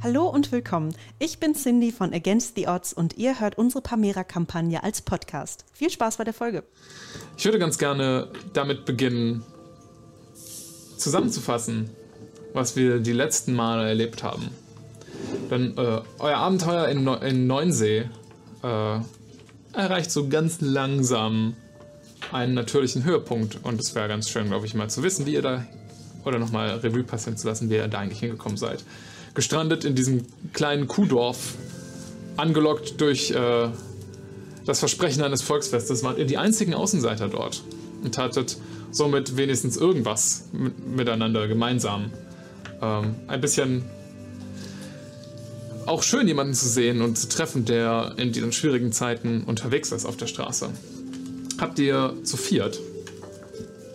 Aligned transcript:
Hallo 0.00 0.28
und 0.28 0.52
willkommen. 0.52 0.94
Ich 1.18 1.40
bin 1.40 1.56
Cindy 1.56 1.90
von 1.90 2.14
Against 2.14 2.54
the 2.54 2.68
Odds 2.68 2.92
und 2.92 3.18
ihr 3.18 3.40
hört 3.40 3.58
unsere 3.58 3.82
Pamera-Kampagne 3.82 4.80
als 4.84 5.02
Podcast. 5.02 5.64
Viel 5.72 5.90
Spaß 5.90 6.18
bei 6.18 6.24
der 6.24 6.32
Folge. 6.32 6.62
Ich 7.36 7.44
würde 7.44 7.58
ganz 7.58 7.78
gerne 7.78 8.28
damit 8.52 8.84
beginnen, 8.84 9.42
zusammenzufassen, 10.96 11.90
was 12.52 12.76
wir 12.76 13.00
die 13.00 13.12
letzten 13.12 13.54
Male 13.54 13.88
erlebt 13.88 14.22
haben. 14.22 14.50
Denn 15.50 15.76
äh, 15.76 16.00
euer 16.20 16.36
Abenteuer 16.36 16.86
in, 16.86 17.02
Neu 17.02 17.16
in 17.16 17.48
Neunsee 17.48 18.08
äh, 18.62 19.00
erreicht 19.72 20.12
so 20.12 20.28
ganz 20.28 20.60
langsam 20.60 21.56
einen 22.30 22.54
natürlichen 22.54 23.02
Höhepunkt. 23.02 23.64
Und 23.64 23.80
es 23.80 23.96
wäre 23.96 24.06
ganz 24.06 24.28
schön, 24.28 24.46
glaube 24.46 24.64
ich, 24.64 24.74
mal 24.74 24.88
zu 24.88 25.02
wissen, 25.02 25.26
wie 25.26 25.34
ihr 25.34 25.42
da, 25.42 25.66
oder 26.24 26.38
nochmal 26.38 26.70
Revue 26.76 27.02
passieren 27.02 27.36
zu 27.36 27.48
lassen, 27.48 27.68
wie 27.68 27.74
ihr 27.74 27.88
da 27.88 27.98
eigentlich 27.98 28.20
hingekommen 28.20 28.56
seid 28.56 28.84
gestrandet 29.38 29.84
in 29.84 29.94
diesem 29.94 30.26
kleinen 30.52 30.88
Kuhdorf, 30.88 31.54
angelockt 32.36 33.00
durch 33.00 33.30
äh, 33.30 33.68
das 34.66 34.80
Versprechen 34.80 35.22
eines 35.22 35.42
Volksfestes, 35.42 36.02
wart 36.02 36.18
ihr 36.18 36.24
die 36.24 36.38
einzigen 36.38 36.74
Außenseiter 36.74 37.28
dort 37.28 37.62
und 38.02 38.18
hattet 38.18 38.56
somit 38.90 39.36
wenigstens 39.36 39.76
irgendwas 39.76 40.46
miteinander 40.52 41.46
gemeinsam. 41.46 42.10
Ähm, 42.82 43.14
ein 43.28 43.40
bisschen 43.40 43.84
auch 45.86 46.02
schön, 46.02 46.26
jemanden 46.26 46.54
zu 46.54 46.66
sehen 46.68 47.00
und 47.00 47.16
zu 47.16 47.28
treffen, 47.28 47.64
der 47.64 48.14
in 48.16 48.32
diesen 48.32 48.50
schwierigen 48.50 48.90
Zeiten 48.90 49.44
unterwegs 49.44 49.92
ist 49.92 50.04
auf 50.04 50.16
der 50.16 50.26
Straße. 50.26 50.68
Habt 51.60 51.78
ihr 51.78 52.14
zu 52.24 52.36
viert 52.36 52.80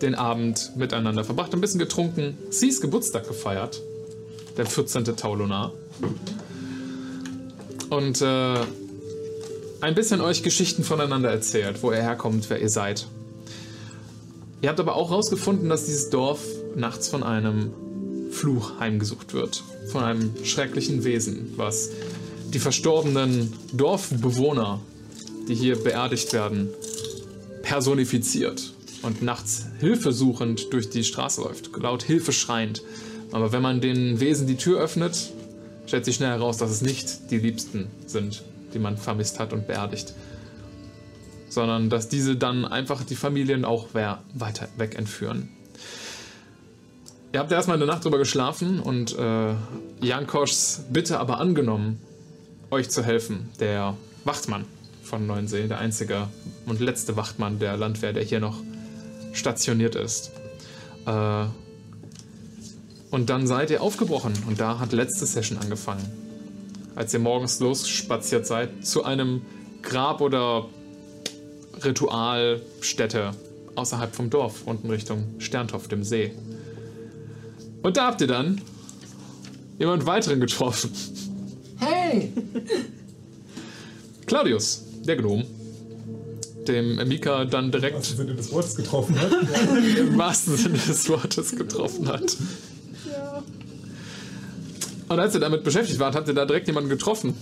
den 0.00 0.14
Abend 0.14 0.72
miteinander 0.74 1.22
verbracht, 1.22 1.52
ein 1.52 1.60
bisschen 1.60 1.80
getrunken, 1.80 2.38
Sis 2.48 2.80
Geburtstag 2.80 3.28
gefeiert 3.28 3.82
der 4.56 4.66
14. 4.66 5.04
Taulunar. 5.16 5.72
Und 7.90 8.20
äh, 8.22 8.56
ein 9.80 9.94
bisschen 9.94 10.20
euch 10.20 10.42
Geschichten 10.42 10.84
voneinander 10.84 11.30
erzählt, 11.30 11.82
wo 11.82 11.92
ihr 11.92 12.02
herkommt, 12.02 12.48
wer 12.50 12.60
ihr 12.60 12.68
seid. 12.68 13.06
Ihr 14.62 14.70
habt 14.70 14.80
aber 14.80 14.96
auch 14.96 15.10
herausgefunden, 15.10 15.68
dass 15.68 15.84
dieses 15.84 16.10
Dorf 16.10 16.40
nachts 16.74 17.08
von 17.08 17.22
einem 17.22 17.70
Fluch 18.30 18.78
heimgesucht 18.80 19.34
wird. 19.34 19.62
Von 19.92 20.02
einem 20.02 20.32
schrecklichen 20.44 21.04
Wesen, 21.04 21.52
was 21.56 21.90
die 22.52 22.58
verstorbenen 22.58 23.52
Dorfbewohner, 23.72 24.80
die 25.48 25.54
hier 25.54 25.76
beerdigt 25.76 26.32
werden, 26.32 26.68
personifiziert 27.62 28.72
und 29.02 29.22
nachts 29.22 29.66
hilfesuchend 29.80 30.72
durch 30.72 30.88
die 30.88 31.04
Straße 31.04 31.42
läuft, 31.42 31.70
laut 31.76 32.02
Hilfe 32.02 32.32
schreiend. 32.32 32.82
Aber 33.32 33.52
wenn 33.52 33.62
man 33.62 33.80
den 33.80 34.20
Wesen 34.20 34.46
die 34.46 34.56
Tür 34.56 34.80
öffnet, 34.80 35.32
stellt 35.86 36.04
sich 36.04 36.16
schnell 36.16 36.30
heraus, 36.30 36.56
dass 36.56 36.70
es 36.70 36.82
nicht 36.82 37.30
die 37.30 37.38
Liebsten 37.38 37.88
sind, 38.06 38.42
die 38.72 38.78
man 38.78 38.96
vermisst 38.96 39.38
hat 39.38 39.52
und 39.52 39.66
beerdigt. 39.66 40.14
Sondern 41.48 41.90
dass 41.90 42.08
diese 42.08 42.36
dann 42.36 42.64
einfach 42.64 43.04
die 43.04 43.16
Familien 43.16 43.64
auch 43.64 43.88
weiter 43.94 44.68
weg 44.76 44.96
entführen. 44.96 45.48
Ihr 47.32 47.40
habt 47.40 47.50
erstmal 47.50 47.76
eine 47.76 47.86
Nacht 47.86 48.04
drüber 48.04 48.18
geschlafen 48.18 48.78
und 48.78 49.18
äh, 49.18 49.54
Jankoschs 50.00 50.84
Bitte 50.90 51.18
aber 51.18 51.40
angenommen, 51.40 52.00
euch 52.70 52.90
zu 52.90 53.02
helfen. 53.02 53.50
Der 53.58 53.96
Wachtmann 54.24 54.64
von 55.02 55.26
Neuensee, 55.26 55.66
der 55.66 55.78
einzige 55.78 56.28
und 56.66 56.80
letzte 56.80 57.16
Wachtmann 57.16 57.58
der 57.58 57.76
Landwehr, 57.76 58.12
der 58.12 58.22
hier 58.22 58.38
noch 58.38 58.58
stationiert 59.32 59.96
ist. 59.96 60.30
Äh, 61.06 61.46
und 63.14 63.30
dann 63.30 63.46
seid 63.46 63.70
ihr 63.70 63.80
aufgebrochen 63.80 64.32
und 64.48 64.58
da 64.58 64.80
hat 64.80 64.92
letzte 64.92 65.24
Session 65.24 65.56
angefangen. 65.58 66.02
Als 66.96 67.14
ihr 67.14 67.20
morgens 67.20 67.60
losspaziert 67.60 68.44
seid 68.44 68.84
zu 68.84 69.04
einem 69.04 69.42
Grab 69.82 70.20
oder 70.20 70.66
Ritualstätte 71.84 73.30
außerhalb 73.76 74.12
vom 74.12 74.30
Dorf, 74.30 74.62
unten 74.66 74.90
Richtung 74.90 75.26
Sterntopf, 75.38 75.86
dem 75.86 76.02
See. 76.02 76.32
Und 77.82 77.96
da 77.96 78.06
habt 78.06 78.20
ihr 78.20 78.26
dann 78.26 78.60
jemand 79.78 80.06
weiteren 80.06 80.40
getroffen. 80.40 80.90
Hey! 81.76 82.32
Claudius, 84.26 84.86
der 85.06 85.14
Gnom, 85.14 85.44
dem 86.66 86.96
Mika 87.06 87.44
dann 87.44 87.70
direkt. 87.70 87.94
Im 87.94 88.02
Sinne 88.02 88.34
des 88.34 88.50
Wortes 88.50 88.74
getroffen 88.74 89.20
hat. 89.20 89.30
Im 89.98 90.18
wahrsten 90.18 90.56
Sinne 90.56 90.78
des 90.78 91.08
Wortes 91.08 91.54
getroffen 91.54 92.08
hat. 92.08 92.36
Und 95.08 95.18
als 95.18 95.34
ihr 95.34 95.40
damit 95.40 95.64
beschäftigt 95.64 95.98
wart, 95.98 96.14
habt 96.14 96.28
ihr 96.28 96.34
da 96.34 96.44
direkt 96.46 96.66
jemanden 96.66 96.88
getroffen. 96.88 97.34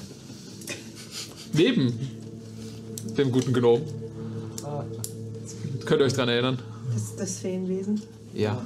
Neben 1.53 1.99
dem 3.17 3.31
guten 3.31 3.53
Gnom. 3.53 3.83
Könnt 5.85 6.01
ihr 6.01 6.07
euch 6.07 6.15
dran 6.15 6.29
erinnern? 6.29 6.59
Das, 6.93 7.17
das 7.17 7.39
Feenwesen. 7.39 8.03
Ja. 8.35 8.65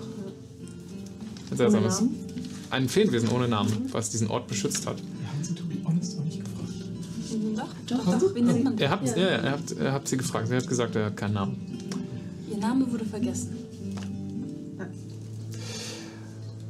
Ein 1.51 1.57
seltsames. 1.57 2.01
Namen? 2.01 2.27
Ein 2.71 2.89
Feenwesen 2.89 3.29
ohne 3.31 3.49
Namen, 3.49 3.89
was 3.93 4.11
diesen 4.11 4.29
Ort 4.29 4.49
beschützt 4.49 4.87
hat. 4.87 4.97
Wir 4.99 5.29
haben 5.29 5.43
sie 5.43 5.55
to 5.55 5.65
be 5.65 5.77
honest 5.85 6.19
auch 6.19 6.25
nicht 6.25 6.41
gefragt. 6.45 7.75
Doch, 7.87 7.99
doch, 8.05 8.19
doch. 8.19 8.35
Wen 8.35 8.47
nennt 8.47 8.65
man? 8.65 8.79
Ihr 8.79 8.91
habt, 8.91 9.07
ja. 9.09 9.17
Ja, 9.17 9.43
ihr 9.43 9.51
habt, 9.51 9.71
ihr 9.73 9.93
habt 9.93 10.09
sie 10.09 10.17
gefragt. 10.17 10.49
Sie 10.49 10.57
hat 10.57 10.67
gesagt, 10.67 10.97
er 10.97 11.07
hat 11.07 11.17
keinen 11.17 11.35
Namen. 11.35 11.57
Ihr 12.51 12.59
Name 12.59 12.91
wurde 12.91 13.05
vergessen. 13.05 13.57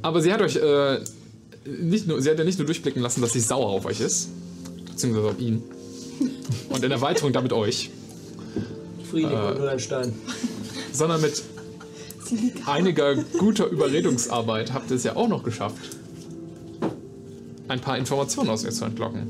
Aber 0.01 0.21
sie 0.21 0.31
hat 0.31 0.41
euch 0.41 0.55
äh, 0.55 0.99
nicht 1.81 2.07
nur, 2.07 2.21
sie 2.21 2.29
hat 2.29 2.37
ja 2.39 2.43
nicht 2.45 2.57
nur 2.59 2.65
durchblicken 2.65 3.01
lassen, 3.01 3.21
dass 3.21 3.33
sie 3.33 3.39
sauer 3.39 3.67
auf 3.67 3.85
euch 3.85 3.99
ist, 3.99 4.29
beziehungsweise 4.89 5.27
auf 5.29 5.39
ihn. 5.39 5.63
Und 6.69 6.83
in 6.83 6.91
Erweiterung 6.91 7.33
damit 7.33 7.53
euch, 7.53 7.89
Friedrich 9.11 9.31
Äh. 9.33 9.51
und 9.61 9.67
ein 9.67 9.79
Stein. 9.79 10.13
sondern 10.91 11.21
mit 11.21 11.43
einiger 12.65 13.15
guter 13.15 13.67
Überredungsarbeit 13.67 14.73
habt 14.73 14.89
ihr 14.91 14.97
es 14.97 15.03
ja 15.03 15.15
auch 15.15 15.27
noch 15.29 15.43
geschafft, 15.43 15.77
ein 17.69 17.79
paar 17.79 17.97
Informationen 17.97 18.49
aus 18.49 18.63
ihr 18.63 18.71
zu 18.71 18.85
entlocken. 18.85 19.27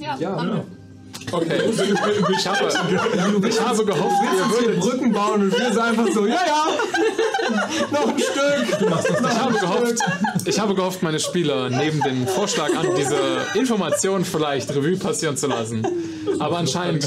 Ja, 0.00 0.16
Ja, 0.18 0.36
haben 0.36 0.48
wir. 0.48 0.56
ja. 0.56 0.64
Okay, 1.36 1.60
ich 2.38 2.46
habe, 2.46 2.68
ich 3.46 3.60
habe 3.60 3.84
gehofft, 3.84 4.22
ihr 4.22 4.50
würdet 4.50 4.80
Brücken 4.80 5.12
bauen 5.12 5.42
und 5.42 5.52
wir 5.52 5.66
sind 5.66 5.78
einfach 5.78 6.08
so, 6.10 6.26
ja, 6.26 6.40
ja, 6.46 6.66
noch 7.92 8.08
ein 8.08 8.18
Stück. 8.18 8.80
Ich 8.80 9.38
habe 9.38 9.52
gehofft, 9.52 9.94
ich 10.46 10.58
habe 10.58 10.74
gehofft, 10.74 11.02
meine 11.02 11.20
Spieler 11.20 11.68
nehmen 11.68 12.00
den 12.00 12.26
Vorschlag 12.26 12.74
an, 12.74 12.86
diese 12.96 13.18
Information 13.54 14.24
vielleicht 14.24 14.70
Revue 14.70 14.96
passieren 14.96 15.36
zu 15.36 15.46
lassen. 15.48 15.86
Aber 16.38 16.56
anscheinend 16.56 17.06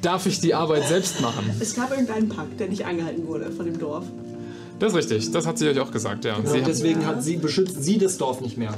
darf 0.00 0.26
ich 0.26 0.38
die 0.38 0.54
Arbeit 0.54 0.86
selbst 0.86 1.20
machen. 1.20 1.50
Es 1.58 1.74
gab 1.74 1.90
irgendeinen 1.90 2.28
Pakt, 2.28 2.60
der 2.60 2.68
nicht 2.68 2.84
eingehalten 2.84 3.26
wurde 3.26 3.50
von 3.50 3.66
dem 3.66 3.80
Dorf. 3.80 4.04
Das 4.78 4.92
ist 4.92 4.98
richtig, 4.98 5.32
das 5.32 5.44
hat 5.44 5.58
sie 5.58 5.68
euch 5.68 5.80
auch 5.80 5.90
gesagt, 5.90 6.24
ja. 6.24 6.36
Hat, 6.36 6.44
deswegen 6.66 7.04
hat 7.04 7.24
sie, 7.24 7.36
beschützt 7.36 7.82
sie 7.82 7.98
das 7.98 8.16
Dorf 8.16 8.40
nicht 8.40 8.56
mehr. 8.56 8.74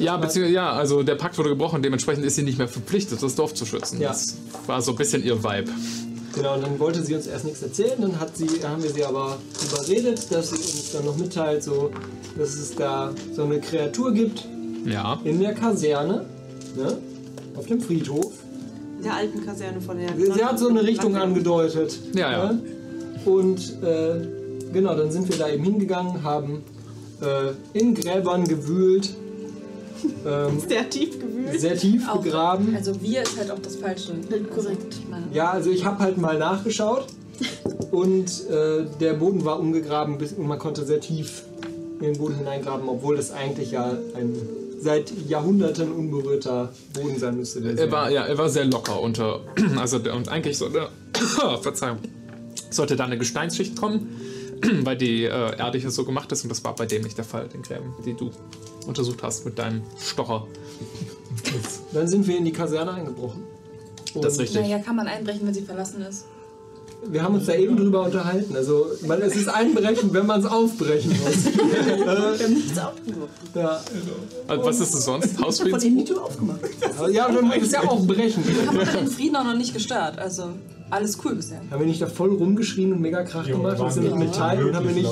Ja, 0.00 0.16
beziehungsweise, 0.16 0.54
ja, 0.54 0.72
also 0.72 1.02
der 1.02 1.14
Pakt 1.14 1.36
wurde 1.38 1.50
gebrochen, 1.50 1.82
dementsprechend 1.82 2.24
ist 2.24 2.36
sie 2.36 2.42
nicht 2.42 2.58
mehr 2.58 2.68
verpflichtet, 2.68 3.22
das 3.22 3.34
Dorf 3.34 3.54
zu 3.54 3.66
schützen. 3.66 4.00
Ja. 4.00 4.08
Das 4.08 4.36
war 4.66 4.80
so 4.82 4.92
ein 4.92 4.96
bisschen 4.96 5.22
ihr 5.24 5.42
Vibe. 5.42 5.70
Genau, 6.34 6.54
und 6.54 6.62
dann 6.62 6.78
wollte 6.78 7.02
sie 7.02 7.14
uns 7.14 7.26
erst 7.26 7.44
nichts 7.44 7.62
erzählen, 7.62 8.00
dann 8.00 8.20
hat 8.20 8.36
sie, 8.36 8.46
haben 8.62 8.82
wir 8.82 8.90
sie 8.90 9.04
aber 9.04 9.38
überredet, 9.68 10.30
dass 10.30 10.50
sie 10.50 10.56
uns 10.56 10.92
dann 10.92 11.04
noch 11.04 11.16
mitteilt, 11.16 11.62
so, 11.62 11.90
dass 12.38 12.54
es 12.54 12.74
da 12.76 13.12
so 13.34 13.42
eine 13.42 13.60
Kreatur 13.60 14.12
gibt 14.12 14.46
Ja. 14.84 15.18
in 15.24 15.40
der 15.40 15.54
Kaserne, 15.54 16.24
ne, 16.76 16.98
auf 17.56 17.66
dem 17.66 17.80
Friedhof. 17.80 18.32
In 18.98 19.04
der 19.04 19.14
alten 19.14 19.44
Kaserne 19.44 19.80
von 19.80 19.98
der. 19.98 20.10
Sie 20.16 20.44
hat 20.44 20.58
so 20.58 20.68
eine 20.68 20.82
Richtung 20.84 21.16
angedeutet. 21.16 21.98
Ja, 22.14 22.30
ja. 22.30 22.52
ne? 22.52 22.62
Und 23.24 23.82
äh, 23.82 24.26
genau, 24.72 24.94
dann 24.94 25.10
sind 25.10 25.28
wir 25.28 25.36
da 25.36 25.48
eben 25.48 25.64
hingegangen, 25.64 26.22
haben 26.22 26.62
äh, 27.20 27.78
in 27.78 27.94
Gräbern 27.94 28.46
gewühlt, 28.46 29.14
ähm, 30.26 30.60
Sehr 30.68 30.88
tief 30.90 31.18
gewühlt. 31.18 31.60
sehr 31.60 31.76
tief 31.76 32.08
Auch- 32.08 32.20
begraben. 32.22 32.74
Also 32.76 33.00
wir 33.00 33.22
ist 33.22 33.38
halt 33.38 33.50
auch 33.50 33.58
das 33.58 33.76
falsche. 33.76 34.12
Korrekt. 34.54 34.96
Ja, 35.32 35.50
also 35.50 35.70
ich 35.70 35.84
habe 35.84 35.98
halt 36.00 36.18
mal 36.18 36.38
nachgeschaut 36.38 37.06
und 37.90 38.26
äh, 38.50 38.84
der 39.00 39.14
Boden 39.14 39.44
war 39.44 39.58
umgegraben 39.58 40.18
bis, 40.18 40.32
und 40.32 40.46
man 40.46 40.58
konnte 40.58 40.84
sehr 40.84 41.00
tief 41.00 41.42
in 42.00 42.06
den 42.06 42.18
Boden 42.18 42.36
hineingraben, 42.36 42.88
obwohl 42.88 43.16
das 43.16 43.30
eigentlich 43.30 43.72
ja 43.72 43.92
ein 44.14 44.34
seit 44.82 45.12
Jahrhunderten 45.28 45.92
unberührter 45.92 46.72
Boden 46.94 47.18
sein 47.18 47.36
müsste. 47.36 47.60
Der 47.60 47.76
Er 47.78 47.92
war, 47.92 48.10
ja, 48.10 48.24
er 48.24 48.38
war 48.38 48.48
sehr 48.48 48.64
locker 48.64 49.00
unter. 49.00 49.40
Also, 49.78 49.98
und 49.98 50.28
eigentlich 50.30 50.56
sollte. 50.56 50.88
Verzeihung. 51.62 51.98
Sollte 52.70 52.96
da 52.96 53.04
eine 53.04 53.18
Gesteinsschicht 53.18 53.76
kommen, 53.76 54.08
weil 54.84 54.96
die 54.96 55.24
äh, 55.24 55.28
Erde 55.58 55.78
hier 55.78 55.90
so 55.90 56.04
gemacht 56.04 56.30
ist 56.32 56.42
und 56.42 56.48
das 56.50 56.62
war 56.64 56.74
bei 56.74 56.86
dem 56.86 57.02
nicht 57.02 57.16
der 57.16 57.24
Fall, 57.24 57.48
den 57.48 57.62
Gräben, 57.62 57.94
die 58.04 58.14
du 58.14 58.30
untersucht 58.86 59.22
hast 59.22 59.44
mit 59.44 59.58
deinem 59.58 59.82
Stocher. 59.98 60.46
Dann 61.92 62.08
sind 62.08 62.26
wir 62.26 62.36
in 62.36 62.44
die 62.44 62.52
Kaserne 62.52 62.92
eingebrochen. 62.92 63.42
Und 64.14 64.24
Das 64.24 64.34
ist 64.34 64.40
richtig. 64.40 64.62
naja, 64.62 64.78
kann 64.78 64.96
man 64.96 65.06
einbrechen, 65.06 65.46
wenn 65.46 65.54
sie 65.54 65.62
verlassen 65.62 66.02
ist. 66.02 66.24
wir 67.06 67.22
haben 67.22 67.34
uns 67.36 67.46
da 67.46 67.54
eben 67.54 67.76
drüber 67.76 68.02
unterhalten. 68.02 68.56
Also 68.56 68.86
man, 69.06 69.22
es 69.22 69.36
ist 69.36 69.48
einbrechen, 69.48 70.12
wenn 70.12 70.26
man 70.26 70.40
es 70.40 70.46
aufbrechen 70.46 71.10
muss. 71.10 71.46
Wir 71.54 72.46
haben 72.46 72.54
nichts 72.54 72.78
aufgeworfen. 72.78 73.28
ja. 73.54 73.80
Also, 74.48 74.64
was 74.64 74.80
ist 74.80 74.94
es 74.94 75.04
sonst? 75.04 75.32
Von 75.36 75.44
Hausfriedens? 75.44 75.84
innen 75.84 75.98
die 75.98 76.04
Tür 76.04 76.24
aufgemacht. 76.24 76.60
ja, 77.10 77.30
dann 77.30 77.52
ist 77.52 77.72
ja 77.72 77.82
auch 77.88 78.04
brechen. 78.06 78.42
haben 78.66 78.78
wir 78.78 78.84
den 78.84 79.06
Frieden 79.06 79.36
auch 79.36 79.44
noch 79.44 79.56
nicht 79.56 79.72
gestört. 79.72 80.18
Also 80.18 80.50
alles 80.90 81.18
cool 81.24 81.34
bisher. 81.34 81.60
Haben 81.70 81.80
wir 81.80 81.86
nicht 81.86 82.02
da 82.02 82.06
voll 82.06 82.34
rumgeschrien 82.34 82.92
und 82.92 83.00
mega 83.00 83.22
Krach 83.22 83.46
Jo, 83.46 83.58
gemacht? 83.58 83.78
Wir 83.78 83.90
sind 83.90 84.04
mit 84.04 84.16
Metall 84.16 84.64
und 84.64 84.74
haben 84.74 84.86
wir 84.88 84.94
nicht 84.94 85.08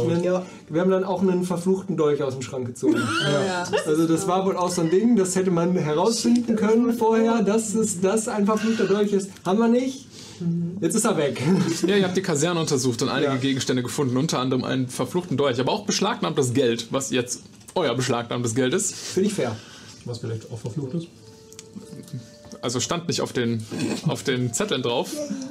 Wir 0.69 0.80
haben 0.80 0.90
dann 0.90 1.04
auch 1.04 1.22
einen 1.22 1.44
verfluchten 1.44 1.96
Dolch 1.96 2.22
aus 2.22 2.34
dem 2.34 2.42
Schrank 2.42 2.66
gezogen. 2.66 2.96
Ja. 3.28 3.64
Also 3.86 4.06
das 4.06 4.26
war 4.26 4.46
wohl 4.46 4.56
auch 4.56 4.70
so 4.70 4.80
ein 4.82 4.90
Ding, 4.90 5.16
das 5.16 5.36
hätte 5.36 5.50
man 5.50 5.75
herausfinden 5.76 6.56
können 6.56 6.92
vorher, 6.92 7.42
dass 7.42 7.75
es 7.75 8.00
das 8.00 8.28
ein 8.28 8.46
verfluchter 8.46 8.86
Dolch 8.86 9.12
ist. 9.12 9.30
Haben 9.44 9.58
wir 9.58 9.69
nicht. 9.69 10.06
Jetzt 10.80 10.94
ist 10.94 11.04
er 11.04 11.16
weg. 11.16 11.42
Ja, 11.86 11.96
ihr 11.96 12.04
habt 12.04 12.16
die 12.16 12.22
Kaserne 12.22 12.60
untersucht 12.60 13.02
und 13.02 13.08
einige 13.08 13.32
Ja. 13.32 13.38
Gegenstände 13.38 13.82
gefunden, 13.82 14.16
unter 14.16 14.38
anderem 14.38 14.64
einen 14.64 14.88
verfluchten 14.88 15.36
Dolch, 15.36 15.58
aber 15.60 15.72
auch 15.72 15.84
beschlagnahmtes 15.84 16.54
Geld, 16.54 16.86
was 16.90 17.10
jetzt 17.10 17.42
euer 17.74 17.94
beschlagnahmtes 17.94 18.54
Geld 18.54 18.72
ist. 18.74 18.94
Finde 18.94 19.28
ich 19.28 19.34
fair. 19.34 19.56
Was 20.04 20.19
vielleicht 20.19 20.50
auch 20.50 20.58
verflucht 20.58 20.94
ist. 20.94 21.08
Also 22.60 22.81
stand 22.81 23.08
nicht 23.08 23.20
auf 23.20 23.32
den, 23.32 23.64
auf 24.06 24.22
den 24.22 24.52
Zetteln 24.52 24.82
drauf, 24.82 25.10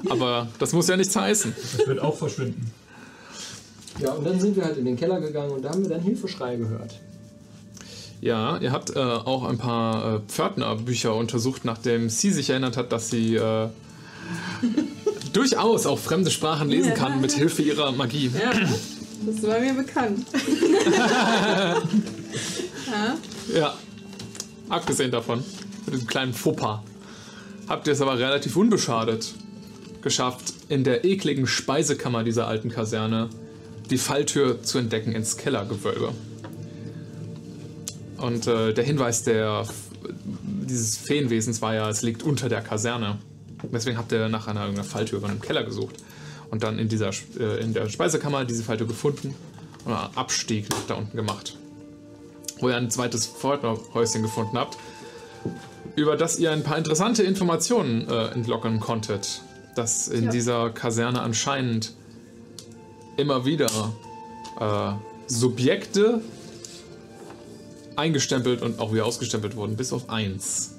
aber 0.09 0.47
das 0.59 0.73
muss 0.73 0.87
ja 0.87 0.97
nichts 0.97 1.15
heißen. 1.15 1.55
Das 1.77 1.87
wird 1.87 1.99
auch 1.99 2.15
verschwinden. 2.15 2.71
Ja, 3.99 4.11
und 4.11 4.25
dann 4.25 4.39
sind 4.39 4.55
wir 4.55 4.63
halt 4.65 4.77
in 4.77 4.85
den 4.85 4.95
Keller 4.95 5.19
gegangen 5.19 5.51
und 5.51 5.63
da 5.63 5.69
haben 5.69 5.81
wir 5.81 5.89
dann 5.89 6.01
Hilfeschrei 6.01 6.55
gehört. 6.55 6.99
Ja, 8.19 8.57
ihr 8.57 8.71
habt 8.71 8.95
äh, 8.95 8.99
auch 8.99 9.43
ein 9.43 9.57
paar 9.57 10.15
äh, 10.15 10.19
Pförtnerbücher 10.27 11.15
untersucht, 11.15 11.65
nachdem 11.65 12.09
sie 12.09 12.31
sich 12.31 12.49
erinnert 12.49 12.77
hat, 12.77 12.91
dass 12.91 13.09
sie 13.09 13.35
äh, 13.35 13.69
durchaus 15.33 15.85
auch 15.85 15.99
fremde 15.99 16.31
Sprachen 16.31 16.69
lesen 16.69 16.93
kann 16.93 17.21
mit 17.21 17.31
Hilfe 17.31 17.61
ihrer 17.61 17.91
Magie. 17.91 18.31
Ja, 18.39 18.51
das 19.25 19.43
war 19.43 19.59
mir 19.59 19.73
bekannt. 19.73 20.25
Ja, 23.53 23.73
abgesehen 24.69 25.11
davon, 25.11 25.43
mit 25.85 25.95
diesem 25.95 26.07
kleinen 26.07 26.33
Fauxpas, 26.33 26.81
habt 27.67 27.87
ihr 27.87 27.93
es 27.93 28.01
aber 28.01 28.17
relativ 28.17 28.55
unbeschadet 28.55 29.33
geschafft, 30.01 30.53
in 30.69 30.83
der 30.83 31.05
ekligen 31.05 31.47
Speisekammer 31.47 32.23
dieser 32.23 32.47
alten 32.47 32.69
Kaserne 32.69 33.29
die 33.89 33.97
Falltür 33.97 34.63
zu 34.63 34.77
entdecken 34.77 35.13
ins 35.13 35.37
Kellergewölbe. 35.37 36.13
Und 38.17 38.47
äh, 38.47 38.73
der 38.73 38.83
Hinweis 38.83 39.23
der, 39.23 39.65
dieses 40.39 40.97
Feenwesens 40.97 41.61
war 41.61 41.73
ja, 41.75 41.89
es 41.89 42.01
liegt 42.01 42.23
unter 42.23 42.49
der 42.49 42.61
Kaserne. 42.61 43.17
Deswegen 43.71 43.97
habt 43.97 44.11
ihr 44.11 44.29
nach 44.29 44.47
einer, 44.47 44.61
irgendeiner 44.61 44.87
Falltür 44.87 45.19
über 45.19 45.29
einem 45.29 45.41
Keller 45.41 45.63
gesucht. 45.63 45.95
Und 46.49 46.63
dann 46.63 46.79
in, 46.79 46.89
dieser, 46.89 47.11
äh, 47.39 47.61
in 47.61 47.73
der 47.73 47.89
Speisekammer 47.89 48.45
diese 48.45 48.63
Falltür 48.63 48.87
gefunden 48.87 49.35
und 49.85 49.93
einen 49.93 50.15
Abstieg 50.15 50.69
nach 50.69 50.85
da 50.87 50.93
unten 50.95 51.15
gemacht 51.15 51.57
wo 52.59 52.69
ihr 52.69 52.75
ein 52.75 52.89
zweites 52.89 53.27
Pförtnerhäuschen 53.27 54.21
gefunden 54.21 54.57
habt, 54.57 54.77
über 55.97 56.15
das 56.15 56.37
ihr 56.39 56.51
ein 56.51 56.63
paar 56.63 56.77
interessante 56.77 57.23
Informationen 57.23 58.07
äh, 58.07 58.27
entlocken 58.27 58.79
konntet. 58.79 59.41
Dass 59.75 60.07
in 60.07 60.25
Ja. 60.25 60.31
dieser 60.31 60.69
Kaserne 60.69 61.21
anscheinend 61.21 61.93
immer 63.17 63.45
wieder 63.45 63.67
äh, 64.59 64.91
Subjekte 65.27 66.21
eingestempelt 67.95 68.61
und 68.61 68.79
auch 68.79 68.93
wieder 68.93 69.05
ausgestempelt 69.05 69.55
wurden, 69.55 69.75
bis 69.75 69.91
auf 69.91 70.09
eins. 70.09 70.75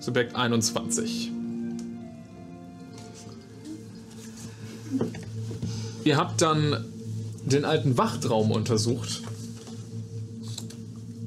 Subjekt 0.00 0.34
21. 0.34 1.30
Ihr 6.04 6.16
habt 6.16 6.40
dann 6.40 6.84
den 7.44 7.64
alten 7.66 7.98
Wachtraum 7.98 8.50
untersucht. 8.50 9.22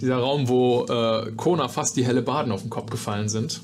Dieser 0.06 0.18
Raum, 0.18 0.48
wo 0.48 0.86
äh, 0.86 1.31
Kona 1.36 1.68
fast 1.68 1.98
die 1.98 2.06
helle 2.06 2.22
Baden 2.22 2.52
auf 2.52 2.62
den 2.62 2.69
Kopf 2.69 2.92
gefallen 2.92 3.28
sind. 3.28 3.60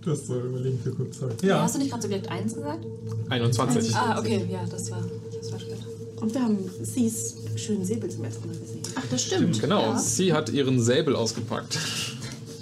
Du 0.00 0.12
hast 0.12 0.28
so 0.28 0.38
überlegen 0.38 0.78
für 0.78 0.92
kurz 0.92 1.18
Zeit. 1.18 1.42
Ja. 1.42 1.60
Hast 1.62 1.74
du 1.74 1.80
nicht 1.80 1.90
gerade 1.90 2.02
Subjekt 2.04 2.30
1 2.30 2.54
gesagt? 2.54 2.86
21. 3.30 3.92
Ah, 3.96 4.20
okay, 4.20 4.46
ja, 4.48 4.64
das 4.70 4.88
war 4.92 5.02
das 5.36 5.50
war 5.50 5.58
später. 5.58 5.82
Und 6.20 6.32
wir 6.32 6.40
haben 6.42 6.58
Sis 6.80 7.34
schönen 7.56 7.84
Säbel 7.84 8.08
zum 8.08 8.22
ersten 8.22 8.46
Mal 8.46 8.56
gesehen. 8.56 8.82
Ach, 8.94 9.02
das 9.10 9.24
stimmt. 9.24 9.60
Genau, 9.60 9.82
Ja. 9.82 9.98
sie 9.98 10.32
hat 10.32 10.50
ihren 10.50 10.80
Säbel 10.80 11.16
ausgepackt, 11.16 11.76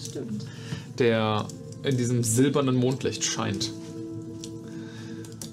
Stimmt. 0.08 0.42
der 0.99 1.44
in 1.82 1.99
diesem 1.99 2.25
silbernen 2.25 2.76
Mondlicht 2.76 3.25
scheint. 3.25 3.72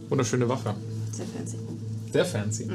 Wunderschöne 0.08 0.48
Waffe. 0.48 0.76
Sehr 1.12 1.26
fancy. 1.26 1.58
Sehr 2.14 2.26
fancy. 2.26 2.70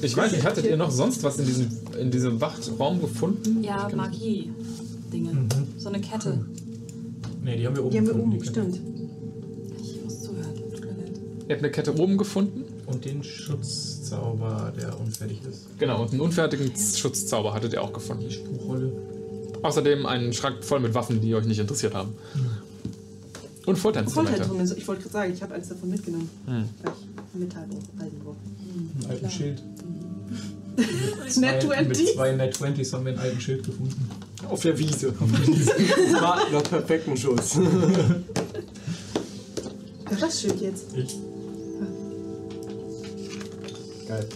Ich 0.00 0.16
weiß 0.16 0.32
nicht, 0.32 0.44
hattet 0.44 0.64
ihr 0.64 0.76
noch 0.76 0.90
sonst 0.90 1.22
was 1.22 1.38
in 1.38 1.46
diesem, 1.46 1.68
in 1.98 2.10
diesem 2.10 2.40
Wachtraum 2.40 3.00
gefunden? 3.00 3.62
Ja, 3.62 3.88
Magie-Dinge. 3.94 5.48
So 5.76 5.88
eine 5.88 6.00
Kette. 6.00 6.44
Nee, 7.42 7.56
die 7.56 7.66
haben 7.66 7.76
wir 7.76 7.84
oben 7.84 7.90
Die 7.90 7.98
haben 7.98 8.06
wir 8.06 8.14
gefunden, 8.14 8.32
oben, 8.32 8.42
die 8.42 8.48
stimmt. 8.48 8.80
Ich 9.82 10.04
muss 10.04 10.22
zuhören. 10.22 10.54
Tut 10.70 10.80
mir 10.80 10.86
leid. 10.86 11.20
Ihr 11.48 11.54
habt 11.54 11.64
eine 11.64 11.70
Kette 11.72 11.98
oben 11.98 12.18
gefunden? 12.18 12.64
Und 12.86 13.04
den 13.04 13.22
Schutzzauber, 13.22 14.72
der 14.78 14.98
unfertig 14.98 15.40
ist. 15.48 15.66
Genau, 15.78 16.02
und 16.02 16.12
einen 16.12 16.20
unfertigen 16.20 16.72
Schutzzauber 16.74 17.52
hattet 17.52 17.72
ihr 17.72 17.82
auch 17.82 17.92
gefunden. 17.92 18.28
Buchrolle. 18.50 18.92
Außerdem 19.62 20.06
einen 20.06 20.32
Schrank 20.32 20.64
voll 20.64 20.80
mit 20.80 20.94
Waffen, 20.94 21.20
die 21.20 21.34
euch 21.34 21.44
nicht 21.44 21.58
interessiert 21.58 21.94
haben. 21.94 22.14
Und 23.66 23.76
Folterinstrumente. 23.76 24.44
Vollzeit 24.44 24.78
Ich 24.78 24.88
wollte 24.88 25.02
gerade 25.02 25.12
sagen, 25.12 25.32
ich 25.34 25.42
habe 25.42 25.54
eins 25.54 25.68
davon 25.68 25.90
mitgenommen. 25.90 26.30
Hm. 26.46 26.64
Weil 26.82 26.92
ich 26.92 27.40
Metall 27.40 27.66
halten 27.98 28.16
wollte. 28.24 28.40
Einen 28.98 29.10
alten 29.10 29.30
Schild. 29.30 29.62
Net 31.36 31.62
Zwei- 31.62 31.82
Mit 31.82 31.96
20. 31.96 32.14
zwei 32.14 32.32
Net 32.32 32.56
20s 32.56 32.92
haben 32.92 33.04
wir 33.04 33.12
einen 33.12 33.20
alten 33.20 33.40
Schild 33.40 33.64
gefunden. 33.64 34.10
Auf 34.48 34.60
der 34.62 34.78
Wiese. 34.78 35.12
Das 35.12 35.20
war 36.22 36.48
noch 36.50 36.62
perfekten 36.62 37.16
Schuss. 37.16 37.58
Wer 40.08 40.16
das 40.18 40.40
Schild 40.40 40.60
jetzt? 40.60 40.96
Ich. 40.96 41.16
Geil. 44.08 44.26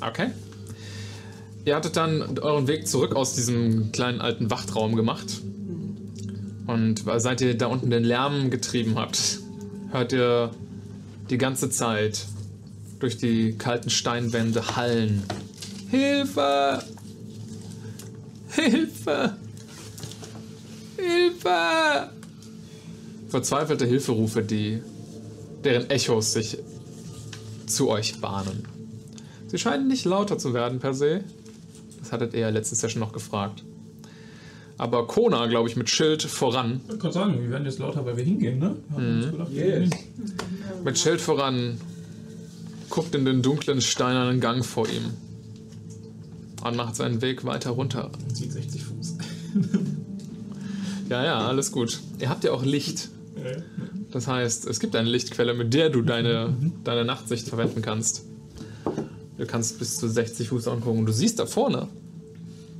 Okay. 0.00 0.30
Ihr 1.64 1.76
hattet 1.76 1.96
dann 1.96 2.38
euren 2.38 2.66
Weg 2.66 2.88
zurück 2.88 3.14
aus 3.14 3.34
diesem 3.34 3.92
kleinen 3.92 4.20
alten 4.20 4.50
Wachtraum 4.50 4.96
gemacht. 4.96 5.42
Und 6.66 7.04
seit 7.18 7.40
ihr 7.40 7.56
da 7.56 7.66
unten 7.66 7.90
den 7.90 8.04
Lärm 8.04 8.50
getrieben 8.50 8.96
habt, 8.96 9.38
hört 9.90 10.12
ihr 10.12 10.50
die 11.30 11.38
ganze 11.38 11.70
Zeit 11.70 12.24
durch 12.98 13.16
die 13.16 13.56
kalten 13.56 13.90
Steinwände 13.90 14.76
hallen. 14.76 15.22
Hilfe! 15.90 16.82
Hilfe! 18.50 19.36
Hilfe! 20.96 22.10
Verzweifelte 23.28 23.86
Hilferufe, 23.86 24.42
die 24.42 24.82
deren 25.64 25.90
Echos 25.90 26.32
sich 26.32 26.58
zu 27.66 27.88
euch 27.90 28.20
bahnen. 28.20 28.66
Sie 29.48 29.58
scheinen 29.58 29.88
nicht 29.88 30.04
lauter 30.04 30.38
zu 30.38 30.54
werden 30.54 30.78
per 30.78 30.94
se. 30.94 31.22
Das 32.00 32.12
hattet 32.12 32.32
ihr 32.34 32.40
ja 32.40 32.48
letzte 32.48 32.74
Session 32.74 33.00
noch 33.00 33.12
gefragt. 33.12 33.62
Aber 34.78 35.06
Kona, 35.06 35.46
glaube 35.46 35.68
ich, 35.68 35.76
mit 35.76 35.90
Schild 35.90 36.22
voran. 36.22 36.80
Ich 36.92 37.00
kann 37.00 37.10
sagen, 37.12 37.40
wir 37.40 37.50
werden 37.50 37.64
jetzt 37.64 37.80
lauter, 37.80 38.06
weil 38.06 38.16
wir 38.16 38.24
hingehen, 38.24 38.60
ne? 38.60 38.76
Wir 38.88 38.96
haben 38.96 39.16
uns 39.22 39.30
gedacht, 39.32 39.50
wir 39.52 39.66
Yes. 39.66 39.90
hin. 39.90 39.94
Mit 40.84 40.98
Schild 40.98 41.20
voran 41.20 41.80
guckt 42.90 43.14
in 43.14 43.24
den 43.24 43.42
dunklen 43.42 43.80
steinernen 43.80 44.40
Gang 44.40 44.64
vor 44.64 44.88
ihm. 44.88 45.14
Und 46.64 46.76
macht 46.76 46.96
seinen 46.96 47.22
Weg 47.22 47.44
weiter 47.44 47.70
runter. 47.70 48.10
Und 48.12 48.36
zieht 48.36 48.52
60 48.52 48.84
Fuß. 48.84 49.18
Ja, 51.08 51.24
ja, 51.24 51.38
alles 51.38 51.72
gut. 51.72 52.00
Ihr 52.18 52.28
habt 52.28 52.44
ja 52.44 52.52
auch 52.52 52.62
Licht. 52.62 53.08
Das 54.10 54.26
heißt, 54.26 54.66
es 54.66 54.78
gibt 54.78 54.94
eine 54.94 55.08
Lichtquelle, 55.08 55.54
mit 55.54 55.72
der 55.72 55.88
du 55.88 56.02
deine, 56.02 56.54
deine 56.84 57.06
Nachtsicht 57.06 57.48
verwenden 57.48 57.80
kannst. 57.80 58.24
Du 59.38 59.46
kannst 59.46 59.78
bis 59.78 59.96
zu 59.96 60.06
60 60.06 60.48
Fuß 60.50 60.68
angucken 60.68 61.06
du 61.06 61.12
siehst 61.12 61.38
da 61.38 61.46
vorne 61.46 61.88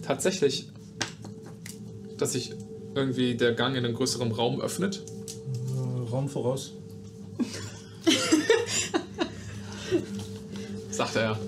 tatsächlich, 0.08 0.68
dass 2.16 2.32
sich 2.32 2.54
irgendwie 2.94 3.36
der 3.36 3.52
Gang 3.52 3.76
in 3.76 3.84
einen 3.84 3.94
größeren 3.94 4.32
Raum 4.32 4.60
öffnet. 4.60 5.02
äh, 5.76 6.10
Raum 6.10 6.28
voraus. 6.28 6.72
sagt 10.98 11.14
er. 11.16 11.38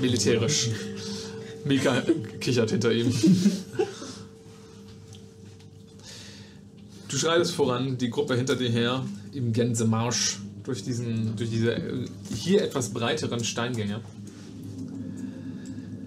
Militärisch. 0.00 0.70
Mika 1.64 2.02
kichert 2.40 2.70
hinter 2.70 2.92
ihm. 2.92 3.12
Du 7.08 7.16
schreitest 7.16 7.52
voran, 7.52 7.98
die 7.98 8.08
Gruppe 8.08 8.36
hinter 8.36 8.54
dir 8.54 8.70
her, 8.70 9.04
im 9.34 9.52
Gänsemarsch 9.52 10.38
durch, 10.62 10.84
diesen, 10.84 11.34
durch 11.34 11.50
diese 11.50 11.72
äh, 11.74 12.06
hier 12.32 12.62
etwas 12.62 12.90
breiteren 12.90 13.42
Steingänge. 13.42 14.00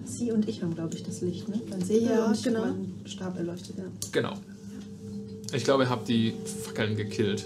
Sie 0.06 0.32
und 0.32 0.48
ich 0.48 0.62
haben, 0.62 0.74
glaube 0.74 0.94
ich, 0.94 1.02
das 1.02 1.20
Licht, 1.20 1.46
ne? 1.48 1.60
Dann 1.68 1.82
sehe 1.84 2.00
Ja, 2.00 2.26
und 2.28 2.42
genau. 2.42 2.60
mein 2.64 2.94
Stab 3.04 3.36
erleuchtet, 3.36 3.76
ja. 3.76 3.84
Genau. 4.12 4.32
Ich 5.52 5.64
glaube, 5.64 5.82
ihr 5.84 5.90
habt 5.90 6.08
die 6.08 6.32
Fackeln 6.64 6.96
gekillt. 6.96 7.44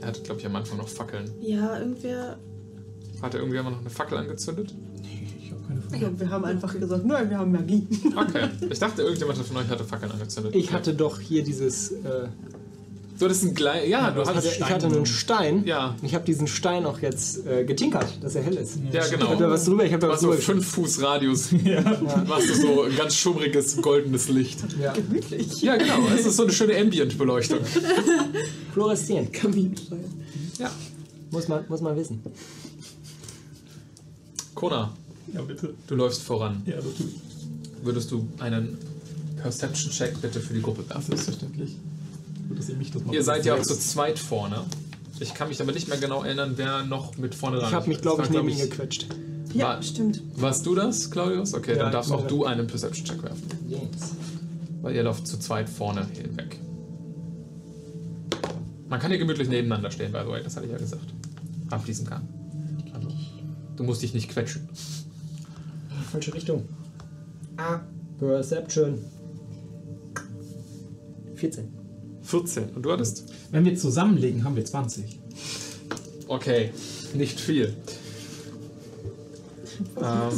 Er 0.00 0.08
hatte, 0.08 0.22
glaube 0.22 0.40
ich, 0.40 0.46
am 0.46 0.56
Anfang 0.56 0.78
noch 0.78 0.88
Fackeln. 0.88 1.30
Ja, 1.42 1.78
irgendwer. 1.78 2.38
Hat 3.22 3.34
er 3.34 3.40
irgendwer 3.40 3.62
noch 3.62 3.80
eine 3.80 3.88
Fackel 3.90 4.18
angezündet? 4.18 4.74
Nee, 5.00 5.28
ich 5.40 5.50
habe 5.52 5.62
keine 5.66 5.78
Ich 5.80 5.86
Frage. 5.86 5.98
glaube, 6.00 6.20
wir 6.20 6.30
haben 6.30 6.44
einfach 6.44 6.78
gesagt, 6.78 7.06
nein, 7.06 7.30
wir 7.30 7.38
haben 7.38 7.52
Magie. 7.52 7.86
Okay. 8.16 8.48
Ich 8.68 8.78
dachte, 8.78 9.02
irgendjemand 9.02 9.38
von 9.38 9.56
euch 9.56 9.68
hatte 9.68 9.84
Fackeln 9.84 10.10
angezündet. 10.12 10.54
Ich 10.54 10.66
Okay. 10.66 10.74
hatte 10.74 10.94
doch 10.94 11.20
hier 11.20 11.42
dieses. 11.44 11.92
Äh, 11.92 12.28
Du 13.18 13.26
hattest 13.26 13.44
ein 13.44 13.54
Glei. 13.54 13.86
Ja, 13.86 14.10
du 14.10 14.22
ich, 14.22 14.26
hatte, 14.26 14.38
hattest 14.38 14.56
ich 14.58 14.64
hatte 14.68 14.86
einen 14.86 15.06
Stein. 15.06 15.64
Ja. 15.64 15.94
Und 16.00 16.04
ich 16.04 16.14
habe 16.16 16.24
diesen 16.24 16.48
Stein 16.48 16.84
auch 16.84 16.98
jetzt 17.02 17.46
äh, 17.46 17.62
getinkert, 17.64 18.18
dass 18.20 18.34
er 18.34 18.42
hell 18.42 18.54
ist. 18.56 18.78
Ja, 18.90 19.04
Ich 19.04 19.12
genau. 19.12 19.28
habe 19.28 19.44
da 19.44 19.48
was 19.50 19.64
drüber, 19.66 19.84
ich 19.84 19.92
habe 19.92 20.00
da 20.00 20.06
Du 20.08 20.12
was 20.14 20.16
hast 20.16 20.22
so 20.22 20.30
drüber. 20.30 20.42
fünf 20.42 20.66
Fuß 20.72 21.02
Radius. 21.02 21.52
Machst 22.26 22.48
du 22.48 22.54
so 22.54 22.82
ein 22.82 22.96
ganz 22.96 23.14
schummriges, 23.14 23.76
goldenes 23.80 24.28
Licht. 24.28 24.58
Ja. 24.80 24.92
Ja, 25.60 25.76
genau. 25.76 25.98
Es 26.18 26.26
ist 26.26 26.36
so 26.36 26.42
eine 26.44 26.52
schöne 26.52 26.76
Ambient-Beleuchtung. 26.76 27.60
Fluoreszierend. 28.72 29.32
Kaminfeuer. 29.32 29.98
Ja. 30.58 30.70
Muss 31.30 31.46
man, 31.46 31.64
muss 31.68 31.80
man 31.80 31.96
wissen. 31.96 32.20
Kona, 34.54 34.92
Ja, 35.32 35.42
bitte. 35.42 35.74
du 35.86 35.94
läufst 35.94 36.22
voran. 36.22 36.62
Ja, 36.66 36.76
das 36.76 36.84
tue 36.96 37.06
ich. 37.06 37.84
Würdest 37.84 38.10
du 38.10 38.28
einen 38.38 38.78
Perception-Check 39.42 40.20
bitte 40.20 40.40
für 40.40 40.54
die 40.54 40.62
Gruppe 40.62 40.88
werfen? 40.88 41.06
Selbstverständlich. 41.16 41.76
Gut, 42.48 42.58
dass 42.58 42.68
ihr 42.68 42.76
mich 42.76 42.90
das 42.92 43.02
macht. 43.04 43.14
Ihr 43.14 43.22
seid 43.24 43.44
ja 43.44 43.54
auch 43.54 43.62
zu 43.62 43.76
zweit 43.78 44.18
vorne. 44.18 44.64
Ich 45.20 45.34
kann 45.34 45.48
mich 45.48 45.60
aber 45.60 45.72
nicht 45.72 45.88
mehr 45.88 45.98
genau 45.98 46.22
erinnern, 46.22 46.52
wer 46.56 46.84
noch 46.84 47.16
mit 47.16 47.34
vorne 47.34 47.58
dran 47.58 47.68
Ich 47.68 47.74
habe 47.74 47.88
mich, 47.88 48.00
glaube 48.00 48.22
ich, 48.22 48.28
war, 48.32 48.42
neben 48.42 48.48
glaub 48.54 48.64
ihn 48.64 48.70
gequetscht. 48.70 49.06
Ja, 49.54 49.64
War- 49.68 49.82
stimmt. 49.82 50.22
Warst 50.36 50.64
du 50.66 50.74
das, 50.74 51.10
Claudius? 51.10 51.54
Okay, 51.54 51.72
Ja, 51.76 51.84
dann 51.84 51.92
darfst 51.92 52.10
auch 52.12 52.26
du 52.26 52.44
einen 52.44 52.66
Perception-Check 52.66 53.22
werfen. 53.22 53.42
Yes. 53.68 53.80
Weil 54.80 54.94
ihr 54.96 55.02
lauft 55.02 55.26
zu 55.26 55.38
zweit 55.38 55.68
vorne 55.68 56.06
hinweg. 56.12 56.58
Man 58.88 59.00
kann 59.00 59.10
hier 59.10 59.18
gemütlich 59.18 59.48
nebeneinander 59.48 59.90
stehen, 59.90 60.12
by 60.12 60.20
the 60.24 60.30
way, 60.30 60.42
das 60.42 60.56
hatte 60.56 60.66
ich 60.66 60.72
ja 60.72 60.78
gesagt. 60.78 61.04
Abschließen 61.70 62.06
kann. 62.06 62.28
Du 63.82 63.86
musst 63.86 64.00
dich 64.00 64.14
nicht 64.14 64.28
quetschen. 64.28 64.68
Falsche 66.12 66.32
Richtung. 66.32 66.68
Ah. 67.56 67.80
Perception. 68.20 69.04
14. 71.34 71.68
14. 72.22 72.68
Und 72.76 72.82
du 72.82 72.92
hattest? 72.92 73.24
Wenn 73.50 73.64
wir 73.64 73.74
zusammenlegen, 73.74 74.44
haben 74.44 74.54
wir 74.54 74.64
20. 74.64 75.18
Okay, 76.28 76.70
nicht 77.14 77.40
viel. 77.40 77.74
ähm, 80.00 80.30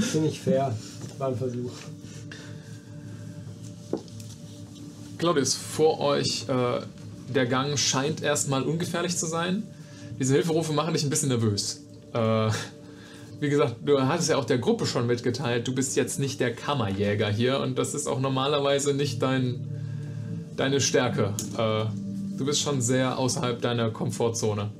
Finde 0.00 0.28
ich 0.28 0.40
fair. 0.40 0.74
War 1.18 1.28
ein 1.28 1.36
Versuch. 1.36 1.72
Claudius, 5.18 5.52
vor 5.52 6.00
euch, 6.00 6.48
äh, 6.48 6.80
der 7.34 7.44
Gang 7.44 7.78
scheint 7.78 8.22
erstmal 8.22 8.62
ungefährlich 8.62 9.14
zu 9.14 9.26
sein. 9.26 9.62
Diese 10.18 10.32
Hilferufe 10.32 10.72
machen 10.72 10.94
dich 10.94 11.04
ein 11.04 11.10
bisschen 11.10 11.28
nervös. 11.28 11.82
Äh, 12.12 12.50
wie 13.40 13.48
gesagt, 13.48 13.76
du 13.84 14.00
hattest 14.00 14.30
ja 14.30 14.36
auch 14.36 14.44
der 14.44 14.58
Gruppe 14.58 14.84
schon 14.86 15.06
mitgeteilt, 15.06 15.68
du 15.68 15.74
bist 15.74 15.96
jetzt 15.96 16.18
nicht 16.18 16.40
der 16.40 16.52
Kammerjäger 16.54 17.28
hier 17.28 17.60
und 17.60 17.78
das 17.78 17.94
ist 17.94 18.08
auch 18.08 18.20
normalerweise 18.20 18.94
nicht 18.94 19.22
dein, 19.22 19.66
deine 20.56 20.80
Stärke. 20.80 21.34
Äh, 21.56 21.84
du 22.36 22.44
bist 22.44 22.60
schon 22.60 22.80
sehr 22.80 23.18
außerhalb 23.18 23.60
deiner 23.62 23.90
Komfortzone. 23.90 24.70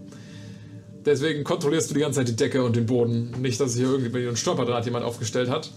Deswegen 1.04 1.44
kontrollierst 1.44 1.90
du 1.90 1.94
die 1.94 2.00
ganze 2.00 2.20
Zeit 2.20 2.28
die 2.28 2.36
Decke 2.36 2.64
und 2.64 2.76
den 2.76 2.86
Boden. 2.86 3.30
Nicht, 3.40 3.60
dass 3.60 3.74
hier 3.74 3.86
irgendwie 3.86 4.26
ein 4.28 4.36
Stolperdraht 4.36 4.84
jemand 4.84 5.04
aufgestellt 5.04 5.48
hat. 5.48 5.70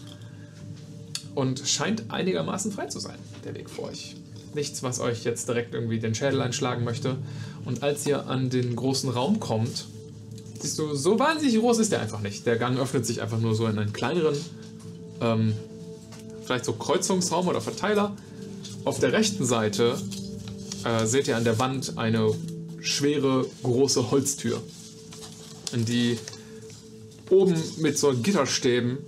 Und 1.36 1.62
scheint 1.66 2.12
einigermaßen 2.12 2.72
frei 2.72 2.88
zu 2.88 3.00
sein, 3.00 3.18
der 3.46 3.56
Weg 3.56 3.70
vor 3.70 3.86
euch. 3.86 4.18
Nichts, 4.54 4.84
was 4.84 5.00
euch 5.00 5.24
jetzt 5.24 5.48
direkt 5.48 5.74
irgendwie 5.74 6.00
den 6.00 6.14
Schädel 6.14 6.42
einschlagen 6.42 6.84
möchte. 6.84 7.16
Und 7.64 7.84
als 7.84 8.06
ihr 8.06 8.28
an 8.28 8.50
den 8.50 8.76
großen 8.76 9.10
Raum 9.10 9.40
kommt, 9.40 9.86
siehst 10.62 10.80
du, 10.80 10.96
so 10.96 11.20
wahnsinnig 11.20 11.58
groß 11.60 11.80
ist 11.80 11.92
der 11.92 12.02
einfach 12.02 12.22
nicht. 12.22 12.46
Der 12.46 12.58
Gang 12.58 12.78
öffnet 12.78 13.06
sich 13.06 13.22
einfach 13.22 13.40
nur 13.40 13.56
so 13.56 13.68
in 13.68 13.78
einen 13.78 13.94
kleineren, 13.94 14.36
ähm, 15.22 15.54
vielleicht 16.46 16.66
so 16.66 16.74
Kreuzungsraum 16.74 17.48
oder 17.48 17.62
Verteiler. 17.62 18.16
Auf 18.84 19.00
der 19.00 19.14
rechten 19.14 19.46
Seite 19.46 19.98
äh, 20.84 21.06
seht 21.06 21.28
ihr 21.28 21.38
an 21.38 21.44
der 21.44 21.60
Wand 21.60 21.98
eine 21.98 22.34
schwere, 22.80 23.46
große 23.64 24.12
Holztür, 24.12 24.62
in 25.74 25.86
die 25.86 26.18
oben 27.30 27.56
mit 27.78 27.98
so 27.98 28.14
Gitterstäben 28.14 29.00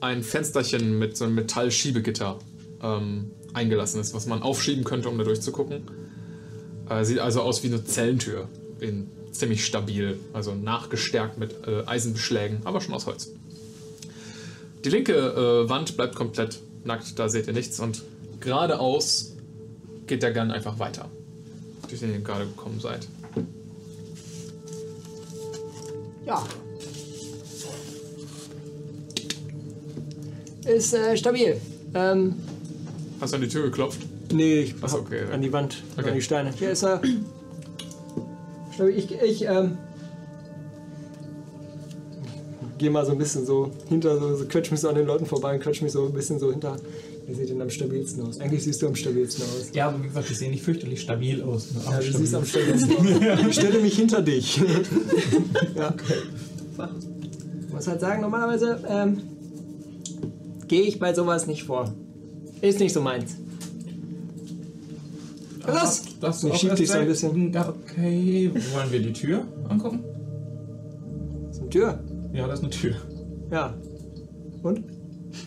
ein 0.00 0.22
Fensterchen 0.22 0.98
mit 0.98 1.16
so 1.16 1.24
einem 1.24 1.34
Metallschiebegitter 1.34 2.38
ähm, 2.82 3.30
eingelassen 3.54 4.00
ist, 4.00 4.14
was 4.14 4.26
man 4.26 4.42
aufschieben 4.42 4.84
könnte, 4.84 5.08
um 5.08 5.16
da 5.16 5.24
durchzugucken. 5.24 5.82
Äh, 6.88 7.04
sieht 7.04 7.18
also 7.18 7.40
aus 7.40 7.62
wie 7.62 7.68
eine 7.68 7.84
Zellentür. 7.84 8.48
In, 8.80 9.10
ziemlich 9.34 9.64
stabil, 9.66 10.18
also 10.32 10.54
nachgestärkt 10.54 11.38
mit 11.38 11.52
äh, 11.66 11.84
Eisenbeschlägen, 11.86 12.60
aber 12.64 12.80
schon 12.80 12.94
aus 12.94 13.06
Holz. 13.06 13.30
Die 14.84 14.90
linke 14.90 15.12
äh, 15.14 15.68
Wand 15.68 15.96
bleibt 15.96 16.14
komplett 16.14 16.60
nackt, 16.84 17.18
da 17.18 17.28
seht 17.28 17.46
ihr 17.46 17.52
nichts 17.52 17.80
und 17.80 18.02
geradeaus 18.40 19.32
geht 20.06 20.22
der 20.22 20.32
Gang 20.32 20.52
einfach 20.52 20.78
weiter, 20.78 21.08
durch 21.88 22.00
den 22.00 22.12
ihr 22.12 22.20
gerade 22.20 22.46
gekommen 22.46 22.78
seid. 22.80 23.08
Ja. 26.26 26.42
Ist 30.66 30.94
äh, 30.94 31.16
stabil. 31.16 31.60
Ähm, 31.94 32.34
Hast 33.20 33.32
du 33.32 33.36
an 33.36 33.42
die 33.42 33.48
Tür 33.48 33.64
geklopft? 33.64 34.00
nee, 34.32 34.60
ich 34.60 34.74
Achso, 34.82 34.98
okay. 34.98 35.24
an 35.32 35.42
die 35.42 35.52
Wand, 35.52 35.82
Okay. 35.96 36.08
an 36.08 36.14
die 36.14 36.22
Steine. 36.22 36.52
Hier 36.58 36.70
ist 36.70 36.82
er. 36.82 37.00
Stabil. 38.74 38.98
Ich, 38.98 39.10
ich 39.22 39.44
ähm, 39.46 39.78
gehe 42.78 42.90
mal 42.90 43.06
so 43.06 43.12
ein 43.12 43.18
bisschen 43.18 43.46
so 43.46 43.70
hinter, 43.88 44.18
so, 44.18 44.36
so 44.36 44.44
quetsch 44.46 44.70
mich 44.70 44.80
so 44.80 44.88
an 44.88 44.94
den 44.96 45.06
Leuten 45.06 45.26
vorbei 45.26 45.54
und 45.54 45.60
quetsch 45.60 45.82
mich 45.82 45.92
so 45.92 46.06
ein 46.06 46.12
bisschen 46.12 46.38
so 46.38 46.50
hinter. 46.50 46.76
Ihr 47.26 47.34
seht 47.34 47.48
ihn 47.48 47.62
am 47.62 47.70
stabilsten 47.70 48.22
aus. 48.22 48.38
Eigentlich 48.38 48.64
siehst 48.64 48.82
du 48.82 48.86
am 48.86 48.94
stabilsten 48.94 49.44
aus. 49.44 49.70
Ja, 49.72 49.88
aber 49.88 50.02
wie 50.02 50.08
gesagt, 50.08 50.30
ich 50.30 50.36
sehe 50.36 50.50
nicht 50.50 50.62
fürchterlich 50.62 51.00
stabil 51.00 51.42
aus. 51.42 51.72
Ne? 51.72 51.80
Ja, 51.90 51.98
du 51.98 52.12
siehst 52.12 52.34
am 52.34 52.44
stabilsten 52.44 52.96
aus. 52.96 53.46
Ich 53.48 53.54
stelle 53.54 53.80
mich 53.80 53.96
hinter 53.96 54.20
dich. 54.20 54.56
ja. 55.74 55.94
Ich 57.66 57.72
muss 57.72 57.88
halt 57.88 58.00
sagen, 58.00 58.20
normalerweise 58.20 58.78
ähm, 58.86 59.22
gehe 60.68 60.82
ich 60.82 60.98
bei 60.98 61.14
sowas 61.14 61.46
nicht 61.46 61.62
vor. 61.62 61.94
Ist 62.60 62.80
nicht 62.80 62.92
so 62.92 63.00
meins. 63.00 63.36
Los! 65.66 66.02
Das 66.20 66.44
Ich 66.44 66.54
schieb 66.56 66.74
dich 66.76 66.90
so 66.90 66.98
ein 66.98 67.06
bisschen. 67.06 67.56
Okay, 67.56 68.50
wollen 68.72 68.92
wir 68.92 69.00
die 69.00 69.12
Tür 69.12 69.44
angucken? 69.68 70.04
Das 71.46 71.56
ist 71.56 71.62
eine 71.62 71.70
Tür. 71.70 71.98
Ja, 72.32 72.46
das 72.46 72.58
ist 72.58 72.64
eine 72.64 72.70
Tür. 72.70 72.94
Ja. 73.50 73.74
Und? 74.62 74.84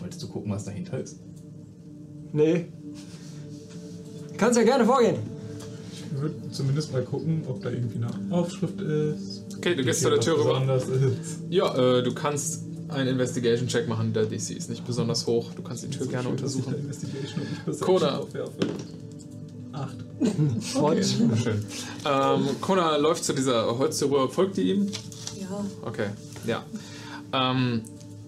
Wolltest 0.00 0.22
du 0.22 0.28
gucken, 0.28 0.52
was 0.52 0.64
dahinter 0.64 0.98
ist? 1.00 1.20
Nee. 2.32 2.66
Kannst 4.36 4.58
ja 4.58 4.64
gerne 4.64 4.84
vorgehen. 4.84 5.16
Ich 5.92 6.20
würde 6.20 6.34
zumindest 6.50 6.92
mal 6.92 7.02
gucken, 7.02 7.42
ob 7.48 7.62
da 7.62 7.70
irgendwie 7.70 7.96
eine 7.96 8.34
Aufschrift 8.34 8.80
ist. 8.80 9.44
Okay, 9.56 9.74
du 9.74 9.84
gehst 9.84 10.02
zu 10.02 10.10
der 10.10 10.20
Tür 10.20 10.38
rüber. 10.38 10.80
Ja, 11.50 11.98
äh, 11.98 12.02
du 12.02 12.14
kannst 12.14 12.64
einen 12.88 13.08
Investigation-Check 13.08 13.88
machen. 13.88 14.12
Der 14.12 14.24
DC 14.24 14.50
ist 14.50 14.70
nicht 14.70 14.86
besonders 14.86 15.26
hoch. 15.26 15.52
Du 15.54 15.62
kannst 15.62 15.84
die 15.84 15.90
Tür 15.90 16.06
gerne 16.06 16.28
Schön, 16.28 16.36
dass 16.36 16.54
ich 16.54 16.64
da 16.64 16.70
untersuchen. 16.70 16.84
Investigation 16.84 17.46
Acht. 19.78 19.96
Okay, 20.74 21.02
schön. 21.42 21.64
Ähm, 22.04 22.48
Kona 22.60 22.96
läuft 22.96 23.24
zu 23.24 23.32
dieser 23.32 23.78
Holztür. 23.78 24.28
Folgt 24.28 24.58
ihr 24.58 24.74
ihm? 24.74 24.86
Ja. 25.40 25.64
Okay, 25.82 26.08
ja. 26.46 26.64
Ähm, 27.32 27.82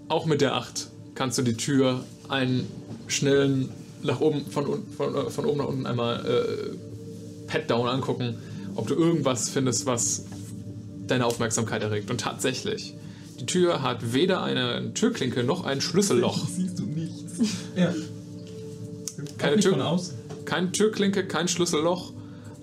auch 0.08 0.26
mit 0.26 0.40
der 0.40 0.54
8 0.56 0.88
kannst 1.14 1.38
du 1.38 1.42
die 1.42 1.54
Tür 1.54 2.04
einen 2.28 2.66
schnellen 3.08 3.70
nach 4.02 4.20
oben, 4.20 4.46
von, 4.46 4.82
von, 4.96 5.14
äh, 5.14 5.30
von 5.30 5.44
oben 5.44 5.58
nach 5.58 5.66
unten 5.66 5.86
einmal 5.86 6.24
äh, 6.24 7.46
Pat-Down 7.48 7.88
angucken, 7.88 8.36
ob 8.76 8.86
du 8.86 8.94
irgendwas 8.94 9.48
findest, 9.48 9.86
was 9.86 10.24
deine 11.06 11.26
Aufmerksamkeit 11.26 11.82
erregt. 11.82 12.10
Und 12.10 12.20
tatsächlich, 12.20 12.94
die 13.40 13.46
Tür 13.46 13.82
hat 13.82 14.12
weder 14.12 14.42
eine 14.42 14.94
Türklinke 14.94 15.42
noch 15.44 15.64
ein 15.64 15.80
Schlüsselloch. 15.80 16.46
Siehst 16.56 16.78
du 16.78 16.84
nichts. 16.84 17.32
Ja. 17.76 17.92
Keine 19.38 19.58
Tür- 19.58 19.72
von 19.72 19.82
aus. 19.82 20.14
Keine 20.50 20.72
Türklinke, 20.72 21.24
kein 21.28 21.46
Schlüsselloch. 21.46 22.12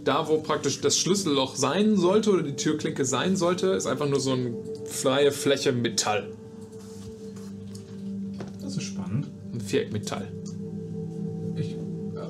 Da, 0.04 0.28
wo 0.28 0.40
praktisch 0.40 0.82
das 0.82 0.98
Schlüsselloch 0.98 1.56
sein 1.56 1.96
sollte 1.96 2.32
oder 2.32 2.44
die 2.44 2.58
Türklinke 2.58 3.06
sein 3.06 3.38
sollte, 3.38 3.68
ist 3.68 3.86
einfach 3.86 4.10
nur 4.10 4.20
so 4.20 4.34
eine 4.34 4.54
freie 4.84 5.32
Fläche 5.32 5.72
Metall. 5.72 6.28
Das 8.62 8.76
ist 8.76 8.84
spannend. 8.84 9.30
Ein 9.54 9.62
Viereck 9.62 9.94
Metall. 9.94 10.28
Ich. 11.56 11.78
Ja. 12.14 12.30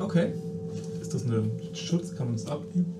Okay. 0.00 0.32
Ist 1.00 1.14
das 1.14 1.26
eine 1.26 1.48
Schutz? 1.72 2.16
Kann 2.16 2.26
man 2.26 2.36
das 2.36 2.46
abnehmen? 2.46 2.92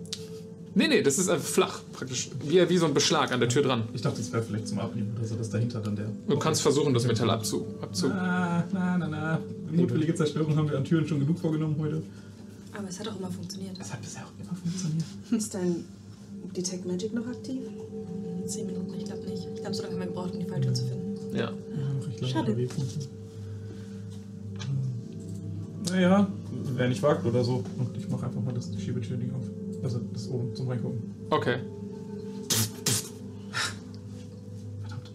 Nee, 0.75 0.87
nee, 0.87 1.03
das 1.03 1.19
ist 1.19 1.29
einfach 1.29 1.49
flach, 1.49 1.81
praktisch. 1.93 2.31
Wie, 2.47 2.69
wie 2.69 2.77
so 2.79 2.87
ein 2.87 2.95
Beschlag 2.95 3.33
an 3.33 3.41
der 3.41 3.49
Tür 3.49 3.63
dran. 3.63 3.85
Ich 3.93 4.03
dachte, 4.03 4.19
das 4.19 4.33
wäre 4.33 4.43
vielleicht 4.43 4.69
zum 4.69 4.79
Abnehmen 4.79 5.13
oder 5.17 5.27
so, 5.27 5.35
dass 5.35 5.51
dahinter 5.51 5.81
dann 5.81 5.97
der. 5.97 6.07
Du 6.29 6.39
kannst 6.39 6.63
versuchen, 6.63 6.95
das 6.95 7.07
Metall 7.07 7.29
abzu. 7.31 7.67
abzu 7.83 8.09
Na, 8.09 8.65
na, 8.73 8.97
na, 8.99 9.09
na. 9.09 9.41
Mutwillige 9.73 10.15
Zerstörung 10.15 10.55
haben 10.57 10.71
wir 10.71 10.77
an 10.79 10.85
Türen 10.85 11.07
schon 11.07 11.19
genug 11.21 11.39
vorgenommen 11.39 11.77
heute. 11.79 12.03
Aber 12.77 12.89
es 12.89 13.01
hat 13.01 13.09
auch 13.09 13.19
immer 13.19 13.31
funktioniert. 13.31 13.79
Das 13.79 13.93
hat 13.93 14.01
bisher 14.01 14.23
auch 14.25 14.33
immer 14.41 14.55
funktioniert. 14.55 15.05
Ist 15.33 15.55
dein 15.55 15.85
Detect 16.57 16.87
Magic 16.87 17.13
noch 17.15 17.27
aktiv? 17.27 17.63
Zehn 18.47 18.67
Minuten, 18.67 18.95
ich 18.97 19.05
glaube 19.07 19.25
nicht. 19.29 19.49
Ich 19.55 19.61
glaube, 19.61 19.75
so 19.75 19.83
lange 19.83 19.95
haben 19.95 20.01
wir 20.03 20.07
gebraucht, 20.07 20.33
um 20.35 20.39
die 20.41 20.47
Falltür 20.47 20.73
zu 20.73 20.85
finden. 20.87 21.37
ja. 21.37 21.51
Ja, 22.21 22.29
Schade. 22.29 22.53
unterwegs. 22.53 22.75
Naja, 25.91 26.29
wer 26.77 26.89
nicht 26.89 27.03
wagt 27.03 27.25
oder 27.27 27.43
so. 27.43 27.65
Und 27.79 27.97
ich 27.97 28.09
mache 28.09 28.27
einfach 28.27 28.43
mal 28.43 28.55
das 28.55 28.71
Schiebetür-Ding 28.79 29.33
auf. 29.35 29.45
Also 29.83 30.01
das 30.13 30.29
oben 30.29 30.55
zum 30.55 30.69
Reingucken. 30.69 31.01
Okay. 31.31 31.59
Verdammt. 34.81 35.11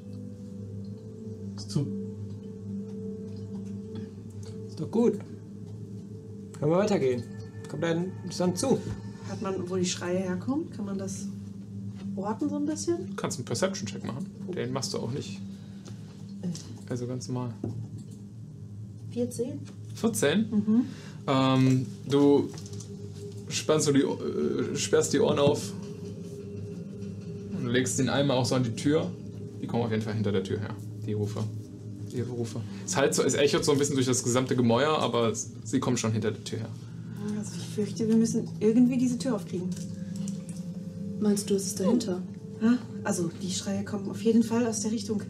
Ist 1.55 1.69
zu. 1.71 1.85
Ist 4.67 4.79
doch 4.79 4.91
gut. 4.91 5.19
Können 6.59 6.71
wir 6.71 6.77
weitergehen. 6.77 7.23
Kommt 7.69 7.83
dann 7.83 8.11
dann 8.37 8.55
zu. 8.55 8.79
Hat 9.29 9.41
man, 9.41 9.69
wo 9.69 9.75
die 9.75 9.85
Schreie 9.85 10.19
herkommen, 10.19 10.69
kann 10.69 10.85
man 10.85 10.97
das 10.97 11.27
orten 12.15 12.49
so 12.49 12.55
ein 12.55 12.65
bisschen? 12.65 13.07
Du 13.07 13.15
kannst 13.15 13.37
einen 13.37 13.45
Perception-Check 13.45 14.05
machen. 14.05 14.25
Den 14.55 14.71
machst 14.71 14.93
du 14.93 14.99
auch 14.99 15.11
nicht. 15.11 15.41
Also 16.89 17.07
ganz 17.07 17.27
normal. 17.27 17.53
14? 19.11 19.59
14. 19.95 20.85
Ähm, 21.27 21.85
du 22.07 22.49
spannst 23.49 23.87
du 23.87 23.91
die, 23.91 24.01
äh, 24.01 24.75
sperrst 24.75 25.13
die 25.13 25.19
Ohren 25.19 25.39
auf 25.39 25.71
und 27.57 27.67
legst 27.67 27.99
den 27.99 28.09
Eimer 28.09 28.35
auch 28.35 28.45
so 28.45 28.55
an 28.55 28.63
die 28.63 28.75
Tür. 28.75 29.09
Die 29.61 29.67
kommen 29.67 29.83
auf 29.83 29.91
jeden 29.91 30.03
Fall 30.03 30.13
hinter 30.13 30.31
der 30.31 30.43
Tür 30.43 30.59
her, 30.59 30.75
die 31.05 31.13
Rufe. 31.13 31.43
Die 32.11 32.21
Rufe. 32.21 32.61
Es, 32.85 32.95
halt 32.95 33.13
so, 33.13 33.23
es 33.23 33.33
echot 33.33 33.65
so 33.65 33.71
ein 33.71 33.77
bisschen 33.77 33.95
durch 33.95 34.07
das 34.07 34.23
gesamte 34.23 34.55
Gemäuer, 34.55 34.99
aber 34.99 35.29
es, 35.29 35.51
sie 35.63 35.79
kommen 35.79 35.97
schon 35.97 36.11
hinter 36.11 36.31
der 36.31 36.43
Tür 36.43 36.59
her. 36.59 36.69
Also 37.37 37.51
ich 37.57 37.67
fürchte, 37.75 38.07
wir 38.07 38.15
müssen 38.15 38.47
irgendwie 38.59 38.97
diese 38.97 39.17
Tür 39.17 39.35
aufkriegen. 39.35 39.69
Meinst 41.19 41.49
du, 41.49 41.55
es 41.55 41.65
ist 41.67 41.79
dahinter? 41.79 42.21
Ja? 42.61 42.77
Also 43.03 43.29
die 43.41 43.51
Schreie 43.51 43.83
kommen 43.83 44.09
auf 44.09 44.21
jeden 44.21 44.43
Fall 44.43 44.65
aus 44.65 44.81
der 44.81 44.91
Richtung. 44.91 45.23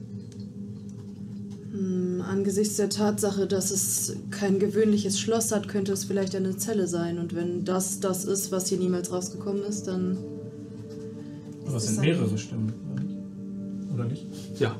Hm, 1.76 2.22
angesichts 2.22 2.78
der 2.78 2.90
Tatsache, 2.90 3.48
dass 3.48 3.70
es 3.70 4.16
kein 4.32 4.60
gewöhnliches 4.60 5.20
Schloss 5.20 5.52
hat, 5.52 5.68
könnte 5.68 5.92
es 5.92 6.06
vielleicht 6.06 6.34
eine 6.36 6.56
Zelle 6.56 6.88
sein. 6.88 7.20
Und 7.20 7.36
wenn 7.36 7.66
das 7.66 8.00
das 8.00 8.24
ist, 8.24 8.52
was 8.52 8.70
hier 8.70 8.78
niemals 8.78 9.12
rausgekommen 9.12 9.64
ist, 9.64 9.88
dann. 9.88 10.18
Aber 11.66 11.76
es 11.76 11.86
das 11.86 11.96
sind 11.96 12.02
mehrere 12.02 12.38
Stimmen, 12.38 12.72
oder 13.94 14.06
nicht? 14.06 14.26
Ja. 14.58 14.76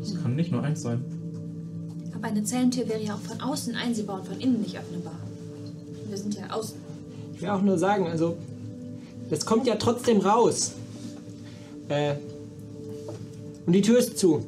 Das 0.00 0.22
kann 0.22 0.36
nicht 0.36 0.52
nur 0.52 0.62
eins 0.62 0.82
sein. 0.82 1.02
Aber 2.14 2.26
eine 2.26 2.44
Zellentür 2.44 2.86
wäre 2.88 3.02
ja 3.02 3.14
auch 3.14 3.20
von 3.20 3.40
außen 3.40 3.74
einsehbar 3.74 4.20
und 4.20 4.28
von 4.28 4.38
innen 4.38 4.60
nicht 4.60 4.78
öffnbar. 4.78 5.18
Wir 6.08 6.16
sind 6.16 6.34
ja 6.34 6.50
außen. 6.50 6.76
Ich 7.34 7.42
will 7.42 7.48
auch 7.48 7.62
nur 7.62 7.78
sagen, 7.78 8.06
also, 8.06 8.36
das 9.30 9.46
kommt 9.46 9.66
ja 9.66 9.76
trotzdem 9.76 10.20
raus. 10.20 10.72
Äh, 11.88 12.16
und 13.66 13.72
die 13.72 13.82
Tür 13.82 13.98
ist 13.98 14.18
zu. 14.18 14.44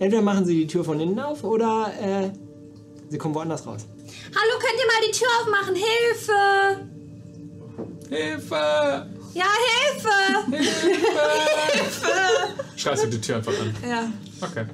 Entweder 0.00 0.22
machen 0.22 0.46
sie 0.46 0.56
die 0.56 0.66
Tür 0.66 0.82
von 0.82 0.98
innen 0.98 1.20
auf 1.20 1.44
oder 1.44 1.92
äh, 2.00 2.30
sie 3.10 3.18
kommen 3.18 3.34
woanders 3.34 3.66
raus. 3.66 3.86
Hallo, 4.34 4.58
könnt 4.58 4.80
ihr 4.80 4.86
mal 4.86 5.02
die 5.06 5.12
Tür 5.12 5.28
aufmachen? 5.42 5.74
Hilfe! 5.76 6.88
Hilfe! 8.08 9.06
Ja, 9.34 9.44
Hilfe! 9.68 10.16
Schreist 12.76 13.04
du 13.04 13.08
die 13.08 13.20
Tür 13.20 13.36
einfach 13.36 13.52
an. 13.60 13.74
Ja. 13.86 14.10
Okay. 14.40 14.64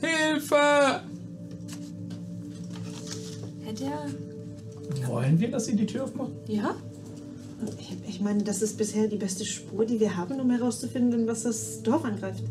Hilfe! 0.00 1.02
Hätte 3.64 3.84
er. 3.84 5.08
Wollen 5.08 5.38
wir, 5.38 5.52
dass 5.52 5.66
sie 5.66 5.76
die 5.76 5.86
Tür 5.86 6.02
aufmacht? 6.02 6.32
Ja? 6.48 6.74
Ich, 7.78 7.96
ich 8.08 8.20
meine, 8.20 8.42
das 8.42 8.60
ist 8.60 8.76
bisher 8.76 9.06
die 9.06 9.18
beste 9.18 9.44
Spur, 9.44 9.86
die 9.86 10.00
wir 10.00 10.16
haben, 10.16 10.40
um 10.40 10.50
herauszufinden, 10.50 11.28
was 11.28 11.44
das 11.44 11.80
Dorf 11.84 12.04
angreift. 12.04 12.42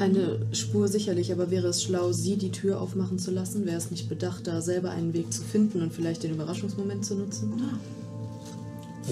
Eine 0.00 0.38
Spur 0.52 0.88
sicherlich, 0.88 1.30
aber 1.30 1.50
wäre 1.50 1.68
es 1.68 1.82
schlau, 1.82 2.12
sie 2.12 2.36
die 2.36 2.50
Tür 2.50 2.80
aufmachen 2.80 3.18
zu 3.18 3.30
lassen? 3.30 3.66
Wäre 3.66 3.76
es 3.76 3.90
nicht 3.90 4.08
bedacht, 4.08 4.46
da 4.46 4.62
selber 4.62 4.90
einen 4.90 5.12
Weg 5.12 5.30
zu 5.30 5.42
finden 5.42 5.82
und 5.82 5.92
vielleicht 5.92 6.22
den 6.22 6.32
Überraschungsmoment 6.32 7.04
zu 7.04 7.16
nutzen? 7.16 7.52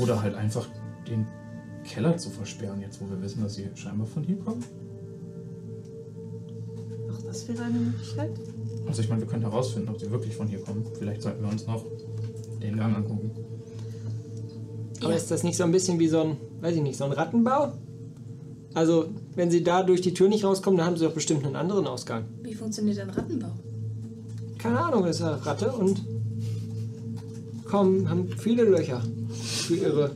Oder 0.00 0.22
halt 0.22 0.34
einfach 0.34 0.66
den 1.06 1.26
Keller 1.84 2.16
zu 2.16 2.30
versperren, 2.30 2.80
jetzt 2.80 3.02
wo 3.02 3.10
wir 3.10 3.20
wissen, 3.20 3.42
dass 3.42 3.56
sie 3.56 3.68
scheinbar 3.74 4.06
von 4.06 4.22
hier 4.22 4.36
kommen? 4.38 4.64
Auch 7.12 7.22
das 7.22 7.46
wäre 7.46 7.64
eine 7.64 7.78
Möglichkeit. 7.78 8.30
Also 8.86 9.02
ich 9.02 9.10
meine, 9.10 9.20
wir 9.20 9.28
können 9.28 9.42
herausfinden, 9.42 9.90
ob 9.90 10.00
sie 10.00 10.10
wirklich 10.10 10.34
von 10.34 10.48
hier 10.48 10.60
kommen. 10.60 10.86
Vielleicht 10.98 11.20
sollten 11.20 11.42
wir 11.42 11.50
uns 11.50 11.66
noch 11.66 11.84
den 12.62 12.78
Gang 12.78 12.96
angucken. 12.96 13.30
Aber 15.02 15.14
ist 15.14 15.30
das 15.30 15.42
nicht 15.42 15.58
so 15.58 15.64
ein 15.64 15.70
bisschen 15.72 15.98
wie 15.98 16.08
so 16.08 16.22
ein, 16.22 16.36
weiß 16.62 16.76
ich 16.76 16.82
nicht, 16.82 16.96
so 16.96 17.04
ein 17.04 17.12
Rattenbau? 17.12 17.74
Also, 18.74 19.06
wenn 19.34 19.50
sie 19.50 19.62
da 19.62 19.82
durch 19.82 20.00
die 20.00 20.14
Tür 20.14 20.28
nicht 20.28 20.44
rauskommen, 20.44 20.78
dann 20.78 20.86
haben 20.86 20.96
sie 20.96 21.04
doch 21.04 21.14
bestimmt 21.14 21.44
einen 21.44 21.56
anderen 21.56 21.86
Ausgang. 21.86 22.24
Wie 22.42 22.54
funktioniert 22.54 22.98
ein 23.00 23.10
Rattenbau? 23.10 23.50
Keine 24.58 24.80
Ahnung, 24.80 25.06
ist 25.06 25.22
eine 25.22 25.44
Ratte 25.44 25.72
und 25.72 26.02
kommen, 27.64 28.08
haben 28.08 28.28
viele 28.36 28.64
Löcher 28.64 29.02
für 29.32 29.76
ihre. 29.76 30.10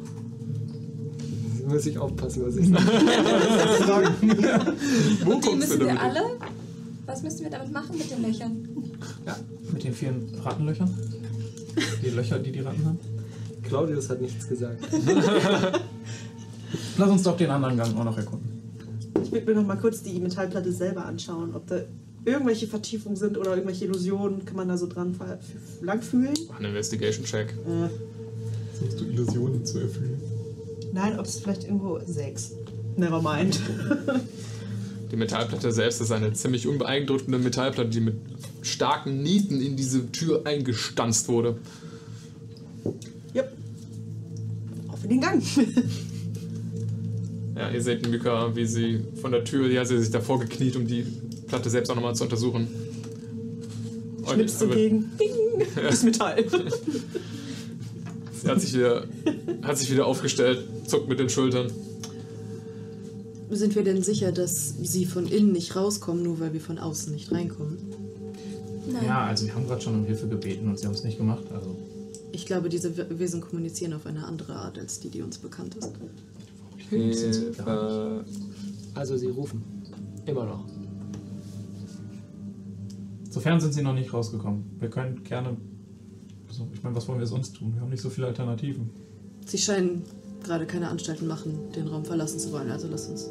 Muss 1.66 1.86
ich 1.86 1.96
aufpassen, 1.96 2.42
was 2.44 2.56
ich 2.56 2.68
sage. 3.86 4.10
Wo 5.24 5.30
Und 5.30 5.46
die 5.46 5.54
müssen 5.54 5.80
wir 5.80 6.00
alle? 6.00 6.20
Was 7.06 7.22
müssen 7.22 7.44
wir 7.44 7.50
damit 7.50 7.72
machen 7.72 7.96
mit 7.96 8.10
den 8.10 8.22
Löchern? 8.22 8.68
Mit 9.72 9.84
den 9.84 9.92
vielen 9.94 10.34
Rattenlöchern? 10.42 10.90
Die 12.04 12.10
Löcher, 12.10 12.38
die 12.40 12.52
die 12.52 12.60
Ratten 12.60 12.84
haben? 12.84 12.98
Claudius 13.62 14.10
hat 14.10 14.20
nichts 14.20 14.46
gesagt. 14.48 14.84
Lass 16.98 17.10
uns 17.10 17.22
doch 17.22 17.36
den 17.36 17.50
anderen 17.50 17.76
Gang 17.76 17.96
auch 17.96 18.04
noch 18.04 18.16
erkunden. 18.16 18.62
Ich 19.22 19.32
würde 19.32 19.46
mir 19.46 19.60
noch 19.60 19.66
mal 19.66 19.76
kurz 19.76 20.02
die 20.02 20.18
Metallplatte 20.20 20.72
selber 20.72 21.04
anschauen, 21.04 21.54
ob 21.54 21.66
da 21.66 21.80
irgendwelche 22.24 22.66
Vertiefungen 22.66 23.16
sind 23.16 23.36
oder 23.38 23.50
irgendwelche 23.52 23.84
Illusionen. 23.86 24.44
Kann 24.44 24.56
man 24.56 24.68
da 24.68 24.76
so 24.76 24.86
dran 24.86 25.14
langfühlen? 25.80 26.34
Einen 26.56 26.66
Investigation-Check. 26.66 27.50
Äh, 27.50 27.88
Versuchst 28.78 29.00
du 29.00 29.04
Illusionen 29.04 29.64
zu 29.64 29.78
erfüllen? 29.78 30.20
nein, 30.92 31.18
ob 31.18 31.26
es 31.26 31.40
vielleicht 31.40 31.64
irgendwo 31.64 31.98
sechs. 32.06 32.52
Never 32.96 33.22
mind. 33.22 33.58
Die 35.10 35.16
Metallplatte 35.16 35.72
selbst 35.72 36.00
ist 36.00 36.10
eine 36.10 36.32
ziemlich 36.32 36.66
unbeeindruckende 36.66 37.38
Metallplatte, 37.38 37.90
die 37.90 38.00
mit 38.00 38.16
starken 38.62 39.22
Nieten 39.22 39.60
in 39.60 39.76
diese 39.76 40.10
Tür 40.10 40.42
eingestanzt 40.46 41.28
wurde. 41.28 41.58
yep. 43.34 43.52
Auf 44.88 45.04
in 45.04 45.10
den 45.10 45.20
Gang. 45.20 45.42
Ja, 47.62 47.70
ihr 47.70 47.82
seht 47.82 48.08
Mika, 48.08 48.54
wie 48.56 48.66
sie 48.66 49.00
von 49.20 49.30
der 49.32 49.44
Tür, 49.44 49.68
ja, 49.70 49.84
sie 49.84 49.98
sich 49.98 50.10
davor 50.10 50.40
gekniet, 50.40 50.74
um 50.76 50.86
die 50.86 51.04
Platte 51.46 51.70
selbst 51.70 51.90
auch 51.90 51.94
nochmal 51.94 52.14
zu 52.16 52.24
untersuchen. 52.24 52.66
Schnippst 54.30 54.60
dagegen. 54.62 55.10
Ding. 55.18 55.66
Das 55.76 56.02
Metall. 56.02 56.44
Sie 58.42 58.48
hat 58.48 58.60
sich, 58.60 58.74
wieder, 58.74 59.04
hat 59.62 59.78
sich 59.78 59.90
wieder 59.92 60.06
aufgestellt, 60.06 60.66
zuckt 60.86 61.08
mit 61.08 61.18
den 61.20 61.28
Schultern. 61.28 61.70
Sind 63.50 63.76
wir 63.76 63.84
denn 63.84 64.02
sicher, 64.02 64.32
dass 64.32 64.74
sie 64.82 65.04
von 65.04 65.26
innen 65.28 65.52
nicht 65.52 65.76
rauskommen, 65.76 66.22
nur 66.22 66.40
weil 66.40 66.52
wir 66.52 66.60
von 66.60 66.78
außen 66.78 67.12
nicht 67.12 67.30
reinkommen? 67.30 67.78
Nein. 68.90 69.04
Ja, 69.06 69.26
also 69.26 69.46
wir 69.46 69.54
haben 69.54 69.66
gerade 69.68 69.80
schon 69.82 69.94
um 69.94 70.04
Hilfe 70.04 70.26
gebeten 70.26 70.68
und 70.68 70.78
sie 70.78 70.86
haben 70.86 70.94
es 70.94 71.04
nicht 71.04 71.18
gemacht. 71.18 71.44
Also 71.54 71.76
Ich 72.32 72.46
glaube, 72.46 72.68
diese 72.68 72.96
We- 72.96 73.18
Wesen 73.18 73.40
kommunizieren 73.40 73.92
auf 73.92 74.06
eine 74.06 74.24
andere 74.24 74.54
Art 74.56 74.78
als 74.78 74.98
die, 75.00 75.08
die 75.10 75.22
uns 75.22 75.38
bekannt 75.38 75.76
ist. 75.76 75.90
Hilfe. 76.96 78.24
Also, 78.94 79.16
sie 79.16 79.28
rufen. 79.28 79.62
Immer 80.26 80.44
noch. 80.44 80.64
sofern 83.32 83.60
sind 83.60 83.72
sie 83.72 83.82
noch 83.82 83.94
nicht 83.94 84.12
rausgekommen. 84.12 84.64
Wir 84.78 84.90
können 84.90 85.24
gerne. 85.24 85.56
Also, 86.48 86.68
ich 86.72 86.82
meine, 86.82 86.94
was 86.94 87.08
wollen 87.08 87.18
wir 87.18 87.26
sonst 87.26 87.56
tun? 87.56 87.74
Wir 87.74 87.80
haben 87.80 87.90
nicht 87.90 88.02
so 88.02 88.10
viele 88.10 88.26
Alternativen. 88.26 88.90
Sie 89.46 89.58
scheinen 89.58 90.02
gerade 90.42 90.66
keine 90.66 90.88
Anstalten 90.88 91.26
machen, 91.26 91.70
den 91.74 91.88
Raum 91.88 92.04
verlassen 92.04 92.38
zu 92.38 92.52
wollen, 92.52 92.70
also 92.70 92.88
lass 92.88 93.08
uns. 93.08 93.30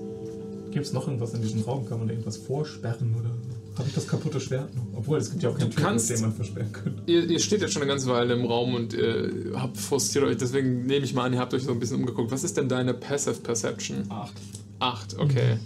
Gibt 0.71 0.85
es 0.85 0.93
noch 0.93 1.07
irgendwas 1.07 1.33
in 1.33 1.41
diesem 1.41 1.61
Raum? 1.61 1.85
Kann 1.85 1.99
man 1.99 2.07
da 2.07 2.13
irgendwas 2.13 2.37
vorsperren 2.37 3.13
oder 3.19 3.31
habe 3.81 3.89
ich 3.89 3.95
das 3.95 4.07
kaputte 4.07 4.39
Schwert 4.39 4.73
noch? 4.75 4.83
Obwohl, 4.95 5.17
es 5.17 5.29
gibt 5.29 5.43
ja 5.43 5.49
auch 5.49 5.57
keinen 5.57 5.75
kannst- 5.75 6.09
den 6.09 6.21
man 6.21 6.33
versperren 6.33 6.71
könnte. 6.71 7.03
Ihr, 7.05 7.29
ihr 7.29 7.39
steht 7.39 7.61
jetzt 7.61 7.73
schon 7.73 7.81
eine 7.81 7.91
ganze 7.91 8.07
Weile 8.07 8.33
im 8.33 8.45
Raum 8.45 8.73
und 8.75 8.93
äh, 8.93 9.29
habt 9.55 9.77
frustriert 9.77 10.25
euch, 10.25 10.37
deswegen 10.37 10.85
nehme 10.85 11.05
ich 11.05 11.13
mal 11.13 11.25
an, 11.25 11.33
ihr 11.33 11.39
habt 11.39 11.53
euch 11.53 11.63
so 11.63 11.71
ein 11.71 11.79
bisschen 11.79 11.97
umgeguckt. 11.97 12.31
Was 12.31 12.43
ist 12.43 12.57
denn 12.57 12.69
deine 12.69 12.93
Passive 12.93 13.35
Perception? 13.41 14.05
Acht. 14.09 14.33
Acht, 14.79 15.17
okay. 15.19 15.57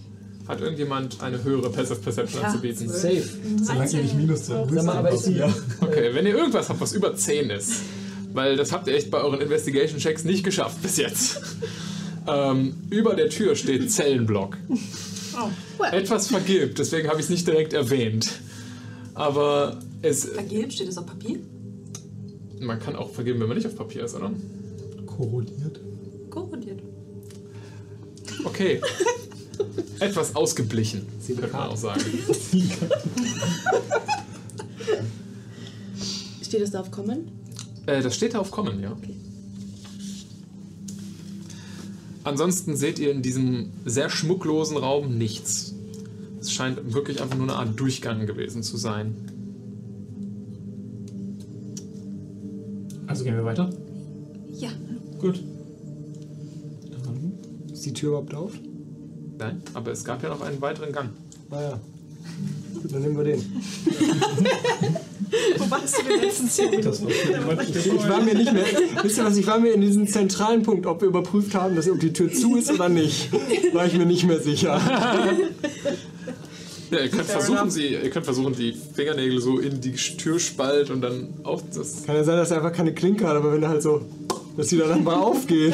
Hat 0.47 0.61
irgendjemand 0.61 1.21
eine 1.21 1.43
höhere 1.43 1.69
Passive 1.71 1.99
Perception 1.99 2.41
Ja, 2.41 2.47
anzubieten? 2.49 2.87
Safe. 2.87 3.23
Solange 3.63 3.91
ihr 3.91 4.01
nicht 4.03 4.15
minus 4.15 4.41
ist 4.41 5.27
die, 5.27 5.41
Okay, 5.81 6.09
wenn 6.13 6.25
ihr 6.25 6.35
irgendwas 6.35 6.69
habt, 6.69 6.79
was 6.81 6.93
über 6.93 7.15
10 7.15 7.49
ist, 7.49 7.81
weil 8.33 8.55
das 8.55 8.71
habt 8.71 8.87
ihr 8.87 8.95
echt 8.95 9.09
bei 9.09 9.19
euren 9.19 9.41
Investigation-Checks 9.41 10.23
nicht 10.23 10.43
geschafft 10.43 10.81
bis 10.83 10.97
jetzt. 10.97 11.41
ähm, 12.27 12.75
über 12.89 13.15
der 13.15 13.29
Tür 13.29 13.55
steht 13.55 13.91
Zellenblock. 13.91 14.57
Etwas 15.91 16.27
vergilbt, 16.27 16.79
deswegen 16.79 17.07
habe 17.07 17.19
ich 17.19 17.25
es 17.25 17.29
nicht 17.29 17.47
direkt 17.47 17.73
erwähnt. 17.73 18.39
Aber 19.13 19.79
es, 20.01 20.25
Vergilbt, 20.25 20.73
steht 20.73 20.87
das 20.87 20.97
auf 20.97 21.05
Papier? 21.05 21.39
man 22.59 22.79
kann 22.79 22.95
auch 22.95 23.11
vergeben, 23.11 23.39
wenn 23.39 23.47
man 23.47 23.57
nicht 23.57 23.67
auf 23.67 23.75
Papier 23.75 24.05
ist, 24.05 24.15
oder? 24.15 24.31
Korrodiert. 25.05 25.79
Korrodiert. 26.29 26.81
Okay. 28.43 28.81
Etwas 29.99 30.35
ausgeblichen, 30.35 31.05
könnte 31.25 31.47
man 31.47 31.69
auch 31.69 31.77
sagen. 31.77 32.01
Steht 36.41 36.61
es 36.61 36.71
da 36.71 36.81
auf 36.81 36.91
Common? 36.91 37.29
Äh, 37.85 38.01
das 38.01 38.15
steht 38.15 38.33
da 38.33 38.39
auf 38.39 38.51
Common, 38.51 38.81
ja. 38.81 38.97
Ansonsten 42.25 42.75
seht 42.75 42.97
ihr 42.97 43.11
in 43.11 43.21
diesem 43.21 43.71
sehr 43.85 44.09
schmucklosen 44.09 44.77
Raum 44.77 45.15
nichts. 45.15 45.75
Es 46.41 46.51
scheint 46.51 46.93
wirklich 46.93 47.21
einfach 47.21 47.37
nur 47.37 47.47
eine 47.47 47.55
Art 47.55 47.79
Durchgang 47.79 48.25
gewesen 48.25 48.63
zu 48.63 48.77
sein. 48.77 49.15
Also 53.05 53.23
gehen 53.23 53.35
wir 53.35 53.45
weiter? 53.45 53.69
Ja. 54.53 54.69
Gut. 55.19 55.41
Ist 57.71 57.85
die 57.85 57.93
Tür 57.93 58.09
überhaupt 58.09 58.33
auf? 58.33 58.53
Nein, 59.37 59.61
aber 59.75 59.91
es 59.91 60.03
gab 60.03 60.23
ja 60.23 60.29
noch 60.29 60.41
einen 60.41 60.59
weiteren 60.61 60.91
Gang. 60.91 61.11
Naja. 61.51 61.79
Gut, 62.81 62.93
dann 62.93 63.01
nehmen 63.01 63.17
wir 63.17 63.23
den. 63.23 63.39
Wo 65.57 65.71
warst 65.71 65.97
du 65.97 66.03
denn 66.03 66.21
letztens? 66.21 66.57
Das 66.83 67.03
war 67.03 67.09
Ich 67.09 68.09
war 68.09 68.21
mir 68.21 68.35
nicht 68.35 68.53
mehr. 68.53 68.65
Wisst 69.01 69.17
ihr 69.17 69.25
was? 69.25 69.37
Ich 69.37 69.47
war 69.47 69.59
mir 69.59 69.73
in 69.73 69.81
diesem 69.81 70.07
zentralen 70.07 70.63
Punkt, 70.63 70.85
ob 70.85 71.01
wir 71.01 71.07
überprüft 71.07 71.55
haben, 71.55 71.75
dass 71.75 71.89
ob 71.89 71.99
die 71.99 72.13
Tür 72.13 72.31
zu 72.31 72.55
ist 72.55 72.71
oder 72.71 72.89
nicht, 72.89 73.29
war 73.73 73.85
ich 73.85 73.93
mir 73.93 74.05
nicht 74.05 74.25
mehr 74.25 74.39
sicher. 74.39 74.79
Ja, 76.91 76.99
ihr 76.99 77.09
könnt 77.09 77.25
versuchen, 77.25 77.71
sie, 77.71 77.87
ihr 77.87 78.09
könnt 78.11 78.25
versuchen, 78.25 78.55
die 78.55 78.73
Fingernägel 78.93 79.41
so 79.41 79.57
in 79.57 79.81
die 79.81 79.93
Türspalt 79.93 80.91
und 80.91 81.01
dann 81.01 81.29
auch 81.43 81.61
das. 81.73 82.05
Kann 82.05 82.15
ja 82.15 82.23
sein, 82.23 82.37
dass 82.37 82.51
er 82.51 82.57
einfach 82.57 82.73
keine 82.73 82.93
Klinke 82.93 83.27
hat, 83.27 83.35
aber 83.35 83.53
wenn 83.53 83.63
er 83.63 83.69
halt 83.69 83.81
so, 83.81 84.01
dass 84.55 84.69
sie 84.69 84.77
dann 84.77 84.91
einfach 84.91 85.17
aufgeht. 85.19 85.73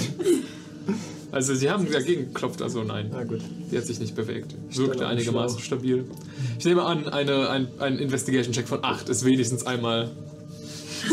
Also 1.31 1.55
sie 1.55 1.69
haben 1.69 1.89
dagegen 1.89 2.33
geklopft, 2.33 2.61
also 2.61 2.83
nein. 2.83 3.09
Na 3.11 3.23
gut. 3.23 3.41
Die 3.71 3.77
hat 3.77 3.85
sich 3.85 3.99
nicht 3.99 4.15
bewegt. 4.15 4.53
Wirkte 4.69 5.07
einigermaßen 5.07 5.59
Schlauch. 5.59 5.79
stabil. 5.79 6.05
Ich 6.59 6.65
nehme 6.65 6.83
an, 6.83 7.07
eine, 7.07 7.49
ein, 7.49 7.67
ein 7.79 7.97
Investigation-Check 7.99 8.67
von 8.67 8.83
8 8.83 9.07
ist 9.07 9.23
wenigstens 9.23 9.65
einmal 9.65 10.09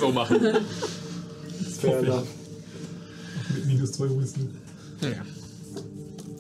so 0.01 0.11
machen. 0.11 0.41
Fair 1.81 2.01
enough. 2.01 2.27
Mit 3.55 3.67
minus 3.67 3.93
zwei 3.93 4.09
Husten. 4.09 4.57
Ja. 5.01 5.25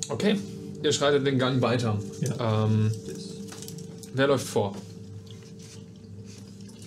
Okay, 0.09 0.37
ihr 0.83 0.93
schreitet 0.93 1.27
den 1.27 1.38
Gang 1.38 1.62
weiter. 1.62 1.99
Ja. 2.21 2.64
Ähm, 2.64 2.91
wer 4.14 4.27
läuft 4.27 4.47
vor? 4.47 4.75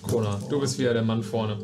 Kona, 0.02 0.38
du 0.50 0.60
bist 0.60 0.78
wieder 0.78 0.92
der 0.92 1.02
Mann 1.02 1.22
vorne. 1.22 1.56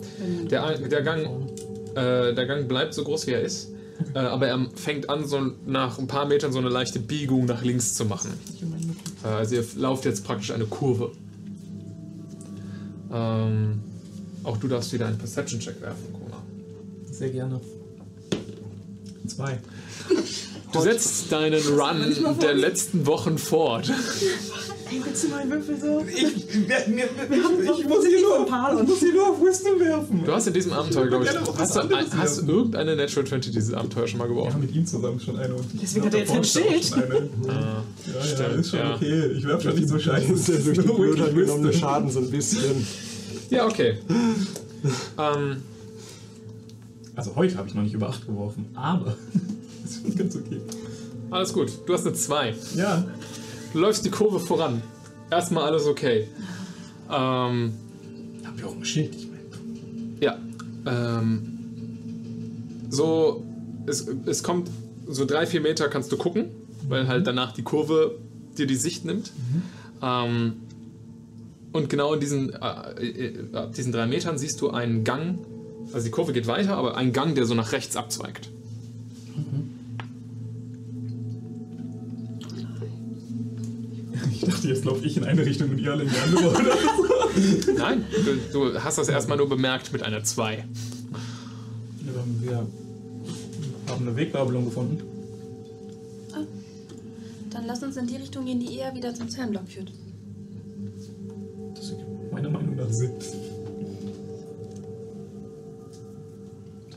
Der, 0.50 0.78
der, 0.78 1.02
Gang, 1.02 1.50
äh, 1.94 2.32
der 2.32 2.46
Gang 2.46 2.66
bleibt 2.66 2.94
so 2.94 3.04
groß, 3.04 3.26
wie 3.26 3.32
er 3.32 3.42
ist, 3.42 3.68
äh, 4.14 4.18
aber 4.18 4.48
er 4.48 4.66
fängt 4.74 5.10
an, 5.10 5.26
so 5.26 5.40
nach 5.66 5.98
ein 5.98 6.06
paar 6.06 6.26
Metern 6.26 6.52
so 6.52 6.58
eine 6.58 6.68
leichte 6.68 7.00
Biegung 7.00 7.46
nach 7.46 7.62
links 7.62 7.94
zu 7.94 8.04
machen. 8.04 8.32
Äh, 9.24 9.28
also 9.28 9.56
ihr 9.56 9.64
lauft 9.76 10.04
jetzt 10.04 10.24
praktisch 10.24 10.50
eine 10.50 10.66
Kurve. 10.66 11.12
Ähm, 13.12 13.80
auch 14.44 14.56
du 14.56 14.68
darfst 14.68 14.92
wieder 14.92 15.06
einen 15.06 15.18
Perception-Check 15.18 15.80
werfen, 15.80 16.12
Kona. 16.12 16.42
Sehr 17.10 17.30
gerne. 17.30 17.60
Zwei. 19.26 19.58
Du 20.72 20.80
setzt 20.80 21.32
deinen 21.32 21.62
Run 21.78 22.38
der 22.40 22.54
letzten 22.54 23.06
Wochen 23.06 23.38
fort. 23.38 23.90
Willst 24.90 25.24
du 25.24 25.28
mal 25.28 25.40
einen 25.40 25.50
Würfel 25.50 25.78
so? 25.78 26.04
Ich, 26.08 26.54
mir, 26.54 26.66
mir, 26.88 27.08
Wir 27.28 27.44
haben 27.44 27.66
doch 27.66 27.78
wir 27.78 28.00
sind 28.02 28.20
von 28.24 28.46
Palon. 28.46 28.86
muss 28.86 28.98
hier 29.00 29.12
nur 29.12 29.28
auf 29.30 29.40
Wisdom 29.42 29.78
werfen. 29.80 30.22
Du 30.24 30.32
hast 30.32 30.46
in 30.46 30.54
diesem 30.54 30.72
Abenteuer, 30.72 31.06
glaube 31.08 31.24
ich, 31.24 31.30
hast 31.58 31.76
du, 31.76 31.80
hast 32.16 32.42
du 32.42 32.52
irgendeine 32.52 32.96
Natural 32.96 33.26
20 33.26 33.52
dieses 33.52 33.74
Abenteuer 33.74 34.06
schon 34.08 34.18
mal 34.18 34.28
geworfen? 34.28 34.54
haben 34.54 34.60
mit 34.62 34.74
ihm 34.74 34.86
zusammen 34.86 35.20
schon 35.20 35.38
eine. 35.38 35.54
Und 35.54 35.66
Deswegen 35.80 36.06
hat 36.06 36.14
er 36.14 36.20
jetzt 36.20 36.30
ein 36.32 36.44
Schild. 36.44 36.92
Ah, 36.94 37.82
Ja, 38.06 38.14
ja, 38.14 38.22
Stimmt, 38.22 38.60
ist 38.60 38.70
schon 38.70 38.78
ja. 38.78 38.94
okay. 38.94 39.26
Ich 39.36 39.46
werf 39.46 39.62
schon 39.62 39.74
nicht 39.74 39.88
so 39.88 39.98
scheiße. 39.98 40.30
Das 40.32 40.40
ist 40.40 40.48
ja 40.48 40.54
durch 40.56 40.78
die 40.78 40.86
Nur 40.86 40.96
Blödheit 40.96 41.34
genommene. 41.34 41.72
Schaden 41.72 42.10
so 42.10 42.20
ein 42.20 42.30
bisschen. 42.30 42.86
ja, 43.50 43.66
okay. 43.66 43.98
ähm, 45.18 45.56
Also 47.14 47.36
heute 47.36 47.56
habe 47.58 47.68
ich 47.68 47.74
noch 47.74 47.82
nicht 47.82 47.94
über 47.94 48.08
8 48.08 48.26
geworfen, 48.26 48.66
aber 48.74 49.16
ist 49.84 50.00
schon 50.02 50.14
ganz 50.16 50.34
okay. 50.36 50.60
alles 51.30 51.52
gut. 51.52 51.70
Du 51.86 51.92
hast 51.92 52.06
eine 52.06 52.14
2. 52.14 52.54
Ja, 52.76 53.04
läufst 53.74 54.04
die 54.04 54.10
Kurve 54.10 54.40
voran. 54.40 54.82
Erstmal 55.30 55.64
alles 55.64 55.86
okay. 55.86 56.28
Ähm, 57.10 57.72
hab 58.44 58.56
ich 58.56 58.64
auch 58.64 58.74
ein 58.74 58.84
Schild, 58.84 59.14
ich 59.14 59.28
meine. 59.28 60.18
ja. 60.20 60.38
Ähm, 60.86 61.58
so, 62.90 63.44
es, 63.86 64.06
es 64.26 64.42
kommt 64.42 64.70
so 65.06 65.24
drei, 65.24 65.46
vier 65.46 65.60
Meter 65.60 65.88
kannst 65.88 66.10
du 66.12 66.16
gucken, 66.16 66.46
weil 66.88 67.08
halt 67.08 67.26
danach 67.26 67.52
die 67.52 67.62
Kurve 67.62 68.18
dir 68.56 68.66
die 68.66 68.76
Sicht 68.76 69.04
nimmt. 69.04 69.32
Ähm, 70.02 70.54
und 71.72 71.90
genau 71.90 72.14
in 72.14 72.20
diesen, 72.20 72.52
äh, 72.52 73.04
äh, 73.04 73.54
ab 73.54 73.74
diesen 73.74 73.92
drei 73.92 74.06
Metern 74.06 74.38
siehst 74.38 74.60
du 74.60 74.70
einen 74.70 75.04
Gang, 75.04 75.38
also 75.92 76.04
die 76.04 76.10
Kurve 76.10 76.32
geht 76.32 76.46
weiter, 76.46 76.76
aber 76.76 76.96
einen 76.96 77.12
Gang, 77.12 77.34
der 77.34 77.46
so 77.46 77.54
nach 77.54 77.72
rechts 77.72 77.96
abzweigt. 77.96 78.50
Ich 79.36 79.67
dachte, 84.48 84.68
jetzt 84.68 84.84
laufe 84.84 85.04
ich 85.04 85.16
in 85.16 85.24
eine 85.24 85.44
Richtung 85.44 85.70
und 85.70 85.78
ihr 85.78 85.92
alle 85.92 86.04
in 86.04 86.10
die 86.10 86.16
andere. 86.16 86.50
Oder? 86.50 86.76
Nein, 87.76 88.04
du, 88.52 88.70
du 88.72 88.82
hast 88.82 88.98
das 88.98 89.08
erstmal 89.08 89.38
nur 89.38 89.48
bemerkt 89.48 89.92
mit 89.92 90.02
einer 90.02 90.22
2. 90.22 90.56
Ja, 90.56 90.64
wir 92.40 92.66
haben 93.86 94.06
eine 94.06 94.16
Weggabelung 94.16 94.64
gefunden. 94.64 95.02
Dann 97.50 97.66
lass 97.66 97.82
uns 97.82 97.96
in 97.96 98.06
die 98.06 98.16
Richtung 98.16 98.44
gehen, 98.44 98.60
die 98.60 98.76
eher 98.76 98.94
wieder 98.94 99.14
zum 99.14 99.28
Zellenblock 99.28 99.68
führt. 99.68 99.90
Das 101.74 101.90
ergibt 101.90 102.32
meiner 102.32 102.50
Meinung 102.50 102.76
nach 102.76 102.90
Sinn. 102.90 103.10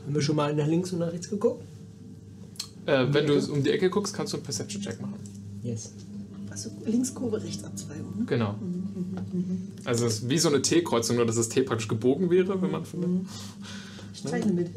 Haben 0.04 0.14
wir 0.14 0.22
schon 0.22 0.36
mal 0.36 0.54
nach 0.54 0.66
links 0.66 0.92
und 0.92 1.00
nach 1.00 1.12
rechts 1.12 1.28
geguckt? 1.28 1.64
Äh, 2.86 3.06
wenn 3.10 3.26
du 3.26 3.38
um 3.52 3.62
die 3.62 3.70
Ecke 3.70 3.90
guckst, 3.90 4.14
kannst 4.14 4.32
du 4.32 4.36
einen 4.36 4.44
Perception-Check 4.44 5.00
machen. 5.00 5.14
Yes. 5.62 5.92
Also 6.52 6.70
Linkskurve, 6.84 7.42
Rechtsabzweigung. 7.42 8.18
Ne? 8.18 8.24
Genau. 8.26 8.56
Also 9.84 10.04
es 10.04 10.18
ist 10.18 10.28
wie 10.28 10.36
so 10.36 10.50
eine 10.50 10.60
T-Kreuzung, 10.60 11.16
nur 11.16 11.24
dass 11.24 11.36
das 11.36 11.48
T 11.48 11.62
praktisch 11.62 11.88
gebogen 11.88 12.28
wäre, 12.28 12.60
wenn 12.60 12.70
man 12.70 12.84
von 12.84 13.26
Ich 14.12 14.22
zeichne 14.22 14.52
mit. 14.52 14.68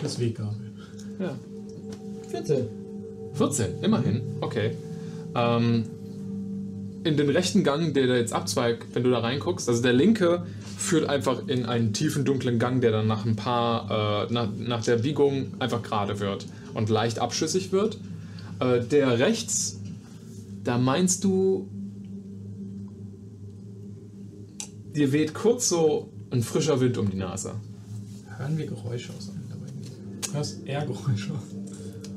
Das 0.00 0.20
Weggabel. 0.20 0.70
Ja. 1.18 1.34
14. 2.30 2.68
14, 3.34 3.82
immerhin. 3.82 4.20
Okay. 4.40 4.76
Ähm, 5.34 5.84
in 7.02 7.16
den 7.16 7.30
rechten 7.30 7.64
Gang, 7.64 7.92
der 7.94 8.06
da 8.06 8.14
jetzt 8.14 8.32
abzweigt, 8.32 8.94
wenn 8.94 9.02
du 9.02 9.10
da 9.10 9.18
reinguckst, 9.18 9.68
also 9.68 9.82
der 9.82 9.92
linke 9.92 10.46
führt 10.76 11.08
einfach 11.08 11.48
in 11.48 11.66
einen 11.66 11.92
tiefen, 11.92 12.24
dunklen 12.24 12.60
Gang, 12.60 12.80
der 12.80 12.92
dann 12.92 13.08
nach 13.08 13.26
ein 13.26 13.34
paar, 13.34 14.28
äh, 14.28 14.32
nach, 14.32 14.48
nach 14.56 14.84
der 14.84 14.98
Biegung 14.98 15.54
einfach 15.58 15.82
gerade 15.82 16.20
wird 16.20 16.46
und 16.74 16.90
leicht 16.90 17.18
abschüssig 17.18 17.72
wird. 17.72 17.98
Äh, 18.60 18.80
der 18.80 19.18
rechts, 19.18 19.77
da 20.68 20.76
meinst 20.76 21.24
du, 21.24 21.66
dir 24.94 25.12
weht 25.12 25.32
kurz 25.32 25.70
so 25.70 26.12
ein 26.30 26.42
frischer 26.42 26.78
Wind 26.78 26.98
um 26.98 27.10
die 27.10 27.16
Nase. 27.16 27.54
Hören 28.36 28.58
wir 28.58 28.66
Geräusche 28.66 29.14
aus 29.16 29.30
einem 29.30 29.48
dabei? 29.48 30.34
Hörst 30.34 30.66
eher 30.66 30.84
Geräusche 30.84 31.32
aus. 31.32 31.40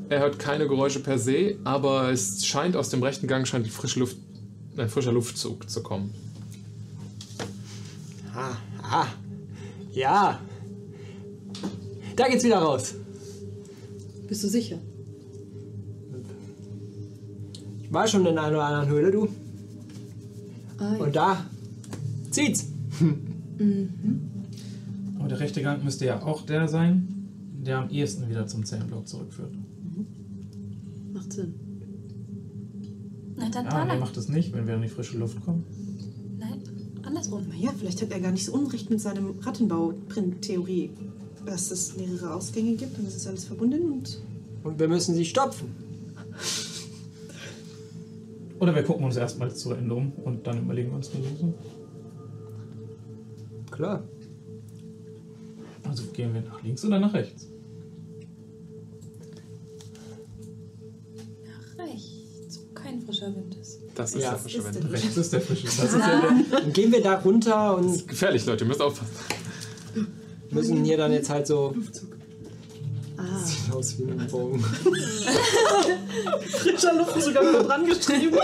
Er 0.09 0.19
hört 0.19 0.37
keine 0.37 0.67
Geräusche 0.67 0.99
per 0.99 1.17
se, 1.17 1.59
aber 1.63 2.11
es 2.11 2.45
scheint 2.45 2.75
aus 2.75 2.89
dem 2.89 3.01
rechten 3.01 3.25
Gang 3.25 3.47
scheint 3.47 3.69
frische 3.69 4.01
Luft, 4.01 4.17
ein 4.75 4.89
frischer 4.89 5.13
Luftzug 5.13 5.69
zu 5.69 5.81
kommen. 5.81 6.13
Ah, 8.35 8.57
ah. 8.83 9.07
Ja. 9.93 10.41
Da 12.17 12.27
geht's 12.27 12.43
wieder 12.43 12.57
raus. 12.57 12.95
Bist 14.27 14.43
du 14.43 14.49
sicher? 14.49 14.77
War 17.91 18.07
schon 18.07 18.25
in 18.25 18.37
einer 18.37 18.49
oder 18.57 18.63
anderen 18.65 18.89
Höhle, 18.89 19.11
du. 19.11 19.27
Ah, 20.77 20.95
ja. 20.97 21.03
Und 21.03 21.15
da 21.15 21.45
zieht's. 22.31 22.67
Aber 25.19 25.27
der 25.27 25.39
rechte 25.39 25.61
Gang 25.61 25.83
müsste 25.83 26.05
ja 26.05 26.21
auch 26.23 26.45
der 26.45 26.67
sein, 26.67 27.07
der 27.63 27.77
am 27.79 27.89
ehesten 27.89 28.29
wieder 28.29 28.47
zum 28.47 28.65
Zellenblock 28.65 29.07
zurückführt. 29.07 29.53
Macht 31.13 31.33
Sinn. 31.33 31.53
Na 33.37 33.49
dann 33.49 33.65
Ja, 33.65 33.79
er 33.81 33.85
lang. 33.87 33.99
macht 33.99 34.17
es 34.17 34.29
nicht, 34.29 34.53
wenn 34.53 34.65
wir 34.67 34.75
in 34.75 34.81
die 34.81 34.87
frische 34.87 35.17
Luft 35.17 35.41
kommen. 35.43 35.63
Nein, 36.39 36.59
andersrum. 37.03 37.43
Naja, 37.49 37.71
vielleicht 37.77 38.01
hat 38.01 38.11
er 38.11 38.19
gar 38.19 38.31
nicht 38.31 38.45
so 38.45 38.53
unrecht 38.53 38.89
mit 38.89 39.01
seinem 39.01 39.35
Rattenbau-Theorie. 39.41 40.89
dass 41.45 41.71
es 41.71 41.97
mehrere 41.97 42.35
Ausgänge 42.35 42.75
gibt 42.75 42.97
und 42.99 43.07
es 43.07 43.15
ist 43.15 43.25
alles 43.27 43.45
verbunden 43.45 43.91
und 43.91 44.21
Und 44.63 44.79
wir 44.79 44.87
müssen 44.87 45.15
sie 45.15 45.25
stopfen. 45.25 45.69
Oder 48.61 48.75
wir 48.75 48.83
gucken 48.83 49.05
uns 49.05 49.17
erstmal 49.17 49.51
zu 49.53 49.73
Ende 49.73 49.95
um 49.95 50.11
und 50.23 50.45
dann 50.45 50.59
überlegen 50.59 50.89
wir 50.91 50.97
uns 50.97 51.09
eine 51.15 51.27
Lösung. 51.27 51.55
Klar. 53.71 54.03
Also 55.89 56.03
gehen 56.13 56.31
wir 56.35 56.41
nach 56.41 56.61
links 56.61 56.85
oder 56.85 56.99
nach 56.99 57.11
rechts? 57.11 57.47
Nach 61.43 61.85
rechts, 61.87 62.59
wo 62.61 62.73
kein 62.75 63.01
frischer 63.01 63.35
Wind 63.35 63.55
ist. 63.59 63.81
Das 63.95 64.13
ist 64.13 64.21
Ja, 64.21 64.33
ja 64.33 64.37
frische 64.37 64.57
ist 64.59 64.75
Wind. 64.75 64.91
Rechts 64.91 65.17
ist 65.17 65.33
der 65.33 65.41
frische 65.41 65.65
Das 65.65 65.79
ist 65.79 65.93
ja 65.99 66.21
der, 66.21 66.59
dann 66.59 66.71
gehen 66.73 66.91
wir 66.91 67.01
da 67.01 67.15
runter 67.15 67.77
und 67.77 68.07
Gefährlich, 68.07 68.45
Leute, 68.45 68.63
ihr 68.63 68.67
müsst 68.67 68.81
aufpassen. 68.81 69.15
müssen 70.51 70.83
hier 70.83 70.97
dann 70.97 71.11
jetzt 71.11 71.31
halt 71.31 71.47
so. 71.47 71.73
Ah, 73.21 73.45
Sieht 73.45 73.73
aus 73.73 73.97
wie 73.97 74.03
ein 74.03 74.27
Bogen. 74.29 74.63
frischer 76.49 76.93
Luft 76.95 77.21
sogar 77.21 77.43
noch 77.43 77.63
dran 77.65 77.85
geschrieben. 77.85 78.37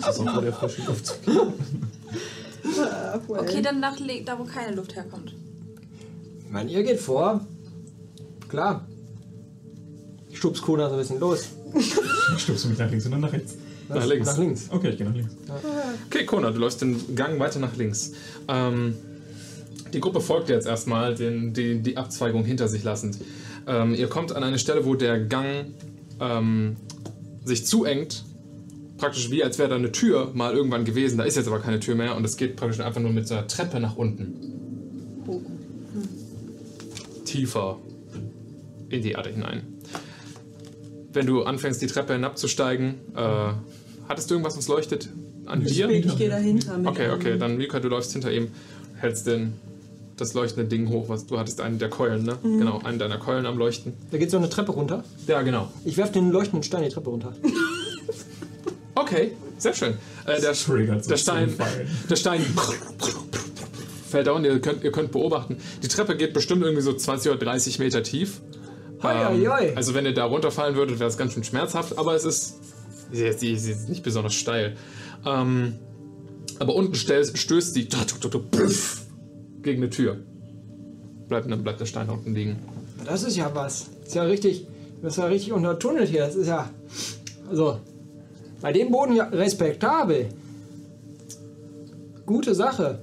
Das 0.00 0.16
ist 0.18 0.20
auch, 0.26 0.36
wo 0.36 0.40
der 0.40 0.52
frische 0.52 0.82
Luft 0.82 1.18
Ah, 2.76 3.20
well. 3.28 3.40
Okay, 3.40 3.62
dann 3.62 3.78
nach 3.80 3.98
le- 4.00 4.22
da, 4.24 4.38
wo 4.38 4.44
keine 4.44 4.74
Luft 4.74 4.94
herkommt. 4.96 5.34
Ich 6.46 6.50
meine, 6.50 6.70
ihr 6.70 6.82
geht 6.82 6.98
vor. 7.00 7.40
Klar. 8.48 8.86
Ich 10.30 10.38
schub's 10.38 10.60
Kona 10.62 10.88
so 10.88 10.94
ein 10.94 11.00
bisschen 11.00 11.20
los. 11.20 11.44
Stupst 12.38 12.64
du 12.64 12.68
mich 12.68 12.78
nach 12.78 12.90
links 12.90 13.06
oder 13.06 13.18
nach 13.18 13.32
rechts? 13.32 13.54
Nach 13.88 14.04
links. 14.06 14.26
Nach 14.26 14.38
links. 14.38 14.66
Okay, 14.70 14.90
ich 14.90 14.96
gehe 14.98 15.06
nach 15.06 15.14
links. 15.14 15.32
Okay, 16.06 16.24
Kona, 16.24 16.50
du 16.50 16.58
läufst 16.58 16.80
den 16.80 17.14
Gang 17.14 17.38
weiter 17.38 17.58
nach 17.58 17.76
links. 17.76 18.12
Ähm, 18.48 18.96
die 19.94 20.00
Gruppe 20.00 20.20
folgt 20.20 20.48
jetzt 20.50 20.66
erstmal, 20.66 21.14
den, 21.14 21.52
die, 21.54 21.80
die 21.80 21.96
Abzweigung 21.96 22.44
hinter 22.44 22.68
sich 22.68 22.82
lassend. 22.84 23.16
Ähm, 23.66 23.94
ihr 23.94 24.08
kommt 24.08 24.34
an 24.36 24.42
eine 24.44 24.58
Stelle, 24.58 24.84
wo 24.84 24.94
der 24.94 25.18
Gang 25.20 25.74
ähm, 26.20 26.76
sich 27.44 27.64
zuengt. 27.66 28.24
Praktisch 28.98 29.30
wie 29.30 29.42
als 29.42 29.58
wäre 29.58 29.68
da 29.70 29.74
eine 29.76 29.90
Tür 29.92 30.30
mal 30.34 30.54
irgendwann 30.54 30.84
gewesen. 30.84 31.18
Da 31.18 31.24
ist 31.24 31.36
jetzt 31.36 31.46
aber 31.48 31.60
keine 31.60 31.80
Tür 31.80 31.94
mehr 31.94 32.16
und 32.16 32.24
es 32.24 32.36
geht 32.36 32.56
praktisch 32.56 32.80
einfach 32.80 33.00
nur 33.00 33.10
mit 33.10 33.26
so 33.26 33.34
einer 33.34 33.46
Treppe 33.46 33.80
nach 33.80 33.96
unten. 33.96 34.34
Tiefer 37.24 37.78
in 38.88 39.02
die 39.02 39.12
Erde 39.12 39.30
hinein. 39.30 39.62
Wenn 41.12 41.26
du 41.26 41.42
anfängst, 41.42 41.80
die 41.82 41.86
Treppe 41.86 42.12
hinabzusteigen, 42.14 42.94
äh, 43.16 43.52
hattest 44.08 44.30
du 44.30 44.34
irgendwas, 44.34 44.56
was 44.56 44.68
leuchtet 44.68 45.08
an 45.46 45.62
Ich, 45.62 45.74
dir? 45.74 45.88
bin- 45.88 46.06
ich 46.06 46.16
gehe 46.16 46.28
dahinter. 46.28 46.78
Okay, 46.84 47.10
okay, 47.10 47.38
dann 47.38 47.56
Mika, 47.56 47.80
du 47.80 47.88
läufst 47.88 48.12
hinter 48.12 48.32
ihm, 48.32 48.48
hältst 48.96 49.26
den, 49.26 49.54
das 50.16 50.34
leuchtende 50.34 50.68
Ding 50.68 50.88
hoch, 50.88 51.08
was 51.08 51.26
du 51.26 51.38
hattest, 51.38 51.60
einen 51.60 51.78
der 51.78 51.90
Keulen, 51.90 52.24
ne? 52.24 52.38
Genau, 52.42 52.80
einen 52.84 52.98
deiner 52.98 53.18
Keulen 53.18 53.46
am 53.46 53.58
Leuchten. 53.58 53.94
Da 54.10 54.18
geht 54.18 54.30
so 54.30 54.36
eine 54.36 54.48
Treppe 54.48 54.72
runter. 54.72 55.04
Ja, 55.26 55.42
genau. 55.42 55.68
Ich 55.84 55.96
werf 55.96 56.12
den 56.12 56.30
leuchtenden 56.30 56.62
Stein 56.62 56.82
die 56.82 56.88
Treppe 56.88 57.10
runter. 57.10 57.34
Okay, 58.96 59.32
sehr 59.58 59.74
schön. 59.74 59.94
Äh, 60.24 60.40
der, 60.40 60.52
der 61.08 61.16
Stein, 61.16 61.54
der 62.10 62.16
Stein 62.16 62.44
fällt 64.08 64.26
down. 64.28 64.44
Ihr 64.44 64.60
könnt, 64.60 64.84
ihr 64.84 64.92
könnt 64.92 65.12
beobachten. 65.12 65.56
Die 65.82 65.88
Treppe 65.88 66.16
geht 66.16 66.32
bestimmt 66.32 66.62
irgendwie 66.62 66.82
so 66.82 66.92
20 66.92 67.32
oder 67.32 67.40
30 67.40 67.78
Meter 67.80 68.02
tief. 68.02 68.40
Hoi. 69.02 69.74
also 69.74 69.94
wenn 69.94 70.06
ihr 70.06 70.14
da 70.14 70.24
runterfallen 70.24 70.76
würdet, 70.76 70.98
wäre 70.98 71.10
es 71.10 71.18
ganz 71.18 71.34
schön 71.34 71.44
schmerzhaft, 71.44 71.98
aber 71.98 72.14
es 72.14 72.24
ist, 72.24 72.54
sie, 73.12 73.30
sie, 73.32 73.56
sie 73.58 73.72
ist 73.72 73.88
nicht 73.88 74.02
besonders 74.02 74.34
steil. 74.34 74.76
Ähm, 75.26 75.74
aber 76.58 76.74
unten 76.74 76.94
stößt, 76.94 77.36
stößt 77.36 77.76
die 77.76 77.88
gegen 79.64 79.82
eine 79.82 79.90
Tür. 79.90 80.18
Bleibt, 81.28 81.50
dann 81.50 81.62
bleibt 81.62 81.80
der 81.80 81.86
Stein 81.86 82.08
unten 82.08 82.34
liegen. 82.34 82.56
Das 83.04 83.22
ist 83.22 83.36
ja 83.36 83.50
was. 83.54 83.90
Das 84.00 84.08
ist 84.08 84.14
ja 84.14 84.22
richtig. 84.22 84.66
Das 85.02 85.14
ist 85.14 85.18
ja 85.18 85.26
richtig 85.26 85.52
untertunnelt 85.52 86.08
hier. 86.08 86.20
Das 86.20 86.36
ist 86.36 86.46
ja. 86.46 86.70
Also. 87.48 87.80
Bei 88.60 88.72
dem 88.72 88.90
Boden 88.90 89.14
ja 89.14 89.24
respektabel. 89.24 90.28
Gute 92.24 92.54
Sache. 92.54 93.00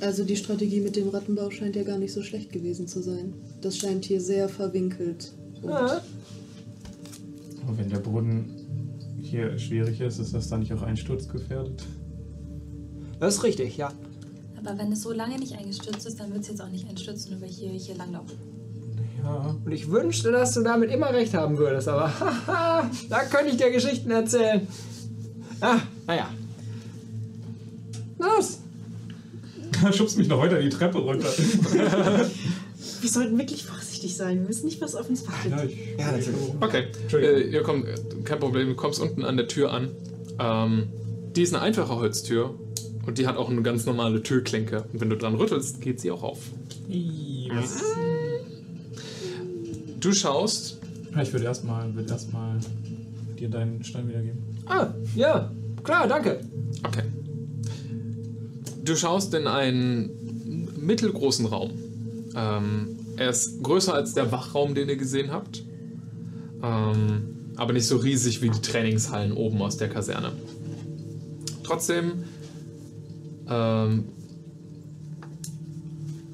Also 0.00 0.24
die 0.24 0.36
Strategie 0.36 0.80
mit 0.80 0.96
dem 0.96 1.08
Rattenbau 1.08 1.50
scheint 1.50 1.76
ja 1.76 1.82
gar 1.82 1.98
nicht 1.98 2.12
so 2.12 2.22
schlecht 2.22 2.52
gewesen 2.52 2.86
zu 2.86 3.02
sein. 3.02 3.34
Das 3.60 3.76
scheint 3.76 4.04
hier 4.04 4.20
sehr 4.20 4.48
verwinkelt. 4.48 5.32
Und 5.60 5.70
Ja. 5.70 6.00
Aber 7.66 7.76
wenn 7.76 7.90
der 7.90 7.98
Boden 7.98 8.54
hier 9.20 9.58
schwierig 9.58 10.00
ist, 10.00 10.18
ist 10.18 10.32
das 10.32 10.48
dann 10.48 10.60
nicht 10.60 10.72
auch 10.72 10.82
einsturzgefährdet? 10.82 11.84
Das 13.20 13.34
ist 13.34 13.42
richtig, 13.42 13.76
ja. 13.76 13.92
Aber 14.64 14.78
wenn 14.78 14.92
es 14.92 15.02
so 15.02 15.12
lange 15.12 15.38
nicht 15.38 15.56
eingestürzt 15.56 16.06
ist, 16.06 16.18
dann 16.20 16.32
wird 16.32 16.42
es 16.42 16.48
jetzt 16.48 16.60
auch 16.62 16.68
nicht 16.68 16.88
einstürzen, 16.88 17.32
nur 17.32 17.40
weil 17.40 17.50
ich 17.50 17.58
hier, 17.58 17.70
hier 17.70 17.94
langlaufe. 17.96 18.34
Ja. 19.22 19.56
Und 19.64 19.72
ich 19.72 19.90
wünschte, 19.90 20.30
dass 20.32 20.54
du 20.54 20.62
damit 20.62 20.90
immer 20.90 21.12
recht 21.12 21.34
haben 21.34 21.58
würdest, 21.58 21.88
aber 21.88 22.08
haha, 22.20 22.90
da 23.10 23.24
könnte 23.24 23.50
ich 23.50 23.56
dir 23.56 23.70
Geschichten 23.70 24.10
erzählen. 24.10 24.66
Ah, 25.60 25.78
naja. 26.06 26.28
Los! 28.18 28.58
Schubst 29.92 30.18
mich 30.18 30.28
noch 30.28 30.40
weiter 30.40 30.60
die 30.60 30.68
Treppe 30.70 30.98
runter. 30.98 31.28
Wir 33.00 33.10
sollten 33.10 33.38
wirklich 33.38 33.64
vorsichtig 33.64 34.16
sein. 34.16 34.40
Wir 34.42 34.48
wissen 34.48 34.66
nicht, 34.66 34.80
was 34.80 34.94
auf 34.96 35.08
uns 35.08 35.24
wartet. 35.26 35.52
ja, 35.52 36.04
Ja, 36.04 36.12
natürlich. 36.12 36.36
Okay, 36.60 36.84
Entschuldigung. 37.02 37.36
äh, 37.36 37.40
ihr 37.42 37.62
kommt, 37.62 37.86
kein 38.24 38.40
Problem, 38.40 38.68
du 38.68 38.74
kommst 38.74 39.00
unten 39.00 39.24
an 39.24 39.36
der 39.36 39.46
Tür 39.46 39.72
an. 39.72 39.90
Ähm, 40.40 40.88
die 41.36 41.42
ist 41.42 41.54
eine 41.54 41.62
einfache 41.62 41.94
Holztür 41.94 42.58
und 43.08 43.16
die 43.16 43.26
hat 43.26 43.38
auch 43.38 43.48
eine 43.48 43.62
ganz 43.62 43.86
normale 43.86 44.22
Türklinke. 44.22 44.84
Und 44.92 45.00
wenn 45.00 45.08
du 45.08 45.16
dran 45.16 45.34
rüttelst, 45.34 45.80
geht 45.80 45.98
sie 45.98 46.10
auch 46.10 46.22
auf. 46.22 46.40
Du 49.98 50.12
schaust, 50.12 50.78
Ich 51.18 51.32
würde 51.32 51.46
erstmal 51.46 51.94
würd 51.94 52.10
erst 52.10 52.28
dir 53.40 53.48
deinen 53.48 53.82
Stein 53.82 54.10
wiedergeben. 54.10 54.40
Ah, 54.66 54.88
ja, 55.16 55.50
klar, 55.82 56.06
danke. 56.06 56.40
okay. 56.86 57.04
Du 58.84 58.94
schaust 58.94 59.32
in 59.32 59.46
einen 59.46 60.68
mittelgroßen 60.78 61.46
Raum. 61.46 61.70
Ähm, 62.36 62.88
er 63.16 63.30
ist 63.30 63.62
größer 63.62 63.94
als 63.94 64.12
der 64.12 64.30
Wachraum, 64.32 64.74
den 64.74 64.86
ihr 64.90 64.96
gesehen 64.98 65.32
habt. 65.32 65.64
Ähm, 66.62 67.52
aber 67.56 67.72
nicht 67.72 67.86
so 67.86 67.96
riesig 67.96 68.42
wie 68.42 68.50
die 68.50 68.60
Trainingshallen 68.60 69.32
oben 69.32 69.62
aus 69.62 69.78
der 69.78 69.88
Kaserne. 69.88 70.32
Trotzdem 71.64 72.24
ähm, 73.48 74.04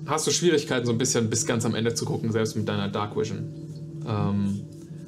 hast 0.06 0.26
du 0.26 0.30
Schwierigkeiten, 0.30 0.86
so 0.86 0.92
ein 0.92 0.98
bisschen 0.98 1.30
bis 1.30 1.46
ganz 1.46 1.64
am 1.64 1.74
Ende 1.74 1.94
zu 1.94 2.04
gucken, 2.04 2.32
selbst 2.32 2.56
mit 2.56 2.68
deiner 2.68 2.88
Dark 2.88 3.16
Vision. 3.16 3.48
Ähm, 4.06 4.60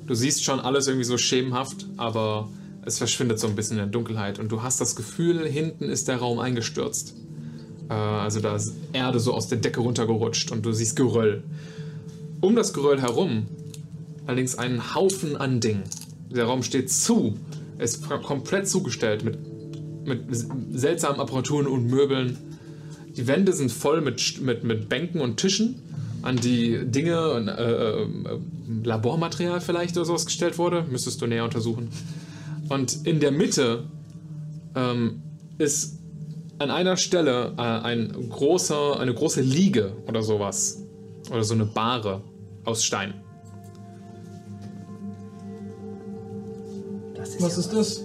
du 0.07 0.15
siehst 0.15 0.45
schon 0.45 0.61
alles 0.61 0.87
irgendwie 0.87 1.05
so 1.05 1.19
schemenhaft, 1.19 1.87
aber 1.97 2.49
es 2.85 2.99
verschwindet 2.99 3.39
so 3.39 3.49
ein 3.49 3.57
bisschen 3.57 3.79
in 3.79 3.85
der 3.85 3.93
Dunkelheit 3.93 4.39
und 4.39 4.51
du 4.51 4.63
hast 4.63 4.81
das 4.81 4.97
Gefühl, 4.97 5.47
hinten 5.47 5.85
ist 5.85 6.09
der 6.09 6.19
Raum 6.19 6.39
eingestürzt. 6.39 7.15
Äh, 7.89 7.95
also 7.95 8.41
da 8.41 8.57
ist 8.57 8.75
Erde 8.93 9.21
so 9.21 9.35
aus 9.35 9.49
der 9.49 9.59
Decke 9.59 9.81
runtergerutscht 9.81 10.53
und 10.53 10.65
du 10.65 10.73
siehst 10.73 10.97
Geröll. 10.97 11.43
Um 12.41 12.55
das 12.55 12.73
Geröll 12.73 13.01
herum 13.01 13.47
allerdings 14.27 14.57
einen 14.59 14.95
Haufen 14.95 15.37
an 15.37 15.61
Dingen. 15.61 15.85
Der 16.31 16.45
Raum 16.45 16.63
steht 16.63 16.91
zu, 16.91 17.37
ist 17.79 18.09
komplett 18.09 18.69
zugestellt 18.69 19.25
mit, 19.25 19.39
mit 20.07 20.21
seltsamen 20.73 21.21
Apparaturen 21.21 21.67
und 21.67 21.87
Möbeln. 21.87 22.39
Die 23.17 23.27
Wände 23.27 23.53
sind 23.53 23.73
voll 23.73 24.01
mit, 24.01 24.41
mit, 24.41 24.65
mit 24.65 24.89
Bänken 24.89 25.21
und 25.21 25.39
Tischen, 25.39 25.83
an 26.23 26.37
die 26.37 26.85
Dinge 26.85 27.31
und 27.31 27.49
äh, 27.49 28.03
äh, 28.03 28.07
Labormaterial 28.85 29.61
vielleicht 29.61 29.97
oder 29.97 30.05
sowas 30.05 30.27
gestellt 30.27 30.59
wurde. 30.59 30.85
Müsstest 30.91 31.23
du 31.23 31.27
näher 31.27 31.45
untersuchen. 31.45 31.89
Und 32.69 33.07
in 33.07 33.21
der 33.21 33.31
Mitte 33.31 33.85
ähm, 34.75 35.23
ist 35.59 35.99
an 36.59 36.71
einer 36.71 36.97
Stelle 36.97 37.55
äh, 37.57 37.61
ein 37.61 38.29
großer, 38.29 38.99
eine 38.99 39.15
große 39.15 39.41
Liege 39.41 39.93
oder 40.07 40.23
sowas. 40.23 40.83
Oder 41.31 41.45
so 41.45 41.55
eine 41.55 41.65
Bahre 41.65 42.23
aus 42.65 42.85
Stein. 42.85 43.15
Was 47.41 47.59
ist 47.59 47.73
das? 47.73 48.03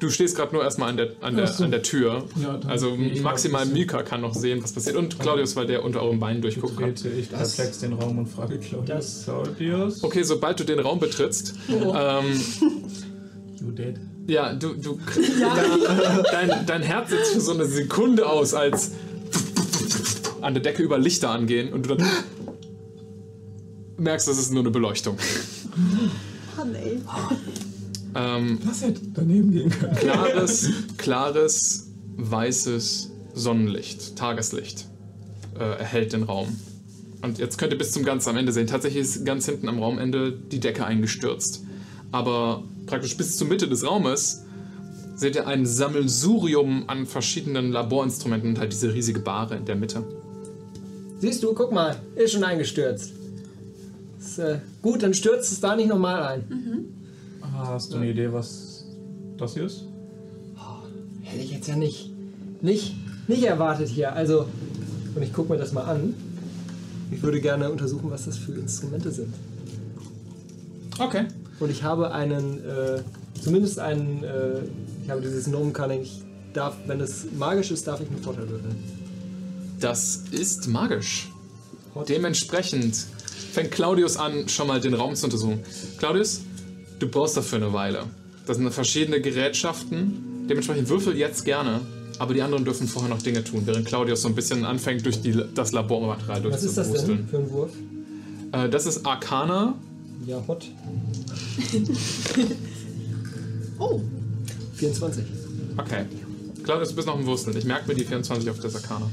Du 0.00 0.10
stehst 0.10 0.36
gerade 0.36 0.54
nur 0.54 0.62
erstmal 0.62 0.90
an 0.90 0.96
der, 0.96 1.08
an, 1.20 1.36
der, 1.36 1.46
so. 1.48 1.64
an 1.64 1.70
der 1.70 1.82
Tür. 1.82 2.24
Ja, 2.40 2.60
also 2.68 2.96
maximal 3.22 3.66
Mika 3.66 4.02
kann 4.02 4.20
noch 4.20 4.34
sehen, 4.34 4.62
was 4.62 4.72
passiert. 4.72 4.96
Und 4.96 5.18
Claudius, 5.18 5.56
weil 5.56 5.66
der 5.66 5.84
unter 5.84 6.02
euren 6.02 6.20
Beinen 6.20 6.40
durchgucken 6.40 6.76
kann. 6.76 6.94
Ich 6.94 7.28
perplex 7.30 7.78
den 7.80 7.94
Raum 7.94 8.18
und 8.18 8.26
frage 8.26 8.58
Claudius. 8.58 8.86
Das- 8.86 9.24
Claudius? 9.24 10.04
Okay, 10.04 10.22
sobald 10.22 10.60
du 10.60 10.64
den 10.64 10.78
Raum 10.78 11.00
betrittst, 11.00 11.54
ähm, 11.68 12.24
You 13.60 13.72
dead? 13.72 13.96
ja, 14.28 14.52
du, 14.54 14.74
du 14.74 15.00
dein, 16.30 16.66
dein 16.66 16.82
Herz 16.82 17.10
setzt 17.10 17.32
für 17.32 17.40
so 17.40 17.52
eine 17.52 17.64
Sekunde 17.64 18.26
aus, 18.28 18.54
als 18.54 18.92
an 20.42 20.54
der 20.54 20.62
Decke 20.62 20.82
über 20.84 20.98
Lichter 20.98 21.30
angehen 21.30 21.72
und 21.72 21.86
du 21.88 21.96
dann 21.96 22.08
merkst, 23.96 24.28
das 24.28 24.38
ist 24.38 24.52
nur 24.52 24.62
eine 24.62 24.70
Beleuchtung. 24.70 25.16
Mann, 26.56 26.74
ey. 26.76 27.00
Ähm, 28.14 28.58
Was 28.64 28.82
hätte 28.82 29.00
daneben 29.14 29.50
gehen 29.50 29.70
können? 29.70 29.94
klares, 29.96 30.70
klares, 30.96 31.88
weißes 32.16 33.10
Sonnenlicht, 33.34 34.16
Tageslicht 34.16 34.86
äh, 35.58 35.78
erhellt 35.78 36.12
den 36.12 36.24
Raum. 36.24 36.48
Und 37.22 37.38
jetzt 37.38 37.58
könnt 37.58 37.72
ihr 37.72 37.78
bis 37.78 37.92
zum 37.92 38.04
ganz 38.04 38.26
am 38.28 38.36
Ende 38.36 38.52
sehen. 38.52 38.66
Tatsächlich 38.66 39.02
ist 39.02 39.24
ganz 39.24 39.46
hinten 39.46 39.68
am 39.68 39.78
Raumende 39.80 40.32
die 40.32 40.60
Decke 40.60 40.84
eingestürzt. 40.84 41.64
Aber 42.12 42.62
praktisch 42.86 43.16
bis 43.16 43.36
zur 43.36 43.48
Mitte 43.48 43.68
des 43.68 43.84
Raumes 43.84 44.44
seht 45.16 45.34
ihr 45.34 45.46
ein 45.48 45.66
Sammelsurium 45.66 46.88
an 46.88 47.06
verschiedenen 47.06 47.72
Laborinstrumenten 47.72 48.50
und 48.50 48.58
halt 48.60 48.72
diese 48.72 48.94
riesige 48.94 49.18
Bahre 49.20 49.56
in 49.56 49.64
der 49.64 49.74
Mitte. 49.74 50.04
Siehst 51.18 51.42
du, 51.42 51.52
guck 51.54 51.72
mal, 51.72 51.96
ist 52.14 52.32
schon 52.32 52.44
eingestürzt. 52.44 53.12
Ist, 54.20 54.38
äh, 54.38 54.60
gut, 54.80 55.02
dann 55.02 55.12
stürzt 55.14 55.50
es 55.50 55.60
da 55.60 55.74
nicht 55.74 55.88
nochmal 55.88 56.22
ein. 56.22 56.44
Ah, 56.50 56.97
Hast 57.54 57.92
du 57.92 57.96
eine 57.96 58.10
Idee, 58.10 58.32
was 58.32 58.86
das 59.36 59.54
hier 59.54 59.64
ist? 59.64 59.84
Hätte 61.22 61.42
ich 61.42 61.50
jetzt 61.50 61.68
ja 61.68 61.76
nicht, 61.76 62.10
nicht, 62.62 62.96
nicht 63.28 63.42
erwartet 63.44 63.88
hier. 63.88 64.14
Also, 64.14 64.46
und 65.14 65.22
ich 65.22 65.32
gucke 65.32 65.52
mir 65.52 65.58
das 65.58 65.72
mal 65.72 65.82
an. 65.82 66.14
Ich 67.10 67.22
würde 67.22 67.40
gerne 67.40 67.70
untersuchen, 67.70 68.10
was 68.10 68.24
das 68.24 68.38
für 68.38 68.52
Instrumente 68.52 69.10
sind. 69.10 69.34
Okay. 70.98 71.26
Und 71.60 71.70
ich 71.70 71.82
habe 71.82 72.12
einen, 72.12 72.64
äh, 72.64 73.02
zumindest 73.40 73.78
einen, 73.78 74.24
äh, 74.24 74.60
ich 75.04 75.10
habe 75.10 75.20
dieses 75.20 75.46
Nomen 75.46 75.72
Cunning. 75.72 76.02
Ich 76.02 76.22
darf, 76.52 76.76
wenn 76.86 77.00
es 77.00 77.26
magisch 77.36 77.70
ist, 77.70 77.86
darf 77.86 78.00
ich 78.00 78.08
einen 78.08 78.22
Vorteil 78.22 78.48
würfeln. 78.48 78.76
Das 79.80 80.24
ist 80.30 80.66
magisch. 80.68 81.30
Hot. 81.94 82.08
Dementsprechend 82.08 82.96
fängt 83.52 83.70
Claudius 83.70 84.16
an, 84.16 84.48
schon 84.48 84.66
mal 84.66 84.80
den 84.80 84.94
Raum 84.94 85.14
zu 85.14 85.26
untersuchen. 85.26 85.60
Claudius, 85.98 86.40
du 86.98 87.08
brauchst 87.08 87.36
dafür 87.36 87.58
eine 87.58 87.72
Weile. 87.72 88.04
Das 88.46 88.56
sind 88.56 88.70
verschiedene 88.72 89.20
Gerätschaften. 89.20 90.46
Dementsprechend 90.48 90.88
würfel 90.88 91.16
jetzt 91.16 91.44
gerne, 91.44 91.80
aber 92.18 92.34
die 92.34 92.42
anderen 92.42 92.64
dürfen 92.64 92.88
vorher 92.88 93.10
noch 93.10 93.20
Dinge 93.20 93.44
tun, 93.44 93.62
während 93.66 93.86
Claudius 93.86 94.22
so 94.22 94.28
ein 94.28 94.34
bisschen 94.34 94.64
anfängt, 94.64 95.04
durch 95.04 95.20
die, 95.20 95.38
das 95.54 95.72
Labormaterial 95.72 96.50
Was 96.50 96.64
ist 96.64 96.78
das 96.78 96.92
denn 96.92 97.28
für 97.28 97.36
ein 97.38 97.50
Wurf? 97.50 97.70
Äh, 98.52 98.68
das 98.68 98.86
ist 98.86 99.04
Arcana. 99.04 99.74
Ja, 100.26 100.42
Hot. 100.46 100.66
Oh, 103.80 104.00
24. 104.74 105.24
Okay. 105.76 106.04
Claudius, 106.64 106.88
du 106.88 106.96
bist 106.96 107.06
noch 107.06 107.16
im 107.16 107.26
Wursteln. 107.26 107.56
Ich 107.56 107.64
merke 107.64 107.86
mir 107.86 107.94
die 107.94 108.04
24 108.04 108.50
auf 108.50 108.58
das 108.58 108.74
Arcana. 108.74 109.08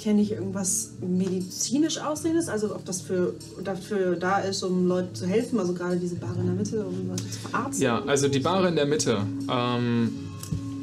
Erkenne 0.00 0.22
ich 0.22 0.32
irgendwas 0.32 0.92
medizinisch 1.06 1.98
Aussehendes? 1.98 2.48
Also 2.48 2.74
ob 2.74 2.86
das 2.86 3.02
für, 3.02 3.34
dafür 3.62 4.16
da 4.16 4.38
ist, 4.38 4.62
um 4.62 4.86
Leuten 4.86 5.14
zu 5.14 5.26
helfen? 5.26 5.60
Also 5.60 5.74
gerade 5.74 5.96
diese 5.96 6.14
Bar 6.14 6.34
in 6.38 6.46
der 6.46 6.54
Mitte, 6.54 6.86
um 6.86 7.08
Leute 7.08 7.28
zu 7.28 7.38
verarzten? 7.38 7.82
Ja, 7.82 8.02
also 8.06 8.28
die 8.28 8.40
Bahre 8.40 8.68
in 8.68 8.76
der 8.76 8.86
Mitte 8.86 9.18
ähm, 9.50 10.10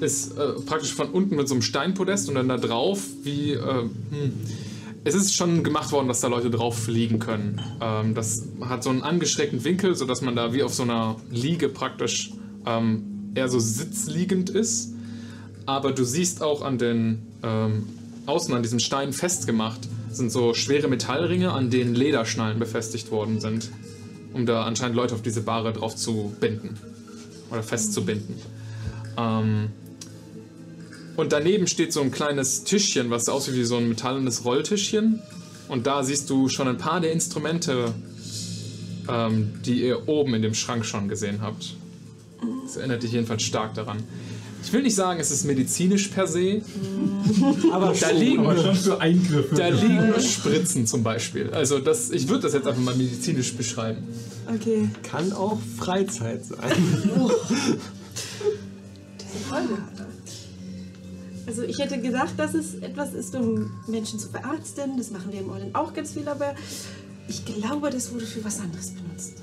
ist 0.02 0.38
äh, 0.38 0.54
praktisch 0.68 0.94
von 0.94 1.10
unten 1.10 1.36
mit 1.36 1.48
so 1.48 1.56
einem 1.56 1.64
Steinpodest 1.64 2.30
und 2.30 2.36
dann 2.36 2.48
da 2.48 2.58
drauf, 2.58 3.00
wie. 3.24 3.54
Äh, 3.54 3.60
hm, 3.60 4.34
es 5.04 5.16
ist 5.16 5.34
schon 5.34 5.64
gemacht 5.64 5.94
worden, 5.94 6.10
dass 6.10 6.20
da 6.20 6.28
Leute 6.28 6.52
drauf 6.52 6.78
fliegen 6.78 7.18
können. 7.18 7.62
Ähm, 7.82 8.14
das 8.14 8.44
hat 8.62 8.84
so 8.84 8.90
einen 8.90 9.04
angeschrägten 9.04 9.64
Winkel, 9.64 9.96
sodass 9.96 10.22
man 10.22 10.36
da 10.36 10.54
wie 10.54 10.64
auf 10.64 10.74
so 10.74 10.84
einer 10.84 11.16
Liege 11.32 11.70
praktisch 11.70 12.34
ähm, 12.66 13.32
eher 13.34 13.48
so 13.48 13.58
sitzliegend 13.58 14.50
ist. 14.50 14.94
Aber 15.66 15.94
du 15.94 16.04
siehst 16.04 16.44
auch 16.44 16.62
an 16.62 16.78
den 16.78 17.26
ähm, 17.42 17.88
außen 18.28 18.54
an 18.54 18.62
diesem 18.62 18.80
Stein 18.80 19.14
festgemacht 19.14 19.82
sind 20.10 20.32
so 20.32 20.54
schwere 20.54 20.88
Metallringe, 20.88 21.52
an 21.52 21.70
denen 21.70 21.96
Lederschnallen 21.96 22.60
befestigt 22.60 23.12
worden 23.12 23.40
sind, 23.40 23.70
um 24.34 24.46
da 24.46 24.64
anscheinend 24.64 24.96
Leute 24.96 25.16
auf 25.16 25.22
diese 25.22 25.42
Bahre 25.42 25.74
drauf 25.74 25.96
zu 25.96 26.36
binden 26.40 26.78
oder 27.50 27.64
festzubinden. 27.64 28.36
Ähm, 29.18 29.70
und 31.16 31.32
daneben 31.32 31.68
steht 31.68 31.94
so 31.94 32.02
ein 32.02 32.12
kleines 32.12 32.64
Tischchen, 32.64 33.10
was 33.10 33.28
aussieht 33.28 33.56
wie 33.56 33.64
so 33.64 33.78
ein 33.78 33.90
metallenes 33.90 34.46
Rolltischchen. 34.46 35.22
Und 35.68 35.88
da 35.88 36.04
siehst 36.04 36.30
du 36.30 36.48
schon 36.48 36.68
ein 36.68 36.78
paar 36.78 37.02
der 37.02 37.12
Instrumente, 37.12 37.94
ähm, 39.10 39.54
die 39.66 39.82
ihr 39.82 40.08
oben 40.08 40.36
in 40.36 40.44
dem 40.44 40.54
Schrank 40.54 40.86
schon 40.86 41.08
gesehen 41.08 41.42
habt. 41.42 41.76
Das 42.64 42.78
erinnert 42.78 43.02
dich 43.02 43.14
jedenfalls 43.14 43.42
stark 43.42 43.74
daran. 43.74 44.04
Ich 44.64 44.74
will 44.74 44.82
nicht 44.82 44.96
sagen, 44.96 45.20
es 45.20 45.32
ist 45.32 45.46
medizinisch 45.46 46.08
per 46.10 46.28
se, 46.28 46.62
Aber 47.72 47.94
da 48.00 48.10
liegen, 48.12 48.44
da 48.44 49.68
liegen 49.68 50.22
Spritzen 50.22 50.88
zum 50.88 51.04
Beispiel. 51.04 51.50
Also 51.52 51.80
das, 51.80 52.12
ich 52.12 52.28
würde 52.28 52.44
das 52.44 52.54
jetzt 52.54 52.68
einfach 52.68 52.82
mal 52.82 52.96
medizinisch 52.96 53.54
beschreiben. 53.54 54.04
Okay. 54.54 54.90
kann 55.04 55.34
auch 55.34 55.60
Freizeit 55.78 56.46
sein. 56.46 56.72
Also 61.46 61.64
ich 61.64 61.80
hätte 61.80 62.00
gedacht, 62.02 62.34
dass 62.38 62.54
es 62.54 62.76
etwas 62.76 63.14
ist, 63.14 63.36
um 63.36 63.72
Menschen 63.88 64.20
zu 64.20 64.30
verarzten. 64.30 64.98
Das 64.98 65.12
machen 65.12 65.32
wir 65.32 65.40
im 65.42 65.50
Orient 65.50 65.76
auch 65.76 65.94
ganz 65.94 66.14
viel, 66.14 66.28
aber 66.28 66.56
ich 67.28 67.46
glaube, 67.46 67.90
das 67.90 68.14
wurde 68.14 68.26
für 68.26 68.44
was 68.44 68.60
anderes 68.60 68.92
benutzt. 68.92 69.34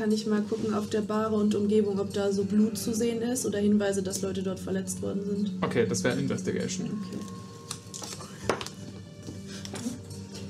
Kann 0.00 0.12
ich 0.12 0.26
mal 0.26 0.40
gucken 0.40 0.72
auf 0.72 0.88
der 0.88 1.02
Bahre 1.02 1.34
und 1.34 1.54
Umgebung, 1.54 2.00
ob 2.00 2.14
da 2.14 2.32
so 2.32 2.44
Blut 2.44 2.78
zu 2.78 2.94
sehen 2.94 3.20
ist 3.20 3.44
oder 3.44 3.58
Hinweise, 3.58 4.02
dass 4.02 4.22
Leute 4.22 4.42
dort 4.42 4.58
verletzt 4.58 5.02
worden 5.02 5.20
sind. 5.26 5.50
Okay, 5.60 5.84
das 5.86 6.02
wäre 6.02 6.18
Investigation. 6.18 6.86
Okay. 6.86 7.18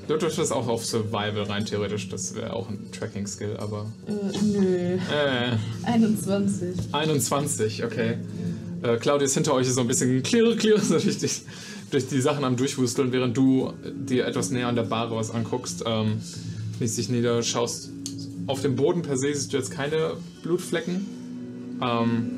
Du 0.06 0.16
dürftest 0.18 0.52
auch 0.52 0.68
auf 0.68 0.86
Survival 0.86 1.42
rein 1.42 1.66
theoretisch, 1.66 2.08
das 2.08 2.32
wäre 2.36 2.52
auch 2.52 2.68
ein 2.68 2.92
Tracking-Skill, 2.92 3.56
aber. 3.56 3.90
Äh, 4.06 4.38
nö. 4.40 4.98
Äh, 5.12 5.56
21. 5.82 6.76
21, 6.92 7.84
okay. 7.84 8.18
Äh, 8.82 8.98
Claudius 8.98 9.34
hinter 9.34 9.54
euch 9.54 9.66
ist 9.66 9.74
so 9.74 9.80
ein 9.80 9.88
bisschen 9.88 10.22
klirr, 10.22 10.56
klirr, 10.56 10.78
so 10.80 10.96
durch 10.96 11.18
die, 11.18 11.28
durch 11.90 12.06
die 12.06 12.20
Sachen 12.20 12.44
am 12.44 12.56
Durchwusteln, 12.56 13.10
während 13.10 13.36
du 13.36 13.72
dir 13.84 14.28
etwas 14.28 14.52
näher 14.52 14.68
an 14.68 14.76
der 14.76 14.84
Bahre 14.84 15.16
was 15.16 15.32
anguckst, 15.32 15.82
ähm, 15.86 16.20
kniest 16.78 16.98
dich 16.98 17.08
nieder, 17.08 17.42
schaust 17.42 17.90
auf 18.50 18.62
dem 18.62 18.76
Boden 18.76 19.02
per 19.02 19.16
se 19.16 19.32
siehst 19.32 19.52
du 19.52 19.56
jetzt 19.56 19.70
keine 19.70 20.14
Blutflecken. 20.42 21.06
Ähm, 21.80 22.30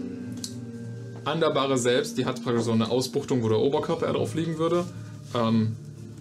an 1.24 1.40
der 1.40 1.50
Bahre 1.50 1.78
selbst, 1.78 2.18
die 2.18 2.26
hat 2.26 2.42
praktisch 2.42 2.64
so 2.64 2.72
eine 2.72 2.90
Ausbuchtung, 2.90 3.42
wo 3.42 3.48
der 3.48 3.58
Oberkörper 3.58 4.12
drauf 4.12 4.34
liegen 4.34 4.58
würde. 4.58 4.84
Ähm, 5.34 5.76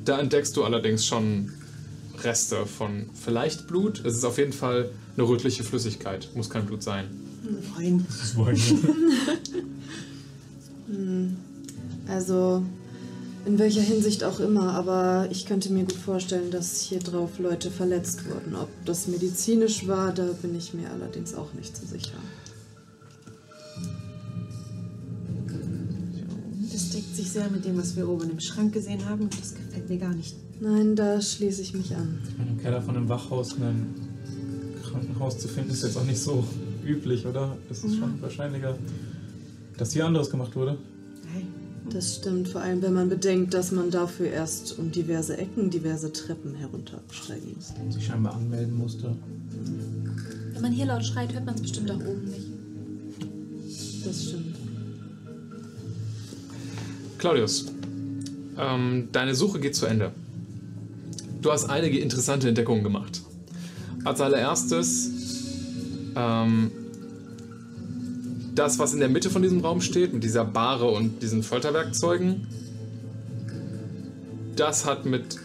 da 0.06 0.20
entdeckst 0.20 0.56
du 0.56 0.64
allerdings 0.64 1.06
schon 1.06 1.52
Reste 2.24 2.66
von 2.66 3.10
vielleicht 3.14 3.68
Blut. 3.68 4.04
Es 4.06 4.16
ist 4.16 4.24
auf 4.26 4.38
jeden 4.38 4.54
Fall 4.54 4.90
eine 5.18 5.28
rötliche 5.28 5.64
Flüssigkeit, 5.64 6.30
muss 6.36 6.50
kein 6.50 6.66
Blut 6.66 6.84
sein. 6.84 7.06
Nein. 7.78 8.06
Das 8.08 8.38
war 8.38 8.52
ich. 8.52 8.74
Also, 12.08 12.64
in 13.46 13.58
welcher 13.58 13.82
Hinsicht 13.82 14.24
auch 14.24 14.40
immer, 14.40 14.74
aber 14.74 15.28
ich 15.32 15.46
könnte 15.46 15.72
mir 15.72 15.84
gut 15.84 15.94
vorstellen, 15.94 16.52
dass 16.52 16.82
hier 16.82 17.00
drauf 17.00 17.40
Leute 17.40 17.72
verletzt 17.72 18.26
wurden. 18.30 18.56
Ob 18.56 18.70
das 18.86 19.08
medizinisch 19.08 19.88
war, 19.88 20.12
da 20.14 20.26
bin 20.42 20.56
ich 20.56 20.74
mir 20.74 20.90
allerdings 20.92 21.34
auch 21.34 21.54
nicht 21.54 21.76
so 21.76 21.86
sicher. 21.86 22.18
Das 26.72 26.90
deckt 26.92 27.16
sich 27.16 27.32
sehr 27.32 27.50
mit 27.50 27.66
dem, 27.66 27.78
was 27.78 27.96
wir 27.96 28.08
oben 28.08 28.30
im 28.30 28.40
Schrank 28.40 28.74
gesehen 28.74 29.04
haben. 29.10 29.30
Das 29.30 29.56
gefällt 29.56 29.90
mir 29.90 29.98
gar 29.98 30.14
nicht. 30.14 30.36
Nein, 30.60 30.96
da 30.96 31.20
schließe 31.20 31.62
ich 31.64 31.74
mich 31.74 31.96
an. 31.96 32.20
Im 32.48 32.58
Keller 32.60 32.82
von 32.82 32.96
einem 32.96 33.10
Wachhaus 33.10 33.56
ein 33.56 33.96
Krankenhaus 34.84 35.40
zu 35.40 35.48
finden, 35.48 35.72
ist 35.72 35.84
jetzt 35.84 35.98
auch 35.98 36.06
nicht 36.06 36.20
so 36.20 36.46
üblich, 36.86 37.26
oder? 37.26 37.58
Es 37.70 37.84
ist 37.84 37.98
schon 37.98 38.22
wahrscheinlicher, 38.22 38.78
dass 39.78 39.94
hier 39.94 40.06
anderes 40.06 40.30
gemacht 40.30 40.56
wurde. 40.56 40.78
Das 41.94 42.16
stimmt, 42.16 42.48
vor 42.48 42.62
allem 42.62 42.82
wenn 42.82 42.94
man 42.94 43.10
bedenkt, 43.10 43.54
dass 43.54 43.72
man 43.72 43.92
dafür 43.92 44.28
erst 44.28 44.80
um 44.80 44.92
diverse 44.92 45.38
Ecken, 45.38 45.70
diverse 45.70 46.12
Treppen 46.12 46.56
heruntersteigen 46.56 47.54
muss. 47.56 47.94
Sich 47.94 48.06
scheinbar 48.06 48.36
anmelden 48.36 48.78
musste. 48.78 49.16
Wenn 50.54 50.62
man 50.62 50.72
hier 50.72 50.86
laut 50.86 51.04
schreit, 51.04 51.34
hört 51.34 51.46
man 51.46 51.56
es 51.56 51.62
bestimmt 51.62 51.90
da 51.90 51.96
oben 51.96 52.24
nicht. 52.26 52.48
Das 54.06 54.24
stimmt. 54.24 54.56
Claudius, 57.18 57.66
ähm, 58.58 59.10
deine 59.12 59.36
Suche 59.36 59.60
geht 59.60 59.76
zu 59.76 59.86
Ende. 59.86 60.12
Du 61.42 61.52
hast 61.52 61.66
einige 61.66 62.00
interessante 62.00 62.48
Entdeckungen 62.48 62.84
gemacht. 62.84 63.22
Als 64.06 64.22
allererstes 64.22 65.12
ähm, 66.16 66.72
das, 68.54 68.80
was 68.80 68.94
in 68.94 69.00
der 69.00 69.10
Mitte 69.10 69.30
von 69.30 69.42
diesem 69.42 69.62
Raum 69.62 69.82
steht, 69.82 70.14
mit 70.14 70.24
dieser 70.24 70.46
Bahre 70.46 70.90
und 70.90 71.22
diesen 71.22 71.44
Folterwerkzeugen, 71.44 72.48
das 74.56 74.86
hat 74.86 75.06
mit, 75.06 75.38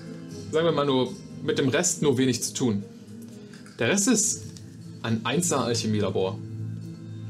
sagen 0.51 0.67
wir 0.67 0.73
mal 0.73 0.87
nur, 0.87 1.13
mit 1.43 1.59
dem 1.59 1.69
Rest 1.69 2.03
nur 2.03 2.19
wenig 2.19 2.43
zu 2.43 2.55
tun. 2.55 2.83
Der 3.79 3.89
Rest 3.89 4.09
ist 4.09 4.43
ein 5.03 5.23
1er 5.23 5.57
Alchemielabor. 5.57 6.39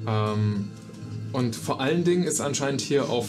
Ähm, 0.07 0.71
und 1.33 1.55
vor 1.55 1.81
allen 1.81 2.05
Dingen 2.05 2.25
ist 2.25 2.41
anscheinend 2.41 2.81
hier 2.81 3.09
auf 3.09 3.27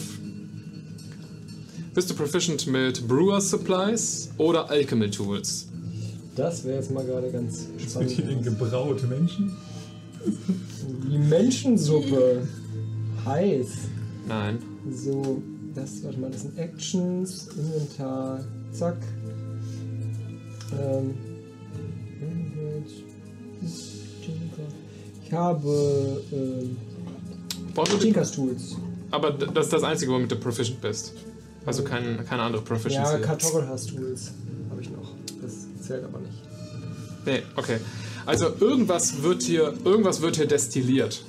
bist 1.94 2.10
du 2.10 2.14
proficient 2.14 2.66
mit 2.68 3.08
Brewer 3.08 3.40
Supplies 3.40 4.30
oder 4.36 4.70
Alchemy 4.70 5.10
Tools? 5.10 5.66
Das 6.36 6.64
wäre 6.64 6.76
jetzt 6.76 6.92
mal 6.92 7.04
gerade 7.04 7.28
ganz 7.32 7.66
Wird 7.76 8.10
hier 8.10 8.24
denn 8.24 8.44
spannend. 8.44 8.60
gebraut, 8.60 9.02
Menschen? 9.08 9.56
Die 11.10 11.18
Menschensuppe. 11.18 12.46
Heiß. 13.24 13.68
Nein. 14.26 14.58
So, 14.90 15.42
das, 15.74 16.02
warte 16.02 16.18
mal, 16.18 16.30
das 16.30 16.42
sind 16.42 16.58
Actions, 16.58 17.48
Inventar, 17.56 18.44
zack. 18.72 18.96
Ähm, 20.80 21.14
ich 25.24 25.32
habe 25.32 26.22
ähm, 26.32 26.76
Tinkers 28.00 28.32
Tools. 28.32 28.76
Aber 29.10 29.30
das 29.30 29.66
ist 29.66 29.72
das 29.72 29.82
Einzige, 29.82 30.12
womit 30.12 30.30
du 30.30 30.36
proficient 30.36 30.80
bist. 30.80 31.14
Also 31.66 31.84
kein, 31.84 32.24
keine 32.26 32.42
andere 32.42 32.62
Proficiency. 32.62 33.12
Ja, 33.12 33.18
Cartographer's 33.18 33.86
Tools 33.86 34.32
habe 34.70 34.80
ich 34.80 34.90
noch. 34.90 35.12
Das 35.42 35.66
zählt 35.86 36.04
aber 36.04 36.20
nicht. 36.20 36.38
Nee, 37.26 37.42
okay. 37.56 37.78
Also 38.28 38.48
irgendwas 38.60 39.22
wird 39.22 39.42
hier, 39.42 39.72
irgendwas 39.86 40.20
wird 40.20 40.36
hier 40.36 40.44
destilliert. 40.44 41.22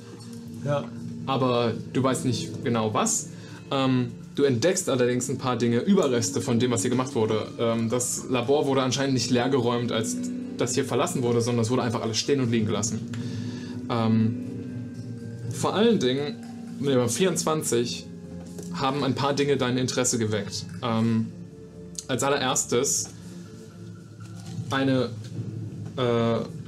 Ja. 0.66 0.84
Aber 1.24 1.72
du 1.94 2.02
weißt 2.02 2.26
nicht 2.26 2.62
genau 2.62 2.92
was. 2.92 3.30
Ähm, 3.70 4.12
du 4.34 4.42
entdeckst 4.42 4.86
allerdings 4.90 5.30
ein 5.30 5.38
paar 5.38 5.56
Dinge, 5.56 5.78
Überreste 5.78 6.42
von 6.42 6.58
dem, 6.58 6.72
was 6.72 6.82
hier 6.82 6.90
gemacht 6.90 7.14
wurde. 7.14 7.48
Ähm, 7.58 7.88
das 7.88 8.26
Labor 8.28 8.66
wurde 8.66 8.82
anscheinend 8.82 9.14
nicht 9.14 9.30
leergeräumt, 9.30 9.92
als 9.92 10.18
das 10.58 10.74
hier 10.74 10.84
verlassen 10.84 11.22
wurde, 11.22 11.40
sondern 11.40 11.62
es 11.62 11.70
wurde 11.70 11.80
einfach 11.80 12.02
alles 12.02 12.18
stehen 12.18 12.38
und 12.38 12.50
liegen 12.50 12.66
gelassen. 12.66 13.00
Ähm, 13.88 14.44
vor 15.52 15.72
allen 15.72 16.00
Dingen, 16.00 16.44
Nummer 16.80 17.08
24, 17.08 18.04
haben 18.74 19.04
ein 19.04 19.14
paar 19.14 19.32
Dinge 19.32 19.56
dein 19.56 19.78
Interesse 19.78 20.18
geweckt. 20.18 20.66
Ähm, 20.82 21.28
als 22.08 22.22
allererstes 22.22 23.08
eine 24.70 25.08
äh, 25.96 26.59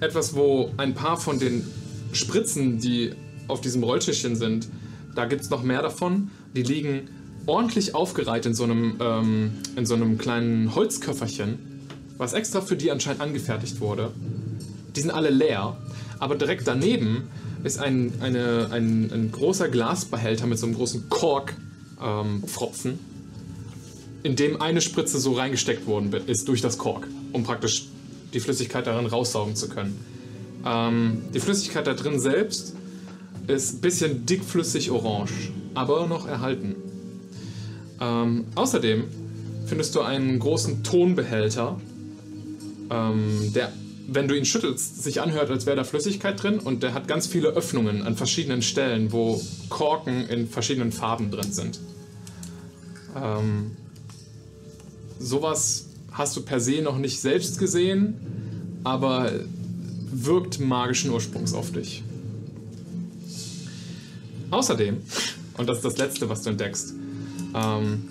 etwas, 0.00 0.34
wo 0.34 0.70
ein 0.76 0.94
paar 0.94 1.16
von 1.16 1.38
den 1.38 1.66
Spritzen, 2.12 2.78
die 2.78 3.12
auf 3.48 3.60
diesem 3.60 3.82
Rolltischchen 3.84 4.36
sind, 4.36 4.68
da 5.14 5.26
gibt 5.26 5.42
es 5.42 5.50
noch 5.50 5.62
mehr 5.62 5.82
davon. 5.82 6.30
Die 6.54 6.62
liegen 6.62 7.08
ordentlich 7.46 7.94
aufgereiht 7.94 8.46
in 8.46 8.54
so 8.54 8.64
einem, 8.64 8.96
ähm, 9.00 9.52
in 9.76 9.86
so 9.86 9.94
einem 9.94 10.18
kleinen 10.18 10.74
Holzköfferchen, 10.74 11.58
was 12.16 12.32
extra 12.32 12.60
für 12.60 12.76
die 12.76 12.90
anscheinend 12.90 13.20
angefertigt 13.20 13.80
wurde. 13.80 14.12
Die 14.96 15.00
sind 15.00 15.10
alle 15.10 15.30
leer, 15.30 15.76
aber 16.18 16.34
direkt 16.36 16.66
daneben 16.66 17.28
ist 17.64 17.78
ein, 17.78 18.12
eine, 18.20 18.68
ein, 18.70 19.10
ein 19.12 19.32
großer 19.32 19.68
Glasbehälter 19.68 20.46
mit 20.46 20.58
so 20.58 20.66
einem 20.66 20.74
großen 20.74 21.08
Korkpfropfen, 21.08 22.98
in 24.22 24.36
dem 24.36 24.60
eine 24.60 24.80
Spritze 24.80 25.18
so 25.18 25.32
reingesteckt 25.32 25.86
worden 25.86 26.12
ist 26.26 26.48
durch 26.48 26.60
das 26.60 26.78
Kork, 26.78 27.06
um 27.32 27.44
praktisch 27.44 27.86
die 28.32 28.40
Flüssigkeit 28.40 28.86
darin 28.86 29.06
raussaugen 29.06 29.56
zu 29.56 29.68
können. 29.68 29.98
Ähm, 30.64 31.22
die 31.34 31.40
Flüssigkeit 31.40 31.86
da 31.86 31.94
drin 31.94 32.20
selbst 32.20 32.74
ist 33.46 33.74
ein 33.74 33.80
bisschen 33.80 34.26
dickflüssig 34.26 34.90
orange, 34.90 35.50
aber 35.74 36.06
noch 36.06 36.26
erhalten. 36.26 36.76
Ähm, 38.00 38.44
außerdem 38.54 39.04
findest 39.66 39.94
du 39.94 40.00
einen 40.00 40.38
großen 40.38 40.82
Tonbehälter, 40.82 41.78
ähm, 42.90 43.52
der, 43.54 43.72
wenn 44.08 44.26
du 44.28 44.36
ihn 44.36 44.44
schüttelst, 44.44 45.02
sich 45.02 45.20
anhört, 45.20 45.50
als 45.50 45.66
wäre 45.66 45.76
da 45.76 45.84
Flüssigkeit 45.84 46.42
drin 46.42 46.58
und 46.58 46.82
der 46.82 46.94
hat 46.94 47.08
ganz 47.08 47.26
viele 47.26 47.48
Öffnungen 47.48 48.02
an 48.02 48.16
verschiedenen 48.16 48.62
Stellen, 48.62 49.12
wo 49.12 49.40
Korken 49.68 50.28
in 50.28 50.48
verschiedenen 50.48 50.92
Farben 50.92 51.30
drin 51.30 51.52
sind. 51.52 51.80
Ähm, 53.16 53.76
sowas 55.18 55.89
hast 56.12 56.36
du 56.36 56.42
per 56.42 56.60
se 56.60 56.82
noch 56.82 56.98
nicht 56.98 57.20
selbst 57.20 57.58
gesehen, 57.58 58.14
aber 58.84 59.30
wirkt 60.12 60.60
magischen 60.60 61.10
Ursprungs 61.10 61.54
auf 61.54 61.72
dich. 61.72 62.02
Außerdem, 64.50 64.96
und 65.56 65.68
das 65.68 65.78
ist 65.78 65.84
das 65.84 65.98
Letzte, 65.98 66.28
was 66.28 66.42
du 66.42 66.50
entdeckst, 66.50 66.94
ähm, 67.54 68.04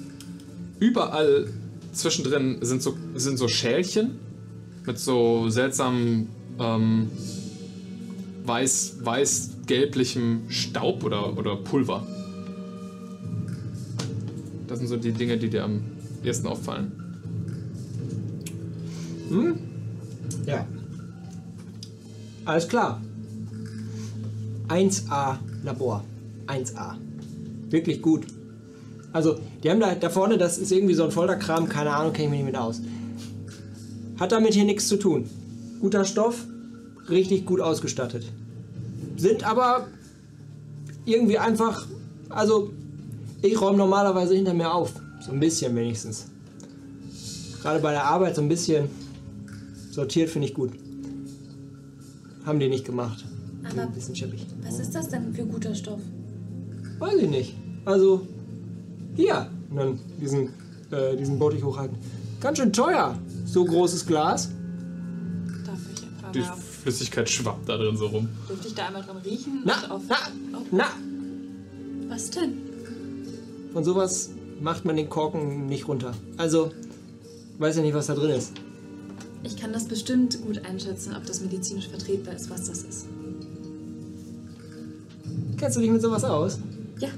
überall 0.80 1.48
zwischendrin 1.92 2.60
sind 2.62 2.82
so, 2.82 2.96
sind 3.16 3.38
so 3.38 3.48
Schälchen 3.48 4.12
mit 4.86 5.00
so 5.00 5.50
seltsamen 5.50 6.30
ähm, 6.60 7.10
weiß, 8.46 8.98
weiß-gelblichem 9.04 10.44
Staub 10.50 11.04
oder, 11.04 11.38
oder 11.38 11.58
Pulver. 11.58 12.06
Das 14.68 14.80
sind 14.80 14.88
so 14.88 14.98
die 14.98 15.12
Dinge, 15.12 15.38
die 15.38 15.50
dir 15.50 15.64
am 15.66 15.82
ersten 16.24 16.48
auffallen. 16.48 17.09
Hm? 19.30 19.58
Ja. 20.46 20.66
Alles 22.46 22.68
klar. 22.68 23.02
1A 24.68 25.38
Labor. 25.64 26.04
1A. 26.48 26.96
Wirklich 27.70 28.02
gut. 28.02 28.26
Also, 29.12 29.38
die 29.64 29.70
haben 29.70 29.80
da, 29.80 29.96
da 29.96 30.10
vorne, 30.10 30.38
das 30.38 30.58
ist 30.58 30.72
irgendwie 30.72 30.94
so 30.94 31.04
ein 31.04 31.12
Folderkram, 31.12 31.68
keine 31.68 31.92
Ahnung, 31.92 32.14
kenne 32.14 32.26
ich 32.26 32.32
mich 32.32 32.40
nicht 32.40 32.54
mit 32.54 32.56
aus. 32.56 32.82
Hat 34.20 34.32
damit 34.32 34.54
hier 34.54 34.66
nichts 34.66 34.88
zu 34.88 34.98
tun. 34.98 35.30
Guter 35.82 36.06
Stoff, 36.06 36.46
richtig 37.10 37.46
gut 37.46 37.62
ausgestattet. 37.62 38.26
Sind 39.18 39.44
aber 39.44 39.88
irgendwie 41.06 41.40
einfach, 41.40 41.88
also, 42.30 42.72
ich 43.42 43.60
räume 43.60 43.78
normalerweise 43.78 44.36
hinter 44.36 44.54
mir 44.54 44.74
auf. 44.74 44.94
So 45.22 45.32
ein 45.32 45.40
bisschen 45.40 45.76
wenigstens. 45.76 46.28
Gerade 47.62 47.80
bei 47.80 47.92
der 47.92 48.06
Arbeit 48.06 48.36
so 48.36 48.42
ein 48.42 48.50
bisschen 48.50 48.90
sortiert 50.00 50.30
finde 50.30 50.48
ich 50.48 50.54
gut. 50.54 50.72
Haben 52.46 52.60
die 52.60 52.70
nicht 52.70 52.86
gemacht. 52.86 53.26
Aber 53.70 53.82
Ein 53.82 53.92
bisschen 53.92 54.16
scheppig. 54.16 54.46
was 54.64 54.80
ist 54.80 54.96
das 54.96 55.10
denn 55.10 55.34
für 55.34 55.46
guter 55.46 55.76
Stoff? 55.76 56.00
Weiß 57.00 57.16
ich 57.22 57.30
nicht. 57.30 57.54
Also, 57.86 58.26
hier. 59.16 59.50
Und 59.70 59.76
dann 59.78 60.00
diesen, 60.22 60.50
äh, 60.92 61.16
diesen 61.18 61.38
Bottich 61.38 61.64
hochhalten. 61.64 61.98
Ganz 62.40 62.58
schön 62.58 62.72
teuer. 62.72 63.20
So 63.46 63.66
großes 63.66 64.06
Glas. 64.06 64.50
Darf 65.66 65.78
ich 65.94 66.04
einfach 66.04 66.32
Die 66.32 66.40
mal, 66.40 66.56
Flüssigkeit 66.56 67.30
schwappt 67.30 67.68
da 67.68 67.76
drin 67.78 67.98
so 67.98 68.08
rum. 68.08 68.30
dürfte 68.48 68.68
ich 68.70 68.76
da 68.76 68.88
einmal 68.88 69.04
dran 69.04 69.18
riechen? 69.18 69.64
Na, 69.66 69.74
und 69.84 69.92
auf, 69.92 70.02
na, 70.08 70.58
auf, 70.58 70.66
na. 70.72 70.86
Was 72.08 72.30
denn? 72.32 72.54
Von 73.74 73.84
sowas 73.84 74.30
macht 74.62 74.86
man 74.86 74.96
den 74.96 75.10
Korken 75.10 75.66
nicht 75.68 75.88
runter. 75.90 76.14
Also, 76.38 76.72
weiß 77.60 77.76
ja 77.76 77.82
nicht, 77.82 77.94
was 77.94 78.08
da 78.08 78.16
drin 78.16 78.32
ist. 78.32 78.54
Ich 79.44 79.58
kann 79.58 79.72
das 79.74 79.86
bestimmt 79.86 80.42
gut 80.42 80.64
einschätzen, 80.66 81.16
ob 81.16 81.26
das 81.26 81.42
medizinisch 81.42 81.88
vertretbar 81.88 82.36
ist, 82.36 82.50
was 82.50 82.66
das 82.66 82.84
ist. 82.84 83.06
Kennst 85.58 85.78
du 85.78 85.82
dich 85.82 85.92
mit 85.92 86.02
sowas 86.02 86.24
aus? 86.24 86.60
Ja. 87.00 87.10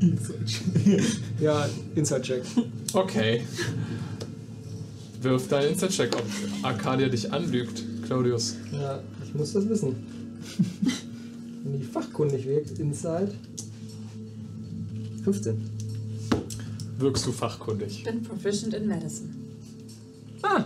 Ja, 1.40 1.68
Inside-Check. 1.94 2.42
Okay. 2.92 3.42
Wirf 5.22 5.48
deinen 5.48 5.72
Insta-Check, 5.72 6.16
ob 6.16 6.24
Arcadia 6.62 7.08
dich 7.08 7.32
anlügt, 7.32 7.82
Claudius. 8.06 8.56
Ja, 8.72 9.00
ich 9.24 9.34
muss 9.34 9.52
das 9.52 9.68
wissen. 9.68 9.96
Wenn 11.64 11.78
die 11.78 11.84
fachkundig 11.84 12.46
wirkt, 12.46 12.78
Inside. 12.78 13.32
15. 15.24 15.60
Wirkst 16.98 17.26
du 17.26 17.32
fachkundig? 17.32 17.98
Ich 17.98 18.04
bin 18.04 18.22
proficient 18.22 18.74
in 18.74 18.86
Medicine. 18.86 19.28
Ah. 20.42 20.64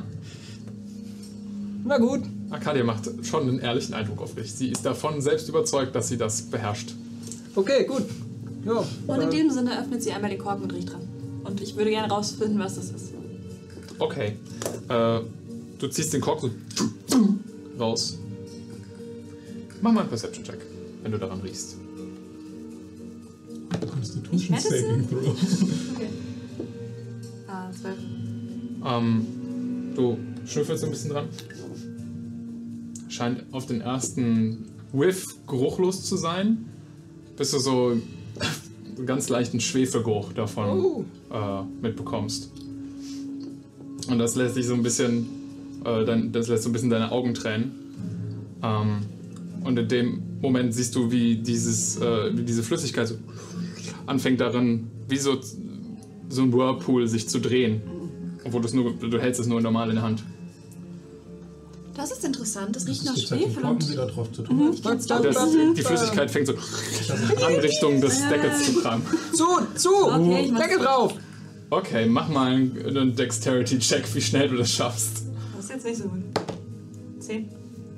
Na 1.84 1.98
gut. 1.98 2.22
Arcadia 2.50 2.84
macht 2.84 3.08
schon 3.24 3.48
einen 3.48 3.58
ehrlichen 3.58 3.94
Eindruck 3.94 4.20
auf 4.22 4.34
dich. 4.34 4.52
Sie 4.52 4.68
ist 4.68 4.84
davon 4.84 5.20
selbst 5.20 5.48
überzeugt, 5.48 5.94
dass 5.94 6.08
sie 6.08 6.16
das 6.16 6.42
beherrscht. 6.42 6.94
Okay, 7.54 7.84
gut. 7.84 8.04
Ja. 8.64 8.84
und 9.08 9.20
in 9.20 9.30
dem 9.30 9.50
Sinne 9.50 9.80
öffnet 9.80 10.02
sie 10.02 10.12
einmal 10.12 10.30
den 10.30 10.38
Korken 10.38 10.62
und 10.64 10.72
riecht 10.72 10.92
dran. 10.92 11.00
Und 11.44 11.60
ich 11.60 11.76
würde 11.76 11.90
gerne 11.90 12.12
rausfinden, 12.12 12.58
was 12.58 12.76
das 12.76 12.90
ist. 12.90 13.12
Okay. 13.98 14.36
Äh, 14.88 15.20
du 15.78 15.88
ziehst 15.88 16.12
den 16.12 16.20
Kork 16.20 16.40
so 16.40 16.50
raus. 17.78 18.18
Mach 19.80 19.92
mal 19.92 20.00
einen 20.00 20.08
Perception-Check, 20.08 20.58
wenn 21.02 21.10
du 21.12 21.18
daran 21.18 21.40
riechst. 21.40 21.76
Constitution? 23.90 24.58
Saving 24.58 25.08
Throw. 25.08 25.36
Okay. 25.94 26.08
Ah, 27.48 27.70
zwölf. 27.72 27.98
Ähm, 28.84 29.26
du 29.96 30.18
schnüffelst 30.46 30.84
ein 30.84 30.90
bisschen 30.90 31.10
dran. 31.10 31.28
Scheint 33.08 33.44
auf 33.52 33.66
den 33.66 33.80
ersten 33.80 34.66
Whiff 34.92 35.26
geruchlos 35.46 36.04
zu 36.04 36.16
sein. 36.16 36.66
Bis 37.36 37.50
du 37.50 37.58
so 37.58 37.92
einen 38.96 39.06
ganz 39.06 39.28
leichten 39.28 39.60
Schwefelgeruch 39.60 40.32
davon 40.32 40.80
Oh. 40.80 41.04
äh, 41.32 41.62
mitbekommst. 41.82 42.50
Und 44.08 44.18
das 44.18 44.34
lässt 44.34 44.56
dich 44.56 44.66
so 44.66 44.74
ein 44.74 44.82
bisschen, 44.82 45.26
äh, 45.84 46.04
dein, 46.04 46.32
das 46.32 46.48
lässt 46.48 46.64
so 46.64 46.68
ein 46.68 46.72
bisschen 46.72 46.90
deine 46.90 47.10
Augen 47.12 47.34
tränen. 47.34 47.72
Ähm, 48.62 48.98
und 49.64 49.78
in 49.78 49.88
dem 49.88 50.22
Moment 50.40 50.74
siehst 50.74 50.94
du, 50.94 51.10
wie, 51.12 51.36
dieses, 51.36 51.96
äh, 52.00 52.36
wie 52.36 52.42
diese 52.42 52.62
Flüssigkeit 52.62 53.08
so 53.08 53.14
anfängt 54.06 54.40
darin, 54.40 54.88
wie 55.08 55.16
so, 55.18 55.38
so 56.28 56.42
ein 56.42 56.52
Whirlpool 56.52 57.06
sich 57.06 57.28
zu 57.28 57.38
drehen. 57.40 57.80
Obwohl 58.44 58.62
nur, 58.72 58.92
du 58.94 59.20
hältst 59.20 59.40
es 59.40 59.46
nur 59.46 59.60
normal 59.60 59.88
in 59.90 59.96
der 59.96 60.04
Hand. 60.04 60.22
Das 61.94 62.10
ist 62.10 62.24
interessant. 62.24 62.74
Das 62.74 62.86
riecht 62.86 63.04
nach 63.04 63.16
Schwefel 63.16 63.64
und 63.64 63.88
wieder 63.88 64.06
drauf 64.06 64.32
zu 64.32 64.42
tun. 64.42 64.74
Das, 64.82 65.06
die 65.06 65.82
Flüssigkeit 65.82 66.30
fängt 66.30 66.46
so 66.46 66.54
an 66.54 67.54
Richtung 67.56 68.00
des 68.00 68.26
Deckels 68.28 68.64
zu 68.64 68.80
tragen. 68.80 69.02
Zu, 69.32 69.44
zu! 69.76 69.90
Okay, 70.06 70.52
Deckel 70.58 70.78
drauf! 70.78 71.14
Okay, 71.68 72.06
mach 72.06 72.28
mal 72.28 72.52
einen, 72.52 73.14
Dexterity-Check, 73.16 74.14
wie 74.14 74.20
schnell 74.20 74.48
du 74.48 74.56
das 74.56 74.70
schaffst. 74.70 75.22
Das 75.56 75.64
ist 75.64 75.70
jetzt 75.70 75.84
nicht 75.86 75.96
so 75.98 76.04
gut. 76.04 76.20
Zehn. 77.20 77.48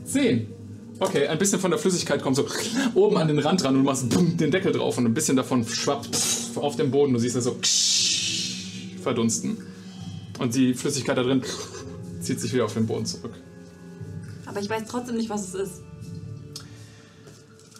10. 0.04 0.48
Okay, 1.00 1.26
ein 1.26 1.38
bisschen 1.38 1.58
von 1.58 1.70
der 1.70 1.80
Flüssigkeit 1.80 2.22
kommt 2.22 2.36
so 2.36 2.46
oben 2.94 3.16
an 3.16 3.26
den 3.26 3.38
Rand 3.38 3.64
ran 3.64 3.74
und 3.74 3.82
du 3.82 3.86
machst 3.86 4.08
bumm, 4.10 4.36
den 4.36 4.50
Deckel 4.50 4.72
drauf 4.72 4.96
und 4.98 5.06
ein 5.06 5.14
bisschen 5.14 5.36
davon 5.36 5.66
schwappt 5.66 6.16
auf 6.56 6.76
den 6.76 6.90
Boden. 6.90 7.12
Du 7.14 7.18
siehst 7.18 7.36
das 7.36 7.44
so 7.44 7.56
verdunsten. 9.02 9.58
Und 10.38 10.54
die 10.54 10.74
Flüssigkeit 10.74 11.16
da 11.16 11.22
drin 11.22 11.42
zieht 12.20 12.40
sich 12.40 12.52
wieder 12.52 12.64
auf 12.64 12.74
den 12.74 12.86
Boden 12.86 13.06
zurück. 13.06 13.32
Aber 14.46 14.60
ich 14.60 14.68
weiß 14.68 14.82
trotzdem 14.88 15.16
nicht, 15.16 15.30
was 15.30 15.48
es 15.48 15.54
ist. 15.54 15.82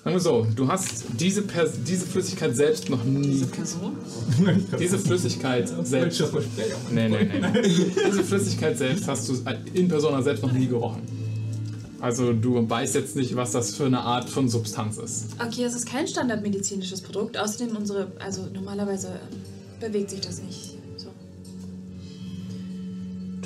Sagen 0.05 0.17
wir 0.17 0.21
so, 0.21 0.47
du 0.55 0.69
hast 0.69 1.05
diese, 1.19 1.41
Pers 1.43 1.83
diese 1.83 2.05
Flüssigkeit 2.05 2.55
selbst 2.55 2.91
noch 2.91 3.03
nie. 3.05 3.43
Person? 3.47 3.97
Diese 4.79 4.99
Flüssigkeit 4.99 5.67
selbst. 5.83 6.23
Nee, 6.91 7.09
nee, 7.09 7.25
nee. 7.25 7.41
nee. 7.41 7.63
Diese 8.07 8.23
Flüssigkeit 8.23 8.77
selbst 8.77 9.09
hast 9.09 9.31
du 9.31 9.35
in 9.73 9.89
Persona 9.89 10.21
selbst 10.21 10.43
noch 10.43 10.53
nie 10.53 10.67
gerochen. 10.67 11.01
Also 12.03 12.35
du 12.35 12.69
weißt 12.69 12.97
jetzt 12.97 13.17
nicht, 13.17 13.35
was 13.35 13.53
das 13.53 13.77
für 13.77 13.87
eine 13.87 14.01
Art 14.01 14.29
von 14.29 14.47
Substanz 14.51 14.99
ist. 14.99 15.29
Okay, 15.41 15.65
es 15.65 15.75
ist 15.75 15.87
kein 15.87 16.07
standardmedizinisches 16.07 17.01
Produkt. 17.01 17.39
Außerdem 17.39 17.75
unsere, 17.75 18.13
also 18.19 18.47
normalerweise 18.53 19.09
ähm, 19.09 19.41
bewegt 19.81 20.11
sich 20.11 20.21
das 20.21 20.43
nicht. 20.43 20.74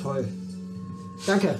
Toll. 0.01 0.27
Danke. 1.25 1.59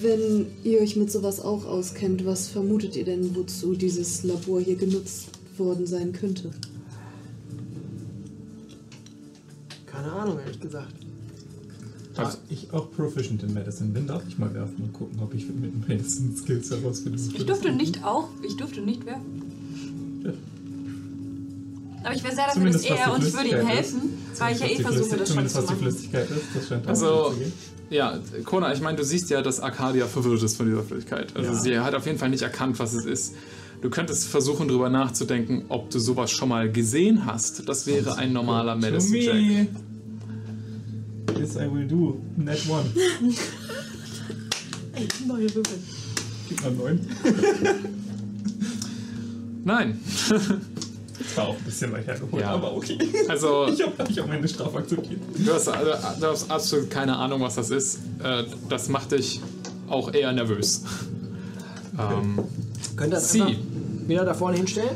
Wenn 0.00 0.46
ihr 0.64 0.80
euch 0.80 0.96
mit 0.96 1.12
sowas 1.12 1.40
auch 1.40 1.64
auskennt, 1.66 2.24
was 2.24 2.48
vermutet 2.48 2.96
ihr 2.96 3.04
denn, 3.04 3.34
wozu 3.36 3.74
dieses 3.74 4.22
Labor 4.22 4.60
hier 4.60 4.76
genutzt 4.76 5.28
worden 5.58 5.86
sein 5.86 6.12
könnte? 6.12 6.50
Keine 9.86 10.12
Ahnung, 10.12 10.38
ehrlich 10.38 10.60
gesagt. 10.60 10.94
Da 12.14 12.34
ich 12.48 12.72
auch 12.72 12.90
proficient 12.90 13.42
in 13.42 13.54
Medicine 13.54 13.90
bin, 13.90 14.06
darf 14.06 14.22
ich 14.28 14.38
mal 14.38 14.52
werfen 14.52 14.82
und 14.82 14.92
gucken, 14.92 15.18
ob 15.20 15.34
ich 15.34 15.46
mit 15.48 15.88
Medicine 15.88 16.36
Skills 16.36 16.70
herausfinde. 16.70 17.18
Ich 17.34 17.46
durfte 17.46 17.72
nicht 17.72 18.04
auch, 18.04 18.28
ich 18.42 18.56
durfte 18.56 18.80
nicht 18.80 19.06
werfen. 19.06 20.22
Ja. 20.24 20.32
Aber 22.04 22.14
ich 22.14 22.22
wäre 22.24 22.34
sehr 22.34 22.44
dafür, 22.46 22.54
Zumindest 22.60 22.90
dass 22.90 22.98
er 22.98 23.14
und 23.14 23.26
ich 23.26 23.32
würde 23.32 23.48
ihm 23.50 23.66
helfen, 23.66 24.00
weil 24.38 24.54
ich 24.54 24.60
ja 24.60 24.66
eh 24.66 24.82
versuche, 24.82 25.08
das 25.16 25.18
schon 25.18 25.26
Zumindest 25.26 25.54
zu 25.56 25.62
was 25.62 25.66
die 25.68 25.72
machen. 25.74 25.82
Flüssigkeit 25.82 26.30
ist, 26.30 26.42
das 26.54 26.68
scheint 26.68 26.84
auch 26.84 26.88
Also-. 26.90 27.34
Ja, 27.90 28.18
Kona, 28.44 28.72
ich 28.72 28.80
meine, 28.80 28.96
du 28.96 29.04
siehst 29.04 29.28
ja, 29.28 29.42
dass 29.42 29.60
Arcadia 29.60 30.06
verwirrt 30.06 30.42
ist 30.42 30.56
von 30.56 30.66
dieser 30.66 30.82
Flüssigkeit. 30.82 31.36
Also 31.36 31.52
Ja. 31.52 31.58
sie 31.58 31.78
hat 31.78 31.94
auf 31.94 32.06
jeden 32.06 32.18
Fall 32.18 32.30
nicht 32.30 32.42
erkannt, 32.42 32.78
was 32.78 32.94
es 32.94 33.04
ist. 33.04 33.34
Du 33.82 33.90
könntest 33.90 34.28
versuchen, 34.28 34.66
darüber 34.68 34.88
nachzudenken, 34.88 35.64
ob 35.68 35.90
du 35.90 35.98
sowas 35.98 36.30
schon 36.30 36.48
mal 36.48 36.70
gesehen 36.72 37.26
hast. 37.26 37.68
Das 37.68 37.86
wäre 37.86 38.16
ein 38.16 38.32
normaler 38.32 38.74
To 38.74 38.78
Medicine-Check. 38.80 39.34
me. 39.34 39.66
Yes, 41.38 41.56
I 41.56 41.70
will 41.72 41.86
do. 41.86 42.18
Net 42.36 42.60
one. 42.68 42.84
Ey, 44.94 45.08
neue 45.26 45.54
Würfel. 45.54 45.78
Gib 46.48 46.62
mal 46.62 46.70
neun. 46.72 47.00
Nein. 49.64 50.00
Das 51.22 51.36
war 51.36 51.48
auch 51.48 51.56
ein 51.56 51.64
bisschen 51.64 51.92
weit 51.92 52.06
hergeholt, 52.06 52.42
Ja. 52.42 52.50
aber 52.50 52.74
okay. 52.76 52.98
Also, 53.28 53.66
Ich 53.72 53.82
habe 53.82 53.92
ich 54.08 54.18
hab 54.18 54.28
meine 54.28 54.46
Strafe 54.48 54.78
akzeptiert. 54.78 55.20
du 55.36 55.52
hast, 55.52 55.68
also, 55.68 55.90
du 56.20 56.26
hast 56.26 56.50
absolut 56.50 56.90
keine 56.90 57.16
Ahnung, 57.16 57.40
was 57.40 57.54
das 57.56 57.70
ist. 57.70 57.98
Äh, 58.22 58.44
Das 58.68 58.88
macht 58.88 59.12
dich 59.12 59.40
auch 59.88 60.12
eher 60.12 60.32
nervös. 60.32 60.82
Ähm, 61.98 62.38
Könnt 62.96 63.12
ihr 63.12 63.16
das 63.16 63.32
Sie. 63.32 63.58
wieder 64.06 64.24
da 64.24 64.34
vorne 64.34 64.56
hinstellen? 64.56 64.90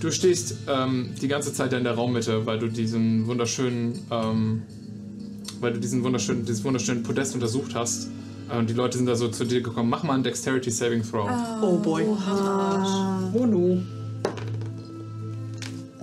Du 0.00 0.10
stehst 0.10 0.56
ähm, 0.68 1.10
die 1.20 1.28
ganze 1.28 1.52
Zeit 1.52 1.72
in 1.72 1.84
der 1.84 1.94
Raummitte, 1.94 2.44
weil 2.46 2.58
du 2.58 2.68
diesen 2.68 3.26
wunderschönen, 3.26 4.00
ähm, 4.10 4.62
weil 5.60 5.72
du 5.72 5.80
diesen 5.80 6.04
wunderschönen, 6.04 6.44
dieses 6.44 6.62
wunderschöne 6.62 7.00
Podest 7.00 7.34
untersucht 7.34 7.74
hast. 7.74 8.08
Äh, 8.52 8.58
Und 8.58 8.68
die 8.68 8.74
Leute 8.74 8.98
sind 8.98 9.06
da 9.06 9.16
so 9.16 9.28
zu 9.28 9.44
dir 9.44 9.62
gekommen. 9.62 9.88
Mach 9.88 10.02
mal 10.02 10.14
einen 10.14 10.22
Dexterity 10.22 10.70
Saving 10.70 11.02
Throw. 11.02 11.28
Oh 11.62 11.78
boy. 11.78 12.04
Oh 13.32 13.46
no. 13.46 13.78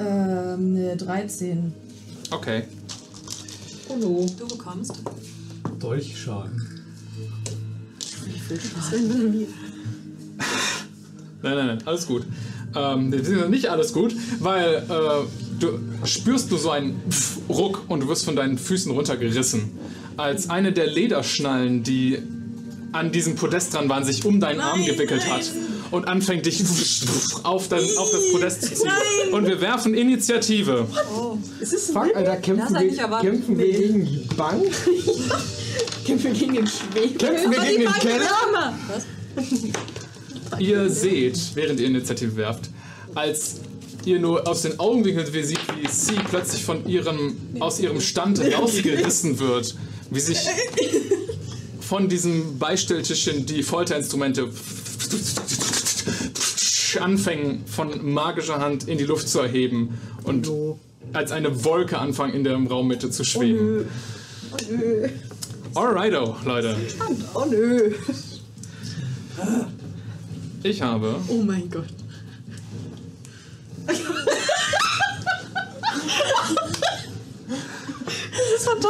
Ähm, 0.02 0.74
ne, 0.74 0.98
13. 0.98 1.74
Okay. 2.32 2.64
Oh 3.90 3.96
no. 3.98 4.26
Du 4.40 4.48
bekommst. 4.48 4.94
Dolchschaden. 5.80 6.84
Nein, 11.44 11.56
nein, 11.56 11.68
nein, 11.68 11.80
alles 11.86 12.08
gut. 12.08 12.24
Ähm, 12.76 13.10
nicht 13.50 13.68
alles 13.70 13.94
gut, 13.94 14.16
weil 14.40 14.76
äh, 14.76 15.60
du 15.60 15.80
spürst 16.06 16.50
nur 16.50 16.60
so 16.60 16.72
einen 16.72 17.02
Pff 17.10 17.38
Ruck 17.50 17.84
und 17.90 18.02
du 18.02 18.08
wirst 18.08 18.26
von 18.26 18.36
deinen 18.36 18.58
Füßen 18.58 18.92
runtergerissen. 18.92 19.72
Als 20.18 20.50
eine 20.50 20.72
der 20.72 20.88
Lederschnallen, 20.88 21.84
die 21.84 22.20
an 22.92 23.12
diesem 23.12 23.36
Podest 23.36 23.74
dran 23.74 23.90
waren, 23.90 24.04
sich 24.04 24.26
um 24.26 24.40
deinen 24.40 24.60
Arm 24.60 24.84
gewickelt 24.86 25.30
hat 25.30 25.50
und 25.92 26.08
anfängt 26.08 26.46
dich 26.46 26.64
auf, 27.44 27.68
dein, 27.68 27.84
auf 27.98 28.12
das 28.12 28.32
Podest 28.32 28.64
zu 28.64 28.74
ziehen. 28.74 29.34
Und 29.34 29.46
wir 29.46 29.62
werfen 29.62 29.94
Initiative. 29.94 30.88
Ist 31.60 31.74
es 31.74 31.92
Fuck, 31.92 32.16
Alter, 32.16 32.38
kämpfen, 32.38 32.76
wir, 32.76 33.20
kämpfen 33.20 33.58
wir 33.58 33.72
gegen 33.72 34.06
die 34.06 34.28
Bank? 34.36 34.64
Kämpfen 36.06 36.34
gegen 36.34 36.54
den 36.56 36.68
Schwefel? 36.68 37.18
Kämpfen 37.18 37.52
wir 37.52 37.60
gegen 37.60 37.84
den 37.84 37.94
Keller? 37.94 38.74
Ihr 40.60 40.90
seht, 40.90 41.40
während 41.56 41.80
ihr 41.80 41.88
Initiative 41.88 42.36
werft, 42.36 42.70
als 43.16 43.62
ihr 44.04 44.20
nur 44.20 44.48
aus 44.48 44.64
den 44.64 44.80
Augenwinkeln 44.80 45.34
wie 45.34 45.44
sieht, 45.44 45.60
wie 45.80 45.88
sie 45.88 46.16
plötzlich 46.30 46.64
von 46.64 46.86
ihrem, 46.86 47.38
aus 47.60 47.80
ihrem 47.80 48.02
Stand 48.02 48.42
rausgerissen 48.58 49.40
wird, 49.40 49.76
wie 50.10 50.20
sich 50.20 50.40
von 51.92 52.08
diesem 52.08 52.58
Beistelltischchen 52.58 53.46
die 53.46 53.64
Folterinstrumente 53.64 54.48
anfangen 57.02 57.66
von 57.66 58.14
magischer 58.14 58.60
Hand 58.60 58.88
in 58.88 58.98
die 58.98 59.04
Luft 59.04 59.28
zu 59.28 59.40
erheben 59.40 60.00
und 60.24 60.50
als 61.12 61.34
eine 61.34 61.66
Wolke 61.66 62.00
anfangen 62.00 62.34
in 62.34 62.46
der 62.46 62.56
Raummitte 62.56 63.10
zu 63.10 63.26
schweben. 63.26 63.90
Alrighto, 65.76 66.38
Leute. 66.46 66.78
Oh 67.34 67.44
nö. 67.50 67.94
Ich 70.64 70.82
habe 70.82 71.16
Oh 71.28 71.42
mein 71.44 71.70
Gott. 71.70 72.01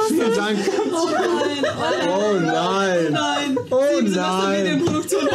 Vielen 0.07 0.35
Dank. 0.35 0.59
Oh 0.93 2.39
nein. 2.39 3.11
Nein. 3.11 3.57
Oh 3.69 4.01
nein. 4.01 4.63
Medienproduktion 4.63 5.29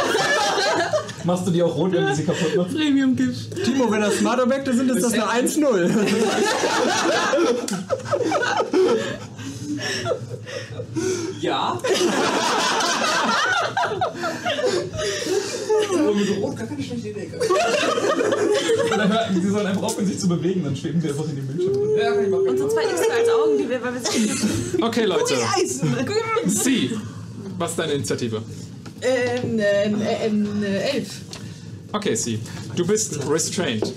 Machst 1.23 1.45
du 1.45 1.51
die 1.51 1.61
auch 1.61 1.75
rot, 1.75 1.91
wenn 1.91 2.05
du 2.05 2.15
sie 2.15 2.23
kaputt 2.23 2.55
machst? 2.55 2.75
Premium 2.75 3.15
gibt. 3.15 3.65
Timo, 3.65 3.91
wenn 3.91 4.01
das 4.01 4.17
Smart 4.17 4.39
Objekte 4.39 4.73
sind, 4.73 4.89
ist 4.89 5.03
das 5.03 5.13
eine 5.13 5.25
1-0. 5.25 5.91
Ja. 11.41 11.79
Sie 19.33 19.49
sollen 19.49 19.67
einfach 19.67 19.83
aufhören, 19.83 20.07
sich 20.07 20.19
zu 20.19 20.27
bewegen, 20.27 20.63
dann 20.63 20.75
schweben 20.75 21.01
sie 21.01 21.09
einfach 21.09 21.25
in 21.29 21.35
den 21.35 21.47
Bildschirm. 21.47 21.75
Unsere 22.47 22.69
zwei 22.69 22.83
X 22.83 23.01
als 23.09 23.29
Augen, 23.29 23.57
die 23.57 23.69
wir, 23.69 23.81
weil 23.83 23.93
wir 23.93 24.01
sind 24.01 24.83
Okay, 24.83 25.05
Leute. 25.05 25.35
Eis. 25.55 25.81
Sie. 26.45 26.91
Was 27.57 27.71
ist 27.71 27.79
deine 27.79 27.93
Initiative? 27.93 28.41
Ähm, 29.01 29.59
ähm, 29.59 30.01
ähm, 30.01 30.63
äh, 30.63 30.77
elf. 30.91 31.09
Okay, 31.91 32.15
Sie. 32.15 32.39
Du 32.75 32.85
bist 32.85 33.19
restrained. 33.27 33.93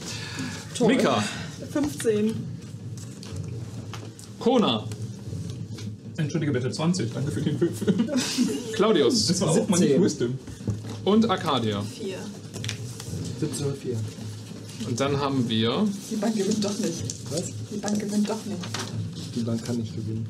Mika, 0.87 1.22
15. 1.72 2.35
Kona, 4.39 4.85
Entschuldige 6.21 6.53
bitte, 6.53 6.71
20. 6.71 7.12
Danke 7.12 7.31
für 7.31 7.41
den 7.43 7.61
Würfel. 7.61 7.95
Claudius 8.75 9.27
Das 9.27 9.41
war 9.41 9.51
auch 9.51 9.68
nicht 9.79 10.01
Wisdom. 10.01 10.39
und 11.05 11.29
Arcadia. 11.29 11.83
Vier. 11.83 12.18
1704. 13.41 13.97
Und 14.89 14.99
dann 15.01 15.18
haben 15.18 15.49
wir 15.49 15.87
Die 16.11 16.16
Bank 16.16 16.37
gewinnt 16.37 16.64
doch 16.64 16.79
nicht. 16.79 17.05
Was? 17.31 17.43
Die 17.73 17.77
Bank 17.79 17.99
gewinnt 17.99 18.29
doch 18.29 18.45
nicht. 18.47 18.61
Die 19.35 19.41
Bank 19.41 19.64
kann 19.64 19.77
nicht 19.77 19.95
gewinnen. 19.95 20.27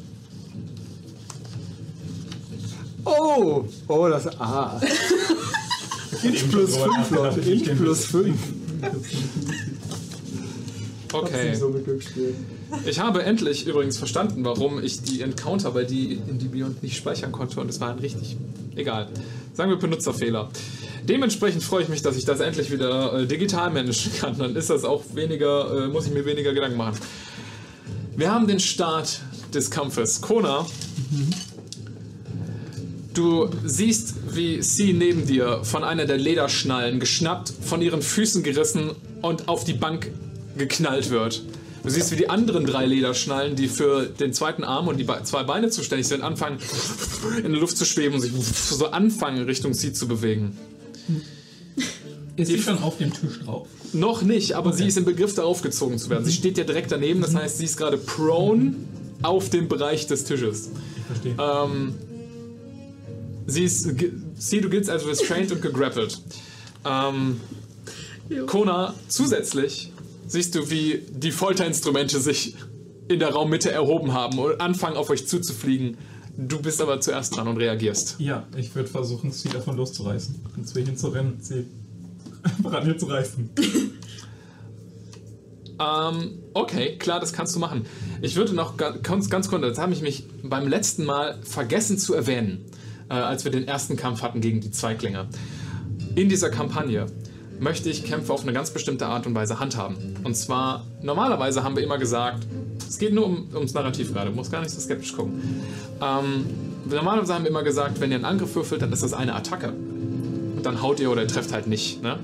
Oh! 3.05 3.64
Oh, 3.88 4.09
das. 4.09 4.26
Ah. 4.41 4.80
Int 6.22 6.51
plus 6.51 6.76
5, 6.76 7.11
Leute. 7.12 7.41
Int 7.41 7.76
plus 7.76 8.05
5. 8.07 8.36
Okay. 11.12 11.55
So 11.55 11.68
mit 11.70 11.84
Glücksspiel. 11.84 12.34
Ich 12.86 13.00
habe 13.00 13.22
endlich 13.22 13.66
übrigens 13.66 13.98
verstanden, 13.98 14.44
warum 14.44 14.82
ich 14.82 15.02
die 15.02 15.22
Encounter 15.22 15.72
bei 15.72 15.84
die 15.84 16.14
in 16.14 16.38
die 16.38 16.48
Beyond 16.48 16.82
nicht 16.82 16.96
speichern 16.96 17.32
konnte 17.32 17.60
und 17.60 17.68
es 17.68 17.80
waren 17.80 17.98
richtig. 17.98 18.36
Egal. 18.76 19.08
Sagen 19.54 19.70
wir 19.70 19.78
Benutzerfehler. 19.78 20.48
Dementsprechend 21.08 21.62
freue 21.62 21.82
ich 21.82 21.88
mich, 21.88 22.02
dass 22.02 22.16
ich 22.16 22.24
das 22.24 22.40
endlich 22.40 22.70
wieder 22.70 23.20
äh, 23.20 23.26
digital 23.26 23.70
managen 23.70 24.12
kann. 24.18 24.38
Dann 24.38 24.54
ist 24.54 24.70
das 24.70 24.84
auch 24.84 25.02
weniger, 25.14 25.86
äh, 25.86 25.88
muss 25.88 26.06
ich 26.06 26.12
mir 26.12 26.24
weniger 26.24 26.52
Gedanken 26.52 26.76
machen. 26.76 26.98
Wir 28.16 28.32
haben 28.32 28.46
den 28.46 28.60
Start 28.60 29.20
des 29.52 29.70
Kampfes. 29.70 30.20
Kona, 30.20 30.66
du 33.14 33.48
siehst, 33.64 34.14
wie 34.34 34.62
sie 34.62 34.92
neben 34.92 35.26
dir 35.26 35.64
von 35.64 35.84
einer 35.84 36.06
der 36.06 36.18
Lederschnallen 36.18 37.00
geschnappt, 37.00 37.52
von 37.62 37.82
ihren 37.82 38.02
Füßen 38.02 38.42
gerissen 38.42 38.92
und 39.22 39.48
auf 39.48 39.64
die 39.64 39.74
Bank 39.74 40.10
geknallt 40.56 41.10
wird. 41.10 41.42
Du 41.83 41.89
siehst, 41.89 42.11
wie 42.12 42.16
die 42.16 42.28
anderen 42.28 42.66
drei 42.66 42.85
Lederschnallen, 42.85 43.57
die 43.57 43.68
für 43.68 44.07
den 44.07 44.33
zweiten 44.33 44.64
Arm 44.64 44.89
und 44.89 44.99
die 44.99 45.05
Be- 45.05 45.20
zwei 45.24 45.45
Beine 45.45 45.70
zuständig 45.70 46.07
sind, 46.09 46.22
anfangen 46.22 46.59
in 47.39 47.53
der 47.53 47.61
Luft 47.61 47.78
zu 47.78 47.85
schweben 47.85 48.16
und 48.16 48.20
sich 48.20 48.33
so 48.33 48.87
anfangen 48.91 49.45
Richtung 49.45 49.72
sie 49.72 49.93
zu 49.93 50.07
bewegen. 50.07 50.59
Ist 52.37 52.49
sie 52.49 52.59
schon 52.59 52.83
auf 52.83 52.99
dem 52.99 53.12
Tisch 53.12 53.41
drauf? 53.45 53.66
Noch 53.93 54.22
nicht, 54.22 54.55
aber 54.55 54.72
sie 54.72 54.87
ist 54.87 54.99
im 54.99 55.05
Begriff, 55.05 55.35
darauf 55.35 55.62
gezogen 55.62 55.99
zu 55.99 56.11
werden. 56.11 56.24
Sie 56.24 56.33
steht 56.33 56.59
ja 56.59 56.64
direkt 56.64 56.93
daneben, 56.93 57.22
das 57.22 57.35
heißt, 57.35 57.59
sie 57.59 57.64
ist 57.64 57.76
gerade 57.76 57.97
prone 57.97 58.74
auf 59.22 59.51
dem 59.51 59.68
Bereich 59.68 60.07
des 60.07 60.24
Tisches. 60.24 60.70
Ich 60.97 61.05
verstehe. 61.05 61.37
Ähm, 61.39 61.95
sie 63.47 63.64
ist. 63.64 63.89
Sie, 64.37 64.61
du 64.61 64.70
giltst 64.70 64.89
also 64.89 65.09
restrained 65.09 65.51
und 65.53 65.61
gegrappelt. 65.61 66.20
Ähm, 66.85 67.41
Kona, 68.47 68.95
zusätzlich 69.09 69.93
siehst 70.31 70.55
du, 70.55 70.70
wie 70.70 71.03
die 71.11 71.33
Folterinstrumente 71.33 72.20
sich 72.20 72.55
in 73.09 73.18
der 73.18 73.31
Raummitte 73.31 73.70
erhoben 73.72 74.12
haben 74.12 74.39
und 74.39 74.61
anfangen 74.61 74.97
auf 74.97 75.11
euch 75.11 75.26
zuzufliegen. 75.26 75.97
Du 76.37 76.62
bist 76.62 76.81
aber 76.81 77.01
zuerst 77.01 77.37
dran 77.37 77.49
und 77.49 77.57
reagierst. 77.57 78.16
Ja, 78.18 78.47
ich 78.57 78.74
würde 78.74 78.89
versuchen, 78.89 79.33
sie 79.33 79.49
davon 79.49 79.76
loszureißen. 79.76 80.37
Und 80.57 80.68
zu 80.68 80.78
ihr 80.78 80.87
hinzurennen, 80.87 81.39
sie 81.41 81.66
einfach 82.43 82.72
an 82.74 82.87
ihr 82.87 82.97
zu 82.97 83.07
reißen. 83.07 83.51
Ähm, 85.78 86.41
okay, 86.53 86.99
klar, 86.99 87.20
das 87.20 87.33
kannst 87.33 87.55
du 87.57 87.59
machen. 87.59 87.87
Ich 88.20 88.37
würde 88.37 88.53
noch 88.53 88.76
ga- 88.76 88.99
ganz, 89.03 89.31
ganz 89.31 89.49
kurz, 89.49 89.62
das 89.62 89.78
habe 89.78 89.95
ich 89.95 90.03
mich 90.03 90.24
beim 90.43 90.68
letzten 90.68 91.05
Mal 91.07 91.39
vergessen 91.43 91.97
zu 91.97 92.12
erwähnen, 92.12 92.66
äh, 93.09 93.14
als 93.14 93.45
wir 93.45 93.51
den 93.51 93.66
ersten 93.66 93.97
Kampf 93.97 94.20
hatten 94.20 94.43
gegen 94.43 94.61
die 94.61 94.70
Zweiklinge. 94.70 95.28
In 96.16 96.28
dieser 96.28 96.51
Kampagne 96.51 97.07
möchte 97.61 97.90
ich 97.90 98.04
Kämpfe 98.04 98.32
auf 98.32 98.42
eine 98.42 98.52
ganz 98.52 98.70
bestimmte 98.70 99.06
Art 99.06 99.26
und 99.26 99.34
Weise 99.34 99.61
handhaben. 99.61 99.96
Und 100.24 100.34
zwar, 100.34 100.86
normalerweise 101.02 101.62
haben 101.62 101.76
wir 101.76 101.82
immer 101.82 101.98
gesagt, 101.98 102.46
es 102.88 102.98
geht 102.98 103.14
nur 103.14 103.26
um, 103.26 103.48
ums 103.54 103.74
Narrativ 103.74 104.12
gerade, 104.12 104.30
du 104.30 104.36
musst 104.36 104.50
gar 104.50 104.61
nicht 104.61 104.70
so 104.70 104.80
skeptisch 104.80 105.14
gucken. 105.14 105.40
Ähm, 106.02 106.46
normalerweise 106.90 107.34
haben 107.34 107.44
wir 107.44 107.50
immer 107.50 107.62
gesagt, 107.62 108.00
wenn 108.00 108.11
ihr 108.11 108.16
einen 108.16 108.24
Angriff 108.24 108.54
würfelt, 108.54 108.82
dann 108.82 108.92
ist 108.92 109.02
das 109.02 109.12
eine 109.12 109.34
Attacke. 109.34 109.68
Und 109.68 110.66
dann 110.66 110.82
haut 110.82 111.00
ihr 111.00 111.11
oder 111.11 111.22
ihr 111.22 111.28
trefft 111.28 111.52
halt 111.52 111.66
nicht. 111.66 112.02
Ne? 112.02 112.18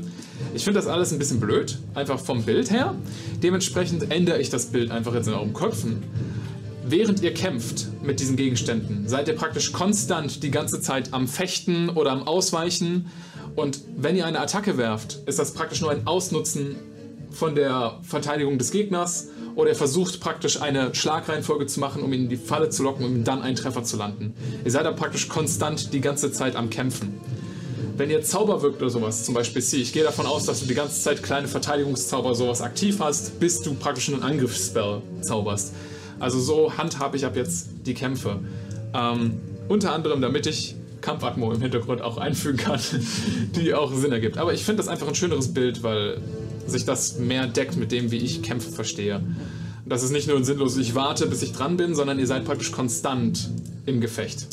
Ich 0.55 0.65
finde 0.65 0.81
das 0.81 0.89
alles 0.89 1.13
ein 1.13 1.19
bisschen 1.19 1.39
blöd, 1.39 1.79
einfach 1.95 2.19
vom 2.19 2.43
Bild 2.43 2.71
her. 2.71 2.95
Dementsprechend 3.43 4.11
ändere 4.11 4.41
ich 4.41 4.51
das 4.51 4.67
Bild 4.67 4.91
einfach 4.91 5.15
jetzt 5.15 5.29
in 5.29 5.35
euren 5.35 5.53
Köpfen. 5.53 6.03
Während 6.89 7.21
ihr 7.21 7.35
kämpft 7.35 7.87
mit 8.03 8.21
diesen 8.21 8.37
Gegenständen, 8.37 9.09
seid 9.09 9.29
ihr 9.29 9.35
praktisch 9.35 9.73
konstant 9.73 10.43
die 10.43 10.51
ganze 10.51 10.81
Zeit 10.81 11.13
am 11.13 11.27
Fechten 11.27 11.89
oder 11.89 12.13
am 12.13 12.27
Ausweichen. 12.27 13.07
Und 13.57 13.81
wenn 13.97 14.17
ihr 14.17 14.27
eine 14.27 14.39
Attacke 14.39 14.77
werft, 14.77 15.21
ist 15.27 15.39
das 15.39 15.53
praktisch 15.53 15.81
nur 15.81 15.91
ein 15.91 16.07
Ausnutzen 16.07 16.77
von 17.31 17.55
der 17.55 17.99
Verteidigung 18.03 18.59
des 18.59 18.71
Gegners 18.71 19.29
oder 19.55 19.71
er 19.71 19.77
versucht 19.77 20.21
praktisch 20.21 20.61
eine 20.61 20.95
Schlagreihenfolge 20.95 21.67
zu 21.67 21.81
machen, 21.81 22.03
um 22.03 22.13
ihn 22.13 22.25
in 22.25 22.29
die 22.29 22.37
Falle 22.37 22.69
zu 22.69 22.83
locken, 22.83 23.05
um 23.05 23.25
dann 23.25 23.43
einen 23.43 23.57
Treffer 23.57 23.83
zu 23.83 23.97
landen. 23.97 24.35
Ihr 24.65 24.71
seid 24.71 24.85
da 24.85 24.93
praktisch 24.93 25.29
konstant 25.29 25.93
die 25.93 26.01
ganze 26.01 26.31
Zeit 26.31 26.55
am 26.55 26.71
Kämpfen. 26.71 27.19
Wenn 27.97 28.11
ihr 28.11 28.23
Zauber 28.23 28.61
wirkt 28.61 28.83
oder 28.83 28.91
sowas, 28.91 29.25
zum 29.25 29.35
Beispiel 29.35 29.63
C, 29.63 29.79
ich 29.79 29.95
gehe 29.95 30.05
davon 30.05 30.27
aus, 30.27 30.45
dass 30.45 30.61
du 30.61 30.67
die 30.67 30.75
ganze 30.75 31.01
Zeit 31.01 31.23
kleine 31.23 31.49
Verteidigungszauber 31.49 32.35
sowas 32.35 32.61
aktiv 32.61 32.99
hast, 33.01 33.41
bis 33.41 33.63
du 33.63 33.73
praktisch 33.73 34.11
einen 34.11 34.23
Angriffsspell 34.23 35.01
zauberst. 35.23 35.73
Also 36.19 36.39
so 36.39 36.77
handhabe 36.77 37.17
ich 37.17 37.25
ab 37.25 37.37
jetzt 37.37 37.69
die 37.87 37.95
Kämpfe. 37.95 38.41
Ähm, 38.93 39.41
unter 39.69 39.93
anderem, 39.93 40.21
damit 40.21 40.47
ich 40.47 40.77
Kampfatmo 41.07 41.53
im 41.53 41.63
Hintergrund 41.63 42.03
auch 42.03 42.19
einfügen 42.19 42.59
kann, 42.59 42.81
die 43.57 43.75
auch 43.75 43.95
Sinn 43.95 44.11
ergibt. 44.11 44.39
Aber 44.39 44.53
ich 44.53 44.65
finde 44.65 44.79
das 44.79 44.89
einfach 44.89 45.07
ein 45.07 45.15
schöneres 45.15 45.55
Bild, 45.55 45.85
weil 45.85 46.19
sich 46.67 46.85
das 46.85 47.19
mehr 47.19 47.47
deckt 47.47 47.77
mit 47.77 47.93
dem, 47.93 48.11
wie 48.11 48.17
ich 48.17 48.43
Kämpfe 48.43 48.73
verstehe. 48.73 49.21
Das 49.87 50.03
ist 50.03 50.11
nicht 50.11 50.27
nur 50.27 50.37
ein 50.37 50.43
sinnlos, 50.43 50.77
ich 50.77 50.97
warte, 50.97 51.27
bis 51.27 51.43
ich 51.43 51.53
dran 51.53 51.77
bin, 51.77 51.95
sondern 51.95 52.19
ihr 52.19 52.27
seid 52.27 52.45
praktisch 52.45 52.73
konstant 52.73 53.51
im 53.87 54.01
Gefecht. 54.01 54.49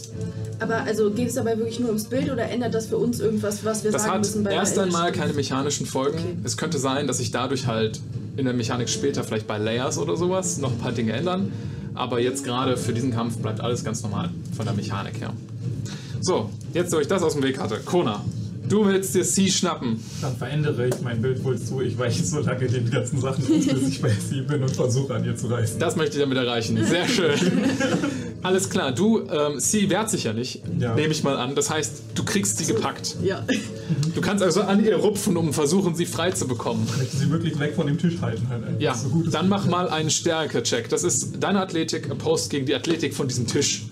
Aber 0.60 0.84
also 0.84 1.10
geht 1.10 1.30
es 1.30 1.34
dabei 1.34 1.58
wirklich 1.58 1.80
nur 1.80 1.90
ums 1.90 2.04
Bild 2.04 2.32
oder 2.32 2.48
ändert 2.48 2.76
das 2.76 2.86
für 2.86 2.98
uns 2.98 3.20
irgendwas, 3.20 3.66
was 3.66 3.84
wir 3.84 3.92
Das 3.92 4.04
sagen 4.04 4.14
hat 4.14 4.20
müssen 4.20 4.44
bei 4.44 4.52
erst 4.52 4.78
der 4.78 4.84
einmal 4.84 5.12
keine 5.12 5.34
mechanischen 5.34 5.88
Folgen. 5.88 6.20
Okay. 6.20 6.38
Es 6.44 6.56
könnte 6.56 6.78
sein, 6.78 7.08
dass 7.08 7.18
sich 7.18 7.32
dadurch 7.32 7.66
halt 7.66 8.00
in 8.38 8.46
der 8.46 8.54
Mechanik 8.54 8.90
später 8.90 9.24
vielleicht 9.24 9.48
bei 9.48 9.58
Layers 9.58 9.98
oder 9.98 10.16
sowas 10.18 10.60
noch 10.60 10.72
ein 10.72 10.78
paar 10.78 10.92
Dinge 10.92 11.14
ändern. 11.14 11.52
Aber 11.96 12.20
jetzt 12.20 12.46
gerade 12.46 12.78
für 12.78 12.94
diesen 12.94 13.12
Kampf 13.12 13.38
bleibt 13.38 13.60
alles 13.60 13.84
ganz 13.84 14.04
normal 14.04 14.30
von 14.56 14.66
der 14.66 14.76
Mechanik 14.76 15.20
her. 15.20 15.34
So, 16.26 16.50
jetzt, 16.74 16.94
wo 16.94 17.00
ich 17.00 17.08
das 17.08 17.22
aus 17.22 17.34
dem 17.34 17.44
Weg 17.44 17.60
hatte. 17.60 17.80
Kona, 17.84 18.24
du 18.70 18.86
willst 18.86 19.14
dir 19.14 19.24
C 19.26 19.50
schnappen. 19.50 20.00
Dann 20.22 20.38
verändere 20.38 20.88
ich 20.88 21.02
mein 21.04 21.22
Bild 21.22 21.44
wohl 21.44 21.60
zu. 21.60 21.82
Ich 21.82 21.98
weiche 21.98 22.24
so 22.24 22.40
lange 22.40 22.66
den 22.66 22.90
ganzen 22.90 23.20
Sachen 23.20 23.44
aus, 23.44 23.66
bis 23.68 23.88
ich 23.90 24.02
bei 24.02 24.10
sie 24.30 24.40
bin 24.42 24.64
und 24.64 24.72
versuche 24.74 25.16
an 25.16 25.26
ihr 25.26 25.36
zu 25.36 25.48
reißen. 25.48 25.80
Das 25.82 25.98
möchte 25.98 26.16
ich 26.16 26.22
damit 26.24 26.38
erreichen. 26.38 26.82
Sehr 26.86 27.10
schön. 27.10 27.32
Alles 28.42 28.70
klar, 28.70 28.94
du, 28.94 29.22
ähm, 29.30 29.60
sie 29.60 29.90
wehrt 29.90 30.10
sich 30.10 30.24
ja 30.24 30.32
nicht, 30.32 30.62
Ja. 30.80 30.96
nehme 30.96 31.12
ich 31.12 31.24
mal 31.24 31.36
an. 31.36 31.56
Das 31.56 31.70
heißt, 31.70 32.04
du 32.16 32.24
kriegst 32.24 32.58
sie 32.58 32.66
gepackt. 32.74 33.18
Ja. 33.22 33.44
Du 34.16 34.22
kannst 34.22 34.42
also 34.44 34.62
an 34.62 34.84
ihr 34.84 34.96
rupfen, 34.96 35.36
um 35.36 35.52
versuchen, 35.54 35.94
sie 35.96 36.06
frei 36.06 36.32
zu 36.32 36.48
bekommen. 36.48 36.86
Ich 36.90 36.98
möchte 36.98 37.18
sie 37.18 37.30
wirklich 37.32 37.60
weg 37.60 37.76
von 37.76 37.88
dem 37.88 37.98
Tisch 37.98 38.16
halten. 38.22 38.48
Halt 38.50 38.64
Ja, 38.82 38.96
so 38.96 39.24
dann 39.30 39.50
mach 39.50 39.66
mal 39.68 39.90
einen 39.90 40.10
Stärke-Check. 40.10 40.88
Das 40.88 41.04
ist 41.04 41.34
deine 41.42 41.60
Athletik 41.62 42.10
opposed 42.10 42.50
gegen 42.50 42.66
die 42.66 42.76
Athletik 42.76 43.14
von 43.14 43.28
diesem 43.28 43.46
Tisch. 43.46 43.84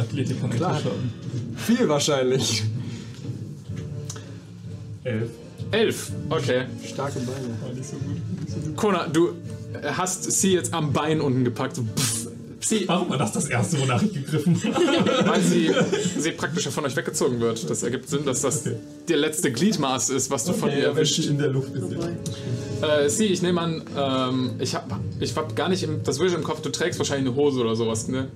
Athletik 0.00 0.40
kann 0.40 0.50
Klar. 0.50 0.76
Tisch 0.76 0.84
haben? 0.86 1.12
Viel 1.56 1.88
wahrscheinlich. 1.88 2.62
Elf. 5.04 5.30
Elf. 5.72 6.12
Okay. 6.28 6.64
Starke 6.86 7.18
Beine. 7.20 7.48
War 7.62 7.72
nicht 7.72 7.84
so 7.88 7.96
gut. 7.96 8.76
Kona, 8.76 9.06
du 9.08 9.34
hast 9.84 10.30
sie 10.30 10.52
jetzt 10.52 10.74
am 10.74 10.92
Bein 10.92 11.20
unten 11.20 11.44
gepackt. 11.44 11.76
So, 11.76 11.82
pff. 11.82 12.28
sie, 12.60 12.88
Warum 12.88 13.08
war 13.08 13.18
das 13.18 13.32
das 13.32 13.48
erste, 13.48 13.80
wonach 13.80 14.02
ich 14.02 14.12
gegriffen 14.12 14.60
habe? 14.62 15.28
weil 15.28 15.40
sie, 15.40 15.70
sie 16.18 16.32
praktisch 16.32 16.68
von 16.68 16.84
euch 16.84 16.96
weggezogen 16.96 17.40
wird. 17.40 17.68
Das 17.70 17.82
ergibt 17.82 18.08
Sinn, 18.08 18.24
dass 18.24 18.42
das 18.42 18.66
Okay. 18.66 18.76
der 19.08 19.16
letzte 19.18 19.52
Gliedmaß 19.52 20.10
ist, 20.10 20.30
was 20.30 20.44
du 20.44 20.52
von 20.52 20.70
ihr 20.70 20.76
wenn 20.76 20.84
erwischt. 20.96 21.22
sie 21.22 21.28
in 21.28 21.38
der 21.38 21.48
Luft 21.48 21.70
ist. 21.74 21.84
Äh, 22.82 23.08
sie, 23.08 23.26
ich 23.26 23.42
nehme 23.42 23.60
an, 23.60 23.82
ähm, 23.96 24.50
ich 24.58 24.74
hab, 24.74 24.98
ich 25.20 25.36
hab 25.36 25.54
gar 25.54 25.68
nicht 25.68 25.82
im, 25.82 26.02
das 26.02 26.18
Vision 26.18 26.40
im 26.40 26.44
Kopf, 26.46 26.62
du 26.62 26.70
trägst 26.70 26.98
wahrscheinlich 26.98 27.28
eine 27.28 27.36
Hose 27.36 27.60
oder 27.60 27.76
sowas, 27.76 28.08
ne? 28.08 28.28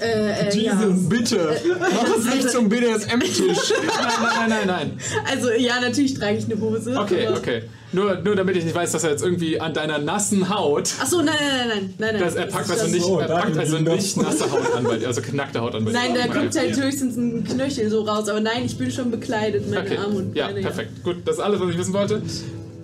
Äh, 0.00 0.48
äh, 0.48 0.58
ja. 0.58 0.74
Bitte! 1.08 1.56
Mach 1.80 2.16
es 2.18 2.24
nicht 2.34 2.50
zum 2.50 2.68
BDSM-Tisch! 2.68 3.38
Nein, 3.78 4.48
nein, 4.48 4.48
nein, 4.48 4.66
nein. 4.66 4.98
Also 5.30 5.50
ja, 5.52 5.80
natürlich 5.80 6.14
trage 6.14 6.36
ich 6.38 6.44
eine 6.44 6.60
Hose. 6.60 6.96
Okay, 6.98 7.26
aber- 7.26 7.38
okay. 7.38 7.62
Nur, 7.92 8.16
nur 8.16 8.34
damit 8.36 8.56
ich 8.56 8.64
nicht 8.64 8.74
weiß, 8.74 8.92
dass 8.92 9.04
er 9.04 9.10
jetzt 9.10 9.22
irgendwie 9.22 9.60
an 9.60 9.72
deiner 9.72 9.98
nassen 9.98 10.48
Haut 10.50 10.90
Ach 11.00 11.06
so, 11.06 11.22
nein, 11.22 11.34
nein, 11.40 11.56
nein, 11.56 11.68
nein, 11.68 11.94
nein, 11.98 12.12
nein. 12.14 12.20
Das, 12.22 12.34
er 12.34 12.46
packt 12.46 12.68
also 12.70 12.88
nicht, 12.88 13.02
so, 13.04 13.20
er 13.20 13.28
packt 13.28 13.46
danke, 13.56 13.60
also 13.60 13.78
nicht 13.78 14.16
nasse 14.16 14.50
Haut 14.50 14.74
an 14.74 14.84
bei 14.84 14.96
dir, 14.98 15.06
also 15.06 15.22
knackte 15.22 15.60
Haut 15.60 15.74
an 15.76 15.84
bei 15.84 15.92
dir. 15.92 15.98
Nein, 15.98 16.14
da 16.14 16.26
kommt 16.26 16.58
halt 16.58 16.76
höchstens 16.76 17.16
ein 17.16 17.44
Knöchel 17.44 17.88
so 17.88 18.02
raus. 18.02 18.28
Aber 18.28 18.40
nein, 18.40 18.64
ich 18.66 18.76
bin 18.76 18.90
schon 18.90 19.10
bekleidet, 19.12 19.70
meine 19.70 19.82
Okay, 19.86 19.96
Arme 19.98 20.16
und 20.16 20.36
ja, 20.36 20.46
Beine. 20.48 20.60
perfekt. 20.62 21.04
Gut, 21.04 21.16
das 21.24 21.36
ist 21.36 21.40
alles, 21.42 21.60
was 21.60 21.70
ich 21.70 21.78
wissen 21.78 21.92
wollte. 21.94 22.20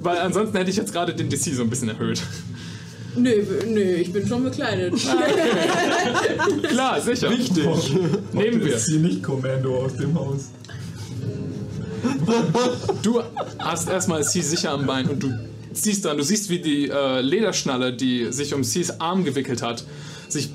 Weil 0.01 0.19
ansonsten 0.19 0.57
hätte 0.57 0.71
ich 0.71 0.77
jetzt 0.77 0.93
gerade 0.93 1.13
den 1.15 1.29
DC 1.29 1.53
so 1.55 1.63
ein 1.63 1.69
bisschen 1.71 1.89
erhöht. 1.91 2.23
Nö, 3.15 3.45
nö, 3.67 3.81
ich 3.97 4.13
bin 4.13 4.27
schon 4.27 4.45
bekleidet. 4.45 4.95
Klar, 6.69 7.01
sicher. 7.01 7.31
Wichtig! 7.31 7.65
Nehmen 8.33 8.65
wir. 8.65 8.79
sie 8.79 8.99
nicht 8.99 9.23
Kommando 9.23 9.85
aus 9.85 9.97
dem 9.97 10.15
Haus. 10.15 10.49
Du 13.03 13.21
hast 13.59 13.89
erstmal 13.89 14.25
Sie 14.25 14.41
sicher 14.41 14.71
am 14.71 14.87
Bein 14.87 15.09
und 15.09 15.23
du 15.23 15.33
ziehst 15.73 16.05
dann, 16.05 16.17
du 16.17 16.23
siehst, 16.23 16.51
wie 16.51 16.59
die 16.59 16.89
äh, 16.89 17.21
Lederschnalle, 17.21 17.93
die 17.93 18.33
sich 18.33 18.55
um 18.55 18.63
Cs 18.63 19.01
Arm 19.01 19.25
gewickelt 19.25 19.63
hat, 19.63 19.85
sich 20.29 20.51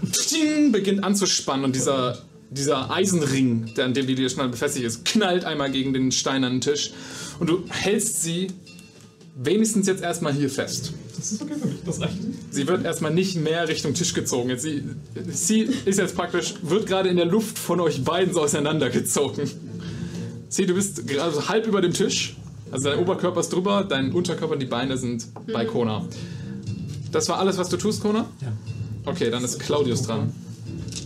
beginnt 0.71 1.03
anzuspannen 1.03 1.65
und 1.65 1.75
dieser, 1.75 2.17
dieser 2.49 2.91
Eisenring, 2.91 3.73
der 3.75 3.85
an 3.85 3.93
dem 3.93 4.07
die 4.07 4.15
Lederschnalle 4.15 4.49
befestigt 4.49 4.85
ist, 4.85 5.05
knallt 5.05 5.45
einmal 5.45 5.71
gegen 5.71 5.93
den 5.93 6.11
steinernen 6.11 6.61
Tisch 6.61 6.91
und 7.39 7.49
du 7.49 7.63
hältst 7.69 8.23
sie 8.23 8.47
wenigstens 9.37 9.87
jetzt 9.87 10.01
erstmal 10.03 10.33
hier 10.33 10.49
fest. 10.49 10.93
Das 11.15 11.31
ist 11.31 11.41
okay 11.41 11.53
für 11.59 11.67
mich, 11.67 11.77
das 11.85 12.01
reicht. 12.01 12.17
Sie 12.51 12.67
wird 12.67 12.85
erstmal 12.85 13.13
nicht 13.13 13.35
mehr 13.35 13.67
Richtung 13.67 13.93
Tisch 13.93 14.13
gezogen. 14.13 14.49
Jetzt, 14.49 14.63
sie, 14.63 14.83
sie 15.31 15.61
ist 15.85 15.99
jetzt 15.99 16.15
praktisch, 16.15 16.55
wird 16.63 16.87
gerade 16.87 17.09
in 17.09 17.17
der 17.17 17.25
Luft 17.25 17.57
von 17.57 17.79
euch 17.79 18.03
beiden 18.03 18.33
so 18.33 18.41
auseinandergezogen. 18.41 19.49
Sie, 20.49 20.65
du 20.65 20.73
bist 20.73 21.07
gerade 21.07 21.33
so 21.33 21.47
halb 21.49 21.67
über 21.67 21.81
dem 21.81 21.93
Tisch. 21.93 22.35
Also 22.71 22.89
dein 22.89 22.99
Oberkörper 22.99 23.39
ist 23.39 23.53
drüber, 23.53 23.85
dein 23.87 24.11
Unterkörper 24.11 24.53
und 24.53 24.59
die 24.59 24.67
Beine 24.67 24.97
sind 24.97 25.27
bei 25.53 25.65
Kona. 25.65 26.05
Das 27.11 27.29
war 27.29 27.39
alles, 27.39 27.57
was 27.57 27.69
du 27.69 27.77
tust, 27.77 28.01
Kona? 28.01 28.25
Ja. 28.41 28.51
Okay, 29.05 29.29
dann 29.29 29.43
ist 29.43 29.59
Claudius 29.59 30.01
dran. 30.01 30.33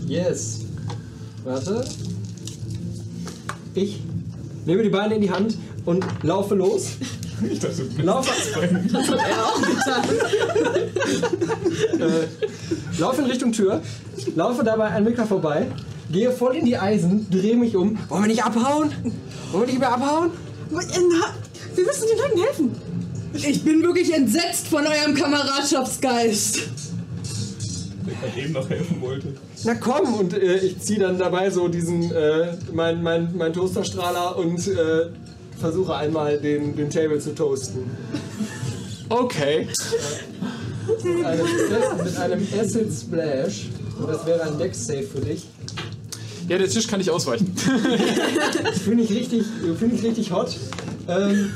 Yes. 0.08 0.62
Warte. 1.44 1.86
Ich 3.76 4.02
nehme 4.66 4.84
die 4.84 4.90
Beine 4.90 5.16
in 5.16 5.22
die 5.22 5.32
Hand 5.32 5.58
und 5.86 6.06
laufe 6.24 6.56
los. 6.56 6.94
Ich 7.50 7.60
dachte, 7.60 7.84
du 7.84 8.02
Laufe, 8.04 8.32
Das 8.92 9.08
hat 9.10 9.20
er 9.20 9.46
auch 9.46 9.62
getan. 9.62 10.04
äh, 12.00 13.00
laufe 13.00 13.22
in 13.22 13.28
Richtung 13.28 13.52
Tür, 13.52 13.82
laufe 14.36 14.64
dabei 14.64 14.90
an 14.90 15.04
Mika 15.04 15.26
vorbei, 15.26 15.68
gehe 16.12 16.32
voll 16.32 16.56
in 16.58 16.66
die 16.66 16.78
Eisen, 16.78 17.28
drehe 17.30 17.56
mich 17.58 17.76
um. 17.76 17.98
Wollen 18.10 18.24
wir 18.24 18.28
nicht 18.28 18.44
abhauen? 18.44 18.92
Wollen 19.52 19.64
wir 19.64 19.68
nicht 19.68 19.80
mehr 19.80 19.94
abhauen? 19.94 20.32
Äh, 20.72 20.76
wir 21.76 21.86
müssen 21.86 22.08
den 22.08 22.18
Leuten 22.18 22.40
helfen. 22.42 22.76
Ich 23.34 23.64
bin 23.64 23.82
wirklich 23.82 24.14
entsetzt 24.14 24.68
von 24.68 24.86
eurem 24.86 25.16
Kameradschaftsgeist. 25.16 26.60
der 28.06 28.16
gerade 28.16 28.40
eben 28.42 28.54
noch 28.54 28.70
helfen 28.70 29.02
wollte. 29.02 29.34
Na 29.64 29.76
komm, 29.76 30.14
und 30.16 30.34
äh, 30.34 30.58
ich 30.58 30.80
ziehe 30.80 31.00
dann 31.00 31.18
dabei 31.18 31.50
so 31.50 31.68
diesen, 31.70 32.12
äh, 32.12 32.58
mein, 32.74 33.02
mein, 33.02 33.36
mein 33.38 33.54
Toasterstrahler 33.54 34.38
und 34.38 34.68
äh, 34.68 35.08
versuche 35.62 35.96
einmal 35.96 36.38
den, 36.38 36.76
den 36.76 36.90
Table 36.90 37.20
zu 37.20 37.34
toasten. 37.34 37.90
Okay. 39.08 39.68
Mit 41.04 41.26
einem, 41.26 41.46
mit 42.04 42.18
einem 42.18 42.48
Acid 42.60 42.92
Splash. 42.92 43.68
Und 43.98 44.08
das 44.08 44.26
wäre 44.26 44.42
ein 44.44 44.58
Dex-Save 44.58 45.04
für 45.04 45.22
dich. 45.22 45.48
Ja, 46.50 46.58
der 46.58 46.68
Tisch 46.68 46.88
kann 46.88 47.00
nicht 47.00 47.10
ausweichen. 47.10 47.54
Finde 48.84 49.04
ich 49.04 49.12
richtig, 49.12 49.46
finde 49.78 49.96
ich 49.96 50.04
richtig 50.04 50.32
hot. 50.32 50.58
Ähm, 51.08 51.52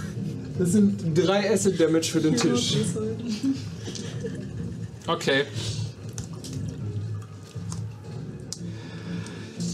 das 0.60 0.72
sind 0.72 0.98
drei 1.16 1.52
Acid 1.52 1.80
Damage 1.80 2.06
für 2.12 2.22
den 2.22 2.36
Tisch. 2.36 2.78
Okay. 5.08 5.44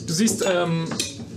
Du 0.07 0.13
siehst, 0.13 0.43
ähm, 0.47 0.85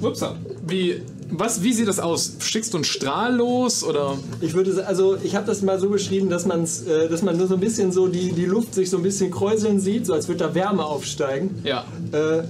upsa, 0.01 0.37
wie, 0.67 1.03
was, 1.31 1.63
wie 1.63 1.73
sieht 1.73 1.89
das 1.89 2.01
aus? 2.01 2.37
Schickst 2.41 2.73
du 2.73 2.79
einen 2.79 2.85
Strahl 2.85 3.35
los 3.35 3.83
oder? 3.85 4.17
Ich 4.41 4.55
würde, 4.55 4.87
also 4.87 5.17
ich 5.23 5.35
habe 5.37 5.47
das 5.47 5.63
mal 5.63 5.79
so 5.79 5.89
beschrieben, 5.89 6.31
dass, 6.31 6.47
man's, 6.47 6.83
äh, 6.83 7.09
dass 7.09 7.23
man 7.23 7.37
nur 7.37 7.47
so 7.47 7.55
ein 7.55 7.61
bisschen 7.61 7.93
so 7.93 8.09
die, 8.09 8.33
die 8.33 8.47
Luft 8.47 8.75
sich 8.75 8.91
so 8.91 8.97
ein 8.97 9.03
bisschen 9.03 9.31
kräuseln 9.31 9.81
sieht, 9.81 10.07
so 10.07 10.15
als 10.15 10.29
würde 10.29 10.45
da 10.45 10.55
Wärme 10.55 10.85
aufsteigen. 10.85 11.61
Ja. 11.65 11.85
Äh, 12.13 12.45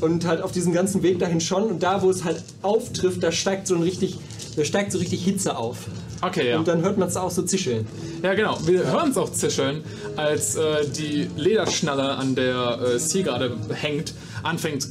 und 0.00 0.26
halt 0.26 0.42
auf 0.42 0.52
diesen 0.52 0.72
ganzen 0.72 1.02
Weg 1.02 1.18
dahin 1.18 1.40
schon. 1.40 1.64
Und 1.64 1.82
da, 1.82 2.02
wo 2.02 2.10
es 2.10 2.24
halt 2.24 2.42
auftrifft, 2.62 3.22
da 3.22 3.32
steigt 3.32 3.66
so 3.66 3.74
ein 3.74 3.82
richtig, 3.82 4.18
da 4.56 4.64
steigt 4.64 4.92
so 4.92 4.98
richtig 4.98 5.24
Hitze 5.24 5.56
auf. 5.56 5.86
Okay, 6.22 6.50
ja. 6.50 6.58
Und 6.58 6.68
dann 6.68 6.82
hört 6.82 6.98
man 6.98 7.08
es 7.08 7.16
auch 7.16 7.30
so 7.30 7.42
zischeln. 7.42 7.86
Ja, 8.22 8.34
genau. 8.34 8.58
Wir 8.64 8.90
hören 8.90 9.10
es 9.10 9.16
auch 9.16 9.30
zischeln, 9.32 9.82
als 10.16 10.56
äh, 10.56 10.86
die 10.88 11.28
Lederschnalle, 11.36 12.16
an 12.16 12.34
der 12.34 12.78
äh, 12.80 12.98
Sie 12.98 13.22
gerade 13.22 13.56
hängt, 13.72 14.14
anfängt 14.42 14.88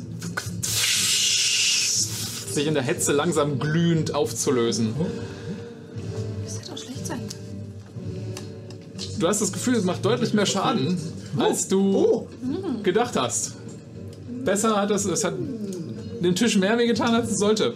sich 2.56 2.68
in 2.68 2.74
der 2.74 2.84
Hetze 2.84 3.14
langsam 3.14 3.60
glühend 3.60 4.16
aufzulösen. 4.16 4.95
Das 6.43 6.60
kann 6.62 6.74
auch 6.74 6.78
schlecht 6.78 7.06
sein. 7.06 7.22
Du 9.20 9.28
hast 9.28 9.41
das 9.41 9.53
Gefühl, 9.53 9.76
es 9.76 9.84
macht 9.84 10.03
deutlich 10.03 10.34
mehr 10.34 10.45
Schaden, 10.45 10.97
als 11.38 11.68
du 11.68 12.28
gedacht 12.84 13.16
hast. 13.16 13.53
Besser 14.43 14.76
hat 14.76 14.91
es, 14.91 15.06
es 15.06 15.24
hat 15.24 15.36
dem 15.38 16.36
Tisch 16.36 16.58
mehr 16.58 16.78
wehgetan, 16.78 17.14
als 17.14 17.32
es 17.32 17.38
sollte. 17.38 17.74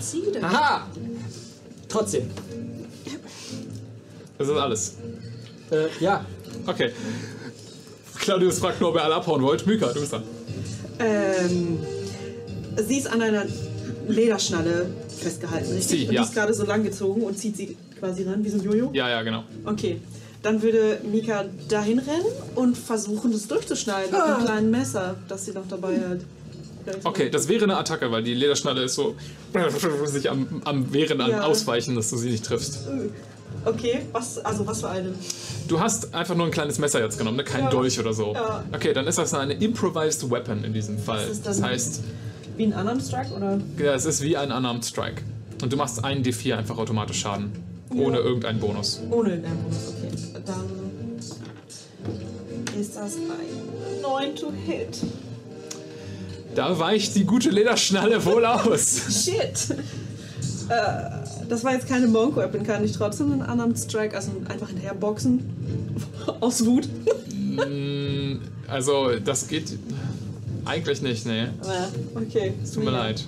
Sie 0.00 0.22
denn? 0.32 0.44
Aha! 0.44 0.86
Trotzdem. 1.88 2.30
Das 4.36 4.48
ist 4.48 4.54
alles. 4.54 4.94
Äh, 5.70 5.86
ja. 6.00 6.24
Okay. 6.66 6.92
Claudius 8.16 8.58
fragt 8.58 8.80
nur, 8.80 8.90
ob 8.90 8.96
ihr 8.96 9.02
alle 9.02 9.16
abhauen 9.16 9.42
wollt. 9.42 9.66
Mika, 9.66 9.92
du 9.92 10.00
bist 10.00 10.12
dran. 10.12 10.22
Ähm, 10.98 11.78
sie 12.86 12.98
ist 12.98 13.06
an 13.06 13.22
einer 13.22 13.46
Lederschnalle 14.08 14.86
festgehalten, 15.08 15.72
richtig? 15.72 16.00
Sie, 16.00 16.06
und 16.08 16.14
ja. 16.14 16.22
die 16.22 16.28
ist 16.28 16.34
gerade 16.34 16.54
so 16.54 16.64
lang 16.64 16.82
gezogen 16.84 17.22
und 17.22 17.38
zieht 17.38 17.56
sie 17.56 17.76
quasi 17.98 18.24
ran, 18.24 18.44
wie 18.44 18.48
so 18.48 18.58
ein 18.58 18.64
Jojo? 18.64 18.90
Ja, 18.92 19.08
ja, 19.08 19.22
genau. 19.22 19.44
Okay. 19.64 20.00
Dann 20.42 20.62
würde 20.62 21.00
Mika 21.10 21.44
dahin 21.68 21.98
rennen 21.98 22.24
und 22.54 22.78
versuchen, 22.78 23.32
das 23.32 23.48
durchzuschneiden 23.48 24.12
mit 24.12 24.20
einem 24.20 24.44
kleinen 24.44 24.70
Messer, 24.70 25.16
das 25.28 25.44
sie 25.44 25.52
noch 25.52 25.66
dabei 25.68 25.94
hat. 25.98 26.20
Vielleicht- 26.84 27.04
Okay, 27.06 27.28
das 27.28 27.48
wäre 27.48 27.64
eine 27.64 27.76
Attacke, 27.76 28.10
weil 28.10 28.22
die 28.22 28.34
Lederschnalle 28.34 28.82
ist 28.84 28.94
so 28.94 29.14
sich 30.06 30.30
am, 30.30 30.62
am 30.64 30.92
Wehren, 30.92 31.20
am 31.20 31.30
Ja. 31.30 31.42
Ausweichen, 31.42 31.96
dass 31.96 32.10
du 32.10 32.16
sie 32.16 32.30
nicht 32.30 32.44
triffst. 32.44 32.78
Okay, 33.64 34.00
was, 34.12 34.38
also 34.38 34.66
was 34.66 34.80
für 34.80 34.88
eine? 34.88 35.12
Du 35.66 35.80
hast 35.80 36.14
einfach 36.14 36.34
nur 36.36 36.46
ein 36.46 36.52
kleines 36.52 36.78
Messer 36.78 37.02
jetzt 37.02 37.18
genommen, 37.18 37.36
ne? 37.38 37.44
kein 37.44 37.64
Ja. 37.64 37.70
Dolch 37.70 37.98
oder 37.98 38.12
so. 38.14 38.32
Ja. 38.34 38.64
Okay, 38.72 38.92
dann 38.92 39.06
ist 39.06 39.18
das 39.18 39.34
eine 39.34 39.54
Improvised 39.54 40.30
Weapon 40.30 40.64
in 40.64 40.72
diesem 40.72 40.98
Fall. 40.98 41.26
ist 41.28 41.44
Das 41.44 41.60
heißt, 41.60 42.00
Wie 42.58 42.64
ein 42.64 42.72
Unarmed 42.72 43.02
Strike 43.04 43.32
oder? 43.34 43.60
ja, 43.78 43.94
es 43.94 44.04
ist 44.04 44.20
wie 44.20 44.36
ein 44.36 44.50
Unarmed 44.50 44.84
Strike. 44.84 45.22
Und 45.62 45.72
du 45.72 45.76
machst 45.76 46.04
einen 46.04 46.24
D4 46.24 46.56
einfach 46.56 46.76
automatisch 46.76 47.20
Schaden. 47.20 47.52
Ohne 47.90 48.18
irgendeinen 48.18 48.58
Bonus. 48.58 49.00
Ohne 49.10 49.30
den 49.30 49.42
Bonus, 49.42 49.94
okay. 49.96 50.10
Dann 50.44 50.66
ist 52.80 52.96
das 52.96 53.14
ein 53.14 54.02
9 54.02 54.36
to 54.36 54.52
hit. 54.66 54.98
Da 56.56 56.76
weicht 56.78 57.14
die 57.14 57.24
gute 57.24 57.50
Lederschnalle 57.50 58.24
wohl 58.24 58.44
aus. 58.44 59.02
Shit! 59.24 59.76
äh, 60.68 61.46
das 61.48 61.62
war 61.62 61.74
jetzt 61.74 61.88
keine 61.88 62.08
Monk 62.08 62.34
Weapon, 62.36 62.64
kann 62.64 62.82
ich 62.84 62.90
trotzdem 62.90 63.32
einen 63.32 63.42
Unarmed 63.42 63.78
Strike, 63.78 64.16
also 64.16 64.32
einfach 64.48 64.68
hinterherboxen. 64.68 65.48
Aus 66.40 66.66
Wut. 66.66 66.88
Mm, 67.54 68.38
also, 68.66 69.18
das 69.24 69.46
geht 69.46 69.78
eigentlich 70.68 71.02
nicht, 71.02 71.26
nee. 71.26 71.46
Aber, 71.60 71.88
okay. 72.14 72.52
Tut 72.72 72.84
mir 72.84 72.90
leid. 72.90 73.24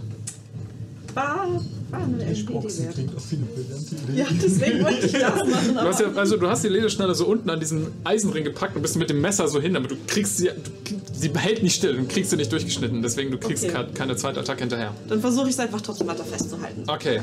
War, 1.15 1.49
war 1.91 2.01
eine 2.05 2.35
Boxen 2.45 2.85
wert. 2.85 2.95
klingt 2.95 3.11
auch 3.17 3.23
eine 3.33 3.45
brillante 3.47 3.95
Idee. 3.97 4.19
Ja, 4.21 4.27
deswegen 4.31 4.85
wollte 4.85 5.07
ich 5.07 5.13
das 5.13 5.35
machen. 5.49 5.75
Du 5.75 5.81
hast, 5.81 6.01
ja, 6.01 6.13
also 6.15 6.37
du 6.37 6.49
hast 6.49 6.63
die 6.63 6.69
Lederschnalle 6.69 7.15
so 7.17 7.27
unten 7.27 7.51
an 7.51 7.59
diesem 7.59 7.89
Eisenring 8.05 8.45
gepackt 8.45 8.77
und 8.77 8.83
bist 8.83 8.95
mit 8.97 9.11
dem 9.11 9.21
Messer 9.21 9.49
so 9.49 9.61
hin, 9.61 9.75
aber 9.75 9.89
du 9.89 9.97
kriegst 10.07 10.37
sie, 10.39 10.45
du, 10.47 11.01
sie 11.13 11.31
hält 11.35 11.65
nicht 11.65 11.75
still, 11.75 11.97
du 11.97 12.05
kriegst 12.07 12.31
sie 12.31 12.37
nicht 12.37 12.53
durchgeschnitten, 12.53 13.03
deswegen 13.03 13.33
du 13.33 13.39
kriegst 13.39 13.65
Okay. 13.65 13.73
ke- 13.75 13.93
keine 13.93 14.15
zweite 14.15 14.39
Attacke 14.39 14.61
hinterher. 14.61 14.95
Dann 15.09 15.21
versuche 15.21 15.49
ich 15.49 15.55
es 15.55 15.59
einfach 15.59 15.81
trotzdem 15.81 16.07
weiter 16.07 16.25
festzuhalten. 16.25 16.85
Okay, 16.87 17.21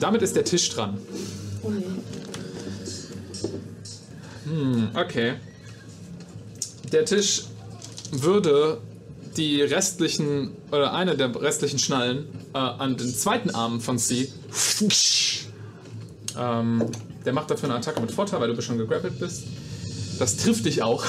damit 0.00 0.22
ist 0.22 0.34
der 0.34 0.44
Tisch 0.44 0.70
dran. 0.70 0.96
Oh 1.62 1.68
nee. 1.68 1.84
Hm, 4.44 4.88
okay. 4.94 5.34
Der 6.92 7.04
Tisch 7.04 7.44
würde 8.12 8.78
die 9.36 9.62
restlichen, 9.62 10.50
oder 10.72 10.92
eine 10.92 11.16
der 11.16 11.34
restlichen 11.40 11.78
Schnallen 11.78 12.26
äh, 12.54 12.58
an 12.58 12.96
den 12.96 13.14
zweiten 13.14 13.50
Arm 13.50 13.80
von 13.80 13.98
Sie. 13.98 14.28
Ähm, 16.38 16.84
der 17.24 17.32
macht 17.32 17.50
dafür 17.50 17.68
eine 17.68 17.78
Attacke 17.78 18.00
mit 18.00 18.10
Vorteil, 18.12 18.40
weil 18.40 18.54
du 18.54 18.62
schon 18.62 18.78
gegrappelt 18.78 19.18
bist. 19.18 19.44
Das 20.18 20.36
trifft 20.36 20.64
dich 20.64 20.82
auch. 20.82 21.04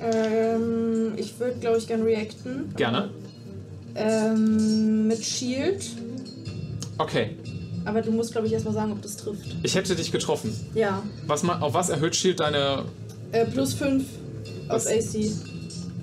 Ähm, 0.00 1.12
ich 1.16 1.38
würde, 1.38 1.58
glaube 1.58 1.78
ich, 1.78 1.86
gerne 1.86 2.04
reacten. 2.04 2.74
Gerne. 2.76 3.10
Ähm, 3.94 5.08
mit 5.08 5.24
Shield. 5.24 5.84
Okay, 6.98 7.36
Aber 7.84 8.00
du 8.02 8.10
musst, 8.10 8.32
glaube 8.32 8.46
ich, 8.46 8.52
erstmal 8.52 8.74
sagen, 8.74 8.92
ob 8.92 9.02
das 9.02 9.16
trifft. 9.16 9.44
ich 9.62 9.74
hätte 9.74 9.94
dich 9.94 10.10
getroffen. 10.12 10.52
Ja. 10.74 11.02
Was, 11.26 11.46
auf 11.48 11.74
was 11.74 11.88
erhöht 11.90 12.16
Shield 12.16 12.40
deine. 12.40 12.84
Äh, 13.32 13.44
plus 13.46 13.74
5 13.74 14.04
auf? 14.68 14.86
AC. 14.86 15.30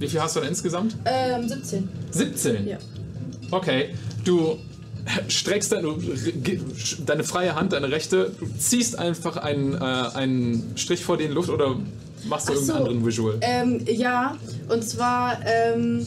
Wie 0.04 0.10
viel 0.10 0.22
hast 0.22 0.36
du 0.36 0.42
denn 0.42 0.50
insgesamt? 0.50 0.98
Ähm, 1.06 1.48
17. 1.48 1.88
17. 2.12 2.68
Ja. 2.68 2.78
Okay, 3.52 3.90
du 4.26 4.58
streckst 5.30 5.72
deine, 5.72 5.96
deine 7.06 7.24
freie 7.24 7.56
Hand, 7.56 7.72
deine 7.72 7.90
rechte, 7.90 8.32
du 8.38 8.46
ziehst 8.58 9.00
einfach 9.00 9.38
einen, 9.38 9.74
äh, 9.74 9.78
einen 9.78 10.74
Strich 10.76 11.04
vor 11.04 11.18
die 11.18 11.28
Luft 11.28 11.50
oder 11.50 11.78
machst 12.26 12.50
du 12.50 12.54
Ach 12.54 12.58
so. 12.58 12.62
irgendeinen 12.62 12.78
anderen 12.80 13.06
Visual? 13.06 13.38
Ähm, 13.42 13.82
ja, 13.86 14.38
und 14.70 14.84
zwar 14.84 15.40
ähm, 15.46 16.06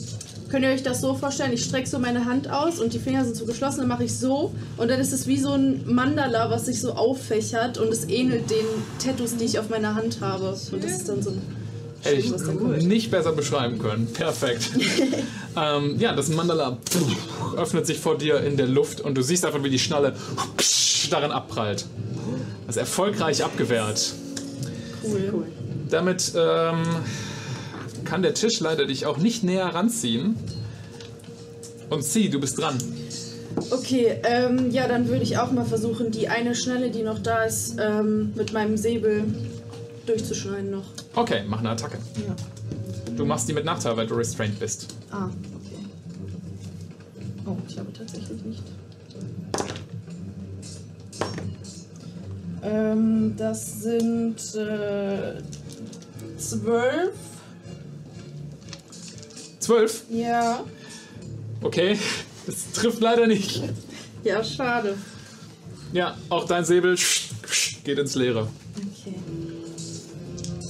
könnt 0.51 0.65
ihr 0.65 0.71
euch 0.71 0.83
das 0.83 1.01
so 1.01 1.15
vorstellen, 1.15 1.53
ich 1.53 1.65
strecke 1.65 1.89
so 1.89 1.99
meine 1.99 2.25
Hand 2.25 2.51
aus 2.51 2.79
und 2.79 2.93
die 2.93 2.99
Finger 2.99 3.25
sind 3.25 3.37
so 3.37 3.47
geschlossen, 3.47 3.81
dann 3.81 3.89
mache 3.89 4.05
ich 4.05 4.17
so 4.17 4.55
und 4.77 4.91
dann 4.91 5.01
ist 5.01 5.13
es 5.13 5.27
wie 5.27 5.39
so 5.39 5.53
ein 5.53 5.83
Mandala, 5.87 6.51
was 6.51 6.67
sich 6.67 6.81
so 6.81 6.93
auffächert 6.93 7.79
und 7.79 7.89
es 7.89 8.09
ähnelt 8.09 8.51
den 8.51 8.67
Tattoos, 9.03 9.37
die 9.37 9.45
ich 9.45 9.59
auf 9.59 9.69
meiner 9.71 9.95
Hand 9.95 10.21
habe. 10.21 10.57
Und 10.73 10.85
das 10.85 10.93
ist 10.93 11.09
dann 11.09 11.23
so 11.23 11.31
ein 11.31 11.41
Hätte 12.07 12.77
ich 12.79 12.87
nicht 12.87 13.11
besser 13.11 13.33
beschreiben 13.33 13.79
können. 13.79 14.07
Perfekt. 14.13 14.71
ähm, 15.57 15.97
ja, 15.99 16.15
das 16.15 16.29
Mandala 16.29 16.79
öffnet 17.57 17.87
sich 17.87 17.99
vor 17.99 18.19
dir 18.19 18.41
in 18.41 18.57
der 18.57 18.67
Luft 18.67 19.01
und 19.01 19.15
du 19.15 19.23
siehst 19.23 19.45
einfach, 19.45 19.63
wie 19.63 19.71
die 19.71 19.79
Schnalle 19.79 20.15
darin 21.11 21.31
abprallt. 21.31 21.87
Das 22.67 22.77
ist 22.77 22.81
erfolgreich 22.81 23.45
abgewehrt. 23.45 24.13
Cool. 25.05 25.47
Damit 25.89 26.33
ähm, 26.37 26.83
kann 28.05 28.23
der 28.23 28.35
Tisch 28.35 28.61
leider 28.61 28.87
dich 28.87 29.07
auch 29.07 29.19
nicht 29.19 29.45
näher 29.45 29.67
ranziehen. 29.67 30.37
Und 31.91 32.03
zieh, 32.03 32.29
du 32.29 32.41
bist 32.41 32.59
dran. 32.59 32.77
Okay, 33.71 34.21
ähm, 34.25 34.71
ja, 34.71 34.87
dann 34.87 35.09
würde 35.09 35.23
ich 35.23 35.39
auch 35.39 35.51
mal 35.51 35.65
versuchen, 35.65 36.11
die 36.11 36.29
eine 36.29 36.55
Schnelle, 36.55 36.91
die 36.91 37.03
noch 37.03 37.21
da 37.21 37.45
ist, 37.45 37.77
ähm, 37.81 38.33
mit 38.35 38.53
meinem 38.53 38.77
Säbel 38.77 39.25
durchzuschneiden 40.07 40.71
noch. 40.71 40.85
Okay, 41.15 41.43
mach 41.47 41.61
eine 41.61 41.71
Attacke. 41.71 41.99
Ja. 42.17 42.35
Du 43.17 43.25
machst 43.25 43.49
die 43.49 43.53
mit 43.53 43.65
Nachteil, 43.65 43.97
weil 43.97 44.07
du 44.07 44.15
restrained 44.15 44.59
bist. 44.59 44.95
Ah, 45.11 45.27
okay. 45.27 45.85
Oh, 47.47 47.57
ich 47.69 47.79
habe 47.79 47.93
tatsächlich 47.93 48.43
nicht. 48.43 48.63
Ähm, 52.63 53.35
das 53.37 53.83
sind 53.83 54.37
äh, 54.57 55.41
zwölf. 56.37 57.15
Zwölf? 59.61 60.05
Ja. 60.11 60.65
Okay, 61.63 61.99
das 62.47 62.73
trifft 62.73 63.01
leider 63.01 63.27
nicht. 63.27 63.63
Ja, 64.25 64.43
schade. 64.43 64.97
Ja, 65.93 66.17
auch 66.29 66.47
dein 66.47 66.65
Säbel 66.65 66.97
geht 67.85 67.99
ins 67.99 68.15
Leere. 68.17 68.49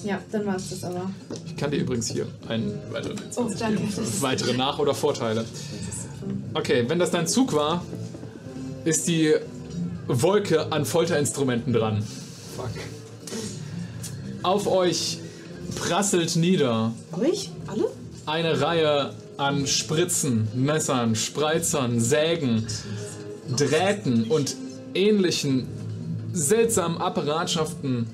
Okay. 0.06 0.14
Ja, 0.14 0.20
dann 0.30 0.46
war 0.46 0.56
es 0.56 0.70
das 0.70 0.84
aber. 0.84 1.10
Ich 1.46 1.56
kann 1.56 1.70
dir 1.70 1.78
übrigens 1.78 2.10
hier 2.10 2.26
einen 2.48 2.78
weiteren 2.90 3.18
Oh, 3.36 3.50
danke. 3.58 3.82
geben 3.82 3.92
weitere 4.20 4.52
Nach- 4.56 4.78
oder 4.78 4.94
Vorteile. 4.94 5.44
Okay, 6.54 6.84
wenn 6.88 6.98
das 6.98 7.10
dein 7.10 7.26
Zug 7.26 7.52
war, 7.52 7.84
ist 8.84 9.08
die 9.08 9.34
Wolke 10.06 10.70
an 10.72 10.84
Folterinstrumenten 10.84 11.72
dran. 11.72 12.02
Fuck. 12.56 12.70
Auf 14.42 14.66
euch 14.68 15.18
prasselt 15.74 16.36
nieder 16.36 16.92
Euch? 17.12 17.50
Alle? 17.66 17.86
eine 18.26 18.60
Reihe 18.60 19.12
an 19.36 19.66
Spritzen, 19.66 20.48
Messern, 20.54 21.16
Spreizern, 21.16 22.00
Sägen, 22.00 22.66
Drähten 23.56 24.24
und 24.24 24.56
ähnlichen 24.94 25.66
seltsamen 26.32 26.98
Apparatschaften. 26.98 28.06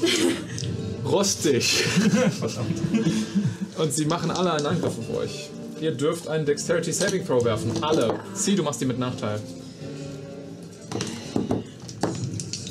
Rostig. 1.04 1.84
Verdammt. 2.38 2.80
Und 3.78 3.92
sie 3.92 4.04
machen 4.04 4.30
alle 4.30 4.52
einen 4.52 4.66
Angriff 4.66 4.98
auf 4.98 5.16
euch. 5.16 5.50
Ihr 5.80 5.92
dürft 5.92 6.28
einen 6.28 6.46
Dexterity 6.46 6.92
Saving 6.92 7.26
Throw 7.26 7.44
werfen. 7.44 7.72
Alle. 7.82 8.20
Sie, 8.34 8.54
du 8.54 8.62
machst 8.62 8.80
die 8.80 8.84
mit 8.84 8.98
Nachteil. 8.98 9.40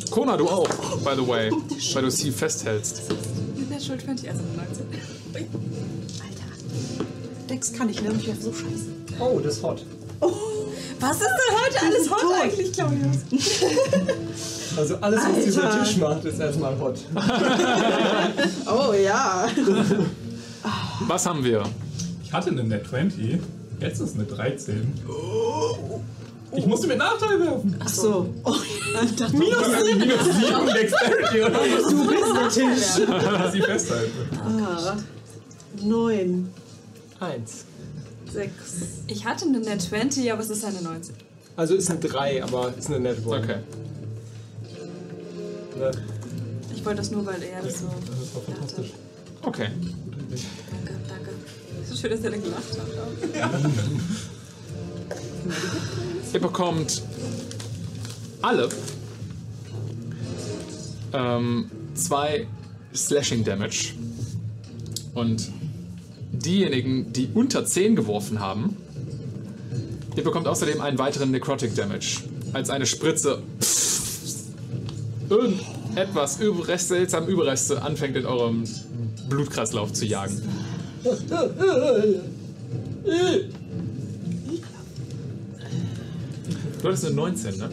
Kona, 0.10 0.38
du 0.38 0.48
auch, 0.48 0.68
by 1.04 1.16
the 1.16 1.28
way, 1.28 1.52
weil 1.94 2.04
du 2.04 2.12
sie 2.12 2.32
festhältst. 2.32 3.02
Natural 3.70 4.00
20, 4.00 4.30
also 4.30 4.42
19. 4.56 4.86
Ui. 5.36 5.48
Dex 7.50 7.74
kann 7.74 7.90
ich, 7.90 8.02
ne? 8.02 8.14
Ich 8.18 8.28
werfe 8.28 8.42
so 8.42 8.54
scheiße. 8.54 9.20
Oh, 9.20 9.40
das 9.40 9.58
ist 9.58 9.64
hot. 9.64 9.86
Was 11.00 11.18
ist 11.18 11.24
denn 11.24 11.56
heute 11.66 11.86
alles 11.86 12.12
hot 12.12 12.34
eigentlich, 12.42 12.72
Claudius? 12.74 13.18
Also 14.78 14.96
alles, 15.02 15.22
was 15.24 15.44
dieser. 15.46 15.84
Tisch 15.84 15.98
macht, 15.98 16.24
ist 16.26 16.40
erstmal 16.40 16.78
hot. 16.80 17.00
Oh 18.68 18.94
ja. 18.94 19.48
Was 21.08 21.26
haben 21.26 21.44
wir? 21.44 21.64
Ich 22.24 22.32
hatte 22.32 22.50
eine 22.52 22.64
Net 22.64 22.88
20, 22.88 23.40
jetzt 23.80 24.00
ist 24.00 24.16
eine 24.16 24.24
13. 24.26 24.94
Ich 26.54 26.66
musste 26.66 26.88
mit 26.88 26.98
Nachteil 26.98 27.40
werfen. 27.40 27.76
Ach 27.80 27.88
so. 27.90 28.30
Oh, 28.44 28.52
ja, 28.94 29.02
ich 29.04 29.16
dachte, 29.16 29.36
Minus 29.38 29.66
7 29.66 30.66
Dexterity 30.74 31.42
oder 31.42 31.60
du 31.90 32.08
bist 32.08 32.24
der 32.36 32.50
Tisch. 32.50 33.08
was? 33.08 33.52
Sie 33.54 33.62
festhalten. 33.62 34.12
Ah, 34.66 34.98
neun, 35.82 36.50
Eins. 37.20 37.66
sechs. 38.32 38.54
Ich 39.08 39.26
hatte 39.26 39.46
eine 39.46 39.60
Net 39.60 39.82
20, 39.82 40.32
aber 40.32 40.42
es 40.42 40.50
ist 40.50 40.64
eine 40.66 40.82
19. 40.82 41.16
Also 41.56 41.76
ist 41.76 41.90
eine 41.90 42.00
3, 42.00 42.44
aber 42.44 42.74
ist 42.78 42.88
eine 42.90 43.00
Net 43.00 43.26
One. 43.26 43.42
Okay. 43.44 43.56
Ich 46.74 46.86
wollte 46.86 46.98
das 46.98 47.12
nur, 47.12 47.26
weil 47.26 47.42
er 47.44 47.62
das 47.62 47.80
so. 47.80 47.88
Das 47.88 48.36
war 48.36 48.42
fantastisch. 48.44 48.92
Okay. 49.42 49.68
Danke, 50.70 50.94
danke. 51.08 51.32
Es 51.84 51.92
ist 51.92 52.02
schön, 52.02 52.12
dass 52.12 52.22
er 52.22 52.32
dann 52.32 52.44
gelacht 52.44 52.78
hat. 52.78 53.52
Ihr 56.34 56.40
bekommt 56.40 57.02
alle 58.42 58.70
ähm, 61.14 61.70
zwei 61.94 62.48
Slashing 62.96 63.44
Damage. 63.44 63.94
Und 65.14 65.52
diejenigen, 66.32 67.12
die 67.12 67.30
unter 67.34 67.66
10 67.66 67.96
geworfen 67.96 68.40
haben, 68.40 68.78
ihr 70.16 70.24
bekommt 70.24 70.48
außerdem 70.48 70.82
einen 70.82 70.98
weiteren 70.98 71.32
Necrotic 71.32 71.76
Damage. 71.76 72.22
Als 72.54 72.70
eine 72.70 72.86
Spritze 72.86 73.42
irgendetwas 75.32 76.40
Überrest, 76.40 76.90
seltsam 76.90 77.28
Überreste 77.28 77.82
anfängt 77.82 78.18
in 78.18 78.26
eurem 78.26 78.64
Blutkreislauf 79.30 79.94
zu 79.94 80.06
jagen. 80.06 80.42
Du 86.82 86.88
hattest 86.88 87.06
eine 87.06 87.16
19, 87.16 87.58
ne? 87.58 87.70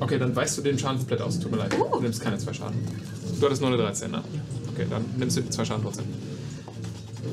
Okay, 0.00 0.18
dann 0.18 0.36
weichst 0.36 0.58
du 0.58 0.62
den 0.62 0.78
Schaden 0.78 0.98
komplett 0.98 1.22
aus. 1.22 1.38
Tut 1.40 1.50
mir 1.50 1.58
leid. 1.58 1.72
Du 1.72 2.00
nimmst 2.00 2.20
keine 2.20 2.36
zwei 2.38 2.52
Schaden. 2.52 2.76
Du 3.40 3.46
hattest 3.46 3.62
nur 3.62 3.70
eine 3.70 3.78
13, 3.78 4.10
ne? 4.10 4.22
Okay, 4.72 4.86
dann 4.90 5.04
nimmst 5.16 5.36
du 5.36 5.40
die 5.40 5.50
zwei 5.50 5.64
Schaden 5.64 5.82
trotzdem. 5.82 6.04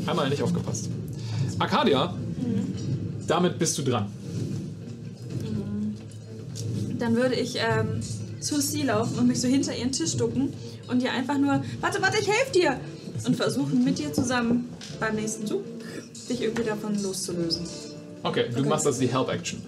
Einmal 0.05 0.29
nicht 0.29 0.41
aufgepasst. 0.41 0.89
Arcadia, 1.59 2.15
damit 3.27 3.59
bist 3.59 3.77
du 3.77 3.83
dran. 3.83 4.07
Dann 6.97 7.15
würde 7.15 7.35
ich 7.35 7.55
ähm, 7.57 8.01
zu 8.41 8.59
sie 8.59 8.83
laufen 8.83 9.17
und 9.19 9.27
mich 9.27 9.39
so 9.39 9.47
hinter 9.47 9.75
ihren 9.75 9.91
Tisch 9.91 10.17
ducken 10.17 10.53
und 10.87 11.01
ihr 11.01 11.11
einfach 11.11 11.37
nur, 11.37 11.63
warte, 11.79 12.01
warte, 12.01 12.19
ich 12.19 12.27
helfe 12.27 12.51
dir! 12.51 12.79
Und 13.25 13.35
versuchen 13.35 13.83
mit 13.83 13.99
dir 13.99 14.11
zusammen 14.11 14.69
beim 14.99 15.15
nächsten 15.15 15.45
Zug 15.45 15.63
dich 16.27 16.41
irgendwie 16.41 16.63
davon 16.63 17.01
loszulösen. 17.01 17.67
Okay, 18.23 18.45
du 18.55 18.63
machst 18.63 18.87
also 18.87 18.99
die 18.99 19.07
Help-Action. 19.07 19.61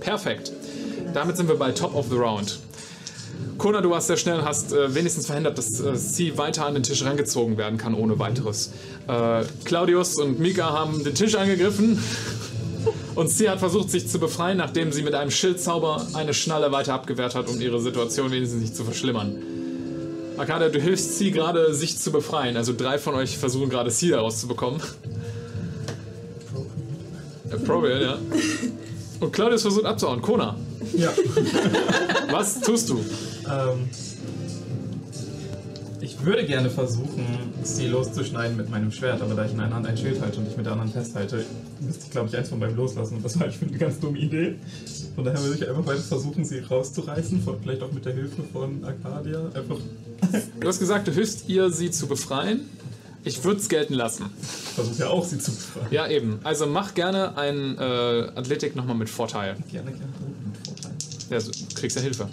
Perfekt. 0.00 0.52
Damit 1.14 1.36
sind 1.36 1.48
wir 1.48 1.56
bei 1.56 1.72
Top 1.72 1.94
of 1.94 2.08
the 2.10 2.16
Round. 2.16 2.58
Kona, 3.58 3.80
du 3.80 3.90
warst 3.90 4.08
sehr 4.08 4.16
schnell 4.16 4.38
und 4.40 4.44
hast 4.44 4.72
äh, 4.72 4.94
wenigstens 4.94 5.26
verhindert, 5.26 5.56
dass 5.56 5.80
äh, 5.80 5.96
sie 5.96 6.36
weiter 6.36 6.66
an 6.66 6.74
den 6.74 6.82
Tisch 6.82 7.04
rangezogen 7.04 7.56
werden 7.56 7.78
kann 7.78 7.94
ohne 7.94 8.18
weiteres. 8.18 8.70
Äh, 9.08 9.44
Claudius 9.64 10.16
und 10.16 10.38
Mika 10.40 10.72
haben 10.72 11.04
den 11.04 11.14
Tisch 11.14 11.36
angegriffen 11.36 12.02
und 13.16 13.28
sie 13.28 13.50
hat 13.50 13.58
versucht, 13.58 13.90
sich 13.90 14.08
zu 14.08 14.18
befreien, 14.20 14.58
nachdem 14.58 14.92
sie 14.92 15.02
mit 15.02 15.14
einem 15.14 15.30
Schildzauber 15.30 16.06
eine 16.14 16.32
Schnalle 16.34 16.70
weiter 16.70 16.94
abgewehrt 16.94 17.34
hat, 17.34 17.48
um 17.48 17.60
ihre 17.60 17.80
Situation 17.80 18.30
wenigstens 18.30 18.60
nicht 18.60 18.76
zu 18.76 18.84
verschlimmern. 18.84 19.34
Arcadia, 20.38 20.68
du 20.68 20.78
hilfst 20.78 21.18
sie 21.18 21.30
gerade, 21.30 21.74
sich 21.74 21.98
zu 21.98 22.12
befreien. 22.12 22.56
Also 22.56 22.74
drei 22.76 22.98
von 22.98 23.14
euch 23.14 23.38
versuchen 23.38 23.70
gerade 23.70 23.90
sie 23.90 24.10
da 24.10 24.20
rauszubekommen. 24.20 24.80
Appropriate, 27.50 28.04
ja. 28.04 28.18
Und 29.20 29.32
Claudius 29.32 29.62
versucht 29.62 29.86
abzuhauen. 29.86 30.20
Kona, 30.20 30.56
Ja. 30.94 31.10
was 32.30 32.60
tust 32.60 32.90
du? 32.90 32.96
Ähm, 33.50 33.88
würde 36.26 36.44
gerne 36.44 36.68
versuchen, 36.68 37.24
sie 37.62 37.86
loszuschneiden 37.86 38.56
mit 38.56 38.68
meinem 38.68 38.90
Schwert, 38.90 39.22
aber 39.22 39.34
da 39.34 39.46
ich 39.46 39.52
in 39.52 39.60
einer 39.60 39.74
Hand 39.74 39.86
ein 39.86 39.96
Schild 39.96 40.20
halte 40.20 40.38
und 40.40 40.48
ich 40.48 40.56
mit 40.56 40.66
der 40.66 40.72
anderen 40.72 40.90
festhalte, 40.92 41.44
müsste 41.80 42.04
ich, 42.04 42.10
glaube 42.10 42.28
ich, 42.28 42.36
eins 42.36 42.48
von 42.48 42.60
beiden 42.60 42.76
loslassen. 42.76 43.16
Und 43.16 43.24
das 43.24 43.38
halte 43.38 43.50
ich 43.54 43.58
für 43.58 43.66
eine 43.66 43.78
ganz 43.78 44.00
dumme 44.00 44.18
Idee. 44.18 44.56
Von 45.14 45.24
daher 45.24 45.40
würde 45.42 45.54
ich 45.54 45.68
einfach 45.68 45.86
weiter 45.86 46.02
versuchen, 46.02 46.44
sie 46.44 46.58
rauszureißen, 46.58 47.42
vielleicht 47.62 47.82
auch 47.82 47.92
mit 47.92 48.04
der 48.04 48.12
Hilfe 48.14 48.42
von 48.52 48.84
Arcadia. 48.84 49.40
Einfach 49.54 49.78
Du 50.60 50.68
hast 50.68 50.78
gesagt, 50.78 51.06
du 51.08 51.12
hilfst 51.12 51.48
ihr, 51.48 51.70
sie 51.70 51.90
zu 51.90 52.06
befreien. 52.06 52.60
Ich 53.24 53.42
würde 53.42 53.60
es 53.60 53.68
gelten 53.68 53.94
lassen. 53.94 54.26
versuche 54.74 55.00
ja 55.00 55.08
auch, 55.08 55.24
sie 55.24 55.38
zu 55.38 55.50
befreien. 55.50 55.86
Ja, 55.90 56.06
eben. 56.08 56.38
Also 56.44 56.66
mach 56.66 56.94
gerne 56.94 57.36
ein 57.36 57.76
äh, 57.78 57.82
Athletik 58.34 58.76
nochmal 58.76 58.96
mit 58.96 59.10
Vorteil. 59.10 59.56
Gerne, 59.70 59.90
gerne. 59.90 60.12
Oh, 60.20 60.48
mit 60.48 60.66
Vorteil. 60.66 60.92
Ja, 61.30 61.38
du 61.38 61.74
kriegst 61.74 61.96
ja 61.96 62.02
Hilfe. 62.02 62.28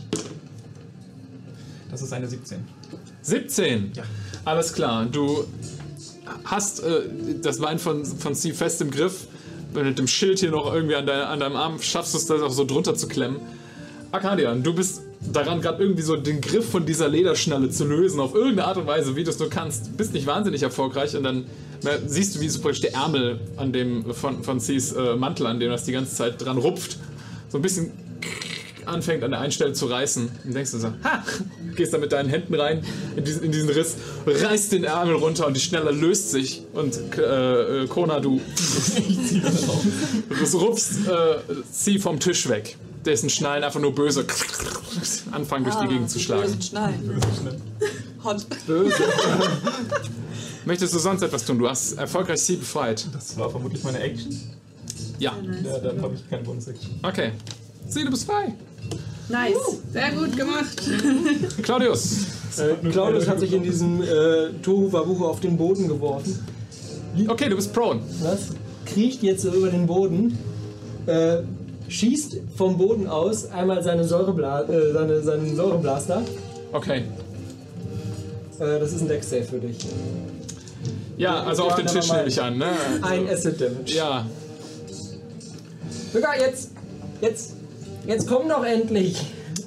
Das 1.94 2.02
ist 2.02 2.12
eine 2.12 2.28
17. 2.28 2.58
17. 3.22 3.92
Ja. 3.94 4.04
Alles 4.46 4.74
klar. 4.74 5.06
Du 5.06 5.46
hast 6.44 6.80
äh, 6.80 7.02
das 7.40 7.60
Bein 7.60 7.78
von, 7.78 8.04
von 8.04 8.34
Steve 8.34 8.56
fest 8.56 8.82
im 8.82 8.90
Griff. 8.90 9.28
Mit 9.76 10.00
dem 10.00 10.08
Schild 10.08 10.40
hier 10.40 10.50
noch 10.50 10.74
irgendwie 10.74 10.96
an, 10.96 11.06
dein, 11.06 11.22
an 11.22 11.40
deinem 11.40 11.56
Arm 11.56 11.80
schaffst 11.80 12.16
du 12.16 12.18
es, 12.18 12.26
das 12.26 12.42
auch 12.42 12.52
so 12.52 12.66
drunter 12.66 12.96
zu 12.96 13.08
klemmen. 13.08 13.42
Arcadian, 14.12 14.64
du 14.64 14.74
bist 14.74 15.04
daran, 15.32 15.62
gerade 15.62 15.84
irgendwie 15.84 16.02
so 16.02 16.16
den 16.16 16.42
Griff 16.42 16.68
von 16.68 16.84
dieser 16.88 17.08
Lederschnalle 17.08 17.70
zu 17.70 17.86
lösen, 17.86 18.20
auf 18.20 18.34
irgendeine 18.34 18.68
Art 18.68 18.78
und 18.78 18.88
Weise, 18.88 19.16
wie 19.16 19.24
du 19.24 19.30
es 19.30 19.38
nur 19.38 19.52
kannst. 19.52 19.96
Bist 19.96 20.14
nicht 20.14 20.26
wahnsinnig 20.26 20.64
erfolgreich 20.64 21.16
und 21.16 21.24
dann 21.24 21.46
siehst 22.08 22.36
du, 22.36 22.40
wie 22.40 22.50
so 22.50 22.60
praktisch 22.60 22.82
der 22.82 22.96
Ärmel 22.96 23.40
an 23.58 23.72
dem, 23.72 24.16
von, 24.16 24.44
von 24.44 24.60
Cs 24.60 24.94
äh, 24.94 25.16
Mantel, 25.16 25.46
an 25.46 25.60
dem 25.60 25.70
das 25.70 25.84
die 25.84 25.92
ganze 25.92 26.16
Zeit 26.16 26.44
dran 26.44 26.58
rupft, 26.58 26.98
so 27.50 27.60
ein 27.60 27.62
bisschen 27.62 27.92
anfängt 28.94 29.24
an 29.24 29.32
der 29.32 29.40
einen 29.40 29.52
Stelle 29.52 29.74
zu 29.74 29.88
reißen. 29.88 30.30
Und 30.46 30.54
denkst 30.54 30.72
du 30.72 30.80
so, 30.80 30.88
ha! 31.04 31.24
Gehst 31.76 31.94
da 31.94 31.98
mit 31.98 32.12
deinen 32.12 32.30
Händen 32.30 32.56
rein 32.56 32.84
in 33.16 33.24
diesen, 33.24 33.44
in 33.44 33.52
diesen 33.52 33.70
Riss, 33.70 33.96
reißt 34.26 34.72
den 34.72 34.84
Ärmel 34.84 35.16
runter 35.16 35.48
und 35.48 35.56
die 35.56 35.62
Schnalle 35.62 35.92
löst 35.92 36.32
sich. 36.32 36.64
Und 36.74 36.98
äh, 37.18 37.84
äh, 37.84 37.88
Kona, 37.88 38.20
du, 38.20 38.40
du 40.30 40.58
rupfst 40.58 41.08
äh, 41.08 41.36
sie 41.72 42.00
vom 42.00 42.20
Tisch 42.20 42.48
weg. 42.48 42.78
Dessen 43.06 43.30
Schnallen 43.30 43.64
einfach 43.64 43.82
nur 43.82 43.94
böse 43.94 44.26
anfangen 45.32 45.66
durch 45.66 45.76
die 45.76 45.88
Gegend 45.88 46.10
zu 46.10 46.20
schlagen. 46.20 46.44
Bösen 46.44 46.62
Schnallen. 46.62 47.22
Hot. 48.24 48.46
Möchtest 50.66 50.94
du 50.94 51.00
sonst 51.00 51.22
etwas 51.22 51.44
tun? 51.46 51.60
Du 51.60 51.68
hast 51.68 51.94
erfolgreich 51.94 52.42
sie 52.42 52.56
befreit. 52.56 53.06
Das 53.14 53.38
war 53.38 53.50
vermutlich 53.50 53.84
meine 53.84 54.00
Action. 54.00 54.40
Ja. 55.20 55.34
Ja, 55.64 55.80
dann 55.80 56.02
habe 56.02 56.16
ich 56.16 56.30
keine 56.30 56.44
Bonus-Action. 56.44 57.00
Okay. 57.04 57.32
Sie, 57.88 58.04
du 58.04 58.12
bist 58.12 58.26
frei. 58.26 58.54
Nice. 59.30 59.56
Sehr 59.92 60.12
gut 60.12 60.36
gemacht. 60.36 60.82
Claudius. 61.64 62.26
Äh, 62.58 62.90
Claudius 62.90 63.28
hat 63.28 63.40
sich 63.40 63.54
in 63.54 63.64
diesem 63.64 64.02
äh, 64.04 64.50
Tohu 64.62 64.92
Wabuhu 64.92 65.26
auf 65.26 65.40
den 65.40 65.58
Boden 65.58 65.88
geworfen. 65.88 66.46
Okay, 67.28 67.50
du 67.50 67.56
bist 67.56 67.74
prone. 67.74 68.02
Was? 68.22 68.50
Kriecht 68.86 69.24
jetzt 69.24 69.44
so 69.44 69.52
über 69.52 69.70
den 69.70 69.88
Boden, 69.88 70.38
äh, 71.06 71.38
schießt 71.88 72.38
vom 72.58 72.78
Boden 72.78 73.08
aus 73.08 73.50
einmal 73.52 73.82
seine 73.84 74.04
Säurebla 74.04 74.64
äh, 74.64 74.94
seine, 74.94 75.22
seinen 75.22 75.56
Säureblaster. 75.56 76.22
Okay. 76.72 77.04
Äh, 78.60 78.80
das 78.80 78.94
ist 78.94 79.02
ein 79.02 79.08
Deck-Save 79.08 79.44
für 79.44 79.60
dich. 79.60 79.78
Ja, 81.18 81.44
also 81.44 81.64
Ja, 81.64 81.70
auf 81.70 81.76
den 81.76 81.88
Tisch 81.88 82.12
nehme 82.12 82.28
ich 82.28 82.42
an, 82.42 82.58
ne? 82.58 82.68
Ein 83.02 83.28
Acid 83.30 83.62
Damage. 83.62 83.94
Ja. 83.96 84.26
Sogar 86.12 86.40
jetzt, 86.40 86.72
jetzt, 87.22 87.54
jetzt 88.08 88.28
komm 88.28 88.50
doch 88.50 88.64
endlich. 88.64 89.18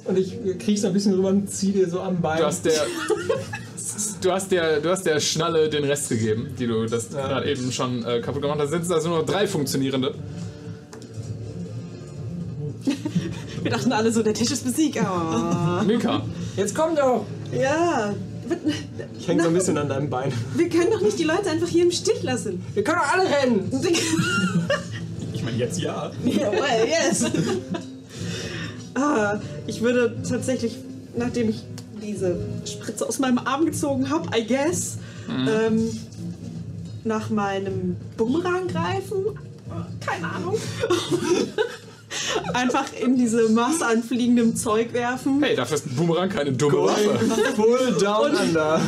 Und 0.05 0.17
ich 0.17 0.37
krieg 0.59 0.77
so 0.79 0.87
ein 0.87 0.93
bisschen 0.93 1.13
rüber 1.13 1.29
und 1.29 1.49
zieh 1.51 1.71
dir 1.71 1.89
so 1.89 1.99
am 2.01 2.21
Bein. 2.21 2.39
Du 2.39 2.45
hast 2.45 2.65
der. 2.65 2.85
Du 4.21 4.31
hast, 4.31 4.51
der, 4.51 4.79
du 4.79 4.89
hast 4.89 5.05
der 5.05 5.19
Schnalle 5.19 5.69
den 5.69 5.83
Rest 5.83 6.09
gegeben, 6.09 6.49
die 6.59 6.67
du 6.67 6.85
das 6.85 7.07
Ja. 7.13 7.27
gerade 7.27 7.49
eben 7.49 7.71
schon 7.71 8.05
äh, 8.05 8.19
kaputt 8.21 8.41
gemacht 8.41 8.59
hast. 8.59 8.69
Sind 8.69 8.83
es 8.83 8.91
also 8.91 9.09
nur 9.09 9.19
noch 9.19 9.25
drei 9.25 9.47
funktionierende. 9.47 10.13
Wir 13.63 13.71
dachten 13.71 13.91
alle 13.91 14.11
so, 14.11 14.23
der 14.23 14.33
Tisch 14.33 14.51
ist 14.51 14.63
besiegt. 14.63 14.97
Oh. 15.01 15.83
Mika. 15.83 16.21
Jetzt 16.55 16.75
komm 16.75 16.95
doch! 16.95 17.25
Ja. 17.51 18.13
Ich 19.19 19.27
häng 19.27 19.41
so 19.41 19.47
ein 19.49 19.53
bisschen 19.53 19.77
an 19.77 19.89
deinem 19.89 20.09
Bein. 20.09 20.31
Wir 20.55 20.69
können 20.69 20.91
doch 20.91 21.01
nicht 21.01 21.19
die 21.19 21.23
Leute 21.25 21.49
einfach 21.49 21.67
hier 21.67 21.83
im 21.83 21.91
Stich 21.91 22.23
lassen. 22.23 22.63
Wir 22.73 22.83
können 22.83 22.99
doch 22.99 23.13
alle 23.13 23.29
rennen! 23.29 23.71
Ich 25.33 25.43
meine, 25.43 25.57
jetzt 25.57 25.79
ja. 25.79 26.11
Ja, 26.25 26.51
well, 26.51 26.87
yes. 26.87 27.25
Ah, 28.97 29.39
ich 29.67 29.81
würde 29.81 30.15
tatsächlich, 30.27 30.77
nachdem 31.15 31.49
ich 31.49 31.63
diese 32.01 32.37
Spritze 32.65 33.07
aus 33.07 33.19
meinem 33.19 33.39
Arm 33.39 33.65
gezogen 33.65 34.09
habe, 34.09 34.29
I 34.37 34.45
guess, 34.45 34.97
ähm, 35.29 35.89
nach 37.03 37.29
meinem 37.29 37.95
Bumerang 38.17 38.67
greifen. 38.67 39.25
Keine 39.99 40.29
Ahnung. 40.29 40.55
Einfach 42.53 42.85
in 42.93 43.17
diese 43.17 43.49
Masse 43.49 43.85
an 43.85 44.01
fliegendem 44.01 44.55
Zeug 44.55 44.93
werfen. 44.93 45.41
Hey, 45.43 45.55
dafür 45.55 45.75
ist 45.75 45.87
ein 45.87 45.95
Boomerang 45.95 46.29
keine 46.29 46.53
dumme 46.53 46.83
Waffe. 46.83 47.19
Full 47.55 47.97
down 47.99 48.35
under. 48.35 48.79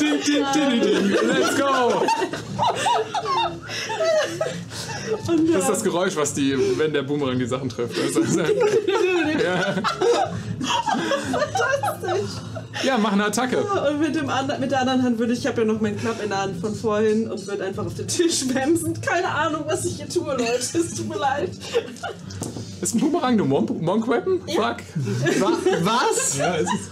Ding, 0.00 0.20
ding, 0.26 0.44
ding, 0.54 0.80
ding, 0.80 1.08
ding. 1.08 1.28
Let's 1.28 1.56
go! 1.56 2.02
Und, 5.28 5.54
Das 5.54 5.62
ist 5.62 5.68
das 5.68 5.84
Geräusch, 5.84 6.16
was 6.16 6.34
die, 6.34 6.56
wenn 6.78 6.92
der 6.92 7.02
Boomerang 7.02 7.38
die 7.38 7.46
Sachen 7.46 7.68
trifft. 7.68 7.96
Ist, 7.96 8.36
ja. 8.36 9.74
ja, 12.82 12.98
mach 12.98 13.12
eine 13.12 13.26
Attacke. 13.26 13.62
Und 13.62 14.00
mit, 14.00 14.16
dem 14.16 14.28
and 14.28 14.58
mit 14.60 14.70
der 14.70 14.80
anderen 14.80 15.02
Hand 15.02 15.18
würde 15.18 15.32
ich, 15.32 15.40
ich 15.40 15.46
habe 15.46 15.62
ja 15.62 15.66
noch 15.66 15.80
meinen 15.80 15.98
Klapp 15.98 16.22
in 16.22 16.30
der 16.30 16.42
Hand 16.42 16.60
von 16.60 16.74
vorhin 16.74 17.30
und 17.30 17.46
würde 17.46 17.64
einfach 17.64 17.86
auf 17.86 17.94
den 17.94 18.08
Tisch 18.08 18.46
bremsen. 18.46 19.00
Keine 19.00 19.28
Ahnung, 19.28 19.64
was 19.66 19.84
ich 19.84 20.00
hier 20.04 20.22
tue, 20.22 20.32
Leute. 20.36 20.78
Es 20.78 20.94
tut 20.94 21.08
mir 21.08 21.18
leid. 21.18 21.50
Ist 22.80 22.94
ein 22.94 23.00
Boomerang 23.00 23.34
eine 23.34 23.44
Monk, 23.44 23.80
Monk 23.80 24.08
Weapon? 24.08 24.40
Fuck. 24.48 24.76
Was? 25.82 26.38
Ja, 26.38 26.56
es 26.56 26.62
ist. 26.62 26.90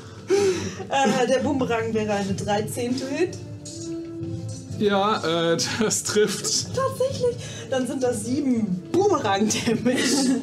Äh, 0.88 1.26
der 1.26 1.40
Bumerang 1.40 1.92
wäre 1.92 2.12
eine 2.12 2.34
13. 2.34 2.94
Hit. 2.94 3.38
Ja, 4.78 5.52
äh, 5.52 5.58
das 5.80 6.02
trifft. 6.02 6.74
Tatsächlich. 6.74 7.36
Dann 7.70 7.86
sind 7.86 8.02
das 8.02 8.24
sieben 8.24 8.82
Boomerang-Damage. 8.92 10.42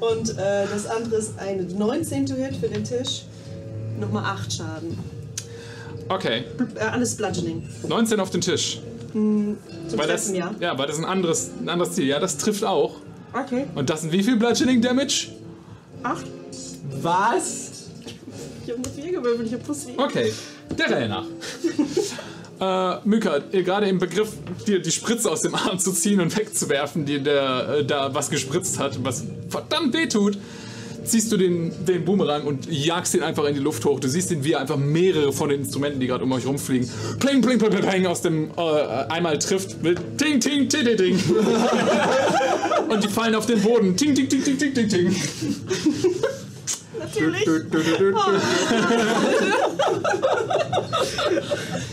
Und 0.00 0.30
äh, 0.30 0.66
das 0.66 0.86
andere 0.86 1.16
ist 1.16 1.38
eine 1.38 1.62
19. 1.62 2.26
Hit 2.26 2.56
für 2.56 2.68
den 2.68 2.84
Tisch. 2.84 3.22
Nochmal 4.00 4.24
8 4.24 4.52
Schaden. 4.52 4.98
Okay, 6.08 6.44
Bl 6.56 6.66
äh, 6.76 6.80
alles 6.80 7.16
Bludgeoning. 7.16 7.66
19 7.88 8.20
auf 8.20 8.30
den 8.30 8.40
Tisch. 8.40 8.80
Zum 9.12 9.58
Weil 9.94 10.08
das, 10.08 10.32
ja. 10.32 10.54
ja, 10.58 10.78
weil 10.78 10.86
das 10.86 10.98
ein 10.98 11.04
anderes, 11.04 11.50
ein 11.60 11.68
anderes 11.68 11.92
Ziel. 11.92 12.06
Ja, 12.06 12.18
das 12.18 12.38
trifft 12.38 12.64
auch. 12.64 12.96
Okay. 13.32 13.66
Und 13.74 13.90
das 13.90 14.02
sind 14.02 14.12
wie 14.12 14.22
viel 14.22 14.36
Bludgeoning 14.36 14.80
Damage? 14.80 15.28
8. 16.02 16.26
Was? 17.00 17.90
Ich 18.64 18.70
habe 18.70 18.80
nur 18.80 18.92
4 18.92 19.12
gewürfelt, 19.12 19.46
ich 19.46 19.54
habe 19.54 19.64
plus 19.64 19.84
4. 19.84 19.98
Okay, 19.98 20.32
der 20.78 20.90
Reihe 20.90 21.08
nach. 21.08 21.24
äh, 23.02 23.08
Mika, 23.08 23.40
ihr 23.50 23.62
gerade 23.62 23.86
im 23.88 23.98
Begriff, 23.98 24.32
dir 24.66 24.80
die 24.80 24.90
Spritze 24.90 25.30
aus 25.30 25.42
dem 25.42 25.54
Arm 25.54 25.78
zu 25.78 25.92
ziehen 25.92 26.20
und 26.20 26.36
wegzuwerfen, 26.36 27.04
die 27.04 27.22
der 27.22 27.68
äh, 27.68 27.84
da 27.84 28.14
was 28.14 28.30
gespritzt 28.30 28.78
hat, 28.78 29.02
was 29.04 29.24
verdammt 29.48 29.94
weh 29.94 30.06
tut, 30.06 30.38
ziehst 31.04 31.32
du 31.32 31.36
den, 31.36 31.72
den 31.84 32.04
Boomerang 32.04 32.44
und 32.44 32.70
jagst 32.70 33.14
ihn 33.14 33.22
einfach 33.22 33.44
in 33.44 33.54
die 33.54 33.60
Luft 33.60 33.84
hoch. 33.84 34.00
Du 34.00 34.08
siehst 34.08 34.30
ihn, 34.30 34.44
wie 34.44 34.52
er 34.52 34.60
einfach 34.60 34.76
mehrere 34.76 35.32
von 35.32 35.48
den 35.48 35.60
Instrumenten, 35.60 36.00
die 36.00 36.06
gerade 36.06 36.24
um 36.24 36.32
euch 36.32 36.46
rumfliegen, 36.46 36.88
pling, 37.18 37.40
pling, 37.40 37.58
pling, 37.58 37.70
pling, 37.70 37.82
pling 37.82 38.06
aus 38.06 38.22
dem 38.22 38.50
äh, 38.56 38.60
einmal 39.08 39.38
trifft 39.38 39.82
mit 39.82 39.98
ting, 40.18 40.40
ting, 40.40 40.68
ting, 40.68 40.84
ting, 40.84 40.96
ting. 40.96 41.18
und 42.88 43.04
die 43.04 43.08
fallen 43.08 43.34
auf 43.34 43.46
den 43.46 43.60
Boden. 43.60 43.96
Ting, 43.96 44.14
ting, 44.14 44.28
ting, 44.28 44.42
ting, 44.42 44.58
ting, 44.58 44.74
ting, 44.74 44.88
ting. 44.88 45.16
Natürlich. 46.98 47.44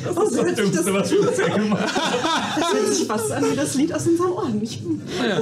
Das 0.05 0.31
ist 0.31 0.37
das 0.37 0.55
Dümmste, 0.55 0.93
was 0.93 1.11
wir 1.11 1.21
bisher 1.21 1.49
gemacht 1.49 1.95
haben. 1.95 2.61
Das 2.61 2.73
hört 2.73 2.93
sich 2.93 3.07
fast 3.07 3.31
an 3.31 3.51
wie 3.51 3.55
das 3.55 3.75
Lied 3.75 3.93
aus 3.93 4.07
unseren 4.07 4.31
Ohren. 4.31 4.61
Ich, 4.61 4.81
Ja. 5.21 5.41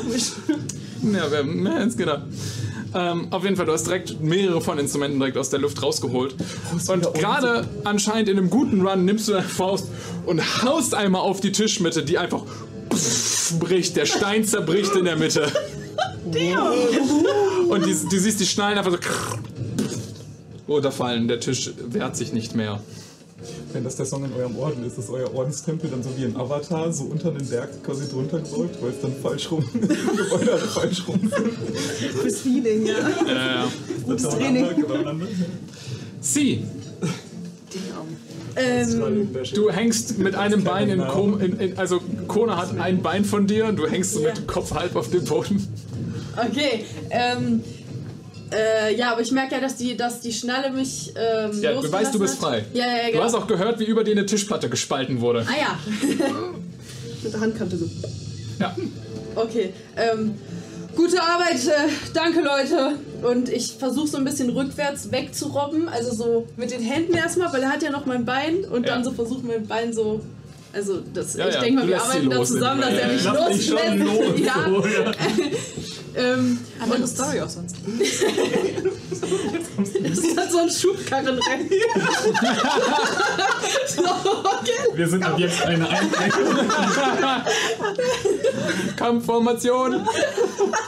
Ja, 1.03 1.25
wer, 1.29 1.45
ja 1.45 1.83
jetzt 1.83 1.97
genau. 1.97 2.17
Ähm, 2.93 3.27
auf 3.31 3.43
jeden 3.43 3.55
Fall, 3.55 3.65
du 3.65 3.73
hast 3.73 3.87
direkt 3.87 4.21
mehrere 4.21 4.61
von 4.61 4.79
Instrumenten 4.79 5.19
direkt 5.19 5.37
aus 5.37 5.49
der 5.49 5.59
Luft 5.59 5.81
rausgeholt. 5.81 6.35
Und 6.87 7.13
gerade 7.13 7.67
anscheinend 7.83 8.29
in 8.29 8.37
einem 8.37 8.49
guten 8.49 8.85
Run 8.85 9.05
nimmst 9.05 9.27
du 9.27 9.33
deine 9.33 9.47
Faust 9.47 9.87
und 10.25 10.63
haust 10.63 10.95
einmal 10.95 11.21
auf 11.21 11.41
die 11.41 11.51
Tischmitte, 11.51 12.03
die 12.03 12.17
einfach 12.17 12.43
bricht. 13.59 13.95
Der 13.95 14.05
Stein 14.05 14.45
zerbricht 14.45 14.95
in 14.95 15.05
der 15.05 15.17
Mitte. 15.17 15.51
Und 17.69 17.85
die, 17.85 17.93
du 18.09 18.19
siehst 18.19 18.39
die 18.39 18.45
Schnallen 18.45 18.77
einfach 18.77 18.91
so 18.91 18.97
runterfallen. 20.67 21.27
Der 21.27 21.39
Tisch 21.39 21.71
wehrt 21.87 22.15
sich 22.17 22.33
nicht 22.33 22.55
mehr. 22.55 22.81
Wenn 23.73 23.83
das 23.83 23.95
der 23.95 24.05
Song 24.05 24.23
in 24.25 24.33
eurem 24.33 24.57
Orden 24.57 24.85
ist, 24.85 24.97
ist 24.97 25.09
euer 25.09 25.33
Ordenstempel 25.33 25.89
dann 25.89 26.03
so 26.03 26.09
wie 26.17 26.25
ein 26.25 26.35
Avatar, 26.35 26.91
so 26.91 27.05
unter 27.05 27.31
den 27.31 27.47
Berg 27.47 27.83
quasi 27.83 28.09
drunter 28.09 28.39
gebeugt, 28.39 28.81
weil 28.81 28.89
es 28.91 29.01
dann 29.01 29.13
falsch 29.21 29.51
rum, 29.51 29.63
Gebäude 29.73 30.53
alle 30.53 30.61
falsch 30.61 31.07
rum 31.07 31.19
sind. 31.19 32.13
fürs 32.21 32.39
Feeling, 32.39 32.85
ja. 32.85 33.63
Äh, 33.65 34.03
Gutes 34.05 34.23
Training. 34.29 34.65
Sie, 36.21 36.63
Ähm, 38.55 39.29
du 39.53 39.69
hängst 39.69 40.17
mit 40.17 40.33
einem 40.35 40.63
Bein 40.63 40.89
in, 40.89 41.05
Kom 41.07 41.39
in, 41.39 41.59
in 41.59 41.77
Also, 41.77 42.01
Kona 42.27 42.57
hat 42.57 42.77
ein 42.79 43.03
Bein 43.03 43.23
von 43.23 43.45
dir 43.45 43.67
und 43.67 43.77
du 43.77 43.87
hängst 43.87 44.13
so 44.13 44.21
mit 44.21 44.35
dem 44.35 44.47
Kopf 44.47 44.73
halb 44.73 44.95
auf 44.95 45.09
dem 45.09 45.23
Boden. 45.25 45.67
Okay, 46.35 46.85
ähm. 47.11 47.63
Äh, 48.51 48.95
ja, 48.95 49.11
aber 49.11 49.21
ich 49.21 49.31
merke 49.31 49.55
ja, 49.55 49.61
dass 49.61 49.75
die, 49.75 49.97
dass 49.97 50.21
die 50.21 50.31
Schnalle 50.31 50.71
mich. 50.71 51.13
Ähm, 51.15 51.61
Ja, 51.61 51.73
du 51.73 51.91
weißt, 51.91 52.13
du 52.15 52.19
bist 52.19 52.37
frei. 52.39 52.63
Ja, 52.73 52.85
ja, 52.85 52.91
ja, 52.97 53.05
Du 53.07 53.11
genau. 53.13 53.23
hast 53.25 53.33
auch 53.35 53.47
gehört, 53.47 53.79
wie 53.79 53.85
über 53.85 54.03
dir 54.03 54.11
eine 54.11 54.25
Tischplatte 54.25 54.69
gespalten 54.69 55.19
wurde. 55.21 55.45
Ah 55.49 55.57
ja, 55.59 55.79
mit 57.23 57.33
der 57.33 57.39
Handkante 57.41 57.77
so. 57.77 57.89
Ja. 58.59 58.75
okay. 59.35 59.73
Ähm, 59.97 60.35
gute 60.95 61.21
Arbeit, 61.21 61.55
äh, 61.67 61.89
danke 62.13 62.39
Leute. 62.41 62.95
Und 63.21 63.49
ich 63.49 63.73
versuche 63.73 64.07
so 64.07 64.17
ein 64.17 64.23
bisschen 64.23 64.49
rückwärts 64.49 65.11
wegzurobben, 65.11 65.89
also 65.89 66.13
so 66.15 66.47
mit 66.55 66.71
den 66.71 66.81
Händen 66.81 67.13
erstmal, 67.15 67.51
weil 67.51 67.63
er 67.63 67.69
hat 67.71 67.83
ja 67.83 67.91
noch 67.91 68.05
mein 68.05 68.23
Bein 68.25 68.63
und 68.63 68.87
Ja. 68.87 68.93
dann 68.95 69.03
so 69.03 69.11
versucht 69.11 69.43
mein 69.43 69.67
Bein 69.67 69.91
so. 69.93 70.21
Also 70.73 71.01
das, 71.13 71.35
Ja, 71.35 71.47
ich 71.47 71.55
ja, 71.55 71.61
denke 71.61 71.75
mal, 71.79 71.81
du 71.83 71.87
wir 71.89 72.01
arbeiten 72.01 72.29
da 72.29 72.43
zusammen, 72.43 72.81
dass 72.81 72.93
er 72.93 73.07
mich 73.11 73.21
schon 73.21 73.35
los. 73.35 73.67
loslässt. 73.67 74.39
ja. 74.45 74.65
Ja. 76.17 76.33
Ähm, 76.33 76.59
Andere 76.79 77.07
Story 77.07 77.41
auch 77.41 77.49
sonst. 77.49 77.75
das 80.03 80.17
ist 80.17 80.37
halt 80.37 80.51
so 80.51 80.57
ein 80.59 80.69
Schubkarrenrennen. 80.69 81.69
so, 83.87 84.01
okay. 84.03 84.95
Wir 84.95 85.07
sind 85.07 85.23
ab 85.23 85.37
jetzt 85.37 85.61
eine 85.63 85.87
Einheit. 85.87 86.33
Kampfformation. 88.95 90.07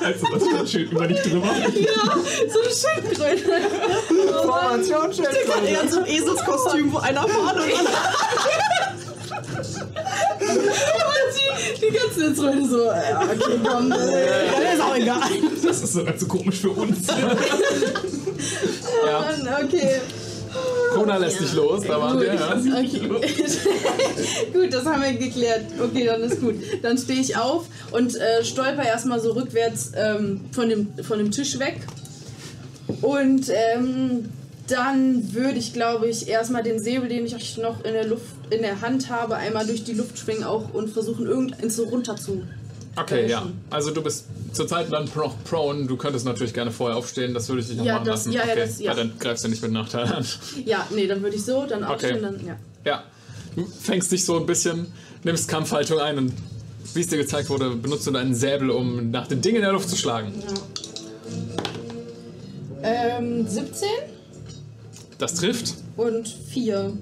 Also 0.04 0.28
das 0.34 0.44
Schutzschild 0.44 0.92
über 0.92 1.08
dich 1.08 1.22
drüber. 1.22 1.50
So 2.50 2.60
eine 2.62 2.72
Schildkröte. 3.04 3.62
Formation, 4.44 5.12
Gerade 5.12 5.68
eher 5.68 5.88
so 5.88 6.00
ein 6.00 6.06
Eselskostüm, 6.06 6.92
wo 6.92 6.98
einer 6.98 7.28
vorne 7.28 7.64
und 7.64 7.72
einer 7.72 7.90
Und 10.56 11.36
die, 11.36 11.82
die 11.82 11.98
ganzen 11.98 12.22
Instrumente 12.24 12.70
so, 12.70 12.86
ja, 12.86 13.22
okay, 13.22 13.60
komm. 13.64 13.90
Ja, 13.90 14.74
ist 14.74 14.82
auch 14.82 14.96
egal. 14.96 15.30
Das 15.64 15.84
ist 15.84 15.94
sogar 15.94 16.18
zu 16.18 16.28
komisch 16.28 16.60
für 16.60 16.72
uns. 16.72 17.08
Ja. 19.06 19.20
Mann, 19.22 19.64
okay. 19.64 20.02
Kona 20.94 21.18
lässt 21.18 21.40
dich 21.40 21.54
los, 21.54 21.84
da 21.86 22.00
waren 22.00 22.18
Gut, 22.18 22.22
wir. 22.22 22.34
Ja. 22.34 22.54
okay. 22.54 23.10
gut, 24.54 24.74
das 24.74 24.86
haben 24.86 25.02
wir 25.02 25.14
geklärt. 25.14 25.66
Okay, 25.80 26.06
dann 26.06 26.22
ist 26.22 26.42
gut. 26.42 26.56
Dann 26.82 26.98
stehe 26.98 27.22
ich 27.22 27.38
auf 27.38 27.66
und 27.92 28.16
äh, 28.16 28.44
stolper 28.44 28.84
erstmal 28.84 29.20
so 29.20 29.34
rückwärts 29.34 29.92
ähm, 29.96 30.42
von, 30.52 30.70
dem, 30.70 30.88
von 31.04 31.20
dem 31.20 31.32
Tisch 31.32 31.60
weg. 31.60 31.80
Und 33.02 33.50
ähm, 33.50 34.30
dann 34.70 35.34
würde 35.34 35.58
ich, 35.60 35.74
glaube 35.74 36.08
ich, 36.08 36.28
erstmal 36.28 36.64
den 36.64 36.80
Säbel, 36.80 37.10
den 37.10 37.26
ich 37.26 37.58
noch 37.58 37.84
in 37.84 37.94
der 37.94 38.06
Luft 38.08 38.24
in 38.50 38.62
der 38.62 38.82
Hand 38.82 39.10
habe, 39.10 39.36
einmal 39.36 39.66
durch 39.66 39.84
die 39.84 39.94
Luft 39.94 40.18
schwingen 40.18 40.44
auch 40.44 40.74
und 40.74 40.90
versuchen, 40.90 41.26
irgendeins 41.26 41.76
so 41.76 41.84
runter 41.86 42.16
zu. 42.16 42.44
Okay, 42.96 43.30
ja. 43.30 43.46
Also 43.70 43.92
du 43.92 44.02
bist 44.02 44.26
zurzeit 44.52 44.92
dann 44.92 45.10
noch 45.16 45.36
prone. 45.46 45.86
Du 45.86 45.96
könntest 45.96 46.26
natürlich 46.26 46.54
gerne 46.54 46.72
vorher 46.72 46.98
aufstehen. 46.98 47.34
Das 47.34 47.48
würde 47.48 47.62
ich 47.62 47.68
dich 47.68 47.78
noch 47.78 47.86
Ja, 47.86 47.94
machen 47.96 48.06
das- 48.08 48.26
lassen. 48.26 48.32
ja, 48.34 48.46
ja, 48.46 48.52
okay. 48.54 48.62
das- 48.66 48.80
ja. 48.80 48.94
dann 48.94 49.14
greifst 49.20 49.44
du 49.46 49.48
nicht 49.50 49.62
mit 49.62 49.72
Nachteil 49.72 50.06
an. 50.12 50.26
Ja, 50.66 50.86
nee, 50.94 51.08
dann 51.08 51.22
würde 51.22 51.36
ich 51.38 51.46
so, 51.46 51.66
dann 51.66 51.84
Okay. 51.84 51.94
aufstehen, 51.94 52.22
dann, 52.22 52.46
ja. 52.46 52.56
Ja. 52.86 53.04
Du 53.56 53.66
fängst 53.66 54.12
dich 54.12 54.26
so 54.26 54.38
ein 54.38 54.46
bisschen, 54.46 54.88
nimmst 55.24 55.48
Kampfhaltung 55.48 56.00
ein 56.00 56.18
und 56.18 56.34
wie 56.94 57.02
es 57.02 57.08
dir 57.08 57.18
gezeigt 57.18 57.50
wurde, 57.50 57.70
benutzt 57.76 58.08
du 58.08 58.12
deinen 58.12 58.34
Säbel, 58.36 58.70
um 58.72 59.12
nach 59.12 59.28
dem 59.28 59.42
Ding 59.42 59.56
in 59.56 59.62
der 59.62 59.72
Luft 59.72 59.90
zu 59.90 59.96
schlagen. 59.96 60.34
Ähm, 62.82 63.48
17 63.48 63.88
Das 65.20 65.36
trifft. 65.36 65.76
und 65.98 66.28
4 66.28 66.94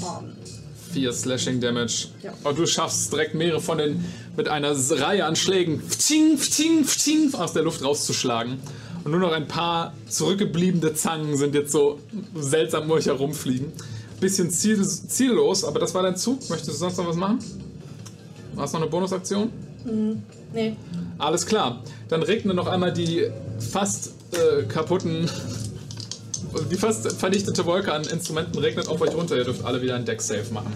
Schaden. 0.00 0.32
4 0.92 1.12
Slashing 1.12 1.60
Damage. 1.60 2.08
Ja. 2.22 2.32
Und 2.42 2.58
du 2.58 2.66
schaffst 2.66 3.12
direkt 3.12 3.34
mehrere 3.34 3.60
von 3.60 3.78
den 3.78 4.04
mit 4.36 4.48
einer 4.48 4.72
Reihe 4.72 5.24
an 5.26 5.36
Schlägen 5.36 5.80
pfting, 5.82 6.38
pfting, 6.38 6.84
pfting, 6.84 7.34
aus 7.34 7.52
der 7.52 7.62
Luft 7.62 7.84
rauszuschlagen. 7.84 8.58
Und 9.04 9.10
nur 9.10 9.20
noch 9.20 9.32
ein 9.32 9.46
paar 9.46 9.92
zurückgebliebene 10.08 10.94
Zangen 10.94 11.36
sind 11.36 11.54
jetzt 11.54 11.72
so 11.72 12.00
seltsam 12.34 12.84
um 12.84 12.92
euch 12.92 13.06
herumfliegen. 13.06 13.72
Bisschen 14.20 14.50
ziel, 14.50 14.82
ziellos, 14.84 15.64
aber 15.64 15.78
das 15.78 15.94
war 15.94 16.02
dein 16.02 16.16
Zug. 16.16 16.48
Möchtest 16.48 16.70
du 16.70 16.74
sonst 16.74 16.96
noch 16.96 17.06
was 17.06 17.16
machen? 17.16 17.38
Hast 18.56 18.72
du 18.74 18.78
noch 18.78 18.82
eine 18.82 18.90
Bonusaktion? 18.90 19.52
Nee. 20.52 20.76
Alles 21.18 21.46
klar. 21.46 21.82
Dann 22.08 22.22
regnen 22.22 22.56
noch 22.56 22.66
einmal 22.66 22.92
die 22.92 23.28
fast 23.58 24.12
äh, 24.32 24.64
kaputten, 24.64 25.30
die 26.70 26.76
fast 26.76 27.10
vernichtete 27.12 27.64
Wolke 27.66 27.92
an 27.92 28.02
Instrumenten 28.04 28.58
regnet 28.58 28.88
auf 28.88 29.00
euch 29.00 29.14
runter. 29.14 29.36
Ihr 29.36 29.44
dürft 29.44 29.64
alle 29.64 29.80
wieder 29.82 29.94
ein 29.94 30.04
Deck-Save 30.04 30.52
machen. 30.52 30.72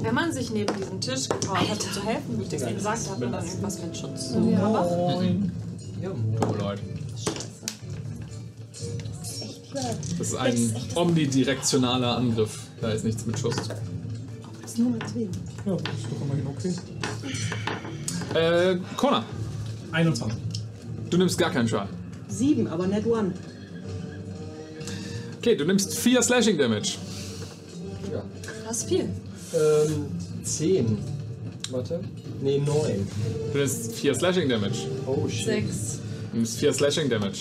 Wenn 0.00 0.14
man 0.14 0.32
sich 0.32 0.50
neben 0.50 0.74
diesen 0.76 1.00
Tisch 1.00 1.28
getraut 1.28 1.68
hat, 1.68 1.82
um 1.82 1.92
zu 1.92 2.02
helfen, 2.04 2.38
wie 2.38 2.42
ich 2.42 2.48
das 2.48 2.62
eben 2.62 2.76
gesagt 2.76 3.10
habe, 3.10 3.26
dann 3.26 3.46
irgendwas 3.46 3.78
mit 3.82 3.96
Schutz. 3.96 4.34
Ja, 6.00 6.10
Tut 6.40 6.52
mir 6.52 6.64
leid. 6.64 6.80
Das 10.18 10.28
ist 10.28 10.36
ein 10.36 10.76
omnidirektionaler 10.94 12.16
Angriff. 12.16 12.58
Da 12.80 12.90
ist 12.90 13.04
nichts 13.04 13.24
mit 13.24 13.38
Schuss. 13.38 13.56
ja, 13.56 13.74
das 13.76 14.74
ist 14.74 14.78
doch 16.10 16.20
immerhin 16.22 16.46
okay. 16.46 16.74
Äh, 18.34 18.78
Connor, 18.96 19.24
21. 19.92 20.36
du 21.10 21.16
nimmst 21.16 21.38
gar 21.38 21.50
keinen 21.50 21.68
Schaden. 21.68 21.90
Sieben, 22.28 22.66
aber 22.66 22.86
net 22.86 23.06
one. 23.06 23.32
Okay, 25.42 25.56
du 25.56 25.64
nimmst 25.64 25.98
4 25.98 26.22
Slashing 26.22 26.56
Damage. 26.56 26.98
Ja. 28.12 28.22
Das 28.64 28.76
ist 28.76 28.88
viel. 28.88 29.08
Ähm, 29.52 30.06
10. 30.44 30.98
Warte. 31.72 31.98
Nee, 32.40 32.58
9. 32.58 33.08
Du 33.52 33.58
nimmst 33.58 33.92
4 33.92 34.14
Slashing 34.14 34.48
Damage. 34.48 34.86
Oh 35.04 35.26
shit. 35.28 35.66
6. 35.66 35.98
Du 36.30 36.36
nimmst 36.36 36.58
4 36.58 36.72
Slashing 36.72 37.10
Damage. 37.10 37.40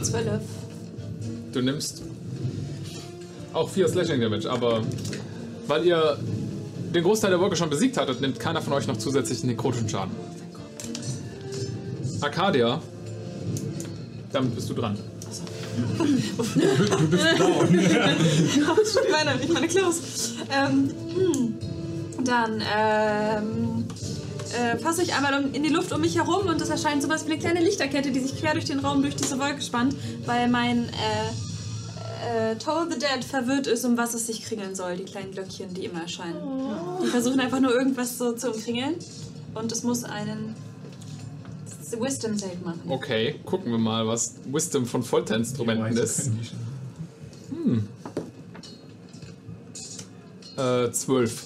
Zwölf. 0.00 0.40
Du 1.52 1.60
nimmst 1.60 2.00
auch 3.52 3.68
4 3.68 3.88
Slashing 3.88 4.22
Damage, 4.22 4.50
aber 4.50 4.82
weil 5.66 5.84
ihr 5.84 6.18
den 6.94 7.04
Großteil 7.04 7.28
der 7.28 7.40
Wolke 7.40 7.56
schon 7.56 7.68
besiegt 7.68 7.98
hattet, 7.98 8.22
nimmt 8.22 8.40
keiner 8.40 8.62
von 8.62 8.72
euch 8.72 8.86
noch 8.86 8.96
zusätzlichen 8.96 9.50
nekrotischen 9.50 9.90
Schaden. 9.90 10.14
Arcadia, 12.22 12.80
damit 14.32 14.54
bist 14.54 14.70
du 14.70 14.72
dran. 14.72 14.96
meine, 19.10 19.42
ich 19.42 19.48
meine 19.48 19.68
Klaus. 19.68 20.34
Ähm, 20.50 20.90
hm. 21.14 21.54
Dann 22.24 22.62
ähm, 22.76 23.84
äh, 24.54 24.78
fasse 24.78 25.02
ich 25.02 25.14
einmal 25.14 25.44
in 25.52 25.62
die 25.62 25.68
Luft 25.68 25.92
um 25.92 26.00
mich 26.00 26.16
herum 26.16 26.46
und 26.46 26.60
es 26.60 26.68
erscheint 26.68 27.02
sowas 27.02 27.26
wie 27.26 27.32
eine 27.32 27.40
kleine 27.40 27.60
Lichterkette, 27.60 28.10
die 28.10 28.20
sich 28.20 28.38
quer 28.38 28.54
durch 28.54 28.64
den 28.64 28.78
Raum 28.78 29.02
durch 29.02 29.16
diese 29.16 29.38
Wolke 29.38 29.62
spannt, 29.62 29.94
weil 30.24 30.48
mein 30.48 30.88
äh, 30.88 32.52
äh, 32.52 32.56
Toll 32.56 32.88
the 32.90 32.98
Dead 32.98 33.24
verwirrt 33.24 33.66
ist, 33.66 33.84
um 33.84 33.96
was 33.96 34.14
es 34.14 34.26
sich 34.26 34.44
kringeln 34.44 34.74
soll, 34.74 34.96
die 34.96 35.04
kleinen 35.04 35.32
Glöckchen, 35.32 35.74
die 35.74 35.84
immer 35.84 36.02
erscheinen. 36.02 36.36
Die 37.02 37.08
versuchen 37.08 37.40
einfach 37.40 37.60
nur 37.60 37.74
irgendwas 37.74 38.16
so 38.16 38.32
zu 38.32 38.52
umkringeln 38.52 38.94
und 39.54 39.72
es 39.72 39.82
muss 39.82 40.04
einen 40.04 40.54
Wisdom 41.92 42.36
Save 42.38 42.56
machen. 42.64 42.80
Okay, 42.88 43.36
gucken 43.44 43.70
wir 43.70 43.78
mal, 43.78 44.06
was 44.06 44.34
Wisdom 44.46 44.86
von 44.86 45.02
Folterinstrumenten 45.02 45.96
ist. 45.96 46.30
Äh, 50.56 50.90
12. 50.90 51.44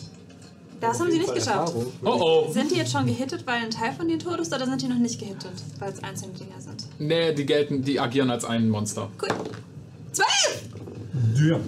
Das 0.80 1.01
haben 1.01 1.11
sie 1.11 1.18
nicht 1.18 1.34
geschafft. 1.34 1.74
Oh 2.05 2.47
oh. 2.49 2.53
Sind 2.53 2.70
die 2.70 2.76
jetzt 2.76 2.93
schon 2.93 3.07
gehittet, 3.07 3.45
weil 3.47 3.62
ein 3.62 3.70
Teil 3.70 3.93
von 3.93 4.07
denen 4.07 4.20
tot 4.20 4.39
ist, 4.39 4.55
oder 4.55 4.64
sind 4.66 4.80
die 4.80 4.86
noch 4.86 4.99
nicht 4.99 5.18
gehittet, 5.18 5.53
weil 5.78 5.93
es 5.93 6.03
einzelne 6.03 6.34
Dinger 6.34 6.61
sind? 6.61 6.84
Nee, 6.99 7.32
die 7.32 7.47
gelten, 7.47 7.82
die 7.82 7.99
agieren 7.99 8.30
als 8.30 8.45
ein 8.45 8.68
Monster. 8.68 9.11
Cool. 9.20 9.28
Zwölf! 10.12 10.62
Ja 11.36 11.59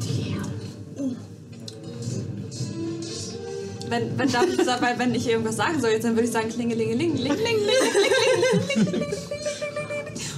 wenn, 3.90 4.18
wenn, 4.18 4.32
dann, 4.32 4.48
weil 4.80 4.98
wenn 4.98 5.14
ich 5.14 5.28
irgendwas 5.28 5.56
sagen 5.56 5.80
soll, 5.80 5.90
jetzt, 5.90 6.04
dann 6.04 6.14
würde 6.14 6.26
ich 6.26 6.32
sagen 6.32 6.48
Klingelingeling, 6.48 7.12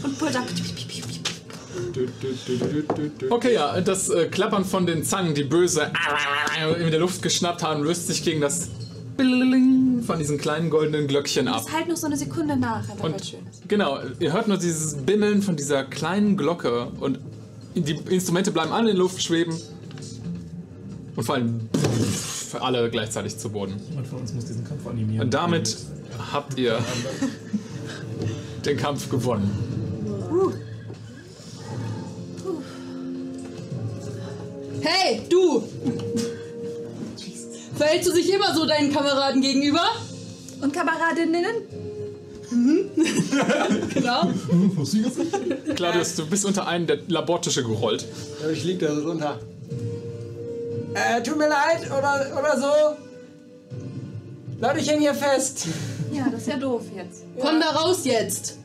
und 0.02 0.18
Pulldog. 0.18 0.42
Okay, 3.30 3.54
ja, 3.54 3.80
das 3.80 4.08
äh, 4.08 4.26
Klappern 4.26 4.64
von 4.64 4.86
den 4.86 5.04
Zangen, 5.04 5.34
die 5.34 5.44
böse 5.44 5.92
in 6.80 6.90
der 6.90 7.00
Luft 7.00 7.22
geschnappt 7.22 7.62
haben, 7.62 7.82
löst 7.82 8.06
sich 8.06 8.24
gegen 8.24 8.40
das 8.40 8.68
von 9.16 10.18
diesen 10.18 10.38
kleinen 10.38 10.70
goldenen 10.70 11.06
Glöckchen 11.06 11.48
ab. 11.48 11.62
Das 11.64 11.72
halt 11.72 11.88
noch 11.88 11.96
so 11.96 12.06
eine 12.06 12.16
Sekunde 12.16 12.56
nach, 12.56 12.88
aber 12.88 13.04
und, 13.04 13.24
schön 13.24 13.40
ist. 13.50 13.68
Genau, 13.68 13.98
ihr 14.18 14.32
hört 14.32 14.48
nur 14.48 14.56
dieses 14.56 14.94
Bimmeln 14.94 15.42
von 15.42 15.56
dieser 15.56 15.84
kleinen 15.84 16.36
Glocke 16.36 16.86
und 16.98 17.18
die 17.74 17.98
Instrumente 18.08 18.50
bleiben 18.50 18.72
alle 18.72 18.90
in 18.90 18.96
der 18.96 19.04
Luft 19.04 19.22
schweben 19.22 19.54
und 21.14 21.24
fallen 21.24 21.68
für 22.52 22.60
alle 22.60 22.90
gleichzeitig 22.90 23.38
zu 23.38 23.48
Boden. 23.48 23.80
Jemand 23.88 24.06
von 24.06 24.18
uns 24.18 24.34
muss 24.34 24.44
diesen 24.44 24.62
Kampf 24.64 24.86
animieren. 24.86 25.24
Und 25.24 25.34
damit 25.34 25.78
habt 26.32 26.58
ihr 26.58 26.78
den 28.66 28.76
Kampf 28.76 29.08
gewonnen. 29.08 29.50
Hey, 34.82 35.22
du! 35.30 35.64
Verhältst 37.74 38.10
du 38.10 38.14
dich 38.14 38.30
immer 38.30 38.54
so 38.54 38.66
deinen 38.66 38.92
Kameraden 38.92 39.40
gegenüber? 39.40 39.86
Und 40.60 40.72
Kameradinnen? 40.72 41.46
Genau. 43.94 44.30
Sie 44.84 45.00
gesagt? 45.00 45.74
Claudius, 45.74 46.16
du 46.16 46.26
bist 46.26 46.44
unter 46.44 46.66
einen 46.66 46.86
der 46.86 46.98
Labortische 47.08 47.62
gerollt. 47.62 48.04
Ja, 48.42 48.50
ich 48.50 48.62
lieg 48.62 48.78
da 48.80 48.94
so 48.94 49.08
runter. 49.08 49.40
Äh, 50.94 51.22
tut 51.22 51.38
mir 51.38 51.48
leid, 51.48 51.86
oder, 51.86 52.38
oder 52.38 52.58
so. 52.58 52.96
Leute, 54.60 54.80
ich 54.80 54.90
häng 54.90 55.00
hier 55.00 55.14
fest. 55.14 55.66
Ja, 56.12 56.28
das 56.30 56.42
ist 56.42 56.48
ja 56.48 56.56
doof 56.56 56.82
jetzt. 56.94 57.24
Komm 57.40 57.60
da 57.60 57.70
raus 57.70 58.04
jetzt! 58.04 58.58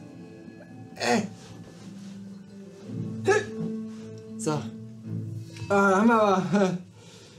So. 4.38 4.60
Ah, 5.70 5.96
haben 5.98 6.08
wir 6.08 6.22
aber, 6.22 6.38
äh, 6.54 6.58
haben 6.60 6.78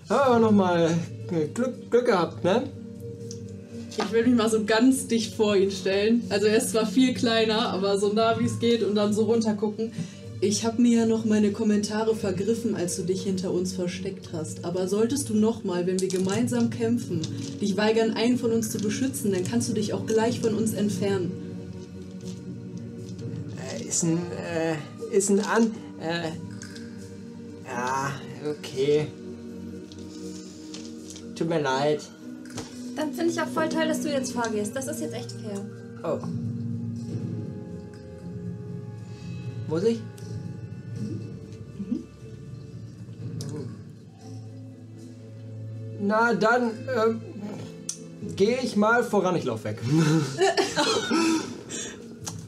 wir 0.08 0.20
aber 0.22 0.38
nochmal 0.40 0.90
Glück, 1.54 1.90
Glück 1.90 2.06
gehabt, 2.06 2.42
ne? 2.44 2.64
Ich 3.90 4.12
will 4.12 4.26
mich 4.26 4.36
mal 4.36 4.48
so 4.48 4.64
ganz 4.64 5.06
dicht 5.08 5.34
vor 5.34 5.56
ihn 5.56 5.70
stellen. 5.70 6.24
Also 6.30 6.46
er 6.46 6.56
ist 6.56 6.70
zwar 6.70 6.86
viel 6.86 7.14
kleiner, 7.14 7.70
aber 7.70 7.98
so 7.98 8.12
nah 8.12 8.38
wie 8.38 8.44
es 8.44 8.58
geht 8.58 8.82
und 8.82 8.94
dann 8.94 9.12
so 9.12 9.24
runter 9.24 9.54
gucken. 9.54 9.92
Ich 10.40 10.64
habe 10.64 10.80
mir 10.80 11.00
ja 11.00 11.06
noch 11.06 11.24
meine 11.24 11.50
Kommentare 11.50 12.14
vergriffen, 12.14 12.76
als 12.76 12.94
du 12.96 13.02
dich 13.02 13.24
hinter 13.24 13.52
uns 13.52 13.72
versteckt 13.72 14.28
hast. 14.32 14.64
Aber 14.64 14.86
solltest 14.86 15.28
du 15.30 15.34
nochmal, 15.34 15.86
wenn 15.86 16.00
wir 16.00 16.08
gemeinsam 16.08 16.70
kämpfen, 16.70 17.22
dich 17.60 17.76
weigern, 17.76 18.12
einen 18.12 18.38
von 18.38 18.52
uns 18.52 18.70
zu 18.70 18.78
beschützen, 18.78 19.32
dann 19.32 19.42
kannst 19.42 19.68
du 19.68 19.72
dich 19.72 19.92
auch 19.94 20.06
gleich 20.06 20.38
von 20.40 20.54
uns 20.54 20.74
entfernen. 20.74 21.32
Äh, 23.56 23.82
ist 23.82 24.04
ein, 24.04 24.18
äh, 24.18 25.16
ist 25.16 25.28
ein 25.30 25.40
An, 25.40 25.74
äh, 26.00 26.28
ja, 27.66 28.12
okay. 28.48 29.08
Tut 31.34 31.48
mir 31.48 31.60
leid. 31.60 32.00
Dann 32.94 33.12
finde 33.12 33.32
ich 33.32 33.40
auch 33.40 33.48
voll 33.48 33.68
toll, 33.68 33.88
dass 33.88 34.02
du 34.02 34.08
jetzt 34.10 34.32
vorgehst. 34.32 34.74
Das 34.74 34.86
ist 34.86 35.00
jetzt 35.00 35.14
echt 35.14 35.32
fair. 35.32 35.64
Oh. 36.04 36.18
Muss 39.68 39.82
ich? 39.82 40.00
Na, 46.00 46.34
dann 46.34 46.70
ähm, 46.96 47.20
gehe 48.36 48.58
ich 48.62 48.76
mal 48.76 49.02
voran, 49.04 49.36
ich 49.36 49.44
lauf 49.44 49.64
weg. 49.64 49.78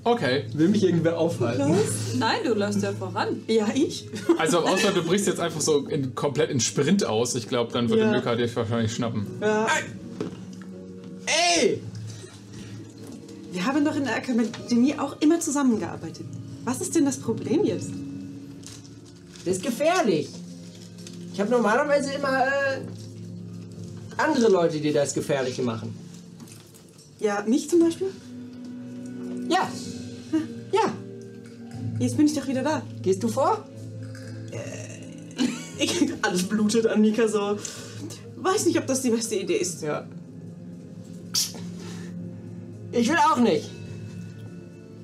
Okay. 0.03 0.45
Will 0.55 0.69
mich 0.69 0.83
irgendwer 0.83 1.19
aufhalten? 1.19 1.75
Nein, 2.19 2.39
du 2.45 2.55
läufst 2.55 2.83
ja 2.83 2.91
voran. 2.93 3.43
Ja, 3.49 3.67
ich? 3.75 4.09
Also 4.39 4.61
außer 4.61 4.93
du 4.93 5.03
brichst 5.03 5.27
jetzt 5.27 5.41
einfach 5.41 5.61
so 5.61 5.87
in, 5.89 6.15
komplett 6.15 6.49
in 6.51 6.59
Sprint 6.59 7.05
aus. 7.05 7.35
Ich 7.35 7.49
glaube, 7.49 7.71
dann 7.73 7.91
wird 7.91 8.01
Ja. 8.01 8.07
der 8.11 8.19
Mika 8.19 8.35
dich 8.35 8.57
wahrscheinlich 8.57 8.95
schnappen. 8.95 9.27
Ja. 9.43 9.67
Ey! 11.61 11.83
Wir 13.53 13.67
haben 13.67 13.85
doch 13.85 13.95
in 13.95 14.05
der 14.05 14.17
Akademie 14.17 14.95
auch 14.99 15.17
immer 15.21 15.39
zusammengearbeitet. 15.39 16.25
Was 16.65 16.81
ist 16.81 16.95
denn 16.95 17.05
das 17.05 17.19
Problem 17.19 17.63
jetzt? 17.65 17.91
Das 19.45 19.57
ist 19.57 19.63
gefährlich. 19.63 20.31
Ich 21.35 21.41
habe 21.41 21.51
normalerweise 21.51 22.13
immer 22.15 22.47
äh, 22.47 22.81
andere 24.23 24.49
Leute, 24.51 24.81
die 24.81 24.93
das 24.93 25.15
Gefährliche 25.15 25.63
machen. 25.63 25.95
Ja, 27.19 27.45
mich 27.47 27.69
zum 27.69 27.81
Beispiel? 27.81 28.09
Ja. 29.49 29.69
Ja. 30.73 30.93
Jetzt 31.99 32.17
bin 32.17 32.27
ich 32.27 32.35
doch 32.35 32.47
wieder 32.49 32.63
da. 32.63 32.83
Gehst 33.03 33.23
du 33.23 33.29
vor? 33.29 33.65
Ich, 35.83 36.13
alles 36.21 36.43
blutet 36.43 36.87
an 36.87 37.01
Mika 37.01 37.27
so. 37.27 37.57
Weiß 38.37 38.67
nicht, 38.67 38.77
ob 38.79 38.87
das 38.87 39.01
die 39.01 39.09
beste 39.09 39.37
Idee 39.37 39.57
ist. 39.57 39.81
Ja. 39.81 40.05
Ich 42.93 43.09
will 43.09 43.17
auch 43.33 43.39
nicht. 43.39 43.71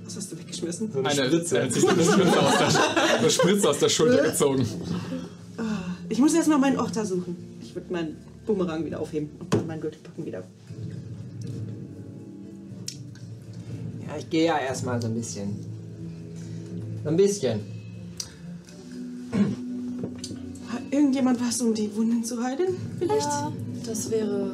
Was 0.05 0.17
hast 0.17 0.33
du 0.33 0.39
weggeschmissen? 0.39 0.93
So 0.93 0.99
eine, 0.99 1.09
Eine 1.09 1.27
Spritze. 1.29 1.59
er 1.59 1.65
hat 1.65 1.73
sich 1.73 1.83
so 1.83 1.89
eine 1.89 2.05
Spritze 2.05 2.41
aus 2.43 2.59
der, 2.59 3.19
eine 3.19 3.31
Spritze 3.31 3.71
aus 3.71 3.79
der 3.79 3.89
Schulter 3.89 4.23
gezogen. 4.31 4.67
Ich 6.11 6.19
muss 6.19 6.35
erstmal 6.35 6.59
meinen 6.59 6.79
Ort 6.79 6.95
da 6.95 7.07
suchen. 7.07 7.59
Ich 7.63 7.75
würde 7.75 7.91
meinen 7.91 8.17
Bumerang 8.47 8.85
wieder 8.85 9.01
aufheben 9.01 9.31
und 9.41 9.53
dann 9.53 9.67
meinen 9.67 9.81
Gürtel 9.81 10.01
packen 10.03 10.25
wieder. 10.25 10.45
Ja, 14.07 14.17
ich 14.19 14.31
gehe 14.31 14.47
ja 14.47 14.59
erstmal 14.59 15.01
so 15.03 15.09
ein 15.09 15.15
bisschen. 15.15 15.57
So 17.03 17.11
ein 17.11 17.17
bisschen. 17.17 17.61
Hat 20.69 20.83
irgendjemand 20.91 21.41
was, 21.41 21.61
um 21.61 21.75
die 21.75 21.95
Wunden 21.97 22.25
zu 22.25 22.43
heilen? 22.43 22.77
Vielleicht? 22.99 23.27
Ja, 23.27 23.53
Das 23.85 24.11
wäre. 24.11 24.53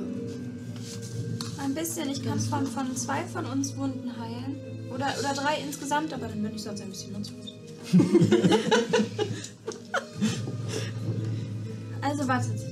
ein 1.62 1.74
bisschen. 1.74 2.08
Ich 2.10 2.24
kann 2.24 2.40
von, 2.40 2.66
von 2.66 2.96
zwei 2.96 3.22
von 3.24 3.44
uns 3.46 3.76
Wunden 3.76 4.10
heilen. 4.18 4.56
Oder, 4.90 5.06
oder 5.20 5.34
drei 5.34 5.56
insgesamt, 5.66 6.12
aber 6.12 6.28
dann 6.28 6.42
bin 6.42 6.54
ich 6.54 6.62
sonst 6.62 6.80
ein 6.82 6.88
bisschen 6.90 7.12
nutzlos. 7.12 7.54
also 12.02 12.28
wartet. 12.28 12.71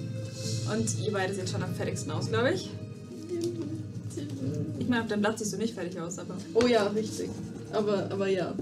Und 0.72 0.98
ihr 1.00 1.12
beide 1.12 1.34
seht 1.34 1.50
schon 1.50 1.62
am 1.62 1.74
fertigsten 1.74 2.10
aus, 2.12 2.28
glaube 2.28 2.52
ich. 2.52 2.70
Ich 4.78 4.88
meine, 4.88 5.02
auf 5.02 5.08
dem 5.08 5.20
Blatt 5.20 5.38
siehst 5.38 5.52
du 5.52 5.56
nicht 5.56 5.74
fertig 5.74 5.98
aus, 6.00 6.18
aber. 6.18 6.36
Oh 6.54 6.66
ja, 6.66 6.86
richtig. 6.88 7.30
Aber, 7.72 8.10
aber 8.10 8.28
ja. 8.28 8.54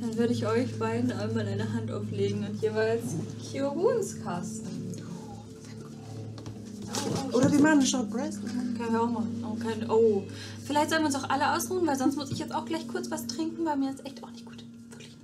Dann 0.00 0.16
würde 0.16 0.32
ich 0.32 0.46
euch 0.46 0.78
beiden 0.78 1.12
einmal 1.12 1.46
eine 1.46 1.72
Hand 1.72 1.90
auflegen 1.90 2.46
und 2.46 2.60
jeweils 2.60 3.02
Wounds 3.52 4.22
casten. 4.22 4.82
Oder 7.32 7.50
wir 7.50 7.60
machen 7.60 7.78
eine 7.78 7.86
Short 7.86 8.14
Rest. 8.14 8.40
Können 8.42 8.92
wir 8.92 9.00
auch 9.00 9.10
machen. 9.10 9.44
Oh, 9.44 9.54
kein, 9.54 9.90
oh. 9.90 10.22
Vielleicht 10.66 10.90
sollen 10.90 11.02
wir 11.02 11.06
uns 11.06 11.14
auch 11.16 11.28
alle 11.28 11.54
ausruhen, 11.54 11.86
weil 11.86 11.96
sonst 11.96 12.16
muss 12.16 12.30
ich 12.30 12.38
jetzt 12.38 12.54
auch 12.54 12.64
gleich 12.64 12.86
kurz 12.88 13.10
was 13.10 13.26
trinken, 13.26 13.64
weil 13.64 13.76
mir 13.76 13.90
ist 13.90 14.04
echt 14.04 14.22
auch 14.22 14.30
nicht 14.30 14.44
gut. 14.44 14.64
Wirklich. 14.90 15.16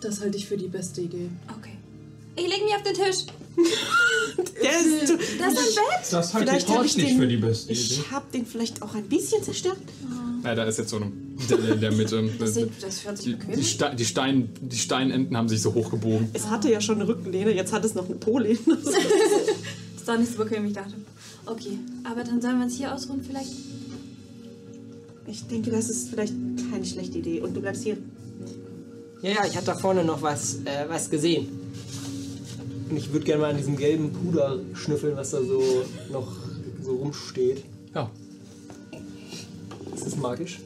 Das 0.00 0.20
halte 0.20 0.36
ich 0.36 0.46
für 0.46 0.56
die 0.56 0.68
beste 0.68 1.00
Idee. 1.02 1.30
Okay. 1.48 1.57
Ich 2.38 2.46
lege 2.48 2.64
mich 2.64 2.74
auf 2.74 2.82
den 2.82 2.94
Tisch. 2.94 3.24
Der 4.62 4.70
ist, 4.80 5.12
Das 5.38 5.52
ist 5.54 5.78
ein 5.78 5.84
Bett. 5.84 6.12
Das 6.12 6.34
halte 6.34 6.48
Vielleicht 6.48 6.68
ich 6.68 6.74
hab 6.76 6.84
ich 6.84 6.96
nicht 6.96 7.10
den- 7.10 7.18
für 7.18 7.26
die 7.26 7.36
beste 7.36 7.72
Idee. 7.72 7.80
ich 7.82 8.10
habe 8.10 8.24
den 8.32 8.46
vielleicht 8.46 8.82
auch 8.82 8.94
ein 8.94 9.04
bisschen 9.08 9.42
zerstört. 9.42 9.78
Ja, 10.44 10.54
da 10.54 10.64
ist 10.64 10.78
jetzt 10.78 10.90
so 10.90 10.96
eine 10.96 11.10
Delle 11.50 11.74
in 11.74 11.80
der 11.80 11.92
Mitte. 11.92 12.30
Das, 12.38 12.54
sieht, 12.54 12.70
das 12.80 13.04
hört 13.04 13.18
sich 13.18 13.36
Die, 13.36 13.56
die, 13.56 13.96
die, 13.96 14.04
Stein, 14.04 14.50
die 14.60 14.76
Steinenden 14.76 15.36
haben 15.36 15.48
sich 15.48 15.60
so 15.60 15.74
hochgebogen. 15.74 16.28
Es 16.32 16.48
hatte 16.48 16.70
ja 16.70 16.80
schon 16.80 16.96
eine 16.96 17.08
Rückenlehne, 17.08 17.52
jetzt 17.52 17.72
hat 17.72 17.84
es 17.84 17.94
noch 17.94 18.06
eine 18.06 18.14
Po-Lehne. 18.16 18.58
Das 18.84 20.14
ist 20.14 20.16
doch 20.16 20.18
nicht 20.18 20.32
so 20.32 20.38
bequem, 20.44 20.64
wie 20.64 20.68
ich 20.68 20.74
dachte. 20.74 20.94
Okay, 21.44 21.76
aber 22.04 22.24
dann 22.24 22.40
sollen 22.40 22.58
wir 22.58 22.64
uns 22.64 22.76
hier 22.76 22.94
ausruhen 22.94 23.22
vielleicht. 23.22 23.50
Ich 25.26 25.46
denke, 25.48 25.70
das 25.70 25.90
ist 25.90 26.08
vielleicht 26.08 26.32
keine 26.72 26.86
schlechte 26.86 27.18
Idee. 27.18 27.40
Und 27.40 27.54
du 27.54 27.60
bleibst 27.60 27.82
hier. 27.82 27.98
Ja, 29.20 29.30
ja, 29.32 29.44
ich 29.46 29.54
hatte 29.56 29.66
da 29.66 29.74
vorne 29.76 30.04
noch 30.04 30.22
was, 30.22 30.60
äh, 30.64 30.86
was 30.88 31.10
gesehen. 31.10 31.48
Und 32.90 32.96
ich 32.96 33.12
würde 33.12 33.24
gerne 33.24 33.42
mal 33.42 33.50
an 33.50 33.56
diesem 33.56 33.76
gelben 33.76 34.12
Puder 34.12 34.58
schnüffeln, 34.74 35.16
was 35.16 35.30
da 35.30 35.42
so 35.42 35.84
noch 36.10 36.32
so 36.82 36.96
rumsteht. 36.96 37.64
Ja, 37.94 38.10
Ist 39.94 40.06
das 40.06 40.16
magisch? 40.16 40.60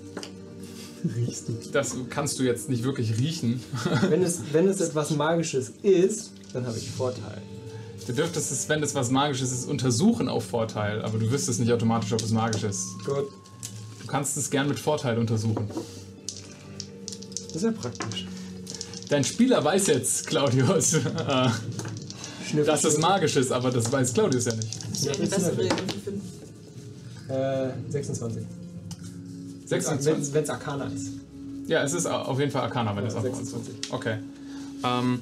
Riechst 1.16 1.48
du? 1.48 1.54
das 1.72 1.96
kannst 2.10 2.38
du 2.38 2.44
jetzt 2.44 2.68
nicht 2.68 2.84
wirklich 2.84 3.18
riechen. 3.18 3.60
Wenn 4.08 4.22
es, 4.22 4.40
wenn 4.52 4.68
es 4.68 4.80
etwas 4.80 5.10
Magisches 5.10 5.72
ist, 5.82 6.30
dann 6.52 6.64
habe 6.64 6.78
ich 6.78 6.88
Vorteil. 6.90 7.42
Du 8.06 8.12
dürftest 8.12 8.52
es, 8.52 8.68
wenn 8.68 8.82
es 8.82 8.94
was 8.94 9.10
Magisches 9.10 9.52
ist, 9.52 9.68
untersuchen 9.68 10.28
auf 10.28 10.44
Vorteil, 10.44 11.02
aber 11.02 11.18
du 11.18 11.30
wüsstest 11.30 11.60
nicht 11.60 11.72
automatisch, 11.72 12.12
ob 12.12 12.20
es 12.20 12.30
magisch 12.30 12.62
ist. 12.64 12.86
Gut. 13.04 13.28
Du 14.00 14.06
kannst 14.06 14.36
es 14.36 14.50
gern 14.50 14.68
mit 14.68 14.78
Vorteil 14.78 15.18
untersuchen. 15.18 15.68
Das 17.46 17.56
ist 17.56 17.62
ja 17.62 17.70
praktisch. 17.72 18.26
Dein 19.08 19.24
Spieler 19.24 19.62
weiß 19.62 19.86
jetzt, 19.88 20.26
Claudius, 20.26 20.94
äh, 20.94 21.48
Schnüffel, 22.52 22.64
dass 22.66 22.84
es 22.84 22.94
schnüffel. 22.94 23.10
magisch 23.10 23.36
ist, 23.36 23.52
aber 23.52 23.70
das 23.70 23.90
weiß 23.90 24.14
Claudius 24.14 24.44
ja 24.46 24.54
nicht. 24.54 24.68
Das 24.90 25.06
eine 25.06 25.14
Schnüffel, 25.16 25.28
bessere 25.28 25.54
schnüffel. 25.54 25.66
Idee 25.66 25.98
finden. 26.04 26.22
Äh, 27.28 27.90
26. 27.90 28.42
26. 29.66 30.34
Wenn 30.34 30.44
es 30.44 30.50
Arcana 30.50 30.84
ist. 30.86 31.10
Ja, 31.66 31.82
es 31.82 31.92
ist 31.94 32.06
auf 32.06 32.38
jeden 32.38 32.50
Fall 32.50 32.62
Arcana, 32.62 32.94
wenn 32.96 33.04
Ja, 33.04 33.08
es 33.10 33.14
auf 33.16 33.22
26. 33.22 33.74
Okay. 33.90 34.18
Ähm, 34.84 35.20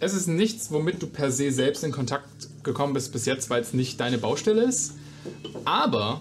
es 0.00 0.14
ist 0.14 0.26
nichts, 0.28 0.70
womit 0.70 1.02
du 1.02 1.06
per 1.06 1.30
se 1.30 1.50
selbst 1.52 1.84
in 1.84 1.92
Kontakt 1.92 2.28
gekommen 2.62 2.92
bist 2.94 3.12
bis 3.12 3.24
jetzt, 3.26 3.50
weil 3.50 3.62
es 3.62 3.72
nicht 3.72 3.98
deine 4.00 4.18
Baustelle 4.18 4.62
ist. 4.64 4.92
Aber 5.64 6.20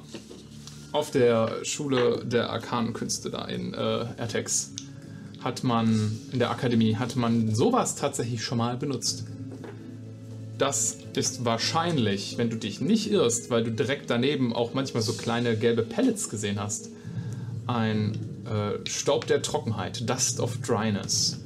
auf 0.91 1.11
der 1.11 1.63
Schule 1.63 2.23
der 2.25 2.49
Arkanenkünste 2.49 3.29
da 3.29 3.45
in 3.45 3.73
äh, 3.73 4.05
Ertex 4.17 4.71
hat 5.43 5.63
man, 5.63 6.19
in 6.31 6.39
der 6.39 6.51
Akademie, 6.51 6.95
hat 6.95 7.15
man 7.15 7.53
sowas 7.53 7.95
tatsächlich 7.95 8.43
schon 8.43 8.57
mal 8.57 8.77
benutzt. 8.77 9.25
Das 10.57 10.97
ist 11.15 11.43
wahrscheinlich, 11.43 12.37
wenn 12.37 12.49
du 12.49 12.55
dich 12.55 12.81
nicht 12.81 13.11
irrst, 13.11 13.49
weil 13.49 13.63
du 13.63 13.71
direkt 13.71 14.09
daneben 14.09 14.53
auch 14.53 14.73
manchmal 14.73 15.01
so 15.01 15.13
kleine 15.13 15.57
gelbe 15.57 15.81
Pellets 15.81 16.29
gesehen 16.29 16.59
hast, 16.59 16.89
ein 17.65 18.13
äh, 18.45 18.87
Staub 18.87 19.25
der 19.25 19.41
Trockenheit, 19.41 20.07
Dust 20.07 20.39
of 20.39 20.57
Dryness. 20.59 21.39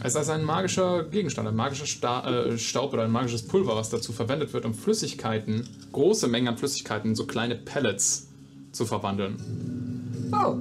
Es 0.00 0.12
ist 0.12 0.16
also 0.16 0.32
ein 0.32 0.44
magischer 0.44 1.04
Gegenstand, 1.04 1.48
ein 1.48 1.56
magischer 1.56 1.86
Sta 1.86 2.28
äh, 2.28 2.58
Staub 2.58 2.92
oder 2.92 3.02
ein 3.02 3.10
magisches 3.10 3.42
Pulver, 3.42 3.76
was 3.76 3.90
dazu 3.90 4.12
verwendet 4.12 4.52
wird, 4.52 4.64
um 4.64 4.72
Flüssigkeiten, 4.72 5.68
große 5.92 6.28
Mengen 6.28 6.48
an 6.48 6.56
Flüssigkeiten, 6.56 7.14
so 7.14 7.26
kleine 7.26 7.56
Pellets 7.56 8.28
zu 8.72 8.86
verwandeln. 8.86 10.30
Oh. 10.32 10.56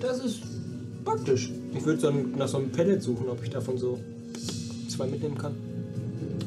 Das 0.00 0.18
ist 0.24 0.40
praktisch. 1.04 1.50
Ich 1.74 1.84
würde 1.84 2.00
so 2.00 2.10
nach 2.10 2.48
so 2.48 2.58
einem 2.58 2.70
Pellet 2.70 3.02
suchen, 3.02 3.28
ob 3.28 3.42
ich 3.42 3.50
davon 3.50 3.78
so 3.78 3.98
zwei 4.88 5.06
mitnehmen 5.06 5.38
kann. 5.38 5.54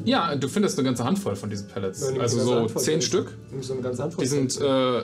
Ja, 0.05 0.35
du 0.35 0.47
findest 0.49 0.77
eine 0.77 0.85
ganze 0.85 1.05
Handvoll 1.05 1.35
von 1.35 1.49
diesen 1.49 1.67
Pellets. 1.67 2.11
Ja, 2.13 2.21
also 2.21 2.39
so 2.39 2.55
Handvoll 2.55 2.81
zehn. 2.81 3.01
Stück. 3.01 3.37
So 3.61 3.73
eine 3.73 3.81
ganze 3.81 4.03
Handvoll 4.03 4.23
Die 4.23 4.29
sind, 4.29 4.59
äh, 4.59 5.03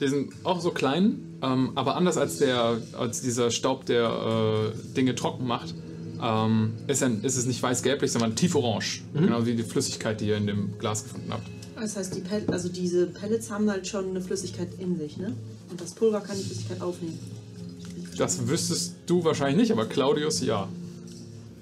die 0.00 0.08
sind 0.08 0.32
auch 0.44 0.60
so 0.60 0.70
klein, 0.70 1.36
ähm, 1.42 1.72
aber 1.74 1.96
anders 1.96 2.16
als, 2.16 2.38
der, 2.38 2.78
als 2.98 3.20
dieser 3.20 3.50
Staub, 3.50 3.84
der 3.84 4.72
äh, 4.72 4.94
Dinge 4.94 5.14
trocken 5.14 5.46
macht, 5.46 5.74
ähm, 6.22 6.72
ist, 6.86 7.02
ein, 7.02 7.22
ist 7.22 7.36
es 7.36 7.46
nicht 7.46 7.62
weiß-gelblich, 7.62 8.12
sondern 8.12 8.34
tieforange. 8.34 9.02
Mhm. 9.12 9.20
Genau 9.20 9.46
wie 9.46 9.54
die 9.54 9.62
Flüssigkeit, 9.62 10.20
die 10.20 10.28
ihr 10.28 10.36
in 10.36 10.46
dem 10.46 10.78
Glas 10.78 11.04
gefunden 11.04 11.30
habt. 11.30 11.46
Das 11.78 11.96
heißt, 11.96 12.14
die 12.14 12.20
Pel 12.20 12.44
also 12.48 12.68
diese 12.68 13.06
Pellets 13.06 13.50
haben 13.50 13.70
halt 13.70 13.86
schon 13.86 14.10
eine 14.10 14.20
Flüssigkeit 14.20 14.68
in 14.78 14.98
sich, 14.98 15.16
ne? 15.16 15.34
Und 15.70 15.80
das 15.80 15.92
Pulver 15.92 16.20
kann 16.20 16.36
die 16.36 16.44
Flüssigkeit 16.44 16.80
aufnehmen. 16.82 17.18
Das 18.20 18.46
wüsstest 18.46 18.96
du 19.06 19.24
wahrscheinlich 19.24 19.56
nicht, 19.56 19.72
aber 19.72 19.86
Claudius 19.86 20.42
ja. 20.42 20.68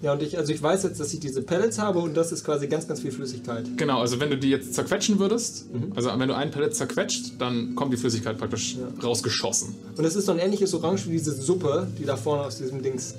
Ja, 0.02 0.12
und 0.12 0.22
ich, 0.22 0.36
also 0.36 0.52
ich 0.52 0.60
weiß 0.60 0.82
jetzt, 0.82 0.98
dass 0.98 1.14
ich 1.14 1.20
diese 1.20 1.40
Pellets 1.40 1.78
habe 1.78 2.00
und 2.00 2.16
das 2.16 2.32
ist 2.32 2.44
quasi 2.44 2.66
ganz, 2.66 2.88
ganz 2.88 3.00
viel 3.00 3.12
Flüssigkeit. 3.12 3.64
Genau, 3.76 4.00
also 4.00 4.18
wenn 4.18 4.28
du 4.30 4.36
die 4.36 4.50
jetzt 4.50 4.74
zerquetschen 4.74 5.20
würdest, 5.20 5.72
Mhm. 5.72 5.92
also 5.94 6.10
wenn 6.16 6.28
du 6.28 6.34
einen 6.34 6.50
Pellet 6.50 6.74
zerquetscht, 6.74 7.40
dann 7.40 7.76
kommt 7.76 7.92
die 7.92 7.96
Flüssigkeit 7.96 8.38
praktisch 8.38 8.76
rausgeschossen. 9.00 9.72
Und 9.96 10.04
es 10.04 10.16
ist 10.16 10.26
so 10.26 10.32
ein 10.32 10.40
ähnliches 10.40 10.74
Orange 10.74 11.06
wie 11.06 11.12
diese 11.12 11.32
Suppe, 11.32 11.86
die 11.96 12.04
da 12.04 12.16
vorne 12.16 12.42
aus 12.42 12.58
diesem 12.58 12.82
Dings. 12.82 13.14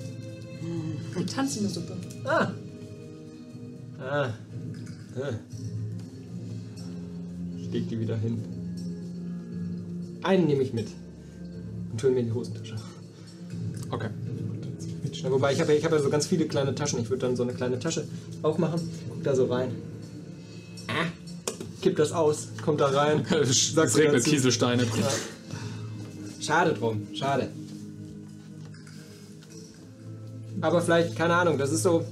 Die 1.18 1.26
tanzende 1.26 1.70
Suppe. 1.70 1.96
Ah. 2.26 2.52
Ah. 4.02 4.26
ah. 4.26 4.34
Ich 7.58 7.72
leg 7.72 7.88
die 7.88 8.00
wieder 8.02 8.18
hin. 8.18 8.44
Einen 10.24 10.48
nehme 10.48 10.62
ich 10.62 10.74
mit. 10.74 10.88
Und 11.92 12.02
tue 12.02 12.12
mir 12.12 12.20
in 12.20 12.26
die 12.26 12.34
Hosentasche. 12.34 12.76
Okay. 13.92 14.10
Wobei 15.24 15.54
ich 15.54 15.60
habe 15.60 15.74
ja, 15.74 15.78
ich 15.78 15.86
hab 15.86 15.92
ja 15.92 16.00
so 16.00 16.10
ganz 16.10 16.28
viele 16.28 16.46
kleine 16.46 16.74
Taschen. 16.76 17.00
Ich 17.00 17.10
würde 17.10 17.22
dann 17.22 17.36
so 17.36 17.44
eine 17.44 17.54
kleine 17.54 17.80
Tasche 17.80 18.08
aufmachen, 18.42 18.80
guck 19.10 19.24
da 19.24 19.36
so 19.36 19.46
rein. 19.46 19.76
Ah, 20.88 21.08
Kipp 21.82 21.96
das 21.98 22.12
aus, 22.12 22.48
kommt 22.64 22.82
da 22.82 22.88
rein. 22.88 23.26
Es 23.32 23.74
Sagst 23.74 23.96
du 23.96 24.00
regnet 24.00 24.22
dazu? 24.22 24.30
Kieselsteine. 24.30 24.84
Ja. 24.84 25.12
Schade 26.40 26.74
drum, 26.74 27.08
schade. 27.14 27.50
Aber 30.62 30.82
vielleicht, 30.82 31.16
keine 31.16 31.36
Ahnung, 31.36 31.58
das 31.58 31.72
ist 31.72 31.84
so. 31.84 32.04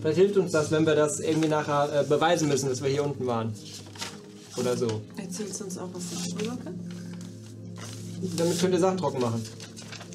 Vielleicht 0.00 0.18
hilft 0.18 0.36
uns 0.36 0.52
das, 0.52 0.70
wenn 0.70 0.84
wir 0.86 0.94
das 0.94 1.20
irgendwie 1.20 1.48
nachher 1.48 2.02
äh, 2.02 2.04
beweisen 2.04 2.48
müssen, 2.48 2.68
dass 2.68 2.82
wir 2.82 2.90
hier 2.90 3.04
unten 3.04 3.26
waren. 3.26 3.54
Oder 4.56 4.76
so. 4.76 5.00
Erzählst 5.16 5.60
du 5.60 5.64
uns 5.64 5.78
auch, 5.78 5.88
was 5.92 6.10
du 6.10 6.36
drüber 6.36 6.58
kann? 6.62 6.78
Damit 8.36 8.60
könnt 8.60 8.74
ihr 8.74 8.80
Sachen 8.80 8.98
trocken 8.98 9.20
machen. 9.20 9.42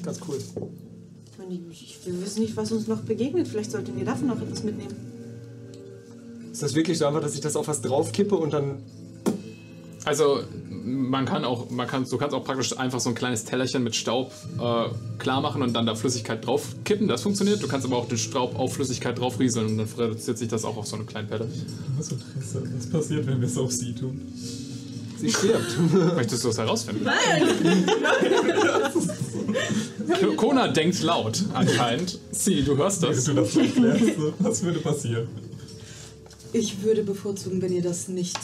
Ganz 0.02 0.18
cool. 0.28 0.38
Ich 0.38 1.38
meine, 1.38 1.60
ich- 1.70 1.98
Wir 2.04 2.20
wissen 2.22 2.40
nicht, 2.42 2.56
was 2.56 2.72
uns 2.72 2.86
noch 2.86 3.00
begegnet. 3.00 3.48
Vielleicht 3.48 3.70
sollten 3.70 3.96
wir 3.96 4.04
davon 4.04 4.28
noch 4.28 4.40
etwas 4.40 4.62
mitnehmen. 4.62 4.94
Ist 6.52 6.62
das 6.62 6.74
wirklich 6.74 6.98
so 6.98 7.06
einfach, 7.06 7.20
dass 7.20 7.34
ich 7.34 7.40
das 7.40 7.56
auf 7.56 7.68
was 7.68 7.80
draufkippe 7.82 8.34
und 8.36 8.52
dann. 8.52 8.82
Also 10.04 10.40
man 10.82 11.26
kann 11.26 11.44
auch, 11.44 11.68
man 11.70 11.86
kann, 11.86 12.04
du 12.08 12.16
kannst 12.16 12.34
auch 12.34 12.42
praktisch 12.42 12.76
einfach 12.78 13.00
so 13.00 13.10
ein 13.10 13.14
kleines 13.14 13.44
Tellerchen 13.44 13.84
mit 13.84 13.94
Staub 13.94 14.32
äh, 14.58 14.84
klar 15.18 15.42
machen 15.42 15.60
und 15.62 15.74
dann 15.74 15.84
da 15.84 15.94
Flüssigkeit 15.94 16.44
draufkippen. 16.44 17.06
Das 17.06 17.22
funktioniert. 17.22 17.62
Du 17.62 17.68
kannst 17.68 17.86
aber 17.86 17.96
auch 17.98 18.08
den 18.08 18.16
Staub 18.18 18.58
auf 18.58 18.74
Flüssigkeit 18.74 19.18
draufrieseln 19.18 19.66
und 19.66 19.76
dann 19.78 19.86
reduziert 19.98 20.38
sich 20.38 20.48
das 20.48 20.64
auch 20.64 20.76
auf 20.78 20.86
so 20.86 20.96
eine 20.96 21.04
kleine 21.04 21.28
Pelle. 21.28 21.44
Interesse. 21.44 22.16
Was 22.76 22.86
passiert, 22.88 23.26
wenn 23.26 23.40
wir 23.40 23.46
es 23.48 23.58
auf 23.58 23.70
sie 23.72 23.94
tun? 23.94 24.20
Sie 25.20 25.30
stirbt. 25.30 25.76
Möchtest 26.16 26.42
du 26.44 26.48
das 26.48 26.58
herausfinden? 26.58 27.04
Nein! 27.04 27.86
Kona 30.36 30.68
denkt 30.68 31.02
laut, 31.02 31.42
anscheinend. 31.52 32.18
Sie, 32.32 32.62
du 32.62 32.76
hörst 32.76 33.02
Wenn 33.02 33.10
das. 33.10 33.24
du 33.24 33.34
das 33.34 33.56
erklärst, 33.56 34.02
was 34.38 34.62
würde 34.62 34.78
passieren? 34.80 35.28
Ich 36.52 36.82
würde 36.82 37.02
bevorzugen, 37.02 37.60
wenn 37.62 37.72
ihr 37.72 37.82
das 37.82 38.08
nicht. 38.08 38.38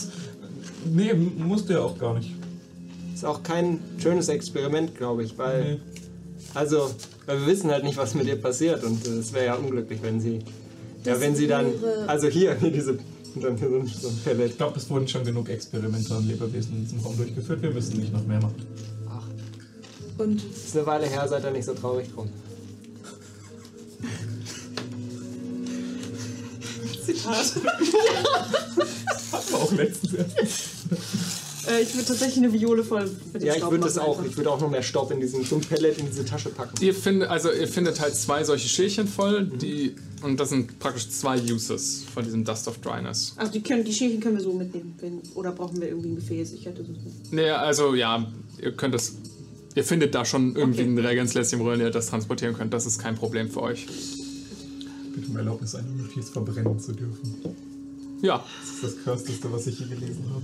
Nee, 0.85 1.13
musst 1.15 1.69
du 1.69 1.73
ja 1.75 1.81
auch 1.81 1.99
gar 1.99 2.15
nicht. 2.15 2.31
Ist 3.15 3.25
auch 3.25 3.43
kein 3.43 3.81
schönes 4.01 4.29
Experiment, 4.29 4.95
glaube 4.97 5.25
ich, 5.25 5.37
weil. 5.39 5.75
Nee. 5.75 5.81
Also, 6.55 6.91
weil 7.27 7.41
wir 7.41 7.47
wissen 7.49 7.71
halt 7.71 7.83
nicht, 7.85 7.97
was 7.97 8.15
mit 8.15 8.27
ihr 8.27 8.37
passiert 8.37 8.85
und 8.85 9.07
äh, 9.07 9.11
es 9.11 9.33
wäre 9.33 9.47
ja 9.47 9.55
unglücklich, 9.57 9.99
wenn 10.03 10.21
sie. 10.21 10.35
ja, 11.05 11.13
Das 11.15 11.21
wenn 11.21 11.35
sie 11.35 11.47
dann. 11.49 11.67
Also 12.07 12.29
hier, 12.29 12.55
hier 12.61 12.71
diese. 12.71 12.99
Und 13.37 13.45
dann 13.45 13.57
hier 13.59 13.69
so 13.69 13.77
ein, 13.77 13.87
so 13.87 14.09
ein 14.09 14.17
Pellet. 14.25 14.53
Ich 14.53 14.57
glaube, 14.57 14.79
es 14.79 14.89
wurden 14.89 15.07
schon 15.07 15.23
genug 15.23 15.51
Experimente 15.51 16.15
an 16.15 16.27
Lebewesen 16.27 16.77
in 16.77 16.85
diesem 16.85 17.01
Raum 17.01 17.19
durchgeführt. 17.19 17.61
Wir 17.61 17.71
müssen 17.71 18.01
nicht 18.01 18.11
noch 18.13 18.27
mehr 18.27 18.41
machen. 18.41 18.55
Und 20.17 20.43
Ist 20.43 20.75
eine 20.75 20.87
Weile 20.87 21.07
her, 21.07 21.29
seid 21.29 21.45
ihr 21.45 21.51
nicht 21.51 21.67
so 21.67 21.75
traurig 21.75 22.11
drum. 22.15 22.31
Zitat. 27.05 27.57
Hatten 29.33 29.51
wir 29.51 29.59
auch 29.59 29.73
letztens 29.73 30.15
erst. 30.15 30.33
Äh, 31.69 31.83
ich 31.83 31.95
würde 31.95 32.07
tatsächlich 32.07 32.39
eine 32.45 32.53
Viole 32.53 32.85
voll 32.85 33.11
mit 33.33 33.43
dem 33.43 33.47
Ja, 33.47 33.53
ich 33.55 33.59
Staub 33.59 33.71
würde 33.73 33.85
das 33.85 33.97
machen 33.97 34.07
auch. 34.09 34.19
einfach. 34.19 34.31
Ich 34.31 34.37
würde 34.37 34.51
auch 34.51 34.61
noch 34.61 34.71
mehr 34.71 34.83
Staub 34.83 35.11
in 35.11 35.21
diesen 35.21 35.45
so 35.45 35.57
ein 35.57 35.61
Pellet 35.63 35.99
in 35.99 36.07
diese 36.07 36.25
Tasche 36.25 36.51
packen. 36.51 36.75
Ihr 36.83 36.95
findet, 36.95 37.29
also 37.29 37.51
ihr 37.51 37.69
findet 37.69 38.01
halt 38.01 38.15
zwei 38.15 38.45
solche 38.45 38.69
Schälchen 38.69 39.07
voll, 39.09 39.47
die 39.47 39.95
und 40.23 40.41
das 40.41 40.49
sind 40.51 40.79
praktisch 40.79 41.09
zwei 41.11 41.41
Uses 41.41 42.05
von 42.13 42.25
diesem 42.25 42.45
Dust 42.45 42.69
of 42.69 42.79
Dryness. 42.79 43.35
Also 43.37 43.53
die, 43.53 43.61
können, 43.63 43.85
die 43.85 43.93
Schälchen 43.93 44.21
können 44.21 44.37
wir 44.37 44.43
so 44.43 44.53
mitnehmen. 44.53 44.95
Wenn, 45.01 45.21
oder 45.35 45.53
brauchen 45.53 45.81
wir 45.81 45.89
irgendwie 45.89 46.09
ein 46.11 46.17
Gefäß? 46.17 46.53
Ich 46.53 46.65
hätte 46.67 46.83
das 46.83 46.89
nicht. 46.89 47.33
Nee, 47.33 47.51
also 47.51 47.95
ja, 47.95 48.27
ihr 48.63 48.73
könnt 48.73 48.95
das. 48.95 49.15
Ihr 49.75 49.85
findet 49.85 50.15
da 50.15 50.25
schon 50.25 50.57
irgendwie 50.57 50.81
Okay. 50.83 50.91
ein 50.91 50.99
Reagenzläschen, 50.99 51.59
worin 51.61 51.81
ihr 51.81 51.91
das 51.91 52.07
transportieren 52.07 52.55
könnt. 52.55 52.73
Das 52.73 52.87
ist 52.87 52.99
kein 52.99 53.15
Problem 53.15 53.51
für 53.51 53.61
euch. 53.63 53.87
Bitte 55.15 55.29
um 55.29 55.37
Erlaubnis, 55.37 55.75
eine 55.75 55.89
Notiz 55.91 56.31
verbrennen 56.31 56.79
zu 56.79 56.93
dürfen. 56.93 57.35
Ja, 58.23 58.43
Das 58.63 58.75
ist 58.75 58.83
das 58.85 59.05
Körsteste, 59.05 59.53
was 59.53 59.67
ich 59.67 59.79
je 59.81 59.87
gelesen 59.87 60.25
habe. 60.33 60.43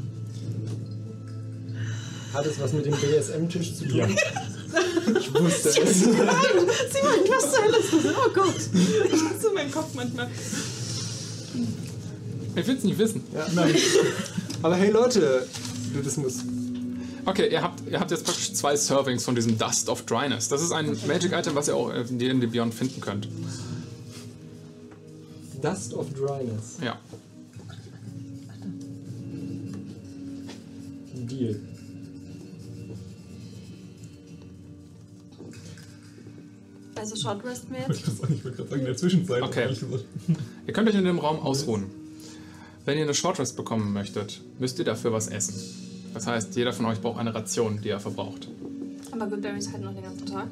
Hat 2.32 2.46
es 2.46 2.58
was 2.58 2.72
mit 2.72 2.86
dem 2.86 2.94
BSM-Tisch 2.94 3.74
zu 3.74 3.84
tun? 3.88 3.96
Ja. 3.96 4.08
Ich 5.18 5.34
wusste 5.34 5.68
es. 5.68 6.00
Simon, 6.00 6.26
was 7.28 7.52
zur 7.52 7.64
Hölle 7.64 7.76
ist 7.76 7.92
das? 7.92 8.14
Oh 8.16 8.30
Gott. 8.32 8.54
Ich 9.12 9.22
hasse 9.22 9.50
meinen 9.54 9.70
Kopf 9.70 9.94
manchmal. 9.94 10.30
ich 12.56 12.66
will 12.66 12.76
es 12.76 12.84
nicht 12.84 12.98
wissen. 12.98 13.22
Ja. 13.34 13.46
Aber 14.62 14.76
hey 14.76 14.90
Leute, 14.90 15.46
du, 15.92 16.00
das 16.00 16.16
muss. 16.16 16.38
Okay, 17.26 17.48
ihr 17.50 17.62
habt, 17.62 17.86
ihr 17.88 18.00
habt 18.00 18.10
jetzt 18.10 18.24
praktisch 18.24 18.52
zwei 18.54 18.76
Servings 18.76 19.24
von 19.24 19.34
diesem 19.34 19.58
Dust 19.58 19.88
of 19.88 20.02
Dryness. 20.06 20.48
Das 20.48 20.62
ist 20.62 20.72
ein 20.72 20.96
Magic-Item, 21.06 21.54
was 21.54 21.68
ihr 21.68 21.76
auch 21.76 21.90
in 21.92 22.18
D&D 22.18 22.46
Beyond 22.46 22.74
finden 22.74 23.00
könnt. 23.00 23.28
Dust 25.60 25.94
of 25.94 26.06
Dryness. 26.14 26.78
Ja. 26.82 26.98
Deal. 31.14 31.60
Also 36.94 37.16
Short 37.16 37.44
Rest 37.44 37.70
mir 37.70 37.78
Ich 37.88 38.06
wollte 38.44 38.50
gerade 38.50 38.68
sagen, 38.68 38.80
in 38.80 38.86
der 38.86 38.96
Zwischenzeit. 38.96 39.42
Okay. 39.42 39.62
ehrlich 39.62 39.80
gesagt. 39.80 40.04
Ihr 40.66 40.72
könnt 40.72 40.88
euch 40.88 40.94
in 40.94 41.04
dem 41.04 41.18
Raum 41.18 41.40
ausruhen. 41.40 41.86
Wenn 42.84 42.98
ihr 42.98 43.04
eine 43.04 43.14
Short 43.14 43.38
Rest 43.38 43.56
bekommen 43.56 43.92
möchtet, 43.92 44.40
müsst 44.58 44.78
ihr 44.78 44.84
dafür 44.84 45.12
was 45.12 45.28
essen. 45.28 45.54
Das 46.14 46.26
heißt, 46.26 46.56
jeder 46.56 46.72
von 46.72 46.86
euch 46.86 47.00
braucht 47.00 47.18
eine 47.18 47.34
Ration, 47.34 47.80
die 47.82 47.88
er 47.88 48.00
verbraucht. 48.00 48.48
Aber 49.12 49.26
Goodberries 49.26 49.72
halten 49.72 49.84
noch 49.84 49.94
den 49.94 50.02
ganzen 50.02 50.26
Tag. 50.26 50.48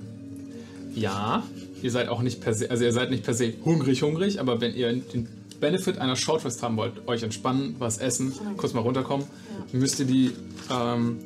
Ja, 0.95 1.45
ihr 1.83 1.91
seid 1.91 2.09
auch 2.09 2.23
nicht 2.23 2.41
per 2.41 2.55
se, 2.55 2.71
also 2.71 2.85
ihr 2.85 2.93
seid 2.93 3.11
nicht 3.11 3.25
per 3.25 3.35
se 3.35 3.55
hungrig, 3.65 4.03
hungrig, 4.03 4.41
aber 4.41 4.61
wenn 4.61 4.75
ihr 4.75 4.93
den 4.93 5.29
Benefit 5.61 5.99
einer 5.99 6.17
Short 6.17 6.45
Rest 6.45 6.62
haben 6.62 6.77
wollt, 6.77 7.07
euch 7.07 7.23
entspannen, 7.23 7.77
was 7.79 7.99
essen, 7.99 8.33
kurz 8.57 8.73
mal 8.73 8.81
runterkommen, 8.81 9.27
müsst 9.73 10.01
ihr 10.01 10.07
die, 10.07 10.33
ähm, 10.71 11.19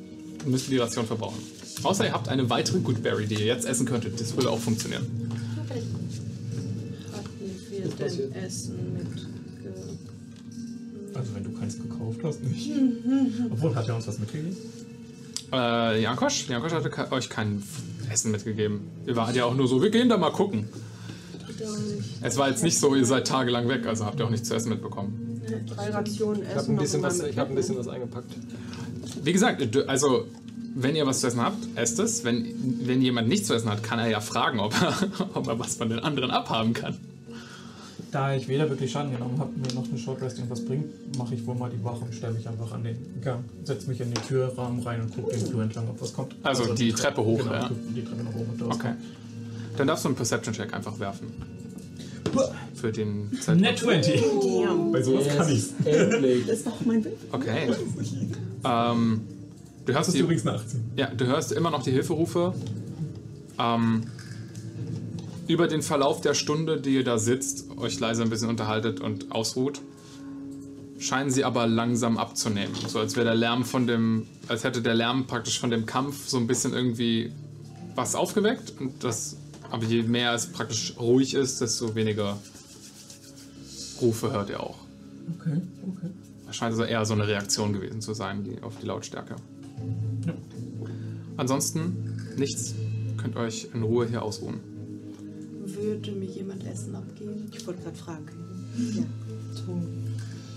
müsst 0.44 0.68
ihr 0.68 0.72
die 0.72 0.78
Ration 0.78 1.06
verbrauchen. 1.06 1.38
Außer 1.82 2.06
ihr 2.06 2.12
habt 2.12 2.28
eine 2.28 2.48
weitere 2.50 2.78
Goodberry, 2.80 3.26
die 3.26 3.34
ihr 3.34 3.46
jetzt 3.46 3.66
essen 3.66 3.86
könntet. 3.86 4.18
Das 4.20 4.34
würde 4.36 4.50
auch 4.50 4.58
funktionieren. 4.58 5.06
hatten 7.12 7.70
wir 7.70 8.08
denn 8.08 8.32
Essen 8.32 8.92
mit. 8.94 9.14
Ge 9.62 9.72
Also, 11.14 11.34
wenn 11.34 11.44
du 11.44 11.52
keins 11.52 11.76
gekauft 11.78 12.20
hast, 12.24 12.42
nicht. 12.42 12.70
Obwohl, 13.50 13.74
hat 13.74 13.88
er 13.88 13.96
uns 13.96 14.06
was 14.06 14.18
mitgegeben? 14.18 14.56
Äh, 15.52 16.02
Jankosch? 16.02 16.48
Jankosch 16.48 16.72
hatte 16.72 16.90
ke 16.90 17.12
euch 17.12 17.28
kein 17.28 17.62
Essen 18.10 18.30
mitgegeben. 18.30 18.80
Ihr 19.06 19.16
wart 19.16 19.36
ja 19.36 19.44
auch 19.44 19.54
nur 19.54 19.68
so, 19.68 19.82
wir 19.82 19.90
gehen 19.90 20.08
da 20.08 20.16
mal 20.16 20.30
gucken. 20.30 20.68
Es 22.22 22.36
war 22.36 22.48
jetzt 22.50 22.62
nicht 22.62 22.78
so, 22.78 22.94
ihr 22.94 23.04
seid 23.06 23.26
tagelang 23.26 23.68
weg, 23.68 23.86
also 23.86 24.04
habt 24.06 24.18
ihr 24.18 24.26
auch 24.26 24.30
nichts 24.30 24.48
zu 24.48 24.54
essen 24.54 24.70
mitbekommen. 24.70 25.40
Drei 25.68 25.90
Rationen 25.90 26.42
Essen. 26.42 26.50
Ich 26.50 26.56
habe 26.56 26.72
ein, 26.72 26.76
bisschen 26.78 27.02
was- 27.02 27.20
ich 27.20 27.38
hab 27.38 27.48
ein 27.50 27.54
bisschen 27.54 27.76
was 27.78 27.88
eingepackt. 27.88 28.32
Wie 29.22 29.32
gesagt, 29.32 29.76
also 29.88 30.26
wenn 30.74 30.96
ihr 30.96 31.06
was 31.06 31.20
zu 31.20 31.28
essen 31.28 31.40
habt, 31.40 31.58
esst 31.76 31.98
es. 31.98 32.24
Wenn, 32.24 32.46
wenn 32.86 33.00
jemand 33.00 33.28
nichts 33.28 33.46
zu 33.46 33.54
essen 33.54 33.70
hat, 33.70 33.82
kann 33.82 33.98
er 33.98 34.08
ja 34.08 34.20
fragen, 34.20 34.60
ob 34.60 34.74
er, 34.80 34.94
ob 35.34 35.46
er 35.46 35.58
was 35.58 35.76
von 35.76 35.88
den 35.88 36.00
anderen 36.00 36.30
abhaben 36.30 36.72
kann. 36.72 36.96
Da 38.10 38.34
ich 38.34 38.46
weder 38.46 38.68
wirklich 38.70 38.92
Schaden 38.92 39.12
genommen 39.12 39.38
habe, 39.40 39.50
mir 39.58 39.74
noch 39.74 39.88
eine 39.88 39.98
Short 39.98 40.20
Rest 40.22 40.38
irgendwas 40.38 40.64
bringt, 40.64 41.16
mache 41.18 41.34
ich 41.34 41.44
wohl 41.46 41.56
mal 41.56 41.70
die 41.70 41.82
Wache 41.82 42.04
und 42.04 42.14
stelle 42.14 42.34
mich 42.34 42.48
einfach 42.48 42.70
an 42.72 42.84
den 42.84 42.96
Gang. 43.20 43.44
Setze 43.64 43.88
mich 43.88 44.00
in 44.00 44.12
den 44.12 44.22
Türrahmen 44.22 44.82
rein 44.82 45.00
und 45.00 45.14
gucke 45.14 45.36
den 45.36 45.46
Flur 45.46 45.62
entlang, 45.62 45.88
ob 45.88 46.00
was 46.00 46.12
kommt. 46.12 46.34
Also 46.44 46.74
die 46.74 46.92
Treppe 46.92 47.24
hoch, 47.24 47.38
genau, 47.38 47.52
ja. 47.52 47.70
die 47.70 48.04
Treppe 48.04 48.22
nach 48.22 48.34
oben 48.34 48.50
und 48.52 48.62
raus. 48.62 48.76
Okay. 48.76 48.92
Dann 49.76 49.86
darfst 49.88 50.04
du 50.04 50.10
einen 50.10 50.16
Perception-Check 50.16 50.72
einfach 50.72 50.98
werfen. 51.00 51.32
Für 52.74 52.92
den 52.92 53.30
Zeit. 53.40 53.58
Net 53.58 53.78
20! 53.78 54.22
Bei 54.92 55.02
sowas 55.02 55.26
kann 55.36 55.48
ich's. 55.48 55.72
Endlich. 55.84 56.46
Das 56.46 56.58
ist 56.58 56.66
doch 56.66 56.80
mein 56.84 57.02
Bild. 57.02 57.16
Okay. 57.32 57.72
Ähm, 58.66 59.20
du 59.86 59.92
hörst 59.92 60.14
die, 60.14 60.18
übrigens 60.18 60.46
eine 60.46 60.56
18. 60.56 60.92
Ja, 60.96 61.06
du 61.06 61.26
hörst 61.26 61.52
immer 61.52 61.70
noch 61.70 61.82
die 61.82 61.92
Hilferufe. 61.92 62.54
Ähm, 63.58 64.04
über 65.46 65.68
den 65.68 65.82
Verlauf 65.82 66.20
der 66.20 66.34
Stunde, 66.34 66.80
die 66.80 66.94
ihr 66.94 67.04
da 67.04 67.18
sitzt, 67.18 67.76
euch 67.76 68.00
leise 68.00 68.22
ein 68.22 68.30
bisschen 68.30 68.48
unterhaltet 68.48 69.00
und 69.00 69.32
ausruht, 69.32 69.80
scheinen 70.98 71.30
sie 71.30 71.44
aber 71.44 71.66
langsam 71.66 72.16
abzunehmen. 72.16 72.74
So 72.88 72.98
als 72.98 73.14
wäre 73.16 73.26
der 73.26 73.34
Lärm 73.34 73.64
von 73.64 73.86
dem, 73.86 74.26
als 74.48 74.64
hätte 74.64 74.80
der 74.80 74.94
Lärm 74.94 75.26
praktisch 75.26 75.60
von 75.60 75.70
dem 75.70 75.86
Kampf 75.86 76.28
so 76.28 76.38
ein 76.38 76.46
bisschen 76.46 76.72
irgendwie 76.72 77.32
was 77.94 78.14
aufgeweckt. 78.14 78.74
Und 78.80 79.04
das, 79.04 79.36
aber 79.70 79.84
je 79.84 80.02
mehr 80.02 80.32
es 80.32 80.46
praktisch 80.46 80.94
ruhig 80.98 81.34
ist, 81.34 81.60
desto 81.60 81.94
weniger 81.94 82.38
Rufe 84.00 84.32
hört 84.32 84.50
ihr 84.50 84.60
auch. 84.60 84.78
Okay, 85.38 85.60
okay. 85.82 86.10
Das 86.46 86.56
scheint 86.56 86.72
also 86.72 86.84
eher 86.84 87.04
so 87.04 87.14
eine 87.14 87.26
Reaktion 87.26 87.72
gewesen 87.72 88.00
zu 88.00 88.14
sein, 88.14 88.44
die, 88.44 88.62
auf 88.62 88.78
die 88.80 88.86
Lautstärke. 88.86 89.36
Ja. 90.26 90.34
Ansonsten 91.36 92.18
nichts. 92.36 92.74
Könnt 93.16 93.36
euch 93.36 93.68
in 93.72 93.82
Ruhe 93.82 94.06
hier 94.06 94.22
ausruhen. 94.22 94.60
würde 95.64 96.12
mir 96.12 96.28
jemand 96.28 96.66
Essen 96.66 96.94
abgeben? 96.94 97.50
Ich 97.56 97.66
wollte 97.66 97.82
gerade 97.82 97.96
fragen. 97.96 98.28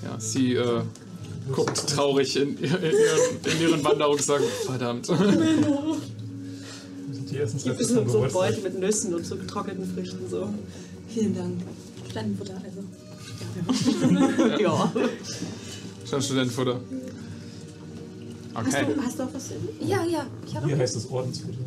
Ja, 0.04 0.20
sie 0.20 0.54
äh, 0.56 0.82
guckt 1.52 1.88
traurig 1.90 2.36
in, 2.36 2.58
in, 2.58 2.64
ihren, 2.64 2.82
in 2.84 3.62
ihren 3.62 3.84
Wanderungssack. 3.84 4.41
Verdammt. 4.66 5.08
Die 7.08 7.34
Hier 7.34 7.44
Essensreste 7.44 7.82
ist 7.82 7.90
so 8.12 8.22
ein. 8.22 8.32
Beutel 8.32 8.64
mit 8.64 8.80
Nüssen 8.80 9.14
und 9.14 9.26
so 9.26 9.36
getrockneten 9.36 9.86
Früchten. 9.94 10.30
So. 10.30 10.49
Vielen 11.10 11.36
Dank. 11.36 11.62
Studentenfutter 12.06 12.62
also. 12.64 12.84
Ja. 14.60 14.91
Schon 16.10 16.22
Studentenfutter. 16.22 16.80
Hast, 18.58 18.74
Okay. 18.74 18.86
du, 18.96 19.02
hast 19.04 19.20
du 19.20 19.24
auch 19.24 19.34
was 19.34 19.52
in? 19.52 19.88
Ja, 19.88 20.04
ja. 20.04 20.26
Ich 20.48 20.56
habe 20.56 20.66
Hier 20.66 20.78
heißt 20.78 20.96
es 20.96 21.10
Ordensfutter. 21.10 21.58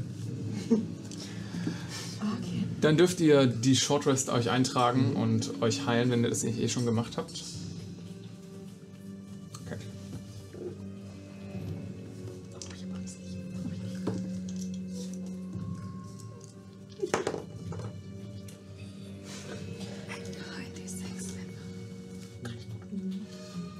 Okay. 2.20 2.64
Dann 2.80 2.96
dürft 2.98 3.20
ihr 3.20 3.46
die 3.46 3.74
Short 3.76 4.06
Rest 4.06 4.28
euch 4.28 4.50
eintragen 4.50 5.14
und 5.16 5.62
euch 5.62 5.86
heilen, 5.86 6.10
wenn 6.10 6.22
ihr 6.22 6.28
das 6.30 6.42
nicht 6.42 6.58
eh 6.58 6.68
schon 6.68 6.84
gemacht 6.84 7.16
habt. 7.16 7.44
Okay. 9.66 9.76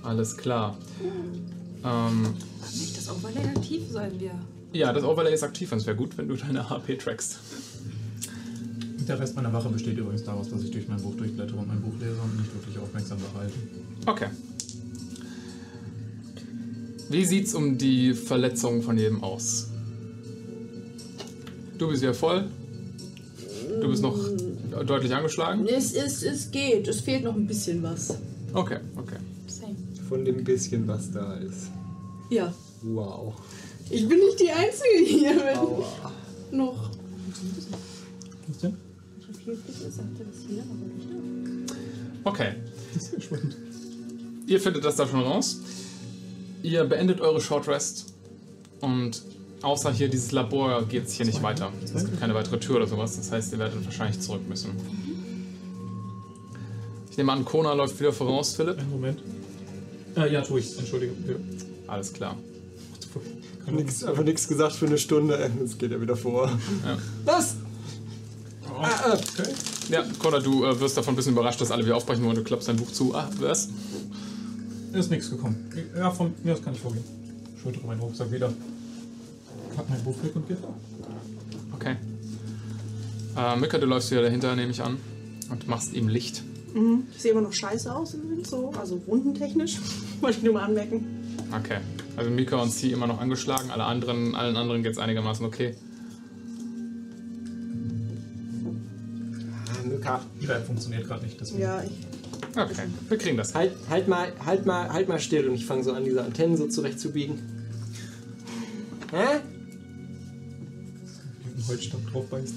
Alles 0.03 0.37
klar. 0.37 0.77
Ähm, 1.85 2.35
Overlay 3.11 3.45
aktiv 3.57 3.83
sollen 3.91 4.19
wir. 4.21 4.33
ja, 4.73 4.93
das 4.93 5.05
Overlay 5.05 5.35
ist 5.35 5.43
aktiv 5.43 5.71
und 5.73 5.79
es 5.79 5.87
wäre 5.87 5.97
gut, 5.97 6.17
wenn 6.19 6.29
du 6.29 6.37
deine 6.37 6.69
HP 6.71 6.97
trackst. 6.97 7.39
Der 9.09 9.19
Rest 9.19 9.35
meiner 9.35 9.53
Wache 9.53 9.69
besteht 9.69 9.99
übrigens 9.99 10.23
daraus, 10.25 10.49
dass 10.51 10.63
ich 10.63 10.71
durch 10.71 10.87
mein 10.87 11.01
Buch 11.03 11.15
durchblättere 11.17 11.57
und 11.59 11.67
mein 11.67 11.81
Buch 11.81 11.93
lese 11.99 12.21
und 12.23 12.37
nicht 12.39 12.55
wirklich 12.55 12.79
aufmerksam 12.79 13.19
behalte. 13.19 13.55
Okay. 14.07 14.27
Wie 17.09 17.25
sieht's 17.25 17.55
um 17.55 17.77
die 17.77 18.15
Verletzungen 18.15 18.83
von 18.83 18.97
jedem 18.97 19.25
aus? 19.25 19.69
Du 21.77 21.89
bist 21.89 22.03
wieder 22.03 22.15
voll. 22.15 22.45
Du 23.81 23.89
bist 23.89 24.03
noch 24.03 24.17
deutlich 24.87 25.13
angeschlagen. 25.13 25.67
Es, 25.67 25.93
es, 25.95 26.23
es 26.23 26.51
geht, 26.51 26.87
es 26.87 27.01
fehlt 27.01 27.25
noch 27.25 27.35
ein 27.35 27.47
bisschen 27.47 27.83
was. 27.83 28.17
Okay, 28.53 28.79
okay. 28.97 29.17
Same. 29.49 29.75
Von 30.09 30.25
dem 30.25 30.45
bisschen, 30.45 30.87
was 30.87 31.11
da 31.11 31.35
ist. 31.37 31.71
Ja. 32.31 32.53
Wow. 32.83 33.35
Ich 33.91 34.09
bin 34.09 34.19
nicht 34.19 34.41
die 34.41 34.51
Einzige 34.51 35.05
hier 35.05 35.35
mit 35.35 35.57
Aua. 35.57 36.13
noch. 36.51 36.91
Was 38.47 38.59
denn? 38.59 38.77
Okay. 42.25 42.55
Das 42.95 43.03
ist 43.05 43.13
ja 43.13 43.21
spannend. 43.21 43.57
Ihr 44.47 44.61
findet 44.61 44.85
das 44.85 44.97
da 44.97 45.07
schon 45.07 45.21
raus. 45.21 45.61
Ihr 46.63 46.85
beendet 46.85 47.21
eure 47.21 47.41
Short 47.41 47.69
Rest 47.69 48.15
und 48.81 49.23
außer 49.63 49.93
hier 49.93 50.09
dieses 50.09 50.33
Labor 50.33 50.85
geht 50.87 51.07
es 51.07 51.13
hier 51.13 51.27
nicht 51.27 51.43
weiter. 51.43 51.73
Es 51.85 52.05
gibt 52.05 52.21
keine 52.21 52.35
weitere 52.35 52.59
Tür 52.59 52.77
oder 52.77 52.87
sowas. 52.87 53.17
Das 53.17 53.31
heißt, 53.33 53.53
ihr 53.53 53.59
werdet 53.59 53.85
wahrscheinlich 53.85 54.21
zurück 54.21 54.49
müssen. 54.49 54.71
Ich 57.11 57.17
nehme 57.17 57.33
an, 57.33 57.45
Kona 57.45 57.73
läuft 57.73 57.99
wieder 58.01 58.13
voraus, 58.13 58.55
Philipp. 58.55 58.79
Einen 58.79 58.91
Moment. 58.91 59.21
Äh, 60.17 60.33
ja, 60.33 60.43
tue 60.43 60.61
ich. 60.61 60.79
Entschuldigung. 60.79 61.17
Ja. 61.27 61.35
Alles 61.93 62.13
klar. 62.13 62.37
Nix, 63.67 64.03
einfach 64.05 64.25
nichts 64.25 64.49
gesagt 64.49 64.73
für 64.75 64.87
eine 64.87 64.99
Stunde. 64.99 65.51
Es 65.65 65.79
geht 65.79 65.91
ja 65.93 66.01
wieder 66.01 66.17
vor. 66.17 66.47
Ja. 66.85 66.99
Was? 67.25 67.57
Oh, 68.69 68.83
Ah, 68.83 68.89
ah. 69.05 69.13
okay. 69.15 69.51
Ja, 69.91 70.05
Kona, 70.19 70.39
du 70.39 70.65
äh, 70.65 70.79
wirst 70.81 70.97
davon 70.97 71.15
ein 71.15 71.17
bisschen 71.17 71.33
überrascht, 71.33 71.61
dass 71.61 71.71
alle 71.71 71.85
wieder 71.85 71.97
aufbrechen 71.97 72.25
wollen. 72.25 72.37
Du 72.37 72.43
klappst 72.45 72.69
dein 72.69 72.77
Buch 72.77 72.91
zu. 72.93 73.15
Ah, 73.15 73.29
was? 73.39 73.69
Ist 74.93 75.11
nichts 75.11 75.31
gekommen. 75.31 75.71
Ja, 75.97 76.11
von 76.11 76.33
mir 76.43 76.55
aus 76.55 76.63
kann 76.63 76.75
ich 76.75 76.81
vorgehen. 76.81 77.05
Schultere 77.63 77.87
meinen 77.87 78.01
Rucksack 78.01 78.31
wieder. 78.33 78.53
Pack 79.77 79.89
mein 79.89 80.03
Buch 80.03 80.17
weg 80.23 80.35
und 80.35 80.49
gehe 80.49 80.57
vor. 80.57 80.75
Okay. 81.75 81.97
Äh, 83.37 83.57
Mika, 83.57 83.79
du 83.79 83.87
läufst 83.87 84.11
wieder 84.11 84.23
dahinter, 84.23 84.55
nehme 84.57 84.71
ich 84.73 84.83
an. 84.83 84.97
Und 85.51 85.69
machst 85.69 85.93
ihm 85.95 86.09
Licht. 86.09 86.43
Mhm. 86.75 87.05
Ich 87.15 87.23
sehe 87.23 87.33
immer 87.33 87.41
noch 87.41 87.53
scheiße 87.53 87.93
aus, 87.95 88.17
so, 88.49 88.71
also 88.79 89.01
wundentechnisch. 89.07 89.79
Wollte 90.21 90.39
ich 90.39 90.45
nur 90.45 90.55
mal 90.55 90.65
anmerken. 90.65 91.05
Okay. 91.53 91.79
Also 92.17 92.31
Mika 92.31 92.57
und 92.57 92.71
Sie 92.71 92.93
immer 92.93 93.07
noch 93.07 93.21
angeschlagen, 93.21 93.71
alle 93.71 93.85
anderen, 93.85 94.35
allen 94.35 94.57
anderen 94.57 94.83
geht's 94.83 94.99
einigermaßen 94.99 95.45
okay. 95.45 95.75
Ah, 99.67 99.87
Mika. 99.89 100.21
Die 100.41 100.47
App 100.47 100.67
funktioniert 100.67 101.07
gerade 101.07 101.25
nicht, 101.25 101.41
deswegen. 101.41 101.63
Ja, 101.63 101.83
ich. 101.83 101.93
Okay, 102.57 102.83
wir 103.09 103.19
kriegen 103.19 103.37
das. 103.37 103.55
Halt, 103.55 103.73
halt 103.89 104.09
mal, 104.09 104.33
halt 104.45 104.67
mal, 104.67 104.93
halt 104.93 105.09
mal 105.09 105.21
still 105.21 105.49
und 105.49 105.55
ich 105.55 105.67
fange 105.67 105.85
so 105.85 105.93
an, 105.93 106.05
diese 106.05 106.25
Antennen 106.25 106.57
so 106.57 106.67
zurechtzubiegen. 106.67 107.39
Hä? 109.13 109.41
Einen 111.57 111.69
Holzstab 111.69 112.01
drauf 112.11 112.29
beißt. 112.29 112.55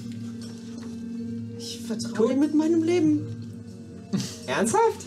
Ich 1.58 1.80
vertraue 1.86 2.34
dir 2.34 2.36
mit 2.36 2.54
meinem 2.54 2.82
Leben. 2.82 3.26
Ernsthaft? 4.46 5.06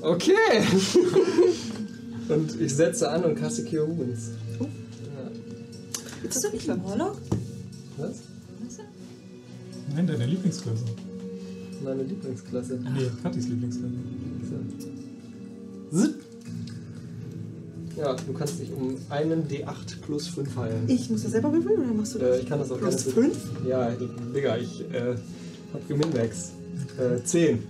Okay. 0.00 0.32
und 2.28 2.60
ich 2.60 2.74
setze 2.74 3.10
an 3.10 3.24
und 3.24 3.34
kasse 3.36 3.64
Cure 3.64 3.88
Wounds. 3.88 4.30
Ja. 4.58 4.66
Jetzt 6.22 6.34
Bist 6.34 6.44
du 6.44 6.50
nicht 6.50 6.68
im 6.68 6.84
Warlock? 6.84 7.16
Was? 7.98 8.16
Nein, 9.94 10.06
deine 10.06 10.26
Lieblingsklasse. 10.26 10.84
Meine 11.84 12.02
Lieblingsklasse. 12.02 12.80
Nee, 12.94 13.10
Katis 13.22 13.48
Lieblingsklasse. 13.48 13.94
So. 15.92 16.00
Zip. 16.02 16.14
Ja, 17.96 18.14
du 18.14 18.32
kannst 18.32 18.58
dich 18.58 18.72
um 18.72 18.96
einen 19.08 19.46
D8 19.46 20.00
plus 20.04 20.26
5 20.28 20.56
heilen. 20.56 20.88
Ich 20.88 21.08
muss 21.10 21.22
das 21.22 21.30
selber 21.30 21.52
würfeln 21.52 21.78
oder 21.78 21.94
machst 21.94 22.14
du 22.16 22.18
das? 22.18 22.38
Äh, 22.38 22.40
ich 22.40 22.48
kann 22.48 22.58
das 22.58 22.70
auch 22.72 22.78
Plus 22.78 23.04
gerne. 23.04 23.30
5? 23.30 23.36
Ja, 23.68 23.90
Digga, 24.34 24.56
ich 24.56 24.80
äh, 24.92 25.14
hab 25.72 25.86
geminmaxt. 25.86 26.52
Äh, 26.98 27.22
10. 27.22 27.62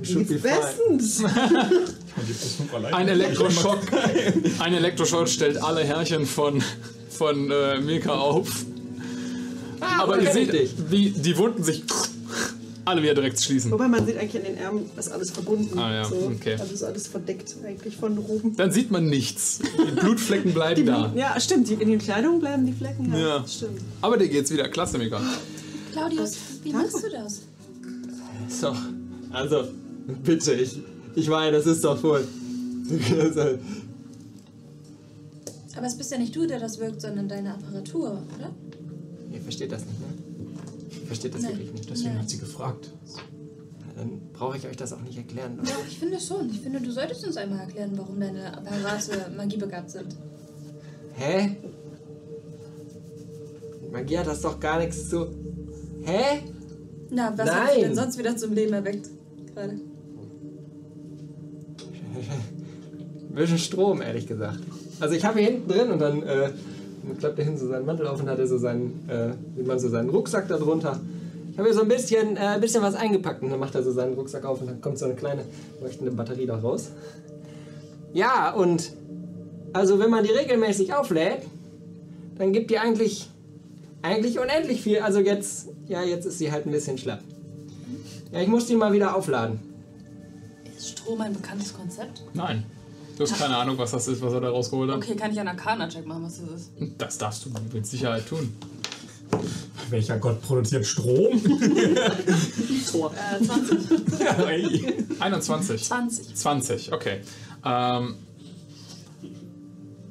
You 0.00 0.04
should 0.04 0.28
be 0.28 0.38
fine. 0.38 0.98
Ein 2.92 3.08
Elektroschock. 3.08 3.80
Ein 4.58 4.74
Elektroschock 4.74 5.28
stellt 5.28 5.62
alle 5.62 5.84
Härchen 5.84 6.26
von, 6.26 6.62
von 7.10 7.50
äh, 7.50 7.80
Mika 7.80 8.12
auf. 8.14 8.64
Aber 9.80 10.20
ihr 10.20 10.32
seht, 10.32 10.52
dich. 10.52 10.74
wie 10.90 11.10
die 11.10 11.36
Wunden 11.36 11.62
sich 11.62 11.84
alle 12.86 13.02
wieder 13.02 13.14
direkt 13.14 13.40
schließen. 13.40 13.70
Wobei 13.72 13.88
man 13.88 14.06
sieht 14.06 14.16
eigentlich 14.16 14.36
an 14.36 14.44
den 14.44 14.56
Ärmeln, 14.58 14.90
ist 14.96 15.10
alles 15.10 15.30
verbunden. 15.30 15.76
Ah, 15.78 15.92
ja, 15.92 16.04
so. 16.04 16.14
okay. 16.34 16.56
Also 16.58 16.72
ist 16.72 16.84
alles 16.84 17.08
verdeckt 17.08 17.56
eigentlich 17.66 17.96
von 17.96 18.16
oben. 18.18 18.56
Dann 18.56 18.70
sieht 18.70 18.90
man 18.92 19.06
nichts. 19.08 19.58
Die 19.60 20.00
Blutflecken 20.00 20.52
bleiben 20.54 20.82
Die, 20.82 20.86
da. 20.86 21.12
Ja, 21.16 21.38
stimmt. 21.40 21.68
Die, 21.68 21.74
in 21.74 21.88
den 21.88 21.98
Kleidungen 21.98 22.38
bleiben 22.40 22.64
die 22.64 22.72
Flecken. 22.72 23.12
Ja, 23.12 23.18
Ja. 23.38 23.44
stimmt. 23.46 23.80
Aber 24.00 24.16
dir 24.16 24.28
geht's 24.28 24.52
wieder. 24.52 24.68
Klasse, 24.68 24.98
Mika. 24.98 25.20
Claudius, 25.92 26.36
wie 26.62 26.70
Danke. 26.72 26.86
machst 26.92 27.04
du 27.04 27.10
das? 27.10 27.40
So, 28.60 28.76
also, 29.32 29.64
bitte, 30.22 30.52
ich, 30.54 30.78
ich 31.16 31.28
meine, 31.28 31.56
das 31.56 31.66
ist 31.66 31.82
doch 31.82 32.00
wohl. 32.02 32.26
Aber 35.76 35.86
es 35.86 35.96
bist 35.96 36.10
ja 36.12 36.18
nicht 36.18 36.34
du, 36.34 36.46
der 36.46 36.60
das 36.60 36.78
wirkt, 36.78 37.00
sondern 37.00 37.28
deine 37.28 37.54
Apparatur, 37.54 38.22
oder? 38.38 38.50
Ihr 39.32 39.40
versteht 39.40 39.72
das 39.72 39.84
nicht, 39.84 40.00
ne? 40.00 40.06
Ihr 41.00 41.06
versteht 41.06 41.34
das 41.34 41.42
Nein. 41.42 41.52
wirklich 41.52 41.72
nicht. 41.72 41.90
Deswegen 41.90 42.10
Nein. 42.14 42.22
hat 42.22 42.30
sie 42.30 42.38
gefragt. 42.38 42.90
Dann 43.96 44.20
brauche 44.32 44.56
ich 44.58 44.66
euch 44.66 44.76
das 44.76 44.92
auch 44.92 45.00
nicht 45.00 45.16
erklären. 45.16 45.58
Oder? 45.58 45.70
Ja, 45.70 45.76
ich 45.88 45.98
finde 45.98 46.20
schon. 46.20 46.50
Ich 46.50 46.60
finde, 46.60 46.80
du 46.80 46.92
solltest 46.92 47.26
uns 47.26 47.36
einmal 47.36 47.60
erklären, 47.60 47.92
warum 47.96 48.20
deine 48.20 48.56
Apparate 48.56 49.30
magiebegabt 49.36 49.90
sind. 49.90 50.14
Hä? 51.14 51.56
Magie 53.90 54.18
hat 54.18 54.26
das 54.26 54.42
doch 54.42 54.60
gar 54.60 54.78
nichts 54.78 55.08
zu. 55.08 55.28
Hä? 56.04 56.42
Na, 57.10 57.32
was 57.36 57.48
hat 57.50 57.64
Nein. 57.64 57.74
dich 57.74 57.84
denn 57.84 57.94
sonst 57.94 58.18
wieder 58.18 58.36
zum 58.36 58.52
Leben 58.52 58.74
erweckt? 58.74 59.08
Gerade. 59.54 59.80
Ein 63.28 63.34
bisschen 63.34 63.58
Strom, 63.58 64.02
ehrlich 64.02 64.26
gesagt. 64.26 64.60
Also 65.00 65.14
ich 65.14 65.24
habe 65.24 65.38
hier 65.38 65.48
hinten 65.50 65.68
drin 65.68 65.90
und 65.90 65.98
dann 65.98 66.22
äh, 66.22 66.50
klappt 67.18 67.38
er 67.38 67.44
hinten 67.44 67.60
so 67.60 67.68
seinen 67.68 67.86
Mantel 67.86 68.06
auf 68.06 68.20
und 68.20 68.28
hat 68.28 68.38
er 68.38 68.46
so 68.46 68.58
seinen, 68.58 69.08
äh, 69.08 69.32
sieht 69.56 69.66
man 69.66 69.78
so 69.78 69.88
seinen 69.88 70.08
Rucksack 70.08 70.48
da 70.48 70.56
drunter. 70.56 71.00
Ich 71.52 71.58
habe 71.58 71.68
hier 71.68 71.74
so 71.74 71.82
ein 71.82 71.88
bisschen, 71.88 72.36
äh, 72.36 72.58
bisschen 72.60 72.82
was 72.82 72.94
eingepackt 72.94 73.42
und 73.42 73.50
dann 73.50 73.58
macht 73.58 73.74
er 73.74 73.82
so 73.82 73.92
seinen 73.92 74.14
Rucksack 74.14 74.44
auf 74.44 74.60
und 74.60 74.68
dann 74.68 74.80
kommt 74.80 74.98
so 74.98 75.04
eine 75.04 75.14
kleine 75.14 75.42
leuchtende 75.82 76.12
Batterie 76.12 76.46
da 76.46 76.56
raus. 76.56 76.90
Ja, 78.12 78.52
und 78.52 78.92
also 79.72 79.98
wenn 79.98 80.10
man 80.10 80.24
die 80.24 80.30
regelmäßig 80.30 80.94
auflädt, 80.94 81.42
dann 82.38 82.52
gibt 82.52 82.70
die 82.70 82.78
eigentlich, 82.78 83.28
eigentlich 84.02 84.38
unendlich 84.38 84.82
viel. 84.82 85.00
Also 85.00 85.20
jetzt, 85.20 85.68
ja, 85.88 86.02
jetzt 86.02 86.26
ist 86.26 86.38
sie 86.38 86.52
halt 86.52 86.66
ein 86.66 86.72
bisschen 86.72 86.98
schlapp. 86.98 87.20
Ja, 88.32 88.40
ich 88.40 88.48
muss 88.48 88.66
die 88.66 88.76
mal 88.76 88.92
wieder 88.92 89.14
aufladen. 89.16 89.60
Ist 90.86 91.00
Strom 91.00 91.20
ein 91.20 91.32
bekanntes 91.32 91.74
Konzept? 91.74 92.22
Nein. 92.32 92.64
Du 93.16 93.24
hast 93.24 93.36
keine 93.36 93.56
Ahnung, 93.56 93.76
was 93.76 93.90
das 93.90 94.06
ist, 94.06 94.22
was 94.22 94.32
er 94.32 94.40
da 94.40 94.50
rausgeholt 94.50 94.88
hat. 94.88 94.98
Okay, 94.98 95.16
kann 95.16 95.32
ich 95.32 95.40
einen 95.40 95.48
Arcana-Check 95.48 96.06
machen, 96.06 96.22
was 96.22 96.40
das 96.40 96.60
ist? 96.60 96.70
Das 96.96 97.18
darfst 97.18 97.44
du 97.44 97.50
mit 97.72 97.84
Sicherheit 97.84 98.28
tun. 98.28 98.54
Welcher 99.90 100.18
Gott 100.18 100.40
produziert 100.42 100.86
Strom? 100.86 101.42
Tor. 102.92 103.12
Äh, 103.12 103.44
20. 103.44 103.90
Ey. 104.46 104.94
21. 105.18 105.82
20. 105.82 106.36
20, 106.36 106.92
okay. 106.92 107.20
Ähm, 107.64 108.14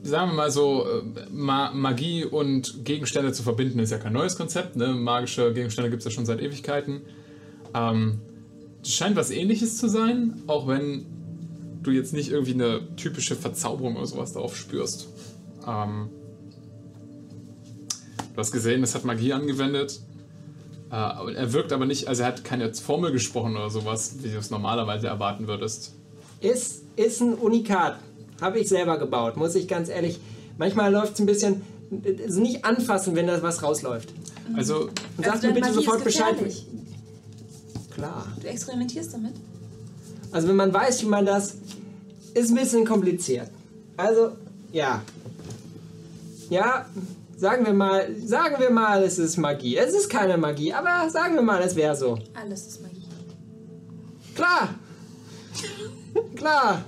sagen 0.03 0.31
wir 0.31 0.35
mal 0.35 0.52
so, 0.52 0.85
äh, 0.85 1.30
Ma 1.31 1.72
Magie 1.72 2.26
und 2.26 2.84
Gegenstände 2.84 3.31
zu 3.31 3.43
verbinden 3.43 3.80
ist 3.80 3.91
ja 3.91 3.97
kein 3.97 4.11
neues 4.11 4.35
Konzept. 4.35 4.76
Ne? 4.76 4.88
Magische 4.89 5.53
Gegenstände 5.53 5.89
gibt 5.89 6.02
es 6.02 6.06
ja 6.06 6.11
schon 6.11 6.26
seit 6.26 6.41
Ewigkeiten. 6.41 7.02
Ähm, 7.73 8.19
scheint 8.86 9.16
was 9.16 9.32
ähnliches 9.32 9.78
zu 9.78 9.88
sein, 9.88 10.41
auch 10.48 10.68
wenn 10.68 11.06
du 11.84 11.91
jetzt 11.91 12.14
nicht 12.14 12.32
irgendwie 12.32 12.53
eine 12.53 12.95
typische 12.95 13.36
Verzauberung 13.36 13.95
oder 13.95 14.06
sowas 14.06 14.34
darauf 14.34 14.56
spürst. 14.56 15.07
Ähm, 15.68 16.10
du 18.34 18.38
hast 18.38 18.52
gesehen, 18.52 18.84
es 18.84 18.95
hat 18.95 19.06
Magie 19.06 19.34
angewendet. 19.34 19.99
Äh, 20.91 20.95
er 20.95 21.53
wirkt 21.53 21.74
aber 21.74 21.86
nicht, 21.86 22.07
also 22.07 22.24
er 22.24 22.30
hat 22.30 22.44
keine 22.44 22.74
Formel 22.74 23.12
gesprochen 23.12 23.56
oder 23.56 23.70
sowas, 23.70 24.18
wie 24.22 24.30
du 24.30 24.38
es 24.38 24.49
normalerweise 24.49 25.07
erwarten 25.07 25.48
würdest. 25.48 25.94
Ist, 26.41 26.84
ist 26.95 27.22
ein 27.22 27.34
Unikat. 27.34 27.98
Habe 28.41 28.60
ich 28.60 28.68
selber 28.68 28.98
gebaut, 28.98 29.38
muss 29.38 29.56
ich 29.56 29.68
ganz 29.68 29.90
ehrlich. 29.90 30.20
Manchmal 30.57 30.91
läuft 30.91 31.14
es 31.14 31.20
ein 31.20 31.26
bisschen. 31.26 31.62
Also 32.26 32.41
nicht 32.41 32.66
anfassen, 32.66 33.16
wenn 33.16 33.28
da 33.28 33.41
was 33.41 33.62
rausläuft. 33.62 34.12
Also, 34.56 34.90
Und 35.18 35.26
Also 35.26 35.48
mir 35.48 35.53
deine 35.53 35.53
bitte 35.53 35.68
Magie 35.68 35.74
sofort 35.76 36.03
Bescheid. 36.03 36.36
Klar. 37.95 38.27
Du 38.41 38.47
experimentierst 38.47 39.13
damit? 39.13 39.34
Also 40.31 40.49
wenn 40.49 40.55
man 40.55 40.73
weiß, 40.73 41.01
wie 41.01 41.07
man 41.07 41.26
das. 41.26 41.55
Ist 42.34 42.49
ein 42.49 42.55
bisschen 42.55 42.85
kompliziert. 42.85 43.49
Also, 43.95 44.34
ja. 44.73 45.01
Ja, 46.49 46.85
sagen 47.38 47.65
wir 47.65 47.73
mal, 47.73 48.13
sagen 48.26 48.55
wir 48.59 48.69
mal, 48.69 49.01
es 49.03 49.17
ist 49.17 49.38
Magie. 49.38 49.77
Es 49.77 49.93
ist 49.93 50.09
keine 50.09 50.38
Magie, 50.38 50.73
aber 50.73 51.09
sagen 51.09 51.35
wir 51.35 51.41
mal, 51.41 51.61
es 51.61 51.77
wäre 51.77 51.95
so. 51.95 52.19
Alles 52.34 52.67
ist 52.67 52.81
Magie. 52.81 53.03
Klar! 54.35 54.76
Klar! 56.35 56.84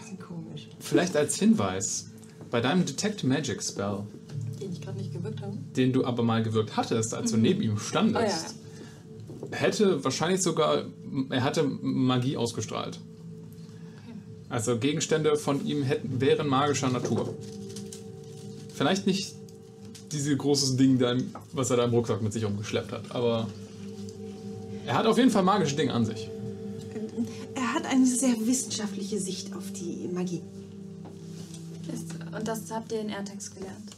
Bisschen 0.00 0.18
komisch. 0.18 0.68
vielleicht 0.80 1.16
als 1.16 1.36
Hinweis, 1.36 2.06
bei 2.50 2.60
deinem 2.60 2.84
Detect 2.84 3.22
Magic 3.22 3.62
Spell, 3.62 4.02
Den 4.64 4.72
ich 4.72 4.80
gerade 4.80 4.98
nicht 4.98 5.12
gewirkt 5.12 5.40
habe. 5.42 5.56
den 5.76 5.92
du 5.92 6.04
aber 6.04 6.22
mal 6.22 6.42
gewirkt 6.42 6.76
hattest, 6.76 7.14
als 7.14 7.30
du 7.30 7.36
neben 7.36 7.62
ihm 7.62 7.78
standest, 7.78 8.54
hätte 9.50 10.02
wahrscheinlich 10.02 10.42
sogar, 10.42 10.84
er 11.30 11.44
hatte 11.44 11.62
Magie 11.64 12.36
ausgestrahlt. 12.36 12.98
Also 14.48 14.78
Gegenstände 14.78 15.36
von 15.36 15.66
ihm 15.66 15.82
hätten, 15.82 16.20
wären 16.20 16.48
magischer 16.48 16.88
Natur. 16.88 17.34
Vielleicht 18.74 19.06
nicht 19.06 19.34
dieses 20.12 20.38
großes 20.38 20.76
Ding, 20.76 21.00
was 21.52 21.70
er 21.70 21.76
da 21.76 21.84
im 21.84 21.90
Rucksack 21.90 22.22
mit 22.22 22.32
sich 22.32 22.44
rumgeschleppt 22.44 22.92
hat, 22.92 23.10
aber 23.10 23.48
er 24.86 24.94
hat 24.94 25.06
auf 25.06 25.18
jeden 25.18 25.30
Fall 25.30 25.42
magische 25.42 25.76
Dinge 25.76 25.92
an 25.92 26.06
sich. 26.06 26.30
Er 27.54 27.74
hat 27.74 27.86
eine 27.86 28.06
sehr 28.06 28.34
wissenschaftliche 28.40 29.18
Sicht 29.18 29.54
auf 29.54 29.72
die 29.72 30.08
Magie. 30.12 30.42
Und 32.36 32.48
das 32.48 32.70
habt 32.70 32.92
ihr 32.92 33.00
in 33.00 33.08
Airtex 33.08 33.54
gelernt. 33.54 33.90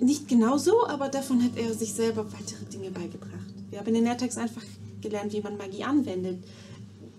Nicht 0.00 0.28
genau 0.28 0.58
so, 0.58 0.86
aber 0.86 1.08
davon 1.08 1.42
hat 1.42 1.56
er 1.56 1.72
sich 1.74 1.92
selber 1.92 2.26
weitere 2.32 2.64
Dinge 2.72 2.90
beigebracht. 2.90 3.32
Wir 3.70 3.78
haben 3.78 3.88
in 3.88 3.94
den 3.94 4.06
Airtags 4.06 4.36
einfach 4.36 4.62
gelernt, 5.00 5.32
wie 5.32 5.40
man 5.40 5.56
Magie 5.56 5.84
anwendet. 5.84 6.38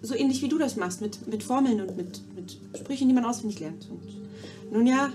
So 0.01 0.15
ähnlich 0.15 0.41
wie 0.41 0.49
du 0.49 0.57
das 0.57 0.75
machst, 0.75 1.01
mit, 1.01 1.27
mit 1.27 1.43
Formeln 1.43 1.81
und 1.81 1.95
mit, 1.95 2.21
mit 2.35 2.57
Sprüchen, 2.77 3.07
die 3.07 3.13
man 3.13 3.25
auswendig 3.25 3.59
lernt. 3.59 3.87
Und 3.89 4.73
nun 4.73 4.87
ja, 4.87 5.11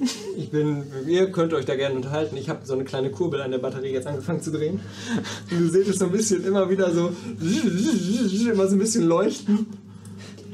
Ich 0.36 0.50
bin, 0.50 0.84
ihr 1.06 1.30
könnt 1.32 1.52
euch 1.52 1.64
da 1.64 1.74
gerne 1.74 1.96
unterhalten. 1.96 2.36
Ich 2.36 2.48
habe 2.48 2.64
so 2.64 2.74
eine 2.74 2.84
kleine 2.84 3.10
Kurbel 3.10 3.40
an 3.40 3.50
der 3.50 3.58
Batterie 3.58 3.92
jetzt 3.92 4.06
angefangen 4.06 4.40
zu 4.40 4.50
drehen. 4.50 4.80
Und 5.50 5.60
du 5.60 5.68
seht 5.68 5.88
es 5.88 5.98
so 5.98 6.06
ein 6.06 6.12
bisschen 6.12 6.44
immer 6.44 6.70
wieder 6.70 6.92
so, 6.92 7.10
immer 8.50 8.66
so 8.68 8.76
ein 8.76 8.78
bisschen 8.78 9.04
leuchten. 9.04 9.66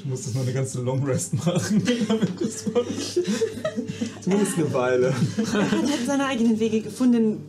Du 0.05 0.11
musst 0.11 0.27
das 0.27 0.35
mal 0.35 0.43
eine 0.43 0.53
ganze 0.53 0.83
Long 0.83 1.03
Rest 1.05 1.33
machen. 1.35 1.83
das 2.39 2.65
Zumindest 4.23 4.59
eine 4.59 4.73
Weile. 4.75 5.07
er 5.07 5.53
hat 5.53 5.73
halt 5.73 6.07
seine 6.07 6.27
eigenen 6.27 6.61
Wege 6.61 6.83
gefunden, 6.83 7.41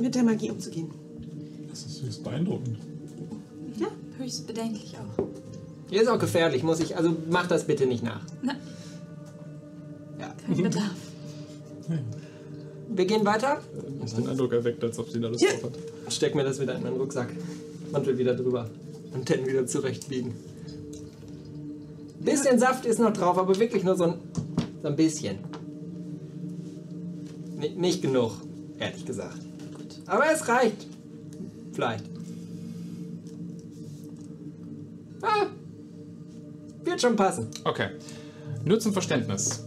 mit 0.00 0.14
der 0.14 0.22
Magie 0.22 0.50
umzugehen. 0.50 0.90
Das 1.70 1.84
ist 1.86 2.02
höchst 2.02 2.22
beeindruckend. 2.24 2.78
Höchst 4.18 4.46
bedenklich 4.46 4.94
auch. 4.98 5.24
Hier 5.88 6.02
ist 6.02 6.08
auch 6.08 6.18
gefährlich, 6.18 6.62
muss 6.64 6.80
ich, 6.80 6.96
also 6.96 7.16
mach 7.30 7.46
das 7.46 7.64
bitte 7.66 7.86
nicht 7.86 8.02
nach. 8.02 8.20
Na. 8.42 8.54
Ja. 10.18 10.34
Kein 10.46 10.62
Bedarf. 10.62 10.90
Wir 12.94 13.04
gehen 13.06 13.24
weiter. 13.24 13.62
Das 14.00 14.10
ist 14.12 14.18
den 14.18 14.28
Eindruck 14.28 14.52
erweckt, 14.52 14.82
als 14.82 14.98
ob 14.98 15.08
sie 15.10 15.20
da 15.20 15.28
Lust 15.28 15.42
Ja. 15.42 15.50
drauf 15.52 15.70
hat. 16.04 16.12
Steck 16.12 16.34
mir 16.34 16.42
das 16.44 16.60
wieder 16.60 16.74
in 16.74 16.82
meinen 16.82 16.96
Rucksack. 16.96 17.28
Mantel 17.92 18.18
wieder 18.18 18.34
drüber. 18.34 18.68
Antennen 19.14 19.46
wieder 19.46 19.66
zurechtbiegen. 19.66 20.32
Bisschen 22.20 22.58
Saft 22.58 22.84
ist 22.84 22.98
noch 22.98 23.12
drauf, 23.12 23.38
aber 23.38 23.58
wirklich 23.58 23.84
nur 23.84 23.96
so 23.96 24.04
ein, 24.04 24.14
so 24.82 24.88
ein 24.88 24.96
bisschen. 24.96 25.38
Ni- 27.56 27.74
nicht 27.76 28.02
genug, 28.02 28.32
ehrlich 28.78 29.04
gesagt. 29.04 29.38
Aber 30.06 30.24
es 30.32 30.46
reicht. 30.48 30.86
Vielleicht. 31.72 32.04
Ah, 35.22 35.46
wird 36.84 37.00
schon 37.00 37.16
passen. 37.16 37.48
Okay. 37.64 37.88
Nur 38.64 38.78
zum 38.80 38.92
Verständnis. 38.92 39.64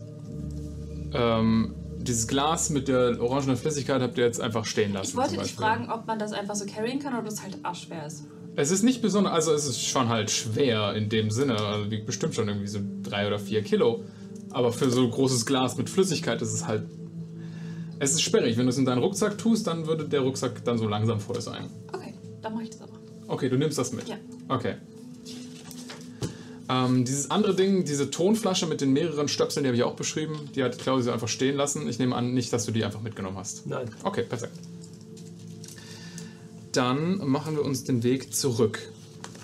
Ähm, 1.14 1.74
dieses 2.00 2.28
Glas 2.28 2.70
mit 2.70 2.88
der 2.88 3.22
orangenen 3.22 3.58
Flüssigkeit 3.58 4.02
habt 4.02 4.18
ihr 4.18 4.26
jetzt 4.26 4.42
einfach 4.42 4.66
stehen 4.66 4.94
lassen. 4.94 5.10
Ich 5.12 5.16
wollte 5.18 5.38
dich 5.38 5.54
fragen, 5.54 5.90
ob 5.92 6.08
man 6.08 6.18
das 6.20 6.32
einfach 6.34 6.56
so 6.56 6.66
carryen 6.66 7.00
kann 7.00 7.14
oder 7.14 7.20
ob 7.24 7.26
das 7.30 7.42
halt 7.44 7.58
arschschwer 7.64 8.08
ist. 8.08 8.24
Es 8.56 8.70
ist 8.72 8.84
nicht 8.84 9.02
besonders, 9.02 9.34
also 9.34 9.54
es 9.54 9.66
ist 9.66 9.86
schon 9.86 10.10
halt 10.10 10.30
schwer 10.30 10.94
in 10.94 11.10
dem 11.10 11.32
Sinne. 11.32 11.58
Also 11.58 11.90
wiegt 11.90 12.06
bestimmt 12.06 12.36
schon 12.36 12.48
irgendwie 12.48 12.68
so 12.68 12.80
drei 13.02 13.28
oder 13.28 13.40
vier 13.40 13.64
Kilo. 13.64 14.04
Aber 14.50 14.74
für 14.74 14.90
so 14.92 15.04
ein 15.04 15.12
großes 15.12 15.46
Glas 15.46 15.78
mit 15.78 15.90
Flüssigkeit 15.90 16.42
ist 16.42 16.54
es 16.54 16.68
halt. 16.68 16.84
Es 18.00 18.12
ist 18.12 18.22
sperrig. 18.22 18.58
Wenn 18.58 18.66
du 18.66 18.72
es 18.72 18.78
in 18.78 18.86
deinen 18.86 19.02
Rucksack 19.02 19.38
tust, 19.38 19.68
dann 19.68 19.88
würde 19.88 20.08
der 20.08 20.22
Rucksack 20.22 20.66
dann 20.66 20.78
so 20.78 20.88
langsam 20.88 21.20
voll 21.20 21.40
sein. 21.40 21.70
Okay, 21.94 22.14
dann 22.42 22.54
mache 22.54 22.64
ich 22.64 22.72
das 22.72 22.82
aber. 22.82 22.94
Okay, 23.28 23.48
du 23.48 23.58
nimmst 23.58 23.78
das 23.78 23.94
mit. 23.94 24.08
Ja. 24.10 24.18
Okay. 24.50 24.76
Ähm, 26.68 27.06
dieses 27.06 27.32
andere 27.32 27.56
Ding, 27.56 27.86
diese 27.86 28.12
Tonflasche 28.12 28.66
mit 28.66 28.82
den 28.82 28.92
mehreren 28.92 29.28
Stöpseln, 29.28 29.64
die 29.64 29.70
habe 29.70 29.78
ich 29.78 29.84
auch 29.84 29.96
beschrieben. 29.96 30.50
Die 30.56 30.64
hat 30.64 30.78
Claudia 30.78 31.04
so 31.04 31.12
einfach 31.12 31.28
stehen 31.28 31.56
lassen. 31.56 31.88
Ich 31.88 32.00
nehme 32.00 32.16
an, 32.16 32.34
nicht, 32.34 32.52
dass 32.52 32.66
du 32.66 32.72
die 32.72 32.84
einfach 32.84 33.02
mitgenommen 33.02 33.38
hast. 33.38 33.68
Nein. 33.68 33.90
Okay, 34.04 34.24
perfekt. 34.24 34.58
Dann 36.72 37.18
machen 37.28 37.56
wir 37.56 37.66
uns 37.66 37.84
den 37.84 38.04
Weg 38.04 38.34
zurück. 38.34 38.80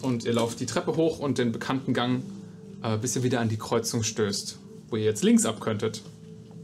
Und 0.02 0.26
ihr 0.26 0.34
lauft 0.34 0.60
die 0.60 0.66
Treppe 0.66 0.96
hoch 0.96 1.20
und 1.20 1.38
den 1.38 1.52
bekannten 1.52 1.94
Gang, 1.94 2.22
äh, 2.84 2.98
bis 2.98 3.16
ihr 3.16 3.24
wieder 3.24 3.40
an 3.40 3.50
die 3.50 3.58
Kreuzung 3.58 4.04
stößt, 4.04 4.58
wo 4.90 4.96
ihr 4.96 5.04
jetzt 5.04 5.24
links 5.24 5.46
ab 5.46 5.60
könntet, 5.60 6.04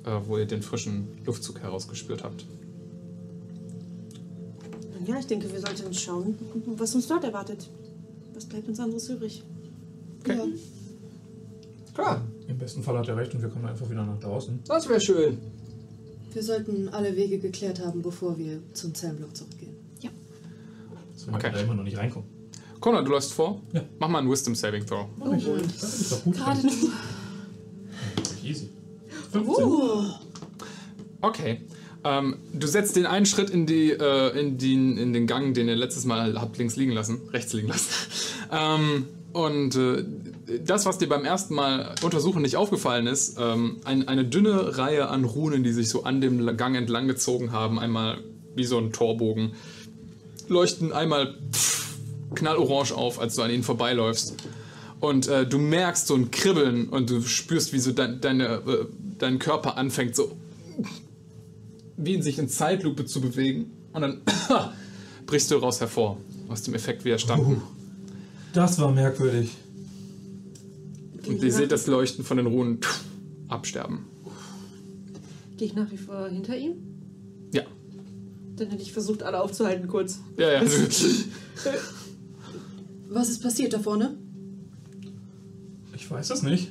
äh, 0.06 0.12
wo 0.26 0.38
ihr 0.38 0.46
den 0.46 0.62
frischen 0.62 1.08
Luftzug 1.26 1.60
herausgespürt 1.60 2.24
habt. 2.24 2.46
Ja, 5.06 5.20
ich 5.20 5.26
denke, 5.26 5.52
wir 5.52 5.60
sollten 5.60 5.94
schauen, 5.94 6.38
was 6.78 6.96
uns 6.96 7.08
dort 7.08 7.24
erwartet. 7.26 7.68
Was 8.34 8.46
bleibt 8.46 8.68
uns 8.70 8.80
anderes 8.80 9.10
übrig? 9.10 9.44
Okay. 10.22 10.40
Klar, 11.94 12.22
Im 12.48 12.58
besten 12.58 12.82
Fall 12.82 12.98
hat 12.98 13.08
er 13.08 13.18
recht 13.18 13.34
und 13.36 13.42
wir 13.42 13.50
kommen 13.50 13.66
einfach 13.66 13.90
wieder 13.90 14.06
nach 14.06 14.20
draußen. 14.20 14.60
das 14.66 14.88
wäre 14.88 15.02
schön. 15.02 15.38
Wir 16.34 16.42
sollten 16.42 16.90
alle 16.90 17.16
Wege 17.16 17.38
geklärt 17.38 17.80
haben, 17.80 18.02
bevor 18.02 18.38
wir 18.38 18.60
zum 18.74 18.96
Zellenblock 18.96 19.36
zurückgehen. 19.36 19.73
So 21.24 21.32
man 21.32 21.40
Okay. 21.40 21.50
kann 21.50 21.56
da 21.56 21.62
immer 21.62 21.76
noch 21.76 21.84
nicht 21.84 21.98
reinkommen. 21.98 22.28
Conor, 22.80 23.04
du 23.04 23.12
läufst 23.12 23.34
vor? 23.34 23.62
Ja. 23.72 23.82
Mach 24.00 24.10
mal 24.10 24.20
einen 24.20 24.30
Wisdom 24.30 24.56
Saving 24.56 24.86
Throw. 24.86 25.06
Oh, 25.20 25.34
ich, 25.34 25.46
das 25.74 26.02
ist 26.02 26.12
doch 26.12 26.24
gut. 26.24 26.36
Gerade 26.36 26.62
du. 26.62 26.68
Easy. 28.48 28.70
15. 29.32 29.64
Okay. 31.22 31.62
Ähm, 32.04 32.36
du 32.52 32.68
setzt 32.68 32.98
den 32.98 33.06
einen 33.06 33.26
Schritt 33.26 33.50
in, 33.50 33.66
die, 33.66 33.92
äh, 33.92 34.38
in, 34.38 34.58
die, 34.58 34.74
in 34.74 35.14
den 35.14 35.26
Gang, 35.28 35.54
den 35.54 35.70
ihr 35.70 35.78
letztes 35.78 36.04
Mal 36.04 36.40
habt 36.40 36.58
links 36.58 36.76
liegen 36.76 36.92
lassen, 36.92 37.22
rechts 37.32 37.54
liegen 37.54 37.70
lassen. 37.70 37.88
ähm, 38.52 39.06
und 39.32 39.76
äh, 39.76 40.04
das, 40.66 40.86
was 40.86 40.98
dir 40.98 41.08
beim 41.08 41.24
ersten 41.24 41.56
Mal 41.56 41.96
untersuchen 42.04 42.42
nicht 42.42 42.58
aufgefallen 42.58 43.08
ist, 43.08 43.38
ähm, 43.40 43.78
ein, 43.86 44.10
eine 44.10 44.26
dünne 44.26 44.78
Reihe 44.78 45.08
an 45.08 45.24
Runen, 45.24 45.64
die 45.64 45.72
sich 45.72 45.88
so 45.88 46.04
an 46.04 46.20
dem 46.20 46.58
Gang 46.58 46.76
entlang 46.76 47.08
gezogen 47.08 47.54
haben, 47.54 47.80
einmal 47.80 48.18
wie 48.56 48.66
so 48.66 48.78
ein 48.78 48.92
Torbogen, 48.92 49.54
leuchten 50.50 50.92
einmal 50.92 51.36
pff, 51.52 51.98
knallorange 52.36 52.96
auf, 52.96 53.20
als 53.20 53.36
du 53.36 53.42
an 53.42 53.52
ihnen 53.52 53.64
vorbeiläufst. 53.64 54.36
Und 55.00 55.28
äh, 55.28 55.46
du 55.46 55.58
merkst 55.58 56.08
so 56.08 56.16
ein 56.16 56.32
Kribbeln 56.32 56.88
und 56.88 57.10
du 57.10 57.22
spürst, 57.22 57.74
wie 57.74 57.80
so 57.80 57.92
dein, 57.92 58.22
deine, 58.22 58.46
äh, 58.46 58.86
dein 59.20 59.38
Körper 59.38 59.78
anfängt, 59.78 60.16
so 60.16 60.32
wie 61.98 62.14
in 62.14 62.22
sich 62.22 62.40
in 62.40 62.48
Zeitlupe 62.48 63.06
zu 63.06 63.22
bewegen. 63.22 63.72
Und 63.92 64.02
dann 64.02 64.22
brichst 65.26 65.52
du 65.52 65.56
raus 65.56 65.82
hervor, 65.82 66.18
aus 66.48 66.62
dem 66.64 66.74
Effekt 66.74 67.06
widerstanden. 67.06 67.62
Das 68.54 68.80
war 68.80 68.92
merkwürdig. 68.92 69.52
Und 71.28 71.42
ihr 71.42 71.52
seht 71.52 71.72
das 71.72 71.88
Leuchten 71.88 72.24
von 72.24 72.38
den 72.38 72.48
Runen 72.48 72.80
absterben. 73.48 74.06
Gehe 75.58 75.68
ich 75.68 75.76
nach 75.76 75.90
wie 75.92 75.98
vor 75.98 76.28
hinter 76.28 76.58
ihm? 76.58 76.93
Dann 78.56 78.70
hätte 78.70 78.82
ich 78.84 78.94
versucht, 78.94 79.24
alle 79.24 79.42
aufzuhalten 79.42 79.88
kurz. 79.88 80.20
Ja, 80.38 80.52
ja. 80.52 80.62
Was 83.10 83.30
ist 83.30 83.42
passiert 83.42 83.74
da 83.74 83.80
vorne? 83.80 84.16
Ich 85.96 86.10
weiß 86.10 86.30
es 86.32 86.44
nicht. 86.44 86.70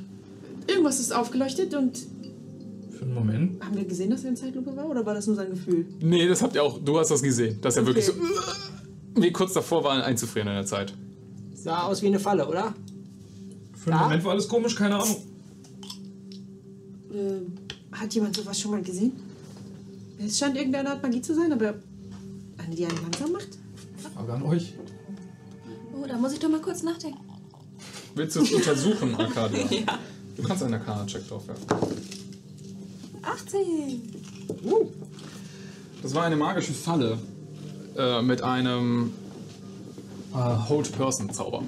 Irgendwas 0.66 1.00
ist 1.00 1.12
aufgeleuchtet 1.12 1.74
und 1.74 1.98
Für 2.90 3.04
einen 3.04 3.14
Moment. 3.14 3.64
haben 3.64 3.76
wir 3.76 3.84
gesehen, 3.84 4.10
dass 4.10 4.22
er 4.24 4.30
in 4.30 4.36
Zeitlupe 4.36 4.74
war 4.76 4.88
oder 4.88 5.04
war 5.06 5.14
das 5.14 5.26
nur 5.26 5.36
sein 5.36 5.50
Gefühl? 5.50 5.86
Nee, 6.00 6.26
das 6.28 6.42
habt 6.42 6.54
ihr 6.54 6.62
auch, 6.62 6.78
du 6.78 6.98
hast 6.98 7.10
das 7.10 7.22
gesehen, 7.22 7.60
dass 7.60 7.76
er 7.76 7.82
Okay. 7.82 7.88
wirklich 7.90 8.06
so 8.06 8.12
wie 9.16 9.32
kurz 9.32 9.52
davor 9.52 9.82
war, 9.84 10.04
einzufrieren 10.04 10.48
in 10.48 10.54
der 10.54 10.66
Zeit. 10.66 10.94
Sah 11.54 11.82
aus 11.84 12.02
wie 12.02 12.06
eine 12.06 12.18
Falle, 12.20 12.46
oder? 12.48 12.74
Für 13.74 13.90
einen 13.90 13.98
Ja? 14.00 14.04
Moment 14.04 14.24
war 14.24 14.32
alles 14.32 14.48
komisch, 14.48 14.74
keine 14.76 14.96
Ahnung. 14.96 15.16
Ähm, 17.12 17.52
Hat 17.92 18.14
jemand 18.14 18.36
sowas 18.36 18.58
schon 18.58 18.70
mal 18.70 18.82
gesehen? 18.82 19.12
Es 20.24 20.38
scheint 20.38 20.56
irgendeine 20.56 20.90
Art 20.90 21.02
Magie 21.02 21.20
zu 21.20 21.34
sein, 21.34 21.52
aber 21.52 21.74
eine, 22.58 22.74
die 22.74 22.86
einen 22.86 22.96
langsam 23.02 23.32
macht? 23.32 23.48
Frage 24.14 24.32
an 24.32 24.42
euch. 24.42 24.74
Oh, 25.94 26.06
da 26.06 26.16
muss 26.16 26.32
ich 26.32 26.38
doch 26.38 26.48
mal 26.48 26.60
kurz 26.60 26.82
nachdenken. 26.82 27.18
Willst 28.14 28.36
du 28.36 28.42
es 28.42 28.52
untersuchen, 28.52 29.14
Arcadia? 29.18 29.64
ja. 29.70 29.98
Du 30.36 30.42
kannst 30.42 30.62
einen 30.62 30.74
Arcana-Check 30.74 31.28
drauf 31.28 31.46
werfen. 31.46 31.66
18. 33.22 34.02
Das 36.02 36.14
war 36.14 36.24
eine 36.24 36.36
magische 36.36 36.72
Falle 36.72 37.18
äh, 37.96 38.22
mit 38.22 38.42
einem 38.42 39.12
äh, 40.34 40.36
Hold-Person-Zauber. 40.36 41.62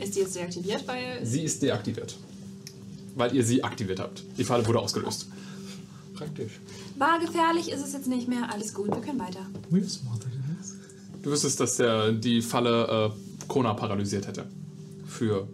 Ist 0.00 0.14
die 0.16 0.20
jetzt 0.20 0.36
deaktiviert, 0.36 0.86
weil. 0.86 1.24
Sie 1.24 1.42
ist 1.42 1.62
deaktiviert. 1.62 2.16
Weil 3.14 3.34
ihr 3.34 3.44
sie 3.44 3.64
aktiviert 3.64 4.00
habt. 4.00 4.22
Die 4.36 4.44
Falle 4.44 4.66
wurde 4.66 4.80
ausgelöst. 4.80 5.26
Praktisch. 6.14 6.60
War 6.98 7.20
gefährlich, 7.20 7.70
ist 7.70 7.84
es 7.84 7.92
jetzt 7.92 8.08
nicht 8.08 8.28
mehr. 8.28 8.52
Alles 8.52 8.74
gut, 8.74 8.88
wir 8.88 9.00
können 9.00 9.20
weiter. 9.20 9.46
We're 9.70 9.88
smarter 9.88 10.28
than 10.30 10.56
this. 10.58 10.76
Du 11.22 11.30
wüsstest, 11.30 11.60
dass 11.60 11.76
der, 11.76 12.12
die 12.12 12.42
Falle 12.42 13.12
äh, 13.12 13.46
Kona 13.46 13.74
paralysiert 13.74 14.26
hätte. 14.26 14.46
Für 15.06 15.48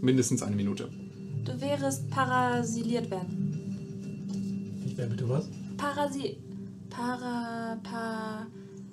mindestens 0.00 0.42
eine 0.42 0.56
Minute. 0.56 0.88
Du 1.44 1.60
wärest 1.60 2.10
parasiliert 2.10 3.10
werden. 3.10 4.82
Ich 4.84 4.96
wäre 4.96 5.08
bitte 5.08 5.28
was? 5.28 5.48
Parasi. 5.76 6.38
Para. 6.90 7.78
Pa, 7.82 8.46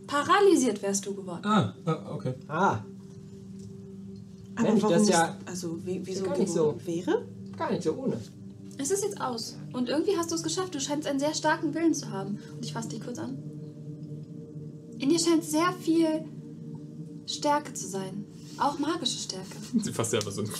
paralysiert 0.06 0.82
wärst 0.84 1.06
du 1.06 1.15
geworden. 1.15 1.41
Ah, 1.44 1.73
ah 1.86 2.11
okay. 2.14 2.36
Ah, 2.48 2.80
Aber 4.56 4.68
Mensch, 4.69 4.84
warum 4.84 4.98
das 4.98 5.10
ja 5.10 5.38
also 5.45 5.86
wie, 5.86 6.02
wieso 6.06 6.26
gar 6.26 6.38
nicht 6.38 6.52
so. 6.52 6.77
wäre? 6.86 7.26
gar 7.57 7.72
nicht 7.72 7.84
so 7.84 7.94
ohne. 7.95 8.18
Es 8.77 8.91
ist 8.91 9.03
jetzt 9.03 9.22
aus. 9.22 9.57
Und 9.73 9.89
irgendwie 9.89 10.18
hast 10.18 10.31
du 10.31 10.35
es 10.35 10.43
geschafft. 10.43 10.76
Du 10.76 10.80
scheinst 10.80 11.07
einen 11.07 11.19
sehr 11.19 11.34
starken 11.34 11.73
Willen 11.73 11.93
zu 11.93 12.11
haben. 12.11 12.39
Und 12.56 12.65
ich 12.65 12.73
fasse 12.73 12.89
dich 12.89 13.02
kurz 13.02 13.19
an. 13.19 13.38
In 14.99 15.10
dir 15.10 15.19
scheint 15.19 15.43
sehr 15.43 15.73
viel 15.81 16.26
Stärke 17.26 17.73
zu 17.73 17.88
sein. 17.88 18.26
Auch 18.57 18.80
magische 18.80 19.18
Stärke. 19.18 19.57
Sie 19.81 19.91
fasst 19.91 20.11
selber 20.11 20.31
so. 20.31 20.43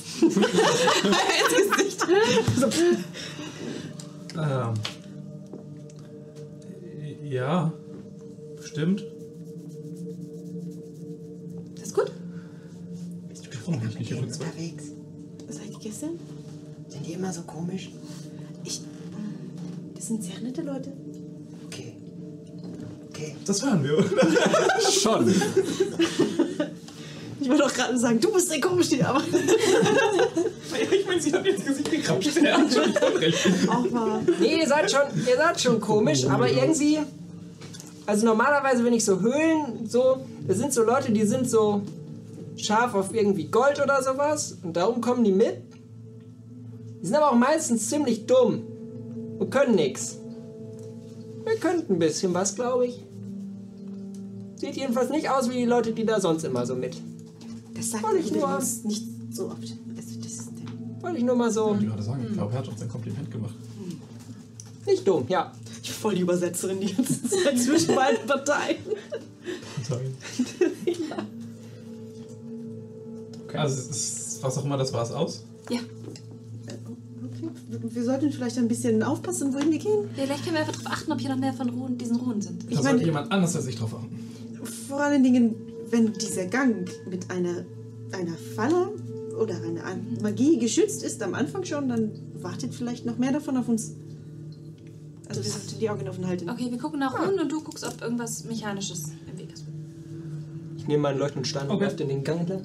Ähm. 4.38 4.74
Ja. 7.24 7.72
Stimmt. 8.62 9.02
Das 11.76 11.86
ist 11.86 11.94
gut. 11.96 12.12
Warum 13.66 13.80
bin 13.80 13.90
ich 13.92 14.00
nicht 14.00 14.12
übrigens? 14.12 14.38
unterwegs? 14.38 14.84
Seit 15.48 15.80
gestern? 15.80 16.20
Sind 16.96 17.08
die 17.08 17.12
immer 17.12 17.34
so 17.34 17.42
komisch? 17.42 17.90
Ich. 18.64 18.80
Das 19.96 20.08
sind 20.08 20.24
sehr 20.24 20.40
nette 20.40 20.62
Leute. 20.62 20.94
Okay. 21.66 21.98
Okay. 23.10 23.36
Das 23.46 23.62
hören 23.66 23.84
wir, 23.84 23.98
oder? 23.98 24.82
Schon. 24.92 25.30
Ich 27.42 27.50
wollte 27.50 27.64
doch 27.64 27.74
gerade 27.74 27.98
sagen, 27.98 28.22
du 28.22 28.32
bist 28.32 28.50
der 28.50 28.62
komisch, 28.62 28.88
die 28.88 29.04
aber 29.04 29.22
ich 30.90 31.06
meine, 31.06 31.22
sie 31.22 31.34
hat 31.34 31.46
jetzt 31.46 31.66
Gesicht 31.66 31.92
gekrapscht. 31.92 32.38
Er 32.38 32.58
hat 32.60 32.74
schon 32.74 32.94
voll 32.94 33.18
recht. 33.18 33.46
auch 33.70 33.92
mal. 33.92 34.22
Nee, 34.40 34.62
ihr 34.62 34.68
seid 34.68 34.90
schon, 34.90 35.02
ihr 35.28 35.36
seid 35.36 35.60
schon 35.60 35.82
komisch, 35.82 36.26
aber 36.26 36.50
irgendwie. 36.50 37.00
Also 38.06 38.26
normalerweise, 38.26 38.86
wenn 38.86 38.94
ich 38.94 39.04
so 39.04 39.20
Höhlen 39.20 39.86
so, 39.86 40.26
das 40.48 40.60
sind 40.60 40.72
so 40.72 40.84
Leute, 40.84 41.12
die 41.12 41.26
sind 41.26 41.50
so 41.50 41.82
scharf 42.56 42.96
auf 42.96 43.14
irgendwie 43.14 43.48
Gold 43.48 43.82
oder 43.84 44.02
sowas 44.02 44.58
und 44.64 44.78
darum 44.78 45.02
kommen 45.02 45.26
die 45.26 45.34
mit. 45.34 45.75
Die 47.06 47.10
sind 47.10 47.18
aber 47.18 47.30
auch 47.34 47.36
meistens 47.36 47.88
ziemlich 47.88 48.26
dumm 48.26 48.64
und 49.38 49.52
können 49.52 49.76
nix. 49.76 50.18
Wir 51.46 51.56
könnten 51.58 51.94
ein 51.94 52.00
bisschen 52.00 52.34
was, 52.34 52.56
glaube 52.56 52.88
ich. 52.88 53.04
Sieht 54.56 54.76
jedenfalls 54.76 55.12
nicht 55.12 55.30
aus 55.30 55.48
wie 55.52 55.54
die 55.54 55.66
Leute, 55.66 55.94
die 55.94 56.04
da 56.04 56.20
sonst 56.20 56.44
immer 56.46 56.66
so 56.66 56.74
mit. 56.74 56.98
Das 57.76 57.92
sagt 57.92 58.04
Wollte 58.04 58.18
ich 58.18 58.32
nur- 58.32 58.58
nicht 58.86 59.04
so 59.30 59.46
oft. 59.52 59.62
Also 59.62 60.16
das 60.18 60.32
ist 60.32 60.50
der 60.58 61.04
Wollte 61.04 61.20
ich 61.20 61.24
nur 61.24 61.36
mal 61.36 61.52
so. 61.52 61.66
Ich 61.66 61.70
wollte 61.74 61.86
gerade 61.86 62.02
sagen, 62.02 62.26
ich 62.28 62.34
glaube, 62.34 62.54
er 62.54 62.58
hat 62.58 62.68
uns 62.70 62.82
ein 62.82 62.90
Kompliment 62.90 63.30
gemacht. 63.30 63.54
Nicht 64.88 65.08
dumm, 65.08 65.26
ja. 65.28 65.52
Ich 65.84 65.90
bin 65.90 65.94
voll 66.00 66.16
die 66.16 66.22
Übersetzerin 66.22 66.80
die 66.80 66.92
ganze 66.92 67.22
Zeit 67.30 67.60
zwischen 67.60 67.94
beiden 67.96 68.26
Parteien. 68.26 68.78
Okay. 69.92 70.10
Also, 73.58 73.76
es 73.76 73.88
ist, 73.90 74.44
was 74.44 74.58
auch 74.58 74.66
immer 74.66 74.76
das 74.76 74.92
war, 74.92 75.04
ist 75.04 75.12
aus. 75.14 75.46
Ja. 75.70 75.80
Wir 77.68 78.04
sollten 78.04 78.32
vielleicht 78.32 78.58
ein 78.60 78.68
bisschen 78.68 79.02
aufpassen, 79.02 79.54
wohin 79.54 79.72
wir 79.72 79.80
gehen. 79.80 80.10
Vielleicht 80.16 80.44
können 80.44 80.56
wir 80.56 80.62
einfach 80.62 80.74
darauf 80.76 80.92
achten, 80.98 81.12
ob 81.12 81.20
hier 81.20 81.30
noch 81.32 81.38
mehr 81.40 81.54
von 81.54 81.70
Ruhen, 81.70 81.98
diesen 81.98 82.18
Ruhen 82.18 82.40
sind. 82.42 82.64
Da 82.64 82.68
Ich 82.70 82.76
sollte 82.78 82.94
meine, 82.94 83.06
jemand 83.06 83.32
anders 83.32 83.56
als 83.56 83.66
ich 83.68 83.76
drauf 83.76 83.96
achten. 83.96 84.20
vor 84.88 85.02
allen 85.02 85.24
Dingen, 85.24 85.56
wenn 85.90 86.14
dieser 86.14 86.46
Gang 86.46 86.88
mit 87.10 87.30
einer, 87.32 87.66
einer 88.12 88.36
Falle 88.56 88.90
oder 89.40 89.56
einer 89.64 89.84
An- 89.84 90.18
Magie 90.22 90.58
geschützt 90.60 91.04
ist 91.04 91.22
am 91.24 91.34
Anfang 91.34 91.64
schon, 91.64 91.90
dann 91.90 92.12
wartet 92.42 92.74
vielleicht 92.76 93.06
noch 93.06 93.18
mehr 93.18 93.32
davon 93.32 93.58
auf 93.58 93.68
uns. 93.68 93.94
Also 95.28 95.44
wir 95.44 95.50
sollten 95.50 95.80
die 95.80 95.90
Augen 95.90 96.08
offen 96.08 96.28
halten. 96.28 96.50
Okay, 96.50 96.68
wir 96.70 96.78
gucken 96.78 97.00
nach 97.00 97.20
Ruhen 97.20 97.40
und 97.40 97.52
du 97.52 97.62
guckst, 97.64 97.84
ob 97.84 98.00
irgendwas 98.02 98.44
Mechanisches 98.46 99.06
im 99.32 99.40
Weg 99.40 99.52
ist. 99.52 99.64
Ich 100.78 100.88
nehme 100.88 101.02
meinen 101.02 101.18
leuchtenden 101.18 101.46
Stein 101.46 101.64
und 101.68 101.72
Okay. 101.78 101.82
werfe 101.86 101.96
den 101.96 102.10
in 102.12 102.18
den 102.18 102.24
Gang 102.24 102.42
entlang. 102.42 102.62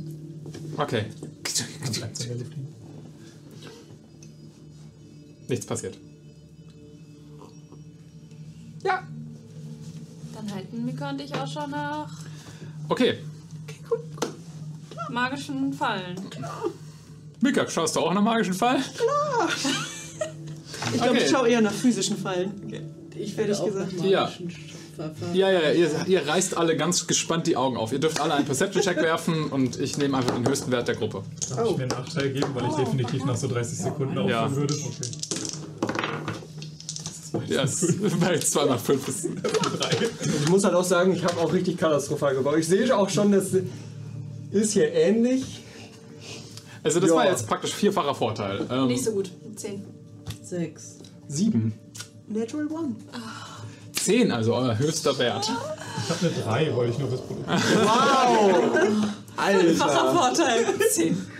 Okay. 0.77 1.05
Nichts 5.51 5.67
passiert. 5.67 5.99
Ja, 8.85 9.03
Dann 10.35 10.55
halten 10.55 10.85
Mika 10.87 11.11
und 11.11 11.21
ich 11.21 11.35
auch 11.35 11.47
schon 11.47 11.71
nach 11.73 12.09
Okay. 12.89 13.19
Magischen 15.11 15.73
Fallen. 15.73 16.15
Mika, 17.41 17.69
schaust 17.69 17.97
du 17.97 18.01
auch 18.01 18.15
nach 18.15 18.23
magischen 18.23 18.55
Fall? 18.55 18.79
Ich 20.93 20.97
glaube, 20.97 21.11
Okay. 21.11 21.25
ich 21.25 21.31
schaue 21.31 21.49
eher 21.49 21.61
nach 21.61 21.73
physischen 21.73 22.17
Fallen. 22.17 22.53
Ich 23.15 23.37
werde 23.37 23.57
auch 23.59 23.67
gesagt. 23.67 23.97
nach 23.99 24.05
Ja. 24.05 24.21
magischen 24.23 24.49
Verfahren. 24.97 25.35
Ja, 25.35 25.51
ja, 25.51 25.61
ja. 25.61 25.73
Ihr, 25.73 25.91
ihr 26.07 26.27
reißt 26.27 26.57
alle 26.57 26.77
ganz 26.77 27.07
gespannt 27.07 27.47
die 27.47 27.57
Augen 27.57 27.77
auf. 27.77 27.93
Ihr 27.93 28.01
dürft 28.01 28.19
alle 28.21 28.35
einen 28.35 28.45
Perception-Check 28.47 28.97
werfen 29.03 29.51
und 29.51 29.79
ich 29.79 29.99
nehme 29.99 30.17
einfach 30.17 30.35
den 30.35 30.49
höchsten 30.49 30.71
Wert 30.73 30.89
der 30.89 30.97
Gruppe. 30.97 31.23
Darf 31.51 31.71
ich 31.71 31.77
mir 31.77 31.83
einen 31.83 31.89
Nachteil 31.91 32.31
geben, 32.31 32.49
weil 32.55 32.67
ich 32.71 32.75
definitiv 32.77 33.25
nach 33.25 33.37
so 33.37 33.47
30 33.47 33.79
Sekunden 33.79 34.19
aufhören 34.19 34.29
Ja. 34.31 34.57
würde? 34.57 34.75
Okay. 34.75 35.11
Ja, 37.47 37.63
es 37.65 37.95
bei 38.21 38.39
2 38.41 38.65
nach 38.67 38.81
5 38.81 39.09
ist. 39.09 39.25
Drei. 39.25 39.91
ich 40.45 40.49
muss 40.49 40.65
halt 40.65 40.75
auch 40.75 40.85
sagen, 40.85 41.13
ich 41.15 41.25
habe 41.25 41.39
auch 41.41 41.53
richtig 41.53 41.77
katastrophal 41.79 42.35
gebaut. 42.35 42.57
Ich 42.59 42.67
sehe 42.67 42.97
auch 42.97 43.09
schon, 43.09 43.33
das 43.33 43.49
ist 44.51 44.73
hier 44.73 44.93
ähnlich. 44.93 45.63
Also, 46.83 46.99
das 47.01 47.11
Ja. 47.11 47.17
war 47.17 47.27
jetzt 47.29 47.47
praktisch 47.47 47.73
vierfacher 47.73 48.15
Vorteil. 48.15 48.67
Ähm, 48.71 48.87
Nicht 48.89 49.05
so 49.05 49.13
gut. 49.13 49.31
Zehn. 49.57 49.85
Sechs. 50.43 50.97
Sieben. 51.29 51.75
Natural 52.27 52.67
One. 52.69 52.97
10, 53.93 54.33
also 54.33 54.55
euer 54.55 54.79
höchster 54.79 55.17
Wert. 55.19 55.51
Ich 56.05 56.11
habe 56.11 56.27
eine 56.55 56.65
3, 56.67 56.75
wollte 56.75 56.93
ich 56.93 56.99
nur 56.99 57.11
das 57.11 57.21
Produkt. 57.21 57.47
Wow! 57.85 59.07
Alter! 59.37 60.15
Vorteil. 60.15 60.65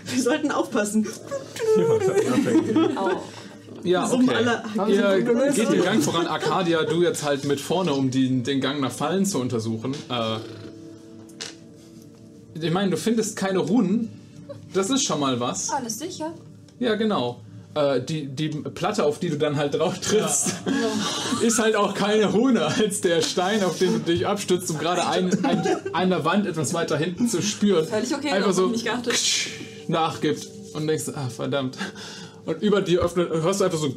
Wir 0.05 0.21
sollten 0.23 0.51
aufpassen. 0.51 1.07
Ja, 1.77 3.21
Summen 3.83 4.29
okay. 4.29 4.37
alle- 4.77 4.91
Ihr 4.91 5.51
geht 5.53 5.71
den 5.71 5.83
Gang 5.83 6.01
voran. 6.03 6.27
Arcadia, 6.27 6.83
du 6.83 7.01
jetzt 7.03 7.23
halt 7.23 7.43
mit 7.45 7.59
vorne, 7.59 7.93
um 7.93 8.11
die, 8.11 8.41
den 8.43 8.61
Gang 8.61 8.79
nach 8.81 8.91
Fallen 8.91 9.25
zu 9.25 9.39
untersuchen. 9.39 9.93
Äh, 10.09 10.37
ich 12.59 12.71
meine, 12.71 12.91
du 12.91 12.97
findest 12.97 13.35
keine 13.35 13.59
Runen. 13.59 14.09
Das 14.73 14.89
ist 14.89 15.03
schon 15.03 15.19
mal 15.19 15.39
was. 15.39 15.69
Alles 15.71 15.99
sicher. 15.99 16.33
Ja, 16.79 16.95
genau. 16.95 17.41
Äh, 17.73 18.01
die, 18.01 18.27
die 18.27 18.49
Platte, 18.49 19.05
auf 19.05 19.19
die 19.19 19.29
du 19.29 19.37
dann 19.37 19.55
halt 19.55 19.75
drauf 19.75 19.99
trittst, 19.99 20.55
ist 21.41 21.59
halt 21.59 21.75
auch 21.75 21.93
keine 21.93 22.25
Rune 22.25 22.65
als 22.65 23.01
der 23.01 23.21
Stein, 23.21 23.63
auf 23.63 23.77
den 23.79 23.93
du 23.93 23.99
dich 23.99 24.27
abstützt, 24.27 24.69
um 24.71 24.77
gerade 24.77 25.07
ein, 25.07 25.45
ein, 25.45 25.65
an 25.93 26.09
der 26.09 26.25
Wand 26.25 26.45
etwas 26.47 26.73
weiter 26.73 26.97
hinten 26.97 27.29
zu 27.29 27.41
spüren. 27.41 27.85
Völlig 27.87 28.13
okay, 28.13 28.29
Einfach 28.31 28.53
so 28.53 28.67
nicht 28.67 28.83
geachtet. 28.85 29.15
nachgibt 29.87 30.47
und 30.73 30.87
denkst, 30.87 31.05
ah, 31.15 31.29
verdammt. 31.29 31.77
Und 32.45 32.61
über 32.61 32.81
dir 32.81 33.01
öffnet, 33.01 33.29
hörst 33.29 33.59
du 33.61 33.65
einfach 33.65 33.77
so 33.79 33.93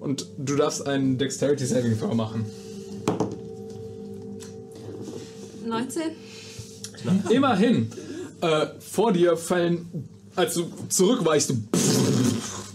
und 0.00 0.26
du 0.38 0.56
darfst 0.56 0.86
einen 0.86 1.16
Dexterity 1.16 1.64
Saving 1.64 1.98
Throw 1.98 2.14
machen. 2.14 2.44
19. 5.66 6.02
Immerhin. 7.30 7.90
Äh, 8.40 8.66
vor 8.80 9.12
dir 9.12 9.36
fallen, 9.38 10.08
als 10.36 10.54
du 10.54 10.64
zurückweichst, 10.90 11.50
du 11.50 11.56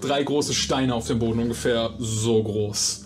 drei 0.01 0.23
große 0.23 0.53
Steine 0.55 0.95
auf 0.95 1.05
dem 1.07 1.19
Boden, 1.19 1.39
ungefähr 1.39 1.93
so 1.99 2.41
groß. 2.41 3.05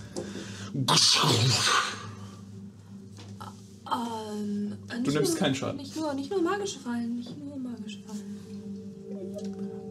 Ähm, 3.92 4.74
äh, 4.90 5.04
Du 5.04 5.12
nimmst 5.12 5.32
nur- 5.32 5.40
keinen 5.40 5.56
Schaden. 5.56 5.78
Nicht 5.78 5.96
nur, 5.96 6.14
nicht 6.14 6.32
nur 6.32 6.42
magische 6.42 6.80
Fallen, 6.80 7.18
nicht 7.18 7.38
nur 7.38 7.58
magische 7.58 8.00
Fallen. 8.08 8.22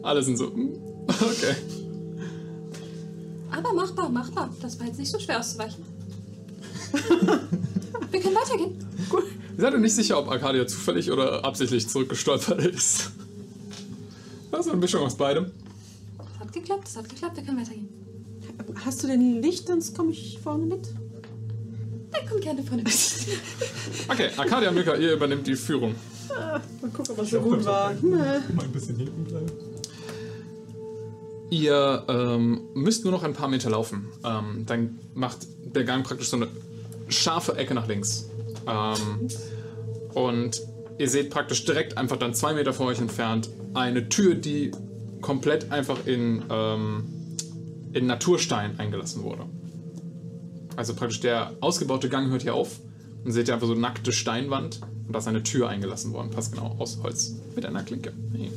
Alle 0.01 0.23
sind 0.23 0.37
so, 0.37 0.51
hm, 0.51 0.73
okay. 1.07 1.55
Aber 3.51 3.73
machbar, 3.73 4.09
machbar. 4.09 4.49
Das 4.61 4.79
war 4.79 4.87
jetzt 4.87 4.99
nicht 4.99 5.11
so 5.11 5.19
schwer 5.19 5.39
auszuweichen. 5.39 5.83
Wir 8.11 8.19
können 8.21 8.35
weitergehen. 8.35 8.77
Ihr 9.55 9.61
seid 9.61 9.73
euch 9.73 9.81
nicht 9.81 9.95
sicher, 9.95 10.19
ob 10.19 10.29
Arcadia 10.29 10.65
zufällig 10.65 11.11
oder 11.11 11.45
absichtlich 11.45 11.87
zurückgestolpert 11.87 12.65
ist. 12.65 13.11
Das 14.51 14.65
ist 14.65 14.71
eine 14.71 14.81
Mischung 14.81 15.03
aus 15.03 15.15
beidem. 15.15 15.51
Das 16.17 16.39
hat 16.39 16.53
geklappt, 16.53 16.85
das 16.85 16.97
hat 16.97 17.09
geklappt. 17.09 17.37
Wir 17.37 17.43
können 17.43 17.59
weitergehen. 17.59 17.89
Hast 18.85 19.03
du 19.03 19.07
denn 19.07 19.41
Licht? 19.41 19.67
Sonst 19.67 19.95
komme 19.95 20.11
ich 20.11 20.39
vorne 20.43 20.65
mit. 20.65 20.87
Dann 22.11 22.21
komm 22.29 22.39
gerne 22.39 22.63
vorne 22.63 22.83
mit. 22.83 22.93
Okay, 24.07 24.29
Arcadia 24.35 24.71
Mika, 24.71 24.95
ihr 24.95 25.13
übernimmt 25.13 25.47
die 25.47 25.55
Führung. 25.55 25.95
Mal 26.29 26.61
gucken, 26.91 27.15
was 27.15 27.29
so 27.29 27.39
gut 27.39 27.63
war. 27.63 27.93
Mal 28.01 28.41
ein 28.63 28.71
bisschen 28.71 28.97
hinten 28.97 29.23
bleiben. 29.23 29.72
Ihr 31.53 32.03
ähm, 32.07 32.61
müsst 32.73 33.03
nur 33.03 33.13
noch 33.13 33.21
ein 33.21 33.33
paar 33.33 33.47
Meter 33.47 33.69
laufen. 33.69 34.07
Ähm, 34.25 34.63
dann 34.65 34.97
macht 35.13 35.45
der 35.63 35.83
Gang 35.83 36.03
praktisch 36.03 36.29
so 36.29 36.37
eine 36.37 36.47
scharfe 37.09 37.55
Ecke 37.55 37.75
nach 37.75 37.87
links. 37.87 38.27
Ähm, 38.65 39.27
und 40.15 40.59
ihr 40.97 41.07
seht 41.07 41.29
praktisch 41.29 41.63
direkt 41.63 41.95
einfach 41.95 42.17
dann 42.17 42.33
zwei 42.33 42.55
Meter 42.55 42.73
vor 42.73 42.87
euch 42.87 42.99
entfernt 42.99 43.51
eine 43.75 44.09
Tür, 44.09 44.33
die 44.33 44.71
komplett 45.21 45.71
einfach 45.71 46.07
in, 46.07 46.41
ähm, 46.49 47.03
in 47.93 48.07
Naturstein 48.07 48.79
eingelassen 48.79 49.21
wurde. 49.21 49.45
Also 50.75 50.95
praktisch 50.95 51.19
der 51.19 51.51
ausgebaute 51.61 52.09
Gang 52.09 52.31
hört 52.31 52.41
hier 52.41 52.55
auf 52.55 52.79
und 53.23 53.31
seht 53.31 53.47
ihr 53.47 53.53
einfach 53.53 53.67
so 53.67 53.75
nackte 53.75 54.11
Steinwand 54.11 54.81
und 55.05 55.13
da 55.13 55.19
ist 55.19 55.27
eine 55.27 55.43
Tür 55.43 55.69
eingelassen 55.69 56.13
worden, 56.13 56.31
passt 56.31 56.51
genau 56.51 56.75
aus 56.79 56.97
Holz 57.03 57.35
mit 57.55 57.63
einer 57.63 57.83
Klinke. 57.83 58.11
Hey. 58.35 58.49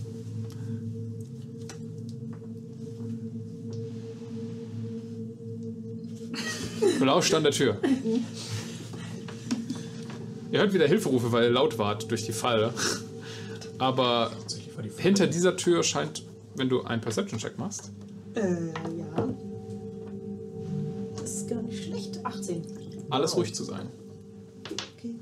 Belauscht 6.99 7.33
an 7.35 7.43
der 7.43 7.53
Tür. 7.53 7.77
Ihr 10.53 10.61
hört 10.61 10.73
wieder 10.73 10.87
Hilferufe, 10.87 11.33
weil 11.33 11.45
ihr 11.45 11.51
laut 11.51 11.79
wart 11.79 12.11
durch 12.11 12.25
die 12.25 12.33
Falle. 12.33 12.73
Aber 13.79 14.31
hinter 14.99 15.27
dieser 15.27 15.57
Tür 15.57 15.83
scheint, 15.83 16.23
wenn 16.55 16.69
du 16.69 16.83
einen 16.83 17.01
Perception-Check 17.03 17.59
machst, 17.59 17.91
Äh, 18.35 18.41
ja. 18.99 19.29
Das 21.21 21.31
ist 21.37 21.49
gar 21.49 21.63
nicht 21.63 21.85
schlecht. 21.85 22.21
18. 22.25 22.63
alles 23.11 23.37
ruhig 23.37 23.55
zu 23.55 23.65
sein. 23.65 23.89
Okay. 24.99 25.15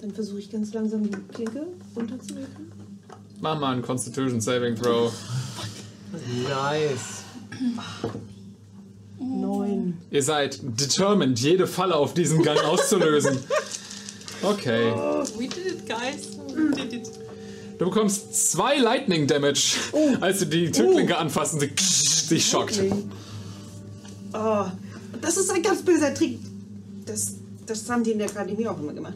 Dann 0.00 0.10
versuche 0.12 0.38
ich 0.38 0.50
ganz 0.50 0.72
langsam 0.72 1.02
die 1.04 1.10
Klinke 1.32 1.66
runterzuwirken. 1.96 2.72
Mach 3.40 3.58
mal 3.58 3.72
einen 3.72 3.82
Constitution 3.82 4.40
Saving 4.40 4.76
Throw. 4.76 5.12
Nice. 6.48 7.24
Neun. 9.22 9.98
Ihr 10.10 10.22
seid 10.22 10.60
determined, 10.62 11.38
jede 11.38 11.66
Falle 11.66 11.94
auf 11.94 12.14
diesem 12.14 12.42
Gang 12.42 12.58
auszulösen. 12.64 13.38
Okay. 14.42 14.92
We 15.38 15.48
did 15.48 15.66
it, 15.66 15.88
guys. 15.88 16.36
We 16.54 16.74
did 16.74 16.92
it. 16.92 17.10
Du 17.78 17.86
bekommst 17.86 18.52
zwei 18.52 18.78
Lightning 18.78 19.26
Damage, 19.26 19.76
als 20.20 20.40
du 20.40 20.46
die 20.46 20.70
Türklinke 20.70 21.16
anfasst 21.16 21.54
und 21.54 21.60
sie 21.60 21.70
dich 22.34 22.48
schockt. 22.48 22.80
Oh, 24.34 24.64
das 25.20 25.36
ist 25.36 25.50
ein 25.50 25.62
ganz 25.62 25.82
böser 25.82 26.14
Trick. 26.14 26.38
Das, 27.06 27.34
das 27.66 27.88
haben 27.90 28.04
die 28.04 28.12
in 28.12 28.18
der 28.18 28.28
Akademie 28.28 28.66
auch 28.68 28.78
immer 28.78 28.92
gemacht. 28.92 29.14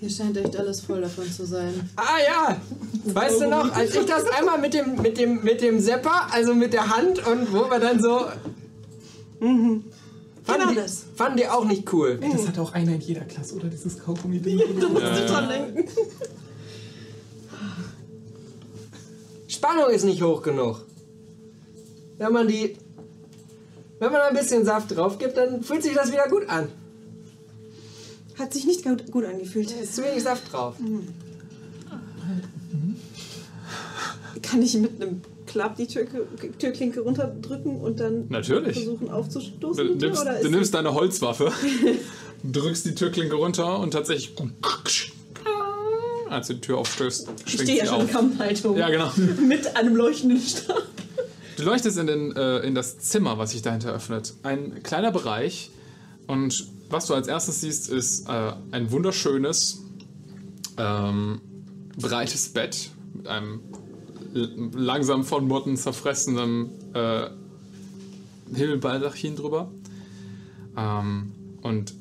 Hier 0.00 0.10
scheint 0.10 0.36
echt 0.36 0.56
alles 0.56 0.80
voll 0.80 1.00
davon 1.00 1.30
zu 1.30 1.46
sein. 1.46 1.88
Ah 1.96 2.18
ja! 2.24 2.56
Weißt 3.04 3.40
du 3.40 3.48
noch, 3.48 3.72
als 3.74 3.94
ich 3.94 4.04
das 4.04 4.28
einmal 4.28 4.58
mit 4.58 4.74
dem, 4.74 5.00
mit 5.00 5.18
dem, 5.18 5.42
mit 5.42 5.62
dem 5.62 5.80
Sepper, 5.80 6.32
also 6.32 6.54
mit 6.54 6.72
der 6.72 6.94
Hand 6.94 7.26
und 7.26 7.52
wo 7.52 7.70
wir 7.70 7.78
dann 7.78 8.00
so. 8.02 8.26
Fanden, 9.38 9.84
Genau 10.46 10.70
die, 10.70 10.76
das. 10.76 11.04
fanden 11.14 11.38
die 11.38 11.48
auch 11.48 11.64
nicht 11.64 11.92
cool. 11.92 12.18
Das 12.20 12.46
hat 12.46 12.58
auch 12.58 12.72
einer 12.72 12.94
in 12.94 13.00
jeder 13.00 13.22
Klasse, 13.22 13.56
oder? 13.56 13.68
Dieses 13.68 13.98
Kaugummi-Ding. 13.98 14.60
Da 14.80 14.88
musst 14.88 15.04
du 15.04 15.26
dran 15.26 15.48
denken. 15.48 15.84
Spannung 19.48 19.90
ist 19.90 20.04
nicht 20.04 20.22
hoch 20.22 20.42
genug. 20.42 20.84
Wenn 22.18 22.32
man 22.32 22.48
die. 22.48 22.76
Wenn 23.98 24.12
man 24.12 24.20
ein 24.20 24.36
bisschen 24.36 24.64
Saft 24.64 24.94
drauf 24.94 25.18
gibt, 25.18 25.36
dann 25.36 25.62
fühlt 25.62 25.82
sich 25.82 25.94
das 25.94 26.12
wieder 26.12 26.28
gut 26.28 26.48
an. 26.48 26.68
Hat 28.38 28.52
sich 28.52 28.66
nicht 28.66 28.84
gut, 28.84 29.24
angefühlt. 29.24 29.70
Da 29.70 29.76
ist 29.80 29.96
zu 29.96 30.04
wenig 30.04 30.22
Saft 30.22 30.52
drauf. 30.52 30.76
Kann 34.42 34.62
ich 34.62 34.76
mit 34.76 35.00
einem 35.00 35.22
Klapp 35.46 35.76
die 35.76 35.86
Türke, 35.86 36.26
Türklinke 36.58 37.00
runterdrücken 37.00 37.80
und 37.80 38.00
dann 38.00 38.26
Natürlich. 38.28 38.76
versuchen 38.76 39.06
Du 39.06 39.12
aufzustoßen? 39.12 39.98
der, 39.98 40.08
nimmst, 40.08 40.22
oder 40.22 40.40
du 40.40 40.48
nimmst 40.50 40.74
deine 40.74 40.94
Holzwaffe, 40.94 41.52
drückst 42.44 42.86
die 42.86 42.94
Türklinke 42.94 43.36
runter 43.36 43.78
und 43.78 43.92
tatsächlich. 43.92 44.34
Als 46.28 46.48
du 46.48 46.54
die 46.54 46.60
Tür 46.60 46.78
aufstößt, 46.78 47.28
ich 47.46 47.52
schwingt 47.52 47.62
stehe 47.68 47.78
ja 47.78 47.86
schon 47.86 48.00
in. 48.00 48.08
Kampfhaltung. 48.08 48.76
Ja, 48.76 48.90
genau. 48.90 49.12
Mit 49.46 49.76
einem 49.76 49.94
leuchtenden 49.94 50.40
Stab. 50.40 50.82
Du 51.56 51.62
leuchtest 51.62 51.96
in, 51.98 52.06
den, 52.06 52.36
äh, 52.36 52.58
in 52.58 52.74
das 52.74 52.98
Zimmer, 52.98 53.38
was 53.38 53.52
sich 53.52 53.62
dahinter 53.62 53.92
öffnet. 53.92 54.34
Ein 54.42 54.82
kleiner 54.82 55.10
Bereich. 55.10 55.70
Und 56.26 56.66
was 56.90 57.06
du 57.06 57.14
als 57.14 57.28
erstes 57.28 57.60
siehst, 57.60 57.88
ist 57.88 58.28
äh, 58.28 58.52
ein 58.72 58.90
wunderschönes, 58.90 59.82
ähm, 60.76 61.40
breites 61.96 62.48
Bett 62.50 62.90
mit 63.14 63.28
einem 63.28 63.60
langsam 64.72 65.24
von 65.24 65.46
Motten 65.46 65.76
zerfressenen 65.76 66.70
äh, 66.94 67.28
Himmelbaldachin 68.54 69.36
drüber. 69.36 69.70
Ähm, 70.76 71.32
und 71.62 71.94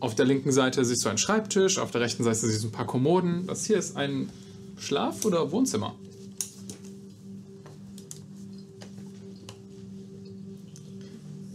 auf 0.00 0.14
der 0.14 0.24
linken 0.24 0.52
Seite 0.52 0.84
siehst 0.84 1.04
du 1.04 1.08
einen 1.08 1.18
Schreibtisch, 1.18 1.78
auf 1.78 1.90
der 1.90 2.00
rechten 2.00 2.24
Seite 2.24 2.38
siehst 2.38 2.64
du 2.64 2.68
ein 2.68 2.72
paar 2.72 2.86
Kommoden. 2.86 3.46
Das 3.46 3.66
hier 3.66 3.78
ist 3.78 3.96
ein 3.96 4.30
Schlaf- 4.78 5.24
oder 5.24 5.52
Wohnzimmer. 5.52 5.94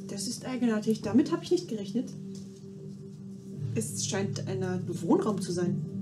Das 0.08 0.28
ist 0.28 0.46
eigenartig. 0.46 1.02
Damit 1.02 1.32
habe 1.32 1.44
ich 1.44 1.52
nicht 1.52 1.68
gerechnet. 1.68 2.10
Es 3.74 4.06
scheint 4.08 4.48
ein 4.48 4.64
Wohnraum 4.88 5.42
zu 5.42 5.52
sein. 5.52 5.95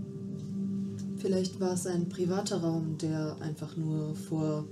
Vielleicht 1.23 1.57
war 1.61 1.71
es 1.71 1.87
ein 1.87 2.09
privater 2.09 2.57
Raum, 2.57 2.97
der 3.01 3.37
einfach 3.39 3.77
nur 3.77 4.13
vor 4.13 4.65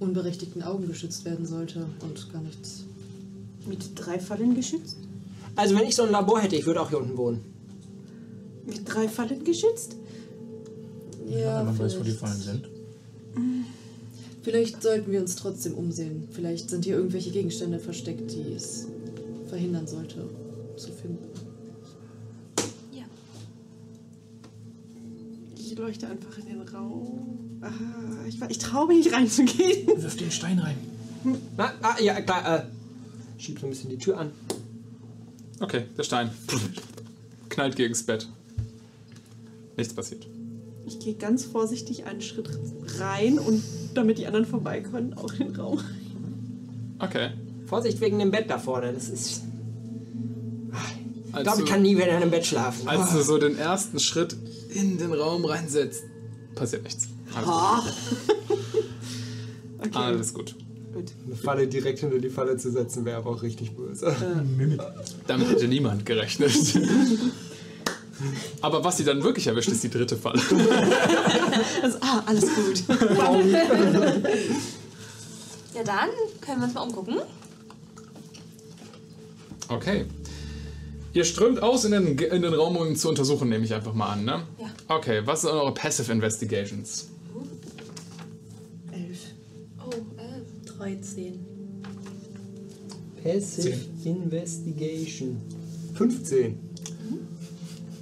unberechtigten 0.00 0.60
Augen 0.60 0.88
geschützt 0.88 1.24
werden 1.24 1.46
sollte 1.46 1.86
und 2.02 2.32
gar 2.32 2.42
nichts. 2.42 2.82
Mit 3.64 3.92
drei 3.94 4.18
Fallen 4.18 4.56
geschützt? 4.56 4.96
Also, 5.54 5.76
wenn 5.76 5.86
ich 5.86 5.94
so 5.94 6.02
ein 6.02 6.10
Labor 6.10 6.40
hätte, 6.40 6.56
ich 6.56 6.66
würde 6.66 6.80
auch 6.80 6.88
hier 6.88 6.98
unten 6.98 7.16
wohnen. 7.16 7.44
Mit 8.66 8.80
drei 8.84 9.06
Fallen 9.06 9.44
geschützt? 9.44 9.94
Ja, 11.28 11.60
Wenn 11.60 11.66
man 11.66 11.78
weiß, 11.78 11.94
wo 11.94 12.02
die 12.02 12.10
vielleicht, 12.10 12.18
Fallen 12.18 12.40
sind. 12.40 12.68
vielleicht 14.42 14.82
sollten 14.82 15.12
wir 15.12 15.20
uns 15.20 15.36
trotzdem 15.36 15.74
umsehen. 15.74 16.26
Vielleicht 16.32 16.70
sind 16.70 16.84
hier 16.84 16.96
irgendwelche 16.96 17.30
Gegenstände 17.30 17.78
versteckt, 17.78 18.32
die 18.32 18.54
es 18.56 18.88
verhindern 19.48 19.86
sollte 19.86 20.28
zu 20.76 20.90
finden. 20.90 21.29
Ich 25.70 25.78
leuchte 25.78 26.08
einfach 26.08 26.36
in 26.36 26.46
den 26.46 26.62
Raum. 26.62 27.60
Ah, 27.60 27.70
ich, 28.26 28.40
ich 28.48 28.58
traue 28.58 28.88
mich 28.88 29.04
nicht 29.04 29.14
reinzugehen. 29.14 29.86
Wirf 30.02 30.16
den 30.16 30.32
Stein 30.32 30.58
rein. 30.58 30.76
Na, 31.56 31.72
ah, 31.82 31.94
ja, 32.00 32.20
klar, 32.22 32.58
äh. 32.58 32.62
Schieb 33.40 33.60
so 33.60 33.66
ein 33.66 33.70
bisschen 33.70 33.88
die 33.88 33.98
Tür 33.98 34.18
an. 34.18 34.32
Okay, 35.60 35.84
der 35.96 36.02
Stein 36.02 36.30
knallt 37.50 37.76
gegens 37.76 38.02
Bett. 38.02 38.28
Nichts 39.76 39.94
passiert. 39.94 40.26
Ich 40.86 40.98
gehe 40.98 41.14
ganz 41.14 41.44
vorsichtig 41.44 42.04
einen 42.04 42.20
Schritt 42.20 42.50
rein 42.98 43.38
und 43.38 43.62
damit 43.94 44.18
die 44.18 44.26
anderen 44.26 44.46
vorbei 44.46 44.80
können, 44.80 45.14
auch 45.14 45.32
in 45.34 45.52
den 45.52 45.56
Raum. 45.56 45.78
Okay. 46.98 47.30
Vorsicht 47.66 48.00
wegen 48.00 48.18
dem 48.18 48.32
Bett 48.32 48.50
da 48.50 48.58
vorne, 48.58 48.92
das 48.92 49.08
ist. 49.08 49.42
Ich 51.28 51.34
Als, 51.34 51.44
glaube, 51.44 51.58
ich 51.60 51.64
du, 51.64 51.70
kann 51.70 51.82
nie 51.82 51.96
wieder 51.96 52.08
in 52.08 52.16
einem 52.16 52.30
Bett 52.32 52.44
schlafen. 52.44 52.88
als 52.88 53.12
du 53.12 53.22
so 53.22 53.38
den 53.38 53.56
ersten 53.56 54.00
Schritt 54.00 54.36
in 54.74 54.98
den 54.98 55.12
Raum 55.12 55.44
reinsetzt, 55.44 56.04
passiert 56.54 56.84
nichts. 56.84 57.08
Alles, 57.34 57.48
Okay, 59.78 59.90
alles 59.94 60.34
gut. 60.34 60.54
gut. 60.92 61.12
Eine 61.26 61.36
Falle 61.36 61.66
direkt 61.66 62.00
hinter 62.00 62.18
die 62.18 62.28
Falle 62.28 62.56
zu 62.56 62.70
setzen, 62.70 63.04
wäre 63.04 63.16
aber 63.18 63.30
auch 63.30 63.42
richtig 63.42 63.74
böse. 63.74 64.14
Damit 65.26 65.48
hätte 65.48 65.68
niemand 65.68 66.04
gerechnet. 66.04 66.52
Aber 68.60 68.84
was 68.84 68.98
sie 68.98 69.04
dann 69.04 69.22
wirklich 69.22 69.46
erwischt, 69.46 69.70
ist 69.70 69.82
die 69.82 69.88
dritte 69.88 70.14
Falle. 70.16 70.42
Also, 71.82 71.96
ah, 72.02 72.22
alles 72.26 72.44
gut. 72.54 72.84
Ja, 75.74 75.82
dann 75.84 76.10
können 76.42 76.60
wir 76.60 76.64
uns 76.66 76.74
mal 76.74 76.82
umgucken. 76.82 77.16
Okay. 79.68 80.04
Ihr 81.12 81.24
strömt 81.24 81.62
aus 81.62 81.84
in 81.84 81.92
den, 81.92 82.18
in 82.18 82.42
den 82.42 82.54
Raum, 82.54 82.76
um 82.76 82.86
ihn 82.86 82.96
zu 82.96 83.08
untersuchen, 83.08 83.48
nehme 83.48 83.64
ich 83.64 83.74
einfach 83.74 83.94
mal 83.94 84.10
an, 84.10 84.24
ne? 84.24 84.42
Ja. 84.58 84.66
Okay, 84.88 85.22
was 85.24 85.42
sind 85.42 85.50
eure 85.50 85.74
Passive 85.74 86.10
Investigations? 86.12 87.08
Elf. 88.92 89.18
Oh, 89.84 89.90
äh, 89.90 90.66
13. 90.78 91.40
Passive 93.22 93.76
Investigation. 94.04 95.40
15. 95.94 96.58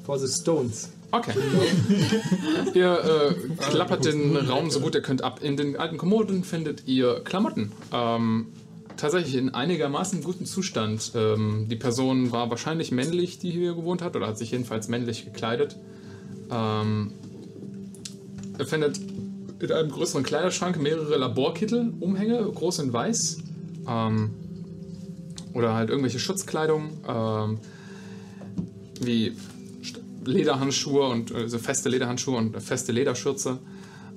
For 0.04 0.18
the 0.18 0.28
Stones. 0.28 0.90
Okay. 1.10 1.32
ihr 2.74 2.92
äh, 2.92 3.70
klappert 3.70 4.04
den 4.04 4.36
Raum 4.36 4.70
so 4.70 4.80
gut 4.80 4.94
ihr 4.94 5.00
könnt 5.00 5.22
ab. 5.24 5.42
In 5.42 5.56
den 5.56 5.76
alten 5.76 5.96
Kommoden 5.96 6.44
findet 6.44 6.86
ihr 6.86 7.20
Klamotten. 7.24 7.72
Ähm, 7.92 8.48
tatsächlich 8.98 9.36
in 9.36 9.54
einigermaßen 9.54 10.22
gutem 10.22 10.44
Zustand. 10.44 11.12
Ähm, 11.14 11.66
die 11.70 11.76
Person 11.76 12.32
war 12.32 12.50
wahrscheinlich 12.50 12.92
männlich, 12.92 13.38
die 13.38 13.50
hier 13.50 13.74
gewohnt 13.74 14.02
hat, 14.02 14.14
oder 14.16 14.26
hat 14.26 14.36
sich 14.36 14.50
jedenfalls 14.50 14.88
männlich 14.88 15.24
gekleidet. 15.24 15.76
Ähm, 16.50 17.12
ihr 18.58 18.66
findet 18.66 19.00
in 19.60 19.72
einem 19.72 19.90
größeren 19.90 20.22
Kleiderschrank 20.22 20.80
mehrere 20.80 21.16
Laborkittel, 21.16 21.94
Umhänge, 22.00 22.42
groß 22.42 22.80
in 22.80 22.92
weiß. 22.92 23.38
Ähm, 23.88 24.30
oder 25.54 25.74
halt 25.74 25.90
irgendwelche 25.90 26.18
Schutzkleidung, 26.18 26.90
ähm, 27.08 27.58
wie 29.00 29.32
Lederhandschuhe 30.24 31.08
und 31.08 31.34
äh, 31.34 31.48
so 31.48 31.58
feste 31.58 31.88
Lederhandschuhe 31.88 32.36
und 32.36 32.60
feste 32.60 32.92
Lederschürze, 32.92 33.58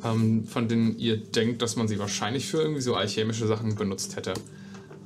ähm, 0.04 0.46
von 0.46 0.68
denen 0.68 0.98
ihr 1.00 1.18
denkt, 1.18 1.62
dass 1.62 1.76
man 1.76 1.88
sie 1.88 2.00
wahrscheinlich 2.00 2.48
für 2.48 2.62
irgendwie 2.62 2.82
so 2.82 2.96
alchemische 2.96 3.48
Sachen 3.48 3.76
benutzt 3.76 4.16
hätte. 4.16 4.34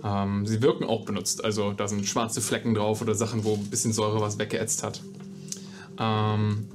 Ähm, 0.06 0.46
sie 0.46 0.62
wirken 0.62 0.84
auch 0.84 1.04
benutzt, 1.04 1.44
also 1.44 1.74
da 1.74 1.88
sind 1.88 2.06
schwarze 2.06 2.40
Flecken 2.40 2.76
drauf 2.76 3.02
oder 3.02 3.16
Sachen, 3.16 3.44
wo 3.44 3.56
ein 3.56 3.70
bisschen 3.72 3.92
Säure 3.92 4.22
was 4.22 4.38
weggeätzt 4.38 4.84
hat. 4.84 5.02
Ähm, 6.00 6.68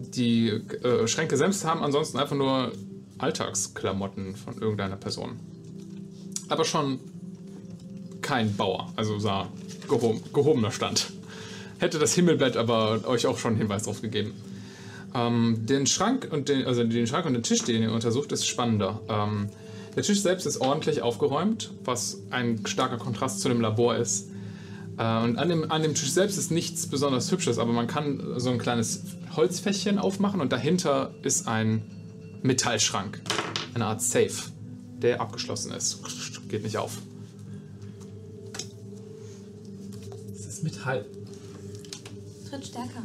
die 0.00 0.48
äh, 0.48 1.06
Schränke 1.06 1.36
selbst 1.36 1.64
haben 1.64 1.82
ansonsten 1.82 2.18
einfach 2.18 2.34
nur 2.36 2.72
Alltagsklamotten 3.18 4.34
von 4.34 4.58
irgendeiner 4.60 4.96
Person. 4.96 5.38
Aber 6.48 6.64
schon 6.64 6.98
kein 8.22 8.56
Bauer, 8.56 8.92
also 8.96 9.18
sah 9.20 9.48
gehoben, 9.88 10.20
gehobener 10.32 10.72
Stand. 10.72 11.12
Hätte 11.78 12.00
das 12.00 12.14
Himmelblatt 12.14 12.56
aber 12.56 13.06
euch 13.06 13.26
auch 13.26 13.38
schon 13.38 13.52
einen 13.52 13.60
Hinweis 13.60 13.84
drauf 13.84 14.02
gegeben. 14.02 14.32
Ähm, 15.14 15.64
den 15.66 15.86
Schrank 15.86 16.28
und 16.30 16.48
den, 16.48 16.66
also 16.66 16.82
den 16.82 17.06
Schrank 17.06 17.24
und 17.26 17.34
den 17.34 17.44
Tisch, 17.44 17.62
den 17.62 17.82
ihr 17.82 17.92
untersucht, 17.92 18.32
ist 18.32 18.46
spannender. 18.46 19.00
Ähm, 19.08 19.48
der 19.98 20.04
Tisch 20.04 20.22
selbst 20.22 20.46
ist 20.46 20.60
ordentlich 20.60 21.02
aufgeräumt, 21.02 21.72
was 21.82 22.22
ein 22.30 22.64
starker 22.66 22.98
Kontrast 22.98 23.40
zu 23.40 23.48
dem 23.48 23.60
Labor 23.60 23.96
ist. 23.96 24.28
Äh, 24.96 25.24
und 25.24 25.36
an 25.38 25.48
dem, 25.48 25.72
an 25.72 25.82
dem 25.82 25.96
Tisch 25.96 26.12
selbst 26.12 26.38
ist 26.38 26.52
nichts 26.52 26.86
besonders 26.86 27.32
Hübsches, 27.32 27.58
aber 27.58 27.72
man 27.72 27.88
kann 27.88 28.22
so 28.36 28.50
ein 28.50 28.58
kleines 28.58 29.02
Holzfächchen 29.34 29.98
aufmachen 29.98 30.40
und 30.40 30.52
dahinter 30.52 31.12
ist 31.24 31.48
ein 31.48 31.82
Metallschrank, 32.42 33.20
eine 33.74 33.86
Art 33.86 34.00
Safe, 34.00 34.52
der 35.02 35.20
abgeschlossen 35.20 35.72
ist. 35.72 35.98
Geht 36.48 36.62
nicht 36.62 36.78
auf. 36.78 36.98
Das 40.28 40.46
ist 40.46 40.62
Metall. 40.62 41.06
Tritt 42.48 42.66
stärker. 42.66 43.02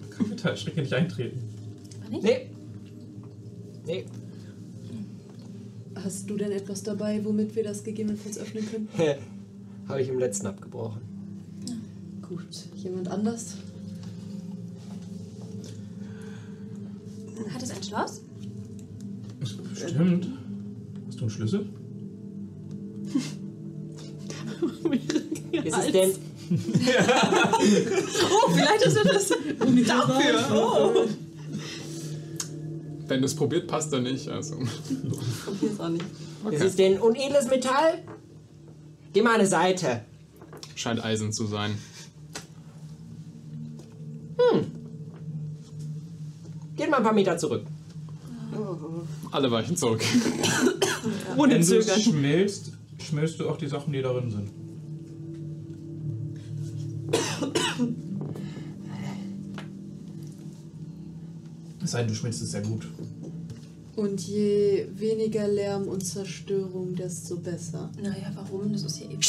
Man 0.00 0.10
kann 0.10 0.28
Metallstrecke 0.28 0.80
nicht 0.80 0.92
eintreten. 0.92 1.38
Aber 2.00 2.10
nicht? 2.10 2.24
Nee. 2.24 2.50
Nee. 3.86 4.04
Hast 6.04 6.30
du 6.30 6.36
denn 6.36 6.52
etwas 6.52 6.82
dabei, 6.82 7.24
womit 7.24 7.56
wir 7.56 7.64
das 7.64 7.82
gegebenenfalls 7.82 8.38
öffnen 8.38 8.64
können? 8.70 8.88
Habe 9.88 10.02
ich 10.02 10.08
im 10.08 10.18
letzten 10.18 10.46
abgebrochen. 10.46 11.00
Gut. 12.22 12.46
Jemand 12.76 13.08
anders? 13.08 13.56
Hat 17.52 17.62
es 17.62 17.70
ein 17.70 17.82
Schloss? 17.82 18.22
Stimmt. 19.74 20.28
Hast 21.06 21.18
du 21.18 21.22
einen 21.22 21.30
Schlüssel? 21.30 21.68
Ist 25.52 25.78
es 25.78 25.92
denn. 25.92 26.10
Oh, 28.30 28.50
vielleicht 28.54 28.82
ist 28.86 28.96
das 28.96 29.28
dafür. 29.86 30.46
Oh. 30.50 31.27
Wenn 33.08 33.20
du 33.20 33.26
es 33.26 33.34
probiert, 33.34 33.66
passt 33.66 33.92
er 33.92 34.00
nicht. 34.00 34.28
Also. 34.28 34.56
Probier's 35.44 35.80
auch 35.80 35.88
nicht. 35.88 36.04
Ist 36.50 36.62
es 36.62 36.76
denn 36.76 36.98
unedles 37.00 37.48
Metall? 37.48 38.02
Geh 39.12 39.22
mal 39.22 39.34
eine 39.34 39.46
Seite. 39.46 40.02
Scheint 40.74 41.02
Eisen 41.02 41.32
zu 41.32 41.46
sein. 41.46 41.76
Geht 46.76 46.90
mal 46.90 46.98
ein 46.98 47.02
paar 47.02 47.12
Meter 47.12 47.36
zurück. 47.38 47.64
Alle 49.32 49.50
weichen 49.50 49.76
zurück. 49.76 50.00
Ohne 51.36 51.54
Wenn 51.54 51.60
du 51.60 51.66
Zögern. 51.66 52.00
schmilzt, 52.00 52.72
schmilzt 53.02 53.40
du 53.40 53.48
auch 53.48 53.56
die 53.56 53.66
Sachen, 53.66 53.92
die 53.92 54.00
darin 54.00 54.30
sind. 54.30 54.50
Es 61.88 61.92
sei 61.92 62.00
denn, 62.00 62.08
du 62.08 62.14
schmilzt 62.16 62.42
es 62.42 62.50
sehr 62.50 62.60
gut. 62.60 62.86
Und 63.96 64.20
je 64.20 64.88
weniger 64.94 65.48
Lärm 65.48 65.88
und 65.88 66.04
Zerstörung, 66.04 66.94
desto 66.94 67.36
besser. 67.36 67.90
Naja, 67.98 68.30
warum? 68.34 68.70
Das 68.74 68.82
ist 68.82 68.96
hier 68.96 69.10
eben. 69.10 69.22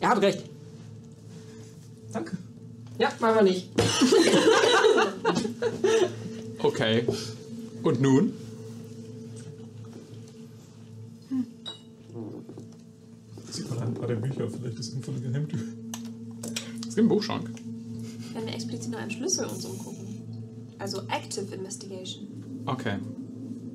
Er 0.00 0.08
hat 0.08 0.22
recht. 0.22 0.44
Danke. 2.10 2.38
Ja, 2.98 3.12
machen 3.20 3.34
wir 3.34 3.42
nicht. 3.42 3.68
Okay. 6.58 7.04
Und 7.82 8.00
nun? 8.00 8.32
Sieht 13.50 13.68
man 13.68 13.80
ein 13.80 13.92
paar 13.92 14.06
der 14.08 14.14
Bücher, 14.14 14.48
vielleicht 14.48 14.78
ist 14.78 14.94
irgendwo 14.94 15.10
eine 15.10 15.20
Geheimtür. 15.20 15.83
Es 16.94 16.96
gibt 16.96 17.10
einen 17.10 17.18
Buchschrank. 17.18 17.50
Wenn 18.34 18.46
wir 18.46 18.54
explizit 18.54 18.92
nur 18.92 19.00
einen 19.00 19.10
Schlüssel 19.10 19.46
uns 19.46 19.64
umgucken. 19.64 20.76
Also 20.78 21.00
Active 21.08 21.52
Investigation. 21.52 22.28
Okay. 22.66 22.98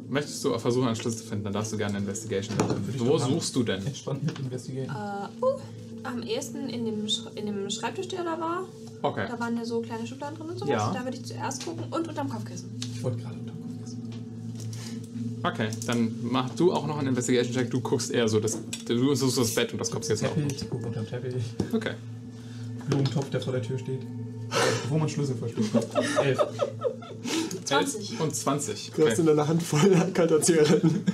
Möchtest 0.07 0.41
du 0.45 0.57
versuchen, 0.57 0.87
einen 0.87 0.95
Schlüssel 0.95 1.23
zu 1.23 1.25
finden, 1.25 1.43
dann 1.43 1.51
darfst 1.51 1.73
du 1.73 1.77
gerne 1.77 1.97
Investigation 1.97 2.55
machen. 2.55 2.81
Wo 2.97 3.17
suchst 3.17 3.53
du 3.57 3.63
denn? 3.63 3.85
Entspannt 3.85 4.23
mit 4.23 4.39
Investigation. 4.39 4.95
Äh, 4.95 5.45
uh, 5.45 5.59
am 6.03 6.23
ehesten 6.23 6.69
in 6.69 6.85
dem, 6.85 7.09
Sch 7.09 7.23
in 7.35 7.47
dem 7.47 7.69
Schreibtisch, 7.69 8.07
der 8.07 8.23
da 8.23 8.39
war. 8.39 8.63
Okay. 9.01 9.25
Da 9.29 9.37
waren 9.37 9.57
ja 9.57 9.65
so 9.65 9.81
kleine 9.81 10.07
Schubladen 10.07 10.37
drin 10.37 10.51
und 10.51 10.57
sowas. 10.57 10.71
Ja. 10.71 10.93
Da 10.93 11.03
würde 11.03 11.17
ich 11.17 11.25
zuerst 11.25 11.65
gucken 11.65 11.83
und 11.91 12.07
unterm 12.07 12.29
Kopfkissen. 12.29 12.69
Ich 12.79 13.03
wollte 13.03 13.17
gerade 13.17 13.37
unter 13.37 13.51
Kopf 13.51 13.83
essen. 13.83 14.01
Okay, 15.43 15.67
dann 15.87 16.15
mach 16.21 16.49
du 16.51 16.71
auch 16.71 16.87
noch 16.87 16.97
einen 16.99 17.09
Investigation-Check. 17.09 17.69
Du 17.69 17.81
guckst 17.81 18.11
eher 18.11 18.29
so, 18.29 18.39
das, 18.39 18.59
du 18.85 19.13
suchst 19.13 19.37
das 19.39 19.53
Bett 19.53 19.73
und 19.73 19.79
das 19.79 19.91
kommst 19.91 20.09
jetzt 20.09 20.23
auch. 20.23 20.37
Ich 20.37 20.69
gucke 20.69 20.87
unter 20.87 21.01
den 21.01 21.09
Teppich. 21.09 21.43
Okay. 21.73 21.95
Blumentopf, 22.89 23.29
der 23.29 23.41
vor 23.41 23.53
der 23.53 23.61
Tür 23.61 23.77
steht. 23.77 24.01
Wo 24.89 24.97
man 24.97 25.07
Schlüssel 25.07 25.35
versteckt 25.35 25.73
hat. 25.73 25.85
Elf. 26.25 26.39
20. 27.65 28.11
11 28.11 28.21
und 28.21 28.35
20. 28.35 28.91
Du 28.95 29.07
hast 29.07 29.19
in 29.19 29.25
deiner 29.27 29.47
Hand 29.47 29.61
voll 29.61 29.91
kalter 30.13 30.41
Zigaretten. 30.41 31.03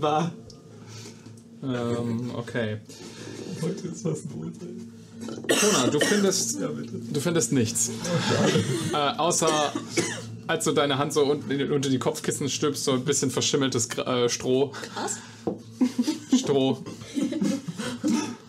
War. 0.00 0.32
Ähm, 1.62 2.30
okay. 2.36 2.78
Heute 3.62 3.88
ist 3.88 4.04
was 4.04 4.18
los. 4.24 4.52
Kona, 5.48 5.86
du 5.90 5.98
findest, 6.00 6.60
Ja, 6.60 6.68
bitte. 6.68 6.92
du 7.10 7.20
findest 7.20 7.52
nichts. 7.52 7.90
Äh, 8.92 8.96
außer 9.18 9.48
als 10.46 10.64
du 10.64 10.72
deine 10.72 10.96
Hand 10.98 11.12
so 11.12 11.24
unten 11.24 11.70
unter 11.72 11.90
die 11.90 11.98
Kopfkissen 11.98 12.48
stülpst, 12.48 12.84
so 12.84 12.92
ein 12.92 13.04
bisschen 13.04 13.30
verschimmeltes 13.30 13.90
Gra- 13.90 14.24
äh, 14.24 14.28
Stroh. 14.28 14.68
Krass. 14.94 15.16
Stroh. 16.36 16.78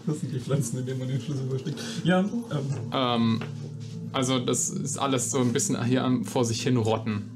Das 0.06 0.20
sind 0.22 0.34
die 0.34 0.40
Pflanzen, 0.40 0.80
in 0.80 0.86
denen 0.86 1.00
man 1.00 1.08
den 1.08 1.20
Schlüssel 1.22 1.48
versteckt. 1.50 1.80
Ja, 2.04 2.20
ähm, 2.20 2.30
Ähm, 2.94 3.40
also 4.14 4.40
das 4.40 4.70
ist 4.70 4.98
alles 4.98 5.32
so 5.32 5.40
ein 5.40 5.52
bisschen 5.54 5.84
hier 5.84 6.22
vor 6.24 6.46
sich 6.46 6.62
hin 6.64 6.78
rotten. 6.78 7.30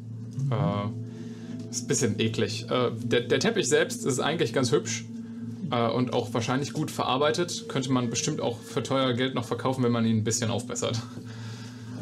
Äh, 0.50 1.70
ist 1.70 1.84
ein 1.84 1.88
bisschen 1.88 2.20
eklig. 2.20 2.66
Äh, 2.70 2.92
der, 3.04 3.22
der 3.22 3.40
Teppich 3.40 3.68
selbst 3.68 4.06
ist 4.06 4.20
eigentlich 4.20 4.54
ganz 4.54 4.72
hübsch 4.72 5.06
äh, 5.72 5.90
und 5.90 6.14
auch 6.14 6.34
wahrscheinlich 6.34 6.74
gut 6.74 6.92
verarbeitet. 6.92 7.66
Könnte 7.68 7.92
man 7.92 8.10
bestimmt 8.10 8.40
auch 8.42 8.58
für 8.60 8.84
teuer 8.84 9.14
Geld 9.14 9.36
noch 9.36 9.46
verkaufen, 9.46 9.84
wenn 9.84 9.92
man 9.92 10.06
ihn 10.06 10.18
ein 10.18 10.24
bisschen 10.24 10.50
aufbessert. 10.50 11.02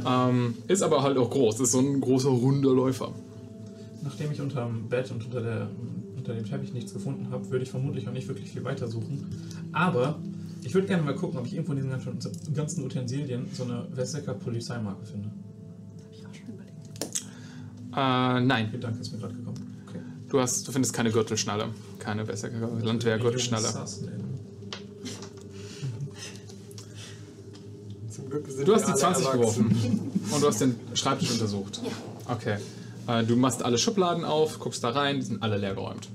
Ähm, 0.07 0.55
ist 0.67 0.81
aber 0.81 1.03
halt 1.03 1.17
auch 1.17 1.29
groß. 1.29 1.59
Ist 1.59 1.71
so 1.71 1.79
ein 1.79 1.99
großer 1.99 2.29
runder 2.29 2.73
Läufer. 2.73 3.11
nachdem 4.03 4.31
ich 4.31 4.39
unter 4.39 4.65
dem 4.65 4.87
Bett 4.87 5.11
und 5.11 5.25
unter, 5.25 5.41
der, 5.41 5.69
unter 6.29 6.41
dem 6.41 6.49
Teppich 6.49 6.73
nichts 6.73 6.93
gefunden 6.93 7.31
habe, 7.31 7.49
würde 7.49 7.63
ich 7.63 7.71
vermutlich 7.71 8.07
auch 8.07 8.11
nicht 8.11 8.27
wirklich 8.27 8.49
viel 8.51 8.63
weiter 8.63 8.87
suchen. 8.87 9.25
Aber 9.71 10.19
ich 10.63 10.73
würde 10.73 10.87
gerne 10.87 11.03
mal 11.03 11.15
gucken, 11.15 11.39
ob 11.39 11.45
ich 11.47 11.53
irgendwo 11.53 11.73
in 11.73 11.77
diesen 11.77 11.89
ganzen, 11.89 12.53
ganzen 12.53 12.85
Utensilien 12.85 13.47
so 13.53 13.63
eine 13.63 13.87
Wessecker 13.95 14.33
Polizeimarke 14.35 15.05
finde. 15.05 15.29
Äh, 17.91 18.41
nein. 18.41 18.71
Gedanke 18.71 18.99
ist 18.99 19.11
mir 19.11 19.17
gerade 19.17 19.33
gekommen. 19.33 19.83
Okay. 19.87 19.99
Du, 20.29 20.39
hast, 20.39 20.67
du 20.67 20.71
findest 20.71 20.93
keine 20.93 21.11
Gürtelschnalle. 21.11 21.69
Keine 21.97 22.27
Wessecker 22.27 22.69
Landwehr-Gürtelschnalle. 22.81 23.67
Glück 28.29 28.47
sind 28.47 28.67
Du 28.67 28.75
hast 28.75 28.85
die 28.85 28.91
alle 28.91 28.99
20 28.99 29.25
erwachsen. 29.25 29.69
geworfen. 29.69 30.11
Und 30.31 30.43
du 30.43 30.47
hast 30.47 30.61
den 30.61 30.75
Schreibtisch 30.93 31.31
untersucht. 31.31 31.81
Okay. 32.27 32.57
Äh, 33.07 33.23
du 33.23 33.35
machst 33.35 33.63
alle 33.63 33.79
Schubladen 33.79 34.23
auf, 34.23 34.59
guckst 34.59 34.83
da 34.83 34.89
rein, 34.89 35.15
die 35.15 35.23
sind 35.23 35.41
alle 35.41 35.57
leergeräumt. 35.57 36.09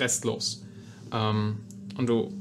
Restlos. 0.00 0.64
Ähm, 1.12 1.58
und 1.96 2.06
du 2.08 2.32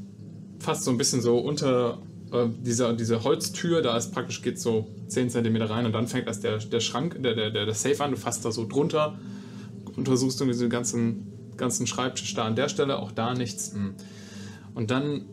fasst 0.59 0.83
so 0.83 0.91
ein 0.91 0.97
bisschen 0.97 1.21
so 1.21 1.37
unter 1.37 1.99
äh, 2.31 2.47
dieser, 2.59 2.93
diese 2.93 3.23
Holztür, 3.23 3.81
da 3.81 3.95
ist 3.97 4.11
praktisch 4.11 4.41
geht 4.41 4.59
so 4.59 4.87
10 5.07 5.29
cm 5.29 5.55
rein 5.63 5.85
und 5.85 5.93
dann 5.93 6.07
fängt 6.07 6.27
erst 6.27 6.43
der, 6.43 6.57
der 6.57 6.79
Schrank, 6.79 7.21
der, 7.21 7.35
der, 7.35 7.51
der, 7.51 7.65
der 7.65 7.73
Safe 7.73 8.03
an, 8.03 8.11
du 8.11 8.17
fasst 8.17 8.43
da 8.43 8.51
so 8.51 8.67
drunter, 8.67 9.17
untersuchst 9.95 10.39
du 10.39 10.45
diesen 10.45 10.69
ganzen, 10.69 11.31
ganzen 11.57 11.87
Schreibtisch 11.87 12.33
da 12.33 12.45
an 12.45 12.55
der 12.55 12.69
Stelle, 12.69 12.99
auch 12.99 13.11
da 13.11 13.33
nichts. 13.33 13.73
Hm. 13.73 13.93
Und 14.75 14.91
dann 14.91 15.25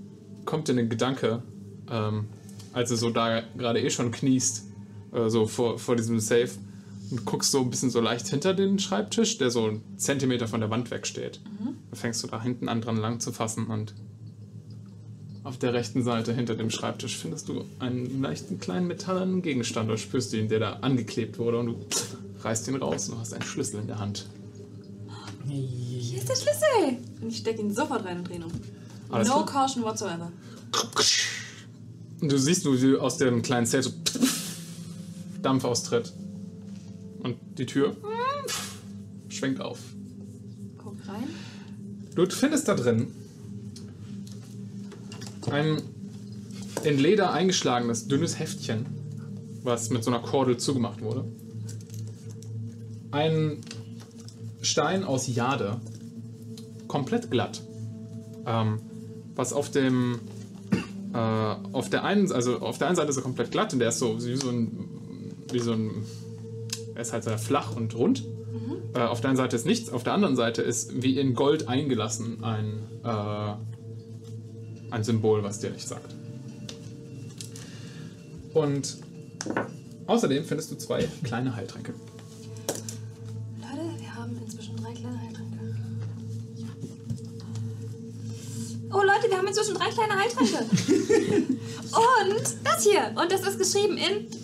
kommt 0.45 0.69
dir 0.69 0.79
ein 0.79 0.89
Gedanke, 0.89 1.43
ähm, 1.91 2.27
als 2.73 2.91
du 2.91 2.97
so 2.97 3.11
da 3.11 3.43
gerade 3.57 3.81
eh 3.81 3.91
schon 3.91 4.11
kniest, 4.11 4.65
äh, 5.13 5.29
so 5.29 5.47
vor, 5.47 5.79
vor 5.79 5.97
diesem 5.97 6.21
Safe 6.21 6.51
und 7.11 7.25
guckst 7.25 7.51
so 7.53 7.61
ein 7.61 7.71
bisschen 7.71 7.91
so 7.91 8.01
leicht 8.01 8.29
hinter 8.29 8.55
den 8.55 8.79
Schreibtisch, 8.79 9.39
der 9.39 9.51
so 9.51 9.67
einen 9.67 9.99
Zentimeter 9.99 10.49
von 10.49 10.61
der 10.61 10.71
Wand 10.71 10.91
wegsteht. 10.91 11.41
Da 11.91 11.97
fängst 11.97 12.23
du 12.23 12.27
da 12.27 12.43
hinten 12.43 12.69
an 12.69 12.81
dran 12.81 12.97
lang 12.97 13.21
zu 13.21 13.33
fassen 13.33 13.67
und 13.67 13.95
auf 15.45 15.59
der 15.59 15.75
rechten 15.75 16.03
Seite 16.03 16.33
hinter 16.33 16.55
dem 16.55 16.71
Schreibtisch 16.71 17.19
findest 17.19 17.51
du 17.51 17.67
einen 17.79 18.23
leichten 18.23 18.59
kleinen 18.59 18.87
metallenen 18.87 19.43
Gegenstand 19.43 19.91
oder 19.91 19.99
spürst 19.99 20.33
du 20.33 20.39
ihn, 20.39 20.49
der 20.49 20.59
da 20.59 20.73
angeklebt 20.81 21.39
wurde 21.39 21.59
und 21.59 21.67
du 21.67 21.87
reißt 22.41 22.67
ihn 22.69 22.77
raus 22.77 23.11
und 23.11 23.19
hast 23.19 23.35
einen 23.35 23.43
Schlüssel 23.43 23.81
in 23.81 23.87
der 23.87 23.99
Hand. 23.99 24.27
Hier 25.47 26.19
ist 26.19 26.29
der 26.29 26.37
Schlüssel. 26.37 26.99
Und 27.21 27.29
ich 27.29 27.37
stecke 27.37 27.61
ihn 27.61 27.75
sofort 27.75 28.05
rein 28.07 28.19
und 28.19 28.29
drehe 28.29 28.43
um. 28.43 28.53
Alles 29.11 29.29
no 29.29 29.45
klar. 29.45 29.67
caution 29.67 29.85
whatsoever. 29.85 30.33
Und 32.21 32.33
du 32.33 32.39
siehst, 32.39 32.65
wie 32.65 32.97
aus 32.97 33.19
dem 33.19 33.43
kleinen 33.43 33.67
Safe 33.67 33.83
so 33.83 33.91
Dampf 35.43 35.65
austritt. 35.65 36.11
Und 37.25 37.37
die 37.59 37.67
Tür 37.67 37.97
schwenkt 39.29 39.61
auf. 39.61 39.81
Guck 40.79 40.97
rein. 41.09 41.25
Du 42.15 42.25
findest 42.27 42.69
da 42.69 42.75
drin 42.75 43.09
ein 45.51 45.83
in 46.85 46.99
Leder 46.99 47.33
eingeschlagenes, 47.33 48.09
dünnes 48.09 48.39
Heftchen, 48.39 48.87
was 49.63 49.91
mit 49.91 50.05
so 50.05 50.11
einer 50.11 50.21
Kordel 50.21 50.59
zugemacht 50.59 51.01
wurde. 51.01 51.25
Ein 53.11 53.61
Stein 54.61 55.05
aus 55.05 55.27
Jade, 55.27 55.81
komplett 56.89 57.31
glatt. 57.31 57.63
Ähm, 58.47 58.81
was 59.35 59.53
auf 59.53 59.71
dem 59.71 60.21
äh, 61.15 61.17
auf 61.17 61.89
der 61.89 62.05
einen, 62.05 62.31
also 62.33 62.59
auf 62.59 62.79
der 62.79 62.89
einen 62.89 62.97
Seite 62.97 63.11
ist 63.11 63.17
er 63.17 63.23
komplett 63.23 63.51
glatt 63.51 63.73
und 63.73 63.79
der 63.79 63.89
ist 63.89 63.99
so 63.99 64.23
wie 64.23 64.37
so 64.37 64.51
ein, 64.51 64.89
wie 65.53 65.61
so 65.61 65.73
ein, 65.73 65.91
er 66.95 67.03
ist 67.03 67.13
halt 67.13 67.25
sehr 67.25 67.39
flach 67.39 67.75
und 67.77 67.95
rund. 67.95 68.25
Äh, 68.95 69.01
auf 69.01 69.21
der 69.21 69.31
einen 69.31 69.37
Seite 69.37 69.57
ist 69.57 69.67
nichts, 69.67 69.91
auf 69.91 70.05
der 70.05 70.13
anderen 70.13 70.37
Seite 70.37 70.63
ist 70.63 71.03
wie 71.03 71.19
in 71.19 71.35
Gold 71.35 71.69
eingelassen 71.69 72.45
ein, 72.45 72.79
äh, 73.03 73.55
ein 74.93 75.03
Symbol, 75.03 75.43
was 75.43 75.59
dir 75.59 75.71
nicht 75.71 75.89
sagt. 75.89 76.15
Und 78.53 78.99
außerdem 80.07 80.45
findest 80.45 80.71
du 80.71 80.77
zwei 80.77 81.09
kleine 81.25 81.57
Heiltränke. 81.57 81.93
Leute, 83.61 84.01
wir 84.01 84.15
haben 84.15 84.39
inzwischen 84.41 84.77
drei 84.77 84.93
kleine 84.93 85.21
Heiltränke. 85.21 85.77
Oh 88.93 89.03
Leute, 89.03 89.29
wir 89.29 89.39
haben 89.39 89.49
inzwischen 89.49 89.75
drei 89.75 89.89
kleine 89.91 90.15
Heiltränke. 90.17 90.59
Und 91.95 92.57
das 92.63 92.85
hier. 92.85 93.13
Und 93.21 93.33
das 93.33 93.41
ist 93.43 93.59
geschrieben 93.59 93.97
in. 93.97 94.44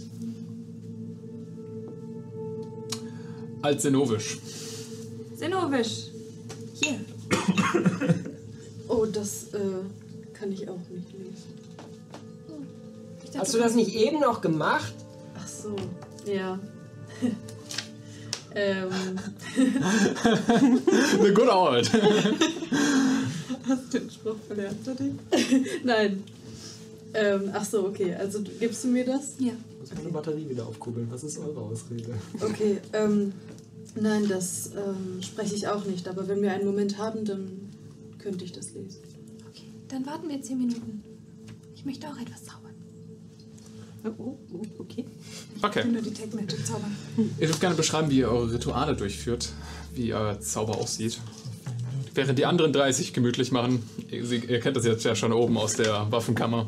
Altsenovisch. 3.62 4.38
Senovisch. 5.36 6.08
Hier. 6.74 7.00
Oh, 8.88 9.06
das 9.06 9.52
äh, 9.54 9.58
kann 10.32 10.52
ich 10.52 10.68
auch 10.68 10.78
nicht 10.90 11.12
lesen. 11.12 11.60
Dachte, 13.24 13.38
Hast 13.38 13.54
du 13.54 13.58
das 13.58 13.74
nicht 13.74 13.94
eben 13.94 14.20
noch 14.20 14.40
gemacht? 14.40 14.92
Ach 15.36 15.46
so, 15.46 15.76
ja. 16.26 16.58
ähm, 18.54 18.90
The 21.22 21.32
good 21.32 21.48
old. 21.48 21.90
hast 23.68 23.94
du 23.94 23.98
den 24.00 24.10
Spruch 24.10 24.36
verlernt, 24.46 24.84
Tati? 24.84 25.14
Nein. 25.84 26.24
Ähm, 27.14 27.50
ach 27.52 27.64
so, 27.64 27.86
okay. 27.86 28.14
Also 28.14 28.40
gibst 28.58 28.84
du 28.84 28.88
mir 28.88 29.04
das? 29.04 29.34
Ja. 29.38 29.52
Ich 29.90 29.96
muss 29.96 30.04
meine 30.04 30.12
Batterie 30.12 30.48
wieder 30.48 30.66
aufkurbeln. 30.66 31.10
Was 31.10 31.24
ist 31.24 31.38
eure 31.38 31.60
Ausrede? 31.60 32.14
Okay. 32.40 32.78
Ähm, 32.92 33.32
nein, 33.96 34.28
das 34.28 34.70
ähm, 34.76 35.20
spreche 35.20 35.56
ich 35.56 35.66
auch 35.66 35.84
nicht. 35.84 36.06
Aber 36.06 36.28
wenn 36.28 36.40
wir 36.42 36.52
einen 36.52 36.64
Moment 36.64 36.96
haben, 36.96 37.24
dann 37.24 37.68
könnte 38.18 38.44
ich 38.44 38.52
das 38.52 38.72
lesen. 38.72 39.00
Okay, 39.48 39.66
dann 39.88 40.06
warten 40.06 40.28
wir 40.28 40.40
zehn 40.42 40.58
Minuten. 40.58 41.02
Ich 41.74 41.84
möchte 41.84 42.06
auch 42.06 42.16
etwas 42.20 42.44
zaubern. 42.44 42.74
Oh, 44.04 44.36
oh, 44.52 44.62
okay. 44.78 45.06
Okay. 45.60 45.84
Nur 45.84 46.02
die 46.02 46.12
Tech 46.12 46.32
Magic 46.34 46.64
zaubern. 46.64 46.94
Ihr 47.38 47.48
dürft 47.48 47.60
gerne 47.60 47.74
beschreiben, 47.74 48.10
wie 48.10 48.18
ihr 48.18 48.30
eure 48.30 48.52
Rituale 48.52 48.94
durchführt, 48.94 49.50
wie 49.94 50.14
euer 50.14 50.38
Zauber 50.40 50.78
aussieht. 50.78 51.18
Während 52.14 52.38
die 52.38 52.46
anderen 52.46 52.72
drei 52.72 52.90
sich 52.92 53.12
gemütlich 53.12 53.52
machen, 53.52 53.82
ihr, 54.10 54.26
sie- 54.26 54.44
ihr 54.46 54.60
kennt 54.60 54.76
das 54.76 54.84
jetzt 54.84 55.04
ja 55.04 55.14
schon 55.14 55.32
oben 55.32 55.56
aus 55.56 55.74
der 55.74 56.10
Waffenkammer. 56.10 56.66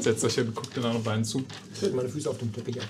Setzt 0.00 0.24
euch 0.24 0.34
hin, 0.34 0.52
guckt 0.54 0.74
den 0.76 0.84
anderen 0.84 1.04
beiden 1.04 1.24
zu. 1.24 1.44
Ich 1.74 1.82
leg 1.82 1.94
meine 1.94 2.08
Füße 2.08 2.28
auf 2.30 2.38
dem 2.38 2.52
Teppich 2.52 2.80
ab. 2.80 2.86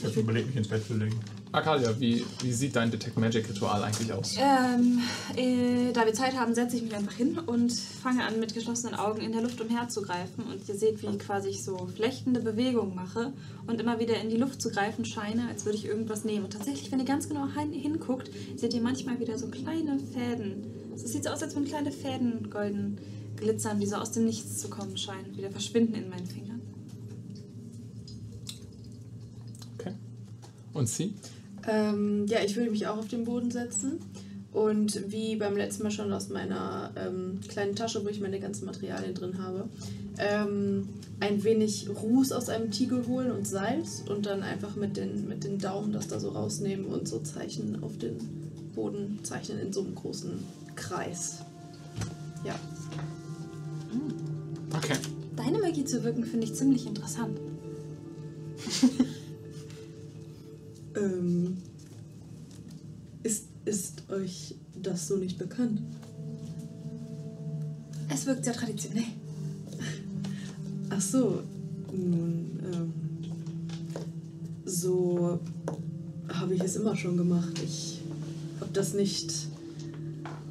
Ich 0.00 0.04
habe 0.06 0.20
überlegt, 0.20 0.46
mich 0.46 0.56
ins 0.56 0.68
Bett 0.68 0.86
zu 0.86 0.94
legen. 0.94 1.18
Arcadia, 1.50 1.92
wie, 1.98 2.24
wie 2.42 2.52
sieht 2.52 2.76
dein 2.76 2.88
Detect 2.90 3.18
Magic 3.18 3.48
Ritual 3.48 3.82
eigentlich 3.82 4.12
aus? 4.12 4.36
Ähm, 4.38 5.00
äh, 5.34 5.92
da 5.92 6.04
wir 6.06 6.12
Zeit 6.12 6.36
haben, 6.36 6.54
setze 6.54 6.76
ich 6.76 6.82
mich 6.82 6.94
einfach 6.94 7.14
hin 7.14 7.36
und 7.46 7.72
fange 7.72 8.24
an, 8.24 8.38
mit 8.38 8.54
geschlossenen 8.54 8.94
Augen 8.94 9.20
in 9.22 9.32
der 9.32 9.40
Luft 9.42 9.60
umherzugreifen. 9.60 10.44
Und 10.44 10.68
ihr 10.68 10.74
seht, 10.76 11.02
wie 11.02 11.18
quasi 11.18 11.48
ich 11.48 11.64
so 11.64 11.88
flechtende 11.96 12.38
Bewegungen 12.40 12.94
mache 12.94 13.32
und 13.66 13.80
immer 13.80 13.98
wieder 13.98 14.20
in 14.20 14.28
die 14.30 14.36
Luft 14.36 14.62
zu 14.62 14.70
greifen 14.70 15.04
scheine, 15.04 15.48
als 15.48 15.64
würde 15.64 15.78
ich 15.78 15.86
irgendwas 15.86 16.24
nehmen. 16.24 16.44
Und 16.44 16.52
tatsächlich, 16.52 16.92
wenn 16.92 17.00
ihr 17.00 17.04
ganz 17.06 17.28
genau 17.28 17.48
hin 17.48 17.72
hinguckt, 17.72 18.30
seht 18.56 18.74
ihr 18.74 18.82
manchmal 18.82 19.18
wieder 19.18 19.36
so 19.36 19.48
kleine 19.48 19.98
Fäden. 19.98 20.64
Es 21.04 21.12
sieht 21.12 21.24
so 21.24 21.30
aus, 21.30 21.42
als 21.42 21.54
würden 21.54 21.68
kleine 21.68 21.92
Fäden 21.92 22.50
golden 22.50 22.98
glitzern, 23.36 23.80
die 23.80 23.86
so 23.86 23.96
aus 23.96 24.12
dem 24.12 24.24
Nichts 24.24 24.58
zu 24.58 24.68
kommen 24.68 24.96
scheinen, 24.96 25.36
wieder 25.36 25.50
verschwinden 25.50 25.94
in 25.94 26.08
meinen 26.08 26.26
Fingern. 26.26 26.60
Okay. 29.78 29.92
Und 30.74 30.88
sie? 30.88 31.14
Ähm, 31.68 32.26
ja, 32.26 32.40
ich 32.44 32.56
würde 32.56 32.70
mich 32.70 32.86
auch 32.86 32.98
auf 32.98 33.08
den 33.08 33.24
Boden 33.24 33.50
setzen 33.50 34.00
und 34.52 35.10
wie 35.10 35.36
beim 35.36 35.56
letzten 35.56 35.82
Mal 35.82 35.90
schon 35.90 36.12
aus 36.12 36.30
meiner 36.30 36.90
ähm, 36.96 37.40
kleinen 37.48 37.76
Tasche, 37.76 38.04
wo 38.04 38.08
ich 38.08 38.20
meine 38.20 38.40
ganzen 38.40 38.64
Materialien 38.64 39.14
drin 39.14 39.38
habe, 39.38 39.68
ähm, 40.18 40.88
ein 41.20 41.44
wenig 41.44 41.88
Ruß 41.90 42.32
aus 42.32 42.48
einem 42.48 42.70
Tiegel 42.70 43.06
holen 43.06 43.30
und 43.30 43.46
Salz 43.46 44.02
und 44.08 44.26
dann 44.26 44.42
einfach 44.42 44.76
mit 44.76 44.96
den, 44.96 45.28
mit 45.28 45.44
den 45.44 45.58
Daumen 45.58 45.92
das 45.92 46.08
da 46.08 46.18
so 46.18 46.30
rausnehmen 46.30 46.86
und 46.86 47.06
so 47.06 47.20
Zeichen 47.20 47.82
auf 47.82 47.98
den 47.98 48.16
Boden 48.74 49.18
zeichnen 49.22 49.58
in 49.58 49.72
so 49.72 49.80
einem 49.82 49.94
großen 49.94 50.30
Kreis. 50.78 51.38
Ja. 52.44 52.54
Okay. 54.76 54.96
Deine 55.36 55.58
Magie 55.58 55.84
zu 55.84 56.02
wirken, 56.04 56.24
finde 56.24 56.46
ich 56.46 56.54
ziemlich 56.54 56.86
interessant. 56.86 57.38
Ähm, 60.96 61.58
ist, 63.22 63.44
ist 63.64 64.10
euch 64.10 64.54
das 64.74 65.06
so 65.06 65.16
nicht 65.16 65.38
bekannt? 65.38 65.80
Es 68.08 68.26
wirkt 68.26 68.44
sehr 68.44 68.54
traditionell. 68.54 69.04
Ach 70.90 71.00
so, 71.00 71.42
nun, 71.92 72.60
ähm, 72.72 72.92
so 74.64 75.38
habe 76.28 76.54
ich 76.54 76.62
es 76.62 76.76
immer 76.76 76.96
schon 76.96 77.16
gemacht. 77.16 77.60
Ich 77.62 78.00
habe 78.60 78.72
das 78.72 78.94
nicht 78.94 79.47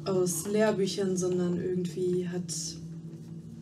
aus 0.08 0.46
Lehrbüchern, 0.46 1.16
sondern 1.16 1.60
irgendwie 1.60 2.28
hat 2.28 2.52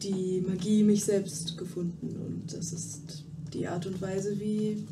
die 0.02 0.42
Magie 0.46 0.82
mich 0.82 1.04
selbst 1.04 1.56
gefunden 1.58 2.16
und 2.24 2.56
das 2.56 2.72
ist 2.72 3.24
die 3.52 3.66
Art 3.66 3.86
und 3.86 4.00
Weise, 4.00 4.38
wie 4.38 4.86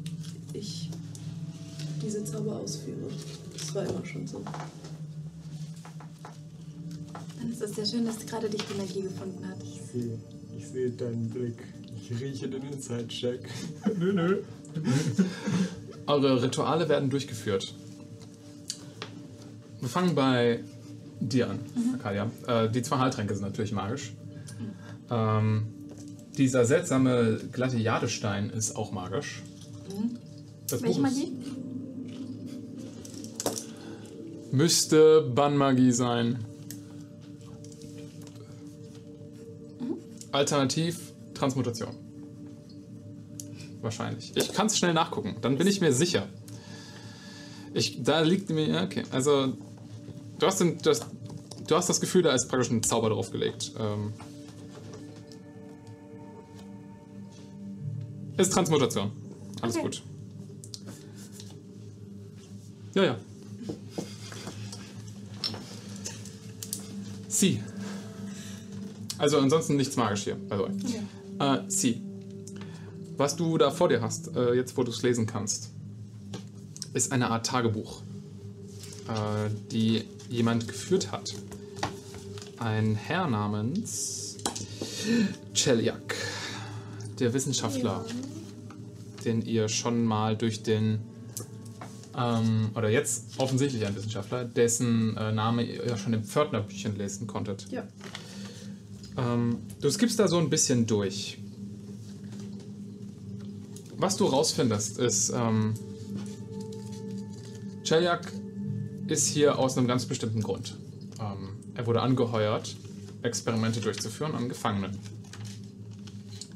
ich 0.52 0.90
diese 2.02 2.24
Zauber 2.24 2.56
ausführe. 2.56 3.08
Das 3.52 3.74
war 3.74 3.86
immer 3.86 4.04
schon 4.04 4.26
so. 4.26 4.42
Dann 7.38 7.52
ist 7.52 7.62
es 7.62 7.74
sehr 7.74 7.86
schön, 7.86 8.04
dass 8.04 8.24
gerade 8.26 8.48
dich 8.48 8.62
die 8.62 8.78
Magie 8.78 9.02
gefunden 9.02 9.46
hat. 9.46 9.58
Ich 9.62 9.80
sehe 9.92 10.18
ich 10.56 10.68
seh 10.68 10.90
deinen 10.90 11.28
Blick. 11.30 11.56
Ich 11.96 12.20
rieche 12.20 12.48
den 12.48 12.62
Inside-Check. 12.62 13.48
Nö, 13.98 14.12
nö. 14.12 14.42
Eure 16.06 16.42
Rituale 16.42 16.88
werden 16.88 17.08
durchgeführt. 17.10 17.74
Wir 19.80 19.88
fangen 19.88 20.14
bei 20.14 20.60
dir 21.20 21.50
an, 21.50 21.60
Arcadia. 21.94 22.30
Äh, 22.46 22.70
die 22.70 22.82
zwei 22.82 22.98
Heiltränke 22.98 23.34
sind 23.34 23.44
natürlich 23.44 23.72
magisch. 23.72 24.14
Ähm, 25.10 25.66
dieser 26.36 26.64
seltsame 26.64 27.38
glatte 27.52 27.78
Jadestein 27.78 28.50
ist 28.50 28.76
auch 28.76 28.92
magisch. 28.92 29.42
Das 30.68 30.82
Welche 30.82 30.94
Buch 30.94 31.02
Magie? 31.02 31.32
Müsste 34.50 35.22
Bannmagie 35.34 35.92
sein. 35.92 36.44
Alternativ 40.32 41.12
Transmutation. 41.34 41.94
Wahrscheinlich. 43.80 44.32
Ich 44.36 44.52
kann 44.52 44.66
es 44.66 44.78
schnell 44.78 44.94
nachgucken, 44.94 45.36
dann 45.42 45.58
bin 45.58 45.66
ich 45.66 45.80
mir 45.80 45.92
sicher. 45.92 46.28
Ich, 47.74 48.02
da 48.02 48.20
liegt 48.20 48.50
mir, 48.50 48.82
okay. 48.82 49.02
Also, 49.10 49.56
du 50.44 50.48
hast, 50.48 50.60
den, 50.60 50.78
du, 50.78 50.90
hast, 50.90 51.06
du 51.66 51.74
hast 51.74 51.88
das 51.88 52.00
Gefühl, 52.00 52.22
da 52.22 52.32
ist 52.32 52.48
praktisch 52.48 52.70
ein 52.70 52.82
Zauber 52.82 53.08
draufgelegt. 53.08 53.72
Ähm, 53.78 54.12
ist 58.36 58.52
Transmutation. 58.52 59.10
Alles 59.62 59.76
Okay. 59.76 59.84
gut. 59.84 60.02
Ja, 62.94 63.04
ja. 63.04 63.16
Sie. 67.28 67.60
Also 69.18 69.38
ansonsten 69.38 69.76
nichts 69.76 69.96
magisch 69.96 70.24
hier, 70.24 70.34
by 70.34 70.56
the 70.56 70.62
way. 71.40 71.56
Äh, 71.58 71.62
Sie. 71.68 72.02
Was 73.16 73.36
du 73.36 73.56
da 73.58 73.70
vor 73.70 73.88
dir 73.88 74.02
hast, 74.02 74.36
äh, 74.36 74.54
jetzt 74.54 74.76
wo 74.76 74.82
du 74.82 74.90
es 74.90 75.02
lesen 75.02 75.26
kannst, 75.26 75.70
ist 76.92 77.12
eine 77.12 77.30
Art 77.30 77.46
Tagebuch, 77.46 78.02
äh, 79.08 79.50
die 79.72 80.04
jemand 80.28 80.68
geführt 80.68 81.12
hat. 81.12 81.34
Ein 82.58 82.94
Herr 82.94 83.28
namens 83.28 84.36
Cheliak, 85.54 86.14
der 87.18 87.32
Wissenschaftler, 87.34 88.04
den 89.24 89.42
ihr 89.42 89.68
schon 89.68 90.04
mal 90.04 90.36
durch 90.36 90.62
den 90.62 91.00
ähm, 92.16 92.70
oder 92.74 92.88
jetzt 92.90 93.38
offensichtlich 93.38 93.84
ein 93.86 93.96
Wissenschaftler, 93.96 94.44
dessen 94.44 95.16
äh, 95.16 95.32
Name 95.32 95.64
ihr 95.64 95.86
ja 95.86 95.96
schon 95.96 96.12
im 96.12 96.22
Pförtnerbüchchen 96.22 96.96
lesen 96.96 97.26
konntet. 97.26 97.66
Ja. 97.70 97.84
Ähm, 99.16 99.58
du 99.80 99.90
skippst 99.90 100.18
da 100.18 100.28
so 100.28 100.38
ein 100.38 100.50
bisschen 100.50 100.86
durch. 100.86 101.38
Was 103.96 104.16
du 104.16 104.26
rausfindest, 104.26 104.98
ist, 104.98 105.30
ähm, 105.30 105.74
Chelyak 107.84 108.32
ist 109.06 109.26
hier 109.26 109.58
aus 109.58 109.76
einem 109.76 109.86
ganz 109.86 110.06
bestimmten 110.06 110.42
Grund. 110.42 110.76
Ähm, 111.20 111.50
er 111.74 111.86
wurde 111.86 112.00
angeheuert, 112.00 112.76
Experimente 113.22 113.80
durchzuführen 113.80 114.34
an 114.34 114.48
Gefangenen. 114.48 114.98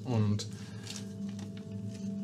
Und 0.04 0.46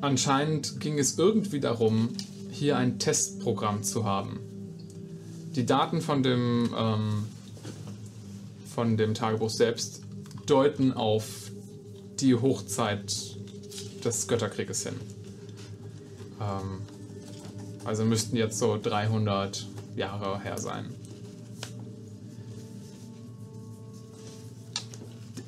anscheinend 0.01 0.81
ging 0.81 0.99
es 0.99 1.19
irgendwie 1.19 1.61
darum, 1.61 2.11
hier 2.51 2.77
ein 2.77 2.99
Testprogramm 2.99 3.83
zu 3.83 4.05
haben. 4.05 4.41
Die 5.55 5.67
Daten 5.67 6.01
von 6.01 6.23
dem, 6.23 6.75
ähm, 6.77 7.25
von 8.75 8.97
dem 8.97 9.15
Tagebuch 9.15 9.51
selbst 9.51 10.03
deuten 10.47 10.93
auf 10.93 11.51
die 12.21 12.35
Hochzeit 12.35 13.37
des 14.05 14.29
Götterkrieges 14.29 14.85
hin. 14.85 14.95
Ähm, 16.41 16.81
also 17.85 18.05
müssten 18.05 18.37
jetzt 18.37 18.59
so 18.59 18.79
300 18.81 19.67
Jahre 19.97 20.41
her 20.41 20.59
sein. 20.59 20.87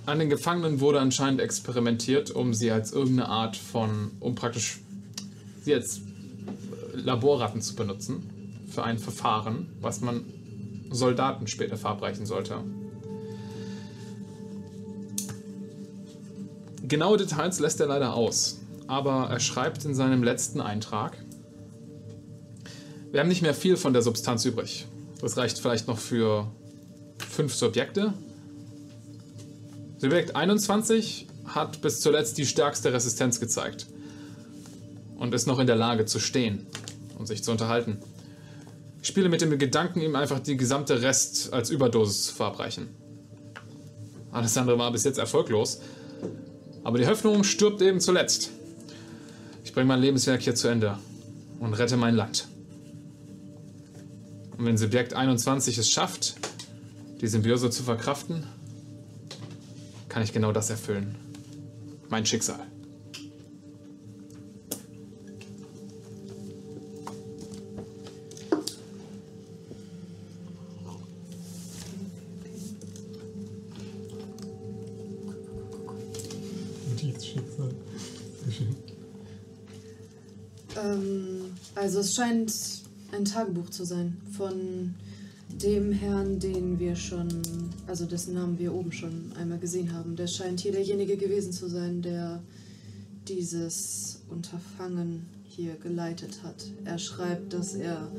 An 0.07 0.21
den 0.21 0.31
Gefangenen 0.31 0.81
wurde 0.81 1.01
anscheinend 1.01 1.41
experimentiert, 1.41 2.31
um 2.31 2.55
sie 2.55 2.71
als 2.71 2.93
irgendeine 2.93 3.29
Art 3.29 3.57
von, 3.57 4.13
um 4.21 4.37
praktisch 4.37 4.81
sie 5.63 5.75
als 5.75 6.01
Laborratten 6.95 7.61
zu 7.61 7.75
benutzen 7.75 8.31
für 8.69 8.85
ein 8.85 8.99
Verfahren, 8.99 9.69
was 9.81 10.01
man 10.01 10.25
Soldaten 10.91 11.49
später 11.49 11.77
verabreichen 11.77 12.25
sollte. 12.25 12.63
Genaue 16.87 17.17
Details 17.17 17.59
lässt 17.59 17.81
er 17.81 17.89
leider 17.89 18.15
aus, 18.15 18.61
aber 18.87 19.29
er 19.29 19.41
schreibt 19.41 19.85
in 19.85 19.95
seinem 19.97 20.23
letzten 20.23 20.61
Eintrag, 20.61 21.17
wir 23.13 23.21
haben 23.21 23.29
nicht 23.29 23.43
mehr 23.43 23.55
viel 23.55 23.77
von 23.77 23.93
der 23.93 24.03
Substanz 24.03 24.45
übrig. 24.45 24.87
Das 25.21 25.37
reicht 25.37 25.59
vielleicht 25.59 25.89
noch 25.89 25.99
für 25.99 26.51
fünf 27.19 27.55
Subjekte. 27.55 28.13
Subjekt 29.99 30.37
21 30.37 31.27
hat 31.47 31.81
bis 31.81 32.01
zuletzt 32.01 32.37
die 32.39 32.47
stärkste 32.47 32.93
Resistenz 32.93 33.41
gezeigt 33.41 33.87
und 35.17 35.33
ist 35.35 35.47
noch 35.47 35.59
in 35.59 35.67
der 35.67 35.77
Lage 35.77 36.05
zu 36.05 36.19
stehen 36.19 36.67
und 37.19 37.27
sich 37.27 37.43
zu 37.43 37.51
unterhalten. 37.51 37.99
Ich 39.01 39.09
spiele 39.09 39.29
mit 39.29 39.41
dem 39.41 39.57
Gedanken, 39.59 40.01
ihm 40.01 40.17
einfach 40.17 40.41
die 40.41 40.57
gesamte 40.57 41.01
Rest 41.01 41.53
als 41.53 41.71
Überdosis 41.71 42.27
zu 42.27 42.35
verabreichen. 42.35 42.89
Alles 44.33 44.59
andere 44.59 44.79
war 44.79 44.93
bis 44.93 45.05
jetzt 45.05 45.19
erfolglos, 45.19 45.81
aber 46.85 46.99
die 46.99 47.07
Hoffnung 47.07 47.43
stirbt 47.45 47.81
eben 47.81 48.01
zuletzt. 48.01 48.51
Ich 49.65 49.73
bringe 49.73 49.87
mein 49.87 50.01
Lebenswerk 50.01 50.43
hier 50.43 50.55
zu 50.55 50.69
Ende 50.69 50.99
und 51.61 51.75
rette 51.75 51.97
mein 51.97 52.17
Land. 52.17 52.49
Und 54.59 54.65
wenn 54.65 54.79
Subjekt 54.79 55.13
21 55.15 55.77
es 55.79 55.91
schafft, 55.91 56.37
die 57.21 57.27
Symbiose 57.27 57.71
zu 57.71 57.83
verkraften, 57.83 58.47
kann 60.09 60.23
ich 60.23 60.33
genau 60.33 60.53
das 60.53 60.71
erfüllen. 60.71 61.15
Mein 62.09 62.25
Schicksal. 62.25 62.61
Notizschicksal. 76.89 77.75
Sehr 78.45 78.53
schön. 78.53 78.77
Ähm, 80.77 81.55
also 81.75 82.01
es 82.01 82.15
scheint 82.15 82.76
ein 83.13 83.25
Tagebuch 83.25 83.71
zu 83.71 83.85
sein 83.85 84.17
von 84.33 84.95
dem 85.63 85.93
Herrn, 85.93 86.39
den 86.39 86.79
wir 86.79 86.97
schon, 86.97 87.29
also 87.87 88.05
dessen 88.05 88.35
Namen 88.35 88.59
wir 88.59 88.75
oben 88.75 88.93
schon 88.93 89.33
einmal 89.39 89.59
gesehen 89.59 89.93
haben. 89.93 90.17
Der 90.17 90.27
scheint 90.27 90.61
hier 90.61 90.73
derjenige 90.73 91.17
gewesen 91.17 91.53
zu 91.53 91.69
sein, 91.69 92.03
der 92.03 92.43
dieses 93.29 94.21
Unterfangen 94.29 95.27
hier 95.45 95.75
geleitet 95.77 96.43
hat. 96.43 96.67
Er 96.85 96.99
schreibt, 96.99 97.53
dass 97.53 97.75
er 97.75 98.11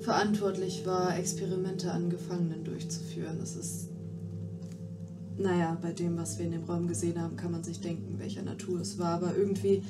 verantwortlich 0.00 0.84
war, 0.84 1.16
Experimente 1.16 1.90
an 1.90 2.10
Gefangenen 2.10 2.64
durchzuführen. 2.64 3.38
Das 3.38 3.56
ist, 3.56 3.88
naja, 5.38 5.78
bei 5.80 5.92
dem, 5.92 6.18
was 6.18 6.38
wir 6.38 6.46
in 6.46 6.52
dem 6.52 6.64
Raum 6.64 6.86
gesehen 6.86 7.20
haben, 7.20 7.36
kann 7.36 7.52
man 7.52 7.64
sich 7.64 7.80
denken, 7.80 8.18
welcher 8.18 8.42
Natur 8.42 8.80
es 8.80 8.98
war. 8.98 9.14
Aber 9.14 9.34
irgendwie 9.36 9.82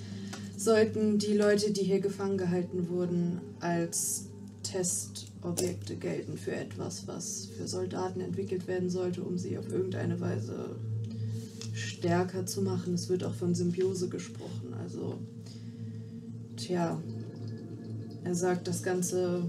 sollten 0.57 1.19
die 1.19 1.37
Leute, 1.37 1.73
die 1.73 1.83
hier 1.83 2.01
gefangen 2.01 2.39
gehalten 2.39 2.89
wurden, 2.89 3.41
als 3.59 4.27
Testobjekte 4.65 5.97
gelten 5.97 6.37
für 6.37 6.57
etwas, 6.57 7.07
was 7.07 7.47
für 7.57 7.69
Soldaten 7.69 8.21
entwickelt 8.21 8.67
werden 8.67 8.91
sollte, 8.91 9.23
um 9.23 9.39
sie 9.39 9.57
auf 9.57 9.71
irgendeine 9.71 10.21
Weise 10.21 10.77
stärker 11.73 12.47
zu 12.47 12.63
machen. 12.63 12.95
Es 12.95 13.09
wird 13.09 13.23
auch 13.23 13.35
von 13.35 13.55
Symbiose 13.55 14.09
gesprochen. 14.09 14.75
Also, 14.83 15.19
tja, 16.57 17.01
er 18.25 18.35
sagt, 18.35 18.67
das 18.67 18.83
Ganze 18.83 19.43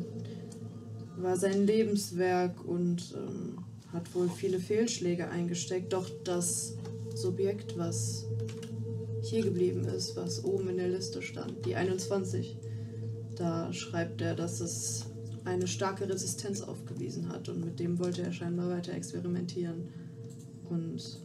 war 1.18 1.38
sein 1.38 1.66
Lebenswerk 1.66 2.64
und 2.66 3.16
ähm, 3.16 3.64
hat 3.94 4.14
wohl 4.14 4.30
viele 4.30 4.60
Fehlschläge 4.60 5.30
eingesteckt. 5.30 5.94
Doch 5.94 6.10
das 6.24 6.76
Subjekt, 7.16 7.78
was 7.78 8.26
hier 9.22 9.44
geblieben 9.44 9.86
ist, 9.86 10.16
was 10.16 10.44
oben 10.44 10.70
in 10.70 10.78
der 10.78 10.90
Liste 10.90 11.22
stand, 11.22 11.66
die 11.66 11.76
21. 11.76 12.58
Da 13.36 13.72
schreibt 13.74 14.22
er, 14.22 14.36
dass 14.36 14.62
es 14.62 15.08
eine 15.44 15.68
starke 15.68 16.10
Resistenz 16.10 16.62
aufgewiesen 16.62 17.30
hat 17.30 17.50
und 17.50 17.64
mit 17.64 17.80
dem 17.80 18.00
wollte 18.00 18.24
er 18.24 18.32
scheinbar 18.32 18.70
weiter 18.70 18.94
experimentieren. 18.94 19.90
Und 20.70 21.20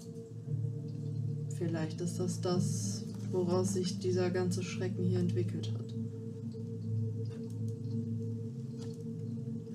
vielleicht 1.56 2.00
ist 2.00 2.18
das 2.18 2.40
das, 2.40 3.04
woraus 3.30 3.74
sich 3.74 3.98
dieser 3.98 4.30
ganze 4.30 4.62
Schrecken 4.62 5.04
hier 5.04 5.20
entwickelt 5.20 5.72
hat. 5.72 5.94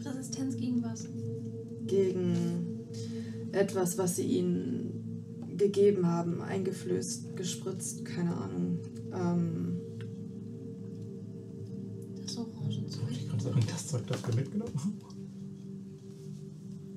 Resistenz 0.06 0.58
gegen 0.58 0.84
was? 0.84 1.08
Gegen 1.88 2.86
etwas, 3.52 3.98
was 3.98 4.18
sie 4.18 4.24
ihnen 4.26 5.26
gegeben 5.58 6.08
haben, 6.08 6.42
eingeflößt, 6.42 7.36
gespritzt, 7.36 8.06
keine 8.06 8.36
Ahnung. 8.36 8.80
Ähm, 9.14 9.55
das 13.98 14.08
Zeug 14.08 14.08
dafür 14.08 14.36
mitgenommen 14.36 14.74
haben. 14.78 15.00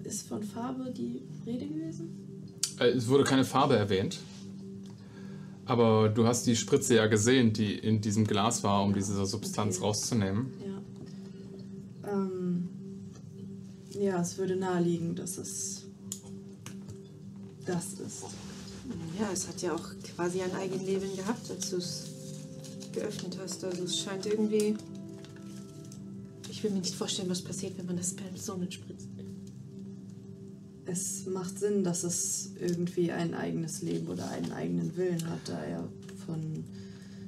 ist 0.05 0.27
von 0.29 0.43
Farbe 0.43 0.91
die 0.97 1.23
Rede 1.47 1.67
gewesen? 1.67 2.09
Äh, 2.81 2.89
Es 2.91 3.09
wurde 3.09 3.25
keine 3.25 3.45
Farbe 3.45 3.77
erwähnt. 3.77 4.19
Aber 5.67 6.09
du 6.09 6.27
hast 6.27 6.47
die 6.47 6.57
Spritze 6.57 6.95
ja 6.95 7.07
gesehen, 7.09 7.53
die 7.53 7.75
in 7.75 8.01
diesem 8.01 8.25
Glas 8.27 8.65
war, 8.65 8.83
um 8.83 8.95
diese 8.95 9.27
Substanz 9.27 9.77
Okay. 9.77 9.85
rauszunehmen. 9.85 10.47
Ja. 10.65 12.11
Ähm, 12.13 12.69
ja, 13.91 14.21
es 14.23 14.39
würde 14.39 14.57
naheliegen, 14.57 15.15
dass 15.15 15.37
es 15.37 15.85
das 17.67 17.93
ist. 18.01 18.23
Ja, 19.21 19.29
es 19.31 19.47
hat 19.47 19.61
ja 19.61 19.75
auch 19.75 19.91
quasi 20.17 20.41
ein 20.41 20.55
Eigenleben 20.55 21.15
gehabt, 21.15 21.51
als 21.51 21.69
du 21.69 21.77
es 21.77 22.07
geöffnet 22.95 23.37
hast. 23.43 23.63
Also 23.63 23.83
es 23.85 23.99
scheint 23.99 24.25
irgendwie. 24.25 24.75
Ich 26.59 26.65
will 26.65 26.73
mir 26.73 26.81
nicht 26.81 26.97
vorstellen, 26.97 27.31
was 27.31 27.41
passiert, 27.41 27.79
wenn 27.79 27.87
man 27.87 27.97
das 27.97 28.15
Personen 28.15 28.69
spritzt. 28.73 29.07
Es 30.87 31.25
macht 31.27 31.57
Sinn, 31.57 31.85
dass 31.85 32.03
es 32.03 32.51
irgendwie 32.59 33.13
ein 33.13 33.33
eigenes 33.33 33.81
Leben 33.83 34.09
oder 34.09 34.29
einen 34.29 34.51
eigenen 34.51 34.97
Willen 34.97 35.25
hat, 35.31 35.39
da 35.45 35.63
er 35.63 35.89
von 36.27 36.65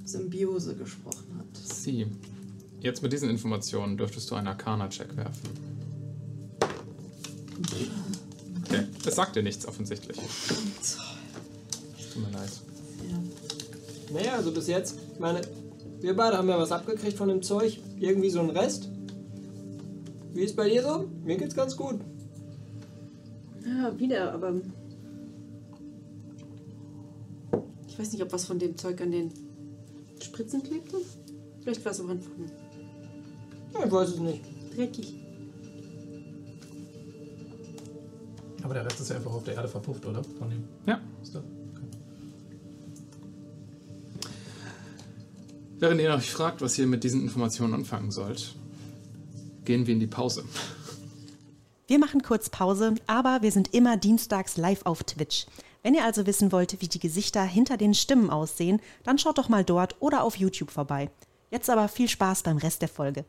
Symbiose 0.05 0.75
gesprochen 0.75 1.39
hat. 1.39 1.47
Sie. 1.63 2.09
Jetzt 2.81 3.05
mit 3.05 3.13
diesen 3.13 3.31
Informationen 3.31 3.97
dürftest 3.97 4.29
du 4.33 4.35
einen 4.35 4.49
Arcana-Check 4.49 5.17
werfen. 5.17 5.51
Okay. 8.65 8.89
Das 9.05 9.15
sagt 9.15 9.37
dir 9.37 9.45
nichts 9.45 9.65
offensichtlich. 9.65 10.17
Tut 12.13 12.23
mir 12.25 12.33
leid. 12.33 12.51
Ja. 13.09 14.13
Naja, 14.13 14.35
also 14.39 14.51
bis 14.51 14.67
jetzt, 14.67 14.97
ich 15.13 15.21
meine, 15.21 15.41
wir 16.01 16.17
beide 16.17 16.37
haben 16.37 16.49
ja 16.49 16.59
was 16.59 16.73
abgekriegt 16.73 17.17
von 17.17 17.29
dem 17.29 17.43
Zeug. 17.43 17.79
Irgendwie 18.01 18.31
so 18.31 18.41
ein 18.41 18.51
Rest. 18.51 18.90
Wie 20.35 20.43
ist 20.43 20.57
bei 20.57 20.69
dir 20.69 20.83
so? 20.83 21.09
Mir 21.25 21.37
geht's 21.37 21.55
ganz 21.55 21.77
gut. 21.77 22.01
Ja, 23.65 23.99
wieder, 23.99 24.33
aber. 24.33 24.55
Ich 27.89 27.99
weiß 27.99 28.13
nicht, 28.13 28.23
ob 28.23 28.33
was 28.33 28.45
von 28.47 28.59
dem 28.59 28.77
Zeug 28.77 29.01
an 29.03 29.11
den 29.11 29.31
Spritzen 30.23 30.63
klebte. 30.63 30.97
Vielleicht 31.63 31.85
war 31.85 31.93
es 31.93 32.01
auch 32.01 32.09
einfach 32.09 32.31
nur 32.39 32.47
Ja, 33.75 33.87
ich 33.87 33.93
weiß 33.93 34.09
es 34.11 34.19
nicht. 34.19 34.43
dreckig. 34.75 35.15
Aber 38.63 38.75
der 38.75 38.85
Rest 38.87 39.01
ist 39.01 39.11
ja 39.11 39.17
einfach 39.17 39.33
auf 39.33 39.45
der 39.45 39.55
Erde 39.55 39.69
verpufft, 39.69 40.07
oder? 40.07 40.23
Von 40.39 40.51
dem 40.51 40.65
Ja. 40.87 41.01
Stuff. 41.29 41.43
Während 45.79 46.01
ihr 46.01 46.13
euch 46.15 46.31
fragt, 46.31 46.61
was 46.61 46.79
ihr 46.79 46.87
mit 46.87 47.05
diesen 47.05 47.23
Informationen 47.23 47.73
anfangen 47.75 48.11
sollt, 48.11 48.55
gehen 49.65 49.87
wir 49.87 49.95
in 49.95 50.01
die 50.01 50.07
Pause. 50.07 50.45
Wir 51.87 51.99
machen 51.99 52.23
kurz 52.23 52.49
Pause, 52.49 52.95
aber 53.07 53.43
wir 53.43 53.51
sind 53.51 53.75
immer 53.75 53.97
dienstags 53.97 54.57
live 54.57 54.83
auf 54.85 55.03
Twitch. 55.03 55.47
Wenn 55.83 55.95
ihr 55.95 56.05
also 56.05 56.27
wissen 56.27 56.53
wollt, 56.53 56.81
wie 56.81 56.89
die 56.89 56.99
Gesichter 56.99 57.43
hinter 57.43 57.77
den 57.77 57.95
Stimmen 57.95 58.31
aussehen, 58.31 58.81
dann 59.03 59.19
schaut 59.19 59.39
doch 59.39 59.49
mal 59.49 59.65
dort 59.65 59.97
oder 60.01 60.23
auf 60.23 60.37
YouTube 60.37 60.71
vorbei. 60.71 61.11
Jetzt 61.51 61.71
aber 61.71 61.89
viel 61.89 62.09
Spaß 62.09 62.43
beim 62.43 62.59
Rest 62.59 62.83
der 62.83 62.89
Folge. 62.89 63.25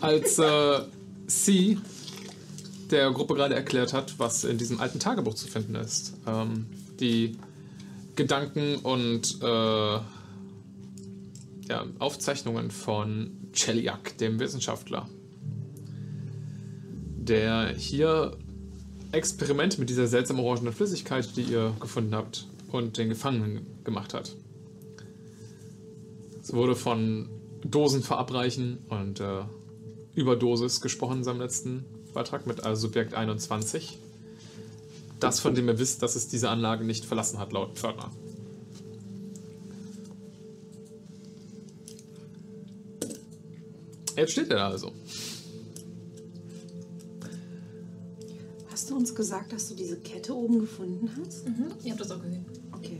Als 0.00 0.38
äh, 0.38 0.80
sie 1.26 1.78
der 2.90 3.10
Gruppe 3.12 3.34
gerade 3.34 3.54
erklärt 3.54 3.92
hat, 3.92 4.18
was 4.18 4.44
in 4.44 4.58
diesem 4.58 4.80
alten 4.80 5.00
Tagebuch 5.00 5.34
zu 5.34 5.48
finden 5.48 5.74
ist, 5.76 6.14
ähm, 6.26 6.66
die 7.00 7.38
Gedanken 8.16 8.76
und 8.76 9.38
äh, 9.42 10.00
ja, 11.68 11.86
Aufzeichnungen 11.98 12.70
von 12.70 13.30
Cheliak, 13.52 14.18
dem 14.18 14.38
Wissenschaftler, 14.38 15.08
der 17.28 17.74
hier 17.76 18.36
Experimente 19.12 19.78
mit 19.78 19.90
dieser 19.90 20.06
seltsamen 20.06 20.44
orangenen 20.44 20.72
Flüssigkeit, 20.72 21.36
die 21.36 21.42
ihr 21.42 21.74
gefunden 21.80 22.14
habt, 22.14 22.46
und 22.70 22.98
den 22.98 23.08
Gefangenen 23.08 23.66
gemacht 23.84 24.14
hat. 24.14 24.34
Es 26.42 26.52
wurde 26.52 26.74
von 26.74 27.28
Dosen 27.64 28.02
verabreichen 28.02 28.78
und 28.88 29.20
äh, 29.20 29.42
Überdosis 30.14 30.80
gesprochen 30.80 31.18
in 31.18 31.24
seinem 31.24 31.40
letzten 31.40 31.84
Beitrag 32.12 32.46
mit 32.46 32.64
also 32.64 32.82
Subjekt 32.82 33.14
21. 33.14 33.98
Das, 35.20 35.40
von 35.40 35.54
dem 35.54 35.68
ihr 35.68 35.78
wisst, 35.78 36.02
dass 36.02 36.16
es 36.16 36.28
diese 36.28 36.50
Anlage 36.50 36.84
nicht 36.84 37.04
verlassen 37.04 37.38
hat, 37.38 37.52
laut 37.52 37.76
Pförtner. 37.78 38.10
Jetzt 44.16 44.32
steht 44.32 44.50
er 44.50 44.56
da 44.56 44.68
also. 44.68 44.92
Hast 48.84 48.90
du 48.90 48.96
uns 48.96 49.14
gesagt, 49.14 49.50
dass 49.50 49.70
du 49.70 49.74
diese 49.74 49.96
Kette 49.96 50.34
oben 50.36 50.58
gefunden 50.58 51.10
hast? 51.18 51.48
Mhm. 51.48 51.68
Ihr 51.84 51.92
habt 51.92 52.02
das 52.02 52.10
auch 52.10 52.20
gesehen. 52.20 52.44
Okay. 52.70 52.98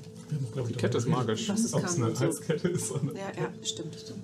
Haben, 0.57 0.67
Die 0.67 0.73
Kette 0.73 0.97
ist 0.97 1.07
magisch. 1.07 1.47
Was 1.51 1.63
es 1.63 1.75
Ob 1.75 1.85
es 1.85 1.97
kann. 1.97 2.05
eine. 2.05 2.19
Halskette 2.19 2.69
ist 2.69 2.91
oder 2.91 3.13
Ja, 3.13 3.31
ja, 3.37 3.53
stimmt, 3.63 3.95
stimmt. 3.95 4.23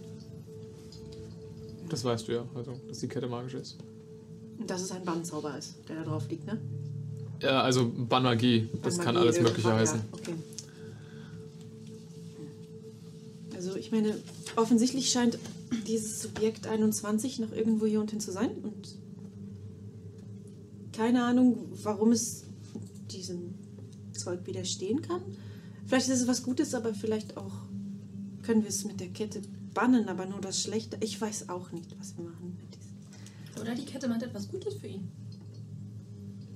Das 1.91 2.03
weißt 2.03 2.29
du 2.29 2.33
ja, 2.33 2.49
also, 2.55 2.81
dass 2.89 3.01
die 3.01 3.09
Kette 3.09 3.29
magisch 3.29 3.53
ist. 3.53 3.77
Und 4.59 4.71
dass 4.71 4.81
es 4.81 4.91
ein 4.91 5.05
Bandzauber 5.05 5.59
ist, 5.59 5.75
der 5.87 5.97
da 5.97 6.05
drauf 6.05 6.31
liegt, 6.31 6.47
ne? 6.47 6.59
Ja, 7.43 7.61
also 7.61 7.93
Banmagie, 7.95 8.71
das 8.81 8.97
kann 8.97 9.17
Magie, 9.17 9.27
alles 9.27 9.43
Mögliche 9.43 9.71
heißen. 9.71 9.99
Ja, 9.99 10.05
okay. 10.19 10.35
Also 13.55 13.77
ich 13.77 13.93
meine, 13.93 14.17
offensichtlich 14.57 15.11
scheint 15.11 15.39
dieses 15.87 16.23
Subjekt 16.23 16.67
21 16.67 17.39
noch 17.39 17.53
irgendwo 17.53 17.85
hier 17.85 18.01
unten 18.01 18.19
zu 18.19 18.33
sein 18.33 18.49
und 18.63 18.95
keine 20.93 21.25
Ahnung, 21.25 21.69
warum 21.83 22.13
es 22.13 22.45
diesem 23.11 23.55
Zeug 24.13 24.47
widerstehen 24.47 25.03
kann. 25.03 25.23
Vielleicht 25.87 26.09
ist 26.09 26.23
es 26.23 26.29
was 26.29 26.43
Gutes, 26.43 26.75
aber 26.75 26.95
vielleicht 26.95 27.37
auch 27.37 27.55
können 28.43 28.63
wir 28.63 28.69
es 28.69 28.85
mit 28.85 29.01
der 29.01 29.09
Kette 29.09 29.43
bannen, 29.75 30.09
aber 30.09 30.27
nur 30.27 30.41
das 30.41 30.63
Schlechte. 30.63 30.97
Ich 31.01 31.21
weiß 31.21 31.49
auch 31.49 31.73
nicht, 31.73 31.99
was 31.99 32.17
wir 32.17 32.25
machen 32.25 32.57
mit 32.59 32.75
diesem. 32.75 33.63
Oder 33.63 33.75
die 33.75 33.85
Kette 33.85 34.09
macht 34.09 34.23
etwas 34.23 34.49
Gutes 34.49 34.75
für 34.75 34.87
ihn. 34.87 35.09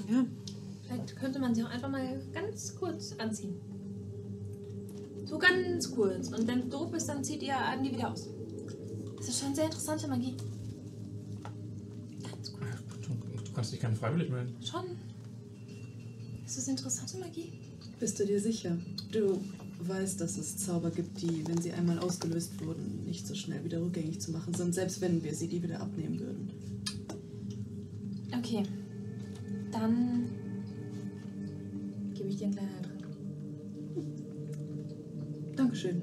Ja, 0.09 0.25
Vielleicht 0.87 1.17
könnte 1.17 1.39
man 1.39 1.55
sie 1.55 1.65
auch 1.65 1.71
einfach 1.71 1.89
mal 1.89 2.21
ganz 2.33 2.75
kurz 2.77 3.15
anziehen. 3.19 3.57
So 5.25 5.39
ganz 5.39 5.91
kurz. 5.91 6.29
Und 6.29 6.47
wenn 6.47 6.61
es 6.61 6.69
doof 6.69 6.93
ist, 6.95 7.09
dann 7.09 7.25
zieht 7.25 7.43
ihr 7.43 7.57
Andi 7.57 7.93
wieder 7.93 8.13
aus. 8.13 8.29
Das 9.17 9.29
ist 9.29 9.41
schon 9.41 9.55
sehr 9.55 9.65
interessante 9.65 10.07
Magie. 10.07 10.37
Ganz 12.23 12.53
kurz. 12.53 12.69
Du 13.55 13.59
kannst 13.59 13.73
dich 13.73 13.79
gerne 13.79 13.95
freiwillig 13.95 14.31
melden. 14.31 14.53
Schon. 14.65 14.85
Ist 16.45 16.59
das 16.59 16.67
interessante 16.67 17.19
Magie? 17.19 17.53
Bist 18.01 18.19
du 18.19 18.27
dir 18.27 18.41
sicher? 18.41 18.77
Du 19.13 19.41
weißt, 19.79 20.21
dass 20.21 20.39
es 20.39 20.57
Zauber 20.57 20.91
gibt, 20.91 21.23
die, 21.23 21.47
wenn 21.47 21.63
sie 21.63 21.71
einmal 21.71 22.01
ausgelöst 22.01 22.61
wurden, 22.67 23.05
nicht 23.07 23.25
so 23.25 23.37
schnell 23.37 23.65
wieder 23.65 23.81
rückgängig 23.81 24.21
zu 24.21 24.33
machen 24.33 24.55
sind, 24.55 24.75
selbst 24.75 25.01
wenn 25.01 25.23
wir 25.23 25.33
sie 25.37 25.47
die 25.47 25.63
wieder 25.63 25.79
abnehmen 25.81 26.19
würden. 26.19 26.51
Okay. 28.37 28.65
Dann 29.71 30.29
gebe 32.15 32.31
ich 32.31 32.37
dir 32.37 32.47
einen 32.47 32.57
kleinen 32.57 32.75
Eintrag. 32.75 32.99
Dankeschön. 35.55 36.03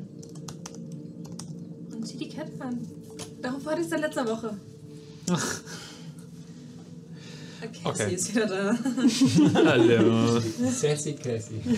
Und 1.91 2.07
zieh 2.07 2.17
die 2.17 2.29
Kette 2.29 2.61
an. 2.61 2.79
Darauf 3.41 3.65
warte 3.65 3.81
ich 3.81 3.89
seit 3.89 3.99
letzter 3.99 4.25
Woche. 4.25 4.57
Okay, 7.63 7.79
Okay. 7.83 8.09
sie 8.09 8.15
ist 8.15 8.35
wieder 8.35 8.47
da. 8.47 8.77
Hallo. 9.65 10.39
Sassy 10.71 11.13
Cassie. 11.13 11.61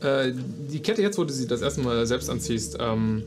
Äh, 0.00 0.32
die 0.70 0.78
Kette 0.78 1.02
jetzt, 1.02 1.18
wo 1.18 1.24
du 1.24 1.32
sie 1.32 1.48
das 1.48 1.60
erste 1.60 1.80
Mal 1.80 2.06
selbst 2.06 2.30
anziehst, 2.30 2.76
ähm, 2.78 3.24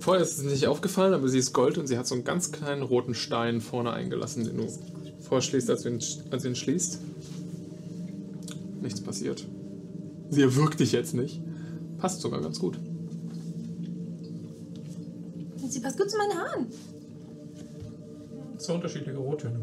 vorher 0.00 0.22
ist 0.24 0.38
es 0.38 0.44
nicht 0.44 0.66
aufgefallen, 0.66 1.12
aber 1.12 1.28
sie 1.28 1.38
ist 1.38 1.52
Gold 1.52 1.76
und 1.76 1.86
sie 1.88 1.98
hat 1.98 2.06
so 2.06 2.14
einen 2.14 2.24
ganz 2.24 2.52
kleinen 2.52 2.80
roten 2.80 3.14
Stein 3.14 3.60
vorne 3.60 3.92
eingelassen, 3.92 4.44
den 4.44 4.56
du 4.56 4.66
vorschließt, 5.20 5.68
als 5.68 5.82
du 5.82 5.90
ihn, 5.90 5.98
als 6.30 6.42
du 6.42 6.48
ihn 6.48 6.56
schließt. 6.56 7.00
Nichts 8.80 9.02
passiert. 9.02 9.44
Sie 10.30 10.40
erwürgt 10.40 10.80
dich 10.80 10.92
jetzt 10.92 11.12
nicht. 11.12 11.42
Passt 11.98 12.22
sogar 12.22 12.40
ganz 12.40 12.58
gut. 12.58 12.78
Sie 15.68 15.80
passt 15.80 15.98
gut 15.98 16.10
zu 16.10 16.16
meinen 16.16 16.32
Haaren. 16.38 16.66
Zwei 18.66 18.74
unterschiedliche 18.74 19.18
Rottöne. 19.18 19.60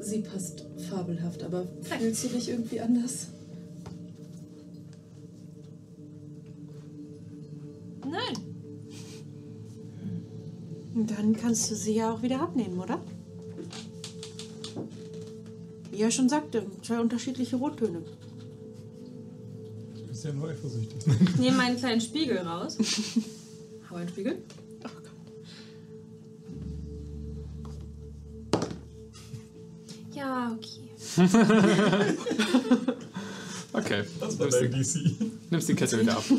Sie 0.00 0.20
passt 0.20 0.66
fabelhaft, 0.90 1.42
aber 1.42 1.66
fühlst 1.80 2.24
du 2.24 2.28
dich 2.28 2.50
irgendwie 2.50 2.78
anders? 2.78 3.28
Nein. 8.02 8.44
und 10.94 11.10
dann 11.10 11.34
kannst 11.34 11.70
du 11.70 11.74
sie 11.74 11.94
ja 11.94 12.12
auch 12.12 12.20
wieder 12.20 12.40
abnehmen, 12.42 12.78
oder? 12.78 13.00
wie 15.90 16.02
er 16.02 16.10
schon 16.10 16.28
sagte, 16.28 16.66
zwei 16.82 17.00
unterschiedliche 17.00 17.56
Rottöne. 17.56 18.02
Du 19.96 20.06
bist 20.06 20.22
ja 20.22 20.32
nur 20.34 20.50
eifersüchtig. 20.50 20.98
Ich 21.06 21.36
nehme 21.38 21.56
meinen 21.56 21.78
kleinen 21.78 22.02
Spiegel 22.02 22.36
raus. 22.38 22.76
Hau 23.90 23.96
einen 23.96 24.08
Spiegel. 24.10 24.42
Ja, 30.18 30.56
okay. 30.56 30.88
Okay. 33.72 34.04
Das 34.18 34.38
war 34.38 34.46
nimmst, 34.46 34.62
dein 34.62 34.72
die, 34.72 34.78
DC. 34.82 35.50
nimmst 35.50 35.68
die 35.68 35.74
Kette 35.74 36.00
wieder 36.00 36.16
ab. 36.16 36.24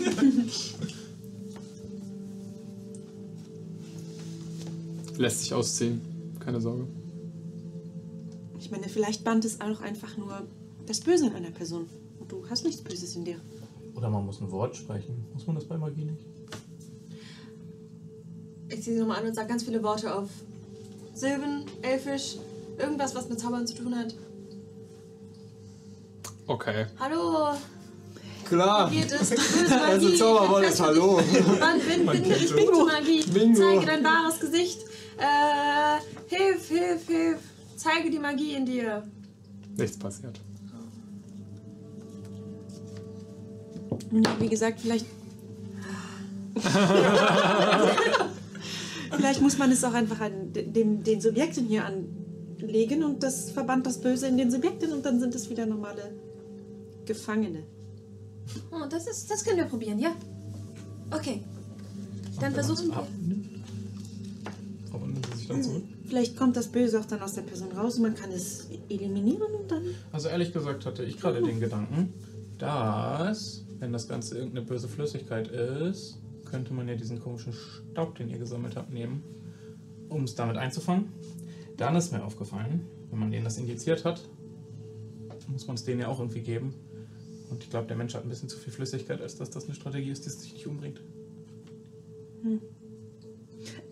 Lässt 5.18 5.42
sich 5.42 5.54
ausziehen. 5.54 6.02
Keine 6.40 6.60
Sorge. 6.60 6.88
Ich 8.60 8.72
meine, 8.72 8.90
vielleicht 8.90 9.24
band 9.24 9.46
es 9.46 9.62
auch 9.62 9.80
einfach 9.82 10.18
nur 10.18 10.42
das 10.86 11.00
Böse 11.02 11.28
in 11.28 11.34
einer 11.34 11.52
Person. 11.52 11.88
Und 12.20 12.32
du 12.32 12.50
hast 12.50 12.66
nichts 12.66 12.82
Böses 12.82 13.16
in 13.16 13.26
dir. 13.26 13.40
Oder 13.96 14.10
man 14.10 14.26
muss 14.26 14.42
ein 14.42 14.50
Wort 14.52 14.76
sprechen. 14.76 15.26
Muss 15.34 15.46
man 15.48 15.56
das 15.56 15.66
bei 15.66 15.78
Magie 15.78 16.06
nicht? 16.06 16.26
Ich 18.70 18.82
ziehe 18.84 18.96
sie 18.96 19.02
nochmal 19.02 19.20
an 19.22 19.28
und 19.28 19.36
sage 19.36 19.48
ganz 19.48 19.64
viele 19.64 19.82
Worte 19.84 20.14
auf 20.14 20.30
Silben, 21.14 21.66
Elfisch, 21.82 22.38
irgendwas, 22.80 23.14
was 23.16 23.30
mit 23.30 23.40
Zaubern 23.40 23.66
zu 23.68 23.76
tun 23.76 23.96
hat. 23.98 24.14
Okay. 26.48 26.88
Hallo, 27.00 27.54
Klar. 28.46 28.92
wie 28.92 29.02
geht 29.02 29.12
es? 29.22 29.32
Also 29.72 30.10
Zauberwort 30.16 30.66
ist 30.66 30.82
Hallo. 30.82 31.22
Wann 31.60 31.80
bin, 31.80 32.06
bin 32.08 32.32
ich 32.32 32.52
gute 32.52 32.86
Magie? 32.86 33.24
Bingo. 33.32 33.60
Zeige 33.60 33.86
dein 33.86 34.04
wahres 34.04 34.40
Gesicht. 34.40 34.80
Äh, 35.18 36.00
hilf, 36.36 36.68
hilf, 36.68 37.06
hilf. 37.08 37.38
Zeige 37.76 38.10
die 38.10 38.18
Magie 38.20 38.56
in 38.56 38.66
dir. 38.66 39.04
Nichts 39.78 40.00
passiert. 40.00 40.40
Wie 44.40 44.50
gesagt, 44.50 44.80
vielleicht. 44.80 45.06
vielleicht 49.16 49.42
muss 49.42 49.58
man 49.58 49.72
es 49.72 49.84
auch 49.84 49.94
einfach 49.94 50.22
an 50.22 50.54
dem, 50.54 51.04
den 51.04 51.22
Subjekten 51.22 51.66
hier 51.66 51.86
anlegen 52.62 53.04
und 53.04 53.24
das 53.24 53.52
verbannt 53.52 53.86
das 53.86 54.00
Böse 54.00 54.28
in 54.28 54.38
den 54.38 54.52
Subjekten 54.52 54.92
und 54.94 55.06
dann 55.06 55.20
sind 55.20 55.36
es 55.36 55.50
wieder 55.50 55.66
normale 55.66 56.14
Gefangene. 57.06 57.64
Oh, 58.72 58.86
das, 58.90 59.08
ist, 59.08 59.30
das 59.30 59.44
können 59.44 59.58
wir 59.58 59.66
probieren, 59.66 60.00
ja. 60.00 60.16
Okay. 61.12 61.44
Dann 62.40 62.54
versuchen 62.54 62.88
wir. 62.88 62.98
Abnimmt. 62.98 63.64
Aber 64.92 65.06
nimmt 65.06 65.26
sie 65.28 65.38
sich 65.38 65.48
dann 65.48 65.64
zurück? 65.64 65.84
Vielleicht 66.06 66.38
kommt 66.38 66.58
das 66.58 66.68
Böse 66.68 67.00
auch 67.00 67.06
dann 67.06 67.22
aus 67.22 67.34
der 67.34 67.44
Person 67.44 67.72
raus 67.72 67.98
und 67.98 68.04
man 68.04 68.16
kann 68.16 68.32
es 68.32 68.68
eliminieren 68.90 69.54
und 69.54 69.70
dann. 69.70 69.84
Also 70.12 70.30
ehrlich 70.30 70.52
gesagt 70.54 70.86
hatte 70.86 71.04
ich 71.04 71.20
gerade 71.20 71.42
den 71.42 71.60
Gedanken, 71.60 72.14
dass, 72.58 73.64
wenn 73.80 73.94
das 73.94 74.08
Ganze 74.08 74.36
irgendeine 74.36 74.66
böse 74.66 74.88
Flüssigkeit 74.88 75.50
ist, 75.50 76.18
könnte 76.46 76.74
man 76.74 76.88
ja 76.88 76.96
diesen 76.96 77.20
komischen 77.20 77.54
Staub, 77.54 78.16
den 78.16 78.30
ihr 78.30 78.40
gesammelt 78.40 78.76
habt, 78.76 78.92
nehmen, 78.92 79.24
um 80.10 80.24
es 80.24 80.34
damit 80.34 80.58
einzufangen. 80.58 81.10
Dann 81.80 81.96
ist 81.96 82.12
mir 82.12 82.22
aufgefallen, 82.24 82.86
wenn 83.10 83.20
man 83.20 83.32
denen 83.32 83.46
das 83.46 83.58
injiziert 83.58 84.04
hat, 84.04 84.22
muss 85.48 85.66
man 85.66 85.78
es 85.78 85.86
denen 85.86 86.02
ja 86.02 86.10
auch 86.10 86.20
irgendwie 86.20 86.42
geben. 86.42 86.74
Und 87.50 87.64
ich 87.64 87.70
glaube, 87.70 87.88
der 87.88 87.96
Mensch 87.96 88.14
hat 88.14 88.24
ein 88.24 88.30
bisschen 88.30 88.50
zu 88.50 88.58
viel 88.58 88.74
Flüssigkeit, 88.74 89.22
als 89.22 89.38
dass 89.38 89.50
das 89.50 89.64
eine 89.64 89.74
Strategie 89.74 90.12
ist, 90.12 90.26
die 90.26 90.30
sich 90.30 90.54
nicht 90.54 90.68
umbringt. 90.68 91.02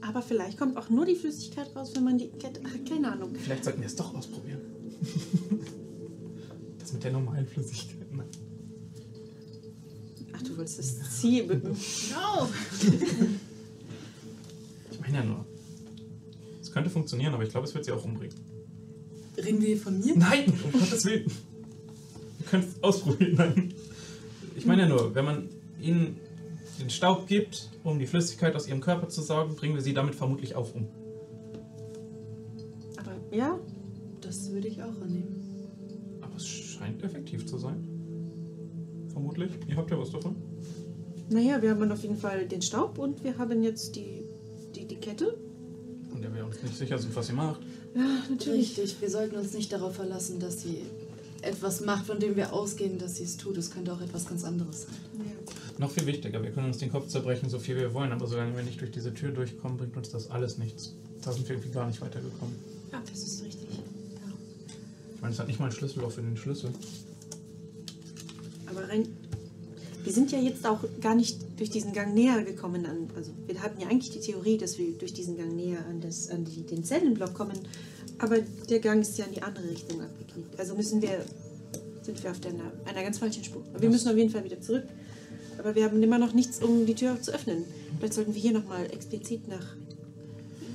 Aber 0.01 0.21
vielleicht 0.21 0.57
kommt 0.57 0.75
auch 0.75 0.89
nur 0.89 1.05
die 1.05 1.15
Flüssigkeit 1.15 1.73
raus, 1.75 1.93
wenn 1.95 2.03
man 2.03 2.17
die 2.17 2.27
Kette. 2.27 2.59
Ach, 2.65 2.89
keine 2.89 3.09
Ahnung. 3.11 3.33
Vielleicht 3.35 3.63
sollten 3.63 3.79
wir 3.79 3.87
es 3.87 3.95
doch 3.95 4.13
ausprobieren. 4.13 4.59
das 6.79 6.91
mit 6.91 7.05
der 7.05 7.13
normalen 7.13 7.47
Flüssigkeit. 7.47 8.13
Ne? 8.13 8.25
Ach, 10.33 10.41
du 10.41 10.57
wolltest 10.57 10.79
das 10.79 11.21
Ziel. 11.21 11.45
be- 11.45 11.61
funktionieren, 16.97 17.33
aber 17.33 17.43
ich 17.43 17.49
glaube, 17.49 17.67
es 17.67 17.73
wird 17.75 17.85
sie 17.85 17.91
auch 17.91 18.03
umbringen. 18.03 18.35
Reden 19.37 19.61
wir 19.61 19.77
von 19.77 19.99
mir? 19.99 20.15
Nein, 20.17 20.51
um 20.63 20.71
Gottes 20.71 21.05
Willen. 21.05 21.31
Ihr 22.39 22.45
könnt 22.49 22.63
es 22.65 22.83
ausprobieren. 22.83 23.35
Nein. 23.35 23.73
Ich 24.55 24.65
meine 24.65 24.83
ja 24.83 24.87
nur, 24.87 25.13
wenn 25.13 25.25
man 25.25 25.49
ihnen 25.79 26.17
den 26.79 26.89
Staub 26.89 27.27
gibt, 27.27 27.69
um 27.83 27.99
die 27.99 28.07
Flüssigkeit 28.07 28.55
aus 28.55 28.67
ihrem 28.67 28.81
Körper 28.81 29.09
zu 29.09 29.21
saugen, 29.21 29.55
bringen 29.55 29.75
wir 29.75 29.81
sie 29.81 29.93
damit 29.93 30.15
vermutlich 30.15 30.55
auch 30.55 30.73
um. 30.73 30.87
Aber 32.97 33.13
ja, 33.31 33.59
Das 34.21 34.51
würde 34.51 34.67
ich 34.67 34.81
auch 34.81 34.99
annehmen. 35.01 35.35
Aber 36.21 36.35
es 36.35 36.47
scheint 36.47 37.03
effektiv 37.03 37.45
zu 37.45 37.57
sein. 37.59 37.77
Vermutlich. 39.09 39.51
Ihr 39.67 39.75
habt 39.77 39.91
ja 39.91 39.99
was 39.99 40.09
davon. 40.11 40.35
naja, 41.29 41.61
wir 41.61 41.69
haben 41.71 41.91
auf 41.91 42.01
jeden 42.01 42.17
Fall 42.17 42.47
den 42.47 42.61
Staub 42.63 42.97
und 42.97 43.23
wir 43.23 43.37
haben 43.37 43.61
jetzt 43.61 43.95
die, 43.95 44.23
die, 44.75 44.85
die 44.85 44.95
Kette. 44.95 45.37
Und 46.17 46.23
der 46.23 46.33
wir 46.33 46.45
uns 46.45 46.63
nicht 46.63 46.75
sicher 46.75 46.97
sind, 46.97 47.15
was 47.15 47.27
sie 47.27 47.33
macht. 47.33 47.59
Ja, 47.93 48.23
natürlich. 48.27 48.75
Richtig, 48.75 48.99
wir 49.01 49.09
sollten 49.11 49.35
uns 49.35 49.53
nicht 49.53 49.71
darauf 49.71 49.95
verlassen, 49.95 50.39
dass 50.39 50.63
sie 50.63 50.81
etwas 51.43 51.81
macht, 51.81 52.07
von 52.07 52.19
dem 52.19 52.35
wir 52.35 52.53
ausgehen, 52.53 52.97
dass 52.97 53.17
sie 53.17 53.23
es 53.23 53.37
tut. 53.37 53.55
Es 53.55 53.69
könnte 53.69 53.93
auch 53.93 54.01
etwas 54.01 54.27
ganz 54.27 54.43
anderes 54.43 54.83
sein. 54.83 54.95
Noch 55.77 55.91
viel 55.91 56.07
wichtiger, 56.07 56.41
wir 56.41 56.49
können 56.49 56.65
uns 56.65 56.79
den 56.79 56.91
Kopf 56.91 57.07
zerbrechen, 57.07 57.51
so 57.51 57.59
viel 57.59 57.75
wir 57.75 57.93
wollen, 57.93 58.11
aber 58.11 58.25
solange 58.25 58.55
wir 58.55 58.63
nicht 58.63 58.81
durch 58.81 58.89
diese 58.89 59.13
Tür 59.13 59.29
durchkommen, 59.29 59.77
bringt 59.77 59.95
uns 59.95 60.09
das 60.09 60.31
alles 60.31 60.57
nichts. 60.57 60.95
Da 61.21 61.31
sind 61.31 61.47
wir 61.47 61.55
irgendwie 61.55 61.71
gar 61.71 61.85
nicht 61.85 62.01
weitergekommen. 62.01 62.55
Ja, 62.91 62.99
das 63.07 63.21
ist 63.21 63.43
richtig. 63.43 63.67
Ich 65.13 65.21
meine, 65.21 65.33
es 65.33 65.39
hat 65.39 65.45
nicht 65.47 65.59
mal 65.59 65.67
einen 65.67 65.75
Schlüsselloch 65.75 66.11
für 66.11 66.23
den 66.23 66.35
Schlüssel. 66.35 66.71
Aber 68.65 68.89
rein. 68.89 69.07
Wir 70.07 70.13
sind 70.13 70.31
ja 70.31 70.39
jetzt 70.39 70.65
auch 70.65 70.79
gar 71.01 71.15
nicht 71.15 71.37
durch 71.57 71.69
diesen 71.69 71.91
Gang 71.91 72.13
näher 72.13 72.41
gekommen 72.43 72.85
an. 72.85 73.09
Also 73.13 73.31
wir 73.45 73.61
hatten 73.61 73.81
ja 73.81 73.89
eigentlich 73.89 74.09
die 74.09 74.21
Theorie, 74.21 74.57
dass 74.57 74.77
wir 74.77 74.93
durch 74.93 75.13
diesen 75.13 75.35
Gang 75.35 75.53
näher 75.53 75.85
an, 75.85 75.99
das, 75.99 76.29
an 76.29 76.45
die, 76.45 76.61
den 76.61 76.85
Zellenblock 76.85 77.33
kommen. 77.33 77.59
Aber 78.17 78.37
der 78.69 78.79
Gang 78.79 79.01
ist 79.01 79.17
ja 79.17 79.25
in 79.25 79.33
die 79.33 79.41
andere 79.41 79.69
Richtung 79.69 80.01
abgeknickt. 80.01 80.57
Also 80.57 80.75
müssen 80.75 81.01
wir. 81.01 81.25
sind 82.03 82.23
wir 82.23 82.31
auf 82.31 82.39
der, 82.39 82.53
einer 82.85 83.03
ganz 83.03 83.17
falschen 83.17 83.43
Spur. 83.43 83.61
Aber 83.73 83.81
wir 83.81 83.89
müssen 83.89 84.07
auf 84.07 84.15
jeden 84.15 84.29
Fall 84.29 84.45
wieder 84.45 84.61
zurück. 84.61 84.85
Aber 85.57 85.75
wir 85.75 85.83
haben 85.83 86.01
immer 86.01 86.19
noch 86.19 86.31
nichts, 86.31 86.63
um 86.63 86.85
die 86.85 86.95
Tür 86.95 87.21
zu 87.21 87.33
öffnen. 87.33 87.65
Vielleicht 87.97 88.13
sollten 88.13 88.33
wir 88.33 88.41
hier 88.41 88.53
nochmal 88.53 88.85
explizit 88.85 89.49
nach 89.49 89.75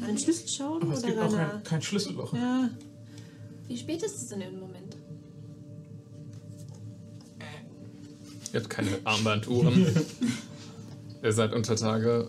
einem 0.07 0.19
Schlüssel 0.19 0.47
schauen 0.47 0.83
Aber 0.83 0.93
es 0.93 0.99
oder 0.99 1.09
gibt 1.09 1.23
auch 1.23 1.35
kein, 1.35 1.63
kein 1.63 1.81
Schlüsselloch. 1.81 2.35
Ja, 2.35 2.69
Wie 3.67 3.79
spät 3.79 4.03
ist 4.03 4.15
es 4.15 4.29
denn 4.29 4.43
im 4.43 4.61
Moment? 4.61 4.72
Ihr 8.53 8.61
habt 8.61 8.71
keine 8.71 8.89
Armbanduhren. 9.05 9.87
Ihr 11.23 11.33
seid 11.33 11.55
unter 11.55 11.77
Tage. 11.77 12.29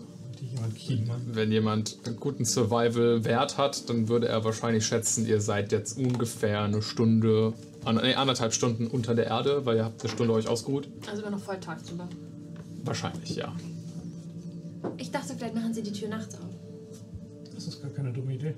Wenn 1.26 1.50
jemand 1.50 1.98
einen 2.04 2.16
guten 2.16 2.44
Survival-Wert 2.44 3.58
hat, 3.58 3.88
dann 3.88 4.08
würde 4.08 4.28
er 4.28 4.44
wahrscheinlich 4.44 4.86
schätzen, 4.86 5.26
ihr 5.26 5.40
seid 5.40 5.72
jetzt 5.72 5.98
ungefähr 5.98 6.62
eine 6.62 6.80
Stunde, 6.80 7.54
an, 7.84 7.96
nee, 7.96 8.14
anderthalb 8.14 8.52
Stunden 8.52 8.86
unter 8.86 9.14
der 9.14 9.26
Erde, 9.26 9.66
weil 9.66 9.78
ihr 9.78 9.84
habt 9.84 10.02
eine 10.02 10.10
Stunde 10.10 10.32
euch 10.32 10.46
ausgeruht. 10.46 10.88
Also 11.08 11.22
immer 11.22 11.32
noch 11.32 11.40
voll 11.40 11.58
tagsüber. 11.58 12.08
Wahrscheinlich, 12.84 13.36
ja. 13.36 13.52
Ich 14.96 15.10
dachte, 15.10 15.34
vielleicht 15.36 15.54
machen 15.54 15.74
sie 15.74 15.82
die 15.82 15.92
Tür 15.92 16.08
nachts 16.08 16.34
auf. 16.36 16.50
Das 17.54 17.66
ist 17.66 17.82
gar 17.82 17.90
keine 17.90 18.12
dumme 18.12 18.34
Idee. 18.34 18.54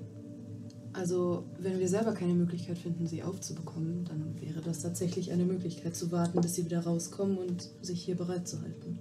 Also, 0.98 1.44
wenn 1.58 1.78
wir 1.78 1.88
selber 1.88 2.12
keine 2.12 2.32
Möglichkeit 2.32 2.78
finden, 2.78 3.06
sie 3.06 3.22
aufzubekommen, 3.22 4.06
dann 4.06 4.40
wäre 4.40 4.62
das 4.62 4.80
tatsächlich 4.80 5.30
eine 5.30 5.44
Möglichkeit 5.44 5.94
zu 5.94 6.10
warten, 6.10 6.40
bis 6.40 6.54
sie 6.54 6.64
wieder 6.64 6.80
rauskommen 6.80 7.36
und 7.36 7.68
sich 7.82 8.02
hier 8.02 8.16
bereit 8.16 8.48
zu 8.48 8.62
halten. 8.62 8.98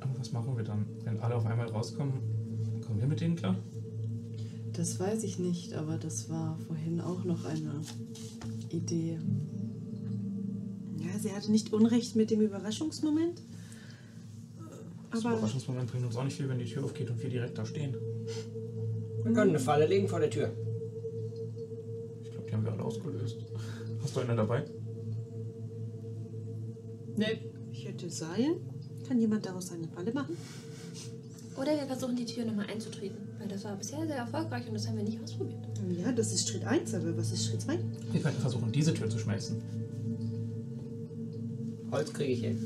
Aber 0.00 0.18
was 0.18 0.32
machen 0.32 0.56
wir 0.56 0.64
dann? 0.64 0.86
Wenn 1.04 1.20
alle 1.20 1.34
auf 1.34 1.44
einmal 1.44 1.68
rauskommen, 1.68 2.14
kommen 2.86 3.00
wir 3.00 3.06
mit 3.06 3.20
denen 3.20 3.36
klar? 3.36 3.54
Das 4.72 4.98
weiß 4.98 5.24
ich 5.24 5.38
nicht, 5.38 5.74
aber 5.74 5.98
das 5.98 6.30
war 6.30 6.58
vorhin 6.66 7.02
auch 7.02 7.24
noch 7.24 7.44
eine 7.44 7.82
Idee. 8.70 9.18
ja, 10.98 11.18
sie 11.18 11.32
hatte 11.32 11.50
nicht 11.50 11.70
Unrecht 11.72 12.16
mit 12.16 12.30
dem 12.30 12.40
Überraschungsmoment. 12.40 13.42
Das 15.10 15.24
Aber 15.24 15.36
Überraschungsmoment 15.36 15.90
bringt 15.90 16.06
uns 16.06 16.16
auch 16.16 16.24
nicht 16.24 16.36
viel, 16.36 16.48
wenn 16.48 16.58
die 16.58 16.64
Tür 16.64 16.84
aufgeht 16.84 17.10
und 17.10 17.22
wir 17.22 17.28
direkt 17.28 17.58
da 17.58 17.66
stehen. 17.66 17.94
Wir 19.22 19.32
können 19.32 19.50
eine 19.50 19.58
Falle 19.58 19.86
legen 19.86 20.08
vor 20.08 20.20
der 20.20 20.30
Tür. 20.30 20.50
Ich 22.56 22.58
haben 22.58 22.64
wir 22.64 22.72
alle 22.72 22.84
ausgelöst. 22.84 23.36
Hast 24.02 24.16
du 24.16 24.20
eine 24.20 24.34
dabei? 24.34 24.64
Nee. 27.16 27.50
Ich 27.70 27.86
hätte 27.86 28.08
Seil. 28.08 28.56
Kann 29.06 29.20
jemand 29.20 29.44
daraus 29.44 29.72
eine 29.72 29.86
Falle 29.88 30.12
machen? 30.14 30.36
Oder 31.60 31.72
wir 31.72 31.86
versuchen 31.86 32.16
die 32.16 32.24
Tür 32.24 32.46
nochmal 32.46 32.66
einzutreten. 32.72 33.18
Weil 33.38 33.48
das 33.48 33.64
war 33.64 33.76
bisher 33.76 34.06
sehr 34.06 34.16
erfolgreich 34.16 34.66
und 34.68 34.74
das 34.74 34.88
haben 34.88 34.96
wir 34.96 35.04
nicht 35.04 35.22
ausprobiert. 35.22 35.60
Ja, 36.02 36.12
das 36.12 36.32
ist 36.32 36.48
Schritt 36.48 36.64
1, 36.64 36.94
aber 36.94 37.14
was 37.16 37.30
ist 37.30 37.44
Schritt 37.46 37.60
2? 37.60 37.78
Wir 38.12 38.20
könnten 38.22 38.40
versuchen, 38.40 38.72
diese 38.72 38.94
Tür 38.94 39.10
zu 39.10 39.18
schmelzen. 39.18 39.56
Holz 41.90 42.12
kriege 42.12 42.32
ich 42.32 42.40
hin. 42.40 42.56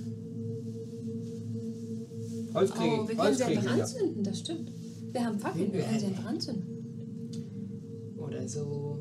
Holz 2.54 2.70
kriege 2.70 2.94
Oh, 2.94 3.08
wir 3.08 3.12
ich, 3.12 3.18
können 3.18 3.36
sie 3.36 3.44
einfach 3.44 3.62
ich 3.62 3.76
ja. 3.76 3.82
anzünden, 3.82 4.22
das 4.24 4.38
stimmt. 4.38 4.70
Wir 5.12 5.24
haben 5.24 5.38
Fackeln, 5.40 5.72
wir 5.72 5.82
können 5.82 5.98
sie 5.98 6.06
einfach 6.06 6.26
anzünden. 6.26 8.16
Oder 8.16 8.48
so. 8.48 8.99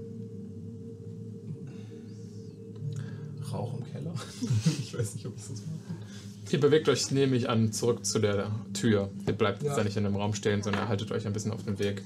ich 4.79 4.97
weiß 4.97 5.15
nicht, 5.15 5.25
ob 5.25 5.35
ich 5.35 5.41
das 5.41 5.49
mache. 5.61 6.51
Ihr 6.51 6.59
bewegt 6.59 6.89
euch, 6.89 7.11
nehme 7.11 7.35
ich 7.35 7.47
an, 7.47 7.71
zurück 7.71 8.05
zu 8.05 8.19
der 8.19 8.49
Tür. 8.73 9.09
Ihr 9.27 9.33
bleibt 9.33 9.61
Ja. 9.61 9.69
jetzt 9.69 9.77
ja 9.77 9.83
nicht 9.83 9.97
in 9.97 10.03
dem 10.03 10.15
Raum 10.15 10.33
stehen, 10.33 10.63
sondern 10.63 10.87
haltet 10.87 11.11
euch 11.11 11.27
ein 11.27 11.33
bisschen 11.33 11.51
auf 11.51 11.63
den 11.63 11.77
Weg. 11.79 12.01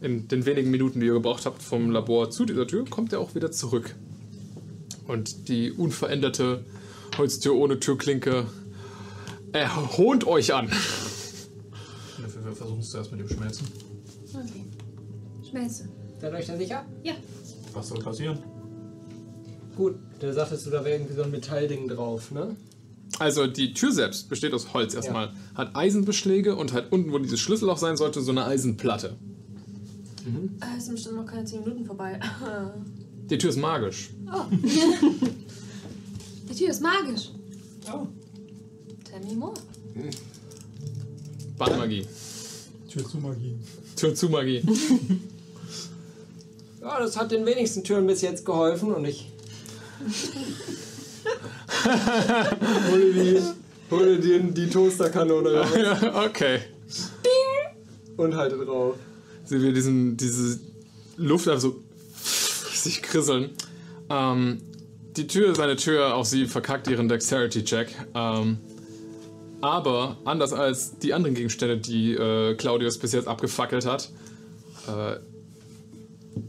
In 0.00 0.28
den 0.28 0.46
wenigen 0.46 0.70
Minuten, 0.70 1.00
die 1.00 1.06
ihr 1.06 1.14
gebraucht 1.14 1.46
habt 1.46 1.62
vom 1.62 1.90
Labor 1.90 2.30
zu 2.30 2.44
dieser 2.44 2.66
Tür, 2.66 2.84
kommt 2.88 3.12
ihr 3.12 3.20
auch 3.20 3.34
wieder 3.34 3.50
zurück. 3.50 3.94
Und 5.08 5.48
die 5.48 5.72
unveränderte 5.72 6.64
Holztür 7.18 7.54
ohne 7.56 7.78
Türklinke 7.80 8.46
erhohnt 9.52 10.26
euch 10.26 10.54
an. 10.54 10.68
Dafür 12.22 12.44
wir 12.44 12.52
versuchen 12.52 12.80
es 12.80 12.90
zuerst 12.90 13.10
mit 13.12 13.20
dem 13.20 13.28
Schmelzen. 13.28 13.66
Okay. 14.32 14.64
Schmelze. 15.48 15.88
Seid 16.20 16.32
ihr 16.32 16.36
euch 16.38 16.46
da 16.46 16.56
sicher? 16.56 16.84
Ja. 17.02 17.14
Was 17.72 17.88
soll 17.88 17.98
passieren? 18.02 18.38
Gut, 19.76 19.96
da 20.20 20.32
sagtest 20.32 20.66
du, 20.66 20.70
da 20.70 20.84
wäre 20.84 20.96
irgendwie 20.96 21.14
so 21.14 21.22
ein 21.22 21.30
Metallding 21.30 21.86
drauf, 21.86 22.32
ne? 22.32 22.56
Also 23.18 23.46
die 23.46 23.72
Tür 23.72 23.92
selbst 23.92 24.28
besteht 24.28 24.52
aus 24.52 24.74
Holz 24.74 24.94
erstmal, 24.94 25.32
hat 25.54 25.76
Eisenbeschläge 25.76 26.56
und 26.56 26.72
hat 26.72 26.90
unten, 26.90 27.12
wo 27.12 27.18
dieses 27.18 27.38
Schlüsselloch 27.40 27.78
sein 27.78 27.96
sollte, 27.96 28.20
so 28.20 28.32
eine 28.32 28.44
Eisenplatte. 28.44 29.16
Äh, 30.26 30.76
es 30.76 30.86
sind 30.86 30.94
bestimmt 30.94 31.16
noch 31.16 31.26
keine 31.26 31.44
10 31.44 31.60
Minuten 31.60 31.84
vorbei. 31.84 32.18
Die 33.30 33.38
Tür 33.38 33.50
ist 33.50 33.56
magisch. 33.56 34.10
Oh. 34.32 34.42
Die 36.50 36.54
Tür 36.54 36.70
ist 36.70 36.82
magisch. 36.82 37.30
Oh. 37.92 38.06
Tell 39.04 39.20
me 39.24 39.34
more. 39.36 39.54
Ballmagie. 41.58 42.06
Tür 42.88 43.08
zu 43.08 43.18
Magie. 43.18 43.56
Tür 43.94 44.14
zu 44.14 44.28
Magie. 44.28 44.62
Ja, 46.86 47.00
das 47.00 47.16
hat 47.16 47.32
den 47.32 47.44
wenigsten 47.44 47.82
Türen 47.82 48.06
bis 48.06 48.22
jetzt 48.22 48.46
geholfen 48.46 48.94
und 48.94 49.04
ich. 49.06 49.32
hole 52.90 53.12
die, 53.12 53.40
hole 53.90 54.18
dir 54.18 54.40
die 54.40 54.70
Toasterkanone 54.70 55.54
raus 55.54 55.68
okay. 56.26 56.60
und 58.16 58.36
halte 58.36 58.56
drauf. 58.64 58.94
sehen 59.44 59.62
wir 59.62 59.72
diesen, 59.72 60.16
diese 60.16 60.60
Luft 61.16 61.48
einfach 61.48 61.62
so 61.62 61.82
sich 62.14 63.02
krisseln. 63.02 63.50
Ähm, 64.08 64.58
die 65.16 65.26
Tür 65.26 65.50
ist 65.50 65.58
eine 65.60 65.74
Tür, 65.76 66.14
auch 66.14 66.24
sie 66.24 66.46
verkackt 66.46 66.88
ihren 66.88 67.08
Dexterity-Check. 67.08 67.88
Ähm, 68.14 68.58
aber 69.60 70.18
anders 70.24 70.52
als 70.52 70.98
die 70.98 71.14
anderen 71.14 71.34
Gegenstände, 71.34 71.78
die 71.78 72.12
äh, 72.12 72.54
Claudius 72.54 72.98
bis 72.98 73.12
jetzt 73.12 73.26
abgefackelt 73.26 73.86
hat, 73.86 74.10
äh, 74.86 75.16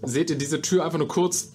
seht 0.04 0.30
ihr 0.30 0.38
diese 0.38 0.62
Tür 0.62 0.86
einfach 0.86 1.00
nur 1.00 1.08
kurz 1.08 1.54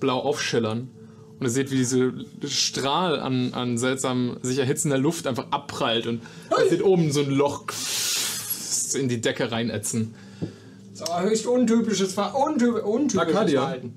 blau 0.00 0.18
aufschillern. 0.18 0.90
Und 1.38 1.46
ihr 1.46 1.50
seht, 1.50 1.70
wie 1.70 1.76
diese 1.76 2.12
Strahl 2.46 3.20
an, 3.20 3.54
an 3.54 3.78
seltsam 3.78 4.38
sich 4.42 4.58
erhitzender 4.58 4.98
Luft 4.98 5.26
einfach 5.26 5.46
abprallt. 5.50 6.06
Und 6.06 6.20
ihr 6.64 6.68
seht 6.70 6.82
oben 6.82 7.12
so 7.12 7.20
ein 7.20 7.30
Loch 7.30 7.64
in 8.94 9.08
die 9.08 9.20
Decke 9.20 9.52
reinätzen. 9.52 10.14
Das 10.92 11.02
ist 11.02 11.10
aber 11.10 11.28
höchst 11.30 11.46
untypisches, 11.46 12.16
untyp 12.16 12.84
untypisches 12.84 13.16
Arcadia. 13.18 13.60
Verhalten. 13.60 13.92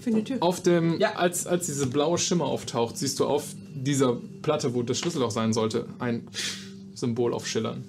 Für 0.00 0.10
eine 0.10 0.22
Tür. 0.24 0.36
Auf 0.40 0.62
dem, 0.62 1.00
Ja. 1.00 1.16
als, 1.16 1.46
als 1.46 1.66
diese 1.66 1.86
blaue 1.88 2.18
Schimmer 2.18 2.44
auftaucht, 2.44 2.96
siehst 2.96 3.18
du 3.18 3.26
auf 3.26 3.46
dieser 3.74 4.16
Platte, 4.42 4.74
wo 4.74 4.82
das 4.82 4.98
Schlüsselloch 4.98 5.30
sein 5.32 5.52
sollte, 5.52 5.86
ein 5.98 6.28
Symbol 6.94 7.32
aufschillern. 7.34 7.82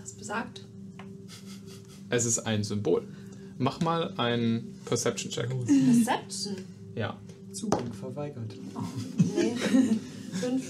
Das 0.00 0.12
besagt. 0.12 0.64
Es 2.08 2.24
ist 2.24 2.38
ein 2.40 2.64
Symbol. 2.64 3.06
Mach 3.58 3.80
mal 3.80 4.14
einen 4.16 4.78
Perception-Check. 4.86 5.48
Perception. 5.48 6.56
Ja. 6.98 7.16
Zugang 7.52 7.92
verweigert. 7.92 8.54
Nee. 9.36 9.54
Fünf. 10.40 10.64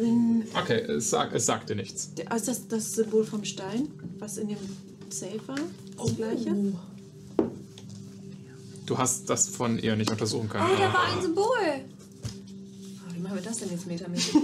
Ähm, 0.00 0.44
Okay, 0.60 0.78
es, 0.80 1.10
sag, 1.10 1.34
es 1.34 1.44
sagt 1.46 1.68
dir 1.70 1.76
nichts. 1.76 2.14
der- 2.14 2.32
also 2.32 2.46
das, 2.46 2.66
das 2.68 2.92
Symbol 2.92 3.24
vom 3.24 3.44
Stein, 3.44 3.88
was 4.18 4.38
in 4.38 4.48
dem 4.48 4.58
Safe 5.10 5.40
war, 5.46 5.56
das 5.98 6.16
gleiche. 6.16 6.54
Du 8.86 8.98
hast 8.98 9.28
das 9.30 9.48
von 9.48 9.78
ihr 9.78 9.96
nicht 9.96 10.10
untersuchen 10.10 10.48
können. 10.48 10.64
Oh, 10.72 10.76
da 10.78 10.92
war 10.92 11.04
ein 11.14 11.22
Symbol. 11.22 11.44
Oh, 11.46 13.14
wie 13.14 13.20
machen 13.20 13.36
wir 13.36 13.42
das 13.42 13.58
denn 13.58 13.70
jetzt 13.70 13.86
metamäßig? 13.86 14.34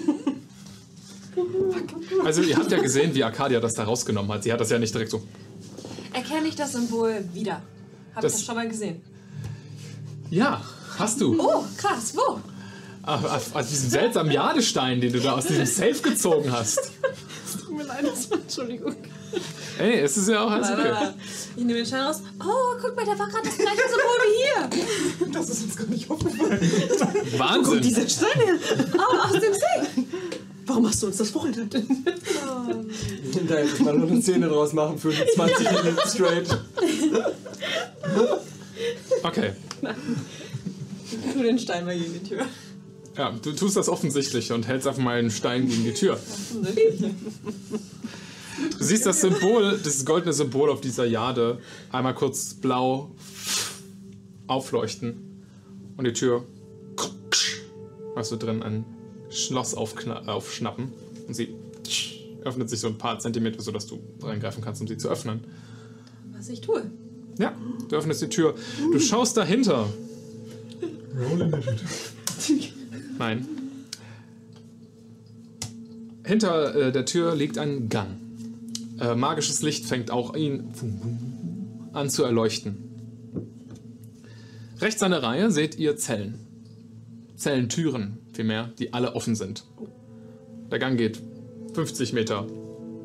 Also 2.25 2.43
ihr 2.43 2.57
habt 2.57 2.71
ja 2.73 2.83
gesehen, 2.83 3.15
wie 3.15 3.23
Arcadia 3.23 3.61
das 3.61 3.75
da 3.75 3.85
rausgenommen 3.85 4.31
hat. 4.33 4.43
Sie 4.43 4.53
hat 4.53 4.61
das 4.61 4.69
ja 4.71 4.79
nicht 4.81 4.93
direkt 4.93 5.13
so. 5.13 5.23
Erkenne 6.13 6.49
ich 6.49 6.57
das 6.57 6.73
Symbol 6.73 7.25
wieder? 7.33 7.63
Habe 8.15 8.23
Das- 8.23 8.33
ich 8.33 8.39
das 8.41 8.47
schon 8.47 8.57
mal 8.57 8.69
gesehen? 8.69 9.01
Ja, 10.29 10.63
hast 11.01 11.21
du. 11.21 11.37
Oh, 11.41 11.65
krass, 11.77 12.15
wo? 12.15 12.41
Auf, 13.03 13.25
auf, 13.25 13.57
auf 13.57 13.69
diesem 13.69 13.91
seltsamen 13.91 14.31
Jadestein, 14.31 15.01
den 15.01 15.13
du 15.13 15.21
da 15.21 15.33
aus 15.33 15.47
diesem 15.47 15.67
Safe 15.67 16.01
gezogen 16.03 16.53
hast. 16.53 16.79
Tut 17.67 17.77
mir 17.77 17.85
leid, 17.85 18.05
das 18.07 18.31
war, 18.31 18.39
Entschuldigung. 18.39 18.95
Ey, 19.79 20.01
es 20.01 20.17
ist 20.19 20.29
ja 20.29 20.45
auch 20.45 20.51
alles 20.51 20.71
okay. 20.71 20.93
Ich 21.57 21.65
nehme 21.65 21.79
den 21.79 21.87
Stein 21.87 22.03
raus. 22.03 22.23
Oh, 22.41 22.77
guck 22.81 22.95
mal, 22.95 23.07
da 23.07 23.19
war 23.19 23.29
gerade 23.29 23.49
das 23.49 23.57
gleiche 23.57 23.83
Symbol 23.89 24.19
wie 24.27 25.25
hier. 25.25 25.33
Das 25.33 25.49
ist 25.49 25.63
uns 25.63 25.77
gar 25.77 25.87
nicht 25.87 26.11
aufgefallen. 26.11 26.61
Wahnsinn. 27.39 27.81
Diese 27.81 28.09
Steine! 28.09 28.61
Oh, 28.99 29.17
aus 29.27 29.33
dem 29.33 29.55
See. 29.55 30.07
Warum 30.67 30.87
hast 30.87 31.03
du 31.03 31.07
uns 31.07 31.17
das 31.17 31.31
vorenthalten? 31.31 31.83
Hinterher 33.33 33.65
muss 33.65 33.81
man 33.81 33.99
nur 33.99 34.09
eine 34.09 34.23
Szene 34.23 34.49
draus 34.49 34.73
machen 34.73 34.99
für 34.99 35.13
20 35.13 35.71
Minuten 35.73 36.09
straight. 36.09 36.59
Okay. 39.23 39.53
Tu 41.33 41.43
den 41.43 41.59
Stein 41.59 41.85
mal 41.85 41.99
gegen 41.99 42.13
die 42.13 42.29
Tür. 42.29 42.47
Ja, 43.17 43.33
du 43.33 43.53
tust 43.53 43.77
das 43.77 43.89
offensichtlich 43.89 44.53
und 44.53 44.67
hältst 44.67 44.87
einfach 44.87 45.03
mal 45.03 45.19
einen 45.19 45.31
Stein 45.31 45.69
gegen 45.69 45.85
die 45.85 45.95
Tür. 45.95 46.19
Du 48.79 48.85
siehst 48.85 49.07
das 49.07 49.21
Symbol, 49.21 49.79
das 49.83 50.05
goldene 50.05 50.33
Symbol 50.33 50.71
auf 50.71 50.81
dieser 50.81 51.07
Jade, 51.07 51.59
einmal 51.91 52.15
kurz 52.15 52.55
blau 52.55 53.11
aufleuchten 54.47 55.43
und 55.97 56.07
die 56.07 56.13
Tür 56.13 56.45
hast 58.17 58.33
du 58.33 58.37
drin 58.37 58.63
ein 58.63 58.85
Schloss 59.31 59.75
aufschnappen 59.75 60.93
und 61.27 61.35
sie 61.35 61.55
öffnet 62.45 62.69
sich 62.71 62.81
so 62.81 62.89
ein 62.89 62.99
paar 62.99 63.19
Zentimeter, 63.19 63.63
sodass 63.63 63.87
du 63.87 63.99
reingreifen 64.23 64.63
kannst, 64.63 64.81
um 64.81 64.89
sie 64.89 64.97
zu 64.97 65.09
öffnen. 65.09 65.45
Was 66.33 66.49
ich 66.49 66.61
tue. 66.61 66.91
Ja, 67.39 67.55
du 67.89 67.97
öffnest 67.97 68.23
die 68.23 68.29
Tür. 68.29 68.55
Du 68.93 68.99
schaust 68.99 69.37
dahinter. 69.37 69.89
Roll 71.19 71.43
Initiative. 71.43 72.73
Nein. 73.19 73.47
Hinter 76.25 76.75
äh, 76.75 76.93
der 76.93 77.05
Tür 77.07 77.35
liegt 77.35 77.59
ein 77.59 77.89
Gang. 77.89 78.17
Äh, 79.01 79.15
magisches 79.15 79.63
Licht 79.63 79.87
fängt 79.87 80.11
auch 80.11 80.37
ihn 80.37 80.73
an 81.93 82.11
zu 82.11 82.25
erleuchten. 82.25 82.77
Rechts 84.81 85.03
an 85.03 85.11
der 85.11 85.23
Reihe 85.23 85.51
seht 85.51 85.79
ihr 85.79 85.97
Zellen. 85.97 86.39
Zellentüren, 87.37 88.19
vielmehr, 88.33 88.71
die 88.79 88.93
alle 88.93 89.15
offen 89.15 89.35
sind. 89.35 89.65
Der 90.71 90.79
Gang 90.79 90.97
geht 90.97 91.21
50 91.75 92.13
Meter 92.13 92.47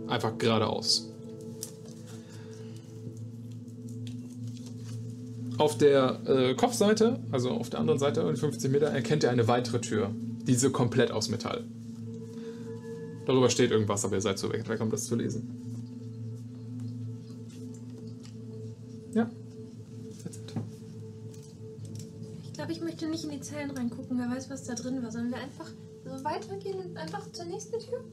einfach 0.08 0.38
geradeaus. 0.38 1.15
Auf 5.58 5.78
der 5.78 6.20
äh, 6.28 6.54
Kopfseite, 6.56 7.20
also 7.32 7.52
auf 7.52 7.70
der 7.70 7.80
anderen 7.80 8.00
Seite, 8.00 8.22
in 8.22 8.36
50 8.36 8.72
Meter, 8.72 8.88
erkennt 8.88 9.24
ihr 9.24 9.32
eine 9.32 9.48
weitere 9.48 9.80
Tür. 9.80 10.12
Diese 10.46 10.70
komplett 10.70 11.12
aus 11.12 11.30
Metall. 11.30 11.64
Darüber 13.26 13.50
steht 13.50 13.72
irgendwas, 13.72 14.06
aber 14.06 14.16
ihr 14.16 14.22
seid 14.22 14.38
so 14.38 14.52
weg, 14.52 14.68
weg 14.68 14.82
um 14.82 14.90
das 14.90 15.06
zu 15.06 15.16
lesen. 15.16 15.66
Ja. 19.14 19.30
Ich 22.44 22.54
glaube, 22.54 22.72
ich 22.72 22.82
möchte 22.82 23.08
nicht 23.08 23.24
in 23.24 23.32
die 23.32 23.42
Zellen 23.42 23.72
reingucken. 23.72 24.18
Wer 24.18 24.30
weiß, 24.30 24.50
was 24.50 24.66
da 24.66 24.76
drin 24.76 25.02
war. 25.02 25.12
Sollen 25.12 25.30
wir 25.30 25.38
einfach 25.38 25.72
so 26.04 26.24
weitergehen 26.24 26.80
und 26.80 26.98
einfach 26.98 27.32
zur 27.32 27.46
nächsten 27.46 27.80
Tür? 27.80 28.04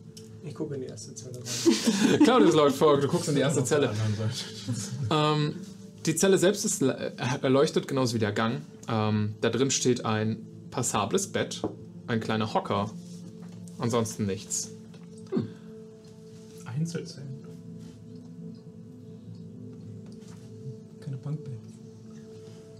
Ich 0.44 0.54
gucke 0.54 0.74
in 0.74 0.80
die 0.80 0.86
erste 0.86 1.14
Zelle 1.14 1.36
rein. 1.36 2.18
Claudius 2.24 2.54
läuft 2.54 2.76
vor, 2.76 3.00
du 3.00 3.06
guckst 3.06 3.28
in 3.28 3.36
die 3.36 3.42
erste 3.42 3.64
Zelle. 3.64 3.92
Ähm, 5.10 5.54
die 6.06 6.14
Zelle 6.16 6.38
selbst 6.38 6.64
ist 6.64 6.82
le- 6.82 7.14
erleuchtet, 7.42 7.88
genauso 7.88 8.14
wie 8.14 8.18
der 8.18 8.32
Gang. 8.32 8.62
Ähm, 8.88 9.34
da 9.40 9.50
drin 9.50 9.70
steht 9.70 10.04
ein 10.04 10.46
passables 10.70 11.28
Bett, 11.28 11.62
ein 12.06 12.20
kleiner 12.20 12.52
Hocker. 12.54 12.90
Ansonsten 13.78 14.26
nichts. 14.26 14.70
Einzelzellen. 16.64 17.28
Keine 21.00 21.16
Bankbett. 21.18 21.52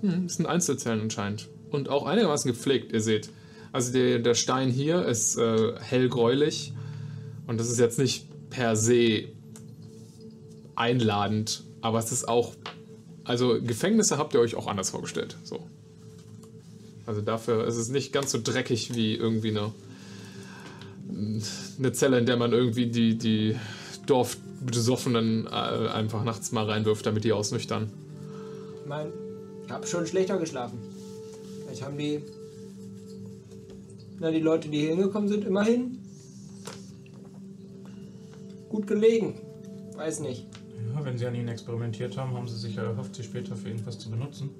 Hm, 0.00 0.26
das 0.26 0.36
sind 0.36 0.46
Einzelzellen 0.46 1.00
anscheinend. 1.00 1.48
Und 1.70 1.88
auch 1.88 2.06
einigermaßen 2.06 2.50
gepflegt, 2.50 2.92
ihr 2.92 3.00
seht. 3.00 3.30
Also 3.72 3.92
der, 3.92 4.18
der 4.18 4.34
Stein 4.34 4.70
hier 4.70 5.04
ist 5.06 5.36
äh, 5.38 5.74
hellgräulich. 5.80 6.72
Und 7.46 7.58
das 7.58 7.70
ist 7.70 7.78
jetzt 7.78 7.98
nicht 7.98 8.26
per 8.50 8.76
se 8.76 9.28
einladend. 10.74 11.64
Aber 11.80 11.98
es 11.98 12.12
ist 12.12 12.28
auch. 12.28 12.54
Also 13.24 13.60
Gefängnisse 13.62 14.18
habt 14.18 14.34
ihr 14.34 14.40
euch 14.40 14.54
auch 14.54 14.66
anders 14.66 14.90
vorgestellt. 14.90 15.36
So. 15.44 15.60
Also 17.06 17.20
dafür 17.20 17.66
ist 17.66 17.76
es 17.76 17.88
nicht 17.88 18.12
ganz 18.12 18.30
so 18.32 18.40
dreckig 18.42 18.94
wie 18.94 19.14
irgendwie 19.14 19.50
eine, 19.50 19.72
eine 21.78 21.92
Zelle, 21.92 22.18
in 22.18 22.26
der 22.26 22.36
man 22.36 22.52
irgendwie 22.52 22.86
die, 22.86 23.16
die 23.16 23.56
Dorfbesoffenen 24.06 25.46
äh, 25.46 25.50
einfach 25.50 26.24
nachts 26.24 26.52
mal 26.52 26.64
reinwirft, 26.64 27.06
damit 27.06 27.24
die 27.24 27.32
ausnüchtern. 27.32 27.90
Ich 28.82 28.88
meine, 28.88 29.12
ich 29.64 29.70
habe 29.70 29.86
schon 29.86 30.06
schlechter 30.06 30.38
geschlafen. 30.38 30.78
Vielleicht 31.64 31.82
haben 31.82 31.98
die. 31.98 32.22
Na, 34.20 34.30
die 34.30 34.40
Leute, 34.40 34.68
die 34.68 34.80
hier 34.80 34.90
hingekommen 34.90 35.28
sind, 35.28 35.44
immerhin. 35.44 35.98
gut 38.72 38.86
gelegen. 38.86 39.34
Weiß 39.94 40.20
nicht. 40.20 40.46
Ja, 40.90 41.04
wenn 41.04 41.18
sie 41.18 41.26
an 41.26 41.34
ihnen 41.34 41.48
experimentiert 41.48 42.16
haben, 42.16 42.34
haben 42.34 42.48
sie 42.48 42.56
sich 42.56 42.76
ja 42.76 42.84
erhofft, 42.84 43.14
sie 43.14 43.22
später 43.22 43.56
für 43.56 43.68
irgendwas 43.68 43.98
zu 43.98 44.10
benutzen. 44.10 44.50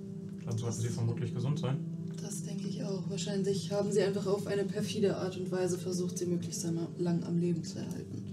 Dann 0.44 0.58
sollten 0.58 0.80
sie 0.80 0.88
vermutlich 0.88 1.34
gesund 1.34 1.58
sein. 1.58 1.78
Das 2.22 2.42
denke 2.42 2.68
ich 2.68 2.82
auch. 2.84 3.08
Wahrscheinlich 3.08 3.72
haben 3.72 3.90
sie 3.90 4.02
einfach 4.02 4.26
auf 4.26 4.46
eine 4.46 4.64
perfide 4.64 5.16
Art 5.16 5.36
und 5.36 5.50
Weise 5.50 5.78
versucht, 5.78 6.18
sie 6.18 6.26
möglichst 6.26 6.64
lang 6.98 7.22
am 7.24 7.38
Leben 7.38 7.64
zu 7.64 7.78
erhalten. 7.78 8.24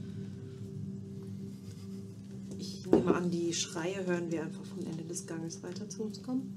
Ich 2.57 2.85
nehme 2.85 3.13
an, 3.15 3.31
die 3.31 3.53
Schreie 3.53 4.05
hören 4.05 4.31
wir 4.31 4.43
einfach 4.43 4.63
vom 4.65 4.79
Ende 4.85 5.03
des 5.03 5.25
Ganges 5.27 5.63
weiter 5.63 5.87
zu 5.87 6.03
uns 6.03 6.21
kommen. 6.21 6.55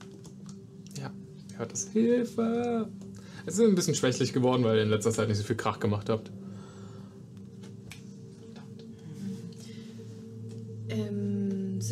Ja, 0.98 1.10
hört 1.56 1.72
das. 1.72 1.88
Hilfe! 1.88 2.88
Es 3.44 3.54
ist 3.54 3.60
ein 3.60 3.74
bisschen 3.74 3.94
schwächlich 3.94 4.32
geworden, 4.32 4.62
weil 4.64 4.76
ihr 4.76 4.82
in 4.84 4.90
letzter 4.90 5.10
Zeit 5.10 5.28
nicht 5.28 5.38
so 5.38 5.44
viel 5.44 5.56
Krach 5.56 5.80
gemacht 5.80 6.08
habt. 6.08 6.30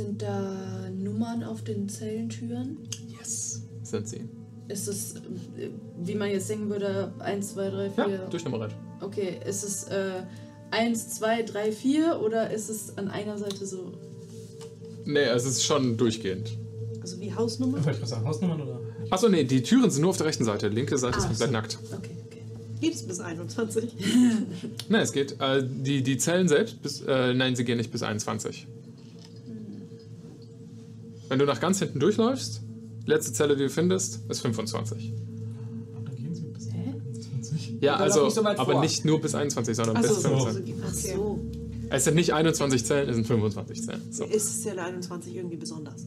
Sind 0.01 0.23
da 0.23 0.89
Nummern 0.97 1.43
auf 1.45 1.63
den 1.63 1.89
Zellentüren? 1.89 2.79
Yes. 3.19 3.63
Sind 3.83 4.09
sie. 4.09 4.23
Ist 4.69 4.89
es, 4.89 5.15
äh, 5.17 5.69
wie 6.03 6.15
man 6.15 6.31
jetzt 6.31 6.49
denken 6.49 6.71
würde, 6.71 7.13
1, 7.19 7.53
2, 7.55 7.71
3, 7.71 7.91
4? 7.91 8.09
Ja, 8.09 8.27
durchnummeriert. 8.27 8.75
Okay, 9.01 9.39
ist 9.47 9.63
es 9.65 9.85
äh, 9.85 10.23
1, 10.71 11.11
2, 11.17 11.43
3, 11.43 11.73
4 11.73 12.21
oder 12.25 12.51
ist 12.51 12.71
es 12.71 12.97
an 12.97 13.09
einer 13.09 13.37
Seite 13.37 13.67
so? 13.67 13.93
Nee, 15.05 15.25
es 15.25 15.45
ist 15.45 15.65
schon 15.65 15.97
durchgehend. 15.97 16.57
Also 17.01 17.21
wie 17.21 17.35
Hausnummer? 17.35 17.75
Wollte 17.79 17.91
ich 17.91 17.97
gerade 17.99 18.07
sagen, 18.11 18.27
Hausnummern 18.27 18.61
oder? 18.61 18.81
Achso, 19.11 19.29
nee, 19.29 19.45
die 19.45 19.63
Türen 19.63 19.91
sind 19.91 20.03
nur 20.03 20.11
auf 20.11 20.17
der 20.19 20.27
rechten 20.27 20.45
Seite. 20.45 20.69
Linke 20.69 20.97
Seite 20.99 21.19
ist 21.19 21.25
Ah, 21.25 21.29
komplett 21.29 21.49
so. 21.49 21.53
nackt. 21.53 21.79
Okay, 21.93 22.11
okay. 22.27 22.43
Geht 22.81 22.95
es 22.95 23.03
bis 23.03 23.21
21? 23.21 23.91
Nein, 24.89 25.03
es 25.03 25.13
geht. 25.13 25.41
Äh, 25.41 25.63
die, 25.67 26.03
die 26.03 26.17
Zellen 26.19 26.49
selbst, 26.49 26.81
bis, 26.83 27.01
äh, 27.03 27.35
nein, 27.35 27.57
sie 27.57 27.65
gehen 27.65 27.79
nicht 27.79 27.91
bis 27.91 28.03
21. 28.03 28.67
Wenn 31.31 31.39
du 31.39 31.45
nach 31.47 31.61
ganz 31.61 31.79
hinten 31.79 32.01
durchläufst, 32.01 32.61
letzte 33.07 33.33
Zelle, 33.33 33.57
die 33.57 33.63
du 33.63 33.71
findest, 33.71 34.29
ist 34.29 34.41
25. 34.41 35.15
Dann 36.05 36.17
gehen 36.17 36.35
sie 36.35 36.43
bis 36.43 36.69
20. 36.71 37.81
Ja, 37.81 37.95
also, 37.95 38.25
nicht 38.25 38.35
so 38.35 38.45
aber 38.45 38.65
vor. 38.65 38.81
nicht 38.81 39.05
nur 39.05 39.21
bis 39.21 39.37
21, 39.37 39.77
sondern 39.77 39.97
Ach 39.97 40.03
bis 40.03 40.11
so, 40.11 40.21
so, 40.23 40.29
25. 40.29 40.75
Ach 40.85 40.93
so. 40.93 41.41
Es 41.89 42.03
sind 42.03 42.17
nicht 42.17 42.35
21 42.35 42.85
Zellen, 42.85 43.09
es 43.11 43.15
sind 43.15 43.29
25 43.29 43.81
Zellen. 43.81 44.03
So. 44.11 44.25
Ist 44.25 44.65
Zelle 44.65 44.83
21 44.83 45.37
irgendwie 45.37 45.55
besonders? 45.55 46.05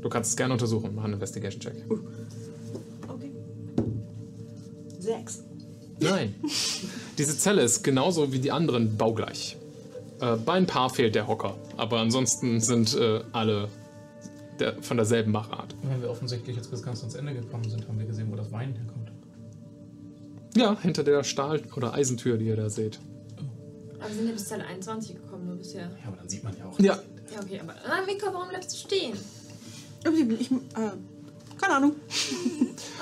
Du 0.00 0.08
kannst 0.08 0.30
es 0.30 0.36
gerne 0.38 0.54
untersuchen, 0.54 0.94
mach 0.94 1.04
einen 1.04 1.14
Investigation-Check. 1.14 1.84
Okay. 3.06 3.30
Sechs. 4.98 5.42
Nein. 6.00 6.34
Diese 7.18 7.36
Zelle 7.36 7.60
ist 7.60 7.84
genauso 7.84 8.32
wie 8.32 8.38
die 8.38 8.50
anderen 8.50 8.96
baugleich. 8.96 9.58
Äh, 10.22 10.36
bei 10.36 10.54
ein 10.54 10.64
paar 10.64 10.88
fehlt 10.88 11.14
der 11.14 11.28
Hocker, 11.28 11.54
aber 11.76 11.98
ansonsten 11.98 12.60
sind 12.60 12.96
äh, 12.96 13.20
alle 13.32 13.68
der, 14.60 14.82
von 14.82 14.96
derselben 14.96 15.32
Machart. 15.32 15.74
Wenn 15.82 16.02
wir 16.02 16.10
offensichtlich 16.10 16.56
jetzt 16.56 16.70
bis 16.70 16.82
ganz 16.82 17.00
ans 17.00 17.14
Ende 17.14 17.34
gekommen 17.34 17.68
sind, 17.68 17.86
haben 17.88 17.98
wir 17.98 18.06
gesehen, 18.06 18.30
wo 18.30 18.36
das 18.36 18.50
Wein 18.52 18.74
herkommt. 18.74 19.12
Ja, 20.56 20.80
hinter 20.80 21.04
der 21.04 21.24
Stahl- 21.24 21.62
oder 21.76 21.94
Eisentür, 21.94 22.36
die 22.36 22.46
ihr 22.46 22.56
da 22.56 22.70
seht. 22.70 22.98
Aber 23.98 24.08
wir 24.08 24.14
sind 24.14 24.26
ja 24.26 24.32
bis 24.32 24.46
Zelle 24.46 24.64
21 24.64 25.16
gekommen, 25.16 25.46
nur 25.46 25.56
bisher. 25.56 25.82
Ja, 25.82 26.08
aber 26.08 26.16
dann 26.16 26.28
sieht 26.28 26.44
man 26.44 26.56
ja 26.56 26.64
auch. 26.66 26.78
Ja, 26.78 26.98
Ja, 27.32 27.40
okay, 27.42 27.60
aber 27.60 27.74
ah, 27.84 28.04
Mika, 28.06 28.32
warum 28.32 28.48
bleibst 28.48 28.72
du 28.72 28.76
stehen? 28.76 29.12
Ich, 30.40 30.50
äh, 30.50 30.54
keine 31.60 31.74
Ahnung. 31.74 31.92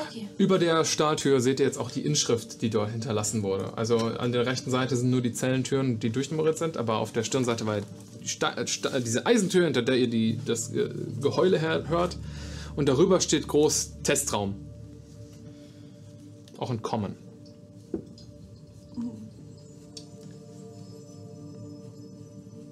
Okay. 0.09 0.29
über 0.39 0.59
der 0.59 0.85
Stahltür 0.85 1.41
seht 1.41 1.61
ihr 1.61 1.67
jetzt 1.67 1.79
auch 1.79 1.91
die 1.91 2.05
Inschrift, 2.05 2.63
die 2.63 2.71
dort 2.71 2.91
hinterlassen 2.91 3.43
wurde. 3.43 3.77
Also 3.77 3.99
an 3.99 4.33
der 4.33 4.47
rechten 4.47 4.71
Seite 4.71 4.97
sind 4.97 5.11
nur 5.11 5.21
die 5.21 5.33
Zellentüren, 5.33 5.99
die 6.01 6.11
durchnummeriert 6.11 6.59
sind, 6.59 6.77
aber 6.77 6.97
auf 6.97 7.13
der 7.13 7.23
Stirnseite 7.23 7.67
war 7.67 7.81
die 7.81 7.87
Sta 8.27 8.55
äh, 8.55 8.67
Sta 8.67 9.01
diese 9.01 9.27
Eisentür, 9.27 9.65
hinter 9.65 9.83
der 9.83 9.97
ihr 9.97 10.09
die, 10.09 10.39
das 10.45 10.73
äh, 10.73 10.91
Geheule 11.21 11.61
hört. 11.61 12.17
Und 12.75 12.89
darüber 12.89 13.21
steht 13.21 13.49
groß 13.49 14.03
Testraum. 14.03 14.55
Auch 16.59 16.71
in 16.71 16.83
Common. 16.83 17.15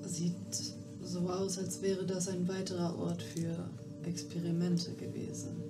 Sieht 0.06 0.34
so 1.02 1.20
aus, 1.20 1.58
als 1.58 1.82
wäre 1.82 2.04
das 2.04 2.28
ein 2.28 2.46
weiterer 2.48 2.98
Ort 2.98 3.22
für 3.22 3.68
Experimente 4.06 4.92
gewesen. 4.92 5.62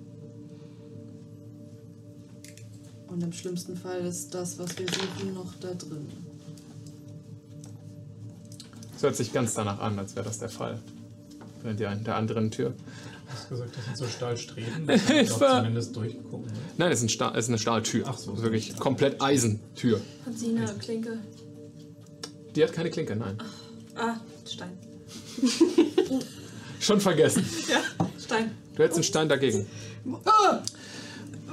Und 3.08 3.22
im 3.22 3.32
schlimmsten 3.32 3.76
Fall 3.76 4.00
ist 4.00 4.34
das, 4.34 4.58
was 4.58 4.76
wir 4.78 4.86
suchen, 4.88 5.34
noch 5.34 5.54
da 5.60 5.72
drin. 5.74 6.23
Hört 9.04 9.16
sich 9.16 9.34
ganz 9.34 9.52
danach 9.52 9.80
an, 9.80 9.98
als 9.98 10.16
wäre 10.16 10.24
das 10.24 10.38
der 10.38 10.48
Fall. 10.48 10.78
Wenn 11.62 11.76
ihr 11.76 11.90
an 11.90 12.04
der 12.04 12.16
anderen 12.16 12.50
Tür. 12.50 12.70
Du 12.70 13.32
hast 13.34 13.48
gesagt, 13.50 13.76
das 13.76 13.84
sind 13.84 13.96
so 13.98 14.06
Stahlstreben. 14.06 14.72
Kann 14.86 14.86
man 14.86 14.98
doch 14.98 15.06
Hilfe! 15.08 15.46
zumindest 15.58 15.96
durchgucken. 15.96 16.46
Ne? 16.46 16.58
Nein, 16.78 16.90
es 16.90 17.00
ist, 17.00 17.04
ein 17.04 17.08
Sta 17.10 17.32
es 17.32 17.44
ist 17.44 17.48
eine 17.50 17.58
Stahltür. 17.58 18.04
Ach 18.08 18.16
so. 18.16 18.30
Das 18.30 18.38
ist 18.38 18.44
wirklich 18.44 18.76
komplett 18.78 19.20
Eisentür. 19.20 20.00
Hat 20.24 20.38
sie 20.38 20.56
eine 20.56 20.64
Klinke? 20.78 21.18
Die 22.56 22.64
hat 22.64 22.72
keine 22.72 22.88
Klinke, 22.88 23.14
nein. 23.14 23.36
Ah, 23.94 24.14
Stein. 24.50 24.72
Schon 26.80 26.98
vergessen. 26.98 27.44
Ja, 27.68 28.06
Stein. 28.18 28.52
Du 28.74 28.82
hättest 28.82 28.96
einen 28.96 29.04
Stein 29.04 29.28
dagegen. 29.28 29.66
Ah, 30.24 30.62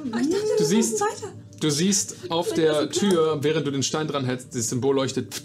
ich 0.05 0.29
dachte, 0.29 0.37
Du 0.57 0.63
siehst, 0.63 1.03
du 1.59 1.69
siehst 1.69 2.31
auf 2.31 2.53
der 2.53 2.89
Tür, 2.91 3.43
während 3.43 3.67
du 3.67 3.71
den 3.71 3.83
Stein 3.83 4.07
dran 4.07 4.23
hältst, 4.23 4.55
das 4.55 4.69
Symbol 4.69 4.95
leuchtet 4.95 5.41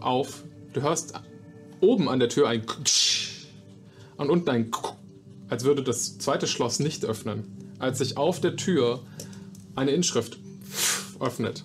auf. 0.00 0.44
Du 0.72 0.82
hörst 0.82 1.14
oben 1.82 2.08
an 2.08 2.20
der 2.20 2.28
Tür 2.28 2.48
ein 2.48 2.62
und 4.16 4.30
unten 4.30 4.48
ein 4.48 4.70
als 5.48 5.64
würde 5.64 5.82
das 5.82 6.16
zweite 6.16 6.46
Schloss 6.46 6.78
nicht 6.78 7.04
öffnen, 7.04 7.44
als 7.78 7.98
sich 7.98 8.16
auf 8.16 8.40
der 8.40 8.56
Tür 8.56 9.02
eine 9.74 9.90
Inschrift 9.90 10.38
öffnet. 11.20 11.64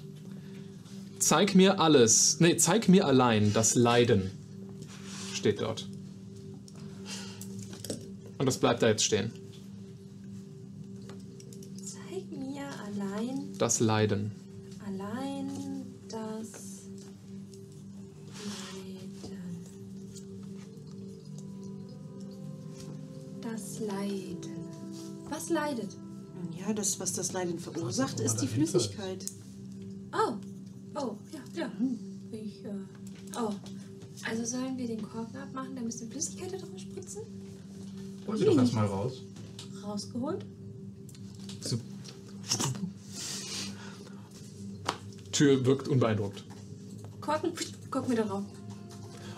Zeig 1.19 1.55
mir 1.55 1.79
alles, 1.79 2.41
nee, 2.41 2.57
zeig 2.57 2.89
mir 2.89 3.05
allein 3.05 3.53
das 3.53 3.75
Leiden, 3.75 4.31
steht 5.33 5.61
dort. 5.61 5.87
Und 8.37 8.45
das 8.45 8.57
bleibt 8.57 8.81
da 8.81 8.89
jetzt 8.89 9.03
stehen. 9.03 9.31
Zeig 11.81 12.29
mir 12.29 12.65
allein, 12.85 13.53
Das 13.57 13.79
Leiden. 13.79 14.31
Das 23.57 23.79
Leiden. 23.79 24.67
Was 25.31 25.49
leidet? 25.49 25.89
Nun 26.35 26.53
ja, 26.59 26.71
das, 26.73 26.99
was 26.99 27.13
das 27.13 27.33
Leiden 27.33 27.57
verursacht, 27.57 28.19
ist 28.19 28.35
die. 28.37 28.45
Flüssigkeit. 28.45 29.25
Oh, 30.13 30.33
oh, 30.93 31.15
ja, 31.33 31.39
ja. 31.61 31.71
Ich, 32.31 32.63
äh, 32.63 32.69
oh. 33.35 33.51
Also 34.29 34.45
sollen 34.45 34.77
wir 34.77 34.85
den 34.85 35.01
Korken 35.01 35.37
abmachen, 35.37 35.75
da 35.75 35.81
müssen 35.81 36.07
Flüssigkeit 36.07 36.53
da 36.53 36.57
drauf 36.57 36.77
spritzen? 36.77 37.23
Hol 38.27 38.37
sie 38.37 38.45
doch 38.45 38.57
erstmal 38.57 38.85
raus. 38.85 39.23
Rausgeholt? 39.83 40.45
Tür 45.31 45.65
wirkt 45.65 45.87
unbeeindruckt. 45.87 46.43
Korken, 47.21 47.53
guck 47.89 48.07
mir 48.07 48.17
darauf. 48.17 48.43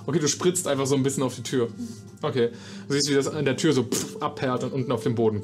Okay, 0.06 0.20
du 0.20 0.28
spritzt 0.28 0.68
einfach 0.68 0.88
so 0.88 0.96
ein 0.96 1.04
bisschen 1.04 1.24
auf 1.24 1.36
die 1.36 1.44
Tür. 1.44 1.70
Okay. 2.22 2.50
Du 2.88 2.94
siehst, 2.94 3.10
wie 3.10 3.14
das 3.14 3.28
an 3.28 3.46
der 3.46 3.56
Tür 3.58 3.74
so 3.74 3.84
pff, 3.84 4.22
abperrt 4.22 4.64
und 4.64 4.74
unten 4.74 4.92
auf 4.92 5.04
dem 5.04 5.16
Boden. 5.16 5.42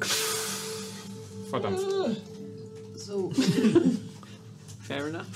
Verdammt. 1.50 1.80
So, 2.96 3.30
Fair 4.82 5.06
enough. 5.06 5.26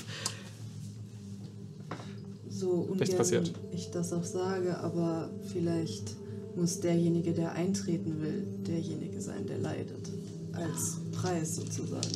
so 2.49 2.71
ungern 2.91 3.17
passiert. 3.17 3.53
ich 3.73 3.91
das 3.91 4.13
auch 4.13 4.25
sage, 4.25 4.77
aber 4.79 5.31
vielleicht 5.53 6.17
muss 6.57 6.81
derjenige, 6.81 7.33
der 7.33 7.53
eintreten 7.53 8.21
will, 8.21 8.45
derjenige 8.67 9.21
sein, 9.21 9.47
der 9.47 9.59
leidet. 9.59 10.11
Als 10.53 10.99
Preis 11.13 11.57
sozusagen. 11.57 12.09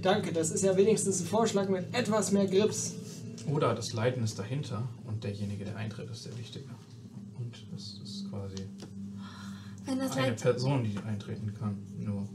Danke, 0.00 0.32
das 0.32 0.50
ist 0.52 0.64
ja 0.64 0.76
wenigstens 0.76 1.20
ein 1.20 1.26
Vorschlag 1.26 1.68
mit 1.68 1.92
etwas 1.92 2.30
mehr 2.30 2.46
Grips. 2.46 2.94
Oder 3.52 3.74
das 3.74 3.92
Leiden 3.92 4.22
ist 4.22 4.38
dahinter 4.38 4.88
und 5.06 5.24
derjenige, 5.24 5.64
der 5.64 5.76
eintritt, 5.76 6.08
ist 6.10 6.24
der 6.24 6.38
Wichtige. 6.38 6.66
Und 7.38 7.52
das 7.72 7.93
quasi 8.34 8.66
Wenn 9.84 9.98
das 9.98 10.12
eine 10.16 10.28
Leid. 10.28 10.40
Person, 10.42 10.84
die 10.84 10.98
eintreten 10.98 11.54
kann. 11.58 11.76
Nur. 11.98 12.28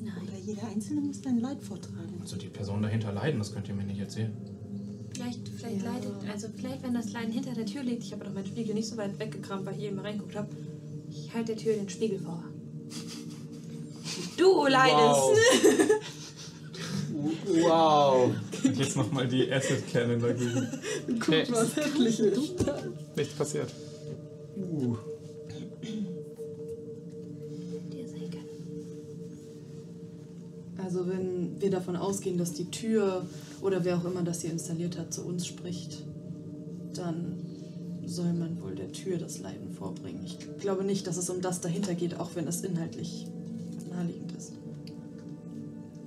Oder 0.00 0.38
jeder 0.44 0.66
Einzelne 0.68 1.00
muss 1.00 1.20
dein 1.20 1.38
Leid 1.40 1.62
vortragen. 1.62 2.18
Also 2.20 2.36
die 2.36 2.48
Person 2.48 2.82
dahinter 2.82 3.12
leiden, 3.12 3.38
das 3.38 3.52
könnt 3.52 3.68
ihr 3.68 3.74
mir 3.74 3.84
nicht 3.84 4.00
erzählen. 4.00 4.32
Vielleicht, 5.14 5.48
vielleicht 5.48 5.84
leidet, 5.84 6.12
also 6.30 6.48
vielleicht, 6.56 6.82
wenn 6.82 6.94
das 6.94 7.12
Leiden 7.12 7.32
hinter 7.32 7.52
der 7.52 7.66
Tür 7.66 7.82
liegt, 7.82 8.02
ich 8.02 8.12
habe 8.12 8.24
doch 8.24 8.32
meinen 8.32 8.46
Spiegel 8.46 8.74
nicht 8.74 8.88
so 8.88 8.96
weit 8.96 9.18
weggekramt, 9.18 9.66
weil 9.66 9.76
ich 9.76 9.82
eben 9.84 9.98
reingeguckt 9.98 10.34
habe. 10.36 10.48
Ich 11.10 11.32
halte 11.34 11.54
der 11.54 11.62
Tür 11.62 11.74
den 11.74 11.88
Spiegel 11.88 12.18
vor. 12.18 12.42
Du 14.38 14.66
leidest! 14.66 15.22
Wow. 17.60 18.30
Und 18.64 18.76
jetzt 18.76 18.96
nochmal 18.96 19.28
die 19.28 19.52
Acid 19.52 19.86
Cannon 19.92 20.20
dagegen. 20.20 20.66
Nee, 21.28 21.44
Was 21.50 21.76
hässliches. 21.76 22.38
nichts 23.16 23.34
passiert. 23.34 23.70
Uh. 24.70 24.96
Also 30.84 31.06
wenn 31.08 31.60
wir 31.60 31.70
davon 31.70 31.96
ausgehen, 31.96 32.38
dass 32.38 32.52
die 32.52 32.70
Tür 32.70 33.24
oder 33.62 33.84
wer 33.84 33.96
auch 33.96 34.04
immer 34.04 34.22
das 34.22 34.42
hier 34.42 34.50
installiert 34.50 34.98
hat, 34.98 35.14
zu 35.14 35.24
uns 35.24 35.46
spricht, 35.46 36.04
dann 36.94 37.38
soll 38.04 38.32
man 38.32 38.60
wohl 38.60 38.74
der 38.74 38.92
Tür 38.92 39.16
das 39.18 39.38
Leiden 39.38 39.70
vorbringen. 39.72 40.22
Ich 40.24 40.38
glaube 40.58 40.84
nicht, 40.84 41.06
dass 41.06 41.16
es 41.16 41.30
um 41.30 41.40
das 41.40 41.60
dahinter 41.60 41.94
geht, 41.94 42.18
auch 42.18 42.30
wenn 42.34 42.46
es 42.46 42.62
inhaltlich 42.62 43.26
naheliegend 43.90 44.32
ist. 44.36 44.52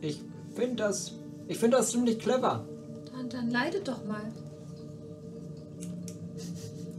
Ich 0.02 0.22
finde 0.54 0.76
das. 0.76 1.14
Ich 1.48 1.58
finde 1.58 1.78
das 1.78 1.92
ziemlich 1.92 2.20
clever. 2.20 2.68
Dann, 3.12 3.30
dann 3.30 3.50
leidet 3.50 3.88
doch 3.88 4.06
mal. 4.06 4.32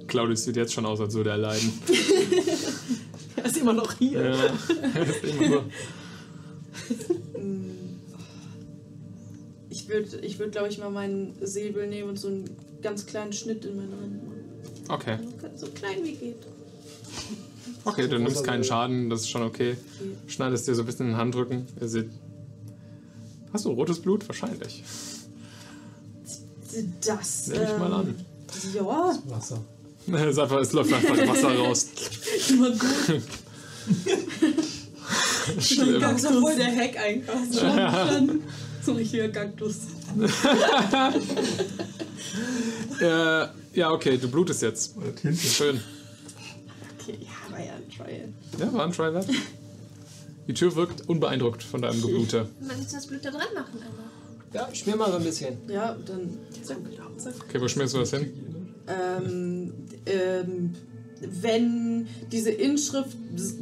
Claudius 0.07 0.45
sieht 0.45 0.57
jetzt 0.57 0.73
schon 0.73 0.87
aus, 0.87 1.01
als 1.01 1.15
würde 1.15 1.31
er 1.31 1.39
leiden. 1.39 1.73
Er 3.37 3.45
ist 3.45 3.59
immer 3.59 3.75
noch 3.75 3.93
hier. 3.93 4.31
Ja, 4.31 4.45
ist 5.03 5.25
immer 5.25 5.49
so. 5.49 5.65
Ich 9.69 9.89
würde, 9.89 10.19
ich 10.23 10.39
würd, 10.39 10.53
glaube 10.53 10.69
ich, 10.69 10.79
mal 10.79 10.91
meinen 10.91 11.35
Säbel 11.43 11.87
nehmen 11.87 12.09
und 12.09 12.19
so 12.19 12.29
einen 12.29 12.51
ganz 12.81 13.05
kleinen 13.05 13.35
Schnitt 13.35 13.65
in 13.67 13.77
meine 13.77 13.93
Hand 13.93 14.27
machen. 14.27 14.45
Okay. 14.89 15.19
So 15.55 15.67
klein 15.67 16.03
wie 16.03 16.15
geht. 16.15 16.47
Okay, 17.85 18.09
du 18.09 18.19
nimmst 18.19 18.43
keinen 18.43 18.65
Schaden, 18.65 19.11
das 19.11 19.21
ist 19.21 19.31
schon 19.31 19.43
okay. 19.43 19.77
Schneidest 20.27 20.67
dir 20.67 20.75
so 20.75 20.83
ein 20.83 20.87
bisschen 20.87 21.07
in 21.07 21.13
den 21.13 21.19
Handrücken. 21.19 21.67
Ihr 21.81 21.89
seht. 21.89 22.11
Hast 23.53 23.65
du 23.65 23.71
rotes 23.71 24.01
Blut? 24.01 24.27
Wahrscheinlich. 24.29 24.83
Das. 27.07 27.47
Nehme 27.49 27.65
ich 27.65 27.79
mal 27.79 27.93
an. 27.93 28.15
Ja, 28.75 29.19
Wasser. 29.27 29.63
Es, 30.13 30.39
einfach, 30.39 30.61
es 30.61 30.73
läuft 30.73 30.93
einfach 30.93 31.17
Wasser 31.29 31.57
raus. 31.57 31.87
immer 32.49 32.71
gut. 32.71 33.23
Schlimm. 35.61 36.01
Das 36.01 36.23
ist 36.23 36.31
voll 36.31 36.57
der 36.57 36.75
Hack 36.77 36.97
einfach. 36.99 37.39
So 38.85 38.93
ein 38.93 38.97
richtiger 38.99 39.29
Kaktus. 39.29 39.77
Äh, 43.01 43.47
ja, 43.75 43.91
okay, 43.91 44.17
du 44.17 44.29
blutest 44.29 44.63
jetzt. 44.63 44.95
Schön. 45.39 45.81
Okay, 46.99 47.19
ja, 47.21 47.53
war 47.53 47.65
ja 47.65 47.73
ein 47.75 47.91
Trial. 47.91 48.29
Ja, 48.59 48.73
war 48.73 48.85
ein 48.87 48.93
Try 48.93 49.13
that. 49.13 49.27
Die 50.47 50.55
Tür 50.55 50.75
wirkt 50.77 51.09
unbeeindruckt 51.09 51.63
von 51.63 51.83
deinem 51.83 52.01
Geblute. 52.01 52.49
Man 52.61 52.79
muss 52.79 52.93
das 52.93 53.07
Blut 53.07 53.25
da 53.25 53.31
dran 53.31 53.49
machen, 53.55 53.83
aber. 53.83 54.07
Ja, 54.55 54.75
schmier 54.75 54.97
mal 54.97 55.11
so 55.11 55.19
ein 55.19 55.25
bisschen. 55.25 55.59
Ja, 55.69 55.97
dann. 56.07 56.39
Okay, 57.49 57.61
wo 57.61 57.69
schmierst 57.69 57.95
du 57.95 57.99
das 57.99 58.11
hin? 58.11 58.33
Ähm, 58.89 59.73
ähm, 60.07 60.75
wenn 61.21 62.07
diese 62.31 62.51
Inschrift 62.51 63.17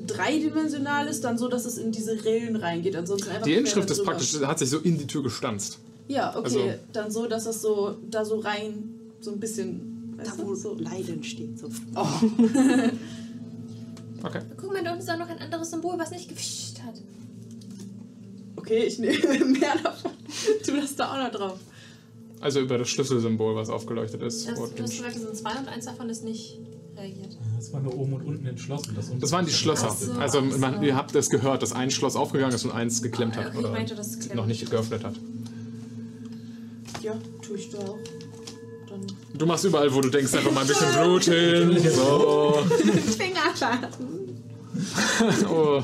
dreidimensional 0.07 1.07
ist, 1.07 1.23
dann 1.25 1.39
so, 1.39 1.49
dass 1.49 1.65
es 1.65 1.79
in 1.79 1.93
diese 1.93 2.25
Rillen 2.25 2.57
reingeht. 2.57 2.97
Ansonsten 2.97 3.31
einfach 3.31 3.45
Die 3.45 3.55
Inschrift 3.55 3.91
ist 3.91 4.03
praktisch, 4.05 4.39
hat 4.41 4.59
sich 4.59 4.71
so 4.71 4.79
in 4.79 4.99
die 4.99 5.07
Tür 5.07 5.23
gestanzt. 5.23 5.79
Ja, 6.09 6.31
okay. 6.37 6.45
also- 6.45 6.61
dann 6.93 7.11
so, 7.11 7.27
dass 7.27 7.47
es 7.47 7.63
so 7.63 7.97
da 8.11 8.25
so 8.25 8.41
rein, 8.41 8.91
so 9.21 9.31
ein 9.33 9.41
bisschen. 9.41 9.91
Da, 10.23 10.33
wo 10.39 10.55
so. 10.55 10.75
Leiden 10.79 11.25
steht. 11.25 11.59
So. 11.59 11.69
Oh. 11.97 12.07
Okay. 14.25 14.41
Guck 14.57 14.73
mal, 14.73 14.83
da 14.83 14.93
unten 14.93 15.03
ist 15.03 15.11
auch 15.11 15.19
noch 15.19 15.29
ein 15.29 15.39
anderes 15.39 15.71
Symbol, 15.71 15.99
was 15.99 16.11
nicht 16.11 16.31
gefischt 16.31 16.81
hat. 16.83 16.95
Okay, 18.57 18.85
ich 18.85 18.99
nehme 18.99 19.45
mehr 19.45 19.75
davon. 19.83 20.13
Tu 20.65 20.73
das 20.75 20.97
da 20.97 21.13
auch 21.13 21.19
noch 21.19 21.31
drauf. 21.31 21.59
Also 22.45 22.61
über 22.61 22.77
das 22.77 22.91
Schlüsselsymbol, 22.91 23.57
was 23.57 23.71
aufgeleuchtet 23.71 24.21
ist. 24.21 24.47
Das, 24.47 24.55
du 24.55 24.65
hast 24.65 24.77
gesagt, 24.77 25.17
es 25.17 25.23
sind 25.23 25.35
zwei 25.35 25.53
und 25.59 25.67
eins 25.67 25.87
davon 25.87 26.11
ist 26.11 26.25
nicht 26.25 26.59
reagiert. 26.95 27.39
Das 27.57 27.73
war 27.73 27.81
nur 27.81 27.97
oben 27.97 28.13
und 28.13 28.23
unten 28.23 28.47
entschlossen. 28.47 28.93
Das, 28.95 29.11
Das 29.19 29.33
waren 29.33 29.47
die 29.47 29.53
Schlösser. 29.53 29.89
So, 29.91 30.13
also 30.13 30.51
so. 30.51 30.59
man, 30.59 30.83
ihr 30.83 30.95
habt 30.95 31.15
es 31.15 31.31
gehört, 31.31 31.63
dass 31.63 31.73
ein 31.73 31.91
Schloss 31.91 32.17
aufgegangen 32.17 32.55
ist 32.55 32.67
und 32.67 32.73
eins 32.73 33.01
geklemmt 33.01 33.39
hat. 33.39 33.47
Okay, 33.47 33.55
ich 33.55 33.65
Oder 33.65 33.71
meinte, 33.71 33.97
noch 34.35 34.45
nicht 34.45 34.71
geöffnet 34.71 35.05
hat. 35.05 35.15
Ja, 37.01 37.15
tue 37.41 37.57
ich 37.57 37.71
da 37.71 37.79
auch. 37.79 37.99
Dann. 38.91 39.07
Du 39.33 39.47
machst 39.47 39.65
überall, 39.65 39.95
wo 39.95 40.03
du 40.03 40.11
denkst, 40.11 40.35
einfach 40.35 40.53
mal 40.53 40.61
ein 40.61 40.67
bisschen 40.67 40.93
Blut 41.03 41.25
hin. 41.25 41.79
So. 41.95 42.63
oh. 45.49 45.83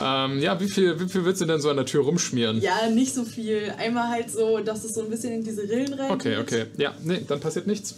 Ähm, 0.00 0.38
ja, 0.40 0.60
wie 0.60 0.68
viel, 0.68 0.98
wie 1.00 1.08
viel 1.08 1.24
willst 1.24 1.40
du 1.40 1.44
denn 1.44 1.60
so 1.60 1.70
an 1.70 1.76
der 1.76 1.86
Tür 1.86 2.04
rumschmieren? 2.04 2.60
Ja, 2.60 2.88
nicht 2.90 3.14
so 3.14 3.24
viel. 3.24 3.72
Einmal 3.78 4.08
halt 4.08 4.30
so, 4.30 4.58
dass 4.58 4.84
es 4.84 4.94
so 4.94 5.02
ein 5.02 5.10
bisschen 5.10 5.32
in 5.32 5.44
diese 5.44 5.62
Rillen 5.62 5.92
reingeht. 5.94 6.10
Okay, 6.10 6.36
okay. 6.38 6.64
Ja, 6.76 6.94
nee, 7.04 7.22
dann 7.26 7.40
passiert 7.40 7.66
nichts. 7.66 7.94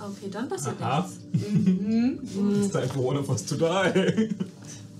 Okay, 0.00 0.30
dann 0.30 0.48
passiert 0.48 0.76
Aha. 0.80 1.08
nichts. 1.32 2.66
ist 2.66 2.72
time 2.72 2.88
for 2.88 3.04
one 3.04 3.18
of 3.18 3.28
us 3.28 3.44
to 3.44 3.56
die. 3.56 4.30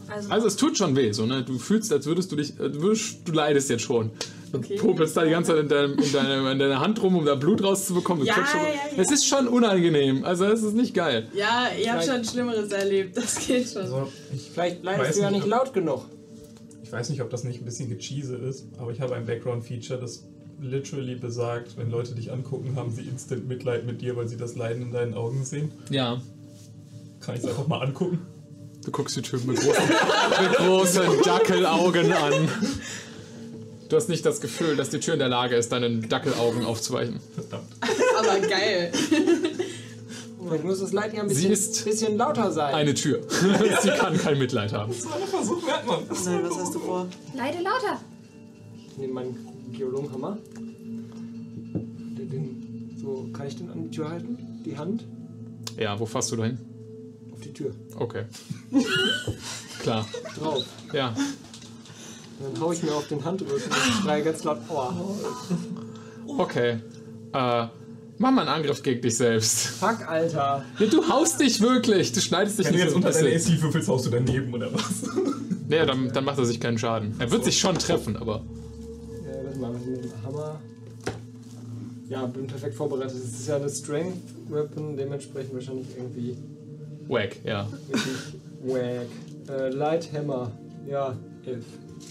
Also, 0.08 0.28
Also 0.28 0.46
es 0.48 0.56
tut 0.56 0.76
schon 0.76 0.96
weh, 0.96 1.12
so, 1.12 1.24
ne? 1.24 1.42
Du 1.44 1.58
fühlst, 1.58 1.92
als 1.92 2.04
würdest 2.06 2.32
du 2.32 2.36
dich, 2.36 2.58
äh, 2.58 2.68
du, 2.68 2.82
würdest, 2.82 3.18
du 3.24 3.32
leidest 3.32 3.70
jetzt 3.70 3.82
schon. 3.82 4.10
Du 4.52 4.58
Okay. 4.58 4.76
popelst 4.76 5.16
da 5.16 5.24
die 5.24 5.30
ganze 5.30 5.52
Zeit 5.52 5.60
in, 5.60 5.68
deinem, 5.68 5.96
in, 5.96 6.12
deiner, 6.12 6.50
in 6.50 6.58
deiner 6.58 6.80
Hand 6.80 7.00
rum, 7.00 7.14
um 7.14 7.24
da 7.24 7.36
Blut 7.36 7.62
rauszubekommen. 7.62 8.24
Ja, 8.26 8.34
schon, 8.34 8.60
ja, 8.60 8.66
ja. 8.96 9.00
Es 9.00 9.12
ist 9.12 9.24
schon 9.24 9.46
unangenehm. 9.46 10.24
Also 10.24 10.44
es 10.46 10.64
ist 10.64 10.74
nicht 10.74 10.92
geil. 10.92 11.28
Ja, 11.34 11.68
ihr 11.80 11.92
habt 11.92 12.04
schon 12.04 12.24
Schlimmeres 12.24 12.72
erlebt. 12.72 13.16
Das 13.16 13.46
geht 13.46 13.68
schon. 13.68 13.82
Also, 13.82 14.08
ich, 14.34 14.50
Vielleicht 14.52 14.82
leidest 14.82 15.18
du 15.18 15.22
ja 15.22 15.30
nicht, 15.30 15.46
laut 15.46 15.72
genug. 15.72 16.06
Ich 16.90 16.92
weiß 16.92 17.08
nicht, 17.10 17.22
ob 17.22 17.30
das 17.30 17.44
nicht 17.44 17.60
ein 17.60 17.64
bisschen 17.64 17.88
gecheese 17.88 18.34
ist, 18.34 18.66
aber 18.76 18.90
ich 18.90 19.00
habe 19.00 19.14
ein 19.14 19.24
Background-Feature, 19.24 20.00
das 20.00 20.24
literally 20.60 21.14
besagt, 21.14 21.76
wenn 21.76 21.88
Leute 21.88 22.16
dich 22.16 22.32
angucken, 22.32 22.74
haben 22.74 22.90
sie 22.90 23.02
instant 23.02 23.46
Mitleid 23.46 23.86
mit 23.86 24.00
dir, 24.00 24.16
weil 24.16 24.26
sie 24.26 24.36
das 24.36 24.56
Leiden 24.56 24.82
in 24.82 24.90
deinen 24.90 25.14
Augen 25.14 25.44
sehen. 25.44 25.70
Ja. 25.88 26.20
Kann 27.20 27.36
ich 27.36 27.44
es 27.44 27.48
einfach 27.48 27.68
mal 27.68 27.80
angucken? 27.80 28.18
Du 28.84 28.90
guckst 28.90 29.16
die 29.16 29.22
Tür 29.22 29.38
mit 29.46 29.60
großen, 29.60 29.84
mit 30.42 30.56
großen 30.56 31.04
Dackelaugen 31.22 32.12
an. 32.12 32.48
Du 33.88 33.94
hast 33.94 34.08
nicht 34.08 34.26
das 34.26 34.40
Gefühl, 34.40 34.74
dass 34.74 34.90
die 34.90 34.98
Tür 34.98 35.14
in 35.14 35.20
der 35.20 35.28
Lage 35.28 35.54
ist, 35.54 35.70
deinen 35.70 36.08
Dackelaugen 36.08 36.64
aufzuweichen. 36.64 37.20
Verdammt. 37.34 37.70
Aber 38.18 38.40
geil. 38.48 38.90
Vielleicht 40.50 40.64
muss 40.64 40.80
das 40.80 40.92
Leid 40.92 41.14
ja 41.14 41.22
ein 41.22 41.28
Sie 41.28 41.46
bisschen, 41.46 41.52
ist 41.52 41.84
bisschen 41.84 42.16
lauter 42.16 42.50
sein. 42.50 42.74
Eine 42.74 42.92
Tür. 42.92 43.20
Sie 43.82 43.88
kann 43.90 44.18
kein 44.18 44.36
Mitleid 44.36 44.72
haben. 44.72 44.92
Das 44.92 45.06
war 45.08 45.14
ein 45.14 45.28
Versuch, 45.28 45.64
merkt 45.64 45.86
man. 45.86 45.98
Nein, 46.08 46.40
was 46.42 46.58
hast 46.58 46.74
du 46.74 46.80
vor? 46.80 47.06
leide 47.34 47.58
lauter. 47.58 48.00
Ich 48.88 48.98
nehme 48.98 49.12
meinen 49.12 49.70
Geologenhammer. 49.72 50.38
Den, 50.56 52.30
den, 52.30 52.98
so, 53.00 53.28
kann 53.32 53.46
ich 53.46 53.58
den 53.58 53.70
an 53.70 53.84
die 53.84 53.90
Tür 53.90 54.10
halten? 54.10 54.60
Die 54.64 54.76
Hand? 54.76 55.04
Ja, 55.76 56.00
wo 56.00 56.04
fasst 56.04 56.32
du 56.32 56.36
da 56.36 56.46
hin? 56.46 56.58
Auf 57.32 57.40
die 57.42 57.52
Tür. 57.52 57.72
Okay. 57.94 58.24
Klar. 59.82 60.04
Drauf. 60.36 60.64
Ja. 60.92 61.14
Und 62.40 62.56
dann 62.56 62.60
hau 62.60 62.72
ich 62.72 62.82
mir 62.82 62.92
auf 62.92 63.06
den 63.06 63.24
Handrücken 63.24 63.54
und 63.54 64.02
schreie 64.02 64.24
ganz 64.24 64.42
laut 64.42 64.58
Aua. 64.68 64.96
Okay. 66.26 66.80
Äh, 67.32 67.66
mach 68.20 68.30
mal 68.30 68.42
einen 68.42 68.50
Angriff 68.50 68.82
gegen 68.82 69.00
dich 69.00 69.16
selbst. 69.16 69.66
Fuck, 69.66 70.06
Alter. 70.06 70.64
Nee, 70.78 70.86
du 70.86 71.08
haust 71.08 71.40
dich 71.40 71.60
wirklich. 71.60 72.12
Du 72.12 72.20
schneidest 72.20 72.58
dich 72.58 72.66
Wenn 72.66 72.74
du 72.74 72.78
nicht 72.78 72.84
jetzt 72.84 72.92
so 72.92 72.96
unter 72.96 73.10
deine 73.10 73.30
bisschen. 73.30 73.56
AC 73.56 73.62
würfelst, 73.62 73.88
haust 73.88 74.06
du 74.06 74.10
daneben 74.10 74.54
oder 74.54 74.72
was? 74.72 74.82
Nee, 75.68 75.86
dann, 75.86 76.12
dann 76.12 76.24
macht 76.24 76.36
er 76.36 76.44
sich 76.46 76.58
keinen 76.58 76.78
Schaden. 76.78 77.14
Er 77.20 77.30
wird 77.30 77.44
sich 77.44 77.56
schon 77.56 77.76
treffen, 77.78 78.16
aber. 78.16 78.42
Ja, 79.24 79.44
warte 79.44 79.58
mal, 79.60 79.72
was 79.72 79.84
mit 79.86 80.02
dem 80.02 80.22
Hammer? 80.24 80.60
Ja, 82.08 82.26
bin 82.26 82.48
perfekt 82.48 82.74
vorbereitet. 82.74 83.14
Das 83.22 83.38
ist 83.40 83.46
ja 83.46 83.54
eine 83.54 83.70
Strength 83.70 84.16
Weapon, 84.48 84.96
dementsprechend 84.96 85.54
wahrscheinlich 85.54 85.86
irgendwie 85.96 86.36
Wack, 87.06 87.36
ja. 87.44 87.68
richtig 87.88 88.40
wack. 88.64 89.06
Äh, 89.48 89.68
Light 89.68 90.12
Hammer. 90.12 90.50
Ja, 90.88 91.16
11. 91.46 91.64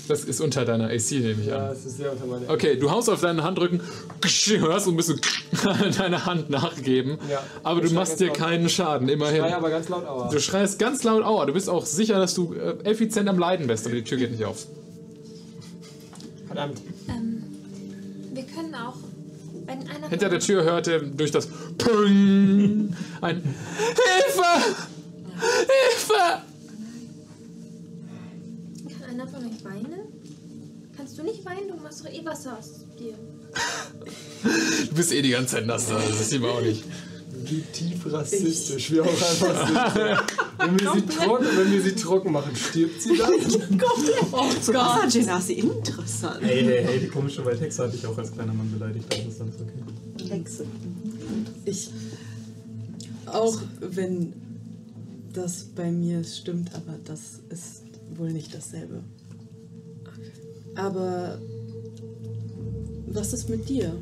Das 0.08 0.24
ist 0.24 0.42
unter 0.42 0.66
deiner 0.66 0.86
AC, 0.86 1.12
nehme 1.12 1.42
ich 1.42 1.48
Ja, 1.48 1.68
an. 1.68 1.72
es 1.76 1.86
ist 1.86 1.98
sehr 1.98 2.12
unter 2.12 2.26
meine. 2.26 2.50
Okay, 2.50 2.78
du 2.78 2.90
haust 2.90 3.10
auf 3.12 3.22
deinen 3.22 3.44
Handrücken, 3.44 3.80
hörst 4.60 4.88
und 4.88 4.96
bist 4.98 5.10
so 5.10 5.16
deine 5.98 6.26
Hand 6.26 6.50
nachgeben. 6.50 7.20
Ja. 7.30 7.44
Aber 7.64 7.80
du 7.82 7.86
Ich 7.86 7.92
schrei 7.92 8.00
machst 8.00 8.20
dir 8.20 8.28
laut. 8.28 8.38
keinen 8.38 8.70
Schaden, 8.70 9.08
Schrei 9.08 9.14
immerhin. 9.14 9.44
aber 9.44 9.70
ganz 9.70 9.88
laut 9.90 10.06
Aua. 10.08 10.30
Du 10.32 10.40
schreist 10.40 10.80
ganz 10.80 11.04
laut 11.04 11.24
Aua. 11.24 11.46
Du 11.46 11.54
bist 11.54 11.70
auch 11.70 11.86
sicher, 11.86 12.18
dass 12.18 12.34
du 12.34 12.54
äh, 12.56 12.76
effizient 12.90 13.30
am 13.30 13.38
Leiden 13.38 13.68
bist, 13.68 13.86
aber 13.86 13.96
die 13.96 14.04
Tür 14.04 14.18
geht 14.18 14.32
nicht 14.32 14.46
auf. 14.46 14.66
Verdammt. 16.48 16.80
Ähm, 17.08 17.44
wir 18.34 18.44
können 18.44 18.74
auch, 18.74 18.96
wenn 19.68 19.80
einer 19.88 20.10
Hinter 20.10 20.30
der 20.30 20.40
Tür 20.40 20.64
hörte 20.64 21.02
durch 21.16 21.30
das 21.30 21.48
Ping 21.78 22.96
ein 23.22 23.44
Hilfe! 23.44 24.76
Hilfe! 25.38 26.42
Einer 29.20 29.28
von 29.28 29.46
euch 29.46 29.66
weinen? 29.66 30.00
Kannst 30.96 31.18
du 31.18 31.24
nicht 31.24 31.44
weinen? 31.44 31.68
Du 31.68 31.76
machst 31.84 32.06
doch 32.06 32.10
eh 32.10 32.24
Wasser 32.24 32.58
aus 32.58 32.86
dir. 32.98 33.16
Du 34.88 34.96
bist 34.96 35.12
eh 35.12 35.22
die 35.22 35.32
ganze 35.32 35.56
Zeit 35.56 35.66
nass, 35.66 35.92
also 35.92 36.08
das 36.08 36.30
sieht 36.30 36.42
man 36.42 36.52
auch 36.52 36.62
nicht. 36.62 36.86
Wie 37.44 37.60
tief 37.74 37.98
rassistisch 38.06 38.92
wir 38.92 39.04
auch 39.04 39.10
einfach 39.10 39.68
sind. 39.68 40.20
Wenn 40.58 40.80
wir, 40.80 40.94
sie 40.94 41.02
trocken, 41.06 41.48
wenn 41.58 41.72
wir 41.72 41.82
sie 41.82 41.96
trocken 41.96 42.32
machen, 42.32 42.56
stirbt 42.56 43.02
sie 43.02 43.18
dann? 43.18 43.32
Oh 44.32 44.46
Gott. 44.68 44.74
Wassergenasi, 44.74 45.54
interessant. 45.54 46.42
Hey, 46.42 46.64
hey, 46.64 46.84
hey, 46.86 47.00
die 47.00 47.08
komische 47.08 47.44
Waldhexe 47.44 47.84
hatte 47.84 47.96
ich 47.96 48.06
auch 48.06 48.18
als 48.18 48.32
kleiner 48.32 48.54
Mann 48.54 48.72
beleidigt, 48.72 49.06
das 49.10 49.36
ist 49.36 49.42
okay. 49.42 50.30
Hexe. 50.30 50.66
Ich. 51.66 51.90
Auch 53.26 53.58
wenn 53.82 54.34
das 55.34 55.64
bei 55.76 55.92
mir 55.92 56.24
stimmt, 56.24 56.74
aber 56.74 56.98
das 57.06 57.40
ist 57.50 57.89
wohl 58.18 58.32
nicht 58.32 58.54
dasselbe. 58.54 59.04
Aber 60.76 61.40
was 63.08 63.34
ist 63.34 63.50
mit 63.50 63.68
dir? 63.68 63.94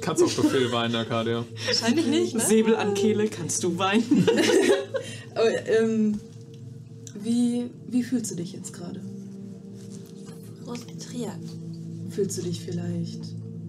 Kannst 0.00 0.22
auf 0.22 0.36
Befehl 0.36 0.72
weinen, 0.72 0.96
Arcadia. 0.96 1.44
Wahrscheinlich 1.66 2.06
nicht, 2.06 2.34
ne? 2.34 2.40
Säbel 2.40 2.74
an 2.74 2.94
Kehle, 2.94 3.28
kannst 3.28 3.62
du 3.62 3.78
weinen? 3.78 4.26
Aber, 5.34 5.66
ähm, 5.68 6.18
wie, 7.22 7.70
wie 7.88 8.02
fühlst 8.02 8.32
du 8.32 8.34
dich 8.34 8.52
jetzt 8.52 8.72
gerade? 8.72 9.00
Frustriert. 10.64 11.38
Fühlst 12.10 12.36
du 12.36 12.42
dich 12.42 12.60
vielleicht 12.60 13.20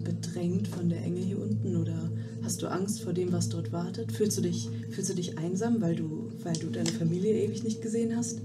bedrängt 0.02 0.68
von 0.68 0.88
der 0.88 1.02
Enge 1.02 1.20
hier 1.20 1.40
unten 1.40 1.76
oder 1.76 2.10
hast 2.42 2.60
du 2.62 2.66
Angst 2.66 3.02
vor 3.02 3.12
dem, 3.12 3.32
was 3.32 3.48
dort 3.48 3.72
wartet? 3.72 4.12
Fühlst 4.12 4.36
du 4.36 4.42
dich, 4.42 4.68
fühlst 4.90 5.10
du 5.10 5.14
dich 5.14 5.38
einsam, 5.38 5.80
weil 5.80 5.94
du, 5.94 6.30
weil 6.42 6.54
du 6.54 6.66
deine 6.66 6.90
Familie 6.90 7.44
ewig 7.44 7.62
nicht 7.62 7.80
gesehen 7.80 8.16
hast? 8.16 8.40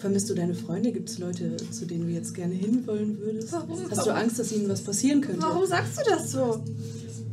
Vermisst 0.00 0.30
du 0.30 0.34
deine 0.34 0.54
Freunde? 0.54 0.92
Gibt 0.92 1.10
es 1.10 1.18
Leute, 1.18 1.56
zu 1.70 1.84
denen 1.86 2.06
du 2.06 2.12
jetzt 2.12 2.34
gerne 2.34 2.54
hinwollen 2.54 3.18
würdest? 3.20 3.52
Warum? 3.52 3.78
Hast 3.90 4.06
du 4.06 4.10
Angst, 4.14 4.38
dass 4.38 4.50
ihnen 4.50 4.68
was 4.68 4.80
passieren 4.80 5.20
könnte? 5.20 5.42
Warum 5.42 5.66
sagst 5.66 5.98
du 5.98 6.02
das 6.10 6.32
so? 6.32 6.64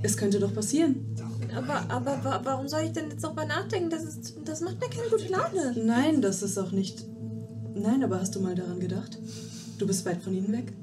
Es 0.03 0.17
könnte 0.17 0.39
doch 0.39 0.53
passieren. 0.53 0.97
Aber, 1.55 1.85
aber 1.89 2.19
wa- 2.23 2.41
warum 2.43 2.67
soll 2.67 2.81
ich 2.85 2.91
denn 2.91 3.09
jetzt 3.09 3.23
darüber 3.23 3.45
nachdenken? 3.45 3.89
Das, 3.89 4.03
ist, 4.03 4.35
das 4.43 4.59
macht 4.61 4.79
mir 4.81 4.89
keine 4.89 5.09
gute 5.09 5.27
Laune. 5.29 5.73
Nein, 5.81 6.21
das 6.21 6.43
ist 6.43 6.57
auch 6.57 6.71
nicht. 6.71 7.05
Nein, 7.73 8.03
aber 8.03 8.19
hast 8.19 8.35
du 8.35 8.41
mal 8.41 8.53
daran 8.53 8.79
gedacht? 8.81 9.17
Du 9.77 9.87
bist 9.87 10.05
weit 10.05 10.21
von 10.21 10.33
ihnen 10.35 10.51
weg. 10.51 10.73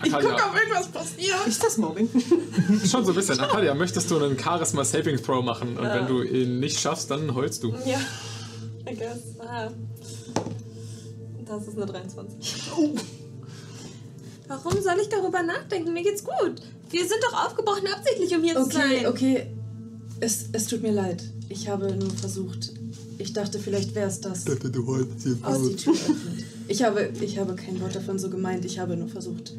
Arcadia, 0.00 0.52
irgendwas 0.56 0.88
passiert. 0.88 1.46
Ist 1.46 1.62
das 1.62 1.78
Mobbing? 1.78 2.08
schon 2.86 3.04
so 3.04 3.10
ein 3.12 3.14
bisschen. 3.14 3.38
Arcadia, 3.40 3.74
möchtest 3.74 4.10
du 4.10 4.18
einen 4.18 4.38
Charisma 4.38 4.84
Saving 4.84 5.16
Throw 5.22 5.44
machen? 5.44 5.76
Und 5.76 5.84
Ja. 5.84 5.94
wenn 5.94 6.06
du 6.06 6.22
ihn 6.22 6.58
nicht 6.60 6.78
schaffst, 6.80 7.10
dann 7.10 7.34
heulst 7.34 7.62
du. 7.62 7.72
Ja, 7.86 8.00
I 8.88 8.94
guess. 8.94 9.38
Ah. 9.38 9.70
Das 11.46 11.68
ist 11.68 11.76
eine 11.76 11.86
23. 11.86 12.72
Warum 14.48 14.72
soll 14.82 14.94
ich 15.00 15.08
darüber 15.08 15.42
nachdenken? 15.42 15.92
Mir 15.92 16.02
geht's 16.02 16.24
gut. 16.24 16.60
Wir 16.90 17.00
sind 17.00 17.18
doch 17.22 17.46
aufgebrochen 17.46 17.86
absichtlich, 17.86 18.34
um 18.36 18.42
hier 18.42 18.54
zu 18.54 18.62
Okay, 18.62 18.72
sein. 18.72 19.06
okay. 19.06 19.46
Es, 20.20 20.46
es 20.52 20.66
tut 20.66 20.82
mir 20.82 20.92
leid. 20.92 21.22
Ich 21.48 21.68
habe 21.68 21.94
nur 21.96 22.10
versucht. 22.10 22.72
Ich 23.18 23.32
dachte, 23.32 23.58
vielleicht 23.58 23.94
wäre 23.94 24.08
es 24.08 24.20
das, 24.20 24.44
dachte, 24.44 24.70
du 24.70 24.86
heulst 24.86 25.22
hier 25.22 25.36
was 25.42 25.62
die 25.62 25.76
Tür 25.76 25.92
öffnet. 25.92 26.44
Ich 26.68 26.82
habe, 26.82 27.10
ich 27.20 27.38
habe 27.38 27.54
kein 27.54 27.80
Wort 27.80 27.94
davon 27.94 28.18
so 28.18 28.30
gemeint. 28.30 28.64
Ich 28.64 28.78
habe 28.78 28.96
nur 28.96 29.08
versucht. 29.08 29.52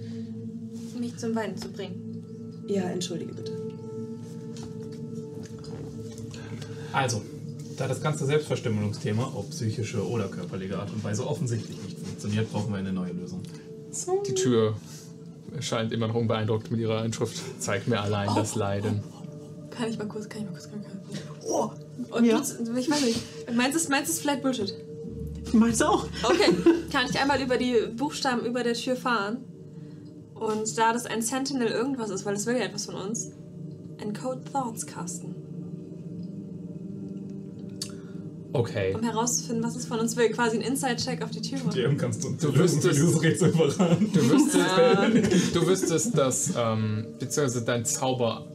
Mich 1.00 1.18
zum 1.18 1.36
Weinen 1.36 1.58
zu 1.58 1.70
bringen. 1.70 2.64
Ja, 2.68 2.84
entschuldige 2.84 3.34
bitte. 3.34 3.52
Also, 6.94 7.22
da 7.78 7.88
das 7.88 8.02
ganze 8.02 8.26
Selbstverstümmelungsthema 8.26 9.24
auf 9.24 9.50
psychische 9.50 10.08
oder 10.08 10.28
körperliche 10.28 10.78
Art 10.78 10.92
und 10.92 11.04
Weise 11.04 11.26
offensichtlich 11.28 11.82
nicht 11.84 12.00
funktioniert, 12.00 12.52
brauchen 12.52 12.72
wir 12.72 12.78
eine 12.80 12.94
neue 12.94 13.14
Lösung. 13.14 13.42
Die 14.28 14.34
Tür 14.34 14.76
scheint 15.60 15.92
immer 15.92 16.08
noch 16.08 16.16
unbeeindruckt 16.16 16.72
mit 16.72 16.80
ihrer 16.80 17.06
Inschrift. 17.06 17.40
Zeigt 17.62 17.88
mir 17.88 18.02
allein 18.02 18.30
das 18.36 18.56
Leiden. 18.56 19.04
Kann 19.70 19.90
ich 19.90 19.98
mal 19.98 20.08
kurz, 20.08 20.28
kann 20.30 20.42
ich 20.42 20.46
mal 20.48 20.52
kurz, 20.54 20.70
kann 20.70 20.82
ich 20.82 20.88
mal 20.88 21.02
kurz. 21.08 21.20
Oh, 21.48 22.16
Und 22.16 22.26
Ja. 22.26 22.38
du, 22.40 22.76
ich 22.78 22.90
weiß 22.90 23.02
nicht, 23.06 23.20
meinst 23.56 23.74
du, 23.76 23.78
es- 23.80 23.90
meinst 23.90 24.10
du 24.10 24.14
es 24.14 24.20
vielleicht 24.20 24.42
Bullshit? 24.42 24.74
meinst 25.52 25.82
du 25.82 25.86
auch? 25.86 26.06
Okay, 26.24 26.56
kann 26.92 27.06
ich 27.10 27.20
einmal 27.20 27.42
über 27.42 27.58
die 27.58 27.76
Buchstaben 27.96 28.46
über 28.46 28.64
der 28.64 28.74
Tür 28.74 28.96
fahren? 28.96 29.38
Und 30.36 30.78
da 30.78 30.94
das 30.94 31.06
ein 31.06 31.22
Sentinel 31.22 31.68
irgendwas 31.68 32.10
ist, 32.10 32.26
weil 32.26 32.36
es 32.36 32.46
will 32.46 32.56
ja 32.56 32.62
etwas 32.64 32.86
von 32.86 32.96
uns, 32.96 33.32
ein 34.02 34.14
Code 34.14 34.42
Thoughts 34.52 34.86
casten. 34.86 35.36
Okay. 38.54 38.94
Um 38.94 39.02
herauszufinden, 39.04 39.64
was 39.64 39.76
es 39.76 39.86
von 39.88 40.00
uns 40.00 40.16
will. 40.16 40.30
Quasi 40.30 40.58
ein 40.58 40.62
Inside-Check 40.62 41.24
auf 41.24 41.32
die 41.32 41.42
Tür 41.42 41.58
machen. 41.60 41.72
DM 41.76 41.98
kannst 41.98 42.24
du 42.24 42.30
Du 42.30 42.52
für 42.52 42.60
wüsstest- 42.60 42.98
dieses 42.98 43.22
Rätsel 43.22 43.52
verraten. 43.52 44.10
Du 44.14 44.30
wüsstest, 44.30 45.56
du 45.56 45.68
wüsstest 45.68 46.18
dass, 46.18 46.54
ähm, 46.56 47.08
beziehungsweise 47.20 47.66
dein 47.66 47.84
Zauber 47.86 48.46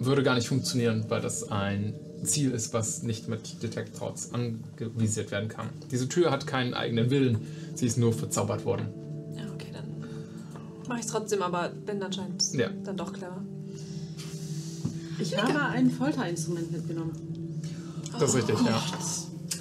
würde 0.00 0.22
gar 0.24 0.34
nicht 0.34 0.48
funktionieren, 0.48 1.04
weil 1.08 1.20
das 1.20 1.48
ein 1.50 1.94
Ziel 2.24 2.50
ist, 2.50 2.74
was 2.74 3.02
nicht 3.02 3.28
mit 3.28 3.62
Detect 3.62 3.96
Thoughts 3.98 4.30
angevisiert 4.34 5.30
werden 5.30 5.48
kann. 5.48 5.68
Diese 5.90 6.08
Tür 6.08 6.30
hat 6.30 6.46
keinen 6.46 6.74
eigenen 6.74 7.10
Willen, 7.10 7.38
sie 7.76 7.86
ist 7.86 7.96
nur 7.96 8.12
verzaubert 8.12 8.64
worden. 8.64 8.88
Ja, 9.36 9.44
okay, 9.54 9.68
dann 9.72 9.84
mache 10.88 10.98
ich 10.98 11.04
es 11.06 11.10
trotzdem, 11.12 11.42
aber 11.42 11.68
bin 11.86 12.02
anscheinend 12.02 12.42
Ja. 12.54 12.68
dann 12.84 12.96
doch 12.96 13.12
clever. 13.12 13.40
Ich 15.20 15.36
habe 15.40 15.60
ein 15.66 15.90
Folterinstrument 15.90 16.72
mitgenommen. 16.72 17.12
Das 18.18 18.30
ist 18.30 18.36
richtig, 18.36 18.56
ja. 18.66 18.82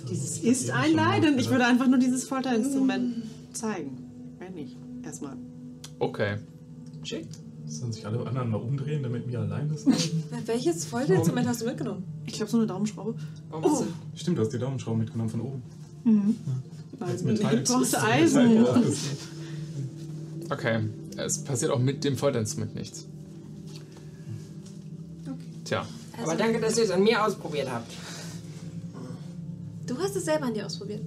Dieses 0.10 0.40
ist 0.40 0.72
ein 0.72 0.94
Leiden. 0.94 1.38
Ich 1.38 1.50
würde 1.50 1.66
einfach 1.66 1.88
nur 1.88 2.00
dieses 2.00 2.28
Folterinstrument 2.28 3.24
zeigen. 3.54 3.98
Wenn 4.40 4.54
nicht. 4.54 4.76
Erstmal. 5.04 5.38
Okay. 6.00 6.38
Sollen 7.66 7.94
sich 7.94 8.06
alle 8.06 8.26
anderen 8.26 8.50
mal 8.50 8.58
umdrehen, 8.58 9.04
damit 9.04 9.28
wir 9.28 9.40
allein 9.40 9.70
sind? 9.78 9.96
Welches 10.48 10.86
Folterinstrument 10.86 11.48
hast 11.48 11.62
du 11.62 11.66
mitgenommen? 11.66 12.04
Ich 12.26 12.34
glaube, 12.34 12.52
so 12.52 12.58
eine 12.58 12.66
Daumenschraube. 12.68 13.16
Oh, 13.52 13.84
Stimmt, 14.16 14.38
du 14.38 14.42
hast 14.42 14.54
die 14.54 14.60
Daumenschrauben 14.60 15.00
mitgenommen 15.00 15.30
von 15.30 15.42
oben. 15.42 15.64
Weil 16.98 17.10
Als 17.10 17.24
Metall. 17.24 17.64
du 17.64 17.74
brauchst 17.74 17.98
Eisen. 18.02 18.66
Okay. 20.50 20.80
Es 21.18 21.44
passiert 21.44 21.72
auch 21.72 21.80
mit 21.80 22.04
dem 22.04 22.18
Folterinstrument 22.18 22.76
nichts. 22.76 23.06
Tja. 25.66 25.86
Also, 26.18 26.32
Aber 26.32 26.36
danke, 26.36 26.60
dass 26.60 26.78
ihr 26.78 26.86
es 26.86 26.92
an 26.92 27.04
mir 27.04 27.24
ausprobiert 27.24 27.70
habt. 27.72 27.92
Du 29.90 29.98
hast 29.98 30.16
es 30.16 30.26
selber 30.26 30.46
an 30.46 30.54
dir 30.54 30.68
ausprobiert. 30.68 31.02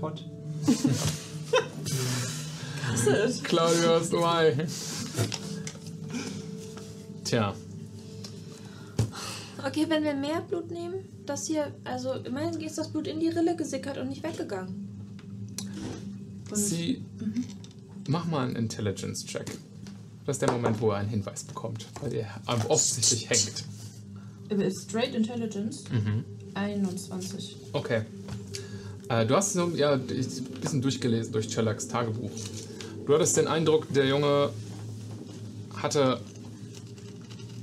Hot. 0.00 0.24
Claudio 3.42 3.96
ist 3.96 4.12
dabei. 4.12 4.66
Tja. 7.24 7.52
Okay, 9.66 9.86
wenn 9.88 10.04
wir 10.04 10.14
mehr 10.14 10.40
Blut 10.42 10.70
nehmen, 10.70 11.04
das 11.26 11.48
hier, 11.48 11.74
also 11.82 12.12
immerhin 12.12 12.60
ist 12.60 12.78
das 12.78 12.92
Blut 12.92 13.08
in 13.08 13.18
die 13.18 13.28
Rille 13.28 13.56
gesickert 13.56 13.98
und 13.98 14.08
nicht 14.08 14.22
weggegangen. 14.22 14.88
Sie. 16.52 17.04
Mach 18.06 18.24
mal 18.26 18.46
einen 18.46 18.54
Intelligence-Check. 18.54 19.58
Das 20.26 20.36
ist 20.36 20.42
der 20.42 20.52
Moment, 20.52 20.80
wo 20.80 20.92
er 20.92 20.98
einen 20.98 21.08
Hinweis 21.08 21.42
bekommt, 21.42 21.88
weil 22.00 22.14
er 22.14 22.40
offensichtlich 22.68 23.28
hängt. 23.28 23.64
Straight 24.80 25.12
Intelligence. 25.12 25.82
21. 26.58 27.56
Okay. 27.72 28.02
Äh, 29.08 29.26
du 29.26 29.34
hast 29.34 29.52
so 29.52 29.68
ja, 29.74 29.92
ein 29.92 30.06
bisschen 30.06 30.82
durchgelesen 30.82 31.32
durch 31.32 31.48
Chellaks 31.48 31.88
Tagebuch. 31.88 32.30
Du 33.06 33.14
hattest 33.14 33.36
den 33.36 33.46
Eindruck, 33.46 33.92
der 33.92 34.06
Junge 34.06 34.50
hatte, 35.76 36.20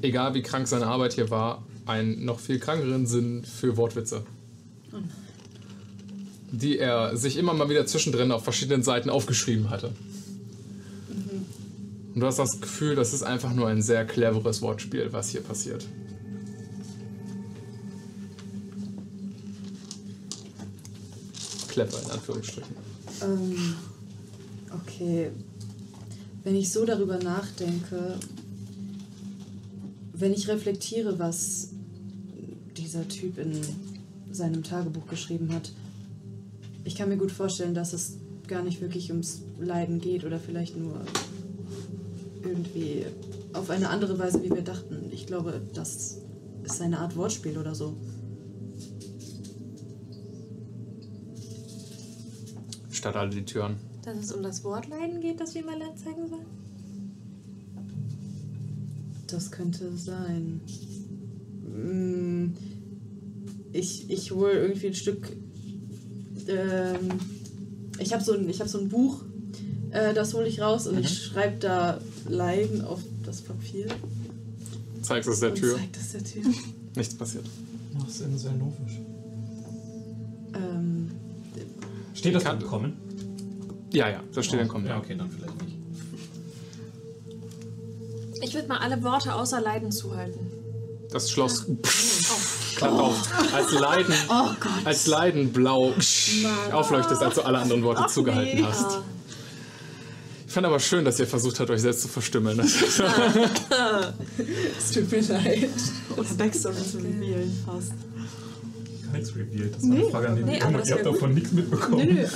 egal 0.01 0.33
wie 0.33 0.41
krank 0.41 0.67
seine 0.67 0.88
Arbeit 0.88 1.14
hier 1.14 1.30
war, 1.30 1.64
einen 1.85 2.25
noch 2.25 2.40
viel 2.40 2.59
krankeren 2.59 3.06
Sinn 3.06 3.43
für 3.43 3.77
Wortwitze. 3.77 4.24
Die 6.51 6.80
er 6.80 7.17
sich 7.17 7.38
immer 7.38 7.53
mal 7.53 7.69
wieder 7.69 7.85
zwischendrin 7.85 8.32
auf 8.32 8.43
verschiedenen 8.43 8.82
Seiten 8.82 9.09
aufgeschrieben 9.09 9.69
hatte. 9.69 9.91
Und 12.14 12.22
du 12.22 12.25
hast 12.25 12.40
das 12.40 12.61
Gefühl, 12.61 12.95
das 12.95 13.14
ist 13.14 13.24
einfach 13.24 13.53
nur 13.53 13.67
ein 13.67 13.82
sehr 13.82 14.06
cleveres 14.06 14.61
Wortspiel, 14.61 15.11
was 15.11 15.30
hier 15.30 15.41
passiert. 15.41 15.85
Clever 21.75 22.01
in 22.01 22.11
Anführungsstrichen. 22.11 22.75
Ähm, 23.21 23.75
okay. 24.71 25.29
Wenn 26.45 26.55
ich 26.55 26.71
so 26.71 26.85
darüber 26.85 27.17
nachdenke, 27.17 28.17
wenn 30.13 30.33
ich 30.33 30.47
reflektiere, 30.47 31.19
was 31.19 31.69
dieser 32.77 33.05
Typ 33.09 33.37
in 33.37 33.59
seinem 34.31 34.63
Tagebuch 34.63 35.05
geschrieben 35.07 35.53
hat, 35.53 35.71
ich 36.85 36.95
kann 36.95 37.09
mir 37.09 37.17
gut 37.17 37.31
vorstellen, 37.31 37.73
dass 37.73 37.91
es 37.91 38.13
gar 38.47 38.63
nicht 38.63 38.79
wirklich 38.79 39.09
ums 39.09 39.41
Leiden 39.59 39.99
geht 39.99 40.23
oder 40.23 40.39
vielleicht 40.39 40.77
nur 40.77 41.01
irgendwie 42.41 43.05
auf 43.51 43.69
eine 43.69 43.89
andere 43.89 44.17
Weise, 44.17 44.41
wie 44.43 44.51
wir 44.51 44.61
dachten. 44.61 45.09
Ich 45.11 45.27
glaube, 45.27 45.61
das 45.73 46.19
ist 46.63 46.81
eine 46.81 46.99
Art 46.99 47.17
Wortspiel 47.17 47.57
oder 47.57 47.75
so. 47.75 47.97
Stadt 53.06 53.17
alle 53.17 53.30
die 53.30 53.45
Türen. 53.45 53.75
Dass 54.03 54.17
es 54.17 54.32
um 54.32 54.42
das 54.42 54.64
Wort 54.64 54.88
Leiden 54.90 55.22
geht, 55.22 55.40
das 55.40 55.53
wir 55.53 55.64
mal 55.64 55.77
zeigen 55.95 56.27
sollen? 56.27 56.48
Das 59.27 59.51
könnte 59.51 59.95
sein. 59.95 60.59
Mm, 61.67 62.53
Ich, 63.74 64.09
ich 64.09 64.32
hole 64.32 64.53
irgendwie 64.53 64.88
ein 64.88 64.95
Stück. 64.95 65.32
Ähm, 66.48 67.09
ich 68.00 68.11
habe 68.11 68.24
so, 68.24 68.34
ein- 68.34 68.50
ich 68.50 68.59
hab 68.59 68.69
so 68.69 68.80
ein 68.80 68.90
Buch, 68.90 69.22
äh, 69.92 70.16
das 70.16 70.34
hole 70.34 70.48
ich 70.48 70.59
raus 70.61 70.88
und 70.88 70.98
ich 71.00 71.25
schreibe 71.25 71.58
da 71.59 72.00
Leiden 72.27 72.82
auf 72.84 73.01
das 73.24 73.42
Papier. 73.42 73.85
Zeigst 75.03 75.30
es 75.30 75.42
der 75.42 75.50
und 75.50 75.59
Tür. 75.59 75.75
Zeig 75.75 75.93
das 75.93 76.11
der 76.14 76.24
Tür. 76.24 76.43
Nichts 76.95 77.14
passiert. 77.14 77.45
Das 78.00 78.16
ist 78.16 78.22
in 78.22 78.35
Selnovisch. 78.38 79.00
Ähm, 80.56 81.11
Steht 82.16 82.34
das 82.34 82.44
Kann- 82.44 82.60
dann 82.60 82.68
kommen? 82.68 82.98
Ja, 83.94 84.10
ja, 84.10 84.22
da 84.34 84.42
steht 84.42 84.60
dann 84.60 84.68
kommen. 84.68 84.88
Ja, 84.88 84.98
okay, 84.98 85.16
dann 85.16 85.30
vielleicht 85.30 85.53
nicht. 85.61 85.76
Ich 88.42 88.53
würde 88.53 88.68
mal 88.68 88.80
alle 88.80 89.02
Worte 89.03 89.34
außer 89.34 89.61
Leiden 89.61 89.92
zuhalten. 89.92 90.52
Das 91.11 91.30
Schloss 91.32 91.66
klappt 92.76 92.94
auf. 93.00 93.30
Als 93.53 93.72
Leiden, 93.72 94.14
oh 94.27 94.50
Gott. 94.60 94.85
als 94.85 95.08
Leiden 95.08 95.53
blau 95.53 95.94
aufleuchtest, 96.72 97.22
als 97.22 97.35
du 97.35 97.42
alle 97.44 97.60
anderen 97.60 97.84
Worte 97.84 98.02
Ach, 98.06 98.10
zugehalten 98.10 98.60
nee. 98.60 98.66
hast. 98.66 99.00
Ich 100.48 100.53
fand 100.53 100.66
aber 100.68 100.80
schön, 100.80 101.06
dass 101.06 101.19
ihr 101.19 101.27
versucht 101.27 101.60
habt, 101.60 101.69
euch 101.69 101.82
selbst 101.82 102.02
zu 102.02 102.08
verstümmeln. 102.08 102.60
es 102.60 102.84
tut 104.94 105.11
mir 105.11 105.22
leid. 105.22 105.69
Oder 106.16 106.34
Backstory 106.38 106.76
zu 106.76 106.98
revealen 106.98 107.53
fast. 107.66 107.94
Nichts 109.16 109.35
revealed. 109.35 109.76
Das 109.76 109.84
war 109.84 109.95
eine 109.95 110.10
Frage 110.10 110.30
an 110.30 110.35
den 110.35 110.45
Nee, 110.45 110.60
nee, 110.60 110.77
ihr 110.85 110.95
habt 110.95 111.06
davon 111.06 111.34
nichts 111.34 111.52
mitbekommen. 111.52 112.06
Nö, 112.06 112.14
nö. 112.14 112.27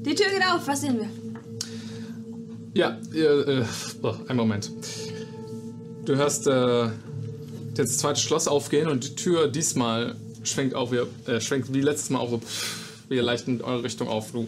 Die 0.00 0.14
Tür 0.14 0.26
geht 0.30 0.42
auf, 0.46 0.66
was 0.66 0.80
sehen 0.80 0.98
wir? 0.98 1.08
Ja, 2.74 2.98
ihr, 3.12 3.48
äh, 3.48 3.64
oh, 4.02 4.14
einen 4.28 4.36
Moment. 4.36 4.70
Du 6.04 6.14
hörst 6.14 6.46
äh, 6.46 6.88
das 7.74 7.98
zweite 7.98 8.20
Schloss 8.20 8.48
aufgehen 8.48 8.88
und 8.88 9.04
die 9.04 9.14
Tür 9.16 9.48
diesmal 9.48 10.14
schwenkt 10.44 10.74
auf, 10.74 10.92
wie, 10.92 11.00
äh, 11.30 11.40
schwenkt 11.40 11.74
wie 11.74 11.80
letztes 11.80 12.10
Mal 12.10 12.20
auch 12.20 12.30
so 12.30 12.38
pff, 12.38 13.08
wie 13.08 13.16
leicht 13.16 13.48
in 13.48 13.60
eure 13.60 13.82
Richtung 13.82 14.08
auf. 14.08 14.32
Du 14.32 14.46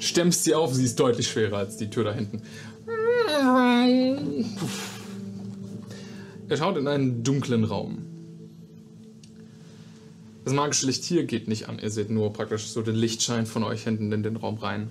stemmst 0.00 0.44
sie 0.44 0.54
auf, 0.54 0.74
sie 0.74 0.84
ist 0.84 0.98
deutlich 0.98 1.28
schwerer 1.28 1.58
als 1.58 1.76
die 1.76 1.90
Tür 1.90 2.04
da 2.04 2.12
hinten. 2.12 2.42
Ihr 6.48 6.56
schaut 6.56 6.76
in 6.76 6.88
einen 6.88 7.22
dunklen 7.22 7.64
Raum. 7.64 8.13
Das 10.44 10.52
magische 10.52 10.86
Licht 10.86 11.04
hier 11.04 11.24
geht 11.24 11.48
nicht 11.48 11.68
an. 11.68 11.78
Ihr 11.78 11.90
seht 11.90 12.10
nur 12.10 12.32
praktisch 12.32 12.66
so 12.66 12.82
den 12.82 12.94
Lichtschein 12.94 13.46
von 13.46 13.64
euch 13.64 13.84
hinten 13.84 14.12
in 14.12 14.22
den 14.22 14.36
Raum 14.36 14.58
rein. 14.58 14.90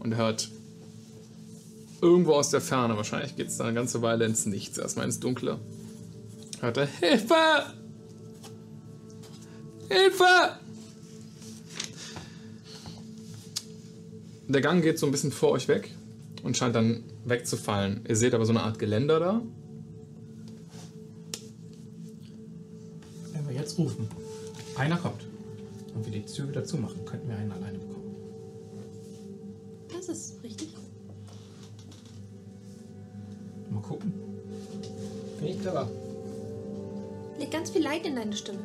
Und 0.00 0.16
hört 0.16 0.50
irgendwo 2.00 2.34
aus 2.34 2.50
der 2.50 2.60
Ferne, 2.60 2.96
wahrscheinlich 2.96 3.36
geht 3.36 3.48
es 3.48 3.56
da 3.56 3.64
eine 3.64 3.74
ganze 3.74 4.02
Weile 4.02 4.24
ins 4.24 4.46
Nichts, 4.46 4.78
erstmal 4.78 5.06
ins 5.06 5.18
Dunkle. 5.18 5.58
Hört 6.60 6.76
er, 6.76 6.86
Hilfe! 6.86 7.34
Hilfe! 9.88 10.58
Der 14.46 14.60
Gang 14.60 14.82
geht 14.82 14.98
so 14.98 15.06
ein 15.06 15.12
bisschen 15.12 15.32
vor 15.32 15.50
euch 15.50 15.68
weg 15.68 15.94
und 16.42 16.56
scheint 16.56 16.74
dann 16.74 17.02
wegzufallen. 17.24 18.04
Ihr 18.08 18.16
seht 18.16 18.34
aber 18.34 18.46
so 18.46 18.52
eine 18.52 18.62
Art 18.62 18.78
Geländer 18.78 19.20
da. 19.20 19.42
Wir 23.48 23.56
jetzt 23.56 23.78
rufen, 23.78 24.08
einer 24.76 24.96
kommt 24.96 25.26
und 25.94 26.04
wir 26.04 26.12
die 26.12 26.24
Tür 26.24 26.48
wieder 26.48 26.64
zumachen, 26.64 27.04
könnten 27.04 27.28
wir 27.28 27.36
einen 27.36 27.52
alleine 27.52 27.78
bekommen. 27.78 28.14
Das 29.92 30.08
ist 30.08 30.42
richtig. 30.42 30.74
Mal 33.70 33.80
gucken. 33.80 34.12
Finde 35.38 35.52
ich 35.52 35.60
clever. 35.60 35.90
Legt 37.38 37.52
ganz 37.52 37.70
viel 37.70 37.82
Leid 37.82 38.06
in 38.06 38.16
deine 38.16 38.36
Stimme. 38.36 38.60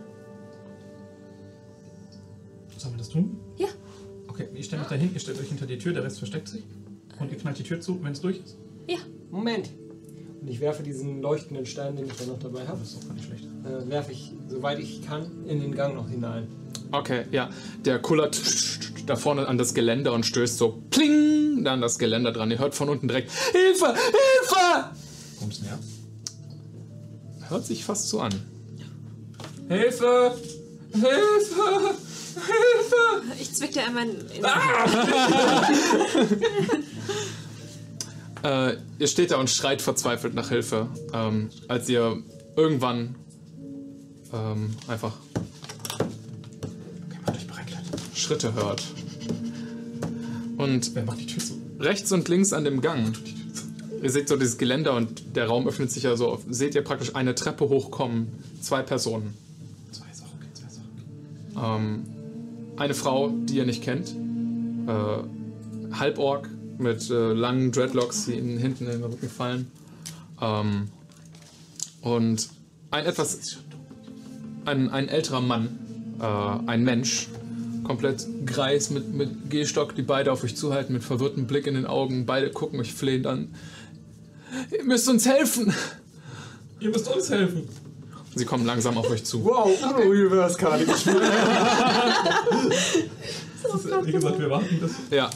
Sollen 2.78 2.96
wir 2.96 3.00
das 3.00 3.10
tun? 3.10 3.40
Ja. 3.58 3.68
Okay, 4.28 4.48
ich 4.54 4.66
stelle 4.66 4.82
mich 4.82 4.90
dahin, 4.90 5.14
ihr 5.14 5.20
stellt 5.20 5.40
euch 5.40 5.48
hinter 5.48 5.66
die 5.66 5.78
Tür, 5.78 5.94
der 5.94 6.04
Rest 6.04 6.18
versteckt 6.18 6.48
sich. 6.48 6.64
Und 7.20 7.32
ihr 7.32 7.38
knallt 7.38 7.60
die 7.60 7.64
Tür 7.64 7.80
zu, 7.80 8.04
wenn 8.04 8.14
es 8.14 8.22
durch 8.22 8.40
ist. 8.40 8.58
Ja. 8.88 8.98
Moment. 9.30 9.70
Und 10.44 10.50
ich 10.50 10.60
werfe 10.60 10.84
diesen 10.84 11.22
leuchtenden 11.22 11.66
Stein, 11.66 11.96
den 11.96 12.06
ich 12.08 12.14
da 12.18 12.26
noch 12.26 12.38
dabei 12.40 12.68
habe, 12.68 12.78
Das 12.80 12.90
ist 12.90 13.02
doch 13.02 13.08
gar 13.08 13.14
nicht 13.16 13.26
schlecht. 13.28 13.46
äh, 13.66 13.90
werfe 13.90 14.12
ich, 14.12 14.34
soweit 14.50 14.78
ich 14.80 15.02
kann, 15.06 15.32
in 15.48 15.62
den 15.62 15.74
Gang 15.74 15.96
noch 15.96 16.10
hinein. 16.10 16.50
Okay, 16.92 17.24
ja. 17.32 17.50
Der 17.86 18.00
kullert 18.00 18.42
da 19.06 19.16
vorne 19.16 19.48
an 19.48 19.58
das 19.58 19.74
Geländer 19.74 20.12
und 20.12 20.26
stößt 20.26 20.58
so 20.58 20.84
pling 20.92 21.64
da 21.64 21.72
an 21.74 21.80
das 21.82 21.98
Geländer 21.98 22.34
dran. 22.34 22.52
Ihr 22.52 22.60
hört 22.60 22.76
von 22.76 22.90
unten 22.90 23.08
direkt 23.08 23.32
Hilfe! 23.32 23.94
Hilfe! 23.96 24.90
Kommt's 25.40 25.62
näher? 25.62 25.80
Hört 27.48 27.66
sich 27.66 27.86
fast 27.86 28.10
so 28.10 28.20
an. 28.20 28.34
Hilfe! 29.70 30.36
Hilfe! 30.92 31.96
Hilfe! 32.36 33.24
Ich 33.40 33.54
zwick 33.54 33.72
dir 33.72 33.86
einmal 33.86 34.10
in 34.10 34.18
in 34.36 34.44
Äh, 38.44 38.78
ihr 39.00 39.08
steht 39.08 39.32
da 39.32 39.38
und 39.38 39.50
schreit 39.50 39.82
verzweifelt 39.82 40.34
nach 40.34 40.50
Hilfe, 40.50 40.88
ähm, 41.14 41.50
als 41.68 41.88
ihr 41.90 42.22
irgendwann 42.56 43.16
ähm, 44.34 44.72
einfach. 44.88 45.14
Schritte 48.14 48.54
hört. 48.54 48.84
Und 50.58 50.96
Wer 50.96 51.04
macht 51.04 51.20
die 51.20 51.26
Tür 51.26 51.44
zu? 51.44 51.64
rechts 51.84 52.12
und 52.12 52.28
links 52.30 52.54
an 52.54 52.64
dem 52.64 52.82
Gang, 52.82 53.16
ihr 54.02 54.10
seht 54.10 54.30
so 54.30 54.38
dieses 54.38 54.58
Geländer 54.58 54.96
und 54.96 55.36
der 55.36 55.48
Raum 55.48 55.68
öffnet 55.68 55.92
sich 55.92 56.04
ja 56.04 56.16
so, 56.16 56.30
auf, 56.30 56.42
seht 56.50 56.76
ihr 56.76 56.84
praktisch 56.84 57.16
eine 57.16 57.36
Treppe 57.36 57.70
hochkommen, 57.70 58.28
zwei 58.62 58.82
Personen. 58.82 59.34
Zwei 59.92 60.06
okay, 60.06 60.48
zwei 60.54 60.66
okay. 61.62 61.76
Ähm, 61.76 62.06
eine 62.78 62.94
Frau, 62.94 63.30
die 63.30 63.58
ihr 63.58 63.66
nicht 63.66 63.84
kennt, 63.84 64.16
äh, 64.88 65.94
Halborg 65.96 66.50
mit 66.78 67.10
äh, 67.10 67.34
langen 67.34 67.72
Dreadlocks, 67.72 68.26
die 68.26 68.34
ihnen 68.34 68.58
hinten 68.58 68.86
in 68.86 69.02
den 69.02 69.04
Rücken 69.04 69.30
fallen. 69.30 69.72
Ähm, 70.42 70.90
und 72.02 72.50
ein 72.92 73.06
etwas, 73.06 73.58
ein, 74.66 74.90
ein 74.90 75.08
älterer 75.08 75.42
Mann, 75.42 75.70
äh, 76.20 76.70
ein 76.70 76.84
Mensch, 76.84 77.30
komplett 77.84 78.28
greis 78.46 78.90
mit, 78.90 79.14
mit 79.14 79.50
Gehstock, 79.50 79.96
die 79.96 80.02
beide 80.02 80.32
auf 80.32 80.44
euch 80.44 80.56
zuhalten, 80.56 80.94
mit 80.94 81.04
verwirrtem 81.04 81.48
Blick 81.48 81.68
in 81.68 81.76
den 81.76 81.86
Augen. 81.86 82.26
Beide 82.26 82.50
gucken 82.50 82.80
euch 82.80 82.94
flehend 82.94 83.28
an. 83.28 83.54
Ihr 84.72 84.84
müsst 84.84 85.10
uns 85.10 85.26
helfen! 85.26 85.74
Ihr 86.80 86.90
müsst 86.90 87.08
uns 87.14 87.30
helfen! 87.30 87.68
Sie 88.36 88.46
kommen 88.46 88.66
langsam 88.66 88.98
auf 88.98 89.10
euch 89.10 89.24
zu. 89.24 89.44
Wow, 89.44 89.70
Uno 89.82 90.10
Reverse. 90.10 90.58
Das 93.64 93.86
ist, 93.86 94.06
wie 94.06 94.12
gesagt, 94.12 94.40
wir 94.40 94.50
warten 94.50 94.78
bis. 94.80 94.92
Ja, 95.10 95.30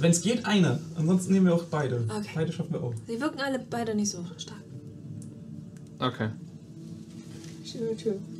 Wenn 0.00 0.10
es 0.10 0.20
geht, 0.22 0.44
einer. 0.46 0.78
Ansonsten 0.96 1.32
nehmen 1.32 1.46
wir 1.46 1.54
auch 1.54 1.64
beide. 1.64 2.04
Okay. 2.08 2.28
Beide 2.34 2.52
schaffen 2.52 2.72
wir 2.72 2.82
auch. 2.82 2.94
Sie 3.06 3.20
wirken 3.20 3.40
alle 3.40 3.58
beide 3.70 3.94
nicht 3.94 4.10
so 4.10 4.24
stark. 4.36 4.60
okay. 5.98 6.30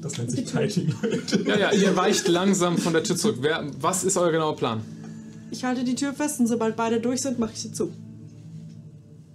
Das 0.01 0.17
nennt 0.17 0.31
sich 0.31 0.47
Kiting, 0.47 0.95
Leute. 1.03 1.43
Ja, 1.45 1.59
ja, 1.59 1.73
ihr 1.73 1.97
weicht 1.97 2.29
langsam 2.29 2.79
von 2.79 2.93
der 2.93 3.03
Tür 3.03 3.17
zurück. 3.17 3.39
Wer, 3.41 3.67
was 3.81 4.05
ist 4.05 4.17
euer 4.17 4.31
genauer 4.31 4.55
Plan? 4.55 4.81
Ich 5.51 5.65
halte 5.65 5.83
die 5.83 5.97
Tür 5.97 6.13
fest 6.13 6.39
und 6.39 6.47
sobald 6.47 6.77
beide 6.77 7.01
durch 7.01 7.23
sind, 7.23 7.41
mache 7.41 7.51
ich 7.53 7.61
sie 7.61 7.73
zu. 7.73 7.91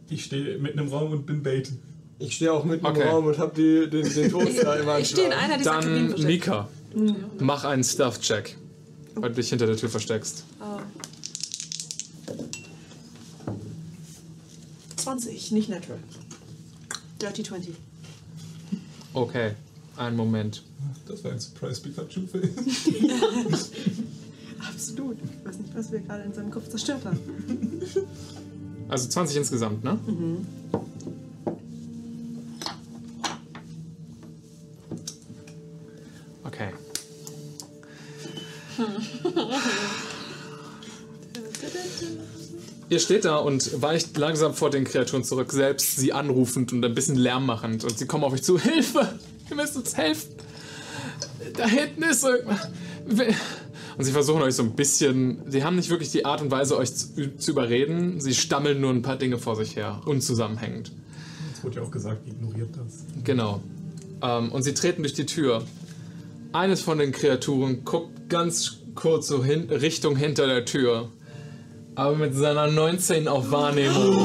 Ich 0.09 0.23
stehe 0.25 0.57
mitten 0.57 0.79
im 0.79 0.87
Raum 0.87 1.11
und 1.11 1.25
bin 1.25 1.43
Bait. 1.43 1.71
Ich 2.17 2.35
stehe 2.35 2.53
auch 2.53 2.63
mitten 2.63 2.85
Okay. 2.85 3.01
im 3.01 3.07
Raum 3.09 3.25
und 3.25 3.37
habe 3.39 3.53
den, 3.55 3.89
den 3.91 4.31
Toaster 4.31 4.79
immer 4.79 4.99
Ich 4.99 5.09
stehe 5.09 5.27
in 5.27 5.33
einer 5.33 5.57
dieser 5.57 5.81
Dann. 5.81 6.13
Mika, 6.23 6.69
mach 7.39 7.65
einen 7.65 7.83
Stealth-Check, 7.83 8.57
weil 9.15 9.29
du 9.31 9.35
dich 9.35 9.49
hinter 9.49 9.67
der 9.67 9.75
Tür 9.75 9.89
versteckst. 9.89 10.45
Oh. 10.61 10.79
20, 15.09 15.51
nicht 15.53 15.69
natural. 15.69 15.97
Dirty 17.19 17.41
20. 17.41 17.73
Okay, 19.13 19.53
einen 19.97 20.15
Moment. 20.15 20.63
Das 21.07 21.23
war 21.23 21.31
ein 21.31 21.39
Surprise 21.39 21.81
Pikachu-Face. 21.81 22.51
Absolut. 24.59 25.17
Ich 25.23 25.47
weiß 25.47 25.57
nicht, 25.57 25.75
was 25.75 25.91
wir 25.91 26.01
gerade 26.01 26.23
in 26.23 26.33
seinem 26.33 26.51
Kopf 26.51 26.69
zerstört 26.69 27.05
haben. 27.05 27.19
Also 28.87 29.09
20 29.09 29.37
insgesamt, 29.37 29.83
ne? 29.83 29.97
Okay. 36.43 36.69
Ihr 42.89 42.99
steht 42.99 43.25
da 43.25 43.37
und 43.37 43.81
weicht 43.81 44.17
langsam 44.17 44.55
vor 44.55 44.71
den 44.71 44.83
Kreaturen 44.83 45.23
zurück, 45.23 45.51
selbst 45.51 45.97
sie 45.97 46.11
anrufend 46.11 46.73
und 46.73 46.83
ein 46.83 46.95
bisschen 46.95 47.15
Lärm 47.15 47.45
machend. 47.45 47.83
Und 47.83 47.97
sie 47.97 48.07
kommen 48.07 48.23
auf 48.23 48.33
euch 48.33 48.41
zu. 48.41 48.59
Hilfe! 48.61 49.19
Ihr 49.49 49.55
müsst 49.55 49.77
uns 49.77 49.95
helfen! 49.95 50.31
Da 51.53 51.67
hinten 51.67 52.03
ist 52.03 52.23
irgendwas. 52.23 52.67
Und 53.97 54.03
sie 54.05 54.11
versuchen 54.11 54.41
euch 54.41 54.55
so 54.55 54.63
ein 54.63 54.75
bisschen. 54.75 55.41
Sie 55.47 55.63
haben 55.63 55.75
nicht 55.75 55.89
wirklich 55.89 56.11
die 56.11 56.25
Art 56.25 56.41
und 56.41 56.51
Weise, 56.51 56.77
euch 56.77 56.95
zu, 56.95 57.35
zu 57.37 57.51
überreden. 57.51 58.19
Sie 58.21 58.33
stammeln 58.33 58.81
nur 58.81 58.91
ein 58.91 59.01
paar 59.01 59.17
Dinge 59.17 59.37
vor 59.37 59.55
sich 59.55 59.75
her, 59.75 60.01
unzusammenhängend. 60.05 60.91
Es 61.53 61.63
wurde 61.63 61.77
ja 61.77 61.81
auch 61.83 61.91
gesagt, 61.91 62.27
ignoriert 62.27 62.69
das. 62.75 63.05
Genau. 63.23 63.61
Ähm, 64.21 64.51
und 64.51 64.63
sie 64.63 64.73
treten 64.73 65.03
durch 65.03 65.13
die 65.13 65.25
Tür. 65.25 65.63
Eines 66.53 66.81
von 66.81 66.97
den 66.97 67.11
Kreaturen 67.11 67.83
guckt 67.83 68.29
ganz 68.29 68.77
kurz 68.95 69.27
so 69.27 69.43
hin, 69.43 69.69
Richtung 69.69 70.15
hinter 70.15 70.47
der 70.47 70.65
Tür. 70.65 71.09
Aber 71.99 72.15
mit 72.15 72.33
seiner 72.33 72.67
19 72.67 73.27
auf 73.27 73.51
Wahrnehmung. 73.51 74.15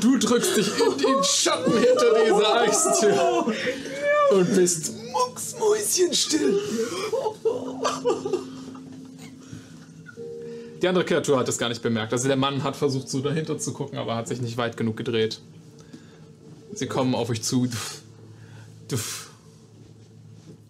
Du 0.00 0.18
drückst 0.18 0.56
dich 0.56 0.66
in 0.66 0.98
den 0.98 1.22
Schatten 1.22 1.72
hinter 1.74 2.06
dieser 2.24 2.60
Eistür. 2.60 3.46
Und 4.32 4.56
bist 4.56 4.92
mucksmäuschenstill. 5.12 6.58
Die 10.82 10.88
andere 10.88 11.04
Kreatur 11.04 11.38
hat 11.38 11.48
es 11.48 11.56
gar 11.56 11.68
nicht 11.68 11.82
bemerkt. 11.82 12.12
Also 12.12 12.26
der 12.26 12.36
Mann 12.36 12.64
hat 12.64 12.74
versucht, 12.74 13.08
so 13.08 13.20
dahinter 13.20 13.58
zu 13.58 13.72
gucken, 13.72 13.96
aber 13.96 14.16
hat 14.16 14.26
sich 14.26 14.40
nicht 14.40 14.56
weit 14.56 14.76
genug 14.76 14.96
gedreht. 14.96 15.40
Sie 16.74 16.88
kommen 16.88 17.14
auf 17.14 17.30
euch 17.30 17.42
zu. 17.42 17.66
Duff. 17.66 18.02
Duff. 18.88 19.29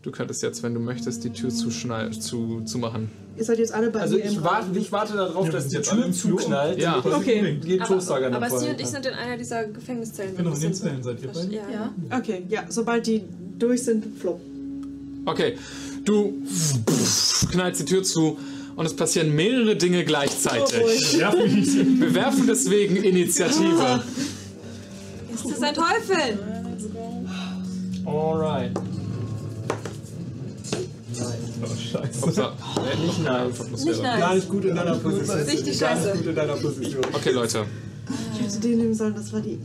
Du 0.03 0.11
könntest 0.11 0.43
jetzt, 0.43 0.63
wenn 0.63 0.73
du 0.73 0.81
möchtest, 0.81 1.25
die 1.25 1.31
Tür 1.31 1.51
zuschnall- 1.51 2.19
zu, 2.19 2.63
zu 2.65 2.79
machen. 2.79 3.11
Ihr 3.37 3.45
seid 3.45 3.59
jetzt 3.59 3.73
alle 3.75 3.91
bei 3.91 4.01
Also 4.01 4.17
mir 4.17 4.25
ich 4.25 4.37
im 4.37 4.43
warte, 4.45 4.79
ich 4.79 4.91
warte 4.91 5.13
darauf, 5.15 5.45
Ja, 5.47 5.53
dass 5.53 5.69
die 5.69 5.77
Tür 5.83 6.11
zuknallt. 6.11 6.79
Ja. 6.79 7.01
damit 7.03 7.19
Okay. 7.19 7.79
Toastsager 7.87 8.27
Aber, 8.29 8.37
aber 8.47 8.59
sie 8.59 8.69
und 8.71 8.81
ich 8.81 8.87
sind 8.87 9.05
in 9.05 9.13
einer 9.13 9.37
dieser 9.37 9.65
Gefängniszellen. 9.65 10.35
Genau, 10.37 10.49
in 10.51 10.55
den 10.55 10.61
Sind- 10.61 10.77
Zellen 10.77 11.03
seid 11.03 11.23
ihr 11.23 11.29
beide. 11.29 11.55
Ja. 11.55 11.63
Ja. 12.11 12.19
Okay, 12.19 12.43
ja, 12.49 12.65
sobald 12.71 13.07
die 13.07 13.23
durch 13.59 13.83
sind, 13.83 14.05
flop. 14.19 14.41
Okay, 15.27 15.57
du 16.07 16.33
knallst 17.53 17.83
die 17.83 17.85
Tür 17.85 18.03
zu 18.03 18.39
und 18.77 18.87
es 18.87 18.97
passieren 18.97 19.35
mehrere 19.37 19.77
Dinge 19.77 20.05
gleichzeitig. 20.05 21.13
Ja, 21.19 21.31
mich. 21.31 21.77
Wir 22.01 22.15
werfen 22.15 22.47
deswegen 22.47 22.97
Initiative. 22.97 24.03
Ist 25.35 25.45
das 25.51 25.61
ein 25.63 25.75
Teufel? 25.75 26.39
Alright. 28.07 28.73
Oh, 31.63 31.67
scheiße. 31.67 32.27
Nicht 33.07 33.23
nice. 33.25 33.85
Nicht 33.85 34.03
Gar 34.03 34.19
nice. 34.19 34.35
nicht 34.37 34.49
gut 34.49 34.65
in 34.65 34.75
deiner 34.77 34.95
Position. 34.97 35.37
Richtig 35.41 35.81
Gar 35.81 35.91
scheiße. 35.97 36.09
nicht 36.09 36.19
gut 36.19 36.27
in 36.29 36.35
deiner 36.37 36.55
Position. 36.57 37.05
Okay, 37.13 37.31
Leute. 37.31 37.65
Ich 38.35 38.41
hätte 38.47 38.59
den 38.61 38.79
nehmen 38.79 38.95
sollen, 38.95 39.15
das 39.15 39.33
war 39.33 39.41
die. 39.41 39.59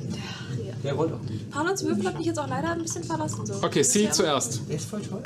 Der 0.84 0.94
rollt 0.94 1.14
auch 1.14 1.20
gut. 1.20 1.50
Paulons 1.50 1.84
Würfel 1.84 2.06
hat 2.06 2.18
mich 2.18 2.28
jetzt 2.28 2.38
auch 2.40 2.48
leider 2.48 2.72
ein 2.72 2.82
bisschen 2.82 3.04
verlassen. 3.04 3.46
So. 3.46 3.56
Okay, 3.64 3.82
sie 3.84 4.10
zuerst. 4.12 4.62
Der 4.70 4.76
ist 4.76 4.86
voll 4.90 5.02
toll. 5.02 5.24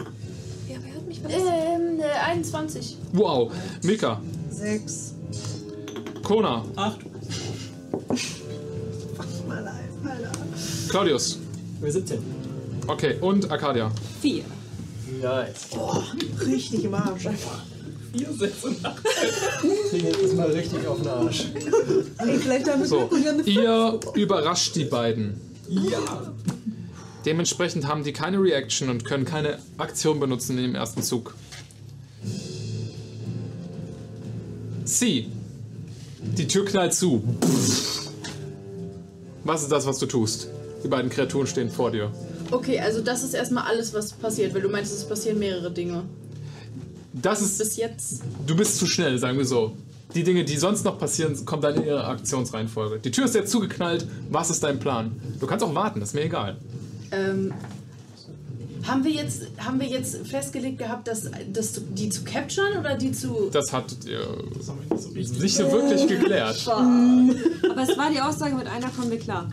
Ja, 0.70 0.76
wer 0.82 0.96
hat 0.96 1.06
mich 1.08 1.20
verlassen? 1.20 1.48
Ähm, 1.48 2.00
äh, 2.00 2.04
21. 2.32 2.98
Wow. 3.14 3.52
Mika. 3.84 4.22
Sechs. 4.50 5.14
Kona. 6.24 6.64
Acht. 6.76 7.00
Mal 9.48 9.64
live, 9.64 9.74
Alter. 10.12 10.32
Claudius. 10.90 11.40
Wir 11.82 11.92
17. 11.92 12.20
Okay, 12.88 13.18
und 13.20 13.52
Arcadia. 13.52 13.92
Vier. 14.22 14.44
Nice. 15.22 15.68
Richtig 16.46 16.84
im 16.86 16.94
Arsch. 16.94 17.28
Vier, 18.12 18.34
sechs 18.34 18.64
und 18.64 18.84
acht. 18.86 19.04
Kriegen 19.90 20.08
jetzt 20.08 20.22
erstmal 20.22 20.52
richtig 20.52 20.88
auf 20.88 20.98
den 20.98 21.08
Arsch. 21.08 21.46
Ey, 22.18 22.38
vielleicht 22.40 22.66
So, 22.86 23.00
und 23.02 23.24
wir 23.24 23.32
haben 23.32 23.40
eine 23.40 23.48
ihr 23.48 24.00
überrascht 24.16 24.76
die 24.76 24.86
beiden. 24.86 25.40
Ja. 25.68 26.34
Dementsprechend 27.26 27.88
haben 27.88 28.04
die 28.04 28.14
keine 28.14 28.42
Reaction 28.42 28.90
und 28.90 29.06
können 29.06 29.26
keine 29.26 29.60
Aktion 29.78 30.20
benutzen 30.20 30.58
in 30.58 30.64
dem 30.64 30.76
ersten 30.76 31.04
Zug. 31.04 31.36
Sie. 34.86 35.28
Die 36.22 36.48
Tür 36.48 36.66
knallt 36.66 36.94
zu. 36.94 37.24
Was 39.44 39.64
ist 39.64 39.72
das, 39.72 39.86
was 39.86 40.00
du 40.00 40.06
tust? 40.06 40.48
Die 40.84 40.88
beiden 40.88 41.10
Kreaturen 41.10 41.46
stehen 41.46 41.70
vor 41.70 41.92
dir. 41.92 42.12
Okay, 42.52 42.80
also 42.80 43.02
das 43.02 43.24
ist 43.24 43.34
erstmal 43.34 43.66
alles, 43.66 43.94
was 43.94 44.14
passiert, 44.14 44.54
weil 44.54 44.62
du 44.62 44.70
meinst, 44.70 44.92
es 44.94 45.04
passieren 45.06 45.38
mehrere 45.40 45.72
Dinge. 45.72 46.04
Das 47.14 47.42
ist. 47.42 47.58
Bis 47.60 47.78
jetzt. 47.78 48.22
Du 48.48 48.56
bist 48.56 48.78
zu 48.78 48.86
schnell, 48.88 49.18
sagen 49.20 49.38
wir 49.38 49.46
so. 49.46 49.76
Die 50.16 50.24
Dinge, 50.24 50.44
die 50.44 50.58
sonst 50.58 50.84
noch 50.86 50.98
passieren, 50.98 51.46
kommen 51.46 51.62
dann 51.62 51.76
in 51.76 51.86
ihre 51.86 52.06
Aktionsreihenfolge. 52.06 53.00
Die 53.00 53.12
Tür 53.12 53.26
ist 53.26 53.36
jetzt 53.36 53.52
zugeknallt. 53.52 54.08
Was 54.32 54.50
ist 54.50 54.64
dein 54.64 54.80
Plan? 54.80 55.12
Du 55.40 55.46
kannst 55.46 55.64
auch 55.64 55.76
warten, 55.76 56.00
das 56.00 56.10
ist 56.10 56.16
mir 56.16 56.24
egal. 56.24 56.58
Ähm, 57.12 57.54
haben 58.88 59.04
wir 59.04 59.12
jetzt, 59.12 59.44
haben 59.60 59.80
wir 59.80 59.88
jetzt 59.88 60.26
festgelegt 60.26 60.80
gehabt, 60.80 61.08
dass, 61.08 61.30
dass 61.54 61.74
zu- 61.74 61.82
die 61.82 62.10
zu 62.10 62.24
capturen 62.24 62.78
oder 62.80 62.96
die 62.96 63.12
zu. 63.12 63.50
Das 63.52 63.72
hattet 63.72 64.06
ihr 64.06 64.22
Das 64.58 64.70
haben 64.70 64.80
wir 64.88 64.96
nicht 64.96 65.04
so 65.04 65.10
richtig. 65.12 65.40
nicht 65.42 65.56
so 65.56 65.72
wirklich 65.72 66.08
geklärt. 66.08 66.68
Aber 66.68 67.84
es 67.84 67.96
war 67.98 68.10
die 68.12 68.22
Aussage 68.22 68.56
mit 68.56 68.66
einer 68.66 68.90
kommen 68.90 69.12
wir 69.12 69.20
klar. 69.20 69.48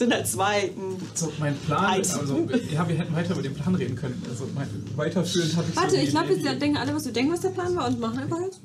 Es 0.00 0.04
sind 0.04 0.14
halt 0.14 0.26
zwei. 0.26 0.62
hm. 0.62 0.96
So, 1.12 1.30
mein 1.38 1.54
Plan, 1.58 1.84
also, 1.84 2.48
ja, 2.72 2.88
wir 2.88 2.96
hätten 2.96 3.14
weiter 3.14 3.34
über 3.34 3.42
den 3.42 3.52
Plan 3.52 3.74
reden 3.74 3.96
können. 3.96 4.22
Also, 4.30 4.48
mein, 4.54 4.66
weiterführend 4.96 5.54
habe 5.56 5.66
ich 5.68 5.74
so 5.74 5.80
Warte, 5.82 5.96
eine 5.96 6.04
ich 6.04 6.10
glaube, 6.10 6.32
jetzt 6.32 6.62
denken 6.62 6.78
alle, 6.78 6.94
was 6.94 7.02
du 7.02 7.12
denkst, 7.12 7.30
was 7.30 7.40
der 7.42 7.50
Plan 7.50 7.76
war 7.76 7.86
und 7.86 8.00
machen 8.00 8.18
einfach 8.18 8.40
jetzt. 8.40 8.60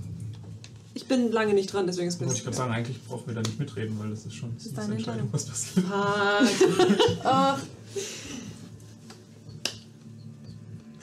Ich 0.94 1.06
bin 1.08 1.34
lange 1.34 1.54
nicht 1.54 1.74
dran, 1.74 1.88
deswegen 1.88 2.08
ist 2.08 2.22
es 2.22 2.34
ich 2.36 2.44
gerade 2.46 2.56
sagen, 2.56 2.72
eigentlich 2.72 3.04
brauchen 3.04 3.28
wir 3.28 3.34
da 3.34 3.42
nicht 3.42 3.60
mitreden, 3.60 4.00
weil 4.00 4.12
das 4.12 4.26
ist 4.26 4.34
schon 4.34 4.56
das 4.56 4.68
ist 4.68 4.78
deine 4.78 4.96
Entscheidung. 4.96 5.28
was 5.34 5.46
passiert. 5.46 5.86
Ach, 7.26 7.60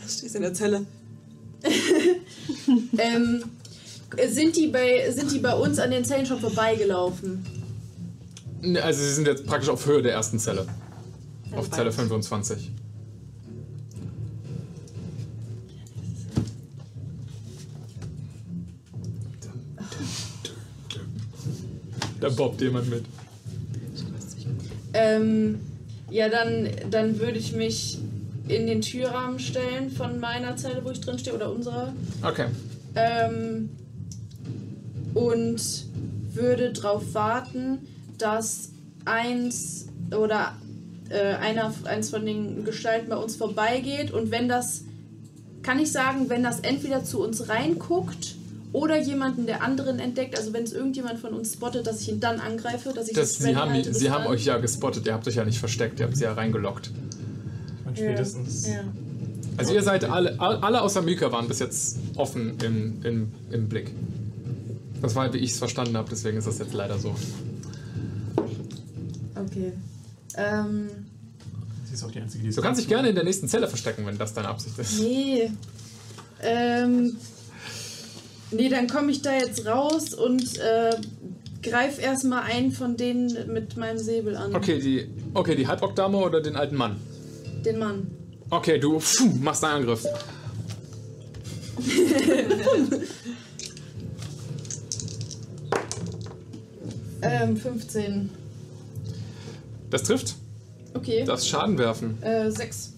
Du 0.02 0.08
stehst 0.08 0.34
in 0.34 0.40
der 0.40 0.54
Zelle. 0.54 0.86
ähm, 2.96 3.44
sind, 4.30 4.56
die 4.56 4.68
bei, 4.68 5.10
sind 5.10 5.30
die 5.30 5.40
bei 5.40 5.54
uns 5.54 5.78
an 5.78 5.90
den 5.90 6.06
Zellen 6.06 6.24
schon 6.24 6.40
vorbeigelaufen? 6.40 7.61
Ne, 8.62 8.82
Also 8.82 9.02
sie 9.02 9.12
sind 9.12 9.26
jetzt 9.26 9.44
praktisch 9.46 9.68
auf 9.68 9.86
Höhe 9.86 10.02
der 10.02 10.12
ersten 10.12 10.38
Zelle. 10.38 10.66
Auf 11.52 11.66
weit. 11.66 11.74
Zelle 11.74 11.92
25. 11.92 12.70
Da 22.20 22.28
bobbt 22.28 22.60
jemand 22.60 22.88
mit. 22.88 23.04
Ähm, 24.94 25.58
ja, 26.08 26.28
dann, 26.28 26.68
dann 26.88 27.18
würde 27.18 27.38
ich 27.38 27.52
mich 27.52 27.98
in 28.46 28.68
den 28.68 28.80
Türrahmen 28.80 29.40
stellen 29.40 29.90
von 29.90 30.20
meiner 30.20 30.56
Zelle, 30.56 30.84
wo 30.84 30.90
ich 30.90 31.00
drin 31.00 31.18
stehe, 31.18 31.34
oder 31.34 31.50
unserer. 31.50 31.92
Okay. 32.22 32.46
Ähm, 32.94 33.70
und 35.14 35.86
würde 36.32 36.72
darauf 36.72 37.12
warten, 37.14 37.78
dass 38.22 38.70
eins 39.04 39.86
oder 40.16 40.56
äh, 41.10 41.34
einer, 41.34 41.72
eins 41.84 42.10
von 42.10 42.24
den 42.24 42.64
Gestalten 42.64 43.08
bei 43.08 43.16
uns 43.16 43.36
vorbeigeht 43.36 44.12
und 44.12 44.30
wenn 44.30 44.48
das, 44.48 44.82
kann 45.62 45.78
ich 45.78 45.92
sagen, 45.92 46.28
wenn 46.28 46.42
das 46.42 46.60
entweder 46.60 47.04
zu 47.04 47.22
uns 47.22 47.48
reinguckt 47.48 48.36
oder 48.72 48.98
jemanden 48.98 49.46
der 49.46 49.62
anderen 49.62 49.98
entdeckt, 49.98 50.38
also 50.38 50.52
wenn 50.52 50.64
es 50.64 50.72
irgendjemand 50.72 51.18
von 51.18 51.34
uns 51.34 51.52
spottet, 51.52 51.86
dass 51.86 52.00
ich 52.00 52.08
ihn 52.08 52.20
dann 52.20 52.40
angreife, 52.40 52.92
dass 52.94 53.08
ich 53.08 53.14
Das, 53.14 53.34
sie 53.34 53.44
ready 53.44 53.54
haben, 53.54 53.72
halte 53.72 53.94
sie 53.94 54.10
haben 54.10 54.26
euch 54.26 54.44
ja 54.44 54.58
gespottet, 54.58 55.06
ihr 55.06 55.12
habt 55.12 55.28
euch 55.28 55.34
ja 55.34 55.44
nicht 55.44 55.58
versteckt, 55.58 56.00
ihr 56.00 56.06
habt 56.06 56.16
sie 56.16 56.24
ja 56.24 56.32
reingelockt. 56.32 56.90
Ich 56.90 57.84
meine, 57.84 57.96
spätestens. 57.96 58.68
Ja. 58.68 58.84
Also 59.58 59.74
ihr 59.74 59.82
seid 59.82 60.04
alle, 60.04 60.40
alle 60.40 60.80
außer 60.80 61.02
Mika 61.02 61.30
waren 61.30 61.46
bis 61.46 61.58
jetzt 61.58 61.98
offen 62.16 62.54
im, 62.64 63.02
im, 63.04 63.32
im 63.50 63.68
Blick. 63.68 63.90
Das 65.02 65.14
war, 65.14 65.30
wie 65.34 65.38
ich 65.38 65.50
es 65.50 65.58
verstanden 65.58 65.96
habe, 65.96 66.08
deswegen 66.10 66.38
ist 66.38 66.46
das 66.46 66.58
jetzt 66.58 66.72
leider 66.72 66.98
so. 66.98 67.14
Okay. 69.52 69.72
Ähm, 70.36 70.88
Sie 71.84 71.94
ist 71.94 72.04
auch 72.04 72.10
die 72.10 72.20
Einzige, 72.20 72.42
die 72.44 72.48
es 72.48 72.56
Du 72.56 72.62
kannst 72.62 72.80
dich 72.80 72.88
gerne 72.88 73.10
in 73.10 73.14
der 73.14 73.24
nächsten 73.24 73.48
Zelle 73.48 73.68
verstecken, 73.68 74.06
wenn 74.06 74.16
das 74.16 74.32
deine 74.32 74.48
Absicht 74.48 74.78
ist. 74.78 74.98
nee. 74.98 75.50
Ähm, 76.44 77.16
nee, 78.50 78.68
dann 78.68 78.88
komme 78.88 79.12
ich 79.12 79.22
da 79.22 79.32
jetzt 79.36 79.64
raus 79.66 80.12
und 80.14 80.58
äh, 80.58 80.96
greif 81.62 82.00
erstmal 82.02 82.42
einen 82.42 82.72
von 82.72 82.96
denen 82.96 83.52
mit 83.52 83.76
meinem 83.76 83.98
Säbel 83.98 84.36
an. 84.36 84.54
Okay, 84.54 84.80
die, 84.80 85.08
okay, 85.34 85.54
die 85.54 85.66
Halbrock-Dame 85.68 86.16
oder 86.16 86.40
den 86.40 86.56
alten 86.56 86.74
Mann? 86.76 86.96
Den 87.64 87.78
Mann. 87.78 88.10
Okay, 88.50 88.78
du 88.78 88.98
pfuh, 88.98 89.26
machst 89.40 89.62
einen 89.62 89.82
Angriff. 89.82 90.04
Ähm, 97.22 97.56
15. 97.56 98.30
Das 99.92 100.02
trifft. 100.04 100.36
Okay. 100.94 101.22
Das 101.24 101.46
Schaden 101.46 101.76
werfen. 101.76 102.20
Äh, 102.22 102.50
6. 102.50 102.94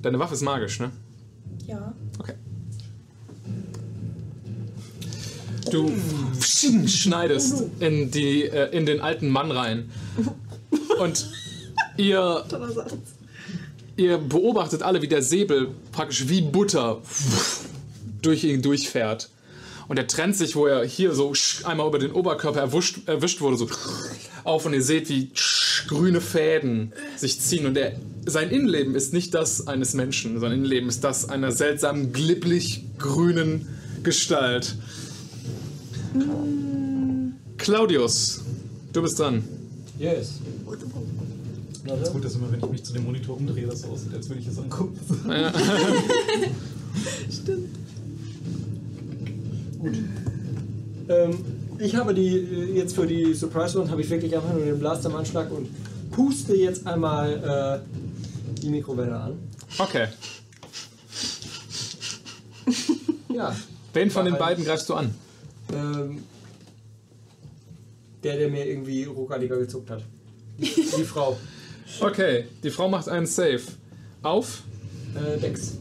Deine 0.00 0.18
Waffe 0.18 0.32
ist 0.34 0.40
magisch, 0.40 0.80
ne? 0.80 0.90
Ja. 1.66 1.92
Okay. 2.18 2.34
Du 5.70 5.92
schneidest 6.40 7.64
in, 7.80 8.10
die, 8.10 8.44
äh, 8.44 8.74
in 8.76 8.86
den 8.86 9.02
alten 9.02 9.28
Mann 9.28 9.50
rein. 9.50 9.90
Und 10.98 11.30
ihr, 11.98 12.44
Ihr 13.96 14.16
beobachtet 14.16 14.82
alle, 14.82 15.02
wie 15.02 15.08
der 15.08 15.22
Säbel 15.22 15.68
praktisch 15.92 16.28
wie 16.28 16.40
Butter 16.40 17.02
durch 18.22 18.44
ihn 18.44 18.62
durchfährt. 18.62 19.28
Und 19.88 19.98
er 19.98 20.06
trennt 20.06 20.36
sich, 20.36 20.56
wo 20.56 20.66
er 20.66 20.84
hier 20.84 21.14
so 21.14 21.32
einmal 21.64 21.86
über 21.88 21.98
den 21.98 22.12
Oberkörper 22.12 22.60
erwischt, 22.60 23.06
erwischt 23.06 23.40
wurde, 23.40 23.56
so 23.56 23.68
auf 24.44 24.66
und 24.66 24.74
ihr 24.74 24.82
seht, 24.82 25.08
wie 25.08 25.30
grüne 25.88 26.20
Fäden 26.20 26.92
sich 27.16 27.40
ziehen. 27.40 27.66
Und 27.66 27.76
er, 27.76 27.92
sein 28.26 28.50
Innenleben 28.50 28.94
ist 28.94 29.12
nicht 29.12 29.34
das 29.34 29.66
eines 29.66 29.94
Menschen, 29.94 30.38
sein 30.40 30.52
Innenleben 30.52 30.88
ist 30.88 31.04
das 31.04 31.28
einer 31.28 31.52
seltsamen, 31.52 32.12
glibblich 32.12 32.84
grünen 32.98 33.68
Gestalt. 34.02 34.76
Claudius, 37.58 38.42
du 38.92 39.02
bist 39.02 39.18
dran. 39.18 39.44
Yes. 39.98 40.34
Das 41.84 42.00
ist 42.00 42.12
gut, 42.12 42.24
dass 42.24 42.34
immer, 42.36 42.50
wenn 42.50 42.60
ich 42.60 42.70
mich 42.70 42.84
zu 42.84 42.92
dem 42.92 43.04
Monitor 43.04 43.36
umdrehe, 43.36 43.66
das 43.66 43.82
so 43.82 43.88
aussieht, 43.88 44.14
als 44.14 44.28
würde 44.28 44.40
ich 44.40 44.46
es 44.46 44.58
angucken. 44.58 44.98
Ja. 45.28 45.52
Stimmt. 47.30 47.81
Gut. 49.82 49.98
Ähm, 51.08 51.44
ich 51.78 51.96
habe 51.96 52.14
die, 52.14 52.36
äh, 52.36 52.76
jetzt 52.76 52.94
für 52.94 53.06
die 53.06 53.34
Surprise 53.34 53.80
One 53.80 53.90
habe 53.90 54.00
ich 54.00 54.08
wirklich 54.08 54.34
einfach 54.34 54.52
nur 54.52 54.64
den 54.64 54.78
Blaster 54.78 55.08
am 55.08 55.16
Anschlag 55.16 55.50
und 55.50 55.68
puste 56.12 56.54
jetzt 56.54 56.86
einmal 56.86 57.82
äh, 57.84 58.60
die 58.60 58.68
Mikrowelle 58.70 59.16
an. 59.16 59.38
Okay. 59.78 60.06
Ja. 63.34 63.56
Wen 63.94 64.10
von 64.10 64.26
den 64.26 64.36
beiden 64.36 64.62
greifst 64.62 64.86
du 64.90 64.94
an? 64.94 65.14
Ähm, 65.72 66.22
der, 68.22 68.36
der 68.36 68.50
mir 68.50 68.66
irgendwie 68.66 69.04
ruckaliger 69.04 69.56
gezuckt 69.56 69.88
hat. 69.90 70.02
Die, 70.58 70.64
die 70.64 71.04
Frau. 71.04 71.38
Okay, 72.00 72.46
die 72.62 72.70
Frau 72.70 72.88
macht 72.88 73.08
einen 73.08 73.26
Save. 73.26 73.60
Auf? 74.22 74.62
Äh, 75.14 75.38
Dex. 75.38 75.78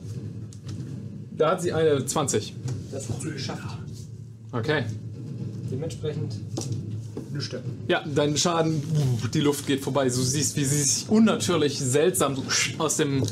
Da 1.38 1.52
hat 1.52 1.62
sie 1.62 1.72
eine 1.72 2.06
20. 2.06 2.54
Das 2.92 3.08
hat 3.08 3.22
sie 3.22 3.32
geschafft. 3.32 3.81
Okay. 4.52 4.84
Dementsprechend 5.72 6.36
nüchtern. 7.32 7.64
Ja, 7.88 8.04
dein 8.06 8.36
Schaden, 8.36 8.82
die 9.34 9.40
Luft 9.40 9.66
geht 9.66 9.82
vorbei. 9.82 10.06
Du 10.06 10.22
siehst, 10.22 10.56
wie 10.58 10.66
sie 10.66 10.84
sich 10.84 11.10
unnatürlich 11.10 11.80
seltsam 11.80 12.38
aus, 12.78 12.98
dem, 12.98 13.24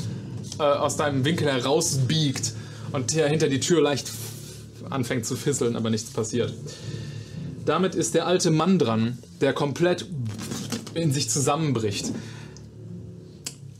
äh, 0.58 0.62
aus 0.62 0.96
deinem 0.96 1.24
Winkel 1.24 1.48
herausbiegt 1.48 2.54
und 2.92 3.12
hinter 3.12 3.48
die 3.48 3.60
Tür 3.60 3.82
leicht 3.82 4.10
anfängt 4.88 5.26
zu 5.26 5.36
fisseln, 5.36 5.76
aber 5.76 5.90
nichts 5.90 6.10
passiert. 6.10 6.54
Damit 7.66 7.94
ist 7.94 8.14
der 8.14 8.26
alte 8.26 8.50
Mann 8.50 8.78
dran, 8.78 9.18
der 9.40 9.52
komplett 9.52 10.06
in 10.94 11.12
sich 11.12 11.28
zusammenbricht. 11.28 12.10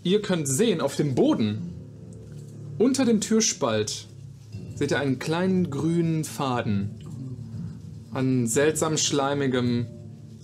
Ihr 0.02 0.22
könnt 0.22 0.46
sehen, 0.46 0.80
auf 0.80 0.96
dem 0.96 1.14
Boden, 1.14 1.72
unter 2.78 3.04
dem 3.04 3.20
Türspalt, 3.20 4.06
seht 4.74 4.92
ihr 4.92 5.00
einen 5.00 5.18
kleinen 5.18 5.70
grünen 5.70 6.24
Faden 6.24 7.00
an 8.12 8.46
seltsam 8.46 8.96
schleimigem 8.96 9.86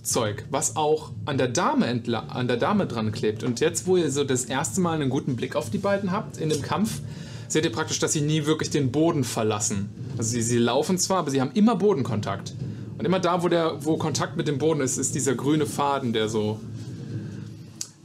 Zeug, 0.03 0.45
was 0.49 0.75
auch 0.75 1.11
an 1.25 1.37
der 1.37 1.49
Dame 1.49 1.85
an 2.29 2.47
der 2.47 2.57
Dame 2.57 2.87
dran 2.87 3.11
klebt. 3.11 3.43
Und 3.43 3.59
jetzt, 3.59 3.87
wo 3.87 3.97
ihr 3.97 4.09
so 4.09 4.23
das 4.23 4.45
erste 4.45 4.79
Mal 4.81 4.93
einen 4.93 5.09
guten 5.09 5.35
Blick 5.35 5.55
auf 5.55 5.69
die 5.69 5.77
beiden 5.77 6.11
habt 6.11 6.37
in 6.37 6.49
dem 6.49 6.61
Kampf, 6.61 7.01
seht 7.49 7.65
ihr 7.65 7.71
praktisch, 7.71 7.99
dass 7.99 8.13
sie 8.13 8.21
nie 8.21 8.45
wirklich 8.45 8.69
den 8.69 8.91
Boden 8.91 9.23
verlassen. 9.23 9.89
Also 10.17 10.31
sie, 10.31 10.41
sie 10.41 10.57
laufen 10.57 10.97
zwar, 10.97 11.19
aber 11.19 11.31
sie 11.31 11.41
haben 11.41 11.51
immer 11.53 11.75
Bodenkontakt. 11.75 12.53
Und 12.97 13.05
immer 13.05 13.19
da, 13.19 13.43
wo 13.43 13.49
der, 13.49 13.85
wo 13.85 13.97
Kontakt 13.97 14.37
mit 14.37 14.47
dem 14.47 14.57
Boden 14.57 14.81
ist, 14.81 14.97
ist 14.97 15.13
dieser 15.13 15.35
grüne 15.35 15.65
Faden, 15.65 16.13
der 16.13 16.29
so. 16.29 16.59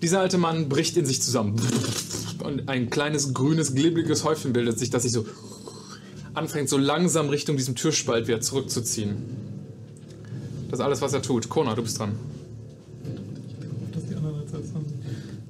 Dieser 0.03 0.21
alte 0.21 0.37
Mann 0.37 0.69
bricht 0.69 0.97
in 0.97 1.07
sich 1.07 1.23
zusammen. 1.23 1.61
Und 2.43 2.69
ein 2.69 2.91
kleines 2.91 3.33
grünes, 3.33 3.75
glibbeliges 3.75 4.25
Häufchen 4.25 4.53
bildet 4.53 4.79
sich, 4.79 4.91
das 4.91 5.05
sich 5.05 5.13
so 5.13 5.25
anfängt, 6.35 6.69
so 6.69 6.77
langsam 6.77 7.29
Richtung 7.29 7.57
diesem 7.57 7.77
Türspalt 7.77 8.27
wieder 8.27 8.41
zurückzuziehen. 8.41 9.52
Das 10.73 10.81
ist 10.81 10.87
alles, 10.87 11.03
was 11.03 11.13
er 11.13 11.21
tut. 11.21 11.51
Kona, 11.51 11.75
du 11.75 11.83
bist 11.83 11.99
dran. 11.99 12.19
dass 13.93 14.07
die 14.07 14.15
anderen 14.15 14.41
als 14.41 14.55
erstes 14.55 14.75
haben. 14.75 14.87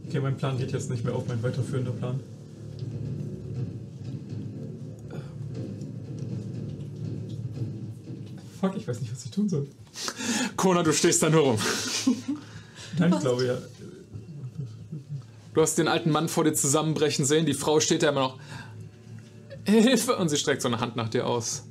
Okay, 0.08 0.18
mein 0.18 0.36
Plan 0.36 0.58
geht 0.58 0.72
jetzt 0.72 0.90
nicht 0.90 1.04
mehr 1.04 1.14
auf, 1.14 1.28
mein 1.28 1.40
weiterführender 1.44 1.92
Plan. 1.92 2.18
Fuck, 8.60 8.76
ich 8.76 8.88
weiß 8.88 9.00
nicht, 9.00 9.12
was 9.12 9.24
ich 9.24 9.30
tun 9.30 9.48
soll. 9.48 9.68
Kona, 10.56 10.82
du 10.82 10.92
stehst 10.92 11.22
da 11.22 11.30
nur 11.30 11.42
rum. 11.42 11.58
Nein, 12.98 13.12
ich 13.12 13.20
glaube 13.20 13.46
ja. 13.46 13.58
Du 15.54 15.62
hast 15.62 15.78
den 15.78 15.86
alten 15.86 16.10
Mann 16.10 16.28
vor 16.28 16.42
dir 16.42 16.54
zusammenbrechen 16.54 17.24
sehen. 17.24 17.46
Die 17.46 17.54
Frau 17.54 17.78
steht 17.78 18.02
da 18.02 18.08
immer 18.08 18.22
noch. 18.22 18.38
Hilfe! 19.66 20.16
Und 20.16 20.30
sie 20.30 20.36
streckt 20.36 20.62
so 20.62 20.66
eine 20.66 20.80
Hand 20.80 20.96
nach 20.96 21.10
dir 21.10 21.28
aus. 21.28 21.62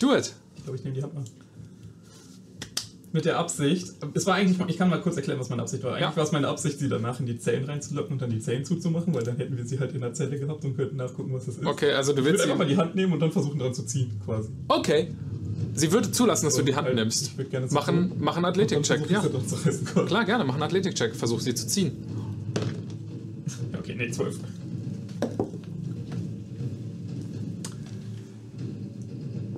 Do 0.00 0.14
it! 0.14 0.34
Ich 0.56 0.62
glaube, 0.64 0.76
ich 0.78 0.84
nehme 0.84 0.96
die 0.96 1.02
Hand 1.02 1.14
mal. 1.14 1.24
Mit 3.12 3.24
der 3.24 3.38
Absicht, 3.38 3.92
es 4.12 4.26
war 4.26 4.34
eigentlich, 4.34 4.58
ich 4.68 4.76
kann 4.76 4.90
mal 4.90 5.00
kurz 5.00 5.16
erklären, 5.16 5.40
was 5.40 5.48
meine 5.48 5.62
Absicht 5.62 5.82
war. 5.84 5.92
Eigentlich 5.94 6.02
Ja. 6.10 6.16
war 6.16 6.24
es 6.24 6.32
meine 6.32 6.48
Absicht, 6.48 6.78
sie 6.78 6.88
danach 6.88 7.18
in 7.18 7.24
die 7.24 7.38
Zellen 7.38 7.64
reinzulocken 7.64 8.12
und 8.14 8.20
dann 8.22 8.28
die 8.28 8.40
Zellen 8.40 8.62
zuzumachen, 8.64 9.14
weil 9.14 9.22
dann 9.22 9.38
hätten 9.38 9.56
wir 9.56 9.64
sie 9.64 9.78
halt 9.80 9.92
in 9.94 10.02
der 10.02 10.12
Zelle 10.12 10.38
gehabt 10.38 10.62
und 10.66 10.76
könnten 10.76 10.96
nachgucken, 10.96 11.32
was 11.32 11.46
das 11.46 11.56
ist. 11.56 11.64
Okay, 11.64 11.92
also 11.92 12.12
du 12.12 12.18
Ich 12.18 12.24
würde 12.24 12.32
willst 12.32 12.44
einfach 12.44 12.58
mal 12.58 12.66
die 12.66 12.76
Hand 12.76 12.94
nehmen 12.94 13.14
und 13.14 13.20
dann 13.20 13.32
versuchen 13.32 13.58
dran 13.58 13.72
zu 13.72 13.84
ziehen, 13.84 14.20
quasi. 14.24 14.50
Okay. 14.68 15.08
Sie 15.74 15.90
würde 15.92 16.10
zulassen, 16.12 16.44
dass 16.46 16.56
du 16.56 16.62
die 16.62 16.74
Hand 16.74 16.88
Weil 16.88 16.94
nimmst. 16.94 17.28
Ich 17.28 17.38
würde 17.38 17.48
gerne 17.50 17.66
Machen, 17.68 18.10
tun. 18.10 18.18
mach 18.20 18.36
einen 18.36 18.44
Und 18.44 18.56
dann 18.56 18.64
Athletik-Check. 18.66 19.10
Ja. 19.10 20.04
Klar, 20.04 20.24
gerne. 20.26 20.44
Mach 20.44 20.54
einen 20.54 20.62
Athletik-Check. 20.64 21.16
Versuch 21.16 21.40
sie 21.40 21.54
zu 21.54 21.66
ziehen. 21.66 21.92
Okay, 23.78 23.94
nee, 23.96 24.10
12. 24.10 24.38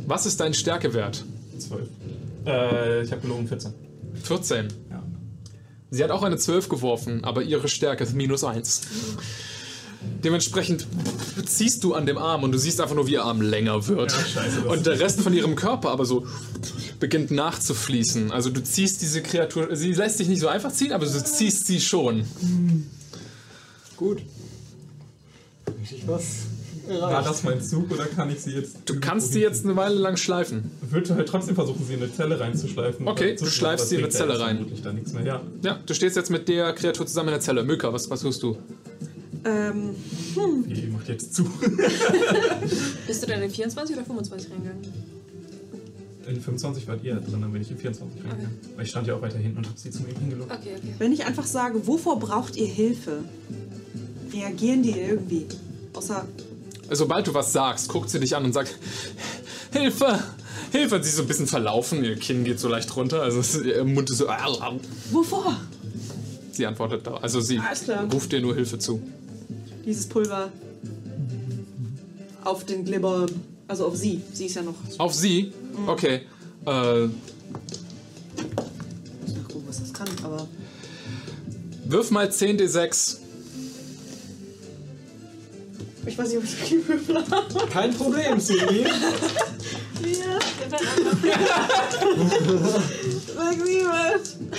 Was 0.09 0.25
ist 0.25 0.41
dein 0.41 0.55
Stärkewert? 0.55 1.23
12. 1.59 1.89
Äh, 2.47 3.03
ich 3.03 3.13
habe 3.13 3.21
gelogen 3.21 3.47
14. 3.47 3.75
14. 4.23 4.69
Ja. 4.91 5.03
Sie 5.91 6.03
hat 6.03 6.11
auch 6.11 6.23
eine 6.23 6.39
12 6.39 6.71
geworfen, 6.71 7.25
aber 7.25 7.43
ihre 7.43 7.69
Stärke 7.69 8.05
ist 8.05 8.15
minus 8.15 8.43
1. 8.43 8.81
Dementsprechend 10.25 10.87
ziehst 11.45 11.85
du 11.85 11.93
an 11.93 12.07
dem 12.07 12.17
Arm 12.17 12.43
und 12.43 12.53
du 12.53 12.59
siehst 12.59 12.81
einfach 12.81 12.95
nur, 12.95 13.07
wie 13.07 13.13
ihr 13.13 13.25
Arm 13.25 13.43
länger 13.43 13.87
wird. 13.87 14.13
Ja, 14.13 14.25
scheiße, 14.25 14.61
und 14.63 14.87
der 14.87 14.99
Rest 14.99 15.21
von 15.21 15.35
ihrem 15.35 15.57
Körper 15.57 15.91
aber 15.91 16.07
so 16.07 16.27
beginnt 17.01 17.31
nachzufließen. 17.31 18.33
Also 18.33 18.49
du 18.49 18.63
ziehst 18.63 19.03
diese 19.03 19.23
Kreatur, 19.23 19.77
sie 19.77 19.93
lässt 19.93 20.17
sich 20.17 20.29
nicht 20.29 20.41
so 20.41 20.49
einfach 20.49 20.73
ziehen, 20.73 20.93
aber 20.93 21.05
du 21.05 21.23
ziehst 21.23 21.67
sie 21.67 21.81
schon. 21.81 22.25
Gut. 23.97 24.23
Richtig 25.83 26.07
was? 26.07 26.25
War 26.89 27.23
das 27.23 27.43
mein 27.43 27.61
Zug 27.61 27.91
oder 27.93 28.07
kann 28.07 28.31
ich 28.31 28.41
sie 28.41 28.53
jetzt. 28.53 28.77
Du 28.87 28.99
kannst 29.01 29.33
sie 29.33 29.41
jetzt 29.41 29.65
eine 29.65 29.77
Weile 29.77 29.97
lang 29.97 30.17
schleifen. 30.17 30.71
Ich 30.87 30.93
würde 30.93 31.15
halt 31.15 31.29
trotzdem 31.29 31.55
versuchen, 31.55 31.85
sie 31.87 31.95
in 31.95 32.03
eine 32.03 32.13
Zelle 32.13 32.41
reinzuschleifen. 32.41 33.07
Okay, 33.07 33.37
du 33.37 33.47
schleifst 33.47 33.89
sie 33.89 33.97
in 33.97 34.03
eine 34.03 34.11
Zelle 34.11 34.39
rein. 34.41 34.67
Dann 34.83 34.95
nichts 34.95 35.13
mehr. 35.13 35.25
Ja. 35.25 35.43
Ja, 35.63 35.79
du 35.85 35.95
stehst 35.95 36.17
jetzt 36.17 36.31
mit 36.31 36.49
der 36.49 36.73
Kreatur 36.73 37.07
zusammen 37.07 37.29
in 37.29 37.35
der 37.35 37.41
Zelle. 37.41 37.63
Möka, 37.63 37.93
was, 37.93 38.09
was 38.11 38.21
tust 38.21 38.43
du? 38.43 38.57
Ähm, 39.45 39.95
Die 40.67 40.87
macht 40.89 41.09
jetzt 41.09 41.35
zu. 41.35 41.45
Bist 43.07 43.23
du 43.23 43.27
denn 43.27 43.43
in 43.43 43.51
24 43.51 43.97
oder 43.97 44.05
25 44.05 44.51
reingegangen? 44.51 44.83
In 46.27 46.41
25 46.41 46.87
wart 46.89 47.03
ihr 47.05 47.15
drin, 47.17 47.41
dann 47.41 47.53
bin 47.53 47.63
ich 47.63 47.71
in 47.71 47.79
24 47.79 48.23
reingegangen. 48.23 48.59
Weil 48.77 48.85
ich 48.85 48.91
stand 48.91 49.07
ja 49.07 49.15
auch 49.15 49.23
weiter 49.23 49.39
hinten 49.39 49.59
und 49.59 49.67
habe 49.67 49.79
sie 49.79 49.91
zu 49.91 50.03
mir 50.03 50.13
hingelockt. 50.19 50.53
Okay, 50.53 50.75
okay. 50.77 50.95
wenn 50.99 51.13
ich 51.13 51.25
einfach 51.25 51.47
sage, 51.47 51.87
wovor 51.87 52.19
braucht 52.19 52.57
ihr 52.57 52.67
Hilfe? 52.67 53.23
Reagieren 54.33 54.83
die 54.83 54.91
irgendwie? 54.91 55.47
Außer, 55.95 56.27
Sobald 56.91 57.27
du 57.27 57.35
was 57.35 57.53
sagst, 57.53 57.89
guckt 57.89 58.11
sie 58.11 58.21
dich 58.21 58.35
an 58.37 58.45
und 58.45 58.53
sagt: 58.53 58.75
Hilfe! 59.73 60.19
Hilfe! 60.73 60.97
Und 60.97 61.03
sie 61.03 61.11
ist 61.11 61.17
so 61.17 61.23
ein 61.23 61.29
bisschen 61.29 61.47
verlaufen, 61.47 62.03
ihr 62.05 62.17
Kinn 62.17 62.45
geht 62.45 62.59
so 62.61 62.69
leicht 62.69 62.95
runter, 62.97 63.23
also 63.23 63.61
ihr 63.63 63.85
Mund 63.85 64.11
ist 64.11 64.19
so. 64.19 64.29
wovor? 65.11 65.57
Sie 66.53 66.67
antwortet 66.67 67.07
da. 67.07 67.15
Also 67.19 67.41
sie 67.41 67.61
ruft 68.13 68.33
dir 68.33 68.41
nur 68.41 68.55
Hilfe 68.55 68.79
zu. 68.79 69.01
Dieses 69.85 70.07
Pulver 70.09 70.51
auf 72.45 72.65
den 72.65 72.85
Glibber, 72.85 73.27
also 73.69 73.87
auf 73.87 73.97
sie. 73.97 74.21
Sie 74.33 74.47
ist 74.47 74.57
ja 74.57 74.63
noch. 74.63 74.75
Auf 74.99 75.15
sie? 75.15 75.53
Okay. 75.87 76.23
Äh, 76.67 77.05
Ich 77.05 77.11
muss 79.23 79.37
nachgucken, 79.37 79.65
was 79.69 79.81
das 79.81 79.93
kann, 79.93 80.09
aber. 80.25 80.49
wirf 81.87 82.11
mal 82.11 82.29
10d6. 82.29 83.19
Ich 86.09 86.17
weiß 86.17 86.29
nicht, 86.29 86.39
ob 86.39 86.45
ich 86.45 86.51
so 86.51 86.57
viel 86.57 86.89
Würfel 86.89 87.17
habe. 87.31 87.67
Kein 87.71 87.95
Problem, 87.95 88.41
Siri. 88.41 88.87
Vier, 90.03 90.39
sechs, 90.71 90.87
sieben, 90.97 91.19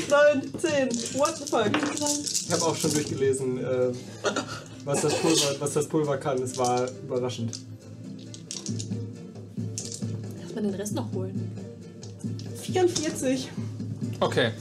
neun, 0.09 0.41
zehn. 0.59 0.89
What 1.19 1.37
the 1.37 1.45
fuck? 1.45 1.71
Ich 2.45 2.51
habe 2.51 2.63
auch 2.63 2.75
schon 2.75 2.93
durchgelesen, 2.93 3.57
äh, 3.57 3.91
was, 4.85 5.01
das 5.01 5.15
Pulver, 5.15 5.55
was 5.59 5.73
das 5.73 5.87
Pulver 5.87 6.17
kann. 6.17 6.39
Es 6.41 6.55
war 6.57 6.87
überraschend. 7.03 7.59
Lass 10.43 10.53
mal 10.53 10.61
den 10.61 10.75
Rest 10.75 10.93
noch 10.93 11.11
holen. 11.13 11.51
44. 12.61 13.49
Okay. 14.19 14.51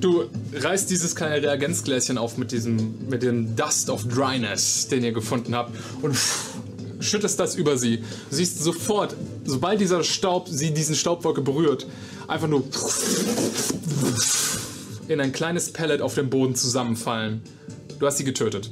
Du 0.00 0.24
reißt 0.54 0.90
dieses 0.90 1.16
kleine 1.16 1.42
Reagenzgläschen 1.42 2.18
auf 2.18 2.36
mit 2.36 2.52
diesem, 2.52 3.08
mit 3.08 3.22
dem 3.22 3.56
Dust 3.56 3.90
of 3.90 4.06
Dryness, 4.06 4.88
den 4.88 5.02
ihr 5.02 5.12
gefunden 5.12 5.54
habt, 5.54 5.76
und 6.02 6.16
schüttest 7.00 7.40
das 7.40 7.54
über 7.54 7.76
sie. 7.76 7.98
Du 8.30 8.36
siehst 8.36 8.62
sofort, 8.62 9.16
sobald 9.44 9.80
dieser 9.80 10.04
Staub, 10.04 10.48
sie 10.48 10.72
diesen 10.72 10.94
Staubwolke 10.94 11.40
berührt, 11.40 11.86
einfach 12.26 12.48
nur 12.48 12.64
in 15.08 15.20
ein 15.20 15.32
kleines 15.32 15.72
Pellet 15.72 16.02
auf 16.02 16.14
dem 16.14 16.28
Boden 16.30 16.54
zusammenfallen. 16.54 17.40
Du 17.98 18.06
hast 18.06 18.18
sie 18.18 18.24
getötet. 18.24 18.70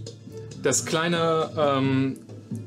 Das 0.63 0.85
kleine, 0.85 1.51
ähm, 1.57 2.19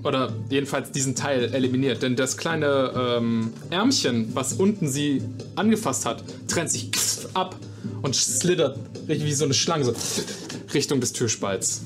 oder 0.04 0.34
jedenfalls 0.50 0.92
diesen 0.92 1.16
Teil 1.16 1.54
eliminiert, 1.54 2.02
denn 2.02 2.16
das 2.16 2.36
kleine 2.36 2.92
ähm, 2.96 3.54
Ärmchen, 3.70 4.32
was 4.34 4.54
unten 4.54 4.88
sie 4.88 5.22
angefasst 5.56 6.06
hat, 6.06 6.24
trennt 6.48 6.72
sich 6.72 6.90
ab 7.34 7.56
und 8.02 8.16
slittert 8.16 8.78
richtig 9.08 9.28
wie 9.28 9.34
so 9.34 9.46
eine 9.46 9.54
Schlange 9.54 9.86
so 9.86 9.94
Richtung 10.74 11.00
des 11.00 11.14
Türspalts. 11.14 11.82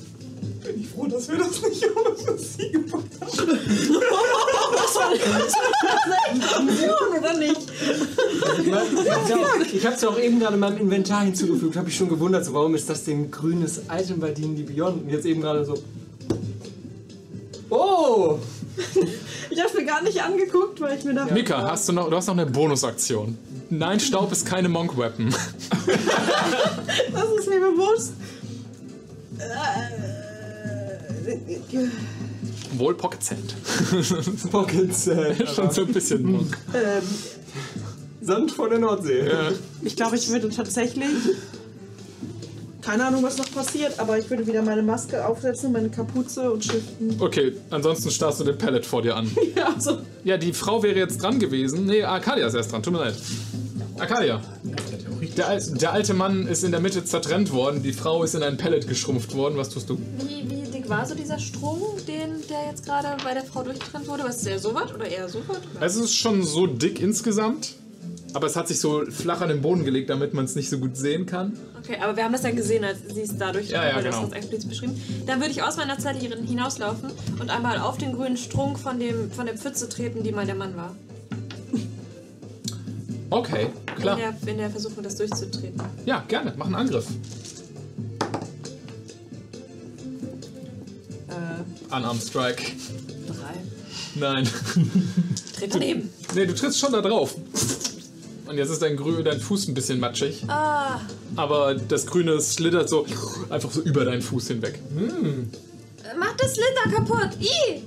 Bin 0.64 0.82
ich 0.82 0.88
froh, 0.90 1.08
dass 1.08 1.30
wir 1.30 1.38
das 1.38 1.62
nicht 1.62 1.84
ohne 1.96 2.38
sie 2.38 2.72
gemacht 2.72 3.06
haben. 3.20 3.32
Das? 4.74 4.98
oder 7.18 7.38
nicht? 7.38 7.60
Ich 9.74 9.86
habe 9.86 9.96
es 9.96 10.02
ja 10.02 10.10
auch 10.10 10.20
eben 10.20 10.40
gerade 10.40 10.54
in 10.56 10.60
meinem 10.60 10.78
Inventar 10.78 11.24
hinzugefügt, 11.24 11.76
habe 11.76 11.90
ich 11.90 11.96
schon 11.96 12.10
gewundert, 12.10 12.46
so, 12.46 12.54
warum 12.54 12.76
ist 12.76 12.90
das 12.90 13.04
denn 13.04 13.24
ein 13.24 13.32
grünes 13.32 13.82
Item 13.90 14.20
bei 14.20 14.32
D&D 14.32 14.64
Beyond? 14.64 15.04
Und 15.04 15.10
jetzt 15.10 15.26
eben 15.26 15.42
gerade 15.42 15.66
so, 15.66 15.76
oh! 17.70 18.40
Ich 19.50 19.62
hab's 19.62 19.74
mir 19.74 19.86
gar 19.86 20.02
nicht 20.02 20.22
angeguckt, 20.22 20.82
weil 20.82 20.98
ich 20.98 21.04
mir 21.06 21.14
dachte. 21.14 21.34
Mika, 21.34 21.62
hast 21.70 21.88
du 21.90 21.94
noch, 21.94 22.10
du 22.10 22.16
hast 22.16 22.28
noch 22.28 22.34
eine 22.34 22.46
Bonusaktion. 22.48 23.38
Nein, 23.70 24.00
Staub 24.00 24.32
ist 24.32 24.46
keine 24.46 24.70
Monk 24.70 24.98
Weapon. 24.98 25.34
Das 27.12 27.26
ist 27.40 27.50
mir 27.50 27.60
bewusst. 27.60 28.14
Äh, 29.38 29.50
Wohl 32.78 32.96
Pocket 32.96 33.24
Sand. 33.24 33.56
Pocket 34.52 34.94
Sand. 34.96 35.50
Schon 35.50 35.72
so 35.72 35.82
ein 35.82 35.94
bisschen 35.94 36.24
Monk. 36.24 36.58
ähm, 36.74 37.04
Sand 38.22 38.52
vor 38.52 38.70
der 38.70 38.80
Nordsee. 38.80 39.28
Ja. 39.28 39.52
ich 39.82 39.96
glaube, 39.96 40.16
ich 40.16 40.30
würde 40.30 40.50
tatsächlich. 40.50 41.10
Keine 42.84 43.06
Ahnung, 43.06 43.24
was 43.24 43.38
noch 43.38 43.50
passiert, 43.52 43.98
aber 44.00 44.18
ich 44.20 44.30
würde 44.30 44.46
wieder 44.46 44.62
meine 44.62 44.84
Maske 44.84 45.26
aufsetzen, 45.26 45.72
meine 45.72 45.90
Kapuze 45.90 46.52
und 46.52 46.64
shiften. 46.66 47.16
Okay, 47.20 47.54
ansonsten 47.70 48.12
starrst 48.12 48.42
du 48.42 48.44
den 48.44 48.58
Pellet 48.58 48.86
vor 48.86 49.02
dir 49.02 49.16
an. 49.16 49.30
Ja, 49.56 49.74
so. 49.80 50.00
Ja, 50.24 50.38
die 50.38 50.52
Frau 50.52 50.82
wäre 50.84 50.98
jetzt 50.98 51.22
dran 51.22 51.40
gewesen. 51.40 51.86
Nee, 51.86 52.04
Arcadia 52.04 52.48
ist 52.48 52.56
erst 52.56 52.72
dran, 52.72 52.82
tut 52.84 52.92
mir 52.94 53.00
leid. 53.00 53.16
Arcadia. 54.00 54.42
Der, 55.38 55.48
Al- 55.48 55.62
der 55.62 55.94
alte 55.94 56.14
Mann 56.14 56.48
ist 56.48 56.64
in 56.64 56.72
der 56.72 56.80
Mitte 56.82 57.06
zertrennt 57.06 57.52
worden, 57.54 57.82
die 57.84 57.94
Frau 57.94 58.24
ist 58.24 58.36
in 58.36 58.44
ein 58.44 58.58
Pellet 58.58 58.88
geschrumpft 58.88 59.34
worden. 59.36 59.56
Was 59.58 59.70
tust 59.70 59.90
du? 59.90 59.98
Wie, 60.20 60.50
wie 60.50 60.70
dick 60.70 60.90
war 60.90 61.06
so 61.06 61.16
dieser 61.16 61.40
Strom, 61.40 61.82
den 62.08 62.32
der 62.50 62.70
jetzt 62.70 62.84
gerade 62.86 63.16
bei 63.24 63.34
der 63.34 63.44
Frau 63.44 63.64
durchtrennt 63.64 64.08
wurde? 64.08 64.24
Was 64.26 64.38
ist 64.38 64.46
der 64.48 64.60
so 64.60 64.74
was 64.76 64.94
oder 64.94 65.06
eher 65.06 65.30
so 65.30 65.40
was? 65.48 65.60
Also 65.80 66.00
es 66.02 66.08
ist 66.08 66.16
schon 66.18 66.44
so 66.44 66.68
dick 66.68 67.00
insgesamt, 67.00 67.76
aber 68.34 68.48
es 68.48 68.56
hat 68.56 68.68
sich 68.68 68.80
so 68.80 69.04
flach 69.10 69.42
an 69.42 69.50
den 69.50 69.62
Boden 69.62 69.84
gelegt, 69.86 70.10
damit 70.10 70.34
man 70.34 70.46
es 70.46 70.56
nicht 70.56 70.70
so 70.70 70.78
gut 70.80 70.98
sehen 70.98 71.26
kann. 71.26 71.58
Okay, 71.84 71.98
aber 72.02 72.16
wir 72.16 72.24
haben 72.24 72.32
das 72.34 72.44
ja 72.44 72.52
gesehen, 72.52 72.84
als 72.84 72.98
sie 73.14 73.22
es 73.22 73.38
dadurch 73.38 73.70
Ja, 73.70 73.86
ja, 73.88 74.02
genau. 74.02 74.22
das 74.26 74.32
explizit 74.34 74.70
beschrieben. 74.70 75.02
Dann 75.26 75.40
würde 75.40 75.52
ich 75.52 75.62
aus 75.62 75.78
meiner 75.78 75.98
Zeit 76.00 76.18
hier 76.18 76.36
hinauslaufen 76.36 77.12
und 77.40 77.50
einmal 77.50 77.78
auf 77.80 77.98
den 77.98 78.14
grünen 78.14 78.38
Strunk 78.38 78.80
von, 78.80 79.00
dem, 79.00 79.32
von 79.32 79.46
der 79.46 79.58
Pfütze 79.58 79.88
treten, 79.90 80.24
die 80.24 80.32
mal 80.32 80.46
der 80.46 80.56
Mann 80.56 80.76
war. 80.76 80.96
Okay, 83.30 83.68
klar. 83.96 84.18
In 84.18 84.22
der, 84.24 84.52
in 84.54 84.58
der 84.60 84.70
Versuchung, 84.70 85.04
das 85.04 85.16
durchzutreten. 85.16 85.82
Ja, 86.06 86.24
gerne, 86.28 86.54
mach 86.56 86.68
einen 86.68 86.76
Angriff. 86.76 87.08
Äh, 91.30 91.96
Unarmed 91.96 92.22
Strike. 92.22 92.62
drei. 93.28 93.54
Nein. 94.16 94.48
Tritt 95.58 95.74
daneben. 95.74 96.10
Nee, 96.36 96.46
du 96.46 96.54
trittst 96.54 96.80
schon 96.80 96.92
da 96.92 97.02
drauf. 97.02 97.36
Und 98.54 98.60
jetzt 98.60 98.70
ist 98.70 98.84
dein, 98.84 98.96
Grü 98.96 99.24
dein 99.24 99.40
Fuß 99.40 99.68
ein 99.68 99.74
bisschen 99.74 100.00
matschig. 100.00 100.44
Ah, 100.48 101.00
Aber 101.36 101.74
das 101.74 102.06
Grüne 102.06 102.40
schlittert 102.40 102.88
so 102.88 103.04
einfach 103.50 103.72
so 103.72 103.82
über 103.82 104.06
deinen 104.06 104.22
Fuß 104.22 104.50
hinweg. 104.50 104.80
mach 106.20 106.38
das 106.38 106.54
Slither 106.54 106.96
kaputt. 106.96 107.30
Ih! 107.40 107.82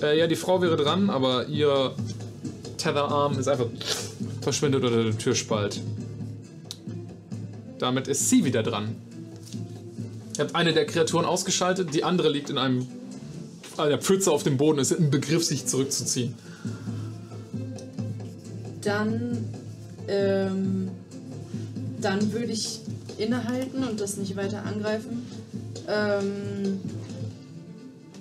Äh, 0.00 0.16
ja, 0.16 0.28
die 0.28 0.36
Frau 0.36 0.62
wäre 0.62 0.76
dran, 0.76 1.10
aber 1.10 1.48
ihr 1.48 1.92
Tetherarm 2.78 3.36
ist 3.36 3.48
einfach 3.48 3.66
verschwindet 4.42 4.84
unter 4.84 5.02
dem 5.02 5.18
Türspalt. 5.18 5.80
Damit 7.80 8.06
ist 8.06 8.28
sie 8.30 8.44
wieder 8.44 8.62
dran. 8.62 8.94
Ihr 10.38 10.44
habt 10.44 10.54
eine 10.54 10.72
der 10.72 10.86
Kreaturen 10.86 11.24
ausgeschaltet, 11.24 11.92
die 11.92 12.04
andere 12.04 12.28
liegt 12.28 12.48
in 12.48 12.58
einem 12.58 12.86
einer 13.76 13.98
Pfütze 13.98 14.30
auf 14.30 14.44
dem 14.44 14.56
Boden, 14.56 14.78
ist 14.78 14.92
im 14.92 15.10
Begriff, 15.10 15.42
sich 15.42 15.66
zurückzuziehen. 15.66 16.36
Dann, 18.82 19.44
ähm, 20.08 20.90
dann 22.00 22.32
würde 22.32 22.52
ich 22.52 22.80
innehalten 23.18 23.84
und 23.84 24.00
das 24.00 24.16
nicht 24.16 24.36
weiter 24.36 24.64
angreifen. 24.64 25.26
Ähm, 25.88 26.80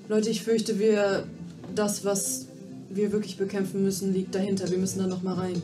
Leute, 0.07 0.30
ich 0.30 0.43
fürchte, 0.43 0.80
wir, 0.80 1.25
das, 1.73 2.03
was 2.06 2.48
wir 2.90 3.11
wirklich 3.11 3.38
bekämpfen 3.38 3.83
müssen, 3.83 4.14
liegt 4.14 4.35
dahinter. 4.35 4.69
Wir 4.69 4.77
müssen 4.77 4.99
da 4.99 5.07
noch 5.07 5.22
mal 5.22 5.35
rein. 5.35 5.61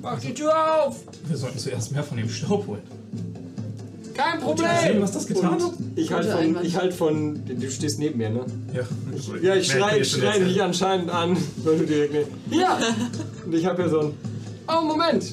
Mach 0.00 0.20
die 0.20 0.34
Tür 0.34 0.84
auf! 0.84 1.04
Wir 1.26 1.36
sollten 1.36 1.58
zuerst 1.58 1.92
mehr 1.92 2.02
von 2.02 2.16
dem 2.16 2.28
Staub 2.28 2.66
holen. 2.66 2.82
Kein 4.18 4.40
Mal 4.40 4.56
sehen, 4.56 4.66
Problem! 4.66 5.02
was 5.02 5.12
das 5.12 5.26
getan 5.28 5.62
hat. 5.62 5.72
Ich 5.94 6.12
halte 6.12 6.28
Gute 6.28 6.54
von, 6.54 6.64
ich 6.64 6.76
halt 6.76 6.92
von, 6.94 7.40
du 7.46 7.70
stehst 7.70 7.98
neben 8.00 8.18
mir, 8.18 8.30
ne? 8.30 8.40
Ja, 8.74 8.82
Ja, 9.40 9.54
ich 9.54 9.68
schreie 9.70 10.04
schrei 10.04 10.40
dich 10.40 10.60
anscheinend 10.60 11.10
an, 11.10 11.36
weil 11.58 11.78
du 11.78 11.86
direkt 11.86 12.14
neben 12.14 12.60
Ja! 12.60 12.78
Und 13.46 13.54
ich 13.54 13.64
habe 13.64 13.82
ja 13.82 13.88
so 13.88 14.00
ein, 14.00 14.14
oh 14.66 14.82
Moment! 14.84 15.32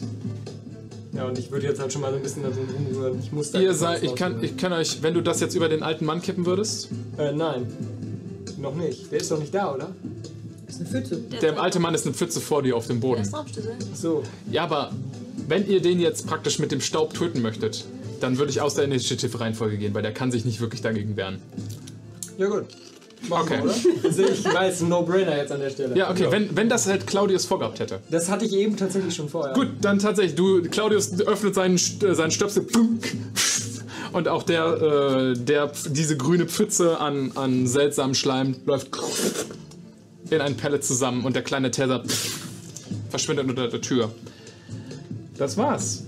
Ja, 1.14 1.26
und 1.26 1.40
ich 1.40 1.50
würde 1.50 1.66
jetzt 1.66 1.80
halt 1.80 1.92
schon 1.94 2.02
mal 2.02 2.12
so 2.12 2.18
ein 2.18 2.24
bisschen 2.24 2.44
da 2.44 2.50
so 2.52 2.60
rumrühren. 2.62 3.18
Ich 3.20 3.32
muss 3.32 3.50
da 3.52 3.60
Ihr 3.60 3.74
seid, 3.74 4.04
ich 4.04 4.14
kann, 4.16 4.44
ich 4.44 4.56
kann 4.58 4.72
euch, 4.74 5.02
wenn 5.02 5.14
du 5.14 5.22
das 5.22 5.40
jetzt 5.40 5.56
über 5.56 5.68
den 5.70 5.82
alten 5.82 6.06
Mann 6.06 6.22
kippen 6.22 6.46
würdest, 6.46 6.90
Äh, 7.18 7.32
nein. 7.32 7.66
Noch 8.58 8.76
nicht. 8.76 9.12
Der 9.12 9.20
ist 9.20 9.32
doch 9.32 9.40
nicht 9.40 9.54
da, 9.56 9.74
oder? 9.74 9.90
Das 10.68 10.76
ist 10.76 10.82
eine 10.82 10.90
Pfütze. 11.06 11.22
der 11.42 11.60
alte 11.60 11.80
Mann 11.80 11.96
ist 11.96 12.06
eine 12.06 12.14
Pfütze 12.14 12.40
vor 12.42 12.62
dir 12.64 12.76
auf 12.76 12.88
dem 12.88 13.00
Der 13.00 13.08
Boden. 13.08 13.22
ist 13.22 13.34
Raumschlüssel. 13.34 13.74
So. 13.94 14.24
Ja, 14.52 14.64
aber 14.64 14.92
wenn 15.48 15.68
ihr 15.68 15.82
den 15.82 16.00
jetzt 16.00 16.28
praktisch 16.28 16.60
mit 16.60 16.72
dem 16.72 16.82
Staub 16.82 17.14
töten 17.14 17.42
möchtet, 17.42 17.86
dann 18.20 18.38
würde 18.38 18.52
ich 18.52 18.62
aus 18.62 18.76
der 18.76 18.86
Initiative-Reihenfolge 18.86 19.78
gehen, 19.78 19.94
weil 19.94 20.02
der 20.02 20.14
kann 20.14 20.32
sich 20.32 20.46
nicht 20.46 20.62
wirklich 20.62 20.82
dagegen 20.82 21.16
wehren. 21.16 21.40
Ja, 22.38 22.48
gut. 22.48 22.66
Machen 23.30 23.44
Okay. 23.44 23.58
wir, 23.58 23.64
oder? 23.64 23.76
Also 24.04 24.24
ich 24.24 24.46
weiß, 24.46 24.82
ein 24.82 24.90
No-Brainer 24.90 25.38
jetzt 25.38 25.52
an 25.52 25.60
der 25.60 25.70
Stelle. 25.70 25.98
Ja, 25.98 26.12
okay, 26.12 26.28
wenn, 26.30 26.56
wenn 26.56 26.70
das 26.70 26.86
halt 26.86 27.08
Claudius 27.08 27.46
vorgehabt 27.46 27.80
hätte. 27.80 28.00
Das 28.12 28.30
hatte 28.30 28.46
ich 28.46 28.54
eben 28.54 28.78
tatsächlich 28.78 29.16
schon 29.16 29.30
vorher. 29.30 29.54
Gut, 29.54 29.70
dann 29.82 30.00
tatsächlich, 30.00 30.36
du, 30.36 30.62
Claudius 30.64 31.20
öffnet 31.22 31.56
seinen, 31.56 31.76
äh, 31.76 32.14
seinen 32.14 32.32
Stöpsel 32.32 32.66
und 34.14 34.28
auch 34.28 34.44
der, 34.44 34.66
äh, 34.66 35.34
der, 35.34 35.72
diese 35.90 36.18
grüne 36.18 36.46
Pfütze 36.46 37.00
an, 37.00 37.32
an 37.36 37.68
seltsamem 37.68 38.16
Schleim 38.16 38.56
läuft 38.66 38.90
in 40.30 40.42
ein 40.42 40.56
Pellet 40.56 40.84
zusammen 40.84 41.26
und 41.26 41.36
der 41.36 41.44
kleine 41.44 41.72
Tether 41.72 42.04
verschwindet 43.10 43.50
unter 43.50 43.68
der 43.68 43.82
Tür. 43.82 44.12
Das 45.38 45.58
war's. 45.58 46.04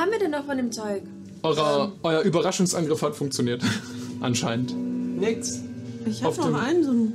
Haben 0.00 0.10
wir 0.10 0.18
denn 0.18 0.30
noch 0.30 0.44
von 0.46 0.56
dem 0.56 0.72
Zeug? 0.72 1.02
Eurer, 1.42 1.92
euer 2.02 2.22
Überraschungsangriff 2.22 3.02
hat 3.02 3.14
funktioniert. 3.14 3.62
Anscheinend. 4.20 4.74
Nix. 5.18 5.60
Ich 6.06 6.24
Auf 6.24 6.38
habe 6.38 6.50
noch 6.52 6.58
dem- 6.58 6.66
einen, 6.66 6.84
so 6.84 6.90
ein. 6.90 7.12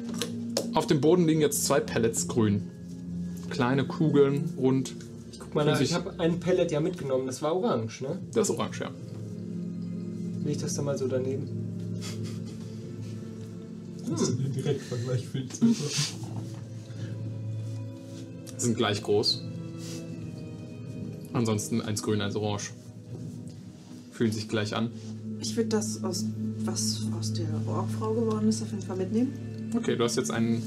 Auf 0.73 0.87
dem 0.87 1.01
Boden 1.01 1.25
liegen 1.27 1.41
jetzt 1.41 1.65
zwei 1.65 1.79
Pellets 1.79 2.27
grün. 2.27 2.63
Kleine 3.49 3.85
Kugeln, 3.85 4.53
rund. 4.57 4.93
Guck 5.39 5.55
mal, 5.55 5.65
nach, 5.65 5.79
ich 5.79 5.93
habe 5.93 6.19
ein 6.19 6.39
Pellet 6.39 6.71
ja 6.71 6.79
mitgenommen. 6.79 7.27
Das 7.27 7.41
war 7.41 7.55
orange, 7.55 8.01
ne? 8.01 8.19
Das 8.33 8.49
ist 8.49 8.55
orange, 8.55 8.81
ja. 8.81 8.91
Leg 10.43 10.59
das 10.59 10.75
da 10.75 10.81
mal 10.81 10.97
so 10.97 11.07
daneben. 11.07 11.47
Das 14.09 14.21
ist 14.21 14.39
ein 14.39 14.51
Direktvergleich 14.53 15.25
für 15.27 15.39
die 15.39 15.49
Zuschauer. 15.49 16.19
Sind 18.57 18.77
gleich 18.77 19.01
groß. 19.01 19.41
Ansonsten 21.35 21.81
eins 21.81 22.01
grün, 22.01 22.21
eins 22.21 22.35
orange. 22.37 22.71
Fühlen 24.11 24.31
sich 24.31 24.47
gleich 24.47 24.73
an. 24.73 24.89
Ich 25.41 25.55
würde 25.57 25.67
das, 25.69 26.01
aus, 26.01 26.25
was 26.63 27.01
aus 27.19 27.33
der 27.33 27.47
Orgfrau 27.67 28.13
geworden 28.13 28.47
ist, 28.47 28.61
auf 28.61 28.71
jeden 28.71 28.83
Fall 28.83 28.95
mitnehmen. 28.95 29.33
Okay, 29.75 29.97
du 29.97 30.05
hast 30.05 30.15
jetzt 30.15 30.31
ein 30.31 30.61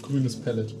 grünes 0.00 0.36
Pellet. 0.36 0.72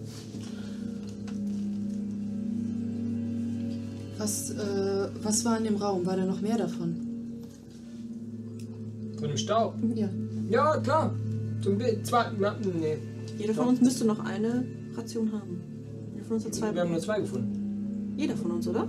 Was, 4.16 4.50
äh, 4.50 5.08
was 5.24 5.44
war 5.44 5.58
in 5.58 5.64
dem 5.64 5.76
Raum? 5.76 6.06
War 6.06 6.16
da 6.16 6.24
noch 6.24 6.40
mehr 6.40 6.58
davon? 6.58 6.94
Von 9.18 9.28
dem 9.28 9.36
Staub. 9.36 9.74
Ja. 9.96 10.08
Ja, 10.48 10.76
klar. 10.78 11.12
Zum 11.62 11.78
Bi- 11.78 12.00
zwei. 12.04 12.26
Na, 12.38 12.54
nee. 12.62 12.96
Jeder 13.38 13.54
von 13.54 13.68
uns 13.68 13.80
müsste 13.80 14.04
noch 14.04 14.20
eine 14.20 14.64
Ration 14.96 15.32
haben. 15.32 15.60
Jeder 16.14 16.24
von 16.26 16.36
uns 16.36 16.44
hat 16.44 16.54
zwei. 16.54 16.72
Wir 16.74 16.82
haben 16.82 16.90
nur 16.92 17.00
zwei 17.00 17.20
gefunden. 17.20 18.14
Jeder 18.16 18.36
von 18.36 18.50
uns, 18.52 18.68
oder? 18.68 18.86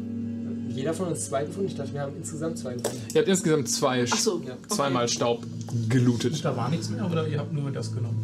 Jeder 0.74 0.94
von 0.94 1.08
uns 1.08 1.26
zwei 1.26 1.44
gefunden. 1.46 1.68
Ich 1.70 1.76
dachte, 1.76 1.94
wir 1.94 2.02
haben 2.02 2.16
insgesamt 2.18 2.58
zwei 2.58 2.74
gefunden. 2.74 3.02
Ihr 3.14 3.20
habt 3.20 3.28
insgesamt 3.28 3.70
zwei, 3.70 4.06
Ach 4.10 4.18
so. 4.18 4.42
Ja. 4.46 4.58
zweimal 4.68 5.08
Staub 5.08 5.46
gelootet. 5.90 6.44
Da 6.44 6.56
war 6.56 6.70
nichts 6.70 6.90
mehr 6.90 7.06
oder 7.10 7.28
ihr 7.28 7.40
habt 7.40 7.54
nur 7.54 7.72
das 7.72 7.94
genommen? 7.94 8.24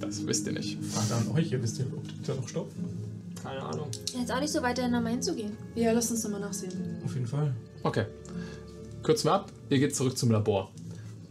Das 0.00 0.26
wisst 0.26 0.46
ihr 0.46 0.52
nicht. 0.52 0.78
Frage 0.84 1.14
an 1.14 1.36
euch, 1.36 1.50
ihr 1.52 1.62
wisst 1.62 1.78
ja, 1.78 1.84
ob 1.90 2.04
da 2.26 2.34
noch 2.34 2.48
Staub 2.48 2.70
Keine 3.42 3.62
Ahnung. 3.62 3.88
Jetzt 4.18 4.30
auch 4.30 4.40
nicht 4.40 4.52
so 4.52 4.62
weit 4.62 4.78
dahinter 4.78 5.00
mal 5.00 5.10
hinzugehen. 5.10 5.52
Ja, 5.74 5.92
lass 5.92 6.10
uns 6.10 6.22
nochmal 6.24 6.40
nachsehen. 6.40 6.72
Auf 7.04 7.14
jeden 7.14 7.26
Fall. 7.26 7.54
Okay. 7.82 8.04
Kürzen 9.02 9.28
wir 9.30 9.34
ab. 9.34 9.52
Ihr 9.70 9.78
geht 9.78 9.96
zurück 9.96 10.16
zum 10.16 10.30
Labor. 10.30 10.70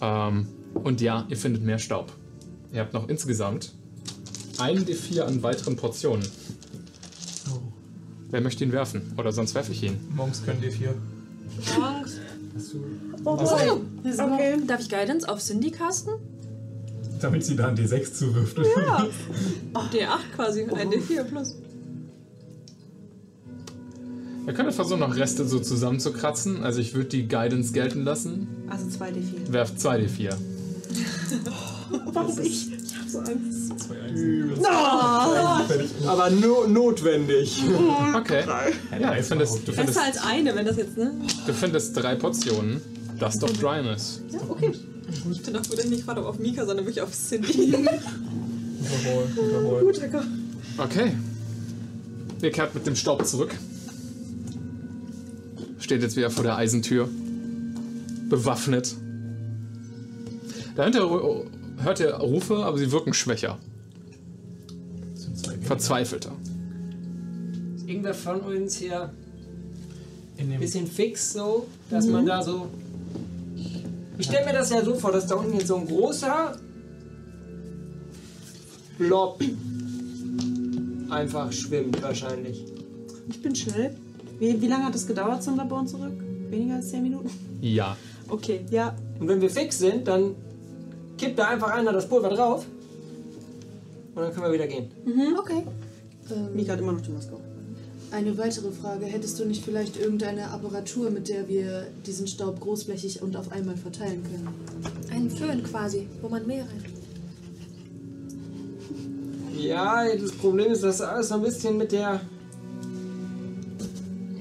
Ähm, 0.02 0.48
und 0.74 1.00
ja, 1.00 1.26
ihr 1.30 1.38
findet 1.38 1.64
mehr 1.64 1.80
Staub. 1.80 2.12
Ihr 2.74 2.80
habt 2.82 2.94
noch 2.94 3.08
insgesamt 3.08 3.74
einen 4.58 4.86
D4 4.86 5.22
an 5.22 5.44
weiteren 5.44 5.76
Portionen. 5.76 6.26
Oh. 8.32 8.34
Wer 8.34 8.42
möchte 8.42 8.64
ihn 8.64 8.72
werfen? 8.72 9.02
Oder 9.18 9.32
sonst 9.32 9.54
werfe 9.56 9.72
ich 9.72 9.84
ihn. 9.84 9.98
Monks 10.16 10.44
können 10.46 10.62
D4. 10.62 10.90
Angst. 11.82 12.20
Hast 12.56 12.74
du, 12.74 12.84
Oh, 13.24 13.38
Okay. 13.38 14.58
Darf 14.66 14.82
ich 14.82 14.90
Guidance 14.90 15.28
auf 15.28 15.40
Cindy 15.40 15.72
casten? 15.72 16.14
damit 17.20 17.46
sie 17.46 17.56
da 17.56 17.68
ein 17.68 17.78
D6 17.78 18.14
zuwirft. 18.14 18.58
Ja. 18.58 19.08
D8 19.76 20.36
quasi, 20.36 20.64
ein 20.64 20.90
D4 20.90 21.24
plus. 21.26 21.56
Ihr 24.48 24.54
könnt 24.54 24.74
versuchen, 24.74 25.02
noch 25.02 25.16
Reste 25.16 25.46
so 25.46 25.60
zusammenzukratzen. 25.60 26.64
Also 26.64 26.80
ich 26.80 26.96
würde 26.96 27.10
die 27.10 27.28
Guidance 27.28 27.74
gelten 27.74 28.04
lassen. 28.04 28.48
Also 28.70 28.86
2D4. 28.88 29.52
Werft 29.54 29.78
2D4. 29.78 30.34
Warum 32.12 32.40
ich? 32.40 32.70
Ich 33.12 33.18
hab 33.18 33.26
so 33.26 33.32
Angst. 33.32 33.80
Zwei 33.80 34.02
Einsen. 34.02 34.66
Aber 36.08 36.30
no 36.30 36.68
notwendig. 36.68 37.62
Okay. 38.16 38.44
Ja, 39.00 39.16
du 39.16 39.24
findest, 39.24 39.68
du 39.68 39.74
findest, 39.74 39.88
Besser 39.88 40.04
als 40.04 40.18
eine, 40.24 40.56
wenn 40.56 40.66
das 40.66 40.78
jetzt, 40.78 40.98
ne? 40.98 41.12
du 41.46 41.54
findest 41.54 41.96
drei 41.98 42.16
Portionen. 42.16 42.82
Dust 43.20 43.44
of 43.44 43.54
Dryness. 43.54 44.22
Ja, 44.32 44.40
okay. 44.48 44.72
Ich 45.32 45.44
bin 45.44 45.56
auch 45.56 45.64
gut, 45.64 45.78
dass 45.78 45.86
ich 45.86 45.92
nicht 45.92 46.06
gerade 46.06 46.26
auf 46.26 46.40
Mika, 46.40 46.66
sondern 46.66 46.86
wirklich 46.86 47.02
auf 47.02 47.12
Cindy. 47.12 47.76
Überhol. 47.76 49.82
Guter 49.94 50.08
Gott. 50.08 50.26
Okay. 50.78 51.12
Ihr 52.42 52.52
kehrt 52.52 52.74
mit 52.74 52.88
dem 52.88 52.96
Staub 52.96 53.26
zurück. 53.26 53.54
Steht 55.80 56.02
jetzt 56.02 56.16
wieder 56.16 56.32
vor 56.32 56.44
der 56.44 56.56
Eisentür. 56.56 57.08
Bewaffnet. 58.30 58.96
Dahinter 60.76 61.02
hört 61.84 62.00
ihr 62.00 62.14
Rufe, 62.16 62.58
aber 62.58 62.78
sie 62.78 62.92
wirken 62.92 63.14
schwächer. 63.14 63.58
Verzweifelter. 65.62 66.32
Ist 67.76 67.88
irgendwer 67.88 68.14
von 68.14 68.42
uns 68.42 68.76
hier 68.76 69.12
In 70.38 70.46
ein 70.46 70.52
dem 70.52 70.60
bisschen 70.60 70.88
fix 70.88 71.34
so, 71.34 71.68
dass 71.90 72.08
man 72.08 72.26
da 72.26 72.42
so. 72.42 72.68
Ich 74.18 74.26
stelle 74.26 74.46
mir 74.46 74.54
das 74.54 74.70
ja 74.70 74.84
so 74.84 74.96
vor, 74.96 75.12
dass 75.12 75.28
da 75.28 75.36
unten 75.36 75.54
jetzt 75.54 75.68
so 75.68 75.78
ein 75.78 75.88
großer 75.88 76.58
Blob 78.98 79.42
einfach 81.10 81.52
schwimmt 81.52 82.02
wahrscheinlich. 82.02 82.66
Ich 83.30 83.42
bin 83.42 83.56
schnell. 83.56 83.96
Wie, 84.40 84.60
wie 84.62 84.68
lange 84.68 84.86
hat 84.86 84.96
es 84.96 85.06
gedauert 85.08 85.44
zum 85.44 85.56
Labor 85.58 85.80
und 85.80 85.88
zurück? 85.88 86.14
Weniger 86.50 86.76
als 86.76 86.90
10 86.90 87.04
Minuten? 87.04 87.30
Ja. 87.62 87.96
Okay, 88.28 88.66
ja. 88.72 88.96
Und 89.20 89.28
wenn 89.28 89.42
wir 89.42 89.50
fix 89.50 89.80
sind, 89.80 90.08
dann 90.08 90.36
kippt 91.22 91.38
da 91.38 91.50
einfach 91.50 91.70
einer 91.70 91.94
das 91.94 92.10
Pulver 92.10 92.30
drauf. 92.30 92.66
Und 94.16 94.22
dann 94.22 94.34
können 94.34 94.48
wir 94.48 94.54
wieder 94.54 94.68
gehen. 94.68 94.90
Okay. 95.40 95.64
Ähm, 96.32 96.56
Mika 96.56 96.74
hat 96.74 96.80
immer 96.80 96.94
noch 96.94 97.02
die 97.02 97.12
Maske 97.12 97.36
auf. 97.36 97.42
eine 98.12 98.38
weitere 98.38 98.72
Frage. 98.72 99.06
Hättest 99.06 99.40
du 99.40 99.46
nicht 99.46 99.64
vielleicht 99.64 99.98
irgendeine 99.98 100.50
Apparatur, 100.50 101.12
mit 101.12 101.30
der 101.30 101.48
wir 101.48 101.88
diesen 102.06 102.28
Staub 102.28 102.60
großflächig 102.60 103.22
und 103.22 103.38
auf 103.38 103.52
einmal 103.52 103.78
verteilen 103.78 104.24
können? 104.24 104.48
Ein 105.12 105.30
Föhn 105.30 105.64
quasi, 105.64 106.08
wo 106.22 106.28
man 106.28 106.46
Mehl 106.48 106.62
rein. 106.62 106.86
Ja, 109.56 110.04
das 110.16 110.32
Problem 110.32 110.72
ist, 110.72 110.84
dass 110.84 111.02
alles 111.02 111.30
so 111.30 111.36
ein 111.36 111.44
bisschen 111.44 111.78
mit 111.78 111.92
der. 111.92 112.20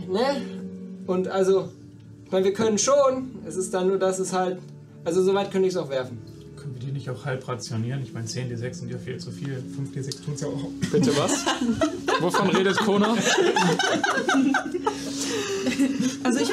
Ne? 0.08 0.42
Und 1.06 1.28
also, 1.28 1.68
ich 2.24 2.32
meine, 2.32 2.46
wir 2.46 2.54
können 2.54 2.78
schon. 2.78 3.32
Es 3.46 3.56
ist 3.56 3.74
dann 3.74 3.88
nur, 3.88 3.98
dass 3.98 4.18
es 4.18 4.32
halt. 4.32 4.58
Also, 5.04 5.22
soweit 5.22 5.50
könnte 5.50 5.68
ich 5.68 5.74
es 5.74 5.80
auch 5.80 5.90
werfen. 5.90 6.29
Die 6.90 6.94
nicht 6.94 7.08
auch 7.08 7.24
halb 7.24 7.46
rationieren? 7.46 8.02
Ich 8.02 8.12
meine, 8.12 8.26
10 8.26 8.50
D6 8.50 8.74
sind 8.74 8.90
ja 8.90 8.98
viel 8.98 9.16
zu 9.18 9.30
viel. 9.30 9.62
5 9.76 9.94
D6 9.94 10.24
tun 10.24 10.34
es 10.34 10.40
ja 10.40 10.48
auch. 10.48 10.64
Bitte 10.90 11.16
was? 11.16 11.46
Wovon 12.20 12.50
redet 12.50 12.76
Kona? 12.78 13.16
Also 16.24 16.40
ich, 16.40 16.50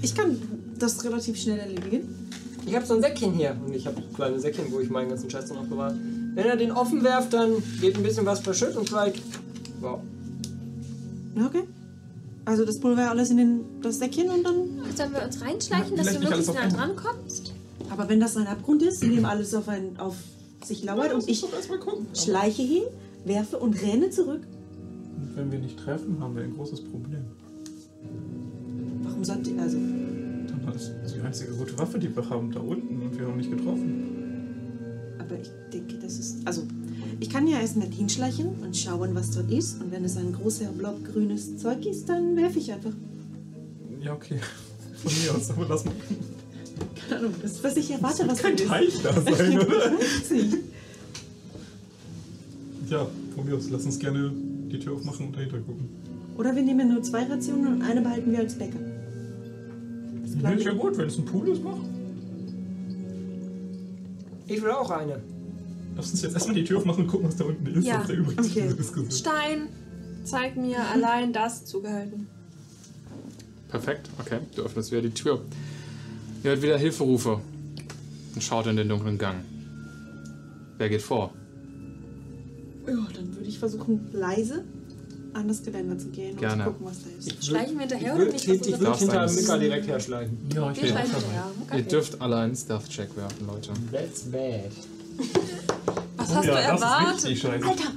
ich 0.00 0.14
kann 0.14 0.40
das 0.78 1.04
relativ 1.04 1.36
schnell 1.36 1.58
erledigen. 1.58 2.30
Ich 2.66 2.76
habe 2.76 2.86
so 2.86 2.94
ein 2.94 3.00
Säckchen 3.00 3.32
hier. 3.32 3.56
Und 3.66 3.74
ich 3.74 3.84
habe 3.88 4.00
kleine 4.14 4.38
Säckchen, 4.38 4.70
wo 4.70 4.78
ich 4.78 4.90
meinen 4.90 5.08
ganzen 5.08 5.28
Scheiß 5.28 5.46
dann 5.46 5.58
aufbewahre. 5.58 5.96
Wenn 6.34 6.46
er 6.46 6.56
den 6.56 6.70
offen 6.70 7.02
werft, 7.02 7.32
dann 7.32 7.54
geht 7.80 7.96
ein 7.96 8.04
bisschen 8.04 8.26
was 8.26 8.38
verschütt 8.38 8.76
und 8.76 8.88
vielleicht. 8.88 9.20
Wow. 9.80 10.00
Okay. 11.44 11.64
Also 12.50 12.64
das 12.64 12.80
Pulver 12.80 13.08
alles 13.08 13.30
in 13.30 13.36
den, 13.36 13.60
das 13.80 14.00
Säckchen 14.00 14.28
und 14.28 14.42
dann. 14.42 14.56
Sollen 14.96 15.12
wir 15.12 15.22
uns 15.22 15.40
reinschleichen, 15.40 15.96
dass 15.96 16.18
du 16.18 16.26
auf 16.26 16.52
nah 16.52 16.68
dran 16.68 16.96
kommst? 16.96 17.54
Aber 17.90 18.08
wenn 18.08 18.18
das 18.18 18.36
ein 18.36 18.48
Abgrund 18.48 18.82
ist, 18.82 19.04
in 19.04 19.14
dem 19.14 19.24
alles 19.24 19.54
auf, 19.54 19.68
ein, 19.68 19.96
auf 19.98 20.16
sich 20.64 20.82
lauert 20.82 21.14
und 21.14 21.28
ich 21.28 21.44
schleiche 22.12 22.62
hin, 22.62 22.82
werfe 23.24 23.56
und 23.56 23.80
renne 23.80 24.10
zurück. 24.10 24.40
Und 25.16 25.36
wenn 25.36 25.52
wir 25.52 25.60
nicht 25.60 25.78
treffen, 25.78 26.18
haben 26.18 26.34
wir 26.34 26.42
ein 26.42 26.52
großes 26.56 26.80
Problem. 26.80 27.22
Warum 29.04 29.22
sollte 29.22 29.52
also 29.60 29.76
Dann 29.76 30.74
ist 30.74 31.14
die 31.14 31.20
einzige 31.20 31.52
gute 31.52 31.78
Waffe, 31.78 32.00
die 32.00 32.14
wir 32.14 32.28
haben, 32.28 32.50
da 32.50 32.58
unten 32.58 33.00
und 33.00 33.16
wir 33.16 33.28
haben 33.28 33.36
nicht 33.36 33.52
getroffen. 33.52 35.14
Aber 35.20 35.38
ich 35.40 35.50
denke, 35.72 36.00
das 36.02 36.18
ist. 36.18 36.44
Also, 36.44 36.62
ich 37.20 37.28
kann 37.28 37.46
ja 37.46 37.60
erstmal 37.60 37.88
hinschleichen 37.88 38.48
und 38.62 38.76
schauen, 38.76 39.14
was 39.14 39.30
dort 39.32 39.50
ist. 39.50 39.80
Und 39.80 39.92
wenn 39.92 40.04
es 40.04 40.16
ein 40.16 40.32
großer 40.32 40.66
Blob 40.72 41.04
grünes 41.04 41.58
Zeug 41.58 41.84
ist, 41.84 42.08
dann 42.08 42.34
werfe 42.36 42.58
ich 42.58 42.72
einfach. 42.72 42.92
Ja, 44.00 44.14
okay. 44.14 44.40
Von 45.02 45.12
mir 45.22 45.34
aus, 45.34 45.50
aber 45.50 45.66
lass 45.68 45.84
mal. 45.84 45.94
Keine 47.08 47.20
Ahnung, 47.20 47.34
das 47.42 47.52
ist, 47.52 47.64
was 47.64 47.76
ich 47.76 47.90
erwarte, 47.90 48.26
was 48.26 48.38
Kein. 48.38 48.56
Teich 48.56 49.02
da 49.02 49.12
sein, 49.20 49.60
oder? 49.60 49.92
Ja, 52.88 53.06
von 53.36 53.46
mir 53.46 53.54
aus, 53.54 53.70
lass 53.70 53.84
uns 53.84 54.00
gerne 54.00 54.32
die 54.68 54.80
Tür 54.80 54.94
aufmachen 54.94 55.26
und 55.26 55.36
dahinter 55.36 55.58
gucken. 55.58 55.88
Oder 56.36 56.56
wir 56.56 56.62
nehmen 56.62 56.88
nur 56.88 57.00
zwei 57.04 57.22
Rationen 57.22 57.74
und 57.74 57.82
eine 57.82 58.00
behalten 58.00 58.32
wir 58.32 58.40
als 58.40 58.54
Bäcker. 58.54 58.80
Nee, 60.42 60.54
ist 60.56 60.64
ja 60.64 60.72
gut, 60.72 60.98
wenn 60.98 61.06
es 61.06 61.16
ein 61.16 61.24
Pool 61.24 61.48
ist, 61.50 61.62
mach. 61.62 61.76
Ich 64.48 64.60
will 64.60 64.70
auch 64.70 64.90
eine. 64.90 65.20
Lass 66.00 66.12
uns 66.12 66.22
jetzt 66.22 66.32
erstmal 66.32 66.54
die 66.54 66.64
Tür 66.64 66.78
aufmachen 66.78 67.04
und 67.04 67.10
gucken, 67.10 67.28
was 67.28 67.36
da 67.36 67.44
unten 67.44 67.66
ist. 67.66 67.86
Ja, 67.86 68.00
was 68.00 68.06
da 68.06 68.12
übrig 68.14 68.38
okay. 68.38 68.74
ist. 68.78 69.18
Stein, 69.18 69.68
zeig 70.24 70.56
mir 70.56 70.78
allein 70.94 71.32
das 71.34 71.66
zugehalten. 71.66 72.26
Perfekt, 73.68 74.08
okay. 74.18 74.38
Du 74.56 74.62
öffnest 74.62 74.90
wieder 74.92 75.02
die 75.02 75.10
Tür. 75.10 75.42
Ihr 76.42 76.50
hört 76.52 76.62
wieder 76.62 76.78
Hilferufe 76.78 77.38
und 78.34 78.42
schaut 78.42 78.66
in 78.66 78.76
den 78.76 78.88
dunklen 78.88 79.18
Gang. 79.18 79.44
Wer 80.78 80.88
geht 80.88 81.02
vor? 81.02 81.34
Ja, 82.86 82.94
dann 83.14 83.34
würde 83.36 83.46
ich 83.46 83.58
versuchen, 83.58 84.08
leise 84.12 84.64
an 85.34 85.46
das 85.48 85.62
Geländer 85.62 85.98
zu 85.98 86.08
gehen 86.08 86.36
Gerne. 86.38 86.64
und 86.66 86.68
zu 86.70 86.72
gucken, 86.78 86.86
was 86.86 87.02
da 87.04 87.10
ist. 87.18 87.44
Schleichen 87.44 87.74
wir 87.74 87.80
hinterher 87.80 88.06
Ich 88.08 88.14
oder 88.14 88.18
würde 88.24 88.32
nicht? 88.32 88.48
ich 88.48 88.50
Was 88.58 88.66
unser- 88.66 88.80
würd 88.80 88.86
Darfst 88.86 89.38
hinter 89.38 89.42
Mika 89.42 89.58
direkt 89.58 89.86
herschleichen. 89.86 90.38
Ja, 90.54 90.72
ich 90.72 90.78
dabei. 90.80 91.02
hinterher. 91.02 91.50
Ihr 91.68 91.74
Okay. 91.74 91.82
dürft 91.82 92.20
alle 92.22 92.36
einen 92.38 92.56
Stealth-Check 92.56 93.14
werfen, 93.16 93.46
Leute. 93.46 93.70
That's 93.92 94.22
bad. 94.22 94.72
Was 96.16 96.30
Oh 96.30 96.34
hast 96.36 96.44
ja, 96.44 96.50
du 96.50 96.56
das 96.56 96.64
ist 96.64 96.82
erwartet? 96.82 97.14
richtig 97.24 97.40
scheiße. 97.40 97.66
Alter! 97.66 97.92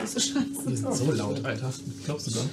Das 0.00 0.14
scheiße? 0.26 0.46
Die 0.68 0.76
sind 0.76 0.94
so 0.94 1.12
laut, 1.12 1.44
Alter. 1.44 1.72
Glaubst 2.04 2.26
du 2.26 2.30
dann? 2.32 2.48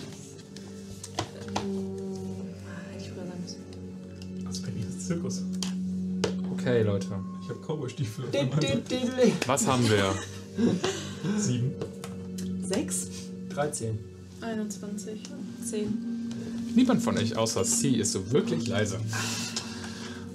Das 4.45 4.55
ist 4.57 4.63
Berlin 4.63 4.85
ist 4.87 5.07
Zirkus. 5.07 5.43
Okay, 6.53 6.83
Leute. 6.83 7.07
Ich 7.43 7.49
habe 7.49 7.59
Cowboy-Stiefel. 7.65 8.25
Was 9.47 9.67
haben 9.67 9.89
wir? 9.89 10.15
Sieben. 11.37 11.73
Sechs? 12.63 13.07
13. 13.49 13.97
21, 14.41 15.21
10. 15.69 16.29
Niemand 16.75 17.01
von 17.01 17.17
euch 17.17 17.35
außer 17.35 17.63
C 17.63 17.89
ist 17.89 18.13
so 18.13 18.31
wirklich 18.31 18.67
leise. 18.67 18.99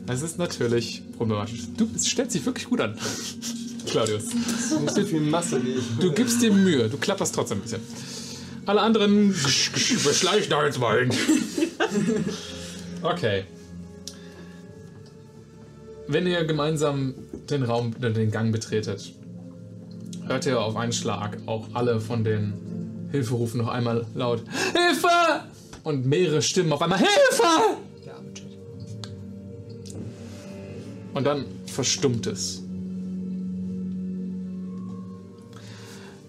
Es 0.07 0.23
ist 0.23 0.39
natürlich 0.39 1.03
problematisch. 1.17 1.61
Du, 1.77 1.89
es 1.95 2.07
stellt 2.07 2.31
sich 2.31 2.45
wirklich 2.45 2.69
gut 2.69 2.81
an. 2.81 2.97
Claudius. 3.87 4.25
Nicht 4.35 4.95
so 4.95 5.03
viel 5.03 5.21
Masse 5.21 5.65
wie 5.65 5.73
ich. 5.73 5.85
Du 6.01 6.13
gibst 6.13 6.43
dir 6.43 6.53
Mühe, 6.53 6.89
du 6.89 6.97
klapperst 6.97 7.35
trotzdem 7.35 7.59
ein 7.59 7.63
bisschen. 7.63 7.81
Alle 8.67 8.81
anderen 8.81 9.29
beschleicht 9.29 10.51
da 10.51 10.65
jetzt 10.65 10.79
mal 10.79 11.01
hin. 11.01 11.11
Okay. 13.03 13.45
Wenn 16.07 16.27
ihr 16.27 16.45
gemeinsam 16.45 17.15
den 17.51 17.63
Raum 17.63 17.95
oder 17.99 18.11
den 18.11 18.31
Gang 18.31 18.53
betretet, 18.53 19.13
hört 20.27 20.47
ihr 20.47 20.61
auf 20.61 20.77
einen 20.77 20.93
Schlag 20.93 21.39
auch 21.47 21.69
alle 21.75 22.01
von 22.01 22.25
den 22.25 23.09
Hilferufen 23.11 23.61
noch 23.61 23.69
einmal 23.69 24.07
laut 24.15 24.43
Hilfe! 24.73 25.09
Und 25.83 26.07
mehrere 26.07 26.41
Stimmen 26.41 26.73
auf 26.73 26.81
einmal 26.81 26.99
Hilfe! 26.99 27.79
Und 31.15 31.25
dann 31.25 31.47
verstummt 31.67 32.27
es. 32.27 32.63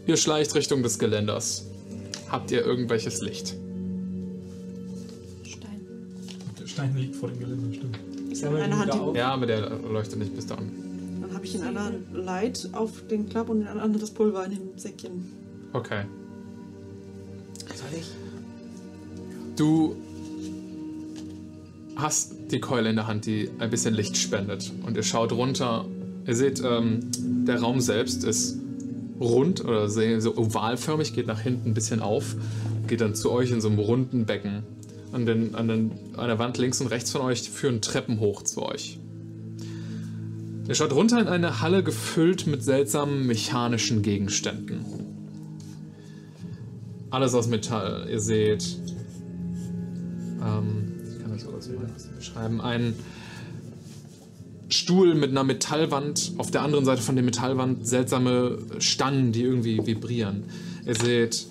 Ihr 0.08 0.18
schleicht 0.18 0.54
Richtung 0.54 0.84
des 0.84 1.00
Geländers. 1.00 1.66
Habt 2.30 2.52
ihr 2.52 2.64
irgendwelches 2.64 3.22
Licht? 3.22 3.56
Stein. 5.44 5.82
Der 6.60 6.68
Stein 6.68 6.96
liegt 6.96 7.16
vor 7.16 7.30
dem 7.30 7.40
Geländer, 7.40 7.74
stimmt. 7.74 8.00
Ich 8.32 8.44
habe 8.44 8.58
in 8.58 8.64
einer 8.64 8.78
Hand 8.78 8.94
die, 8.94 9.18
Ja, 9.18 9.34
aber 9.34 9.48
der 9.48 9.70
leuchtet 9.80 10.20
nicht 10.20 10.36
bis 10.36 10.46
dahin. 10.46 10.70
Dann 11.22 11.34
habe 11.34 11.46
ich 11.46 11.56
in 11.56 11.64
einer 11.64 11.86
Hand 11.86 12.14
Light 12.14 12.70
auf 12.74 13.08
den 13.10 13.28
Klapp 13.28 13.50
und 13.50 13.62
in 13.62 13.68
einer 13.68 13.82
Hand 13.82 14.00
das 14.00 14.12
Pulver 14.12 14.46
in 14.46 14.52
dem 14.52 14.78
Säckchen. 14.78 15.32
Okay. 15.74 16.04
Soll 17.74 18.00
ich? 18.00 18.08
Du 19.56 19.96
hast 21.96 22.52
die 22.52 22.60
Keule 22.60 22.90
in 22.90 22.96
der 22.96 23.08
Hand, 23.08 23.26
die 23.26 23.50
ein 23.60 23.70
bisschen 23.70 23.94
Licht 23.94 24.18
spendet. 24.18 24.72
Und 24.86 24.98
ihr 24.98 25.04
schaut 25.04 25.32
runter. 25.32 25.86
Ihr 26.28 26.36
seht, 26.36 26.62
ähm, 26.64 27.00
der 27.46 27.62
Raum 27.62 27.80
selbst 27.80 28.24
ist 28.24 28.58
rund 29.20 29.64
oder 29.64 29.88
so 29.90 30.38
ovalförmig, 30.38 31.14
geht 31.14 31.28
nach 31.28 31.40
hinten 31.40 31.70
ein 31.70 31.74
bisschen 31.74 32.02
auf, 32.02 32.36
geht 32.88 33.02
dann 33.02 33.16
zu 33.16 33.32
euch 33.32 33.52
in 33.52 33.62
so 33.62 33.70
einem 33.70 33.80
runden 33.80 34.26
Becken. 34.26 34.64
An, 35.12 35.26
den, 35.26 35.56
an, 35.56 35.68
den, 35.68 35.92
an 36.18 36.28
der 36.28 36.40
Wand 36.40 36.58
links 36.58 36.82
und 36.82 36.88
rechts 36.88 37.12
von 37.12 37.22
euch 37.22 37.50
führen 37.50 37.82
Treppen 37.82 38.20
hoch 38.20 38.44
zu 38.44 38.64
euch. 38.64 39.00
Ihr 40.68 40.76
schaut 40.76 40.94
runter 40.94 41.22
in 41.22 41.28
eine 41.28 41.62
Halle 41.62 41.84
gefüllt 41.84 42.48
mit 42.48 42.64
seltsamen 42.64 43.26
mechanischen 43.26 44.02
Gegenständen. 44.02 44.84
Alles 47.12 47.34
aus 47.34 47.48
Metall. 47.48 48.08
Ihr 48.10 48.20
seht 48.20 48.78
ähm, 50.44 50.85
ein 52.36 52.58
bisschen 52.58 52.58
beschreiben. 52.58 52.62
Ein 52.62 52.96
Stuhl 54.70 55.16
mit 55.16 55.30
einer 55.30 55.44
Metallwand, 55.44 56.34
auf 56.38 56.52
der 56.52 56.62
anderen 56.62 56.86
Seite 56.86 57.02
von 57.02 57.16
der 57.16 57.24
Metallwand 57.24 57.88
seltsame 57.88 58.58
Stangen, 58.80 59.32
die 59.32 59.44
irgendwie 59.44 59.86
vibrieren. 59.86 60.44
Ihr 60.86 60.96
seht 60.96 61.46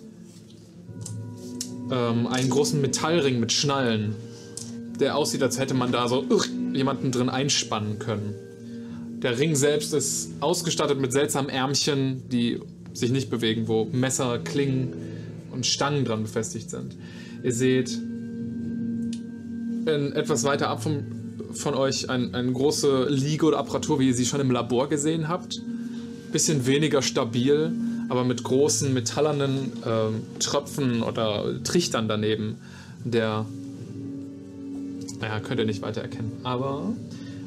ähm, 1.90 2.26
einen 2.26 2.50
großen 2.50 2.80
Metallring 2.80 3.38
mit 3.38 3.52
Schnallen, 3.52 4.16
der 4.98 5.16
aussieht, 5.16 5.42
als 5.42 5.58
hätte 5.58 5.74
man 5.74 5.92
da 5.92 6.08
so 6.08 6.24
uch, 6.28 6.46
jemanden 6.72 7.12
drin 7.12 7.28
einspannen 7.28 7.98
können. 7.98 8.34
Der 9.22 9.38
Ring 9.38 9.54
selbst 9.54 9.94
ist 9.94 10.32
ausgestattet 10.40 11.00
mit 11.00 11.12
seltsamen 11.12 11.48
Ärmchen, 11.48 12.28
die 12.28 12.60
sich 12.92 13.10
nicht 13.10 13.30
bewegen, 13.30 13.68
wo 13.68 13.84
Messer, 13.86 14.38
Klingen 14.38 14.92
und 15.50 15.66
Stangen 15.66 16.04
dran 16.04 16.22
befestigt 16.22 16.68
sind. 16.68 16.96
Ihr 17.42 17.52
seht 17.52 17.98
in, 19.86 20.12
etwas 20.12 20.44
weiter 20.44 20.68
ab 20.68 20.82
vom, 20.82 21.04
von 21.52 21.74
euch 21.74 22.10
ein, 22.10 22.34
eine 22.34 22.52
große 22.52 23.06
Liege 23.08 23.46
oder 23.46 23.58
Apparatur, 23.58 23.98
wie 24.00 24.08
ihr 24.08 24.14
sie 24.14 24.26
schon 24.26 24.40
im 24.40 24.50
Labor 24.50 24.88
gesehen 24.88 25.28
habt. 25.28 25.60
Bisschen 26.32 26.66
weniger 26.66 27.02
stabil, 27.02 27.72
aber 28.08 28.24
mit 28.24 28.42
großen 28.42 28.92
metallernen 28.92 29.72
ähm, 29.86 30.22
Tröpfen 30.40 31.02
oder 31.02 31.62
Trichtern 31.62 32.08
daneben. 32.08 32.56
Der, 33.04 33.46
naja, 35.20 35.40
könnt 35.40 35.60
ihr 35.60 35.66
nicht 35.66 35.82
weiter 35.82 36.00
erkennen. 36.00 36.32
Aber 36.42 36.92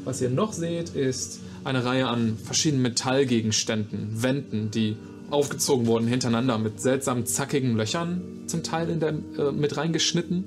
was 0.05 0.21
ihr 0.21 0.29
noch 0.29 0.53
seht, 0.53 0.89
ist 0.89 1.41
eine 1.63 1.83
Reihe 1.83 2.07
an 2.07 2.37
verschiedenen 2.37 2.83
Metallgegenständen, 2.83 4.23
Wänden, 4.23 4.71
die 4.71 4.95
aufgezogen 5.29 5.85
wurden 5.87 6.07
hintereinander 6.07 6.57
mit 6.57 6.79
seltsamen 6.79 7.25
zackigen 7.25 7.75
Löchern, 7.75 8.21
zum 8.47 8.63
Teil 8.63 8.89
in 8.89 8.99
der, 8.99 9.09
äh, 9.09 9.51
mit 9.51 9.75
reingeschnitten. 9.75 10.45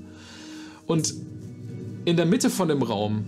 Und 0.86 1.14
in 2.10 2.16
der 2.16 2.26
Mitte 2.26 2.50
von 2.50 2.68
dem 2.68 2.82
Raum, 2.82 3.24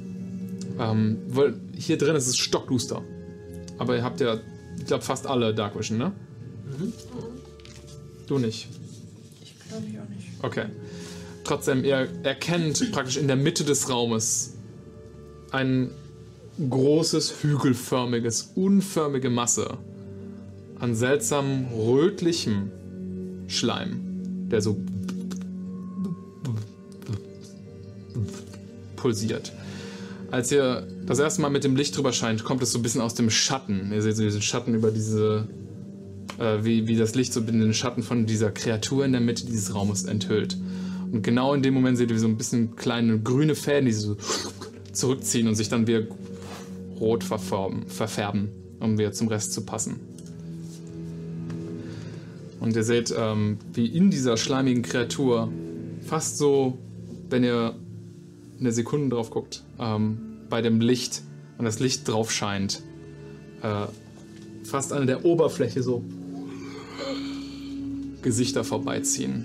ähm, 0.79 1.19
weil 1.29 1.55
hier 1.77 1.97
drin 1.97 2.17
ist 2.17 2.27
es 2.27 2.37
stockduster. 2.37 3.03
Aber 3.79 3.97
ihr 3.97 4.03
habt 4.03 4.21
ja, 4.21 4.39
ich 4.79 4.87
glaube, 4.87 5.05
fast 5.05 5.27
alle 5.27 5.55
Dark 5.55 5.79
Vision, 5.79 5.99
ne? 5.99 6.13
Du 8.27 8.39
nicht. 8.39 8.69
Ich 9.43 9.55
glaube 9.69 9.85
ich 9.91 9.99
auch 9.99 10.09
nicht. 10.09 10.29
Okay. 10.43 10.67
Trotzdem, 11.45 11.85
ihr 11.85 12.09
erkennt 12.23 12.93
praktisch 12.93 13.17
in 13.17 13.27
der 13.27 13.37
Mitte 13.37 13.65
des 13.65 13.89
Raumes 13.89 14.55
ein 15.51 15.91
großes, 16.69 17.43
hügelförmiges, 17.43 18.53
unförmige 18.55 19.31
Masse 19.31 19.79
an 20.79 20.95
seltsamem 20.95 21.67
rötlichem 21.73 22.71
Schleim, 23.47 24.49
der 24.51 24.61
so 24.61 24.77
pulsiert. 29.03 29.53
Als 30.31 30.51
ihr 30.51 30.87
das 31.05 31.19
erste 31.19 31.43
Mal 31.43 31.51
mit 31.51 31.65
dem 31.65 31.77
Licht 31.77 31.97
drüber 31.97 32.13
scheint, 32.13 32.45
kommt 32.45 32.63
es 32.63 32.73
so 32.73 32.79
ein 32.79 32.83
bisschen 32.83 33.03
aus 33.03 33.15
dem 33.15 33.29
Schatten. 33.29 33.91
Ihr 33.93 34.01
seht 34.01 34.17
so 34.17 34.23
diesen 34.23 34.41
Schatten 34.41 34.75
über 34.75 34.91
diese, 34.91 35.49
äh, 36.39 36.59
wie, 36.63 36.87
wie 36.87 36.97
das 36.97 37.15
Licht 37.15 37.33
so 37.33 37.41
in 37.41 37.61
den 37.61 37.75
Schatten 37.75 38.03
von 38.03 38.25
dieser 38.25 38.51
Kreatur 38.51 39.05
in 39.05 39.13
der 39.13 39.21
Mitte 39.21 39.45
dieses 39.45 39.75
Raumes 39.75 40.05
enthüllt. 40.05 40.57
Und 41.11 41.23
genau 41.23 41.53
in 41.53 41.63
dem 41.63 41.75
Moment 41.75 41.99
seht 41.99 42.11
ihr 42.11 42.19
so 42.19 42.29
ein 42.29 42.39
bisschen 42.39 42.77
kleine 42.77 43.19
grüne 43.19 43.55
Fäden, 43.55 43.87
die 43.87 43.93
so 43.93 44.17
zurückziehen 44.93 45.49
und 45.49 45.57
sich 45.57 45.69
dann 45.69 45.87
wieder 45.87 46.07
rot 46.99 47.25
verfärben, 47.25 47.87
verfärben 47.89 48.51
um 48.81 48.99
wieder 48.99 49.13
zum 49.13 49.29
Rest 49.29 49.53
zu 49.53 49.63
passen. 49.63 50.01
Und 52.61 52.77
ihr 52.77 52.85
seht, 52.85 53.13
ähm, 53.17 53.59
wie 53.73 53.87
in 53.87 54.11
dieser 54.11 54.37
schleimigen 54.37 54.83
Kreatur 54.83 55.51
fast 56.07 56.39
so, 56.39 56.79
wenn 57.29 57.45
ihr 57.45 57.75
eine 58.63 58.73
Sekunde 58.73 59.15
drauf 59.17 59.31
guckt, 59.31 59.63
ähm, 59.81 60.19
bei 60.49 60.63
dem 60.63 60.81
Licht 60.81 61.23
und 61.59 61.65
das 61.65 61.81
Licht 61.81 62.07
drauf 62.09 62.31
scheint, 62.31 62.83
äh, 63.63 63.87
fast 64.65 64.93
an 64.93 65.07
der 65.07 65.25
Oberfläche 65.25 65.83
so 65.83 66.03
Gesichter 68.23 68.63
vorbeiziehen. 68.63 69.45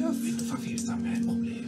Ja, 0.00 0.10
du 0.10 0.44
verfehlst 0.44 0.88
haben 0.90 1.04
wir 1.04 1.10
ein 1.10 1.26
Problem. 1.26 1.64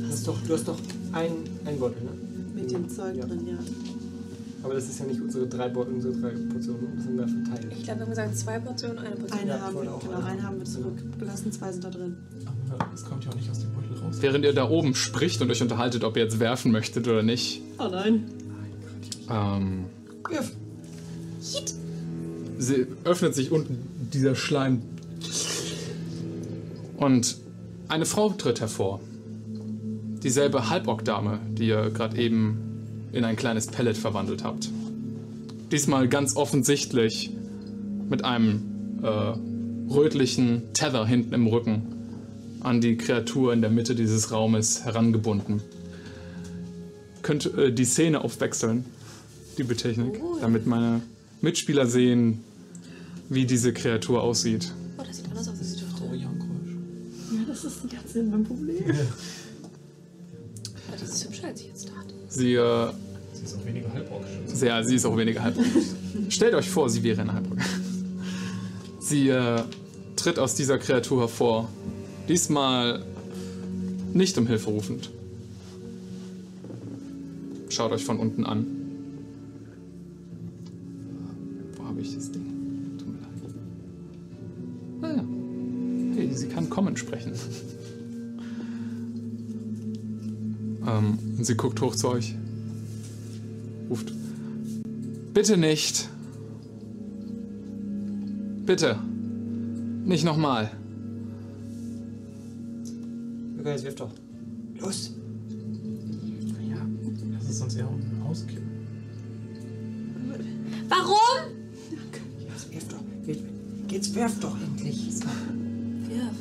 Du 0.00 0.06
hast 0.08 0.26
doch, 0.26 0.40
du 0.46 0.54
hast 0.54 0.66
doch 0.68 0.78
ein, 1.12 1.32
ein 1.66 1.78
Bottle, 1.78 2.02
ne? 2.02 2.10
Mit 2.54 2.70
dem 2.70 2.88
Zeug 2.88 3.16
Ja. 3.16 3.26
drin, 3.26 3.46
ja. 3.46 3.58
Aber 4.68 4.74
das 4.74 4.86
ist 4.90 5.00
ja 5.00 5.06
nicht 5.06 5.18
unsere 5.22 5.46
drei, 5.46 5.70
Bo 5.70 5.80
unsere 5.80 6.12
drei 6.12 6.28
Portionen, 6.28 6.92
das 6.94 7.04
sind 7.04 7.16
da 7.16 7.26
verteilt. 7.26 7.72
Ich 7.72 7.84
glaube, 7.84 8.00
wir 8.00 8.04
haben 8.04 8.10
gesagt, 8.10 8.36
zwei 8.36 8.58
Portionen, 8.58 8.98
eine 8.98 9.16
Portion. 9.16 9.38
Eine 9.40 9.50
Ja, 9.50 9.60
haben 9.62 9.74
wir, 9.76 9.80
genau, 9.80 10.22
eine. 10.26 10.42
haben 10.42 10.58
wir 10.58 10.64
zurückgelassen, 10.66 11.52
zwei 11.52 11.72
sind 11.72 11.84
da 11.84 11.88
drin. 11.90 12.16
Aber 12.70 12.90
es 12.94 13.02
kommt 13.02 13.24
ja 13.24 13.30
auch 13.30 13.34
nicht 13.34 13.50
aus 13.50 13.60
dem 13.60 13.72
Beutel 13.72 13.96
raus. 14.04 14.18
Während 14.20 14.44
ihr 14.44 14.52
da 14.52 14.68
oben 14.68 14.94
spricht 14.94 15.40
und 15.40 15.50
euch 15.50 15.62
unterhaltet, 15.62 16.04
ob 16.04 16.18
ihr 16.18 16.24
jetzt 16.24 16.38
werfen 16.38 16.70
möchtet 16.70 17.08
oder 17.08 17.22
nicht, 17.22 17.62
Oh 17.78 17.88
nein. 17.90 18.24
ähm, 19.30 19.84
Wirf. 20.28 20.52
sie 22.58 22.86
öffnet 23.04 23.34
sich 23.34 23.50
unten 23.50 23.78
dieser 24.12 24.34
Schleim. 24.34 24.82
Und 26.98 27.38
eine 27.88 28.04
Frau 28.04 28.28
tritt 28.32 28.60
hervor. 28.60 29.00
Dieselbe 30.22 30.68
Halborg-Dame, 30.68 31.38
die 31.52 31.68
ihr 31.68 31.88
gerade 31.88 32.18
eben 32.18 32.77
in 33.12 33.24
ein 33.24 33.36
kleines 33.36 33.66
Pellet 33.66 33.96
verwandelt 33.96 34.44
habt. 34.44 34.70
Diesmal 35.72 36.08
ganz 36.08 36.36
offensichtlich 36.36 37.30
mit 38.08 38.24
einem 38.24 39.00
äh, 39.02 39.92
rötlichen 39.92 40.62
Tether 40.72 41.06
hinten 41.06 41.34
im 41.34 41.46
Rücken 41.46 41.82
an 42.60 42.80
die 42.80 42.96
Kreatur 42.96 43.52
in 43.52 43.60
der 43.60 43.70
Mitte 43.70 43.94
dieses 43.94 44.32
Raumes 44.32 44.84
herangebunden. 44.84 45.62
Könnt 47.22 47.54
äh, 47.54 47.72
die 47.72 47.84
Szene 47.84 48.22
aufwechseln, 48.22 48.84
die 49.58 49.64
Technik, 49.64 50.20
damit 50.40 50.66
meine 50.66 51.02
Mitspieler 51.40 51.86
sehen, 51.86 52.42
wie 53.28 53.44
diese 53.44 53.72
Kreatur 53.72 54.22
aussieht. 54.22 54.72
Oh, 54.98 55.02
das 55.06 55.16
sieht 55.18 55.28
anders 55.28 55.48
aus 55.48 55.58
als 55.58 55.74
ich 55.74 55.80
dachte. 55.82 55.88
Ja, 56.16 56.28
das 57.46 57.64
ist 57.64 57.82
die 57.84 57.94
ganze 57.94 58.14
Zeit 58.14 58.30
mein 58.30 58.44
Problem. 58.44 58.82
Aber 58.84 58.94
Sie, 62.38 62.54
äh, 62.54 62.88
Sie 63.32 63.44
ist 63.44 63.56
auch 63.56 63.66
weniger 63.66 63.92
halborgisch. 63.92 64.28
sehr, 64.46 64.84
sie 64.84 64.94
ist 64.94 65.04
auch 65.04 65.16
weniger 65.16 65.42
halborg. 65.42 65.66
Stellt 66.28 66.54
euch 66.54 66.70
vor, 66.70 66.88
sie 66.88 67.02
wäre 67.02 67.20
eine 67.22 67.32
Halborg. 67.32 67.58
Sie 69.00 69.28
äh, 69.28 69.60
tritt 70.14 70.38
aus 70.38 70.54
dieser 70.54 70.78
Kreatur 70.78 71.22
hervor. 71.22 71.68
Diesmal 72.28 73.04
nicht 74.12 74.38
um 74.38 74.46
Hilfe 74.46 74.70
rufend. 74.70 75.10
Schaut 77.70 77.90
euch 77.90 78.04
von 78.04 78.20
unten 78.20 78.46
an. 78.46 78.66
Wo 81.76 81.86
habe 81.86 82.00
ich 82.00 82.14
das 82.14 82.30
Ding? 82.30 82.44
Tut 82.98 83.08
mir 83.08 83.18
leid. 83.20 83.32
Ah 85.02 85.16
ja. 85.16 85.24
Hey, 86.14 86.32
sie 86.34 86.46
kann 86.48 86.70
kommen 86.70 86.96
sprechen. 86.96 87.32
ähm, 90.86 91.18
und 91.38 91.44
sie 91.44 91.56
guckt 91.56 91.80
hoch 91.80 91.94
zu 91.94 92.08
euch. 92.08 92.34
Ruft. 93.88 94.12
Bitte 95.32 95.56
nicht. 95.56 96.08
Bitte. 98.66 98.98
Nicht 100.04 100.24
nochmal. 100.24 100.70
Okay, 103.58 103.70
jetzt 103.72 103.84
wirf 103.84 103.94
doch. 103.94 104.10
Los! 104.80 105.12
Ja, 106.68 106.76
lass 107.32 107.48
es 107.48 107.60
uns 107.60 107.74
ja 107.76 107.86
unten 107.86 108.22
auskippen. 108.22 108.68
Warum? 110.88 111.52
Jetzt 112.48 112.72
wirf 112.72 112.88
doch. 112.88 113.02
Jetzt, 113.90 114.14
wirf 114.14 114.40
doch 114.40 114.56
endlich. 114.60 115.08
Wirf. 116.08 116.34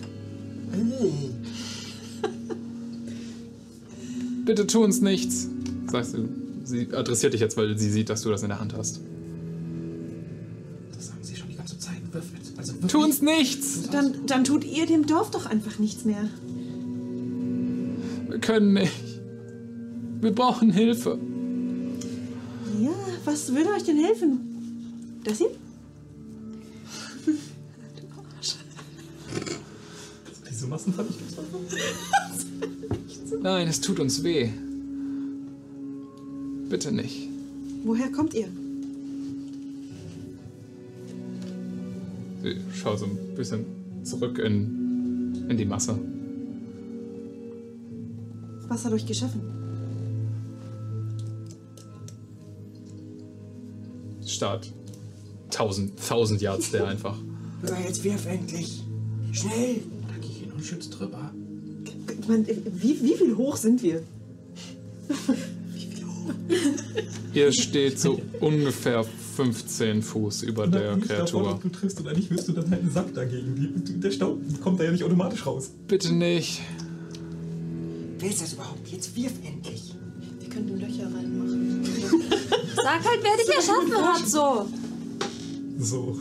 Bitte 4.48 4.66
tu 4.66 4.82
uns 4.82 5.02
nichts. 5.02 5.50
Sagst 5.92 6.14
du. 6.14 6.30
Sie 6.64 6.88
adressiert 6.94 7.34
dich 7.34 7.42
jetzt, 7.42 7.58
weil 7.58 7.78
sie 7.78 7.90
sieht, 7.90 8.10
dass 8.10 8.22
du 8.22 8.30
das 8.30 8.44
in 8.44 8.50
der 8.50 8.62
Hand 8.62 8.74
hast. 8.78 9.02
Das 10.96 11.08
sagen 11.08 11.20
sie 11.22 11.36
schon 11.36 11.50
die 11.50 11.58
ganze 11.58 11.78
Zeit. 11.78 11.98
Wirf 12.14 12.24
jetzt. 12.34 12.58
Also 12.58 12.74
Tu 12.88 13.04
uns 13.04 13.22
nichts! 13.22 13.90
Dann, 13.92 14.26
dann 14.26 14.46
tut 14.46 14.64
ihr 14.64 14.86
dem 14.86 15.06
Dorf 15.06 15.32
doch 15.32 15.46
einfach 15.48 15.80
nichts 15.80 16.06
mehr. 16.06 16.30
Wir 18.30 18.40
können 18.40 18.74
nicht. 18.74 18.94
Wir 20.22 20.32
brauchen 20.32 20.72
Hilfe. 20.72 21.20
Ja, 22.80 22.96
was 23.26 23.54
würde 23.54 23.72
euch 23.72 23.84
denn 23.84 23.98
helfen? 23.98 25.20
Das 25.26 25.40
hier? 25.40 25.50
Diese 30.50 30.68
Massenvernichtungswaffe. 30.68 31.48
Nein, 33.42 33.68
es 33.68 33.82
tut 33.82 34.00
uns 34.00 34.24
weh. 34.24 34.50
Bitte 36.70 36.92
nicht. 36.92 37.30
Woher 37.84 38.12
kommt 38.12 38.34
ihr? 38.34 38.48
Sie 42.44 42.56
schaut 42.74 43.00
so 43.00 43.06
ein 43.06 43.18
bisschen 43.36 43.66
zurück 44.04 44.38
in, 44.40 45.46
in 45.50 45.58
die 45.58 45.66
Masse. 45.66 45.98
Was 48.68 48.86
hat 48.86 48.94
euch 48.94 49.06
geschaffen? 49.06 49.42
Start. 54.26 54.72
Tausend, 55.50 55.94
tausend 56.06 56.42
Yards 56.42 56.72
der 56.72 56.88
einfach. 56.90 57.18
Jetzt 57.86 58.04
wirf 58.04 58.26
endlich. 58.26 58.84
Schnell! 59.32 59.82
Da 60.08 60.14
geh 60.22 60.28
ich 60.28 60.38
hin 60.40 60.52
und 60.52 60.64
schütz 60.64 60.90
drüber. 60.90 61.32
Ich 62.20 62.28
meine, 62.28 62.46
wie, 62.48 63.02
wie 63.02 63.14
viel 63.16 63.36
hoch 63.36 63.56
sind 63.58 63.82
wir? 63.84 64.02
Ihr 67.34 67.52
steht 67.52 68.00
so 68.00 68.20
ungefähr 68.40 69.06
15 69.36 70.02
Fuß 70.02 70.44
über 70.44 70.68
der 70.68 70.96
davon, 70.96 71.02
Kreatur. 71.02 71.60
du 71.62 71.70
triffst 71.70 72.02
oder 72.02 72.14
nicht, 72.14 72.32
wirst 72.32 72.48
du 72.48 72.54
dann 72.54 72.70
halt 72.72 72.82
einen 72.82 72.92
Sack 72.92 73.14
dagegen. 73.14 73.84
Der 74.02 74.12
Staub 74.12 74.40
kommt 74.64 74.80
da 74.80 74.86
ja 74.86 74.92
nicht 74.92 75.04
automatisch 75.04 75.46
raus. 75.46 75.70
Bitte 75.88 76.14
nicht. 76.14 76.62
Wer 78.18 78.30
ist 78.30 78.42
das 78.42 78.54
überhaupt? 78.54 78.88
Jetzt 78.90 79.16
wirf 79.16 79.34
endlich. 79.46 79.94
Wir 80.40 80.50
könnten 80.50 80.80
Löcher 80.80 81.06
reinmachen. 81.06 81.84
Sag 82.76 83.06
halt, 83.06 83.20
wer 83.22 83.38
dich 83.38 83.56
erschaffen 83.56 83.96
hat, 83.96 84.28
so. 84.28 84.68
So. 85.78 86.18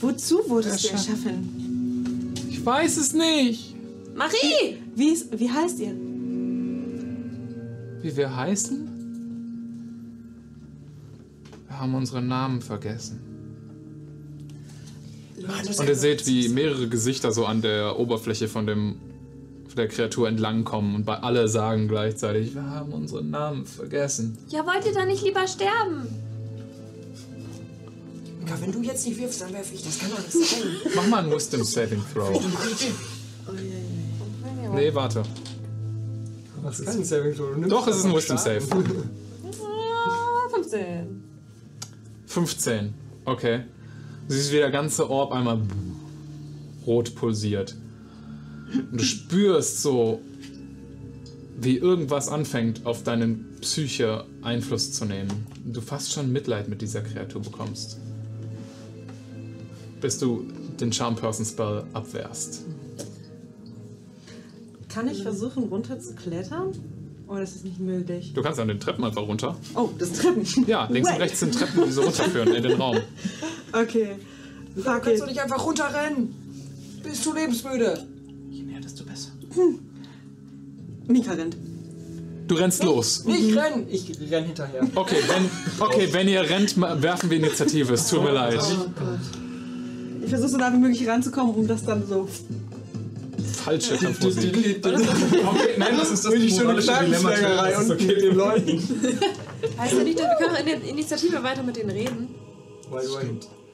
Wozu 0.00 0.40
wurdest 0.48 0.84
du 0.84 0.88
erschaffen? 0.88 2.34
Ich 2.50 2.64
weiß 2.66 2.96
es 2.96 3.12
nicht. 3.12 3.75
Marie! 4.16 4.78
Wie, 4.94 5.08
ist, 5.10 5.38
wie 5.38 5.50
heißt 5.50 5.78
ihr? 5.80 5.94
Wie 8.02 8.16
wir 8.16 8.34
heißen? 8.34 8.88
Wir 11.68 11.78
haben 11.78 11.94
unsere 11.94 12.22
Namen 12.22 12.62
vergessen. 12.62 13.20
Und 15.36 15.88
ihr 15.88 15.94
seht, 15.94 16.26
wie 16.26 16.48
mehrere 16.48 16.88
Gesichter 16.88 17.30
so 17.30 17.44
an 17.44 17.60
der 17.60 17.98
Oberfläche 17.98 18.48
von 18.48 18.66
dem 18.66 18.96
von 19.66 19.76
der 19.76 19.88
Kreatur 19.88 20.28
entlangkommen 20.28 20.94
und 20.94 21.04
bei 21.04 21.18
alle 21.18 21.48
sagen 21.48 21.86
gleichzeitig, 21.86 22.54
wir 22.54 22.64
haben 22.64 22.92
unsere 22.92 23.22
Namen 23.22 23.66
vergessen. 23.66 24.38
Ja, 24.48 24.64
wollt 24.64 24.86
ihr 24.86 24.94
dann 24.94 25.08
nicht 25.08 25.22
lieber 25.22 25.46
sterben? 25.46 26.06
Ja, 28.48 28.60
wenn 28.60 28.72
du 28.72 28.80
jetzt 28.80 29.06
nicht 29.06 29.18
wirfst, 29.18 29.42
dann 29.42 29.52
werf 29.52 29.70
ich. 29.74 29.82
Das 29.82 29.98
kann 29.98 30.10
doch 30.10 30.18
nicht 30.18 30.32
sein. 30.32 30.62
Mach 30.94 31.06
mal 31.08 31.24
einen 31.24 31.32
Wisdom 31.32 31.62
Saving 31.64 32.02
Throw. 32.14 32.40
Nee, 34.76 34.94
warte. 34.94 35.22
Was 36.62 36.80
ist 36.80 36.88
ein 36.88 37.04
Saving 37.04 37.34
Throw? 37.34 37.50
Du 37.54 37.60
nimmst 37.60 37.72
Doch, 37.72 37.88
es 37.88 37.96
ist 37.96 38.04
ein 38.04 38.14
Wisdom. 38.14 38.36
Save. 38.36 38.60
Ah, 39.62 40.48
15. 40.54 41.24
15. 42.26 42.94
Okay. 43.24 43.62
Du 44.28 44.34
siehst, 44.34 44.52
wie 44.52 44.56
der 44.56 44.70
ganze 44.70 45.08
Orb 45.08 45.32
einmal 45.32 45.60
rot 46.86 47.14
pulsiert. 47.14 47.74
Und 48.74 49.00
du 49.00 49.04
spürst 49.04 49.80
so, 49.80 50.20
wie 51.58 51.78
irgendwas 51.78 52.28
anfängt, 52.28 52.84
auf 52.84 53.02
deine 53.02 53.28
Psyche 53.62 54.26
Einfluss 54.42 54.92
zu 54.92 55.06
nehmen. 55.06 55.46
Und 55.64 55.74
du 55.74 55.80
fast 55.80 56.12
schon 56.12 56.32
Mitleid 56.32 56.68
mit 56.68 56.82
dieser 56.82 57.00
Kreatur 57.00 57.40
bekommst. 57.40 57.98
Bis 60.02 60.18
du 60.18 60.44
den 60.78 60.92
Charm 60.92 61.16
Person 61.16 61.46
Spell 61.46 61.84
abwehrst. 61.94 62.64
Kann 64.96 65.08
ich 65.08 65.22
versuchen, 65.22 65.64
runter 65.64 66.00
zu 66.00 66.14
klettern? 66.14 66.72
Oder 67.28 67.42
ist 67.42 67.54
es 67.54 67.64
nicht 67.64 67.78
möglich? 67.78 68.32
Du 68.32 68.40
kannst 68.40 68.58
an 68.58 68.68
den 68.68 68.80
Treppen 68.80 69.04
einfach 69.04 69.28
runter. 69.28 69.54
Oh, 69.74 69.90
das 69.98 70.12
Treppen. 70.12 70.42
Ja, 70.66 70.88
links 70.90 71.10
und 71.10 71.16
Wait. 71.16 71.20
rechts 71.20 71.40
sind 71.40 71.54
Treppen, 71.54 71.84
die 71.84 71.92
so 71.92 72.00
runterführen 72.00 72.54
in 72.54 72.62
den 72.62 72.80
Raum. 72.80 72.96
Okay. 73.74 74.16
Du 74.74 74.80
Fuck 74.80 75.02
kannst 75.02 75.08
it. 75.08 75.20
doch 75.20 75.26
nicht 75.26 75.40
einfach 75.42 75.66
runterrennen. 75.66 76.34
Bist 77.02 77.26
du 77.26 77.34
lebensmüde? 77.34 78.06
Je 78.48 78.62
mehr, 78.62 78.80
desto 78.80 79.04
besser. 79.04 79.32
Mika 81.06 81.32
rennt. 81.32 81.58
Du 82.48 82.54
rennst 82.54 82.82
los. 82.82 83.26
Nicht 83.26 83.54
rennen! 83.54 83.86
Ich 83.90 84.10
renn 84.30 84.44
hinterher. 84.44 84.80
Okay, 84.94 85.16
wenn, 85.28 85.50
okay, 85.86 86.08
wenn 86.12 86.26
ihr 86.26 86.40
rennt, 86.40 86.80
werfen 86.80 87.28
wir 87.28 87.36
Initiative. 87.36 87.92
Es 87.92 88.08
tut 88.08 88.22
mir 88.24 88.32
leid. 88.32 88.60
Ich 90.22 90.30
versuche 90.30 90.48
so 90.48 90.56
nah 90.56 90.72
wie 90.72 90.78
möglich 90.78 91.06
ranzukommen, 91.06 91.54
um 91.54 91.66
das 91.66 91.84
dann 91.84 92.06
so. 92.06 92.28
Falsche 93.66 93.96
Kampfmusik. 93.96 94.56
Okay, 94.84 95.74
nein, 95.76 95.96
das 95.98 96.10
ist 96.12 96.24
das 96.24 96.32
moralische 96.32 96.92
Dilemma. 97.04 97.30
Kneipenschlägerei 97.30 97.70
Das 97.72 97.82
ist 97.82 97.90
unten 97.90 98.02
okay. 98.04 98.14
mit 98.14 98.22
den 98.22 98.34
Leuten. 98.36 98.78
Heißt 99.78 99.92
ja 99.94 100.04
nicht, 100.04 100.18
dass 100.20 100.26
wir 100.26 100.46
können 100.46 100.56
in 100.56 100.66
der 100.66 100.88
Initiative 100.90 101.42
weiter 101.42 101.62
mit 101.64 101.76
denen 101.76 101.90
reden. 101.90 102.28
Weil 102.90 103.04
du 103.06 103.12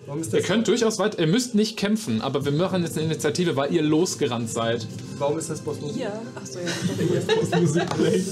Warum 0.07 0.21
ist 0.23 0.33
Ihr 0.33 0.39
das, 0.41 0.49
könnt 0.49 0.67
durchaus 0.67 0.99
weit, 0.99 1.19
ihr 1.21 1.27
müsst 1.27 1.55
nicht 1.55 1.77
kämpfen, 1.77 2.23
aber 2.23 2.45
wir 2.45 2.53
machen 2.53 2.83
jetzt 2.83 2.97
eine 2.97 3.07
Initiative, 3.07 3.55
weil 3.55 3.73
ihr 3.73 3.83
losgerannt 3.83 4.51
seid. 4.51 4.87
warum 5.19 5.39
ist 5.39 5.51
das 5.51 5.61
Boss 5.61 5.79
Musik? 5.81 5.99
Hier. 5.99 6.13
Achso, 6.35 6.59
ja. 6.59 6.67
Das 7.51 7.61
Musik 7.61 7.91
playt. 7.91 8.25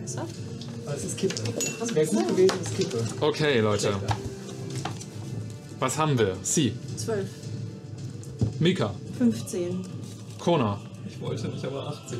Besser? 0.00 0.26
Ah, 0.86 0.92
Es 0.96 1.04
ist 1.04 1.18
Kippe. 1.18 1.34
Das 1.80 1.94
wäre 1.94 2.06
gut 2.06 2.28
gewesen, 2.28 2.54
es 2.62 2.70
ist 2.70 2.78
Kippe. 2.78 3.04
Okay, 3.20 3.60
Leute. 3.60 3.92
Was 5.80 5.98
haben 5.98 6.16
wir? 6.18 6.36
Sie, 6.42 6.72
Zwölf. 6.96 7.26
Mika, 8.60 8.94
15. 9.18 9.84
Kona, 10.38 10.78
Ich 11.08 11.20
wollte 11.20 11.48
nicht, 11.48 11.64
aber 11.64 11.88
18. 11.88 12.18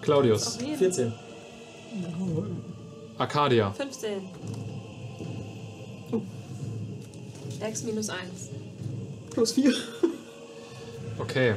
Claudius, 0.00 0.56
Auf 0.56 0.62
jeden. 0.62 0.78
14. 0.78 1.12
Arcadia, 3.18 3.70
15. 3.72 4.08
Dex 7.60 7.82
minus 7.84 8.08
1. 8.08 8.18
Plus 9.30 9.52
4. 9.52 9.72
Okay. 11.18 11.54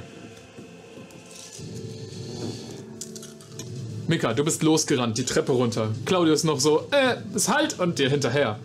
Mika, 4.08 4.34
du 4.36 4.44
bist 4.44 4.62
losgerannt, 4.62 5.18
die 5.18 5.24
Treppe 5.24 5.54
runter. 5.54 5.90
Claudius 6.06 6.44
noch 6.44 6.60
so, 6.60 6.82
äh, 6.92 7.16
es 7.34 7.50
halt 7.50 7.80
und 7.80 7.98
dir 7.98 8.10
hinterher. 8.12 8.60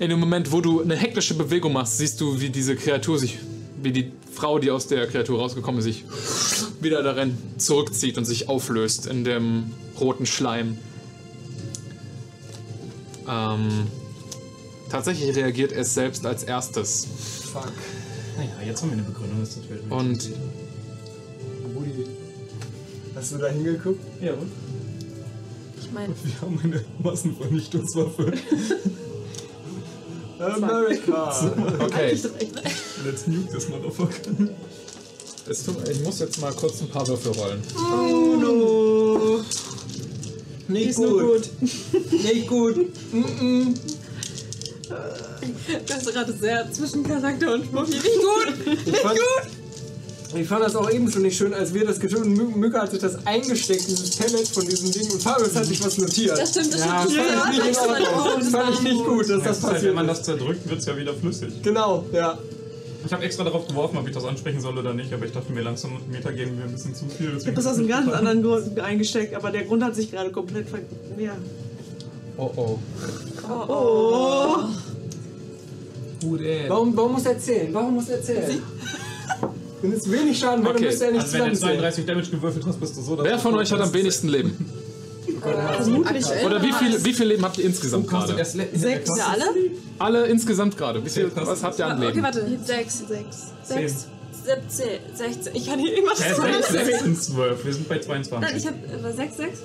In 0.00 0.10
dem 0.10 0.18
Moment, 0.18 0.50
wo 0.50 0.60
du 0.60 0.82
eine 0.82 0.96
hektische 0.96 1.34
Bewegung 1.34 1.74
machst, 1.74 1.98
siehst 1.98 2.20
du, 2.20 2.40
wie 2.40 2.50
diese 2.50 2.74
Kreatur 2.74 3.20
sich, 3.20 3.38
wie 3.82 3.92
die 3.92 4.12
Frau, 4.32 4.58
die 4.58 4.70
aus 4.70 4.86
der 4.86 5.06
Kreatur 5.06 5.38
rausgekommen 5.38 5.78
ist, 5.78 5.84
sich 5.84 6.04
wieder 6.80 7.02
darin 7.02 7.36
zurückzieht 7.58 8.18
und 8.18 8.24
sich 8.24 8.48
auflöst 8.48 9.06
in 9.06 9.24
dem 9.24 9.72
roten 10.00 10.26
Schleim. 10.26 10.78
Ähm, 13.28 13.86
tatsächlich 14.90 15.34
reagiert 15.36 15.72
es 15.72 15.94
selbst 15.94 16.26
als 16.26 16.42
erstes. 16.42 17.06
Fuck. 17.52 17.72
Naja, 18.36 18.50
jetzt 18.66 18.82
haben 18.82 18.90
wir 18.90 18.98
eine 18.98 19.06
Begründung, 19.06 19.40
das 19.40 19.56
natürlich. 19.56 19.90
Und 19.90 20.32
Hast 23.14 23.32
du 23.32 23.38
da 23.38 23.48
hingeguckt? 23.48 24.00
Ja, 24.20 24.32
und? 24.32 24.50
Ich 25.80 25.92
meine, 25.92 26.14
Wir 26.24 26.40
haben 26.40 26.58
eine 26.64 26.84
Massenvernichtungswaffe. 27.02 28.32
America! 30.42 31.32
Okay. 31.84 32.18
Let's 33.04 33.26
nuke 33.26 33.50
this 33.52 33.68
motherfucker. 33.68 34.48
Es 35.48 35.64
tut, 35.64 35.88
ich 35.88 36.00
muss 36.02 36.20
jetzt 36.20 36.40
mal 36.40 36.52
kurz 36.52 36.80
ein 36.80 36.88
paar 36.88 37.06
Würfel 37.08 37.32
rollen. 37.32 37.62
Oh 37.76 38.36
no. 38.36 39.40
Nicht 40.68 40.90
Ist 40.90 40.96
gut. 40.96 41.20
gut. 41.20 41.50
Nicht 42.22 42.46
gut. 42.48 42.76
Mm-mm. 43.12 43.74
du 45.86 45.94
hast 45.94 46.06
gerade 46.12 46.32
sehr 46.32 46.70
zwischen 46.72 47.02
Charakter 47.02 47.54
und 47.54 47.64
Spruch. 47.64 47.88
Nicht 47.88 48.02
gut! 48.04 48.76
Ich 48.86 48.96
fand, 48.98 49.18
ich 50.34 50.48
fand 50.48 50.64
das 50.64 50.74
auch 50.76 50.90
eben 50.90 51.10
schon 51.10 51.22
nicht 51.22 51.36
schön, 51.36 51.52
als 51.52 51.72
wir 51.74 51.84
das 51.86 52.00
getötet 52.00 52.24
haben. 52.24 52.34
Mü- 52.34 52.56
Mücke 52.56 52.80
hat 52.80 52.90
sich 52.90 53.00
das 53.00 53.26
eingesteckt, 53.26 53.86
dieses 53.88 54.16
Pellet 54.16 54.48
von 54.48 54.66
diesem 54.66 54.90
Ding. 54.90 55.10
Und 55.10 55.22
Fabius 55.22 55.54
hat 55.54 55.64
sich 55.66 55.84
was 55.84 55.98
notiert. 55.98 56.38
Das 56.38 56.50
stimmt, 56.50 56.72
das 56.74 56.80
ja, 56.80 57.02
stimmt. 57.02 57.18
Das 57.18 57.36
fand 57.42 57.54
ich 57.54 57.64
nicht 57.64 57.80
in 57.82 58.14
Ordnung. 58.14 58.38
Das 58.40 58.48
fand 58.50 58.74
ich 58.74 58.82
nicht 58.82 59.04
gut, 59.04 59.28
dass 59.30 59.42
das 59.42 59.60
passiert 59.60 59.82
wenn 59.84 59.94
man 59.94 60.06
das 60.06 60.22
zerdrückt, 60.22 60.68
wird 60.68 60.80
es 60.80 60.86
ja 60.86 60.96
wieder 60.96 61.14
flüssig. 61.14 61.62
Genau, 61.62 62.04
ja. 62.12 62.38
Ich 63.04 63.12
habe 63.12 63.24
extra 63.24 63.42
darauf 63.42 63.66
geworfen, 63.66 63.98
ob 63.98 64.06
ich 64.06 64.14
das 64.14 64.24
ansprechen 64.24 64.60
soll 64.60 64.78
oder 64.78 64.94
nicht, 64.94 65.12
aber 65.12 65.26
ich 65.26 65.32
dachte 65.32 65.52
mir 65.52 65.62
langsam, 65.62 65.90
Meter 66.10 66.32
geben 66.32 66.56
wir 66.56 66.64
ein 66.66 66.72
bisschen 66.72 66.94
zu 66.94 67.06
viel. 67.06 67.36
Ich 67.36 67.46
habe 67.46 67.56
das 67.56 67.66
aus 67.66 67.76
einem 67.78 67.88
ganz 67.88 68.08
anderen 68.12 68.42
Grund 68.42 68.78
eingesteckt, 68.78 69.34
aber 69.34 69.50
der 69.50 69.64
Grund 69.64 69.82
hat 69.82 69.96
sich 69.96 70.10
gerade 70.10 70.30
komplett 70.30 70.68
ver... 70.68 70.78
Ja. 71.18 71.36
Oh 72.36 72.50
oh. 72.56 72.78
Oh. 73.68 74.56
Gut, 76.22 76.40
ey. 76.42 76.68
Warum, 76.68 76.96
warum 76.96 77.12
muss 77.12 77.26
er 77.26 77.32
erzählen? 77.32 77.74
Warum 77.74 77.94
muss 77.94 78.08
er 78.08 78.18
erzählen? 78.18 78.62
Wenn 79.82 79.92
es 79.92 80.10
wenig 80.10 80.38
Schaden 80.38 80.62
macht, 80.64 80.74
dann 80.74 80.82
Okay, 80.82 80.86
müsste 80.86 81.04
er 81.06 81.12
nicht 81.12 81.22
Also 81.22 81.32
wenn 81.34 81.44
du 81.46 81.54
zusammenzählen. 81.54 81.80
32 81.80 82.06
Damage 82.06 82.30
gewürfelt 82.30 82.66
hast, 82.66 82.80
bist 82.80 82.96
du 82.96 83.02
so... 83.02 83.18
Wer 83.22 83.32
du 83.32 83.38
von 83.38 83.54
euch 83.56 83.72
hat 83.72 83.80
am 83.80 83.92
wenigsten 83.92 84.28
Leben? 84.28 84.56
Vermutlich 85.42 86.24
Oder 86.44 86.62
wie 86.62 86.72
viel, 86.72 87.04
wie 87.04 87.12
viel 87.12 87.26
Leben 87.26 87.44
habt 87.44 87.58
ihr 87.58 87.64
insgesamt 87.64 88.06
du 88.06 88.10
gerade? 88.10 88.44
Sechs. 88.44 89.18
Ja, 89.18 89.26
alle? 89.32 89.44
Alle 89.98 90.26
insgesamt 90.26 90.76
gerade. 90.76 91.04
Wie 91.04 91.08
viel, 91.10 91.30
was 91.34 91.62
habt 91.64 91.78
ihr 91.78 91.86
an 91.86 91.98
Okay, 91.98 92.06
Leben? 92.08 92.22
warte. 92.22 92.46
Sechs. 92.64 92.98
Sechs. 93.08 93.52
Sechs. 93.64 94.06
17, 94.44 94.86
16. 95.14 95.54
Ich 95.54 95.66
kann 95.66 95.78
hier 95.78 95.96
immer 95.98 96.10
das 96.10 96.18
6, 96.18 96.68
6 96.68 96.98
sind 97.02 97.22
12. 97.22 97.64
Wir 97.64 97.74
sind 97.74 97.88
bei 97.88 97.98
22. 98.00 98.40
Nein, 98.40 98.56
ich 98.58 98.66
habe 98.66 99.12
6, 99.16 99.36
6? 99.36 99.58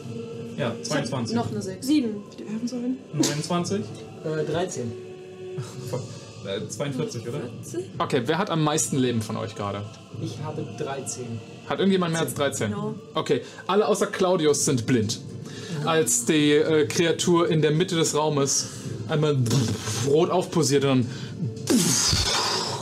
ja, 0.57 0.75
22. 0.83 1.35
Noch 1.35 1.51
eine 1.51 1.61
6. 1.61 1.85
7. 1.87 2.09
Sterben 2.33 2.67
sollen? 2.67 2.97
29. 3.13 3.81
Äh, 4.23 4.51
13. 4.51 4.91
Fuck. 5.89 6.01
Äh, 6.45 6.67
42, 6.67 7.27
oder? 7.27 7.41
Okay, 7.97 8.21
wer 8.25 8.37
hat 8.37 8.49
am 8.49 8.63
meisten 8.63 8.97
Leben 8.97 9.21
von 9.21 9.37
euch 9.37 9.55
gerade? 9.55 9.83
Ich 10.21 10.37
habe 10.43 10.65
13. 10.77 11.25
Hat 11.67 11.79
irgendjemand 11.79 12.13
mehr 12.13 12.21
als 12.21 12.33
13? 12.33 12.71
No. 12.71 12.95
Okay, 13.13 13.41
alle 13.65 13.87
außer 13.87 14.07
Claudius 14.07 14.65
sind 14.65 14.85
blind. 14.85 15.19
Als 15.85 16.25
die 16.25 16.53
äh, 16.53 16.85
Kreatur 16.87 17.49
in 17.49 17.61
der 17.61 17.71
Mitte 17.71 17.95
des 17.95 18.15
Raumes 18.15 18.67
einmal 19.09 19.37
rot 20.07 20.29
aufposiert 20.29 20.85
und 20.85 21.05
dann 21.05 21.07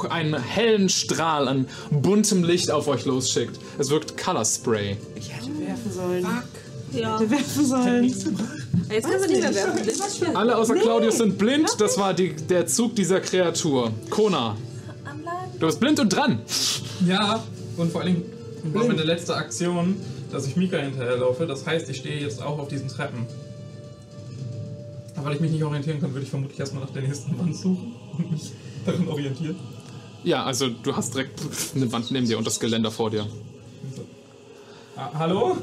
einen 0.09 0.42
hellen 0.42 0.90
Strahl 0.90 1.48
an 1.48 1.67
buntem 1.92 2.43
Licht 2.43 2.72
auf 2.72 2.88
euch 2.88 3.06
losschickt. 3.06 3.59
Es 3.77 3.90
wirkt 3.90 4.17
Color 4.17 4.45
Spray. 4.45 4.98
Ich 5.16 5.32
hätte 5.34 5.50
werfen 5.59 5.92
sollen. 5.92 6.27
Ja. 6.93 7.19
Hätte 7.19 7.32
werfen 7.32 7.66
sollen. 7.66 8.14
Jetzt 8.90 9.08
kannst 9.08 9.26
du 9.26 9.30
nicht 9.30 9.42
mehr 9.42 9.56
werfen. 9.56 9.80
Das 9.86 9.95
ist 9.95 10.18
schwer. 10.18 10.38
Alle 10.38 10.58
außer 10.58 10.76
Claudius 10.76 11.18
sind 11.18 11.38
blind. 11.38 11.70
Das 11.80 11.98
war 11.98 12.14
die, 12.14 12.36
der 12.36 12.68
Zug 12.68 12.95
dieser 12.95 13.20
Kreatur. 13.22 13.92
Kona, 14.10 14.56
du 15.60 15.66
bist 15.66 15.80
blind 15.80 16.00
und 16.00 16.10
dran. 16.10 16.42
Ja, 17.06 17.44
und 17.78 17.92
vor 17.92 18.02
allen 18.02 18.16
Dingen 18.16 18.74
war 18.74 18.86
meine 18.86 19.04
letzte 19.04 19.36
Aktion, 19.36 19.98
dass 20.32 20.48
ich 20.48 20.56
Mika 20.56 20.78
hinterherlaufe. 20.78 21.45
Das 21.45 21.66
heißt, 21.66 21.90
ich 21.90 21.98
stehe 21.98 22.20
jetzt 22.20 22.42
auch 22.42 22.60
auf 22.60 22.68
diesen 22.68 22.88
Treppen. 22.88 23.26
Aber 25.16 25.28
weil 25.28 25.36
ich 25.36 25.42
mich 25.42 25.52
nicht 25.52 25.64
orientieren 25.64 26.02
kann, 26.02 26.14
würde 26.14 26.24
ich 26.24 26.30
vermutlich 26.30 26.60
erstmal 26.60 26.84
nach 26.84 26.92
der 26.92 27.04
nächsten 27.04 27.38
Wand 27.40 27.56
suchen 27.56 27.95
und 28.18 28.32
mich 28.32 28.52
darin 28.86 29.08
orientieren. 29.08 29.56
Ja, 30.24 30.44
also 30.44 30.70
du 30.70 30.95
hast 30.95 31.14
direkt 31.14 31.40
eine 31.76 31.92
Wand 31.92 32.12
neben 32.12 32.28
dir 32.28 32.38
und 32.38 32.48
das 32.48 32.60
Geländer 32.60 32.92
vor 32.92 33.12
dir. 33.12 33.28
Ah, 34.98 35.12
hallo? 35.14 35.58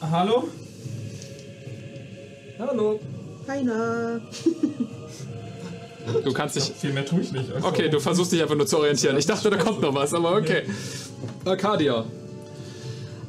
Ah, 0.00 0.10
hallo? 0.10 0.48
Hallo. 2.60 3.00
Keiner. 3.46 4.20
Du 6.24 6.32
kannst 6.32 6.56
dich. 6.56 6.72
Viel 6.78 6.92
mehr 6.92 7.04
tue 7.06 7.20
ich 7.20 7.32
nicht. 7.32 7.52
Also- 7.52 7.66
Okay, 7.68 7.88
du 7.88 8.00
versuchst 8.00 8.32
dich 8.32 8.42
einfach 8.42 8.54
nur 8.56 8.66
zu 8.66 8.78
orientieren. 8.78 9.16
Ich 9.18 9.26
dachte, 9.26 9.50
da 9.50 9.56
kommt 9.56 9.80
noch 9.80 9.94
was, 9.94 10.12
aber 10.14 10.36
okay. 10.36 10.62
Arcadia. 11.44 12.04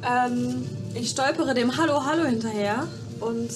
Ähm, 0.04 0.66
ich 0.94 1.10
stolpere 1.10 1.54
dem 1.54 1.76
Hallo 1.76 2.04
Hallo 2.04 2.24
hinterher 2.24 2.86
und 3.20 3.50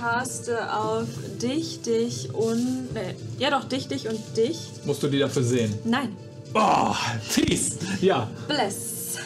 caste 0.00 0.72
auf 0.74 1.06
dich, 1.40 1.82
dich 1.82 2.34
und. 2.34 2.92
Nee, 2.92 3.14
ja 3.38 3.50
doch, 3.50 3.64
dich, 3.64 3.88
dich 3.88 4.08
und 4.08 4.18
dich. 4.36 4.58
Musst 4.84 5.02
du 5.02 5.08
die 5.08 5.18
dafür 5.20 5.42
sehen? 5.42 5.74
Nein. 5.84 6.16
Oh, 6.54 6.92
fies! 7.22 7.78
Ja, 8.02 8.28
Bless. 8.48 9.16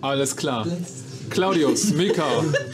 alles 0.00 0.36
klar. 0.36 0.66
Claudius, 1.30 1.90
Mika 1.92 2.24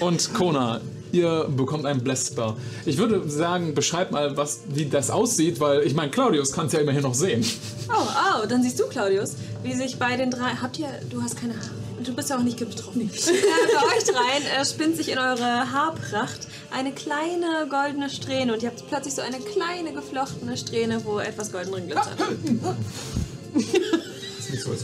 und 0.00 0.34
Kona, 0.34 0.80
ihr 1.12 1.48
bekommt 1.48 1.86
einen 1.86 2.02
Blessbar. 2.02 2.56
Ich 2.84 2.98
würde 2.98 3.28
sagen, 3.28 3.74
beschreib 3.74 4.10
mal, 4.10 4.36
was, 4.36 4.60
wie 4.68 4.86
das 4.86 5.10
aussieht, 5.10 5.60
weil 5.60 5.82
ich 5.82 5.94
meine, 5.94 6.10
Claudius 6.10 6.52
kann 6.52 6.66
es 6.66 6.72
ja 6.72 6.80
immerhin 6.80 7.02
noch 7.02 7.14
sehen. 7.14 7.44
Oh, 7.88 8.02
oh, 8.02 8.46
dann 8.46 8.62
siehst 8.62 8.78
du, 8.78 8.86
Claudius, 8.86 9.34
wie 9.62 9.74
sich 9.74 9.98
bei 9.98 10.16
den 10.16 10.30
drei. 10.30 10.50
Habt 10.60 10.78
ihr. 10.78 10.88
Du 11.10 11.22
hast 11.22 11.36
keine 11.36 11.54
Haare. 11.54 11.70
Du 12.04 12.14
bist 12.14 12.30
ja 12.30 12.36
auch 12.36 12.42
nicht 12.42 12.58
betroffen. 12.58 13.00
äh, 13.00 13.06
bei 13.06 13.96
euch 13.96 14.04
dreien 14.04 14.42
äh, 14.56 14.64
spinnt 14.64 14.96
sich 14.96 15.10
in 15.10 15.18
eure 15.18 15.72
Haarpracht 15.72 16.46
eine 16.70 16.92
kleine 16.92 17.66
goldene 17.68 18.08
Strähne 18.10 18.52
und 18.52 18.62
ihr 18.62 18.68
habt 18.68 18.86
plötzlich 18.88 19.14
so 19.14 19.22
eine 19.22 19.38
kleine 19.38 19.92
geflochtene 19.92 20.56
Strähne, 20.56 21.04
wo 21.04 21.18
etwas 21.18 21.50
golden 21.50 21.72
drin 21.72 21.86
glitzert. 21.86 22.18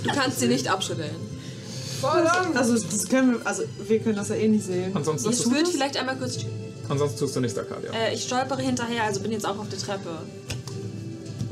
Du 0.02 0.10
kannst 0.10 0.40
sie 0.40 0.48
nicht 0.48 0.68
abschütteln. 0.68 1.33
Also, 2.54 2.74
das 2.74 3.08
können 3.08 3.32
wir, 3.38 3.46
also 3.46 3.62
wir 3.86 3.98
können 4.00 4.16
das 4.16 4.28
ja 4.28 4.36
eh 4.36 4.48
nicht 4.48 4.64
sehen. 4.64 4.92
Ansonsten, 4.94 5.30
Ich 5.30 5.44
würde 5.50 5.66
vielleicht 5.66 5.96
einmal 5.96 6.16
kurz. 6.16 6.38
ansonsten 6.88 7.18
tust 7.18 7.36
du 7.36 7.40
nichts, 7.40 7.58
Arcadia. 7.58 7.90
Äh, 7.92 8.14
ich 8.14 8.22
stolpere 8.24 8.60
hinterher, 8.62 9.04
also 9.04 9.20
bin 9.20 9.32
jetzt 9.32 9.46
auch 9.46 9.58
auf 9.58 9.68
der 9.68 9.78
Treppe. 9.78 10.10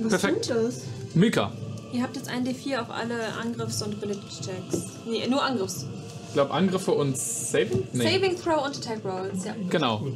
Was 0.01 0.09
Perfekt. 0.21 0.49
tut 0.49 0.57
das? 0.57 0.75
Mika, 1.15 1.53
Ihr 1.93 2.03
habt 2.03 2.17
jetzt 2.17 2.29
einen 2.31 2.47
D4 2.47 2.81
auf 2.81 2.91
alle 2.91 3.35
Angriffs- 3.35 3.83
und 3.83 3.95
Ability-Checks. 3.95 4.83
Nee, 5.07 5.27
nur 5.29 5.43
Angriffs. 5.45 5.85
ich 6.29 6.33
glaube 6.33 6.51
Angriffe 6.53 6.93
und 6.93 7.19
Saving? 7.19 7.87
Saving 7.93 8.35
Throw 8.43 8.65
und 8.65 8.77
Attack 8.79 9.05
Rolls, 9.05 9.45
ja. 9.45 9.55
Genau. 9.69 10.07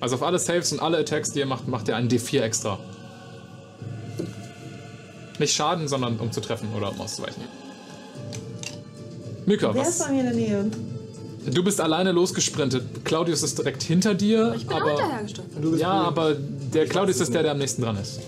Also 0.00 0.16
auf 0.16 0.22
alle 0.22 0.38
Saves 0.38 0.70
und 0.72 0.80
alle 0.82 0.98
Attacks, 0.98 1.32
die 1.32 1.38
ihr 1.38 1.46
macht, 1.46 1.66
macht 1.66 1.88
ihr 1.88 1.96
einen 1.96 2.10
D4 2.10 2.42
extra. 2.42 2.78
Nicht 5.38 5.54
Schaden, 5.54 5.88
sondern 5.88 6.18
um 6.20 6.30
zu 6.30 6.40
treffen 6.42 6.68
oder 6.76 6.90
um 6.90 7.00
auszuweichen. 7.00 7.42
Mika, 9.46 9.74
Wer 9.74 9.82
ist 9.82 10.00
was? 10.00 10.06
bei 10.06 10.12
mir 10.12 10.20
in 10.20 10.26
der 10.26 10.34
Nähe? 10.34 10.70
Du 11.52 11.62
bist 11.62 11.80
alleine 11.80 12.12
losgesprintet. 12.12 13.04
Claudius 13.04 13.42
ist 13.42 13.58
direkt 13.58 13.82
hinter 13.82 14.14
dir, 14.14 14.54
Ich 14.56 14.66
bin 14.66 14.76
auch 14.76 14.80
aber. 14.82 15.20
Du 15.60 15.70
bist 15.72 15.82
ja, 15.82 15.90
aber 15.92 16.34
der 16.34 16.86
Claudius 16.86 17.20
ist 17.20 17.34
der, 17.34 17.42
der 17.42 17.52
am 17.52 17.58
nächsten 17.58 17.82
dran 17.82 17.98
ist. 17.98 18.20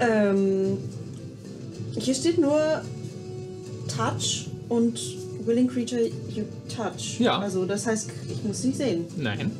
Ähm, 0.00 0.78
hier 1.96 2.14
steht 2.14 2.38
nur 2.38 2.58
Touch 3.86 4.48
und 4.68 4.98
Willing 5.46 5.68
Creature 5.68 6.00
you 6.34 6.44
touch. 6.74 7.20
Ja. 7.20 7.38
Also 7.38 7.64
das 7.64 7.86
heißt, 7.86 8.10
ich 8.28 8.42
muss 8.42 8.60
sie 8.62 8.72
sehen. 8.72 9.04
Nein. 9.16 9.52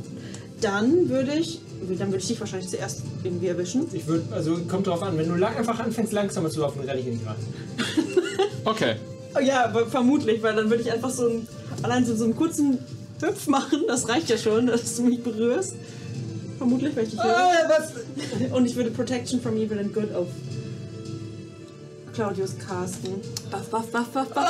Dann 0.60 1.08
würde 1.08 1.34
ich, 1.34 1.60
dann 1.98 2.08
würde 2.08 2.18
ich 2.18 2.26
dich 2.26 2.40
wahrscheinlich 2.40 2.68
zuerst 2.68 3.02
irgendwie 3.22 3.46
erwischen. 3.46 3.86
Ich 3.92 4.08
würde, 4.08 4.24
also 4.32 4.58
kommt 4.66 4.88
drauf 4.88 5.02
an, 5.02 5.16
wenn 5.18 5.28
du 5.28 5.36
lang, 5.36 5.54
einfach 5.54 5.78
anfängst 5.78 6.12
langsamer 6.12 6.50
zu 6.50 6.60
laufen, 6.60 6.80
renne 6.80 6.98
ich 7.00 7.06
nicht 7.06 7.26
ran. 7.26 7.36
Okay. 8.64 8.96
Oh 9.36 9.40
ja, 9.40 9.72
vermutlich, 9.88 10.42
weil 10.42 10.54
dann 10.54 10.70
würde 10.70 10.82
ich 10.82 10.92
einfach 10.92 11.10
so 11.10 11.26
einen, 11.28 11.48
allein 11.82 12.04
so, 12.04 12.14
so 12.14 12.24
einen 12.24 12.36
kurzen 12.36 12.78
Hüpf 13.20 13.46
machen. 13.46 13.84
Das 13.86 14.08
reicht 14.08 14.28
ja 14.28 14.38
schon, 14.38 14.66
dass 14.66 14.96
du 14.96 15.02
mich 15.02 15.22
berührst. 15.22 15.74
Vermutlich, 16.58 16.94
weil 16.96 17.04
ich 17.04 17.10
dich. 17.10 17.20
Ah, 17.20 17.50
was? 17.68 18.52
Und 18.52 18.66
ich 18.66 18.76
würde 18.76 18.90
Protection 18.90 19.40
from 19.40 19.56
Evil 19.56 19.78
and 19.78 19.92
Good 19.92 20.14
auf 20.14 20.28
Claudius 22.14 22.56
casten. 22.58 23.20
Buff, 23.50 23.70
buff, 23.70 23.90
buff, 23.90 24.08
buff, 24.12 24.28
buff. 24.28 24.44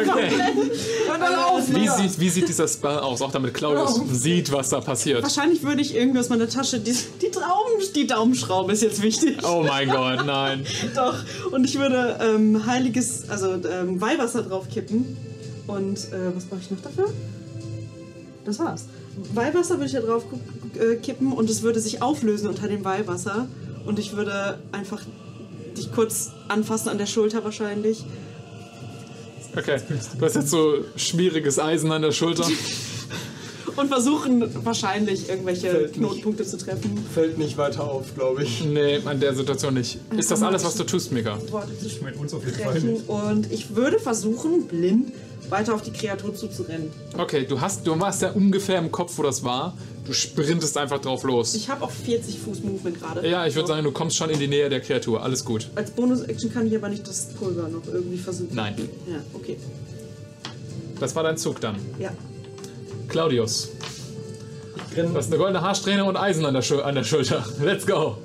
Okay. 0.00 0.30
Hör 1.06 1.18
dann 1.18 1.34
auf! 1.34 1.68
Wie 1.68 1.88
sieht, 1.88 2.18
wie 2.18 2.28
sieht 2.30 2.48
dieser 2.48 2.66
Spell 2.66 2.98
aus? 2.98 3.20
Auch 3.20 3.30
damit 3.30 3.52
Claudius 3.52 4.00
sieht, 4.10 4.50
was 4.50 4.70
da 4.70 4.80
passiert. 4.80 5.22
Wahrscheinlich 5.22 5.62
würde 5.62 5.82
ich 5.82 5.94
irgendwie 5.94 6.18
aus 6.18 6.30
meiner 6.30 6.48
Tasche 6.48 6.80
die, 6.80 6.92
die, 6.92 7.30
Daumen, 7.30 7.92
die 7.94 8.06
Daumenschraube 8.06 8.72
ist 8.72 8.82
jetzt 8.82 9.02
wichtig. 9.02 9.38
Oh 9.44 9.62
mein 9.66 9.90
Gott, 9.90 10.24
nein. 10.24 10.64
Doch. 10.94 11.14
Und 11.52 11.64
ich 11.64 11.78
würde 11.78 12.18
ähm, 12.22 12.64
heiliges, 12.66 13.28
also 13.28 13.52
ähm, 13.52 14.00
Weihwasser 14.00 14.42
drauf 14.42 14.68
kippen. 14.72 15.16
Und 15.66 15.98
äh, 16.12 16.34
was 16.34 16.44
mache 16.50 16.60
ich 16.62 16.70
noch 16.70 16.80
dafür? 16.80 17.12
Das 18.46 18.58
war's. 18.58 18.86
Weihwasser 19.34 19.74
würde 19.74 19.86
ich 19.86 19.92
da 19.92 20.00
drauf 20.00 20.24
äh, 20.78 20.96
kippen 20.96 21.32
und 21.32 21.50
es 21.50 21.62
würde 21.62 21.80
sich 21.80 22.00
auflösen 22.00 22.48
unter 22.48 22.66
dem 22.66 22.82
Weihwasser. 22.84 23.46
Und 23.84 23.98
ich 23.98 24.16
würde 24.16 24.58
einfach 24.72 25.02
dich 25.78 25.92
kurz 25.92 26.32
anfassen 26.48 26.88
an 26.88 26.98
der 26.98 27.06
Schulter 27.06 27.44
wahrscheinlich. 27.44 28.04
Okay. 29.56 29.80
Du 30.18 30.24
hast 30.24 30.36
jetzt 30.36 30.50
so 30.50 30.84
schmieriges 30.96 31.58
Eisen 31.58 31.90
an 31.90 32.02
der 32.02 32.12
Schulter. 32.12 32.46
Und 33.76 33.88
versuchen 33.88 34.64
wahrscheinlich 34.64 35.28
irgendwelche 35.28 35.70
Fällt 35.70 35.82
nicht. 35.82 35.94
Knotenpunkte 35.98 36.44
zu 36.44 36.58
treffen. 36.58 36.98
Fällt 37.14 37.38
nicht 37.38 37.56
weiter 37.58 37.84
auf, 37.84 38.12
glaube 38.16 38.42
ich. 38.42 38.64
Nee, 38.64 38.96
in 38.96 39.20
der 39.20 39.34
Situation 39.34 39.74
nicht. 39.74 39.98
Ist 40.16 40.32
das 40.32 40.42
alles, 40.42 40.64
was 40.64 40.74
du 40.74 40.82
tust, 40.82 41.12
Mika? 41.12 41.38
Ich 41.86 42.02
meine, 42.02 42.16
uns 42.16 42.34
auf 42.34 42.44
jeden 42.44 42.58
Fall 42.58 42.80
nicht. 42.80 43.08
Und 43.08 43.52
ich 43.52 43.76
würde 43.76 44.00
versuchen, 44.00 44.66
blind 44.66 45.12
weiter 45.50 45.74
auf 45.74 45.82
die 45.82 45.92
Kreatur 45.92 46.34
zuzurennen. 46.34 46.90
Okay, 47.16 47.46
du 47.46 47.60
hast, 47.60 47.86
du 47.86 47.98
warst 47.98 48.22
ja 48.22 48.30
ungefähr 48.32 48.78
im 48.78 48.90
Kopf, 48.90 49.16
wo 49.16 49.22
das 49.22 49.44
war. 49.44 49.76
Du 50.04 50.12
sprintest 50.12 50.76
einfach 50.78 51.00
drauf 51.00 51.22
los. 51.22 51.54
Ich 51.54 51.68
habe 51.68 51.84
auch 51.84 51.90
40 51.90 52.38
Fuß 52.38 52.62
Movement 52.62 53.00
gerade. 53.00 53.28
Ja, 53.28 53.46
ich 53.46 53.54
würde 53.54 53.68
sagen, 53.68 53.84
du 53.84 53.92
kommst 53.92 54.16
schon 54.16 54.30
in 54.30 54.38
die 54.38 54.48
Nähe 54.48 54.68
der 54.68 54.80
Kreatur. 54.80 55.22
Alles 55.22 55.44
gut. 55.44 55.68
Als 55.74 55.90
Bonus-Action 55.90 56.52
kann 56.52 56.66
ich 56.66 56.74
aber 56.74 56.88
nicht 56.88 57.06
das 57.06 57.26
Pulver 57.34 57.68
noch 57.68 57.86
irgendwie 57.86 58.16
versuchen. 58.16 58.54
Nein. 58.54 58.74
Ja, 59.06 59.16
okay. 59.34 59.58
Das 60.98 61.14
war 61.14 61.22
dein 61.22 61.36
Zug 61.36 61.60
dann. 61.60 61.76
Ja. 61.98 62.10
Claudius, 63.08 63.68
du 64.94 65.14
hast 65.14 65.28
eine 65.28 65.38
goldene 65.38 65.60
Haarsträhne 65.60 66.04
und 66.04 66.16
Eisen 66.16 66.44
an 66.44 66.54
der, 66.54 66.62
Schul 66.62 66.82
an 66.82 66.94
der 66.94 67.04
Schulter. 67.04 67.44
Let's 67.62 67.86
go. 67.86 68.16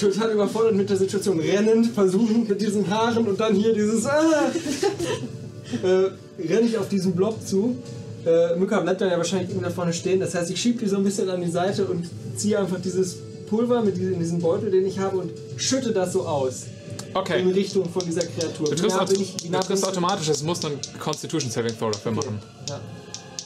total 0.00 0.32
überfordert 0.32 0.74
mit 0.74 0.90
der 0.90 0.96
Situation. 0.96 1.38
Rennend, 1.40 1.88
versuchen 1.88 2.46
mit 2.48 2.60
diesen 2.60 2.88
Haaren 2.88 3.26
und 3.26 3.38
dann 3.38 3.54
hier 3.54 3.74
dieses. 3.74 4.06
Ah! 4.06 4.50
äh, 5.82 6.42
renne 6.48 6.66
ich 6.66 6.78
auf 6.78 6.88
diesen 6.88 7.14
Blob 7.14 7.46
zu. 7.46 7.76
Äh, 8.24 8.56
Mücka 8.56 8.80
bleibt 8.80 9.00
dann 9.00 9.10
ja 9.10 9.16
wahrscheinlich 9.16 9.48
irgendwo 9.50 9.68
da 9.68 9.74
vorne 9.74 9.92
stehen. 9.92 10.20
Das 10.20 10.34
heißt, 10.34 10.50
ich 10.50 10.60
schiebe 10.60 10.78
die 10.78 10.88
so 10.88 10.96
ein 10.96 11.04
bisschen 11.04 11.28
an 11.28 11.40
die 11.40 11.50
Seite 11.50 11.84
und 11.86 12.08
ziehe 12.36 12.58
einfach 12.58 12.80
dieses 12.80 13.16
Pulver 13.48 13.82
mit 13.82 13.96
diesem, 13.96 14.14
in 14.14 14.18
diesen 14.20 14.40
Beutel, 14.40 14.70
den 14.70 14.86
ich 14.86 14.98
habe, 14.98 15.18
und 15.18 15.30
schütte 15.56 15.92
das 15.92 16.12
so 16.12 16.22
aus. 16.26 16.64
In 17.10 17.16
Okay. 17.16 17.42
Richtung 17.52 17.88
von 17.90 18.02
dieser 18.06 18.22
Kreatur. 18.22 18.70
Du 18.70 18.74
triffst, 18.76 18.98
aut 18.98 19.12
ich- 19.12 19.36
du 19.36 19.60
triffst 19.60 19.86
automatisch, 19.86 20.28
es 20.28 20.42
muss 20.42 20.64
einen 20.64 20.78
Constitution 20.98 21.50
Saving 21.50 21.76
Throw 21.76 21.90
dafür 21.90 22.12
machen. 22.12 22.38
Ja. 22.70 22.80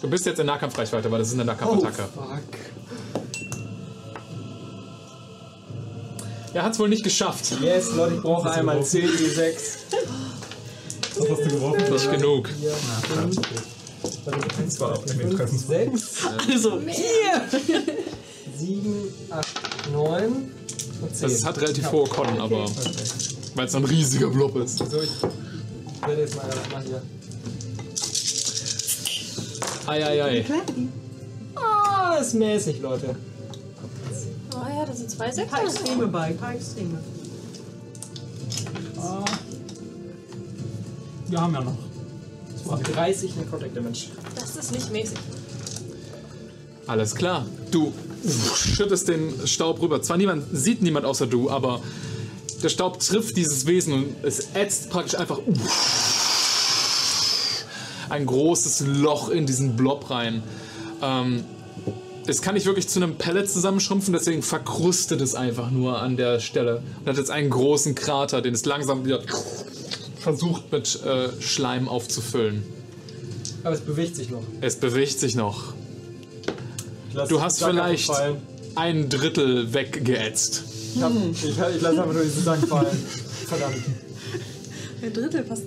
Du 0.02 0.08
bist 0.08 0.24
jetzt 0.26 0.38
in 0.38 0.46
Nahkampfreichweite, 0.46 1.10
weil 1.10 1.18
das 1.18 1.28
ist 1.28 1.34
eine 1.34 1.42
Oh, 1.42 1.46
Nahkampfattacke. 1.46 2.08
fuck. 2.14 2.40
Er 6.55 6.62
hat 6.62 6.72
es 6.72 6.78
wohl 6.78 6.88
nicht 6.88 7.02
geschafft. 7.02 7.52
Yes, 7.60 7.92
Leute, 7.96 8.14
ich 8.16 8.20
brauche 8.22 8.50
einmal 8.50 8.82
10 8.84 9.08
D6. 9.08 9.55
Was 11.18 11.30
hast 11.30 11.40
du 11.44 11.48
geworfen? 11.48 11.92
Nicht 11.92 12.10
genug. 12.12 12.48
4, 12.48 12.70
5, 13.24 13.36
Das 14.64 14.80
war 14.80 14.92
abnehmen 14.94 15.36
treffen. 15.36 15.58
6, 15.58 16.18
Also, 16.52 16.80
hier! 16.80 17.82
7, 18.58 18.94
8, 19.30 19.46
9 19.92 20.24
und 20.24 21.14
10. 21.14 21.24
Also 21.24 21.26
es 21.26 21.44
hat 21.44 21.60
relativ 21.60 21.90
hohe 21.92 22.08
Konnen, 22.08 22.40
aber 22.40 22.66
weil 23.54 23.66
es 23.66 23.72
so 23.72 23.78
ein 23.78 23.84
riesiger 23.84 24.28
Blob 24.28 24.56
ist. 24.56 24.78
So, 24.78 24.84
ich 25.02 25.10
werde 26.06 26.22
jetzt 26.22 26.36
mal, 26.36 26.46
mal 26.72 26.82
hier. 26.84 27.02
Eieiei. 29.86 30.44
Ah, 31.54 32.16
ist 32.20 32.34
mäßig, 32.34 32.80
Leute. 32.80 33.14
Oh 34.54 34.58
ja, 34.74 34.84
das 34.86 34.98
sind 34.98 35.10
zwei 35.10 35.26
Ein 35.26 35.34
Sechser. 35.34 35.50
paar 35.56 35.64
Extreme 35.64 36.06
bei, 36.08 36.20
ein 36.24 36.36
paar 36.36 36.54
Extreme. 36.54 36.98
Wir 41.28 41.40
haben 41.40 41.55
ja 41.55 41.60
noch. 41.60 41.76
30 42.94 43.36
Necrotic 43.36 43.74
Damage. 43.74 44.06
Das 44.34 44.56
ist 44.56 44.72
nicht 44.72 44.92
mäßig. 44.92 45.18
Alles 46.86 47.14
klar. 47.14 47.46
Du 47.70 47.92
schüttest 48.55 49.08
den 49.08 49.46
Staub 49.46 49.80
rüber. 49.80 50.02
Zwar 50.02 50.16
niemand 50.16 50.44
sieht 50.52 50.82
niemand 50.82 51.06
außer 51.06 51.26
du, 51.26 51.50
aber 51.50 51.80
der 52.62 52.68
Staub 52.68 53.00
trifft 53.00 53.36
dieses 53.36 53.66
Wesen 53.66 53.92
und 53.92 54.16
es 54.22 54.48
ätzt 54.55 54.90
praktisch 54.90 55.18
einfach 55.18 55.38
ein 58.08 58.26
großes 58.26 58.84
Loch 58.86 59.28
in 59.28 59.46
diesen 59.46 59.76
Blob 59.76 60.10
rein. 60.10 60.42
Ähm, 61.02 61.44
es 62.28 62.42
kann 62.42 62.55
nicht 62.55 62.66
wirklich 62.66 62.88
zu 62.88 62.98
einem 62.98 63.16
Pellet 63.16 63.48
zusammenschrumpfen, 63.48 64.12
deswegen 64.12 64.42
verkrustet 64.42 65.20
es 65.20 65.34
einfach 65.34 65.70
nur 65.70 66.00
an 66.00 66.16
der 66.16 66.40
Stelle 66.40 66.82
und 67.00 67.08
hat 67.08 67.16
jetzt 67.16 67.30
einen 67.30 67.50
großen 67.50 67.94
Krater, 67.94 68.42
den 68.42 68.55
es 68.55 68.64
langsam 68.64 69.05
wieder 69.05 69.20
versucht 70.26 70.72
mit 70.72 71.05
äh, 71.05 71.40
Schleim 71.40 71.88
aufzufüllen. 71.88 72.64
Aber 73.62 73.76
es 73.76 73.80
bewegt 73.80 74.16
sich 74.16 74.28
noch. 74.28 74.42
Es 74.60 74.74
bewegt 74.74 75.20
sich 75.20 75.36
noch. 75.36 75.72
Du 77.28 77.40
hast 77.40 77.62
vielleicht 77.62 78.06
Fallen. 78.06 78.38
ein 78.74 79.08
Drittel 79.08 79.72
weggeätzt. 79.72 80.64
Ich, 80.96 81.00
hab, 81.00 81.12
ich, 81.12 81.44
ich 81.44 81.56
lasse 81.56 82.02
einfach 82.02 82.12
nur 82.12 82.24
diesen 82.24 82.42
Sack 82.42 82.58
fallen. 82.66 82.98
Verdammt. 83.46 83.76
Ein 85.02 85.12
Drittel 85.12 85.44
passt. 85.44 85.62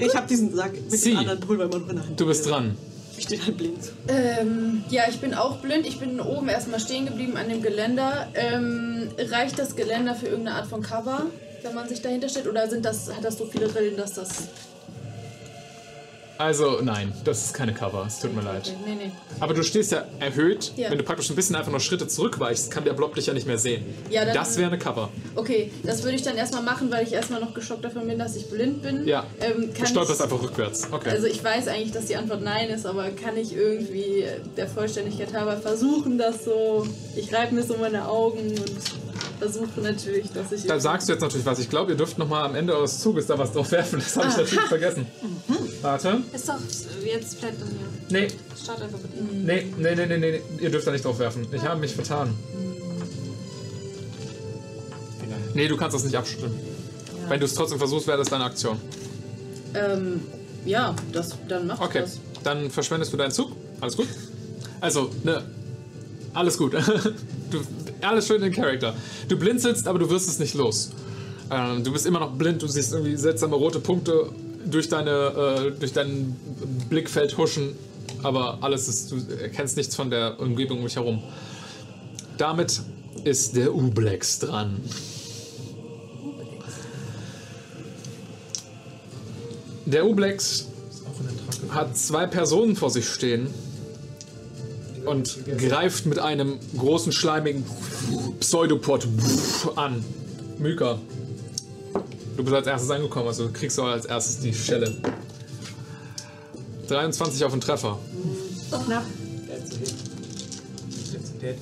Ich 0.00 0.14
habe 0.14 0.26
diesen 0.26 0.54
Sack 0.56 0.72
mit 0.72 0.90
Sie. 0.90 1.10
dem 1.10 1.18
anderen 1.18 1.40
Pulver 1.40 1.64
immer 1.64 1.78
noch 1.78 1.88
in 1.90 1.96
der 1.96 2.06
Hand. 2.06 2.18
Du 2.18 2.26
bist 2.26 2.48
dran. 2.48 2.78
Ich 3.18 3.24
stehe 3.24 3.44
halt 3.44 3.58
blind. 3.58 3.92
Ähm, 4.08 4.82
ja, 4.88 5.02
ich 5.10 5.20
bin 5.20 5.34
auch 5.34 5.58
blind. 5.58 5.86
Ich 5.86 6.00
bin 6.00 6.20
oben 6.20 6.48
erstmal 6.48 6.80
stehen 6.80 7.04
geblieben 7.04 7.36
an 7.36 7.50
dem 7.50 7.60
Geländer. 7.60 8.28
Ähm, 8.34 9.08
reicht 9.18 9.58
das 9.58 9.76
Geländer 9.76 10.14
für 10.14 10.26
irgendeine 10.28 10.56
Art 10.56 10.66
von 10.68 10.80
Cover, 10.82 11.26
wenn 11.62 11.74
man 11.74 11.88
sich 11.88 12.00
dahinter 12.02 12.28
stellt? 12.28 12.46
Oder 12.46 12.68
sind 12.68 12.84
das, 12.84 13.12
hat 13.14 13.24
das 13.24 13.38
so 13.38 13.46
viele 13.46 13.74
Rillen, 13.74 13.96
dass 13.96 14.14
das. 14.14 14.28
Also, 16.38 16.80
nein, 16.82 17.12
das 17.24 17.44
ist 17.44 17.54
keine 17.54 17.72
Cover. 17.72 18.04
Es 18.08 18.18
tut 18.18 18.34
mir 18.34 18.40
leid. 18.42 18.74
Nee, 18.84 18.94
nee. 18.96 19.10
Aber 19.38 19.54
du 19.54 19.62
stehst 19.62 19.92
ja 19.92 20.06
erhöht. 20.18 20.72
Ja. 20.76 20.90
Wenn 20.90 20.98
du 20.98 21.04
praktisch 21.04 21.30
ein 21.30 21.36
bisschen 21.36 21.54
einfach 21.54 21.70
noch 21.70 21.78
Schritte 21.80 22.08
zurückweichst, 22.08 22.68
kann 22.68 22.84
der 22.84 22.94
Blob 22.94 23.14
dich 23.14 23.26
ja 23.26 23.32
nicht 23.34 23.46
mehr 23.46 23.58
sehen. 23.58 23.84
Ja, 24.10 24.24
dann- 24.24 24.34
das 24.34 24.56
wäre 24.56 24.68
eine 24.68 24.78
Cover. 24.78 25.10
Okay, 25.36 25.70
das 25.84 26.02
würde 26.02 26.16
ich 26.16 26.22
dann 26.22 26.36
erstmal 26.36 26.62
machen, 26.62 26.90
weil 26.90 27.04
ich 27.06 27.12
erstmal 27.12 27.40
noch 27.40 27.54
geschockt 27.54 27.84
davon 27.84 28.08
bin, 28.08 28.18
dass 28.18 28.34
ich 28.34 28.50
blind 28.50 28.82
bin. 28.82 29.06
Ja. 29.06 29.24
Ähm, 29.40 29.70
Du 29.78 29.86
stolperst 29.86 30.18
ich, 30.18 30.24
einfach 30.24 30.42
rückwärts. 30.42 30.88
Okay. 30.90 31.10
Also 31.10 31.28
ich 31.28 31.44
weiß 31.44 31.68
eigentlich, 31.68 31.92
dass 31.92 32.06
die 32.06 32.16
Antwort 32.16 32.42
nein 32.42 32.70
ist, 32.70 32.86
aber 32.86 33.10
kann 33.10 33.36
ich 33.36 33.54
irgendwie 33.54 34.24
der 34.56 34.66
Vollständigkeit 34.66 35.32
halber 35.34 35.58
versuchen, 35.58 36.18
das 36.18 36.44
so. 36.44 36.84
Ich 37.14 37.32
reibe 37.32 37.54
mir 37.54 37.62
so 37.62 37.76
meine 37.76 38.08
Augen 38.08 38.38
und 38.48 39.11
versuche 39.38 39.80
natürlich, 39.80 40.30
dass 40.32 40.52
ich. 40.52 40.66
da 40.66 40.78
sagst 40.80 41.08
du 41.08 41.12
jetzt 41.12 41.22
natürlich 41.22 41.46
was. 41.46 41.58
Ich 41.58 41.68
glaube, 41.70 41.92
ihr 41.92 41.96
dürft 41.96 42.18
noch 42.18 42.28
mal 42.28 42.44
am 42.44 42.54
Ende 42.54 42.74
eures 42.76 43.00
Zuges 43.00 43.26
da 43.26 43.38
was 43.38 43.52
drauf 43.52 43.70
werfen. 43.72 43.98
Das 43.98 44.16
habe 44.16 44.28
ich 44.28 44.36
natürlich 44.36 44.68
vergessen. 44.68 45.06
Warte. 45.82 46.18
Ist 46.32 46.48
doch 46.48 46.54
jetzt 47.04 47.36
vielleicht 47.38 47.60
dann 47.60 47.68
hier. 47.68 48.20
Nee, 48.20 48.28
Start 48.62 48.82
einfach 48.82 48.98
bitte. 48.98 49.22
nee, 49.34 49.66
nee, 49.78 49.94
nee, 49.94 50.06
nee, 50.06 50.18
nee. 50.18 50.40
Ihr 50.60 50.70
dürft 50.70 50.86
da 50.86 50.92
nicht 50.92 51.04
drauf 51.04 51.18
werfen. 51.18 51.46
Ich 51.52 51.62
habe 51.62 51.80
mich 51.80 51.94
vertan. 51.94 52.34
Nee, 55.54 55.68
du 55.68 55.76
kannst 55.76 55.94
das 55.94 56.04
nicht 56.04 56.16
abschütteln. 56.16 56.52
Wenn 57.28 57.38
du 57.40 57.46
es 57.46 57.54
trotzdem 57.54 57.78
versuchst, 57.78 58.06
wäre 58.06 58.18
das 58.18 58.28
deine 58.28 58.44
Aktion. 58.44 58.78
Ähm, 59.74 60.22
ja, 60.64 60.94
das, 61.12 61.36
dann 61.48 61.66
mach 61.66 61.80
Okay, 61.80 62.00
das. 62.00 62.18
dann 62.42 62.70
verschwendest 62.70 63.12
du 63.12 63.16
deinen 63.16 63.30
Zug. 63.32 63.52
Alles 63.80 63.96
gut. 63.96 64.08
Also, 64.80 65.10
ne. 65.24 65.42
Alles 66.34 66.56
gut. 66.58 66.74
Du, 67.50 67.60
alles 68.04 68.26
schön 68.26 68.42
in 68.42 68.52
Charakter. 68.52 68.94
Du 69.28 69.36
blinzelst, 69.38 69.86
aber 69.86 69.98
du 69.98 70.10
wirst 70.10 70.28
es 70.28 70.38
nicht 70.38 70.54
los. 70.54 70.90
Ähm, 71.50 71.84
du 71.84 71.92
bist 71.92 72.06
immer 72.06 72.20
noch 72.20 72.32
blind, 72.32 72.62
du 72.62 72.66
siehst 72.66 72.92
irgendwie 72.92 73.16
seltsame 73.16 73.56
rote 73.56 73.80
Punkte 73.80 74.30
durch, 74.64 74.88
deine, 74.88 75.10
äh, 75.10 75.78
durch 75.78 75.92
dein 75.92 76.36
Blickfeld 76.88 77.36
huschen, 77.36 77.74
aber 78.22 78.58
alles 78.62 78.88
ist, 78.88 79.10
du 79.12 79.16
erkennst 79.40 79.76
nichts 79.76 79.94
von 79.94 80.10
der 80.10 80.40
Umgebung 80.40 80.78
um 80.78 80.84
dich 80.84 80.96
herum. 80.96 81.22
Damit 82.38 82.80
ist 83.24 83.56
der 83.56 83.74
Ublex 83.74 84.38
dran. 84.38 84.80
Der 89.84 90.06
Ublex 90.06 90.68
hat 91.70 91.96
zwei 91.96 92.26
Personen 92.26 92.76
vor 92.76 92.90
sich 92.90 93.08
stehen 93.08 93.48
und 95.04 95.38
greift 95.58 96.06
mit 96.06 96.18
einem 96.18 96.58
großen 96.76 97.12
schleimigen 97.12 97.64
Pseudopod 98.40 99.06
an. 99.76 100.04
Myka. 100.58 100.98
Du 102.36 102.44
bist 102.44 102.54
als 102.54 102.66
erstes 102.66 102.90
angekommen, 102.90 103.28
also 103.28 103.50
kriegst 103.52 103.76
du 103.78 103.82
als 103.82 104.06
erstes 104.06 104.40
die 104.40 104.54
Schelle. 104.54 104.96
23 106.88 107.44
auf 107.44 107.52
den 107.52 107.60
Treffer. 107.60 107.98
Knapp. 108.86 109.04
That's 109.48 109.76
it. 109.76 109.94
Jetzt 111.12 111.42
dead. 111.42 111.56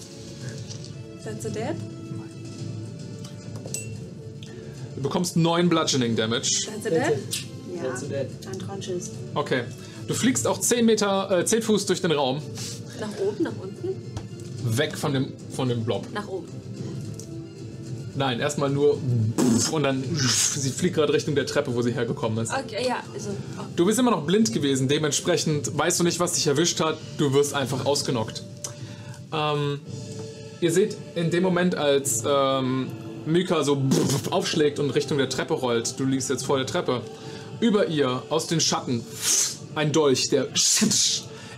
That's 1.24 1.46
a 1.46 1.48
dead? 1.48 1.76
Du 4.96 5.02
bekommst 5.02 5.36
9 5.36 5.68
Bludgeoning 5.68 6.14
Damage. 6.14 6.66
That's 6.66 6.86
a 6.86 6.90
That's 6.90 7.08
dead? 7.08 7.18
Ja, 7.74 7.82
That's 7.82 8.58
Tronches. 8.58 9.10
Okay. 9.34 9.62
Du 10.06 10.14
fliegst 10.14 10.46
auch 10.46 10.58
10 10.60 10.86
Meter, 10.86 11.40
äh, 11.40 11.44
10 11.44 11.62
Fuß 11.62 11.86
durch 11.86 12.00
den 12.02 12.12
Raum. 12.12 12.42
Nach 13.00 13.18
oben, 13.18 13.44
nach 13.44 13.52
unten? 13.60 14.76
Weg 14.76 14.96
von 14.96 15.12
dem, 15.12 15.32
von 15.50 15.68
dem 15.68 15.84
Blob. 15.84 16.06
Nach 16.12 16.28
oben. 16.28 16.48
Nein, 18.14 18.40
erstmal 18.40 18.70
nur 18.70 18.98
und 19.70 19.82
dann 19.82 20.02
sie 20.04 20.70
fliegt 20.70 20.96
gerade 20.96 21.12
Richtung 21.12 21.34
der 21.34 21.46
Treppe, 21.46 21.74
wo 21.74 21.80
sie 21.80 21.92
hergekommen 21.92 22.44
ist. 22.44 22.52
Okay, 22.52 22.86
ja, 22.86 23.02
also. 23.14 23.30
Oh. 23.58 23.62
Du 23.76 23.86
bist 23.86 23.98
immer 23.98 24.10
noch 24.10 24.26
blind 24.26 24.52
gewesen, 24.52 24.88
dementsprechend 24.88 25.76
weißt 25.78 26.00
du 26.00 26.04
nicht, 26.04 26.20
was 26.20 26.32
dich 26.32 26.46
erwischt 26.46 26.80
hat. 26.80 26.98
Du 27.18 27.32
wirst 27.32 27.54
einfach 27.54 27.86
ausgenockt. 27.86 28.42
Ähm, 29.32 29.80
ihr 30.60 30.72
seht 30.72 30.96
in 31.14 31.30
dem 31.30 31.42
Moment, 31.42 31.76
als 31.76 32.22
ähm, 32.26 32.88
Mika 33.26 33.62
so 33.62 33.80
aufschlägt 34.30 34.78
und 34.78 34.90
Richtung 34.90 35.18
der 35.18 35.28
Treppe 35.28 35.54
rollt, 35.54 35.98
du 35.98 36.04
liegst 36.04 36.30
jetzt 36.30 36.44
vor 36.44 36.56
der 36.56 36.66
Treppe, 36.66 37.02
Über 37.60 37.86
ihr, 37.86 38.22
aus 38.28 38.46
den 38.46 38.60
Schatten, 38.60 39.04
ein 39.74 39.92
Dolch, 39.92 40.30
der 40.30 40.48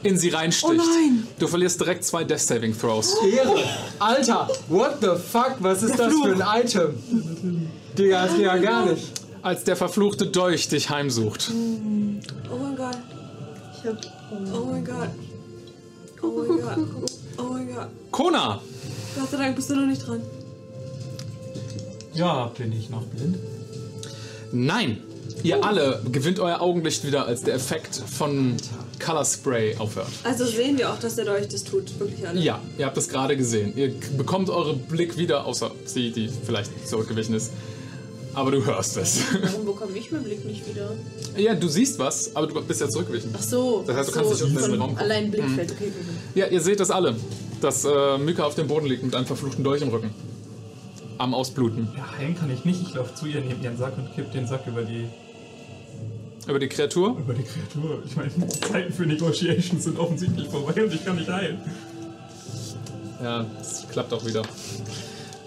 in 0.02 0.18
sie 0.18 0.30
reinsticht. 0.30 0.72
Oh 0.72 0.76
nein. 0.76 1.26
Du 1.38 1.46
verlierst 1.46 1.80
direkt 1.80 2.04
zwei 2.04 2.24
Death 2.24 2.40
Saving 2.40 2.78
Throws. 2.78 3.16
Ehre! 3.24 3.62
Alter, 3.98 4.48
what 4.68 4.98
the 5.00 5.10
fuck? 5.16 5.56
Was 5.60 5.82
ist 5.82 5.98
das 5.98 6.12
für 6.12 6.44
ein 6.44 6.62
Item? 6.64 6.94
Digga, 7.96 8.26
das 8.26 8.36
geht 8.36 8.44
ja 8.44 8.56
gar 8.56 8.86
nicht. 8.86 9.02
Als 9.42 9.64
der 9.64 9.76
verfluchte 9.76 10.26
Dolch 10.26 10.68
dich 10.68 10.90
heimsucht. 10.90 11.50
Oh 12.50 12.56
mein 12.56 12.76
Gott. 12.76 12.98
Ich 13.76 13.88
hab. 13.88 13.98
Oh 14.54 14.66
mein 14.66 14.84
Gott. 14.84 15.08
Oh 16.22 16.26
mein 16.26 16.60
Gott. 16.60 17.08
Oh 17.38 17.42
mein 17.52 17.74
Gott. 17.74 17.88
Kona! 18.10 18.60
Gott 19.18 19.30
sei 19.30 19.36
Dank 19.36 19.56
bist 19.56 19.70
du 19.70 19.74
noch 19.74 19.86
nicht 19.86 20.06
dran. 20.06 20.22
Ja, 22.14 22.52
bin 22.56 22.72
ich 22.72 22.90
noch 22.90 23.02
blind? 23.04 23.38
Nein! 24.52 25.02
Ihr 25.42 25.64
alle 25.64 26.00
gewinnt 26.12 26.38
euer 26.38 26.60
Augenlicht 26.60 27.04
wieder, 27.04 27.26
als 27.26 27.42
der 27.42 27.54
Effekt 27.54 27.96
von 27.96 28.56
Color 29.04 29.24
Spray 29.24 29.76
aufhört. 29.76 30.08
Also 30.24 30.44
sehen 30.44 30.78
wir 30.78 30.92
auch, 30.92 30.98
dass 30.98 31.16
der 31.16 31.24
Dolch 31.24 31.48
das 31.48 31.64
tut. 31.64 31.98
Wirklich 31.98 32.26
alle. 32.26 32.40
Ja, 32.40 32.60
ihr 32.78 32.86
habt 32.86 32.96
es 32.96 33.08
gerade 33.08 33.36
gesehen. 33.36 33.72
Ihr 33.76 33.92
bekommt 34.16 34.48
euren 34.50 34.78
Blick 34.80 35.16
wieder, 35.16 35.44
außer 35.44 35.72
sie, 35.84 36.12
die 36.12 36.28
vielleicht 36.28 36.88
zurückgewichen 36.88 37.34
ist. 37.34 37.52
Aber 38.34 38.50
du 38.50 38.64
hörst 38.64 38.96
es. 38.96 39.20
Warum 39.42 39.66
bekomme 39.66 39.98
ich 39.98 40.10
meinen 40.10 40.24
Blick 40.24 40.44
nicht 40.44 40.66
wieder? 40.68 40.92
ja, 41.36 41.54
du 41.54 41.68
siehst 41.68 41.98
was, 41.98 42.34
aber 42.34 42.46
du 42.46 42.62
bist 42.62 42.80
ja 42.80 42.88
zurückgewichen. 42.88 43.30
Ach 43.36 43.42
so. 43.42 43.84
Das 43.86 43.96
heißt, 43.96 44.08
du 44.08 44.12
ach 44.12 44.16
kannst 44.16 44.38
so, 44.38 44.46
nicht 44.46 44.56
unten 44.56 44.64
in 44.64 44.70
den 44.72 44.80
Raum 44.80 44.90
gucken. 44.90 45.04
Allein 45.04 45.30
Blickfeld, 45.30 45.72
okay. 45.72 45.84
okay. 45.88 46.40
Ja, 46.40 46.46
ihr 46.46 46.60
seht 46.60 46.80
das 46.80 46.90
alle, 46.90 47.14
dass 47.60 47.84
äh, 47.84 48.18
Mika 48.18 48.44
auf 48.44 48.54
dem 48.54 48.68
Boden 48.68 48.86
liegt 48.86 49.02
mit 49.02 49.14
einem 49.14 49.26
verfluchten 49.26 49.62
Dolch 49.62 49.82
im 49.82 49.88
Rücken. 49.88 50.10
Am 51.18 51.34
Ausbluten. 51.34 51.88
Ja, 51.94 52.18
heilen 52.18 52.34
kann 52.34 52.50
ich 52.50 52.64
nicht. 52.64 52.80
Ich 52.80 52.94
laufe 52.94 53.14
zu 53.14 53.26
ihr, 53.26 53.40
nehme 53.42 53.62
ihren 53.62 53.76
Sack 53.76 53.98
und 53.98 54.14
kipp 54.14 54.32
den 54.32 54.46
Sack 54.46 54.66
über 54.66 54.82
die, 54.82 55.08
Über 56.48 56.58
die 56.58 56.68
Kreatur. 56.68 57.16
über 57.18 57.34
die 57.34 57.44
Kreatur. 57.44 58.02
Ich 58.06 58.16
meine, 58.16 58.30
die 58.30 58.60
Zeiten 58.60 58.92
für 58.92 59.06
Negotiations 59.06 59.84
sind 59.84 59.98
offensichtlich 59.98 60.48
vorbei 60.48 60.82
und 60.84 60.92
ich 60.92 61.04
kann 61.04 61.16
nicht 61.16 61.28
heilen. 61.30 61.58
Ja, 63.22 63.46
es 63.60 63.84
klappt 63.90 64.12
auch 64.12 64.24
wieder. 64.26 64.42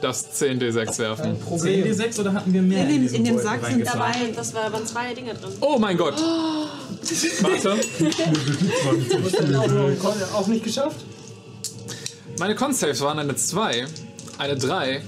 Das 0.02 0.40
10d6 0.42 1.00
werfen. 1.00 1.36
Sehen 1.58 1.84
die 1.84 1.94
sechs 1.94 2.20
oder 2.20 2.34
hatten 2.34 2.54
wir 2.54 2.62
mehr 2.62 2.84
In 2.84 2.90
dem- 2.90 3.02
diesen 3.02 3.16
in 3.18 3.24
dem 3.26 3.38
Sack 3.40 3.66
sind? 3.66 3.86
Dabei, 3.86 4.14
das 4.36 4.54
war, 4.54 4.72
waren 4.72 4.86
zwei 4.86 5.14
Dinge 5.14 5.34
drin. 5.34 5.52
Oh 5.62 5.78
mein 5.80 5.98
Gott! 5.98 6.16
Warte. 7.42 7.76
Auch, 10.04 10.40
auch 10.42 10.48
nicht 10.48 10.64
geschafft? 10.64 10.98
Meine 12.40 12.56
Con-Saves 12.56 13.02
waren 13.02 13.20
eine 13.20 13.36
2, 13.36 13.86
eine 14.38 14.58
3 14.58 15.02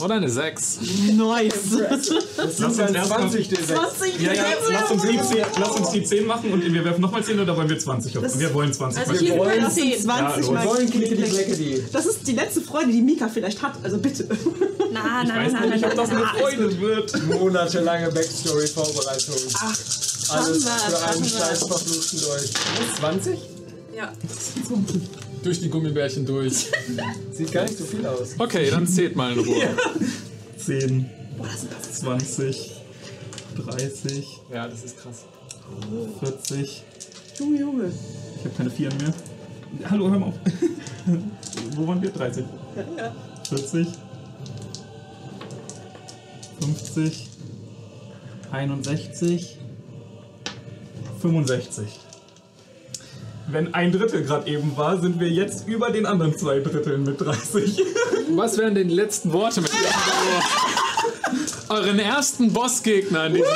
und 0.00 0.10
eine 0.12 0.28
6. 0.28 0.78
Nice. 1.16 1.54
Das 1.88 2.06
sind 2.06 2.18
Lass 2.36 2.60
uns 2.60 2.76
dann 2.76 2.94
erst 2.94 3.10
mal- 3.10 3.18
20 3.20 3.48
D6. 3.48 3.66
20 3.66 4.20
Ja, 4.20 4.32
ja, 4.32 4.42
lass 4.70 4.90
uns, 4.90 5.02
die 5.02 5.08
10, 5.20 5.44
lass 5.58 5.70
uns 5.70 5.90
die 5.90 6.04
10 6.04 6.26
machen 6.26 6.52
und 6.52 6.62
wir 6.72 6.84
werfen 6.84 7.00
nochmal 7.00 7.22
10 7.24 7.38
oder 7.40 7.56
wollen 7.56 7.68
wir 7.68 7.78
20 7.78 8.16
auf? 8.18 8.38
Wir 8.38 8.54
wollen 8.54 8.72
20. 8.72 9.06
Also 9.08 9.20
wir 9.20 9.36
wollen- 9.36 9.62
Das 9.62 9.74
sind 9.74 10.00
20 10.00 10.08
Ja, 10.08 10.36
Wir 10.42 10.52
mal. 10.52 10.66
wollen 10.66 10.90
clackety. 10.90 11.84
Das 11.92 12.06
ist 12.06 12.26
die 12.26 12.32
letzte 12.32 12.60
Freude, 12.60 12.92
die 12.92 13.02
Mika 13.02 13.28
vielleicht 13.28 13.60
hat. 13.62 13.74
Also 13.82 13.98
bitte. 13.98 14.26
Na, 14.92 15.22
ich 15.22 15.28
na, 15.28 15.36
weiß 15.36 15.52
na, 15.52 15.60
na, 15.80 15.86
ob 15.88 15.94
das 15.96 16.10
eine. 16.10 16.26
Freude 16.38 16.80
wird. 16.80 17.26
Monatelange 17.26 18.10
Backstory-Vorbereitung. 18.10 19.34
Ach, 19.54 19.76
Alles 20.30 20.64
wir, 20.64 20.70
für 20.72 21.06
einen 21.08 21.24
scheiß 21.28 21.58
verfluchten 21.66 22.20
Dolch. 22.20 22.50
20? 23.00 23.38
Ja. 23.96 24.12
Durch 25.42 25.60
die 25.60 25.68
Gummibärchen 25.68 26.26
durch. 26.26 26.66
Sieht 27.32 27.52
gar 27.52 27.64
nicht 27.64 27.78
so 27.78 27.84
viel 27.84 28.04
aus. 28.06 28.34
Okay, 28.38 28.70
dann 28.70 28.86
zählt 28.86 29.16
mal 29.16 29.32
in 29.32 29.38
Ruhe. 29.40 29.76
10, 30.56 31.08
20, 31.92 32.72
30, 33.56 34.26
Ja, 34.52 34.68
das 34.68 34.84
ist 34.84 34.98
krass. 34.98 35.24
40. 36.20 36.82
Junge, 37.38 37.60
Junge. 37.60 37.92
Ich 38.36 38.44
habe 38.44 38.54
keine 38.56 38.70
4 38.70 38.88
mehr. 38.94 39.14
Hallo, 39.90 40.10
hör 40.10 40.18
mal 40.18 40.26
auf. 40.26 40.34
Wo 41.76 41.86
waren 41.86 42.02
wir? 42.02 42.10
30. 42.10 42.44
40. 43.48 43.86
50. 46.60 47.28
61. 48.50 49.58
65. 51.20 51.86
Wenn 53.50 53.72
ein 53.72 53.92
Drittel 53.92 54.24
gerade 54.24 54.46
eben 54.50 54.76
war, 54.76 55.00
sind 55.00 55.18
wir 55.20 55.28
jetzt 55.28 55.66
über 55.66 55.90
den 55.90 56.04
anderen 56.04 56.36
zwei 56.36 56.60
Dritteln 56.60 57.04
mit 57.04 57.18
30. 57.18 57.82
Was 58.30 58.58
wären 58.58 58.74
denn 58.74 58.88
die 58.88 58.94
letzten 58.94 59.32
Worte 59.32 59.62
mit 59.62 59.70
euren 61.70 61.98
ersten 61.98 62.52
Bossgegner 62.52 63.26
in, 63.26 63.34
diesem, 63.34 63.48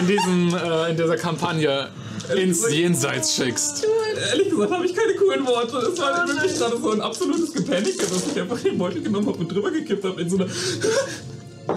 in, 0.00 0.06
diesem, 0.08 0.54
äh, 0.56 0.90
in 0.90 0.96
dieser 0.96 1.16
Kampagne 1.16 1.88
ins 2.36 2.68
Jenseits 2.68 3.36
schickst? 3.36 3.86
Ehrlich 4.30 4.50
gesagt 4.50 4.72
habe 4.72 4.84
ich 4.86 4.94
keine 4.94 5.14
coolen 5.14 5.46
Worte. 5.46 5.76
Es 5.78 5.98
war 6.00 6.26
wirklich 6.26 6.58
gerade 6.58 6.76
so 6.78 6.90
ein 6.90 7.00
absolutes 7.00 7.52
Gepanicke, 7.52 7.98
dass 7.98 8.26
ich 8.26 8.40
einfach 8.40 8.58
den 8.58 8.76
Beutel 8.76 9.02
genommen 9.02 9.28
habe 9.28 9.38
und 9.38 9.52
drüber 9.52 9.70
gekippt 9.70 10.04
habe 10.04 10.20
in 10.20 10.28
so 10.28 10.36
eine. 10.36 10.48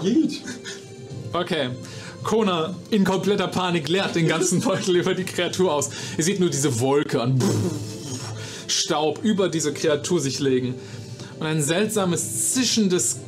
Yeet. 0.02 0.42
Okay. 1.32 1.70
Kona 2.26 2.74
in 2.90 3.04
kompletter 3.04 3.46
Panik 3.46 3.88
leert 3.88 4.16
den 4.16 4.26
ganzen 4.26 4.60
Beutel 4.60 4.96
über 5.00 5.14
die 5.14 5.22
Kreatur 5.22 5.72
aus. 5.72 5.90
Ihr 6.18 6.24
seht 6.24 6.40
nur 6.40 6.50
diese 6.50 6.80
Wolke 6.80 7.22
an 7.22 7.40
Staub 8.66 9.20
über 9.22 9.48
diese 9.48 9.72
Kreatur 9.72 10.20
sich 10.20 10.40
legen. 10.40 10.74
Und 11.38 11.46
ein 11.46 11.62
seltsames, 11.62 12.52
zischendes 12.52 13.20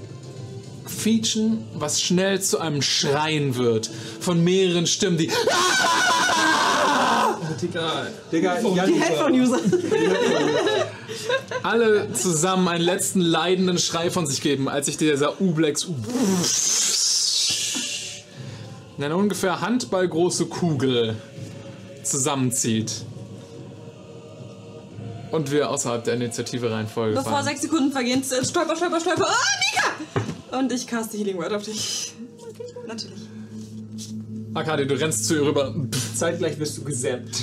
Quietschen, 0.85 1.65
was 1.75 2.03
schnell 2.03 2.43
zu 2.43 2.59
einem 2.59 2.83
Schreien 2.83 3.55
wird. 3.55 3.89
Von 4.19 4.43
mehreren 4.43 4.89
Stimmen, 4.89 5.17
die 5.17 5.31
Digga. 7.63 8.07
Digga, 8.33 8.57
Die. 8.87 9.01
Headphone-User. 9.01 9.61
alle 11.63 12.13
zusammen 12.13 12.69
einen 12.69 12.85
letzten 12.85 13.21
leidenden 13.21 13.79
Schrei 13.79 14.11
von 14.11 14.27
sich 14.27 14.41
geben, 14.41 14.69
als 14.69 14.87
sich 14.87 14.97
dieser 14.97 15.41
Ublex 15.41 15.87
eine 19.05 19.17
ungefähr 19.17 19.61
handballgroße 19.61 20.47
Kugel 20.47 21.17
zusammenzieht. 22.03 23.05
Und 25.31 25.51
wir 25.51 25.69
außerhalb 25.71 26.05
der 26.05 26.15
Initiative 26.15 26.71
Reihenfolge 26.71 27.17
Bevor 27.17 27.33
fallen. 27.33 27.45
sechs 27.45 27.61
Sekunden 27.63 27.93
vergehen, 27.93 28.23
stolper, 28.25 28.77
stolper, 28.77 29.01
stolper. 29.01 29.27
Ah, 29.29 29.35
Mika! 30.51 30.59
Und 30.59 30.73
ich 30.73 30.87
caste 30.87 31.19
Healing 31.19 31.37
Word 31.37 31.53
auf 31.53 31.63
dich. 31.65 32.15
Natürlich. 32.87 33.19
Arkadi, 34.55 34.87
du 34.87 34.95
rennst 34.99 35.27
zu 35.27 35.35
ihr 35.35 35.43
rüber. 35.43 35.75
Zeitgleich 36.17 36.59
wirst 36.59 36.79
du 36.79 36.85
gesäppt. 36.85 37.43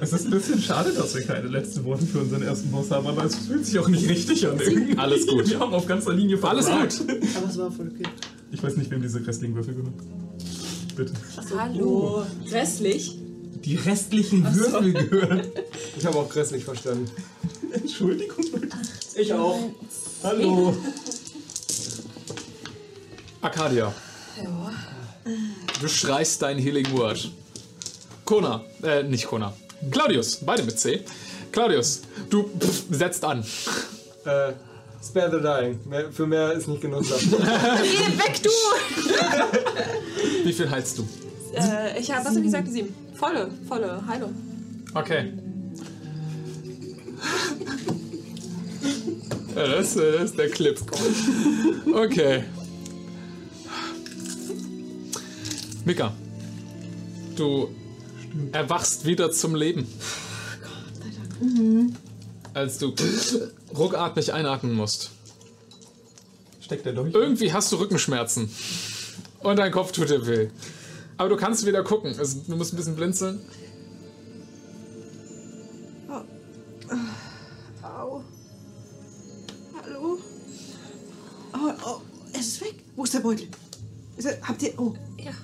Es 0.00 0.12
ist 0.12 0.24
ein 0.24 0.30
bisschen 0.30 0.60
schade, 0.60 0.92
dass 0.92 1.14
wir 1.14 1.22
keine 1.22 1.48
letzten 1.48 1.84
Worte 1.84 2.04
für 2.06 2.20
unseren 2.20 2.42
ersten 2.42 2.70
Boss 2.70 2.90
haben, 2.90 3.06
aber 3.06 3.24
es 3.24 3.36
fühlt 3.36 3.64
sich 3.64 3.78
auch 3.78 3.88
nicht 3.88 4.08
richtig 4.08 4.46
an. 4.48 4.58
Irgendwie. 4.58 4.98
Alles 4.98 5.26
gut. 5.26 5.48
Wir 5.48 5.60
haben 5.60 5.72
auf 5.74 5.86
ganzer 5.86 6.14
Linie 6.14 6.38
Alles 6.42 6.66
versagt. 6.66 6.98
gut. 6.98 7.10
Aber 7.36 7.48
es 7.48 7.58
war 7.58 7.70
voll 7.70 7.92
okay. 7.94 8.08
Ich 8.54 8.62
weiß 8.62 8.76
nicht, 8.76 8.88
wem 8.92 9.02
diese 9.02 9.26
Wrestling-Würfel 9.26 9.74
gehören. 9.74 9.94
Bitte. 10.94 11.12
Hallo. 11.58 12.24
Restlich? 12.52 13.18
Die 13.64 13.74
restlichen 13.74 14.44
Würfel 14.44 14.92
gehören. 14.92 15.42
Ich 15.98 16.06
habe 16.06 16.18
auch 16.18 16.28
grässlich 16.28 16.64
verstanden. 16.64 17.10
Entschuldigung. 17.72 18.44
Ich 19.16 19.32
auch. 19.32 19.58
Hallo. 20.22 20.76
Arcadia. 23.40 23.92
Du 25.80 25.88
schreist 25.88 26.40
dein 26.40 26.58
Healing 26.58 26.96
Word. 26.96 27.32
Kona, 28.24 28.64
äh, 28.84 29.02
nicht 29.02 29.26
Kona. 29.26 29.52
Claudius, 29.90 30.36
beide 30.36 30.62
mit 30.62 30.78
C. 30.78 31.00
Claudius, 31.50 32.02
du 32.30 32.44
pff, 32.44 32.84
setzt 32.90 33.24
an. 33.24 33.44
Äh, 34.24 34.52
spare 35.04 35.30
the 35.30 35.40
dying. 35.40 35.78
Mehr, 35.88 36.10
für 36.10 36.26
mehr 36.26 36.52
ist 36.52 36.68
nicht 36.68 36.80
genug. 36.80 37.02
Geh 37.08 37.18
weg, 37.18 38.40
du! 38.42 38.50
Wie 40.44 40.52
viel 40.52 40.70
heilst 40.70 40.98
du? 40.98 41.06
äh, 41.54 41.98
ich 42.00 42.10
habe, 42.10 42.24
was 42.24 42.32
hab 42.32 42.38
ich 42.38 42.44
gesagt? 42.44 42.68
Sieben. 42.70 42.94
Volle, 43.14 43.50
volle 43.68 44.02
Heilung. 44.06 44.34
Okay. 44.94 45.32
Ja, 49.54 49.68
das, 49.68 49.96
äh, 49.96 50.12
das 50.12 50.30
ist 50.30 50.38
der 50.38 50.50
Clip. 50.50 50.80
Okay. 51.92 52.44
Mika, 55.84 56.12
du 57.36 57.68
erwachst 58.52 59.04
wieder 59.04 59.30
zum 59.30 59.54
Leben. 59.54 59.86
Als 62.54 62.78
du 62.78 62.94
ruckartig 63.76 64.32
einatmen 64.32 64.74
musst. 64.74 65.10
Steckt 66.60 66.86
der 66.86 66.92
durch? 66.92 67.12
Irgendwie 67.12 67.52
hast 67.52 67.70
du 67.72 67.76
Rückenschmerzen. 67.76 68.48
Und 69.40 69.56
dein 69.56 69.72
Kopf 69.72 69.92
tut 69.92 70.08
dir 70.08 70.26
weh. 70.26 70.48
Aber 71.16 71.28
du 71.28 71.36
kannst 71.36 71.66
wieder 71.66 71.82
gucken. 71.82 72.16
Also, 72.18 72.40
du 72.46 72.56
musst 72.56 72.72
ein 72.72 72.76
bisschen 72.76 72.96
blinzeln. 72.96 73.40
Au. 77.82 78.22
Hallo? 79.82 80.18
Oh, 81.52 81.72
oh, 81.86 82.00
es 82.32 82.46
ist 82.46 82.60
weg. 82.62 82.76
Wo 82.96 83.04
ist 83.04 83.14
der 83.14 83.20
Beutel? 83.20 83.48
Habt 84.42 84.62
ihr. 84.62 84.72
Oh, 84.78 84.94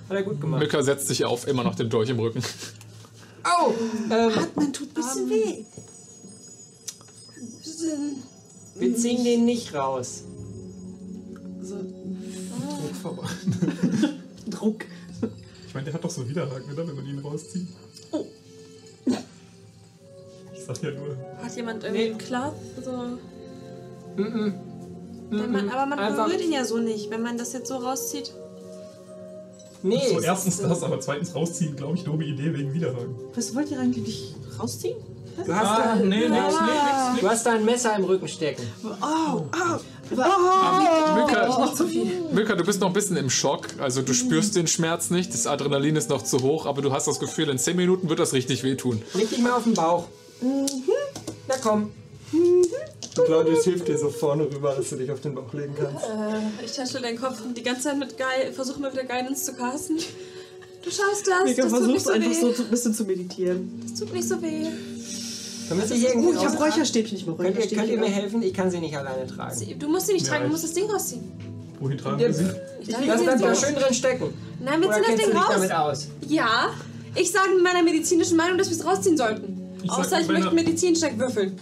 Hat 0.08 0.16
er 0.16 0.22
gut 0.22 0.40
gemacht. 0.40 0.60
Mücka 0.62 0.82
setzt 0.82 1.08
sich 1.08 1.24
auf, 1.24 1.46
immer 1.46 1.64
noch 1.64 1.74
den 1.74 1.90
Dolch 1.90 2.08
im 2.08 2.18
Rücken. 2.20 2.42
Au! 3.42 3.74
Ähm, 4.10 4.38
Atmen 4.38 4.72
tut 4.72 4.88
ein 4.88 4.94
bisschen 4.94 5.28
weh. 5.28 5.64
Wir 8.76 8.96
ziehen 8.96 9.24
den 9.24 9.44
nicht 9.44 9.74
raus. 9.74 10.24
Druck. 14.50 14.84
Ich 15.66 15.74
meine, 15.74 15.84
der 15.84 15.94
hat 15.94 16.04
doch 16.04 16.10
so 16.10 16.28
Widerhaken, 16.28 16.72
oder? 16.72 16.86
Wenn 16.88 16.96
man 16.96 17.06
ihn 17.06 17.18
rauszieht. 17.20 17.68
Oh. 18.12 18.24
Ich 20.52 20.64
sag 20.66 20.82
ja 20.82 20.90
nur. 20.90 21.16
Hat 21.42 21.54
jemand 21.56 21.84
irgendwie 21.84 22.02
Nee. 22.02 22.10
einen 22.10 22.18
Klapp? 22.18 22.54
So. 22.84 22.92
Mhm. 24.16 24.54
Wenn 25.30 25.52
man, 25.52 25.68
aber 25.68 25.86
man 25.86 25.98
Einfach- 25.98 26.26
berührt 26.26 26.42
ihn 26.42 26.52
ja 26.52 26.64
so 26.64 26.78
nicht, 26.78 27.08
wenn 27.10 27.22
man 27.22 27.38
das 27.38 27.52
jetzt 27.52 27.68
so 27.68 27.76
rauszieht. 27.76 28.32
Nee, 29.82 30.00
So, 30.12 30.20
erstens 30.20 30.58
das, 30.58 30.82
aber 30.82 31.00
zweitens 31.00 31.34
rausziehen, 31.34 31.74
glaube 31.76 31.94
ich, 31.96 32.04
dumme 32.04 32.24
Idee 32.24 32.52
wegen 32.52 32.74
Widerhaken. 32.74 33.14
Was 33.34 33.54
wollt 33.54 33.70
ihr 33.70 33.78
eigentlich 33.80 34.04
nicht 34.04 34.34
rausziehen? 34.58 34.96
Du 35.46 35.54
hast, 35.54 35.66
Ah, 35.66 35.94
da, 35.96 36.04
nee, 36.04 36.28
nix, 36.28 36.54
Ah. 36.58 37.16
du 37.20 37.28
hast 37.28 37.46
da 37.46 37.52
ein 37.52 37.64
Messer 37.64 37.96
im 37.96 38.04
Rücken 38.04 38.28
stecken. 38.28 38.62
Oh, 38.84 39.42
oh. 39.42 39.78
Mücka, 41.14 41.48
Mücka, 42.32 42.54
du 42.56 42.64
bist 42.64 42.80
noch 42.80 42.88
ein 42.88 42.92
bisschen 42.92 43.16
im 43.16 43.30
Schock. 43.30 43.68
Also 43.78 44.02
du 44.02 44.12
spürst 44.12 44.56
den 44.56 44.66
Schmerz 44.66 45.10
nicht, 45.10 45.32
das 45.32 45.46
Adrenalin 45.46 45.96
ist 45.96 46.10
noch 46.10 46.22
zu 46.22 46.42
hoch, 46.42 46.66
aber 46.66 46.82
du 46.82 46.92
hast 46.92 47.06
das 47.06 47.20
Gefühl, 47.20 47.48
in 47.48 47.58
10 47.58 47.76
Minuten 47.76 48.08
wird 48.08 48.18
das 48.18 48.32
richtig 48.32 48.62
wehtun. 48.64 49.02
Leg 49.14 49.30
dich 49.30 49.38
mal 49.38 49.52
auf 49.52 49.64
den 49.64 49.74
Bauch. 49.74 50.04
Na 50.42 51.54
komm. 51.62 51.90
Claudius 53.14 53.64
hilft 53.64 53.88
dir 53.88 53.98
so 53.98 54.08
vorne 54.08 54.44
rüber, 54.44 54.74
dass 54.76 54.90
du 54.90 54.96
dich 54.96 55.10
auf 55.10 55.20
den 55.20 55.34
Bauch 55.34 55.52
legen 55.52 55.74
kannst. 55.76 56.04
Äh, 56.04 56.64
ich 56.64 56.72
tätschel 56.72 57.02
deinen 57.02 57.20
Kopf 57.20 57.38
die 57.56 57.62
ganze 57.62 57.82
Zeit 57.82 57.98
mit 57.98 58.16
Geil, 58.16 58.52
versuche 58.52 58.80
mal 58.80 58.92
wieder 58.92 59.04
Guidance 59.04 59.44
zu 59.46 59.54
casten. 59.54 59.96
Du 60.82 60.90
schaffst 60.90 61.26
das, 61.26 61.44
Mega 61.44 61.62
das 61.64 61.72
tut 61.72 61.86
nicht 61.88 62.02
versuchst 62.02 62.06
so 62.06 62.12
einfach 62.12 62.30
weh. 62.30 62.54
so 62.54 62.62
ein 62.62 62.70
bisschen 62.70 62.94
zu 62.94 63.04
meditieren. 63.04 63.82
Das 63.90 64.00
tut 64.00 64.12
nicht 64.14 64.28
so 64.28 64.40
weh. 64.40 64.66
Wir 65.78 65.86
sie 65.86 66.04
irgendwie 66.06 66.28
Oh, 66.28 66.32
ich 66.32 66.44
habe? 66.46 66.56
Räucherstäbchen, 66.58 67.16
ich 67.18 67.26
mal 67.26 67.36
Könnt 67.36 67.48
ihr, 67.50 67.54
Räucherstäbchen. 67.56 67.78
könnt 67.78 67.90
ihr 67.92 67.98
mir 68.00 68.14
helfen? 68.14 68.42
Ich 68.42 68.54
kann 68.54 68.70
sie 68.70 68.80
nicht 68.80 68.96
alleine 68.96 69.26
tragen. 69.26 69.78
Du 69.78 69.88
musst 69.88 70.06
sie 70.06 70.12
nicht 70.14 70.26
Ja, 70.26 70.32
tragen, 70.32 70.42
du 70.44 70.46
ich- 70.48 70.52
musst 70.52 70.64
das 70.64 70.72
Ding 70.74 70.90
rausziehen. 70.90 71.22
Wohin 71.80 71.98
tragen 71.98 72.18
wir 72.18 72.32
sie? 72.34 72.44
Ich 72.82 72.88
Lass 73.06 73.20
sie 73.20 73.26
das 73.26 73.42
raus. 73.42 73.60
schön 73.60 73.74
drin 73.74 73.94
stecken. 73.94 74.34
Nein, 74.62 74.80
wir 74.80 74.88
Oder 74.88 74.96
ziehen 75.02 75.04
das 75.16 75.26
Ding 75.26 75.36
raus. 75.36 75.46
damit 75.52 75.72
aus? 75.72 76.08
Ja, 76.28 76.70
ich 77.14 77.30
sage 77.30 77.50
mit 77.54 77.62
meiner 77.62 77.82
medizinischen 77.82 78.36
Meinung, 78.36 78.58
dass 78.58 78.68
wir 78.68 78.76
es 78.76 78.84
rausziehen 78.84 79.16
sollten. 79.16 79.56
Ich 79.82 79.90
Außer 79.90 80.16
mit 80.16 80.26
ich 80.26 80.28
möchte 80.32 80.44
meiner- 80.46 80.52
Medizincheck 80.52 81.18
würfeln. 81.18 81.58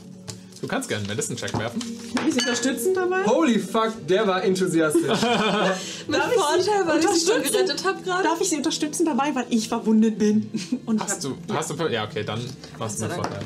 Du 0.60 0.66
kannst 0.66 0.88
gerne 0.88 1.02
einen 1.04 1.10
Medicine-Check 1.14 1.56
werfen. 1.56 1.80
Kann 2.16 2.26
ich 2.26 2.34
sie 2.34 2.40
unterstützen 2.40 2.92
dabei? 2.92 3.24
Holy 3.26 3.60
fuck, 3.60 3.92
der 4.08 4.26
war 4.26 4.42
enthusiastisch. 4.42 5.04
Mit 6.08 6.18
ich 6.18 6.32
Vorteil, 6.34 6.84
weil 6.84 6.98
ich 6.98 7.06
sie 7.10 7.30
schon 7.30 7.42
gerettet 7.44 7.84
habe 7.84 8.02
gerade. 8.02 8.24
Darf 8.24 8.40
ich 8.40 8.48
sie 8.50 8.56
unterstützen 8.56 9.06
dabei, 9.06 9.32
weil 9.36 9.46
ich 9.50 9.68
verwundet 9.68 10.18
bin? 10.18 10.50
Und 10.84 10.96
ich 10.96 11.02
Hast 11.02 11.22
du, 11.22 11.34
hast 11.52 11.70
du, 11.70 11.86
ja 11.86 12.02
okay, 12.06 12.24
dann 12.24 12.40
machst 12.76 12.98
du 12.98 13.04
einen 13.04 13.14
Vorteil. 13.14 13.38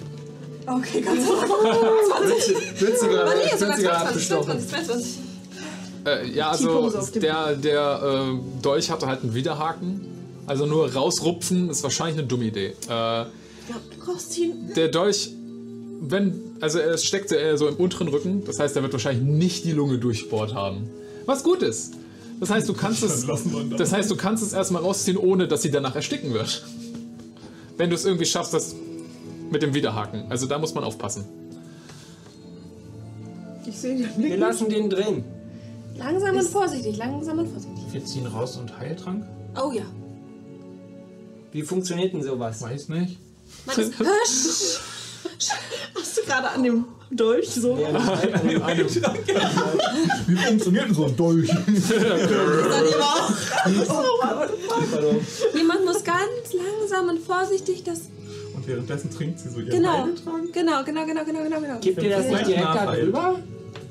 Okay, 0.66 1.00
ganz 1.00 1.26
so. 1.26 1.32
Wird 1.32 2.98
sie 2.98 3.08
gerade 3.08 3.30
Nee, 3.30 3.50
wird 3.50 3.58
sogar 3.58 3.76
sie 3.76 3.82
gerade 3.82 4.20
22, 4.20 4.32
abgestochen. 4.32 4.68
22, 4.68 4.68
22. 4.68 5.18
Äh, 6.04 6.30
ja, 6.30 6.50
also 6.50 6.90
der, 7.16 7.56
der 7.56 8.02
äh, 8.32 8.60
Dolch 8.62 8.90
hatte 8.90 9.06
halt 9.06 9.22
einen 9.22 9.34
Widerhaken. 9.34 10.00
Also 10.46 10.66
nur 10.66 10.92
rausrupfen 10.92 11.70
ist 11.70 11.82
wahrscheinlich 11.82 12.18
eine 12.18 12.26
dumme 12.26 12.44
Idee. 12.46 12.74
Äh, 12.88 12.90
Ja, 12.90 13.26
rausziehen. 14.06 14.72
der 14.74 14.88
Dolch, 14.88 15.30
wenn, 16.00 16.40
also 16.60 16.80
er 16.80 16.98
steckte 16.98 17.36
eher 17.36 17.56
so 17.56 17.68
im 17.68 17.76
unteren 17.76 18.08
Rücken, 18.08 18.44
das 18.44 18.58
heißt, 18.58 18.74
er 18.74 18.82
wird 18.82 18.92
wahrscheinlich 18.92 19.22
nicht 19.24 19.64
die 19.64 19.70
Lunge 19.72 19.98
durchbohrt 19.98 20.52
haben. 20.54 20.90
Was 21.26 21.44
gut 21.44 21.62
ist. 21.62 21.94
Das 22.40 22.50
heißt, 22.50 22.68
du 22.68 22.74
kannst 22.74 23.04
es, 23.04 23.22
ihn 23.44 23.74
das 23.78 23.92
heißt, 23.92 24.10
du 24.10 24.16
kannst 24.16 24.42
es 24.42 24.52
erstmal 24.52 24.82
rausziehen, 24.82 25.16
ohne 25.16 25.46
dass 25.46 25.62
sie 25.62 25.70
danach 25.70 25.94
ersticken 25.94 26.34
wird. 26.34 26.64
Wenn 27.76 27.90
du 27.90 27.94
es 27.94 28.04
irgendwie 28.04 28.26
schaffst, 28.26 28.52
das 28.52 28.74
mit 29.50 29.62
dem 29.62 29.74
Widerhaken. 29.74 30.26
Also 30.30 30.46
da 30.46 30.58
muss 30.58 30.74
man 30.74 30.84
aufpassen. 30.84 31.24
Ich 33.66 33.78
sehe 33.78 33.96
den 33.96 34.08
Wir 34.18 34.28
Blick. 34.28 34.38
lassen 34.38 34.68
den 34.68 34.90
drin. 34.90 35.24
Langsam 35.96 36.36
und 36.36 36.42
vorsichtig, 36.48 36.96
langsam 36.96 37.38
und 37.38 37.48
vorsichtig. 37.48 37.84
Wir 37.92 38.04
ziehen 38.04 38.26
raus 38.26 38.56
und 38.56 38.76
Heiltrank? 38.78 39.24
Oh 39.62 39.70
ja. 39.72 39.82
Wie 41.52 41.62
funktioniert 41.62 42.12
denn 42.14 42.22
sowas? 42.22 42.62
Weiß 42.62 42.88
nicht. 42.88 43.18
Man 43.66 43.78
ist! 43.78 43.92
Hast 45.94 46.18
du 46.18 46.22
gerade 46.22 46.48
an 46.50 46.62
dem 46.62 46.84
Dolch 47.10 47.48
so? 47.50 47.76
Ja, 47.76 47.90
nicht 48.42 48.62
an 48.62 48.76
dem- 48.76 48.88
Wie 50.26 50.36
funktioniert 50.36 50.86
denn 50.88 50.94
so 50.94 51.04
ein 51.06 51.16
Dolch? 51.16 51.48
Jemand 55.54 55.84
muss 55.84 56.02
ganz 56.04 56.52
langsam 56.54 57.08
und 57.10 57.18
vorsichtig 57.20 57.82
das. 57.84 58.02
Und 58.62 58.68
währenddessen 58.68 59.10
trinkt 59.10 59.40
sie 59.40 59.48
so 59.48 59.58
ihren 59.58 59.70
Genau. 59.70 60.04
Heiltrank? 60.04 60.52
Genau, 60.52 60.84
genau, 60.84 61.04
genau, 61.04 61.24
genau, 61.24 61.42
genau, 61.42 61.60
genau. 61.60 61.78
Gibt 61.80 62.00
ihr 62.02 62.10
das 62.10 62.28
nicht 62.28 62.46
direkt 62.46 62.64
da 62.64 62.74
Nachhalt. 62.74 63.02
drüber? 63.06 63.38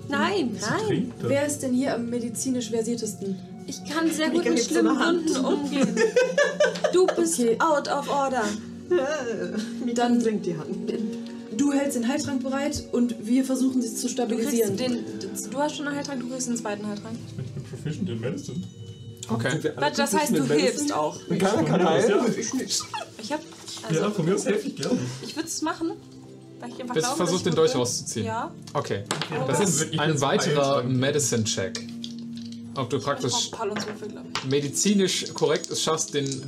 Nein, 0.07 0.57
nein. 0.61 0.87
Trinkt? 0.87 1.13
Wer 1.23 1.45
ist 1.45 1.59
denn 1.59 1.73
hier 1.73 1.95
am 1.95 2.09
medizinisch 2.09 2.69
versiertesten? 2.69 3.37
Ich 3.67 3.83
kann 3.85 4.09
sehr 4.09 4.29
gut 4.29 4.45
mit 4.45 4.63
schlimmen. 4.63 4.97
Wunden 4.97 5.45
umgehen. 5.45 5.95
Du 6.93 7.07
bist 7.15 7.39
Okay. 7.39 7.57
out 7.59 7.87
of 7.87 8.09
order. 8.09 8.43
Dann 9.95 10.19
senkt 10.19 10.45
die 10.45 10.57
Hand. 10.57 10.93
Du 11.55 11.71
hältst 11.71 11.95
den 11.97 12.07
Heiltrank 12.07 12.43
bereit 12.43 12.83
und 12.91 13.15
wir 13.25 13.43
versuchen 13.45 13.81
sie 13.81 13.87
zu 13.93 13.93
Du, 13.93 13.99
kriegst 14.01 14.13
stabilisieren. 14.13 14.75
den, 14.77 14.97
du 15.51 15.57
hast 15.57 15.75
schon 15.77 15.87
einen 15.87 15.95
Heiltrank, 15.97 16.19
du 16.21 16.29
kriegst 16.29 16.47
den 16.49 16.57
zweiten 16.57 16.85
Heiltrank. 16.87 17.15
Ich 17.37 17.53
bin 17.53 17.63
proficient 17.63 18.09
in 18.09 18.19
Medicine. 18.19 18.61
Okay. 19.29 19.71
Was, 19.77 19.93
das 19.95 20.13
heißt, 20.13 20.35
du 20.37 20.43
hilfst 20.43 20.91
auch. 20.93 21.17
Keiner 21.29 21.63
kann 21.63 21.87
heilen. 21.89 22.25
Ich 23.21 23.31
hab. 23.31 23.39
Also, 23.83 24.01
ja, 24.01 24.11
von 24.11 24.25
mir 24.25 24.35
aus 24.35 24.45
helfe 24.45 24.67
ich 24.67 24.75
gerne. 24.75 24.99
ich 25.21 25.35
würde 25.35 25.47
es 25.47 25.61
machen. 25.61 25.91
Weil 26.59 26.69
ich 26.69 26.81
einfach 26.81 26.93
du 26.93 27.01
glaube, 27.01 27.17
versuchen, 27.17 27.37
dass 27.37 27.43
den 27.43 27.55
Dolch 27.55 27.75
rauszuziehen? 27.75 28.25
Ja. 28.27 28.51
Okay. 28.73 29.03
Das 29.47 29.59
ist 29.59 29.99
ein 29.99 30.21
weiterer 30.21 30.83
Medicine-Check. 30.83 31.90
Ob 32.81 32.89
du 32.89 32.99
praktisch 32.99 33.51
medizinisch 34.49 35.31
korrekt 35.35 35.69
es 35.69 35.83
schaffst, 35.83 36.15
den, 36.15 36.41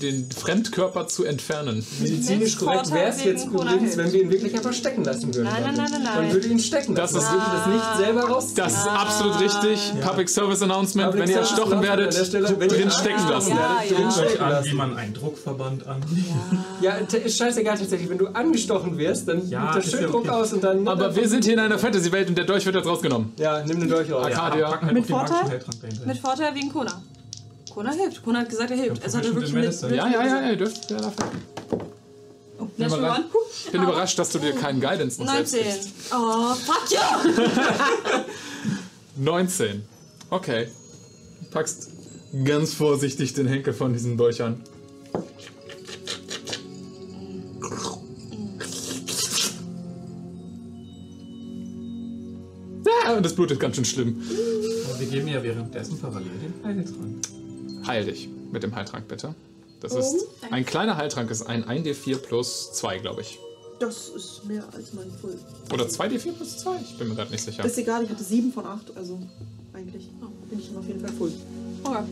den 0.00 0.30
Fremdkörper 0.30 1.08
zu 1.08 1.24
entfernen. 1.24 1.84
Medizinisch 2.00 2.56
korrekt 2.56 2.92
wäre 2.92 3.08
es 3.10 3.24
jetzt 3.24 3.46
übrigens, 3.48 3.96
wenn 3.96 4.12
wir 4.12 4.22
ihn 4.22 4.30
wirklich 4.30 4.54
einfach 4.54 4.72
stecken 4.72 5.02
lassen 5.02 5.34
würden. 5.34 5.48
Nein, 5.52 5.62
nein, 5.64 5.74
nein, 5.76 5.90
nein, 5.90 6.02
Dann 6.16 6.32
würde 6.32 6.46
ihn 6.46 6.60
stecken 6.60 6.94
Das 6.94 7.12
lassen. 7.12 7.24
ist- 7.26 7.32
Man 7.32 7.40
würde 7.40 7.56
das 7.56 7.66
nicht 7.66 8.06
selber 8.06 8.20
rausziehen. 8.28 8.56
Das 8.56 8.72
ist 8.74 8.86
absolut 8.88 9.40
richtig. 9.40 9.92
Public 10.00 10.28
Service 10.28 10.62
Announcement. 10.62 11.08
Public 11.10 11.24
wenn 11.28 11.34
ihr 11.34 11.40
erstochen 11.40 11.82
werdet, 11.82 12.14
drin 12.14 12.90
stecken 12.92 13.28
lassen. 13.28 13.56
Drin 13.88 14.40
an, 14.40 14.64
wie 14.64 14.72
man 14.74 14.96
einen 14.96 15.14
Druckverband 15.14 15.86
an. 15.88 16.02
Ja, 16.80 16.92
ist 16.94 17.36
scheißegal 17.36 17.78
tatsächlich. 17.78 18.08
Wenn 18.08 18.18
du 18.18 18.28
angestochen 18.28 18.96
wirst, 18.96 19.26
dann 19.26 19.48
Ja, 19.48 19.64
nimmt 19.64 19.76
das 19.76 19.86
ist 19.86 19.90
schön 19.92 20.04
Druck 20.10 20.20
okay. 20.22 20.28
aus 20.30 20.52
und 20.52 20.62
dann... 20.62 20.86
Aber 20.86 21.14
wir 21.16 21.28
sind 21.28 21.44
hier 21.44 21.54
in 21.54 21.58
einer 21.58 21.78
Fantasy-Welt 21.80 22.28
und 22.28 22.38
der 22.38 22.44
Dolch 22.44 22.64
wird 22.64 22.76
jetzt 22.76 22.86
rausgenommen. 22.86 23.32
Ja, 23.38 23.64
nimm 23.64 23.80
den 23.80 23.88
Dolch 23.88 24.10
raus. 24.12 24.26
Arcadia. 24.26 24.68
packen 24.70 24.86
halt 24.86 24.94
Mit 24.94 25.06
Vorteil? 25.06 25.60
Dahinter. 25.80 26.06
Mit 26.06 26.18
Vorteil 26.18 26.54
wegen 26.54 26.72
Kona. 26.72 27.02
Kona 27.70 27.92
hilft. 27.92 28.22
Kona 28.22 28.40
hat 28.40 28.48
gesagt, 28.48 28.70
er 28.70 28.76
hilft. 28.76 29.04
Es 29.04 29.14
hat 29.14 29.24
er 29.24 29.34
wirklich 29.34 29.52
mit. 29.52 29.64
Medicine. 29.64 29.96
Ja, 29.96 30.08
ja, 30.08 30.26
ja, 30.26 30.50
ihr 30.50 30.56
dürft. 30.56 30.90
Ja, 30.90 30.98
dafür. 30.98 31.26
Natural 32.76 32.98
überrascht. 32.98 33.20
One. 33.20 33.44
Ich 33.64 33.72
bin 33.72 33.82
überrascht, 33.82 34.18
dass 34.18 34.30
du 34.30 34.38
dir 34.38 34.52
keinen 34.52 34.80
Guidance 34.80 35.22
noch 35.22 35.32
selbst 35.32 35.54
19. 35.54 35.72
gibst. 35.72 35.90
Oh, 36.12 36.54
fuck 36.54 36.90
ja! 36.90 37.22
19. 39.16 39.84
Okay. 40.30 40.68
Du 41.42 41.50
packst 41.50 41.90
ganz 42.44 42.74
vorsichtig 42.74 43.34
den 43.34 43.46
Henkel 43.46 43.72
von 43.72 43.92
diesem 43.92 44.16
Dolch 44.16 44.42
an. 44.42 44.62
Ah, 53.06 53.20
das 53.20 53.34
Blut 53.34 53.50
ist 53.50 53.60
ganz 53.60 53.76
schön 53.76 53.84
schlimm. 53.84 54.22
Wir 55.00 55.08
geben 55.08 55.28
ja 55.28 55.42
währenddessen 55.42 55.98
parallel 55.98 56.28
den 56.28 56.52
Heiltrank. 56.62 57.86
Heil 57.86 58.04
dich 58.04 58.28
mit 58.52 58.62
dem 58.62 58.74
Heiltrank, 58.74 59.08
bitte. 59.08 59.34
Das 59.80 59.94
ist 59.94 60.26
ein 60.50 60.66
kleiner 60.66 60.98
Heiltrank, 60.98 61.30
ist 61.30 61.42
ein 61.42 61.64
1d4 61.64 62.18
plus 62.18 62.72
2, 62.74 62.98
glaube 62.98 63.22
ich. 63.22 63.38
Das 63.78 64.10
ist 64.10 64.44
mehr 64.44 64.62
als 64.74 64.92
mein 64.92 65.10
Full. 65.10 65.38
Oder 65.72 65.86
2d4 65.86 66.32
plus 66.32 66.58
2? 66.58 66.70
Ich 66.82 66.98
bin 66.98 67.08
mir 67.08 67.14
gerade 67.14 67.30
nicht 67.30 67.42
sicher. 67.42 67.64
Ist 67.64 67.78
egal, 67.78 68.04
ich 68.04 68.10
hatte 68.10 68.22
7 68.22 68.52
von 68.52 68.66
8, 68.66 68.94
also 68.94 69.18
eigentlich 69.72 70.10
bin 70.50 70.58
ich 70.58 70.76
auf 70.76 70.86
jeden 70.86 71.00
Fall 71.00 71.12
Full. 71.14 71.32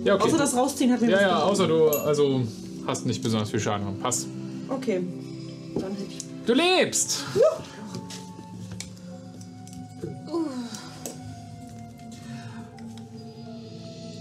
Ja, 0.05 0.15
okay. 0.15 0.25
Außer 0.25 0.39
das 0.39 0.57
Rausziehen 0.57 0.91
hat 0.91 1.03
mir 1.03 1.11
ja, 1.11 1.21
ja, 1.21 1.43
außer 1.43 1.67
du 1.67 1.89
also 1.91 2.41
hast 2.87 3.05
nicht 3.05 3.23
besonders 3.23 3.51
viel 3.51 3.61
Schaden. 3.61 4.01
Passt. 4.01 4.29
Okay. 4.71 5.03
Dann 5.75 5.93
hätte 5.93 6.05
ich. 6.09 6.19
Du 6.47 6.55
lebst! 6.55 7.25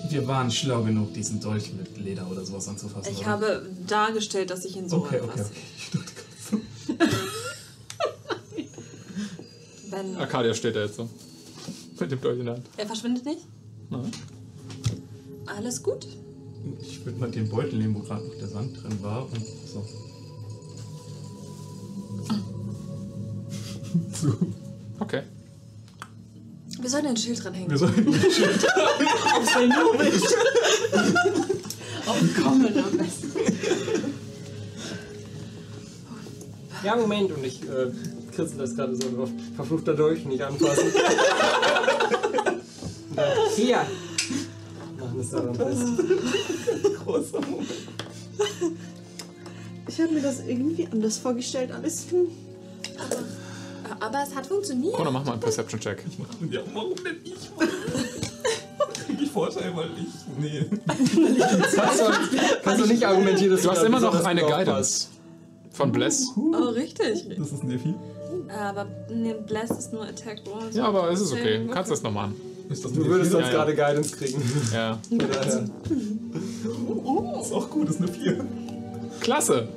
Wir 0.10 0.28
waren 0.28 0.50
schlau 0.52 0.84
genug, 0.84 1.14
diesen 1.14 1.40
Dolch 1.40 1.74
mit 1.74 1.98
Leder 1.98 2.30
oder 2.30 2.46
sowas 2.46 2.68
anzufassen. 2.68 3.12
Ich 3.12 3.20
oder? 3.20 3.28
habe 3.28 3.70
dargestellt, 3.88 4.50
dass 4.50 4.64
ich 4.66 4.76
ihn 4.78 4.88
so 4.88 4.98
Okay, 4.98 5.20
okay, 5.22 5.32
anfasse. 5.32 5.52
okay. 5.52 5.60
Ich 5.78 5.90
dachte 5.92 6.14
gerade 6.14 7.12
so. 7.12 7.18
Wenn 9.92 10.16
Arcadia 10.18 10.54
steht 10.54 10.76
da 10.76 10.82
jetzt 10.82 10.96
so. 10.96 11.10
Mit 12.00 12.12
dem 12.12 12.22
Dolch 12.22 12.40
in 12.40 12.46
der 12.46 12.56
Hand. 12.56 12.66
er 12.78 12.86
verschwindet 12.86 13.26
nicht? 13.26 13.42
Nein. 13.90 14.12
Alles 15.46 15.82
gut. 15.82 16.08
Ich 16.82 17.06
würde 17.06 17.20
mal 17.20 17.32
den 17.32 17.50
Beutel 17.50 17.80
nehmen, 17.80 17.96
wo 17.96 18.00
gerade 18.00 18.26
noch 18.26 18.36
der 18.36 18.48
Sand 18.48 18.82
drin 18.84 19.02
war 19.02 19.24
und 19.24 19.46
so. 19.66 19.86
so. 24.28 24.36
Okay. 25.00 25.24
Wir 26.80 26.90
sollen 26.90 27.08
ein 27.08 27.18
Schild 27.18 27.44
dranhängen. 27.44 27.72
Wir 27.72 27.78
sollten 27.78 28.14
ein 28.14 28.32
Schild 28.32 28.68
Auf 28.76 29.54
sein 29.54 29.70
Nobel. 29.70 30.08
Auf 32.06 32.44
Kommen 32.44 32.78
am 32.78 32.98
besten. 32.98 33.32
Ja, 36.84 36.96
Moment, 36.96 37.32
und 37.32 37.44
ich 37.44 37.64
äh, 37.64 37.92
kritzel 38.34 38.60
das 38.60 38.76
gerade 38.76 38.96
so 38.96 39.10
drauf. 39.16 39.30
Verfluchter 39.56 39.96
Dolch, 39.96 40.24
nicht 40.26 40.42
anfassen. 40.42 40.92
Und 43.10 43.18
dann, 43.18 43.36
Hier! 43.56 43.86
Machen 45.00 45.20
es 45.20 45.32
daran 45.32 45.56
fest. 45.56 45.84
großer 47.04 47.42
Moment. 47.42 47.70
Ich 49.88 50.00
habe 50.00 50.14
mir 50.14 50.22
das 50.22 50.42
irgendwie 50.48 50.88
anders 50.92 51.18
vorgestellt. 51.18 51.72
Alles. 51.72 52.06
Aber 54.08 54.24
es 54.24 54.34
hat 54.34 54.48
funktioniert. 54.48 54.94
Connor, 54.94 55.12
mach 55.12 55.26
mal 55.26 55.34
einen 55.34 55.42
Perception-Check. 55.42 56.04
Ja, 56.52 56.62
warum 56.74 56.96
denn 57.04 57.18
ich? 57.24 57.36
Krieg 59.06 59.22
ich 59.22 59.32
Vorteil, 59.32 59.76
weil 59.76 59.90
ich. 59.98 60.08
Nee. 60.40 60.66
Kannst 61.76 62.02
du, 62.02 62.06
kannst 62.64 62.84
du 62.84 62.88
nicht 62.88 63.06
argumentieren, 63.06 63.52
dass 63.52 63.62
Du 63.64 63.72
hast 63.72 63.84
immer 63.84 64.00
noch 64.00 64.24
eine 64.24 64.42
Guidance 64.42 65.08
von 65.74 65.92
Bless. 65.92 66.32
Oh, 66.38 66.70
richtig. 66.70 67.28
Das 67.38 67.52
ist 67.52 67.64
ein 67.64 67.70
Defi. 67.70 67.94
Aber 68.50 68.86
ne, 69.10 69.34
Bless 69.34 69.72
ist 69.72 69.92
nur 69.92 70.04
Attack 70.04 70.42
Roll. 70.48 70.70
Ja, 70.72 70.86
aber 70.86 71.12
es 71.12 71.20
ist 71.20 71.34
okay. 71.34 71.66
Du 71.66 71.74
kannst 71.74 71.92
das 71.92 72.02
noch 72.02 72.12
machen. 72.12 72.36
Ist 72.70 72.86
das 72.86 72.94
Du 72.94 73.06
würdest 73.06 73.32
D4? 73.32 73.34
sonst 73.34 73.46
Ja, 73.48 73.52
ja. 73.52 73.58
gerade 73.58 73.76
Guidance 73.76 74.16
kriegen. 74.16 74.42
Ja. 74.74 75.00
Von 75.10 75.20
daher. 75.20 75.66
Ist 77.42 77.54
auch 77.54 77.70
gut, 77.70 77.90
ist 77.90 78.00
eine 78.00 78.08
4. 78.08 78.46
Klasse. 79.20 79.68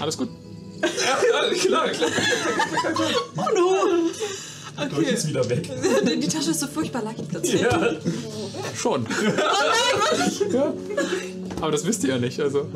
Alles 0.00 0.16
gut. 0.16 0.28
Ja, 0.84 1.54
klar, 1.54 1.88
klar. 1.90 2.10
Oh 4.76 4.88
Dolch 4.94 5.12
ist 5.12 5.28
wieder 5.28 5.48
weg. 5.48 5.68
no! 5.68 6.10
Die 6.16 6.28
Tasche 6.28 6.50
ist 6.50 6.60
so 6.60 6.66
furchtbar 6.66 7.02
lucky 7.02 7.22
plötzlich. 7.28 7.60
Ja. 7.60 7.90
Schon. 8.74 9.06
ja. 10.52 10.74
Aber 11.60 11.70
das 11.70 11.86
wisst 11.86 12.02
ihr 12.04 12.10
ja 12.10 12.18
nicht. 12.18 12.40
Also, 12.40 12.66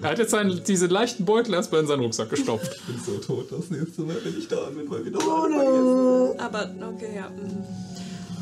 er 0.00 0.10
hat 0.10 0.18
jetzt 0.18 0.30
seinen, 0.30 0.64
diese 0.64 0.86
leichten 0.86 1.24
Beutel 1.24 1.54
erstmal 1.54 1.82
in 1.82 1.86
seinen 1.86 2.00
Rucksack 2.00 2.30
gestopft. 2.30 2.74
Ich 2.74 2.82
bin 2.82 3.02
so 3.04 3.18
tot 3.18 3.52
das 3.52 3.70
nächste 3.70 4.02
Mal, 4.02 4.16
wenn 4.24 4.38
ich 4.38 4.48
da 4.48 4.64
bin, 4.70 4.90
weil 4.90 5.04
wir 5.04 5.18
oh, 5.18 6.34
Aber, 6.38 6.70
okay, 6.94 7.16
ja. 7.16 7.28
mm. 7.28 7.92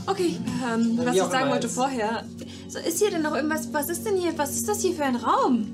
Okay, 0.06 0.36
ähm, 0.72 0.98
was 1.04 1.14
ich 1.14 1.22
sagen 1.22 1.50
wollte 1.50 1.66
jetzt. 1.66 1.76
vorher. 1.76 2.24
So, 2.68 2.78
ist 2.78 2.98
hier 2.98 3.10
denn 3.10 3.22
noch 3.22 3.34
irgendwas? 3.34 3.72
Was 3.72 3.88
ist 3.90 4.06
denn 4.06 4.16
hier? 4.16 4.32
Was 4.36 4.54
ist 4.54 4.68
das 4.68 4.80
hier 4.80 4.94
für 4.94 5.04
ein 5.04 5.16
Raum? 5.16 5.66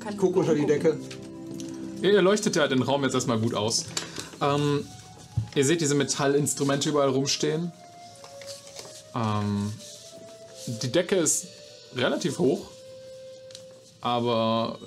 Kann 0.00 0.14
Ich 0.14 0.18
guck 0.18 0.36
unter 0.36 0.54
die 0.54 0.66
Decke. 0.66 0.98
Ihr, 2.02 2.22
leuchtet 2.22 2.56
ja 2.56 2.68
den 2.68 2.82
Raum 2.82 3.04
jetzt 3.04 3.14
erstmal 3.14 3.38
gut 3.38 3.54
aus. 3.54 3.86
Ähm, 4.40 4.86
ihr 5.54 5.64
seht 5.64 5.80
diese 5.80 5.94
Metallinstrumente 5.94 6.90
überall 6.90 7.08
rumstehen. 7.08 7.72
Ähm, 9.14 9.72
die 10.66 10.92
Decke 10.92 11.16
ist 11.16 11.46
relativ 11.96 12.38
hoch, 12.38 12.66
aber 14.00 14.78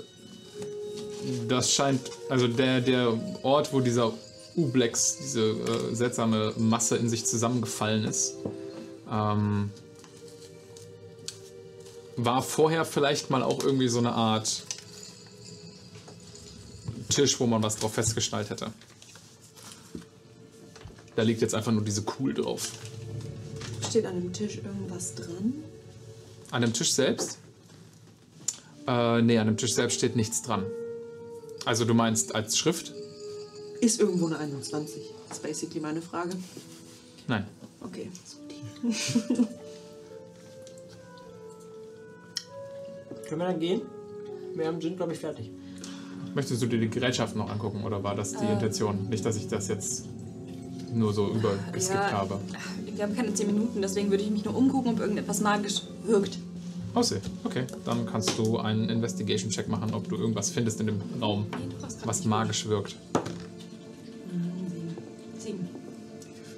das 1.47 1.73
scheint, 1.73 2.01
also 2.29 2.47
der, 2.47 2.81
der 2.81 3.13
Ort, 3.43 3.73
wo 3.73 3.79
dieser 3.79 4.13
Ublex, 4.55 5.17
diese 5.17 5.51
äh, 5.51 5.95
seltsame 5.95 6.53
Masse 6.57 6.97
in 6.97 7.09
sich 7.09 7.25
zusammengefallen 7.25 8.05
ist, 8.05 8.35
ähm, 9.11 9.71
war 12.17 12.43
vorher 12.43 12.85
vielleicht 12.85 13.29
mal 13.29 13.43
auch 13.43 13.63
irgendwie 13.63 13.87
so 13.87 13.99
eine 13.99 14.11
Art 14.11 14.63
Tisch, 17.09 17.39
wo 17.39 17.45
man 17.47 17.61
was 17.63 17.75
drauf 17.77 17.93
festgeschnallt 17.93 18.49
hätte. 18.49 18.71
Da 21.15 21.23
liegt 21.23 21.41
jetzt 21.41 21.55
einfach 21.55 21.71
nur 21.71 21.83
diese 21.83 22.03
Kuhl 22.03 22.33
drauf. 22.33 22.71
Steht 23.89 24.05
an 24.05 24.21
dem 24.21 24.31
Tisch 24.33 24.57
irgendwas 24.57 25.15
dran? 25.15 25.53
An 26.51 26.61
dem 26.61 26.71
Tisch 26.73 26.93
selbst? 26.93 27.39
Äh, 28.87 29.21
nee, 29.21 29.37
an 29.37 29.47
dem 29.47 29.57
Tisch 29.57 29.73
selbst 29.73 29.95
steht 29.97 30.15
nichts 30.15 30.41
dran. 30.41 30.65
Also 31.65 31.83
du 31.85 31.93
meinst 31.93 32.35
als 32.35 32.57
Schrift? 32.57 32.93
Ist 33.81 33.99
irgendwo 33.99 34.27
eine 34.27 34.37
21? 34.39 35.01
Das 35.27 35.37
ist 35.37 35.43
basically 35.43 35.79
meine 35.79 36.01
Frage. 36.01 36.31
Nein. 37.27 37.45
Okay. 37.81 38.09
Können 43.27 43.41
wir 43.41 43.47
dann 43.47 43.59
gehen? 43.59 43.81
Wir 44.55 44.67
haben- 44.67 44.81
sind, 44.81 44.97
glaube 44.97 45.13
ich, 45.13 45.19
fertig. 45.19 45.51
Möchtest 46.35 46.61
du 46.61 46.67
dir 46.67 46.79
die 46.79 46.89
Gerätschaften 46.89 47.39
noch 47.39 47.49
angucken 47.49 47.83
oder 47.83 48.03
war 48.03 48.15
das 48.15 48.31
die 48.31 48.45
Ähm. 48.45 48.53
Intention? 48.53 49.09
Nicht, 49.09 49.25
dass 49.25 49.35
ich 49.35 49.47
das 49.47 49.67
jetzt 49.67 50.05
nur 50.93 51.13
so 51.13 51.27
übergeskippt 51.27 52.11
Ja. 52.11 52.11
habe. 52.11 52.39
Wir 52.95 53.03
haben 53.03 53.15
keine 53.15 53.33
10 53.33 53.47
Minuten, 53.47 53.81
deswegen 53.81 54.09
würde 54.09 54.23
ich 54.23 54.29
mich 54.31 54.45
nur 54.45 54.55
umgucken, 54.55 54.93
ob 54.93 54.99
irgendetwas 54.99 55.41
magisch 55.41 55.83
wirkt. 56.05 56.37
Aussehen. 56.95 57.21
Okay, 57.43 57.65
dann 57.85 58.05
kannst 58.07 58.37
du 58.37 58.57
einen 58.57 58.89
Investigation-Check 58.89 59.67
machen, 59.67 59.93
ob 59.93 60.09
du 60.09 60.15
irgendwas 60.15 60.49
findest 60.49 60.79
in 60.81 60.87
dem 60.87 61.01
Raum, 61.21 61.45
was 62.03 62.25
magisch 62.25 62.67
wirkt. 62.67 62.95
Sieben. 65.37 65.69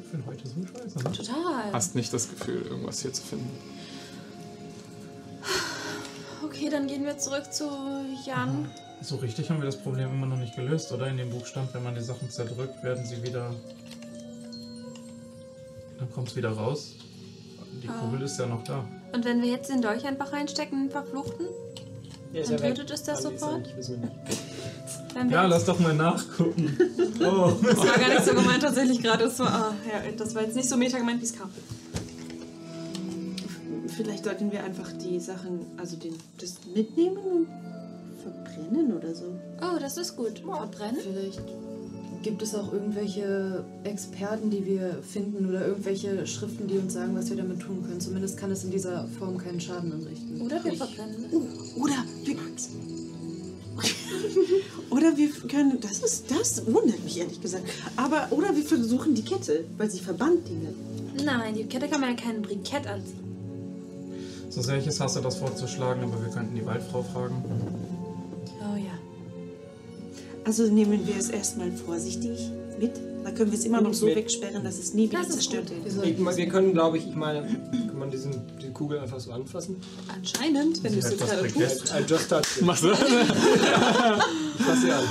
Ich 0.02 0.10
finde 0.10 0.26
heute 0.26 0.48
so 0.48 0.56
scheiße. 0.66 0.98
Ne? 1.00 1.12
Total. 1.12 1.74
Hast 1.74 1.96
nicht 1.96 2.14
das 2.14 2.30
Gefühl, 2.30 2.62
irgendwas 2.70 3.02
hier 3.02 3.12
zu 3.14 3.22
finden. 3.24 3.50
Okay, 6.44 6.70
dann 6.70 6.88
gehen 6.88 7.06
wir 7.06 7.18
zurück 7.18 7.52
zu 7.54 7.66
Jan. 8.26 8.70
So 9.02 9.16
richtig 9.16 9.50
haben 9.50 9.58
wir 9.60 9.66
das 9.66 9.78
Problem 9.78 10.12
immer 10.12 10.28
noch 10.28 10.38
nicht 10.38 10.56
gelöst, 10.56 10.92
oder? 10.92 11.08
In 11.08 11.18
dem 11.18 11.30
Buch 11.32 11.46
stand, 11.46 11.74
wenn 11.74 11.84
man 11.84 11.96
die 11.96 12.02
Sachen 12.02 12.30
zerdrückt, 12.30 12.84
werden 12.84 13.04
sie 13.06 13.22
wieder. 13.24 13.54
Dann 15.98 16.12
kommt 16.12 16.30
es 16.30 16.36
wieder 16.36 16.52
raus. 16.52 16.96
Die 17.82 17.90
Ah. 17.90 17.94
Kugel 18.00 18.22
ist 18.24 18.38
ja 18.38 18.46
noch 18.46 18.64
da. 18.64 18.86
Und 19.14 19.26
wenn 19.26 19.42
wir 19.42 19.50
jetzt 19.50 19.70
den 19.70 19.82
Dolch 19.82 20.06
einfach 20.06 20.32
reinstecken 20.34 20.84
und 20.84 20.92
verfluchten? 20.92 21.48
Der 22.34 22.46
Dann 22.46 22.58
tötet 22.58 22.92
es 22.92 23.04
das 23.04 23.24
sofort? 23.24 23.68
Ja, 25.30 25.46
lass 25.48 25.66
doch 25.66 25.80
mal 25.80 25.94
nachgucken. 25.94 26.78
Oh, 27.24 27.52
Das 27.64 27.78
war 27.78 28.00
gar 28.00 28.10
nicht 28.10 28.26
so 28.26 28.34
gemeint 28.34 28.64
tatsächlich 28.64 29.00
gerade. 29.00 29.26
Das 29.26 29.38
war, 29.38 29.48
ah, 29.54 29.74
ja, 29.88 30.12
das 30.18 30.34
war 30.34 30.42
jetzt 30.42 30.56
nicht 30.56 30.68
so 30.68 30.76
meta 30.76 30.98
gemeint, 30.98 31.22
wie 31.22 31.26
es 31.26 31.38
kam. 31.38 31.52
Vielleicht 33.96 34.24
sollten 34.24 34.52
wir 34.52 34.64
einfach 34.64 34.92
die 34.94 35.20
Sachen, 35.20 35.68
also 35.78 35.98
den, 35.98 36.16
das 36.40 36.56
mitnehmen 36.74 37.18
und 37.18 37.48
verbrennen 38.22 38.94
oder 38.94 39.14
so. 39.14 39.26
Oh, 39.62 39.80
das 39.80 39.98
ist 39.98 40.16
gut. 40.16 40.40
Verbrennen? 40.40 41.02
Vielleicht 41.02 41.42
gibt 42.24 42.42
es 42.42 42.54
auch 42.56 42.72
irgendwelche 42.72 43.64
Experten, 43.84 44.50
die 44.50 44.66
wir 44.66 45.00
finden 45.02 45.48
oder 45.48 45.66
irgendwelche 45.68 46.26
Schriften, 46.28 46.68
die 46.68 46.78
uns 46.78 46.94
sagen, 46.94 47.16
was 47.16 47.30
wir 47.30 47.38
damit 47.38 47.60
tun 47.60 47.84
können. 47.86 48.00
Zumindest 48.00 48.38
kann 48.38 48.52
es 48.52 48.64
in 48.64 48.72
dieser 48.72 49.08
Form 49.20 49.38
keinen 49.38 49.60
Schaden 49.60 49.92
anrichten. 49.92 50.42
Oder 50.42 50.64
wir 50.64 50.74
verbrennen. 50.74 51.26
Oder 51.76 52.04
wir. 52.24 52.36
oder 54.90 55.18
wir 55.18 55.30
können. 55.48 55.80
Das 55.82 56.00
ist. 56.00 56.30
Das 56.30 56.66
wundert 56.66 57.04
mich 57.04 57.20
ehrlich 57.20 57.42
gesagt. 57.42 57.64
Aber. 57.96 58.28
Oder 58.32 58.56
wir 58.56 58.64
versuchen 58.64 59.16
die 59.16 59.24
Kette, 59.24 59.66
weil 59.78 59.90
sie 59.90 60.00
verbannt 60.00 60.48
Dinge. 60.48 60.74
Nein, 61.24 61.56
die 61.56 61.66
Kette 61.66 61.88
kann 61.88 62.02
man 62.02 62.12
ja 62.12 62.16
kein 62.16 62.42
Brikett 62.42 62.88
anziehen. 62.88 63.20
so 64.50 64.62
sehr 64.62 64.78
ich 64.78 64.88
es 64.88 65.00
hasse, 65.00 65.22
das 65.22 65.38
vorzuschlagen, 65.38 66.04
aber 66.04 66.22
wir 66.24 66.32
könnten 66.32 66.56
die 66.56 66.66
Waldfrau 66.66 67.04
fragen. 67.04 67.44
Oh 68.62 68.76
ja. 68.76 68.98
Also 70.46 70.64
nehmen 70.68 71.06
wir 71.06 71.18
es 71.18 71.30
erstmal 71.30 71.72
vorsichtig 71.72 72.40
mit. 72.80 72.92
Dann 73.24 73.36
können 73.36 73.52
wir 73.52 73.60
es 73.60 73.66
immer 73.66 73.82
noch 73.82 73.94
so 73.94 74.08
Mit. 74.08 74.16
wegsperren, 74.16 74.64
dass 74.64 74.80
es 74.80 74.96
nie 74.96 75.08
wieder 75.08 75.20
Das 75.20 75.30
zerstört 75.30 75.70
wird. 75.70 76.06
Ich, 76.06 76.18
wir 76.18 76.50
können, 76.50 76.74
glaube 76.74 76.98
ich, 76.98 77.08
ich 77.08 77.16
meine, 77.16 77.44
kann 77.44 78.00
man 78.00 78.10
diesen, 78.10 78.42
die 78.60 78.72
Kugel 78.72 78.98
einfach 78.98 79.20
so 79.20 79.32
anfassen? 79.32 79.80
Anscheinend, 80.08 80.84
wenn 80.84 80.94
du 80.94 81.00
es 81.00 81.12
jetzt 81.12 81.20
gerade 81.20 81.44
das 81.44 81.78
tust. 81.78 81.94
I, 81.94 82.04
just 82.08 82.30
touched 82.30 82.58
it. 82.58 82.66
Machst 82.66 82.84
du? 82.84 82.92
Ich 82.92 82.98
fass 84.66 84.82
sie 84.82 84.92
an. 84.92 85.04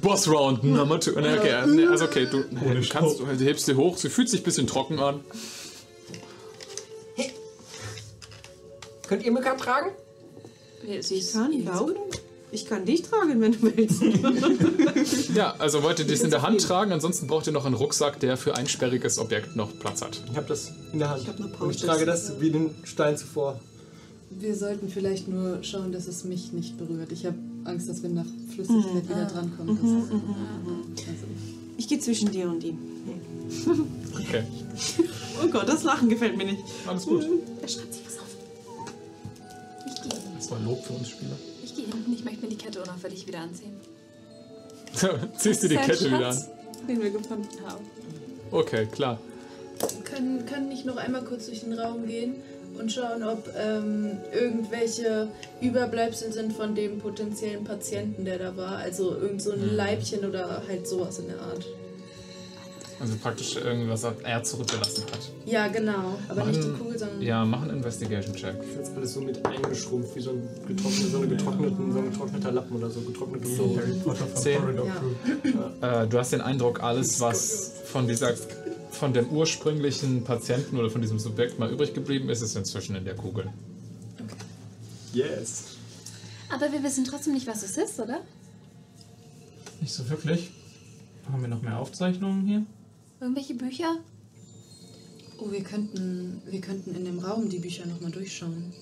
Boss 0.00 0.28
Round 0.28 0.64
Nummer 0.64 1.00
2. 1.00 1.20
Nee, 1.20 1.38
okay, 1.38 1.66
nee, 1.66 1.86
also 1.86 2.06
okay, 2.06 2.26
du, 2.30 2.44
Ohne 2.66 2.80
kannst, 2.80 3.20
du 3.20 3.26
hebst 3.26 3.66
sie 3.66 3.74
hoch, 3.74 3.98
sie 3.98 4.08
fühlt 4.08 4.28
sich 4.28 4.40
ein 4.40 4.44
bisschen 4.44 4.66
trocken 4.66 4.98
an. 4.98 5.20
Könnt 9.06 9.24
ihr 9.24 9.32
mir 9.32 9.40
gerade 9.40 9.60
tragen? 9.60 9.90
Sie 11.00 11.16
ist 11.16 11.32
Kann, 11.34 11.52
warum? 11.64 11.94
Ich 12.12 12.20
kann 12.66 12.84
dich 12.84 13.02
tragen, 13.02 13.40
wenn 13.40 13.52
du 13.52 13.62
willst. 13.62 14.02
Ja, 15.34 15.54
also 15.58 15.82
wollt 15.82 15.98
ihr 16.00 16.06
das 16.06 16.20
in 16.22 16.30
der 16.30 16.42
Hand 16.42 16.60
tragen, 16.62 16.92
ansonsten 16.92 17.26
braucht 17.28 17.46
ihr 17.46 17.52
noch 17.52 17.64
einen 17.64 17.74
Rucksack, 17.76 18.18
der 18.20 18.36
für 18.36 18.56
ein 18.56 18.66
sperriges 18.66 19.18
Objekt 19.18 19.54
noch 19.56 19.76
Platz 19.78 20.02
hat. 20.02 20.20
Ich 20.30 20.36
habe 20.36 20.46
das 20.48 20.72
in 20.92 20.98
der 20.98 21.10
Hand. 21.10 21.22
Ich 21.22 21.28
hab 21.28 21.38
nur 21.38 21.60
Und 21.60 21.70
ich 21.70 21.80
trage 21.80 22.04
das 22.04 22.40
wie 22.40 22.50
den 22.50 22.70
Stein 22.84 23.16
zuvor. 23.16 23.60
Wir 24.30 24.54
sollten 24.56 24.88
vielleicht 24.88 25.28
nur 25.28 25.62
schauen, 25.62 25.92
dass 25.92 26.06
es 26.08 26.24
mich 26.24 26.52
nicht 26.52 26.76
berührt. 26.78 27.12
Ich 27.12 27.26
habe 27.26 27.36
Angst, 27.64 27.88
dass 27.88 28.02
wir 28.02 28.10
nach 28.10 28.26
Flüssigkeit 28.54 29.08
wieder 29.08 29.26
drankommen. 29.26 29.78
Das 29.80 31.04
also, 31.06 31.26
Ich 31.76 31.88
gehe 31.88 31.98
zwischen 31.98 32.30
dir 32.30 32.48
und 32.48 32.62
ihm. 32.64 32.78
Okay, 34.14 34.44
Oh 35.42 35.48
Gott, 35.48 35.68
das 35.68 35.82
Lachen 35.84 36.08
gefällt 36.08 36.36
mir 36.36 36.44
nicht. 36.46 36.62
alles 36.86 37.04
gut. 37.06 37.24
Er 37.62 37.68
schreibt 37.68 37.92
sich 37.94 38.02
was 38.06 38.18
auf. 38.18 38.26
Das 40.36 40.50
war 40.50 40.60
Lob 40.60 40.84
für 40.84 40.92
uns 40.92 41.08
Spieler. 41.08 41.36
Ich 41.80 41.86
gehe 41.86 41.94
hinten, 41.94 42.12
ich 42.12 42.24
möchte 42.24 42.42
mir 42.42 42.48
die 42.48 42.58
Kette 42.58 42.82
unauffällig 42.82 43.26
wieder 43.26 43.40
anziehen. 43.40 43.80
Ziehst 45.38 45.62
du 45.62 45.68
die 45.68 45.76
Kette 45.76 46.04
ein 46.06 46.12
wieder 46.12 46.28
an? 46.28 46.34
Schatz, 46.34 46.48
Den 46.86 47.02
wir 47.02 47.10
gefunden 47.10 47.48
haben. 47.66 47.84
Okay, 48.50 48.86
klar. 48.86 49.18
Kann, 50.04 50.44
kann 50.44 50.70
ich 50.70 50.84
noch 50.84 50.96
einmal 50.96 51.24
kurz 51.24 51.46
durch 51.46 51.60
den 51.60 51.72
Raum 51.78 52.06
gehen 52.06 52.34
und 52.78 52.92
schauen, 52.92 53.22
ob 53.22 53.48
ähm, 53.56 54.18
irgendwelche 54.32 55.28
Überbleibsel 55.62 56.32
sind 56.32 56.52
von 56.52 56.74
dem 56.74 56.98
potenziellen 56.98 57.64
Patienten, 57.64 58.26
der 58.26 58.38
da 58.38 58.56
war? 58.56 58.76
Also 58.76 59.14
irgend 59.16 59.40
so 59.40 59.52
ein 59.52 59.74
Leibchen 59.74 60.24
oder 60.26 60.62
halt 60.68 60.86
sowas 60.86 61.18
in 61.18 61.28
der 61.28 61.40
Art. 61.40 61.64
Also 63.00 63.16
praktisch 63.16 63.56
irgendwas, 63.56 64.02
was 64.02 64.12
er 64.22 64.42
zurückgelassen 64.42 65.04
hat. 65.04 65.30
Ja, 65.46 65.68
genau. 65.68 66.18
Aber 66.28 66.44
nicht 66.44 66.62
die 66.62 66.66
Machen- 66.68 66.78
Kugel, 66.80 66.98
sondern. 66.98 67.22
Ja, 67.22 67.44
mach 67.46 67.62
einen 67.62 67.76
Investigation-Check. 67.78 68.56
Ich 68.62 68.76
jetzt 68.76 68.94
alles 68.94 69.14
so 69.14 69.20
mit 69.22 69.44
eingeschrumpft, 69.46 70.14
wie 70.16 70.20
so 70.20 70.30
ein, 70.32 70.42
getrocknet, 70.66 71.10
so 71.10 71.16
eine 71.18 71.28
getrockneten, 71.28 71.92
so 71.92 71.98
ein 71.98 72.10
getrockneter 72.10 72.52
Lappen 72.52 72.76
oder 72.76 72.90
so. 72.90 73.00
Getrocknete 73.00 73.46
Zehn. 73.46 73.76
Harry 73.78 73.92
Potter 74.04 74.26
von. 74.26 74.42
Corridor 74.60 74.86
Ja. 75.80 76.02
Äh, 76.02 76.08
du 76.08 76.18
hast 76.18 76.32
den 76.32 76.42
Eindruck, 76.42 76.82
alles, 76.82 77.18
was 77.20 77.72
von 77.86 78.06
dieser 78.06 78.34
von 78.90 79.14
dem 79.14 79.28
ursprünglichen 79.30 80.24
Patienten 80.24 80.76
oder 80.76 80.90
von 80.90 81.00
diesem 81.00 81.18
Subjekt 81.18 81.58
mal 81.58 81.70
übrig 81.70 81.94
geblieben 81.94 82.28
ist, 82.28 82.42
ist 82.42 82.54
inzwischen 82.54 82.96
in 82.96 83.04
der 83.06 83.14
Kugel. 83.14 83.48
Yes. 85.14 85.64
Aber 86.52 86.70
wir 86.70 86.82
wissen 86.82 87.04
trotzdem 87.04 87.32
nicht, 87.32 87.46
was 87.46 87.62
es 87.62 87.76
ist, 87.78 87.98
oder? 87.98 88.20
Nicht 89.80 89.92
so 89.94 90.08
wirklich. 90.10 90.50
Haben 91.32 91.40
wir 91.40 91.48
noch 91.48 91.62
mehr 91.62 91.78
Aufzeichnungen 91.78 92.44
hier? 92.46 92.62
Irgendwelche 93.20 93.54
Bücher? 93.54 93.96
Oh, 95.38 95.50
wir 95.50 95.62
könnten, 95.62 96.42
wir 96.46 96.60
könnten 96.60 96.94
in 96.94 97.04
dem 97.04 97.18
Raum 97.18 97.48
die 97.48 97.58
Bücher 97.58 97.86
nochmal 97.86 98.10
durchschauen. 98.10 98.72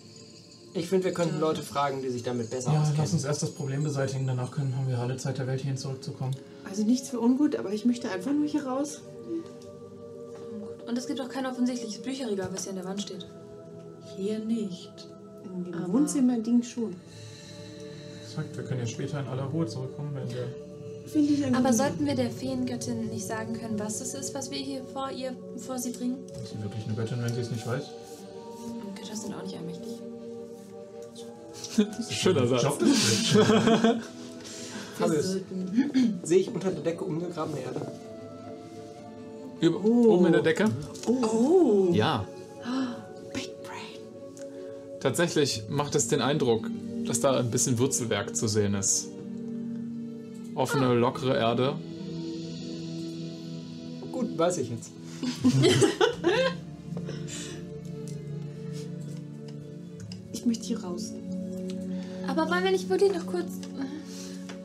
Ich 0.75 0.89
finde, 0.89 1.07
wir 1.07 1.13
könnten 1.15 1.41
Leute 1.41 1.63
fragen, 1.63 2.03
die 2.03 2.11
sich 2.11 2.23
damit 2.23 2.51
besser 2.51 2.73
Ja, 2.73 2.81
lass 2.81 2.89
auskennen. 2.91 3.13
uns 3.13 3.25
erst 3.25 3.43
das 3.43 3.51
Problem 3.53 3.83
beseitigen, 3.83 4.27
danach 4.27 4.51
können, 4.51 4.77
haben 4.77 4.89
wir 4.89 4.99
alle 4.99 5.17
Zeit 5.17 5.39
der 5.39 5.47
Welt, 5.47 5.61
hierhin 5.61 5.77
zurückzukommen. 5.79 6.37
Also 6.69 6.83
nichts 6.85 7.09
für 7.09 7.21
ungut, 7.21 7.57
aber 7.57 7.73
ich 7.73 7.85
möchte 7.85 8.11
einfach 8.11 8.33
nur 8.33 8.47
hier 8.47 8.65
raus. 8.67 9.01
Und 10.87 10.97
es 10.97 11.07
gibt 11.07 11.21
auch 11.21 11.29
kein 11.29 11.47
offensichtliches 11.47 12.03
Bücherregal, 12.03 12.49
was 12.53 12.63
hier 12.65 12.71
an 12.71 12.77
der 12.77 12.85
Wand 12.85 13.03
steht. 13.03 13.27
Hier 14.17 14.39
nicht. 14.41 14.91
In 15.45 15.65
dem 15.65 15.75
Aber- 15.75 15.93
Wohnzimmerding 15.93 16.63
schon. 16.63 16.95
Sagt, 18.35 18.57
wir 18.57 18.65
können 18.65 18.81
ja 18.81 18.87
später 18.87 19.21
in 19.21 19.27
aller 19.27 19.45
Ruhe 19.45 19.67
zurückkommen, 19.67 20.15
wenn 20.15 20.29
wir. 20.31 20.47
Finde 21.13 21.33
ich 21.33 21.57
Aber 21.57 21.73
sollten 21.73 22.07
wir 22.07 22.15
der 22.15 22.31
Feengöttin 22.31 23.07
nicht 23.09 23.27
sagen 23.27 23.55
können, 23.55 23.79
was 23.79 24.01
es 24.01 24.15
ist, 24.15 24.35
was 24.35 24.51
wir 24.51 24.59
hier 24.59 24.85
vor 24.93 25.11
ihr, 25.11 25.33
vor 25.57 25.79
sie 25.79 25.91
bringen? 25.91 26.19
Ist 26.43 26.53
sie 26.53 26.63
wirklich 26.63 26.85
eine 26.87 26.95
Göttin, 26.95 27.23
wenn 27.23 27.35
sie 27.35 27.41
es 27.41 27.51
nicht 27.51 27.67
weiß? 27.67 27.85
Götter 28.95 29.17
sind 29.17 29.35
auch 29.35 29.43
nicht 29.43 29.57
allmächtig. 29.57 29.89
Schöner 32.11 32.47
Satz. 32.47 32.63
Job 32.63 32.83
ist 32.83 33.37
Fabius, 34.99 35.37
sehe 36.25 36.39
ich 36.39 36.53
unter 36.53 36.71
der 36.71 36.83
Decke 36.83 37.05
umgegrabene 37.05 37.61
Erde? 37.61 37.81
Über, 39.61 39.85
Oben 39.85 40.27
in 40.27 40.33
der 40.33 40.43
Decke? 40.43 40.67
Oh, 41.07 41.89
Ja. 41.93 42.27
Big 43.33 43.51
Brain. 43.63 44.99
Tatsächlich 45.01 45.65
macht 45.69 45.95
es 45.95 46.09
den 46.09 46.21
Eindruck, 46.21 46.69
dass 47.07 47.21
da 47.21 47.39
ein 47.39 47.51
bisschen 47.51 47.79
Wurzelwerk 47.79 48.35
zu 48.37 48.49
sehen 48.49 48.75
ist. 48.75 49.09
Offene, 50.59 50.93
lockere 50.95 51.37
Erde. 51.37 51.77
Gut, 54.11 54.37
weiß 54.37 54.59
ich 54.59 54.71
jetzt. 54.71 54.91
Ich 60.33 60.47
möchte 60.47 60.67
hier 60.67 60.83
raus. 60.83 61.13
Aber 62.29 62.49
wollen 62.49 62.63
wir 62.63 62.71
nicht 62.71 62.89
wirklich 62.89 63.13
noch 63.13 63.27
kurz. 63.27 63.51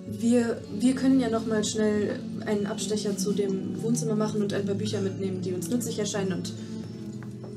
Wir, 0.08 0.62
wir 0.80 0.94
können 0.94 1.20
ja 1.20 1.30
nochmal 1.30 1.64
schnell 1.64 2.20
einen 2.46 2.68
Abstecher 2.68 3.18
zu 3.18 3.34
dem 3.34 3.82
Wohnzimmer 3.82 4.16
machen 4.16 4.44
und 4.44 4.54
ein 4.54 4.66
paar 4.66 4.76
Bücher 4.76 5.02
mitnehmen, 5.02 5.42
die 5.42 5.52
uns 5.52 5.70
nützlich 5.70 5.98
erscheinen 5.98 6.34
und 6.34 6.54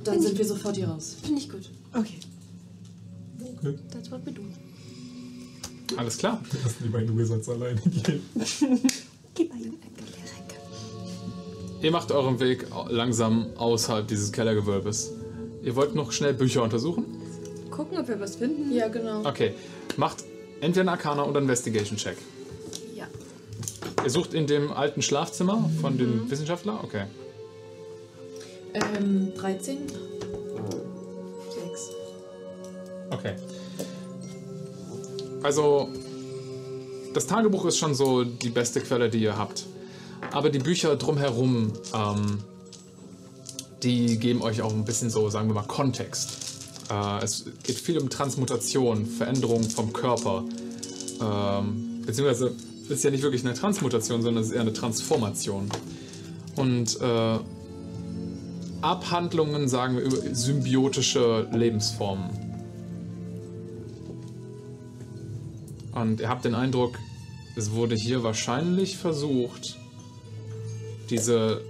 dann 0.02 0.22
sind 0.22 0.38
wir 0.38 0.46
sofort 0.46 0.76
hier 0.76 0.88
raus. 0.88 1.16
Finde 1.22 1.40
ich 1.40 1.50
gut. 1.50 1.70
Okay. 1.92 2.18
That's 3.90 4.10
what 4.10 4.24
we 4.24 4.32
do. 4.32 4.42
Alles 5.96 6.18
klar. 6.18 6.42
Lassen 6.64 6.84
die 6.84 6.88
beiden 6.88 7.16
Wizards 7.16 7.48
alleine 7.48 7.80
gehen. 7.80 8.22
Geh 9.34 9.44
bei 9.44 9.56
ihm. 9.56 9.78
Ihr 11.82 11.90
macht 11.90 12.10
euren 12.10 12.40
Weg 12.40 12.66
langsam 12.88 13.46
außerhalb 13.56 14.08
dieses 14.08 14.32
Kellergewölbes. 14.32 15.12
Ihr 15.62 15.76
wollt 15.76 15.94
noch 15.94 16.10
schnell 16.10 16.32
Bücher 16.34 16.62
untersuchen? 16.62 17.04
Gucken, 17.70 17.98
ob 17.98 18.08
wir 18.08 18.18
was 18.18 18.36
finden. 18.36 18.72
Ja, 18.72 18.88
genau. 18.88 19.20
Okay. 19.24 19.52
Macht 19.96 20.24
entweder 20.60 20.80
einen 20.80 20.88
Arcana 20.88 21.22
oder 21.22 21.38
einen 21.38 21.44
Investigation-Check. 21.44 22.16
Ja. 22.94 23.06
Ihr 24.02 24.10
sucht 24.10 24.32
in 24.34 24.46
dem 24.46 24.72
alten 24.72 25.02
Schlafzimmer 25.02 25.68
von 25.80 25.98
dem 25.98 26.30
Wissenschaftler? 26.30 26.82
Okay. 26.82 27.04
Ähm, 28.74 29.32
13? 29.36 29.78
6. 29.86 29.92
Okay. 33.10 33.36
Also, 35.42 35.88
das 37.14 37.26
Tagebuch 37.26 37.64
ist 37.66 37.78
schon 37.78 37.94
so 37.94 38.24
die 38.24 38.50
beste 38.50 38.80
Quelle, 38.80 39.08
die 39.08 39.22
ihr 39.22 39.36
habt. 39.36 39.66
Aber 40.32 40.50
die 40.50 40.58
Bücher 40.58 40.96
drumherum, 40.96 41.72
ähm, 41.94 42.38
die 43.82 44.18
geben 44.18 44.42
euch 44.42 44.62
auch 44.62 44.72
ein 44.72 44.84
bisschen 44.84 45.10
so, 45.10 45.28
sagen 45.30 45.48
wir 45.48 45.54
mal, 45.54 45.62
Kontext. 45.62 46.38
Äh, 46.90 47.24
es 47.24 47.44
geht 47.62 47.76
viel 47.76 47.98
um 47.98 48.10
Transmutation, 48.10 49.06
Veränderung 49.06 49.62
vom 49.64 49.92
Körper. 49.92 50.44
Ähm, 51.20 52.02
beziehungsweise 52.04 52.52
ist 52.88 53.04
ja 53.04 53.10
nicht 53.10 53.22
wirklich 53.22 53.44
eine 53.44 53.54
Transmutation, 53.54 54.22
sondern 54.22 54.42
es 54.42 54.50
ist 54.50 54.54
eher 54.54 54.62
eine 54.62 54.72
Transformation. 54.72 55.68
Und 56.56 57.00
äh, 57.00 57.38
Abhandlungen, 58.82 59.68
sagen 59.68 59.96
wir, 59.96 60.04
über 60.04 60.16
symbiotische 60.34 61.48
Lebensformen. 61.52 62.45
Und 65.96 66.20
ihr 66.20 66.28
habt 66.28 66.44
den 66.44 66.54
Eindruck, 66.54 66.98
es 67.56 67.72
wurde 67.72 67.94
hier 67.94 68.22
wahrscheinlich 68.22 68.98
versucht, 68.98 69.78
diese 71.08 71.62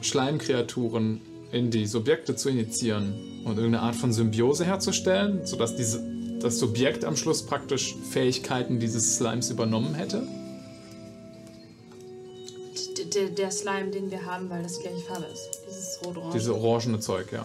Schleimkreaturen 0.00 1.20
in 1.52 1.70
die 1.70 1.86
Subjekte 1.86 2.34
zu 2.34 2.48
initiieren 2.48 3.42
und 3.44 3.58
irgendeine 3.58 3.80
Art 3.80 3.94
von 3.94 4.10
Symbiose 4.10 4.64
herzustellen, 4.64 5.44
sodass 5.44 5.76
diese, 5.76 6.02
das 6.40 6.58
Subjekt 6.58 7.04
am 7.04 7.14
Schluss 7.14 7.44
praktisch 7.44 7.94
Fähigkeiten 8.10 8.80
dieses 8.80 9.16
Slimes 9.16 9.50
übernommen 9.50 9.94
hätte. 9.94 10.26
Der, 13.14 13.28
der 13.28 13.50
Slime, 13.50 13.90
den 13.90 14.10
wir 14.10 14.24
haben, 14.24 14.48
weil 14.48 14.62
das 14.62 14.78
die 14.78 14.84
gleiche 14.84 15.04
Farbe 15.04 15.26
ist. 15.26 15.50
Dieses 15.68 16.00
rot-orange. 16.02 16.32
Diese 16.32 16.56
orangene 16.56 17.00
Zeug, 17.00 17.30
ja. 17.30 17.44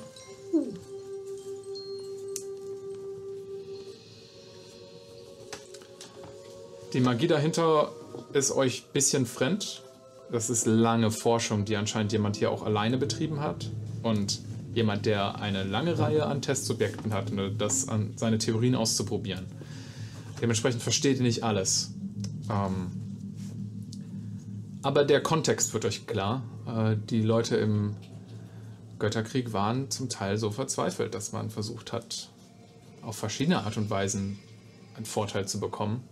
Die 6.97 7.03
Magie 7.03 7.27
dahinter 7.27 7.91
ist 8.33 8.49
euch 8.49 8.85
ein 8.87 8.91
bisschen 8.91 9.27
fremd. 9.27 9.83
Das 10.31 10.49
ist 10.49 10.65
lange 10.65 11.11
Forschung, 11.11 11.63
die 11.63 11.75
anscheinend 11.75 12.11
jemand 12.11 12.37
hier 12.37 12.49
auch 12.49 12.63
alleine 12.63 12.97
betrieben 12.97 13.39
hat. 13.39 13.69
Und 14.01 14.39
jemand, 14.73 15.05
der 15.05 15.39
eine 15.39 15.63
lange 15.63 15.99
Reihe 15.99 16.25
an 16.25 16.41
Testsubjekten 16.41 17.13
hat, 17.13 17.29
um 17.29 17.55
das 17.55 17.87
an 17.87 18.13
seine 18.15 18.39
Theorien 18.39 18.73
auszuprobieren. 18.73 19.45
Dementsprechend 20.41 20.81
versteht 20.81 21.17
ihr 21.17 21.23
nicht 21.23 21.43
alles. 21.43 21.91
Ähm, 22.49 22.89
aber 24.81 25.05
der 25.05 25.21
Kontext 25.21 25.75
wird 25.75 25.85
euch 25.85 26.07
klar. 26.07 26.41
Äh, 26.65 26.95
die 27.11 27.21
Leute 27.21 27.57
im 27.57 27.95
Götterkrieg 28.97 29.53
waren 29.53 29.91
zum 29.91 30.09
Teil 30.09 30.39
so 30.39 30.49
verzweifelt, 30.49 31.13
dass 31.13 31.31
man 31.31 31.51
versucht 31.51 31.93
hat, 31.93 32.29
auf 33.03 33.17
verschiedene 33.17 33.61
Art 33.61 33.77
und 33.77 33.91
Weisen 33.91 34.39
einen 34.95 35.05
Vorteil 35.05 35.47
zu 35.47 35.59
bekommen. 35.59 36.03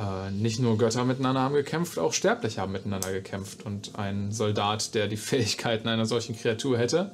Äh, 0.00 0.30
nicht 0.30 0.60
nur 0.60 0.78
Götter 0.78 1.04
miteinander 1.04 1.42
haben 1.42 1.54
gekämpft, 1.54 1.98
auch 1.98 2.14
Sterbliche 2.14 2.62
haben 2.62 2.72
miteinander 2.72 3.12
gekämpft. 3.12 3.66
Und 3.66 3.98
ein 3.98 4.32
Soldat, 4.32 4.94
der 4.94 5.08
die 5.08 5.16
Fähigkeiten 5.18 5.88
einer 5.88 6.06
solchen 6.06 6.34
Kreatur 6.36 6.78
hätte, 6.78 7.10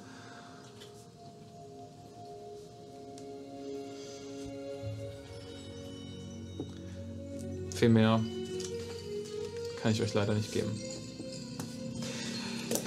viel 7.74 7.88
mehr 7.88 8.20
kann 9.82 9.92
ich 9.92 10.00
euch 10.00 10.14
leider 10.14 10.34
nicht 10.34 10.52
geben. 10.52 10.70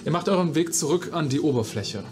Ihr 0.06 0.12
macht 0.12 0.30
euren 0.30 0.56
Weg 0.56 0.74
zurück 0.74 1.10
an 1.12 1.30
die 1.30 1.42
Oberfläche. 1.42 2.04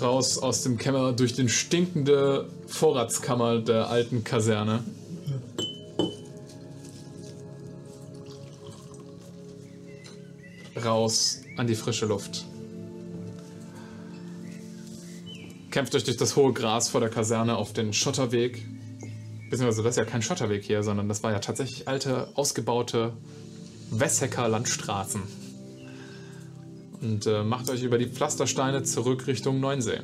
Raus 0.00 0.38
aus 0.38 0.62
dem 0.62 0.78
Kämmer 0.78 1.12
durch 1.12 1.34
den 1.34 1.48
stinkende 1.48 2.48
Vorratskammer 2.66 3.60
der 3.60 3.88
alten 3.88 4.24
Kaserne. 4.24 4.84
Raus 10.84 11.40
an 11.56 11.66
die 11.66 11.74
frische 11.74 12.06
Luft. 12.06 12.46
Kämpft 15.70 15.94
euch 15.94 16.04
durch 16.04 16.16
das 16.18 16.36
hohe 16.36 16.52
Gras 16.52 16.88
vor 16.88 17.00
der 17.00 17.08
Kaserne 17.08 17.56
auf 17.56 17.72
den 17.72 17.92
Schotterweg. 17.92 18.62
beziehungsweise 19.50 19.82
das 19.82 19.92
ist 19.92 19.96
ja 19.96 20.04
kein 20.04 20.22
Schotterweg 20.22 20.64
hier, 20.64 20.82
sondern 20.82 21.08
das 21.08 21.22
war 21.22 21.32
ja 21.32 21.38
tatsächlich 21.38 21.88
alte, 21.88 22.28
ausgebaute 22.34 23.12
Wessecker 23.90 24.48
Landstraßen. 24.48 25.22
Und 27.00 27.26
äh, 27.26 27.42
macht 27.42 27.68
euch 27.70 27.82
über 27.82 27.98
die 27.98 28.06
Pflastersteine 28.06 28.82
zurück 28.82 29.26
Richtung 29.26 29.60
Neunsee. 29.60 30.00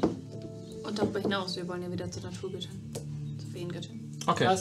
Und 0.82 0.98
darüber 0.98 1.20
hinaus, 1.20 1.57
wir 1.57 1.68
wollen 1.68 1.82
ja 1.82 1.92
wieder 1.92 2.10
zur 2.10 2.23
Naturgöttin. 2.23 2.70
Zur 3.39 3.50
Feengöttin. 3.52 4.00
Okay. 4.26 4.57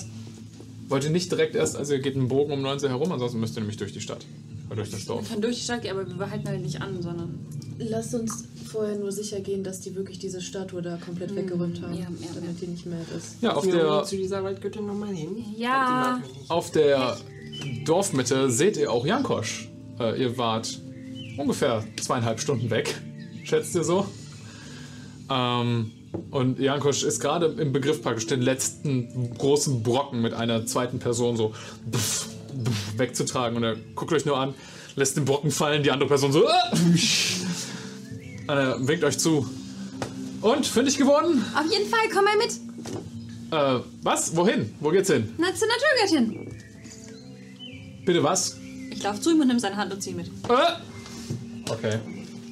Wollt 0.90 1.04
ihr 1.04 1.10
nicht 1.10 1.32
direkt 1.32 1.56
erst, 1.56 1.76
also 1.76 1.94
ihr 1.94 2.00
geht 2.00 2.16
einen 2.16 2.28
Bogen 2.28 2.54
um 2.54 2.62
Neunsee 2.62 2.90
herum, 2.90 3.12
ansonsten 3.12 3.40
müsst 3.40 3.58
ihr 3.58 3.62
nämlich 3.62 3.78
durch 3.78 3.92
die 3.92 4.02
Stadt. 4.02 4.26
Oder 4.68 4.78
durch 4.78 4.92
das 4.92 5.02
Wir 5.08 5.16
Dorf. 5.16 5.30
können 5.30 5.42
durch 5.42 5.56
die 5.58 5.64
Stadt 5.64 5.82
gehen, 5.82 5.92
aber 5.92 6.08
wir 6.08 6.16
behalten 6.16 6.48
halt 6.48 6.62
nicht 6.62 6.82
an, 6.82 7.02
sondern. 7.02 7.40
Lass 7.80 8.14
uns 8.14 8.46
vorher 8.68 8.98
nur 8.98 9.12
sicher 9.12 9.40
gehen, 9.40 9.64
dass 9.64 9.82
die 9.82 9.96
wirklich 9.96 10.20
diese 10.20 10.42
Statue 10.42 10.82
da 10.82 10.98
komplett 10.98 11.36
weggeräumt 11.36 11.82
haben, 11.82 11.94
ja, 11.94 12.02
ja, 12.02 12.28
damit 12.34 12.60
die 12.60 12.68
nicht 12.68 12.86
mehr 12.86 13.00
ist. 13.16 13.38
Ja, 13.42 13.56
auf 13.56 13.66
Wir 13.66 13.74
der, 13.76 14.04
zu 14.04 14.18
dieser 14.18 14.44
Waldgöttin 14.44 14.86
nochmal 14.86 15.14
hin. 15.14 15.46
Ja. 15.58 16.22
auf 16.50 16.72
der 16.72 17.18
Dorfmitte 17.86 18.50
seht 18.50 18.78
ihr 18.78 18.92
auch 18.92 19.06
Jankosch. 19.06 19.70
Äh, 20.00 20.22
ihr 20.22 20.38
wart 20.38 20.80
ungefähr 21.38 21.84
zweieinhalb 22.02 22.40
Stunden 22.40 22.70
weg, 22.70 23.00
schätzt 23.44 23.76
ihr 23.76 23.84
so. 23.84 24.06
Ähm, 25.30 25.92
und 26.32 26.60
Jankosch 26.60 27.04
ist 27.04 27.20
gerade 27.20 27.48
im 27.48 27.72
Begriff 27.74 28.02
praktisch 28.02 28.28
den 28.28 28.42
letzten 28.42 29.34
großen 29.38 29.84
Brocken 29.84 30.22
mit 30.22 30.34
einer 30.34 30.66
zweiten 30.66 31.00
Person 31.00 31.38
so 31.38 31.54
pff, 31.92 32.30
wegzutragen. 32.98 33.58
Und 33.58 33.64
er 33.64 33.76
guckt 33.96 34.12
euch 34.14 34.26
nur 34.26 34.38
an, 34.38 34.54
lässt 34.96 35.18
den 35.18 35.26
Brocken 35.26 35.52
fallen, 35.52 35.84
die 35.84 35.92
andere 35.92 36.10
Person 36.10 36.32
so. 36.32 36.44
Und 38.48 38.50
er 38.50 38.88
winkt 38.88 39.04
euch 39.04 39.18
zu. 39.20 39.48
Und, 40.42 40.66
fündig 40.66 40.98
geworden? 40.98 41.44
Auf 41.56 41.72
jeden 41.72 41.90
Fall, 41.90 42.08
komm 42.14 42.24
mal 42.26 42.38
mit! 42.38 42.52
Äh, 43.52 43.84
was? 44.04 44.36
Wohin? 44.36 44.74
Wo 44.80 44.90
geht's 44.90 45.10
hin? 45.10 45.34
Na, 45.38 45.48
zur 45.54 45.68
Naturgöttin! 45.68 46.48
Bitte 48.06 48.24
was? 48.24 48.58
Ich 48.92 49.04
laufe 49.04 49.20
zu 49.20 49.32
ihm 49.32 49.42
und 49.42 49.48
nimm 49.48 49.60
seine 49.60 49.76
Hand 49.78 49.94
und 49.94 50.02
zieh 50.02 50.14
mit. 50.14 50.28
Äh! 50.28 51.72
Okay. 51.72 52.00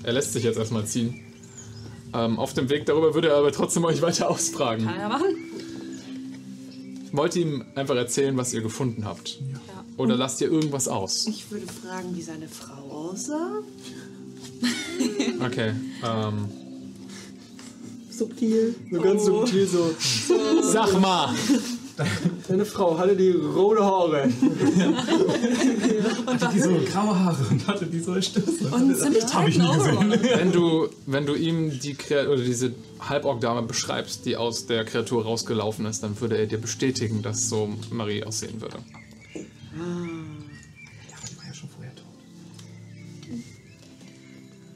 Er 0.04 0.14
lässt 0.14 0.34
sich 0.34 0.44
jetzt 0.44 0.58
erstmal 0.58 0.86
ziehen. 0.86 1.22
Ähm, 2.14 2.40
auf 2.40 2.54
dem 2.54 2.70
Weg 2.70 2.86
darüber 2.86 3.14
würde 3.14 3.30
er 3.30 3.38
aber 3.38 3.52
trotzdem 3.52 3.84
euch 3.86 4.02
weiter 4.02 4.30
ausfragen. 4.30 4.86
Kann 4.86 5.00
er 5.00 5.10
machen? 5.10 5.36
Wollt 7.12 7.36
ihr 7.36 7.44
ihm 7.44 7.66
einfach 7.76 7.96
erzählen, 7.96 8.36
was 8.38 8.54
ihr 8.54 8.62
gefunden 8.62 9.06
habt? 9.06 9.40
Oder 9.98 10.16
lasst 10.18 10.42
ihr 10.42 10.52
irgendwas 10.52 10.88
aus? 10.88 11.26
Ich 11.28 11.50
würde 11.52 11.66
fragen, 11.68 12.16
wie 12.16 12.22
seine 12.22 12.48
Frau 12.48 13.10
aussah. 13.12 13.52
Okay. 15.46 15.74
Ähm, 16.04 16.46
Subtil. 18.10 18.74
So 18.90 19.02
ganz 19.02 19.22
Oh. 19.24 19.26
subtil 19.46 19.68
so. 19.68 19.94
sag 20.64 21.00
mal! 21.02 21.36
Deine 22.48 22.66
Frau 22.66 22.98
hatte 22.98 23.16
die 23.16 23.32
rote 23.32 23.84
Haare. 23.84 24.24
Hatte 26.26 26.50
die 26.54 26.60
so 26.60 26.70
graue 26.92 27.18
Haare 27.20 27.46
und 27.50 27.68
hatte 27.68 27.86
die 27.86 28.00
so 28.00 28.20
Stöße. 28.22 28.68
Und 28.72 28.96
ziemlich 28.98 29.24
das 29.24 29.34
habe 29.34 29.50
ich 29.50 29.58
nie 29.58 29.74
gesehen. 29.74 30.12
Wenn 30.12 30.52
du, 30.52 30.88
wenn 31.06 31.26
du 31.26 31.36
ihm 31.36 31.78
die 31.80 31.96
oder 32.12 32.36
diese 32.38 32.74
Halborg-Dame 33.00 33.62
beschreibst, 33.64 34.26
die 34.26 34.36
aus 34.36 34.66
der 34.66 34.84
Kreatur 34.86 35.24
rausgelaufen 35.24 35.86
ist, 35.86 36.04
dann 36.04 36.20
würde 36.20 36.38
er 36.38 36.48
dir 36.48 36.58
bestätigen, 36.58 37.22
dass 37.22 37.48
so 37.50 37.70
Marie 37.92 38.24
aussehen 38.24 38.60
würde. 38.62 38.78
Die 39.76 41.38
war 41.38 41.46
ja 41.48 41.54
schon 41.54 41.70
vorher 41.70 41.94
tot. 41.96 42.06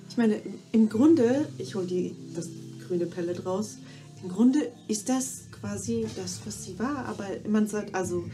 Ich 0.10 0.18
meine, 0.18 0.42
im 0.74 0.90
Grunde, 0.90 1.48
ich 1.58 1.76
hole 1.76 1.88
die 1.88 2.16
das 2.36 2.50
grüne 2.86 3.06
Pellet 3.06 3.46
raus. 3.46 3.78
Im 4.22 4.30
Grunde 4.30 4.72
ist 4.90 5.08
das 5.08 5.44
quasi 5.52 6.06
das, 6.18 6.42
was 6.46 6.66
sie 6.66 6.78
war, 6.78 7.06
aber 7.06 7.26
man 7.48 7.68
sagt, 7.68 7.96
also 7.96 8.26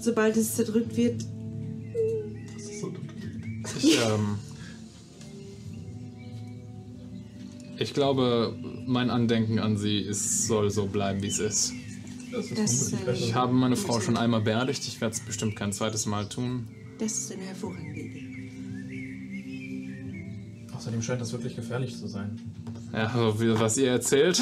sobald 0.00 0.36
es 0.36 0.56
zerdrückt 0.56 0.96
wird, 0.96 1.24
Das 2.54 2.62
ist 2.62 2.80
so 2.80 2.90
dumm. 2.90 3.08
Ich, 3.78 3.98
ähm, 3.98 4.38
ich 7.78 7.94
glaube, 7.94 8.54
mein 8.86 9.08
Andenken 9.08 9.58
an 9.58 9.78
sie 9.78 10.00
ist, 10.00 10.46
soll 10.46 10.70
so 10.70 10.86
bleiben, 10.86 11.22
wie 11.22 11.28
es 11.28 11.38
ist. 11.38 11.72
Das 12.32 12.92
eine- 12.94 13.12
Ich 13.16 13.34
habe 13.34 13.52
meine 13.52 13.76
Frau 13.76 14.00
schon 14.00 14.16
einmal 14.16 14.40
beerdigt. 14.40 14.86
Ich 14.86 15.00
werde 15.00 15.14
es 15.14 15.20
bestimmt 15.20 15.56
kein 15.56 15.72
zweites 15.72 16.06
Mal 16.06 16.28
tun. 16.28 16.68
das 16.98 17.12
ist 17.18 17.32
eine 17.32 17.42
hervorragende 17.42 18.00
Idee. 18.00 18.26
Außerdem 20.76 21.02
scheint 21.02 21.20
das 21.20 21.32
wirklich 21.32 21.56
gefährlich 21.56 21.96
zu 21.98 22.06
sein. 22.08 22.38
Ja, 22.92 23.06
also 23.08 23.40
wie, 23.40 23.58
was 23.58 23.76
ihr 23.76 23.88
erzählt. 23.90 24.40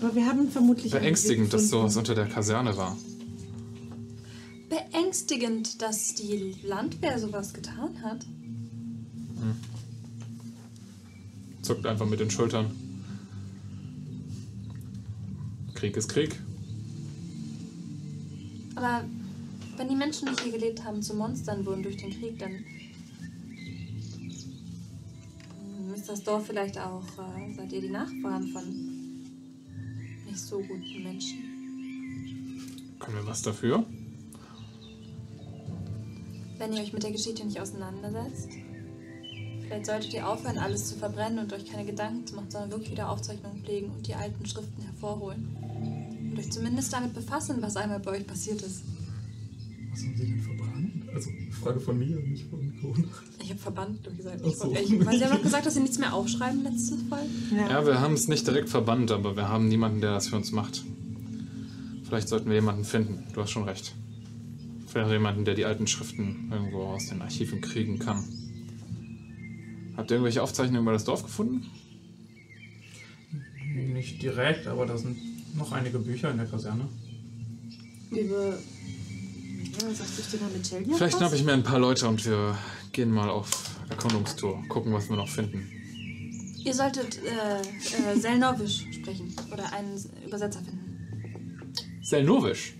Aber 0.00 0.14
wir 0.14 0.26
haben 0.26 0.50
vermutlich. 0.50 0.90
Beängstigend, 0.92 1.52
dass 1.52 1.68
sowas 1.68 1.96
unter 1.96 2.14
der 2.14 2.26
Kaserne 2.26 2.76
war. 2.76 2.96
Beängstigend, 4.68 5.80
dass 5.82 6.14
die 6.14 6.56
Landwehr 6.64 7.18
sowas 7.18 7.52
getan 7.54 8.02
hat. 8.02 8.24
Zuckt 11.62 11.86
einfach 11.86 12.06
mit 12.06 12.18
den 12.20 12.30
Schultern. 12.30 12.70
Krieg 15.82 15.96
ist 15.96 16.10
Krieg. 16.10 16.30
Aber 18.76 19.02
wenn 19.76 19.88
die 19.88 19.96
Menschen, 19.96 20.28
die 20.28 20.40
hier 20.44 20.52
gelebt 20.52 20.84
haben, 20.84 21.02
zu 21.02 21.12
Monstern 21.12 21.66
wurden 21.66 21.82
durch 21.82 21.96
den 21.96 22.10
Krieg, 22.10 22.38
dann 22.38 22.64
ist 25.92 26.08
das 26.08 26.22
Dorf 26.22 26.46
vielleicht 26.46 26.78
auch, 26.78 27.02
äh, 27.18 27.52
seid 27.56 27.72
ihr 27.72 27.80
die 27.80 27.88
Nachfahren 27.88 28.46
von 28.52 28.62
nicht 30.24 30.38
so 30.38 30.60
guten 30.60 31.02
Menschen. 31.02 31.38
Können 33.00 33.16
wir 33.16 33.26
was 33.26 33.42
dafür? 33.42 33.84
Wenn 36.58 36.74
ihr 36.74 36.82
euch 36.82 36.92
mit 36.92 37.02
der 37.02 37.10
Geschichte 37.10 37.44
nicht 37.44 37.60
auseinandersetzt, 37.60 38.50
vielleicht 39.62 39.86
solltet 39.86 40.14
ihr 40.14 40.28
aufhören, 40.28 40.58
alles 40.58 40.90
zu 40.90 40.94
verbrennen 40.94 41.40
und 41.40 41.52
euch 41.52 41.66
keine 41.66 41.84
Gedanken 41.84 42.24
zu 42.24 42.36
machen, 42.36 42.52
sondern 42.52 42.70
wirklich 42.70 42.92
wieder 42.92 43.10
Aufzeichnungen 43.10 43.64
pflegen 43.64 43.90
und 43.90 44.06
die 44.06 44.14
alten 44.14 44.46
Schriften 44.46 44.82
hervorholen. 44.82 45.61
Und 46.32 46.38
euch 46.38 46.50
zumindest 46.50 46.90
damit 46.92 47.12
befassen, 47.12 47.58
was 47.60 47.76
einmal 47.76 48.00
bei 48.00 48.12
euch 48.12 48.26
passiert 48.26 48.62
ist. 48.62 48.84
Was 49.90 50.02
haben 50.02 50.16
sie 50.16 50.24
denn 50.24 50.40
verbrannt? 50.40 51.08
Also, 51.14 51.30
Frage 51.62 51.78
von 51.78 51.98
mir, 51.98 52.16
nicht 52.20 52.48
von 52.48 52.72
Corona. 52.80 53.04
Ich 53.42 53.50
habe 53.50 53.58
verbannt 53.60 54.16
gesagt. 54.16 54.40
Ach 54.42 54.46
Ich, 54.48 54.56
so. 54.56 54.72
ich, 54.72 55.04
weil 55.04 55.18
sie 55.18 55.24
haben 55.26 55.32
doch 55.36 55.42
gesagt, 55.42 55.66
dass 55.66 55.74
sie 55.74 55.80
nichts 55.80 55.98
mehr 55.98 56.14
aufschreiben 56.14 56.62
letztes 56.64 57.04
Mal. 57.10 57.26
Ja, 57.54 57.84
wir 57.84 58.00
haben 58.00 58.14
es 58.14 58.28
nicht 58.28 58.46
direkt 58.46 58.70
verbannt, 58.70 59.10
aber 59.10 59.36
wir 59.36 59.46
haben 59.50 59.68
niemanden, 59.68 60.00
der 60.00 60.14
das 60.14 60.28
für 60.28 60.36
uns 60.36 60.52
macht. 60.52 60.82
Vielleicht 62.04 62.28
sollten 62.28 62.48
wir 62.48 62.54
jemanden 62.54 62.84
finden. 62.84 63.24
Du 63.34 63.42
hast 63.42 63.50
schon 63.50 63.64
recht. 63.64 63.94
Vielleicht 64.86 65.10
jemanden, 65.10 65.44
der 65.44 65.54
die 65.54 65.66
alten 65.66 65.86
Schriften 65.86 66.48
irgendwo 66.50 66.84
aus 66.84 67.08
den 67.08 67.20
Archiven 67.20 67.60
kriegen 67.60 67.98
kann. 67.98 68.24
Habt 69.98 70.10
ihr 70.10 70.14
irgendwelche 70.16 70.42
Aufzeichnungen 70.42 70.80
über 70.80 70.92
das 70.92 71.04
Dorf 71.04 71.22
gefunden? 71.22 71.66
Nicht 73.92 74.22
direkt, 74.22 74.66
aber 74.66 74.86
da 74.86 74.96
sind 74.96 75.16
noch 75.54 75.72
einige 75.72 75.98
Bücher 75.98 76.30
in 76.30 76.38
der 76.38 76.46
Kaserne. 76.46 76.88
Über 78.10 78.58
Ja, 79.80 79.94
sagst 79.94 80.18
du 80.18 80.36
dir 80.36 80.44
da 80.44 80.50
mit 80.52 80.64
Celia? 80.66 80.96
Vielleicht 80.96 81.16
schnappe 81.16 81.36
ich 81.36 81.44
mir 81.44 81.52
ein 81.52 81.62
paar 81.62 81.78
Leute 81.78 82.08
und 82.08 82.24
wir 82.26 82.56
gehen 82.92 83.10
mal 83.10 83.28
auf 83.30 83.70
Erkundungstour. 83.88 84.62
Gucken, 84.68 84.92
was 84.92 85.08
wir 85.08 85.16
noch 85.16 85.28
finden. 85.28 85.68
Ihr 86.64 86.74
solltet 86.74 87.18
äh, 87.24 87.60
äh, 87.60 88.18
Selnovisch 88.18 88.86
sprechen 88.92 89.34
oder 89.52 89.72
einen 89.72 90.00
Übersetzer 90.24 90.60
finden. 90.60 92.00
Selnovisch. 92.02 92.74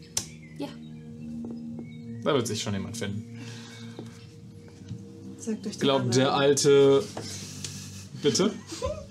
Ja. 0.58 0.68
Da 2.22 2.34
wird 2.34 2.46
sich 2.46 2.62
schon 2.62 2.74
jemand 2.74 2.96
finden. 2.96 3.40
Sagt 5.38 5.66
euch 5.66 5.72
Ich 5.72 5.80
glaube, 5.80 6.10
der 6.10 6.34
alte. 6.34 7.02
Bitte? 8.22 8.52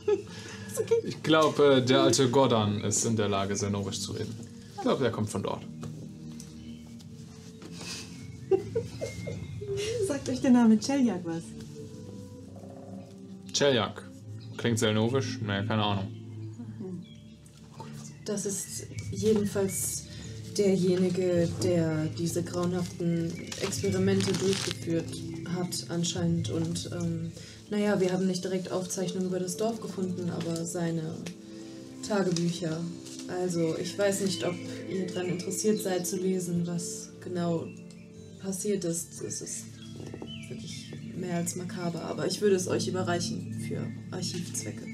Ich 1.03 1.21
glaube, 1.23 1.77
äh, 1.77 1.85
der 1.85 2.01
alte 2.03 2.29
Gordon 2.29 2.83
ist 2.83 3.05
in 3.05 3.15
der 3.15 3.29
Lage, 3.29 3.55
Selnovisch 3.55 3.99
zu 3.99 4.13
reden. 4.13 4.35
Ich 4.75 4.81
glaube, 4.81 5.03
der 5.03 5.11
kommt 5.11 5.29
von 5.29 5.43
dort. 5.43 5.63
Sagt 10.07 10.29
euch 10.29 10.41
der 10.41 10.51
Name 10.51 10.79
Celjak 10.79 11.21
was? 11.25 11.43
Celjak. 13.53 14.03
Klingt 14.57 14.79
Selnovisch? 14.79 15.39
Naja, 15.41 15.63
keine 15.63 15.83
Ahnung. 15.83 16.07
Das 18.25 18.45
ist 18.45 18.87
jedenfalls 19.11 20.05
derjenige, 20.57 21.49
der 21.63 22.05
diese 22.17 22.43
grauenhaften 22.43 23.31
Experimente 23.61 24.31
durchgeführt 24.33 25.09
hat 25.55 25.85
anscheinend. 25.89 26.49
Und 26.49 26.89
ähm, 26.93 27.31
naja, 27.71 27.99
wir 28.01 28.11
haben 28.11 28.27
nicht 28.27 28.43
direkt 28.43 28.69
Aufzeichnungen 28.69 29.27
über 29.27 29.39
das 29.39 29.55
Dorf 29.55 29.79
gefunden, 29.81 30.29
aber 30.29 30.65
seine 30.65 31.15
Tagebücher. 32.05 32.81
Also 33.29 33.77
ich 33.77 33.97
weiß 33.97 34.21
nicht, 34.21 34.43
ob 34.43 34.55
ihr 34.89 35.07
daran 35.07 35.27
interessiert 35.27 35.81
seid 35.81 36.05
zu 36.05 36.17
lesen, 36.17 36.67
was 36.67 37.09
genau 37.21 37.65
passiert 38.41 38.83
ist. 38.83 39.21
Es 39.21 39.41
ist 39.41 39.63
wirklich 40.49 40.91
mehr 41.15 41.37
als 41.37 41.55
makaber, 41.55 42.01
aber 42.01 42.27
ich 42.27 42.41
würde 42.41 42.57
es 42.57 42.67
euch 42.67 42.89
überreichen 42.89 43.53
für 43.65 43.87
Archivzwecke. 44.11 44.85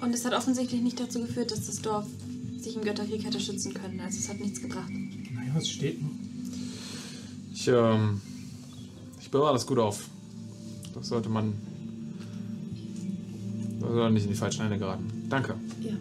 Und 0.00 0.12
es 0.12 0.24
hat 0.24 0.34
offensichtlich 0.34 0.80
nicht 0.80 0.98
dazu 0.98 1.20
geführt, 1.20 1.52
dass 1.52 1.66
das 1.66 1.80
Dorf 1.80 2.06
sich 2.58 2.74
im 2.74 2.82
Götterkrieg 2.82 3.24
hätte 3.24 3.38
schützen 3.38 3.74
können. 3.74 4.00
Also 4.00 4.18
es 4.18 4.28
hat 4.28 4.40
nichts 4.40 4.60
gebracht. 4.60 4.90
Naja, 4.90 5.54
es 5.56 5.68
steht 5.68 6.02
noch. 6.02 6.10
Ich, 7.52 7.68
ähm, 7.68 8.20
ich 9.30 9.32
bewahre 9.32 9.52
das 9.52 9.64
gut 9.64 9.78
auf. 9.78 10.08
Das 10.92 11.06
sollte 11.06 11.28
man. 11.28 11.52
Das 13.78 13.88
soll 13.88 14.10
nicht 14.10 14.24
in 14.24 14.30
die 14.30 14.36
falschen 14.36 14.62
Hände 14.62 14.76
geraten. 14.76 15.08
Danke. 15.28 15.54
Ja. 15.80 15.92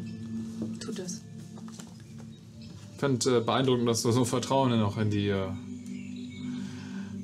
Tut 0.79 0.97
es. 0.97 1.21
Ich 2.93 2.99
finde 2.99 3.37
äh, 3.37 3.41
beeindruckend, 3.41 3.87
dass 3.87 4.01
du 4.01 4.11
so 4.11 4.25
Vertrauen 4.25 4.79
noch 4.79 4.97
in 4.97 5.11
die 5.11 5.27
äh, 5.27 5.45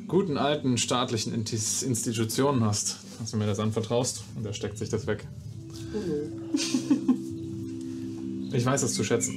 guten 0.08 0.38
alten 0.38 0.77
staatlichen 0.77 1.34
Intis 1.34 1.82
Institutionen 1.82 2.64
hast. 2.64 2.98
Dass 3.19 3.32
du 3.32 3.38
mir 3.38 3.48
das 3.48 3.58
anvertraust 3.58 4.25
und 4.35 4.45
er 4.45 4.53
steckt 4.53 4.77
sich 4.77 4.90
das 4.90 5.08
weg. 5.08 5.25
Ich 8.53 8.66
weiß 8.66 8.80
das 8.80 8.93
zu 8.93 9.03
schätzen. 9.03 9.34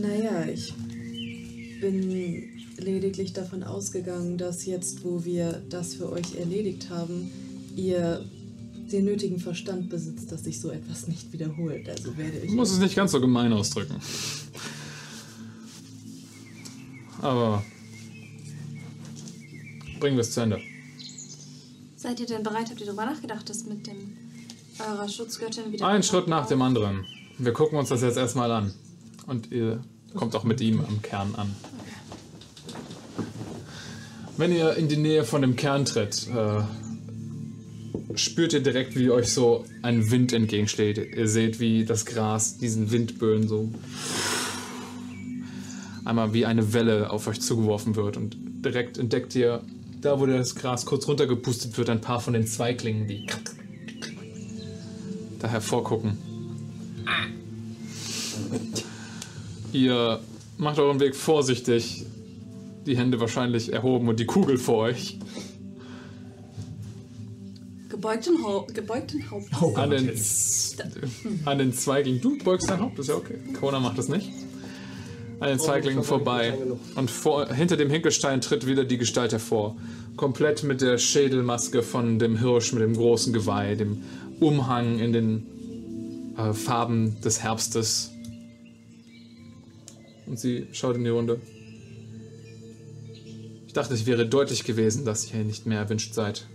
Naja, 0.00 0.44
ich 0.46 0.72
bin 1.80 2.61
lediglich 2.82 3.32
davon 3.32 3.62
ausgegangen, 3.62 4.38
dass 4.38 4.66
jetzt, 4.66 5.04
wo 5.04 5.24
wir 5.24 5.62
das 5.70 5.94
für 5.94 6.10
euch 6.10 6.36
erledigt 6.36 6.90
haben, 6.90 7.30
ihr 7.76 8.24
den 8.92 9.04
nötigen 9.06 9.40
Verstand 9.40 9.88
besitzt, 9.88 10.30
dass 10.30 10.44
sich 10.44 10.60
so 10.60 10.70
etwas 10.70 11.08
nicht 11.08 11.32
wiederholt. 11.32 11.88
Also 11.88 12.16
werde 12.16 12.38
ich. 12.38 12.50
Muss 12.52 12.70
es 12.70 12.78
nicht 12.78 12.94
ganz 12.94 13.12
so 13.12 13.20
gemein 13.20 13.52
ausdrücken. 13.52 13.96
Aber 17.22 17.62
bringen 20.00 20.16
wir 20.16 20.22
es 20.22 20.32
zu 20.32 20.40
Ende. 20.40 20.60
Seid 21.96 22.18
ihr 22.20 22.26
denn 22.26 22.42
bereit? 22.42 22.68
Habt 22.68 22.80
ihr 22.80 22.86
darüber 22.86 23.06
nachgedacht, 23.06 23.48
das 23.48 23.64
mit 23.64 23.86
dem 23.86 24.16
eurer 24.78 25.08
Schutzgöttin 25.08 25.72
wieder... 25.72 25.86
Ein 25.86 26.02
Schritt 26.02 26.26
nach 26.26 26.46
dem 26.46 26.60
anderen. 26.60 27.04
Wir 27.38 27.52
gucken 27.52 27.78
uns 27.78 27.90
das 27.90 28.02
jetzt 28.02 28.16
erstmal 28.16 28.50
an. 28.50 28.74
Und 29.26 29.52
ihr 29.52 29.82
kommt 30.14 30.34
auch 30.34 30.44
mit 30.44 30.60
ihm 30.60 30.80
am 30.80 31.00
Kern 31.00 31.34
an. 31.36 31.54
Wenn 34.36 34.52
ihr 34.52 34.76
in 34.76 34.88
die 34.88 34.96
Nähe 34.96 35.24
von 35.24 35.42
dem 35.42 35.56
Kern 35.56 35.84
tritt, 35.84 36.26
äh, 36.28 36.62
spürt 38.16 38.52
ihr 38.52 38.60
direkt, 38.60 38.96
wie 38.96 39.10
euch 39.10 39.32
so 39.32 39.64
ein 39.82 40.10
Wind 40.10 40.32
entgegenschlägt. 40.32 41.16
Ihr 41.16 41.28
seht, 41.28 41.60
wie 41.60 41.84
das 41.84 42.06
Gras 42.06 42.58
diesen 42.58 42.90
Windböen 42.90 43.46
so 43.46 43.70
einmal 46.04 46.32
wie 46.32 46.46
eine 46.46 46.72
Welle 46.72 47.10
auf 47.10 47.26
euch 47.26 47.40
zugeworfen 47.40 47.94
wird. 47.94 48.16
Und 48.16 48.36
direkt 48.64 48.98
entdeckt 48.98 49.34
ihr, 49.34 49.62
da 50.00 50.18
wo 50.18 50.26
das 50.26 50.54
Gras 50.54 50.86
kurz 50.86 51.06
runtergepustet 51.06 51.76
wird, 51.78 51.90
ein 51.90 52.00
paar 52.00 52.20
von 52.20 52.32
den 52.32 52.46
Zweiglingen, 52.46 53.06
die 53.06 53.26
da 55.38 55.48
hervorgucken. 55.48 56.18
Ihr 59.72 60.20
macht 60.58 60.78
euren 60.78 61.00
Weg 61.00 61.16
vorsichtig, 61.16 62.04
die 62.86 62.96
Hände 62.96 63.20
wahrscheinlich 63.20 63.72
erhoben 63.72 64.08
und 64.08 64.18
die 64.20 64.26
Kugel 64.26 64.58
vor 64.58 64.78
euch. 64.78 65.18
Gebeugten, 67.88 68.42
Hau 68.42 68.66
gebeugten 68.72 69.30
Haupt. 69.30 69.48
Oh 69.60 69.74
An 69.74 69.90
den, 69.90 70.10
an 71.44 71.58
den 71.58 71.72
Zweiglingen. 71.72 72.20
Du 72.20 72.38
beugst 72.38 72.68
dein 72.70 72.80
Haupt, 72.80 72.98
ist 72.98 73.08
ja 73.08 73.16
okay. 73.16 73.38
Kona 73.60 73.80
macht 73.80 73.98
das 73.98 74.08
nicht. 74.08 74.30
An 75.40 75.48
den 75.48 75.58
Zweiglingen 75.58 76.02
vorbei. 76.02 76.56
Und 76.94 77.10
vor, 77.10 77.52
hinter 77.52 77.76
dem 77.76 77.90
Hinkelstein 77.90 78.40
tritt 78.40 78.66
wieder 78.66 78.84
die 78.84 78.98
Gestalt 78.98 79.32
hervor. 79.32 79.76
Komplett 80.16 80.64
mit 80.64 80.80
der 80.80 80.98
Schädelmaske 80.98 81.82
von 81.82 82.18
dem 82.18 82.38
Hirsch 82.38 82.72
mit 82.72 82.82
dem 82.82 82.94
großen 82.94 83.32
Geweih, 83.32 83.74
dem 83.74 84.02
Umhang 84.40 84.98
in 84.98 85.12
den 85.12 85.46
äh, 86.36 86.52
Farben 86.52 87.20
des 87.20 87.42
Herbstes. 87.42 88.10
Und 90.26 90.38
sie 90.38 90.66
schaut 90.72 90.96
in 90.96 91.04
die 91.04 91.10
Runde. 91.10 91.40
Ich 93.72 93.74
dachte, 93.74 93.94
es 93.94 94.04
wäre 94.04 94.26
deutlich 94.26 94.64
gewesen, 94.64 95.06
dass 95.06 95.32
ihr 95.32 95.42
nicht 95.44 95.64
mehr 95.64 95.78
erwünscht 95.78 96.12
seid. 96.12 96.46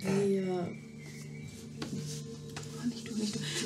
Wir 0.00 0.66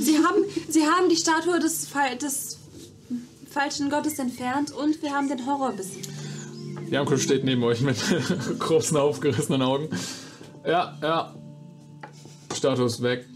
Sie 0.01 0.19
haben, 0.19 0.45
sie 0.69 0.83
haben 0.83 1.09
die 1.09 1.15
Statue 1.15 1.61
des, 1.61 1.87
des 2.21 2.59
falschen 3.49 3.89
Gottes 3.89 4.19
entfernt 4.19 4.73
und 4.73 5.01
wir 5.01 5.13
haben 5.13 5.29
den 5.29 5.47
Horror 5.47 5.75
besiegt. 5.75 6.09
Janko 6.91 7.17
steht 7.17 7.45
neben 7.45 7.63
euch 7.63 7.81
mit 7.81 7.99
großen 8.59 8.97
aufgerissenen 8.97 9.63
Augen. 9.63 9.91
Ja, 10.67 10.99
ja. 11.01 11.37
Status 12.53 13.01
weg. 13.01 13.29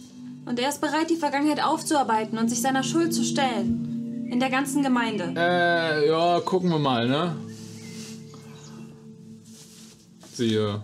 Und 0.44 0.58
er 0.58 0.70
ist 0.70 0.80
bereit, 0.80 1.08
die 1.08 1.14
Vergangenheit 1.14 1.62
aufzuarbeiten 1.62 2.36
und 2.36 2.48
sich 2.48 2.60
seiner 2.60 2.82
Schuld 2.82 3.14
zu 3.14 3.22
stellen. 3.22 3.93
In 4.34 4.40
der 4.40 4.50
ganzen 4.50 4.82
Gemeinde. 4.82 5.32
Äh, 5.36 6.08
ja, 6.08 6.40
gucken 6.40 6.68
wir 6.68 6.80
mal, 6.80 7.06
ne? 7.06 7.36
Sie 10.32 10.56
äh, 10.56 10.74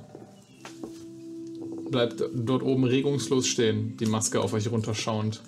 bleibt 1.91 2.23
dort 2.33 2.63
oben 2.63 2.85
regungslos 2.85 3.49
stehen, 3.49 3.97
die 3.97 4.07
Maske 4.07 4.41
auf 4.41 4.53
euch 4.53 4.71
runterschauend. 4.71 5.43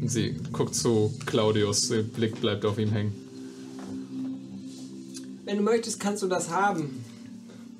Und 0.00 0.08
sie 0.08 0.40
guckt 0.52 0.74
zu 0.74 1.12
Claudius, 1.26 1.90
ihr 1.90 2.02
Blick 2.02 2.40
bleibt 2.40 2.64
auf 2.64 2.78
ihm 2.78 2.92
hängen. 2.92 3.12
Wenn 5.44 5.58
du 5.58 5.62
möchtest, 5.62 6.00
kannst 6.00 6.22
du 6.22 6.28
das 6.28 6.48
haben. 6.48 7.04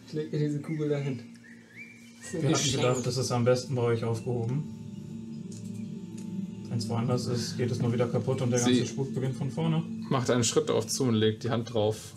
Ich 0.08 0.12
leg 0.12 0.30
mir 0.30 0.40
diese 0.40 0.60
Kugel 0.60 0.90
dahin. 0.90 1.22
Wir 2.32 2.42
hatten 2.42 2.52
Geschenk. 2.52 2.82
gedacht, 2.82 3.06
das 3.06 3.16
ist 3.16 3.32
am 3.32 3.46
besten 3.46 3.74
bei 3.74 3.82
euch 3.82 4.04
aufgehoben. 4.04 4.79
Wenn 6.70 6.78
es 6.78 6.88
woanders 6.88 7.26
ist, 7.26 7.56
geht 7.56 7.68
es 7.72 7.80
nur 7.80 7.92
wieder 7.92 8.06
kaputt 8.06 8.40
und 8.42 8.50
der 8.52 8.60
Sie- 8.60 8.76
ganze 8.76 8.92
Spuk 8.92 9.12
beginnt 9.12 9.34
von 9.34 9.50
vorne. 9.50 9.82
Macht 10.08 10.30
einen 10.30 10.44
Schritt 10.44 10.68
darauf 10.68 10.86
zu 10.86 11.02
und 11.02 11.14
legt 11.14 11.42
die 11.42 11.50
Hand 11.50 11.74
drauf. 11.74 12.14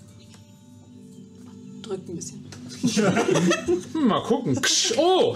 Drückt 1.81 2.07
ein 2.07 2.15
bisschen. 2.15 2.45
Mal 4.07 4.21
gucken. 4.21 4.55
Ksch, 4.61 4.93
oh! 4.97 5.35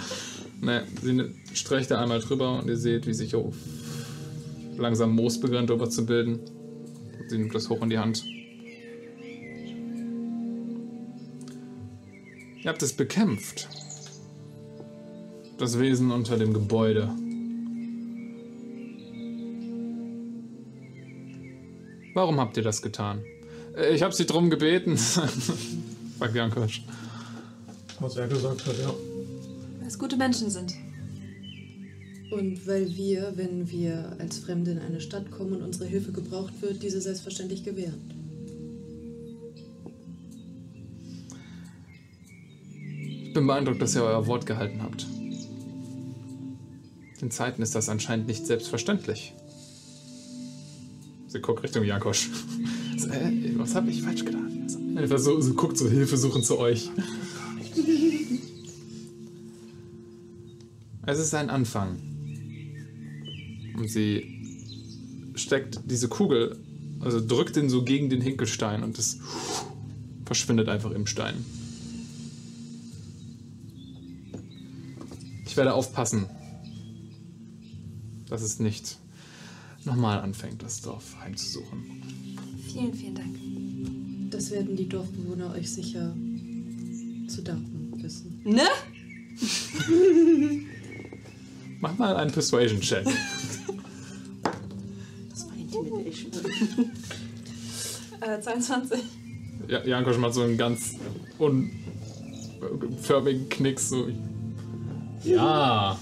ne, 0.60 0.82
sie 1.00 1.30
streicht 1.54 1.92
da 1.92 2.00
einmal 2.02 2.18
drüber 2.18 2.58
und 2.58 2.68
ihr 2.68 2.76
seht, 2.76 3.06
wie 3.06 3.14
sich 3.14 3.36
oh, 3.36 3.52
langsam 4.76 5.14
Moos 5.14 5.38
beginnt 5.38 5.70
drüber 5.70 5.88
zu 5.88 6.04
bilden. 6.04 6.40
Sie 7.28 7.38
nimmt 7.38 7.54
das 7.54 7.70
hoch 7.70 7.80
in 7.82 7.90
die 7.90 7.98
Hand. 7.98 8.24
Ihr 12.60 12.66
habt 12.66 12.82
es 12.82 12.92
bekämpft. 12.92 13.68
Das 15.58 15.78
Wesen 15.78 16.10
unter 16.10 16.36
dem 16.36 16.52
Gebäude. 16.52 17.14
Warum 22.18 22.40
habt 22.40 22.56
ihr 22.56 22.64
das 22.64 22.82
getan? 22.82 23.22
Äh, 23.76 23.94
Ich 23.94 24.02
habe 24.02 24.12
sie 24.12 24.26
drum 24.26 24.50
gebeten. 24.50 24.96
Sagt 26.18 26.34
Jankosch. 26.34 26.82
Was 28.00 28.16
er 28.16 28.26
gesagt 28.26 28.66
hat, 28.66 28.76
ja. 28.76 28.92
Weil 29.78 29.86
es 29.86 29.96
gute 29.96 30.16
Menschen 30.16 30.50
sind. 30.50 30.74
Und 32.32 32.66
weil 32.66 32.88
wir, 32.96 33.34
wenn 33.36 33.70
wir 33.70 34.16
als 34.18 34.38
Fremde 34.40 34.72
in 34.72 34.80
eine 34.80 35.00
Stadt 35.00 35.30
kommen 35.30 35.52
und 35.52 35.62
unsere 35.62 35.84
Hilfe 35.86 36.10
gebraucht 36.10 36.54
wird, 36.60 36.82
diese 36.82 37.00
selbstverständlich 37.00 37.62
gewähren. 37.62 38.00
Ich 43.26 43.32
bin 43.32 43.46
beeindruckt, 43.46 43.80
dass 43.80 43.94
ihr 43.94 44.02
euer 44.02 44.26
Wort 44.26 44.44
gehalten 44.44 44.82
habt. 44.82 45.06
In 47.22 47.30
Zeiten 47.30 47.62
ist 47.62 47.76
das 47.76 47.88
anscheinend 47.88 48.26
nicht 48.26 48.44
selbstverständlich. 48.44 49.34
Sie 51.28 51.40
guckt 51.40 51.62
Richtung 51.62 51.84
Jankosch. 51.84 52.28
So, 52.98 53.06
äh, 53.10 53.56
was 53.56 53.76
habe 53.76 53.90
ich 53.92 54.02
falsch 54.02 54.24
getan? 54.24 54.66
Einfach 54.96 55.20
so, 55.20 55.40
so 55.40 55.54
guckt 55.54 55.78
so 55.78 55.88
Hilfe 55.88 56.16
suchen 56.16 56.42
zu 56.42 56.58
euch. 56.58 56.90
Es 61.06 61.18
ist 61.18 61.32
ein 61.34 61.48
Anfang. 61.48 61.96
Und 63.78 63.88
sie 63.88 65.32
steckt 65.36 65.80
diese 65.86 66.08
Kugel, 66.08 66.58
also 67.00 67.24
drückt 67.26 67.56
ihn 67.56 67.70
so 67.70 67.82
gegen 67.82 68.10
den 68.10 68.20
Hinkelstein 68.20 68.82
und 68.82 68.98
es 68.98 69.18
verschwindet 70.26 70.68
einfach 70.68 70.90
im 70.90 71.06
Stein. 71.06 71.44
Ich 75.46 75.56
werde 75.56 75.72
aufpassen, 75.72 76.26
dass 78.28 78.42
es 78.42 78.58
nicht 78.58 78.98
nochmal 79.88 80.20
anfängt, 80.20 80.62
das 80.62 80.80
Dorf 80.82 81.16
heimzusuchen. 81.20 82.02
Vielen, 82.72 82.94
vielen 82.94 83.14
Dank. 83.14 84.30
Das 84.30 84.50
werden 84.50 84.76
die 84.76 84.88
Dorfbewohner 84.88 85.52
euch 85.54 85.70
sicher 85.72 86.14
zu 87.28 87.42
danken 87.42 87.92
wissen. 88.02 88.40
Ne? 88.44 88.62
Mach 91.80 91.96
mal 91.98 92.16
einen 92.16 92.30
Persuasion-Check. 92.30 93.06
Das 95.30 95.46
war 95.46 95.56
Intimidation. 95.56 96.32
Äh, 98.20 98.40
22. 98.40 98.98
Ja, 99.68 99.86
Jankosch 99.86 100.16
macht 100.18 100.34
so 100.34 100.42
einen 100.42 100.58
ganz 100.58 100.96
förmigen 103.00 103.48
Knicks 103.48 103.90
so. 103.90 104.08
Ja, 105.22 105.96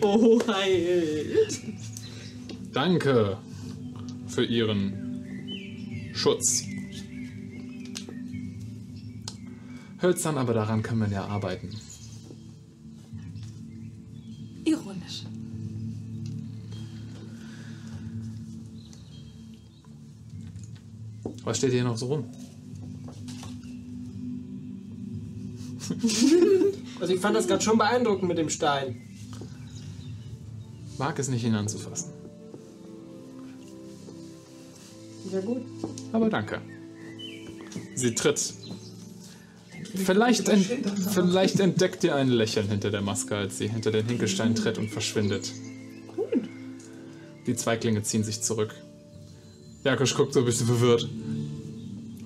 Oh, 0.00 0.38
Held. 0.46 1.60
Danke 2.78 3.36
für 4.28 4.44
Ihren 4.44 6.12
Schutz. 6.14 6.62
Hölzern, 10.00 10.38
aber 10.38 10.54
daran 10.54 10.80
kann 10.84 10.98
man 10.98 11.10
ja 11.10 11.24
arbeiten. 11.24 11.70
Ironisch. 14.64 15.24
Was 21.42 21.56
steht 21.58 21.72
hier 21.72 21.82
noch 21.82 21.96
so 21.96 22.06
rum? 22.06 22.24
Also 27.00 27.14
ich 27.14 27.20
fand 27.20 27.36
das 27.36 27.46
gerade 27.46 27.62
schon 27.62 27.78
beeindruckend 27.78 28.26
mit 28.26 28.38
dem 28.38 28.50
Stein. 28.50 29.00
Mag 30.98 31.16
es 31.20 31.28
nicht 31.28 31.42
hinanzufassen. 31.42 32.17
Ja 35.32 35.40
gut. 35.40 35.62
Aber 36.12 36.28
danke. 36.30 36.60
Sie 37.94 38.14
tritt. 38.14 38.54
Vielleicht, 39.94 40.48
ent 40.48 40.66
vielleicht 41.12 41.60
entdeckt 41.60 42.04
ihr 42.04 42.14
ein 42.14 42.28
Lächeln 42.28 42.68
hinter 42.68 42.90
der 42.90 43.00
Maske, 43.00 43.36
als 43.36 43.58
sie 43.58 43.68
hinter 43.68 43.90
den 43.90 44.06
Hinkelstein 44.06 44.54
tritt 44.54 44.78
und 44.78 44.90
verschwindet. 44.90 45.52
Die 47.46 47.56
Zweiglinge 47.56 48.02
ziehen 48.02 48.22
sich 48.22 48.42
zurück. 48.42 48.74
Jakosch 49.84 50.14
guckt 50.14 50.34
so 50.34 50.40
ein 50.40 50.44
bisschen 50.44 50.66
verwirrt. 50.66 51.08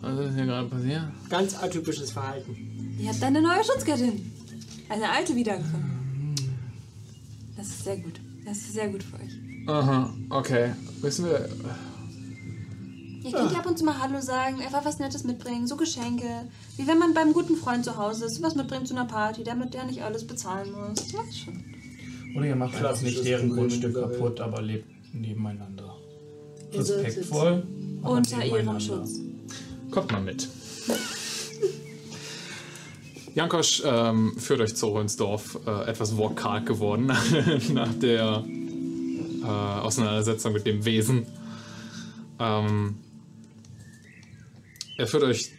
Was 0.00 0.18
ist 0.18 0.34
hier 0.34 0.46
gerade 0.46 0.68
passiert? 0.68 1.02
Ganz 1.28 1.54
atypisches 1.54 2.10
Verhalten. 2.10 2.96
Ihr 2.98 3.08
habt 3.08 3.22
eine 3.22 3.40
neue 3.40 3.62
Schutzgöttin. 3.62 4.32
Eine 4.88 5.08
alte 5.08 5.34
wiedergefunden. 5.36 6.34
Das 7.56 7.68
ist 7.68 7.84
sehr 7.84 7.96
gut. 7.96 8.20
Das 8.44 8.56
ist 8.56 8.72
sehr 8.72 8.88
gut 8.88 9.04
für 9.04 9.16
euch. 9.16 9.68
Aha, 9.68 10.12
okay. 10.30 10.72
Wissen 11.00 11.26
wir. 11.26 11.48
Ihr 13.24 13.32
könnt 13.32 13.52
ja 13.52 13.58
ab 13.58 13.66
und 13.66 13.78
zu 13.78 13.84
mal 13.84 13.98
Hallo 14.00 14.20
sagen, 14.20 14.60
einfach 14.60 14.84
was 14.84 14.98
Nettes 14.98 15.24
mitbringen, 15.24 15.66
so 15.66 15.76
Geschenke. 15.76 16.48
Wie 16.76 16.86
wenn 16.86 16.98
man 16.98 17.14
beim 17.14 17.32
guten 17.32 17.56
Freund 17.56 17.84
zu 17.84 17.96
Hause 17.96 18.26
ist, 18.26 18.42
was 18.42 18.54
mitbringt 18.56 18.88
zu 18.88 18.94
einer 18.94 19.04
Party, 19.04 19.44
damit 19.44 19.74
der 19.74 19.84
nicht 19.84 20.02
alles 20.02 20.26
bezahlen 20.26 20.72
muss. 20.72 21.14
Weiß 21.14 21.38
schon. 21.38 21.62
Oder 22.36 22.46
ihr 22.46 22.56
macht 22.56 22.74
einfach 22.74 22.88
Klassisches 22.88 23.14
nicht 23.18 23.26
deren 23.26 23.50
Grundstück 23.50 23.94
kaputt, 23.94 24.40
aber 24.40 24.62
lebt 24.62 24.86
nebeneinander. 25.14 25.96
Respektvoll. 26.72 27.62
aber 28.02 28.14
Unter 28.14 28.44
ihrem. 28.44 28.80
Schutz. 28.80 29.20
Kommt 29.90 30.10
mal 30.10 30.22
mit. 30.22 30.48
Jankosch 33.34 33.82
ähm, 33.84 34.34
führt 34.36 34.60
euch 34.60 34.74
zu 34.74 34.88
Hohensdorf, 34.88 35.58
äh, 35.66 35.88
etwas 35.88 36.16
wortkarg 36.16 36.66
geworden 36.66 37.06
nach 37.72 37.94
der 37.94 38.44
äh, 39.42 39.46
Auseinandersetzung 39.46 40.52
mit 40.52 40.66
dem 40.66 40.84
Wesen. 40.84 41.26
Ähm, 42.38 42.96
er 45.02 45.08
führt 45.08 45.24
euch 45.24 45.50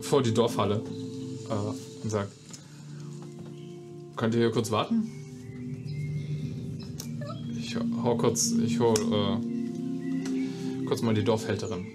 vor 0.00 0.22
die 0.22 0.32
Dorfhalle 0.32 0.82
äh, 1.50 2.02
und 2.02 2.10
sagt: 2.10 2.32
Könnt 4.16 4.34
ihr 4.34 4.40
hier 4.40 4.50
kurz 4.50 4.70
warten? 4.70 5.10
Ich 7.58 7.76
hau 7.76 8.16
kurz, 8.16 8.52
ich 8.52 8.80
hol 8.80 8.94
äh, 8.94 10.86
kurz 10.86 11.02
mal 11.02 11.12
die 11.14 11.22
Dorfhälterin. 11.22 11.86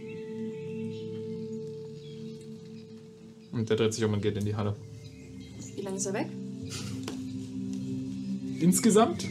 Und 3.54 3.68
der 3.72 3.76
dreht 3.76 3.96
sich 3.96 4.04
um 4.04 4.14
und 4.14 4.22
geht 4.22 4.38
in 4.38 4.46
die 4.46 4.56
Halle. 4.56 4.76
Wie 5.76 5.82
lange 5.82 5.98
ist 5.98 6.06
er 6.06 6.14
weg? 6.14 6.28
Insgesamt 8.60 9.26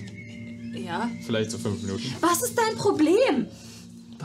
Ja. 0.75 1.09
vielleicht 1.25 1.53
so 1.53 1.59
fünf 1.59 1.81
Minuten. 1.83 2.03
Was 2.21 2.43
ist 2.43 2.59
dein 2.59 2.75
Problem? 2.77 3.47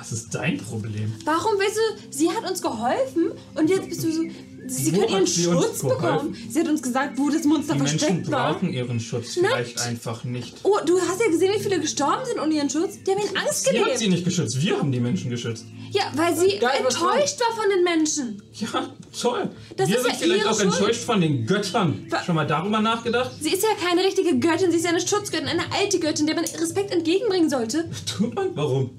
Was 0.01 0.11
ist 0.11 0.33
dein 0.33 0.57
Problem? 0.57 1.13
Warum 1.25 1.59
willst 1.59 1.77
du, 1.77 1.81
sie 2.09 2.27
hat 2.31 2.49
uns 2.49 2.59
geholfen 2.61 3.31
und 3.53 3.69
jetzt 3.69 3.87
bist 3.87 4.03
du 4.03 4.11
so, 4.11 4.21
sie 4.67 4.95
Wo 4.95 4.99
können 5.01 5.09
ihren 5.13 5.27
sie 5.27 5.43
Schutz 5.43 5.81
bekommen. 5.83 6.35
Sie 6.49 6.59
hat 6.59 6.67
uns 6.69 6.81
gesagt, 6.81 7.19
wo 7.19 7.29
das 7.29 7.43
Monster 7.43 7.73
Die 7.75 7.79
Menschen 7.81 7.99
versteckt 7.99 8.31
war. 8.31 8.53
brauchen 8.53 8.73
ihren 8.73 8.99
Schutz 8.99 9.37
Nein. 9.37 9.51
vielleicht 9.53 9.79
einfach 9.81 10.23
nicht. 10.23 10.55
Oh, 10.63 10.77
du 10.83 10.99
hast 10.99 11.19
ja 11.21 11.27
gesehen, 11.29 11.53
wie 11.55 11.61
viele 11.61 11.79
gestorben 11.79 12.25
sind 12.25 12.41
ohne 12.41 12.55
ihren 12.55 12.69
Schutz? 12.71 12.97
Die 13.05 13.11
haben 13.11 13.19
in 13.21 13.37
Angst 13.37 13.63
Sie 13.63 13.79
hat 13.79 13.85
sie 13.99 14.05
gelebt. 14.05 14.11
nicht 14.11 14.25
geschützt, 14.25 14.59
wir 14.59 14.79
haben 14.79 14.91
die 14.91 14.99
Menschen 14.99 15.29
geschützt. 15.29 15.65
Ja, 15.91 16.03
weil 16.15 16.35
sie 16.35 16.59
was 16.61 16.73
enttäuscht 16.95 17.39
war 17.39 17.55
von 17.61 17.69
den 17.69 17.83
Menschen. 17.83 18.41
Ja, 18.59 18.89
toll. 19.21 19.49
Das 19.77 19.87
wir 19.87 19.97
ist 19.97 20.01
sind 20.03 20.11
ja 20.13 20.17
vielleicht 20.19 20.45
auch 20.47 20.59
Schuld. 20.59 20.73
enttäuscht 20.73 21.03
von 21.03 21.21
den 21.21 21.45
Göttern. 21.45 22.07
Wa- 22.09 22.23
Schon 22.23 22.35
mal 22.35 22.47
darüber 22.47 22.79
nachgedacht? 22.81 23.29
Sie 23.39 23.49
ist 23.53 23.61
ja 23.61 23.69
keine 23.87 24.03
richtige 24.03 24.39
Göttin, 24.39 24.71
sie 24.71 24.77
ist 24.77 24.83
ja 24.83 24.89
eine 24.89 25.01
Schutzgöttin, 25.01 25.47
eine 25.47 25.63
alte 25.71 25.99
Göttin, 25.99 26.25
der 26.25 26.35
man 26.35 26.45
Respekt 26.45 26.91
entgegenbringen 26.91 27.49
sollte. 27.51 27.87
Tut 28.07 28.33
man? 28.33 28.55
Warum? 28.55 28.89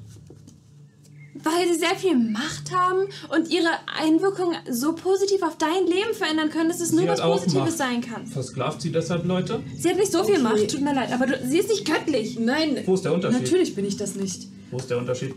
Weil 1.45 1.67
sie 1.73 1.79
sehr 1.79 1.97
viel 1.97 2.17
Macht 2.17 2.71
haben 2.73 3.01
und 3.35 3.51
ihre 3.51 3.69
Einwirkung 4.01 4.55
so 4.71 4.95
positiv 4.95 5.43
auf 5.43 5.59
dein 5.59 5.87
Leben 5.87 6.15
verändern 6.15 6.51
können, 6.51 6.69
dass 6.69 6.81
es 6.81 6.93
nur 6.93 7.07
was 7.09 7.21
Positives 7.21 7.55
Macht. 7.55 7.79
sein 7.79 8.01
kann. 8.01 8.27
Versklavt 8.27 8.81
sie 8.83 8.93
deshalb 8.93 9.25
Leute? 9.25 9.61
Sie 9.77 9.89
hat 9.89 9.97
nicht 9.97 10.13
so 10.13 10.23
viel 10.25 10.35
Okay. 10.35 10.43
Macht, 10.43 10.71
tut 10.71 10.81
mir 10.83 10.95
leid, 10.95 11.13
aber 11.13 11.27
du, 11.27 11.41
sie 11.49 11.59
ist 11.59 11.69
nicht 11.69 11.85
göttlich. 11.85 12.39
Nein, 12.39 12.79
Wo 12.87 12.95
ist 12.95 13.05
der 13.05 13.13
Unterschied? 13.13 13.43
natürlich 13.43 13.75
bin 13.75 13.85
ich 13.85 13.97
das 13.97 14.15
nicht. 14.15 14.47
Wo 14.71 14.77
ist 14.77 14.89
der 14.89 14.99
Unterschied? 14.99 15.35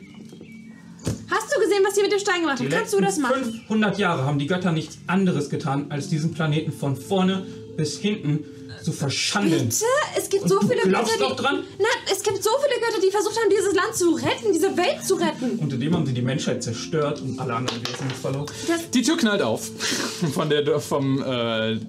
Hast 1.30 1.56
du 1.56 1.60
gesehen, 1.60 1.84
was 1.86 1.96
sie 1.96 2.02
mit 2.02 2.12
dem 2.12 2.20
Stein 2.20 2.42
gemacht 2.42 2.60
hat? 2.60 2.70
Kannst 2.70 2.94
du 2.94 3.02
das 3.02 3.18
machen? 3.18 3.44
500 3.44 3.98
Jahre 3.98 4.26
haben 4.26 4.40
die 4.40 4.48
Götter 4.48 4.72
nichts 4.72 4.98
anderes 5.08 5.50
getan, 5.50 5.88
als 5.90 6.08
diesen 6.10 6.34
Planeten 6.34 6.72
von 6.72 6.96
vorne 6.96 7.46
bis 7.78 7.98
hinten 7.98 8.46
zu 8.86 8.92
verschandeln. 8.94 9.68
Bitte? 9.70 9.86
Es 10.18 10.30
gibt 10.30 10.44
Und 10.44 10.50
so 10.50 10.60
viele 10.62 10.82
glaubst 10.84 11.14
Götter, 11.14 11.30
doch 11.30 11.36
die, 11.36 11.42
dran? 11.44 11.56
Nein, 11.78 11.88
es 12.12 12.24
gibt 12.24 12.42
so 12.44 12.52
viele 12.64 12.80
Götter, 12.80 13.02
die 13.06 13.12
versucht 13.12 13.36
haben, 13.38 13.50
dieses 13.50 13.74
Land 13.74 13.96
zu 13.96 14.12
retten, 14.14 14.54
diese 14.54 14.78
Welt 14.78 15.04
zu 15.06 15.16
retten. 15.16 15.60
Unter 15.60 15.76
dem 15.78 15.94
haben 15.96 16.06
sie 16.06 16.14
die 16.14 16.22
Menschheit 16.22 16.64
zerstört 16.64 17.20
und 17.22 17.40
alle 17.40 17.56
anderen 17.56 17.82
Wesen 17.82 18.10
verloren. 18.22 18.46
Die 18.94 19.02
Tür 19.02 19.18
knallt 19.18 19.42
auf 19.42 19.70
von 20.34 20.50
der, 20.50 20.80
vom, 20.80 21.22
äh, 21.22 21.80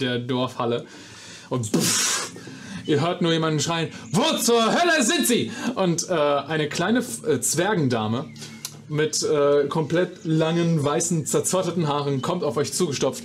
der 0.00 0.18
Dorfhalle. 0.20 0.84
Und 1.50 1.66
pff, 1.74 2.32
ihr 2.86 3.00
hört 3.00 3.22
nur 3.22 3.32
jemanden 3.32 3.58
schreien, 3.60 3.88
wo 4.12 4.36
zur 4.38 4.62
Hölle 4.66 5.02
sind 5.02 5.26
sie? 5.26 5.50
Und 5.74 6.08
äh, 6.08 6.12
eine 6.12 6.68
kleine 6.68 6.98
F- 7.00 7.26
äh, 7.26 7.40
Zwergendame 7.40 8.26
mit 8.88 9.22
äh, 9.22 9.66
komplett 9.68 10.24
langen, 10.24 10.82
weißen, 10.84 11.26
zerzotterten 11.26 11.88
Haaren 11.88 12.22
kommt 12.22 12.44
auf 12.44 12.56
euch 12.56 12.72
zugestopft. 12.72 13.22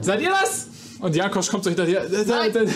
Seid 0.00 0.20
ihr 0.22 0.30
das? 0.30 0.68
Und 1.02 1.16
Jakosch 1.16 1.48
kommt 1.48 1.64
so 1.64 1.70
hinter 1.70 1.84
dir. 1.84 2.06
Nein, 2.10 2.52
nein, 2.52 2.74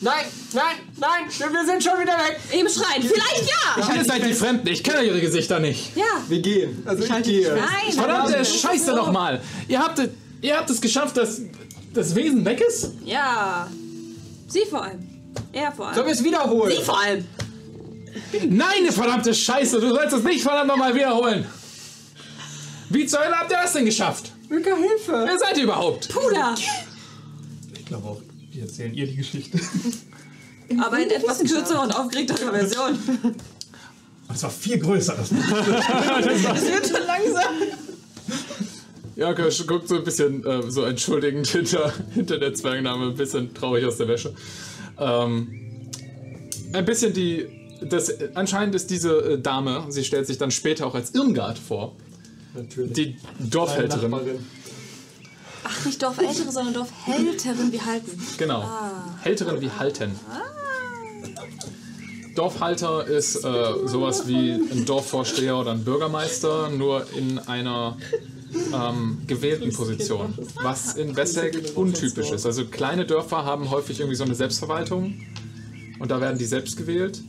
nein, 0.00 0.14
nein, 0.52 0.64
nein, 0.96 1.52
wir 1.52 1.66
sind 1.66 1.82
schon 1.82 1.98
wieder 2.00 2.12
weg. 2.12 2.38
Eben 2.52 2.68
schreien. 2.68 3.02
Vielleicht 3.02 3.50
ja. 3.50 3.94
Ihr 3.96 4.04
seid 4.04 4.24
die 4.24 4.32
Fremden, 4.32 4.68
ich 4.68 4.82
kenne 4.84 4.98
eure 5.00 5.20
Gesichter 5.20 5.58
nicht. 5.58 5.96
Ja. 5.96 6.04
Wir 6.28 6.40
gehen. 6.40 6.82
Also 6.86 7.02
ich, 7.02 7.10
halte 7.10 7.30
gehe. 7.30 7.52
Nein. 7.52 7.92
Verdammte 7.94 8.32
nein, 8.32 8.44
Scheiße 8.44 8.92
nochmal. 8.94 9.40
Ihr 9.66 9.80
habt, 9.80 9.98
es- 9.98 10.10
ihr 10.40 10.56
habt 10.56 10.70
es 10.70 10.80
geschafft, 10.80 11.16
dass 11.16 11.40
das 11.92 12.14
Wesen 12.14 12.44
weg 12.44 12.60
ist? 12.66 12.92
Ja. 13.04 13.68
Sie 14.46 14.64
vor 14.70 14.84
allem. 14.84 15.00
Er 15.52 15.72
vor 15.72 15.86
Sollen 15.86 15.96
allem. 15.98 16.06
wir 16.06 16.12
es 16.12 16.22
wiederholen? 16.24 16.72
Sie 16.78 16.82
vor 16.84 17.00
allem. 17.00 17.24
Nein, 18.50 18.90
verdammte 18.92 19.34
Scheiße, 19.34 19.80
du 19.80 19.88
sollst 19.88 20.14
es 20.14 20.22
nicht 20.22 20.42
verdammt 20.42 20.68
nochmal 20.68 20.94
wiederholen. 20.94 21.44
Wie 22.88 23.04
zur 23.06 23.18
Hölle 23.24 23.34
habt 23.36 23.50
ihr 23.50 23.58
das 23.60 23.72
denn 23.72 23.84
geschafft? 23.86 24.30
Milka, 24.48 24.76
Hilfe. 24.76 25.24
Wer 25.26 25.38
seid 25.38 25.56
ihr 25.56 25.64
überhaupt? 25.64 26.08
Puder. 26.08 26.54
Ich 27.82 27.86
glaube 27.86 28.08
auch, 28.08 28.22
wir 28.52 28.62
erzählen 28.62 28.94
ihr 28.94 29.06
die 29.06 29.16
Geschichte. 29.16 29.58
Aber 30.80 30.98
in 31.00 31.10
etwas 31.10 31.40
kürzerer 31.40 31.82
und 31.82 31.90
aufgeregterer 31.90 32.52
Version. 32.52 32.98
Das 34.28 34.44
war 34.44 34.50
viel 34.50 34.78
größer. 34.78 35.14
Das 35.14 35.30
Es 35.30 35.36
wird 35.40 36.86
schon 36.86 37.06
langsam. 37.06 37.52
Ja, 39.14 39.32
guckt 39.32 39.88
so 39.88 39.96
ein 39.96 40.04
bisschen 40.04 40.46
äh, 40.46 40.70
so 40.70 40.84
entschuldigend 40.84 41.46
hinter, 41.48 41.92
hinter 42.14 42.38
der 42.38 42.54
Zwergname, 42.54 43.08
ein 43.08 43.14
bisschen 43.14 43.52
traurig 43.52 43.84
aus 43.84 43.98
der 43.98 44.08
Wäsche. 44.08 44.32
Ähm, 44.98 45.90
ein 46.72 46.84
bisschen 46.86 47.12
die. 47.12 47.46
Das, 47.82 48.10
anscheinend 48.34 48.74
ist 48.74 48.88
diese 48.88 49.18
äh, 49.18 49.38
Dame, 49.38 49.84
sie 49.90 50.04
stellt 50.04 50.26
sich 50.26 50.38
dann 50.38 50.50
später 50.50 50.86
auch 50.86 50.94
als 50.94 51.14
Irmgard 51.14 51.58
vor, 51.58 51.94
Natürlich. 52.54 52.92
die 52.92 53.16
Dorfhälterin. 53.38 54.14
Ach, 55.64 55.84
nicht 55.84 56.02
Dorfältere, 56.02 56.50
sondern 56.50 56.74
Dorfhälterin 56.74 57.72
wie 57.72 57.80
halten. 57.80 58.20
Genau. 58.38 58.68
Hälterin 59.22 59.60
wie 59.60 59.70
Halten. 59.70 60.12
Dorfhalter 62.34 63.06
ist 63.06 63.36
äh, 63.36 63.40
sowas 63.84 64.26
wie 64.26 64.52
ein 64.52 64.84
Dorfvorsteher 64.86 65.58
oder 65.58 65.72
ein 65.72 65.84
Bürgermeister, 65.84 66.70
nur 66.70 67.06
in 67.12 67.38
einer 67.40 67.96
ähm, 68.72 69.18
gewählten 69.26 69.72
Position. 69.72 70.34
Was 70.62 70.94
in 70.94 71.14
Wessex 71.14 71.72
untypisch 71.72 72.30
ist. 72.30 72.46
Also 72.46 72.64
kleine 72.66 73.04
Dörfer 73.04 73.44
haben 73.44 73.70
häufig 73.70 74.00
irgendwie 74.00 74.16
so 74.16 74.24
eine 74.24 74.34
Selbstverwaltung 74.34 75.14
und 75.98 76.10
da 76.10 76.20
werden 76.20 76.38
die 76.38 76.44
selbst 76.44 76.76
gewählt. 76.76 77.20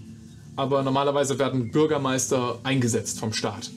Aber 0.56 0.84
normalerweise 0.84 1.40
werden 1.40 1.72
Bürgermeister 1.72 2.60
eingesetzt 2.64 3.20
vom 3.20 3.34
Staat. 3.34 3.72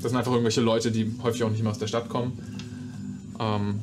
Das 0.00 0.12
sind 0.12 0.16
einfach 0.16 0.32
irgendwelche 0.32 0.60
Leute, 0.60 0.92
die 0.92 1.12
häufig 1.22 1.42
auch 1.42 1.50
nicht 1.50 1.62
mehr 1.62 1.72
aus 1.72 1.78
der 1.78 1.88
Stadt 1.88 2.08
kommen. 2.08 2.38
Ähm, 3.38 3.80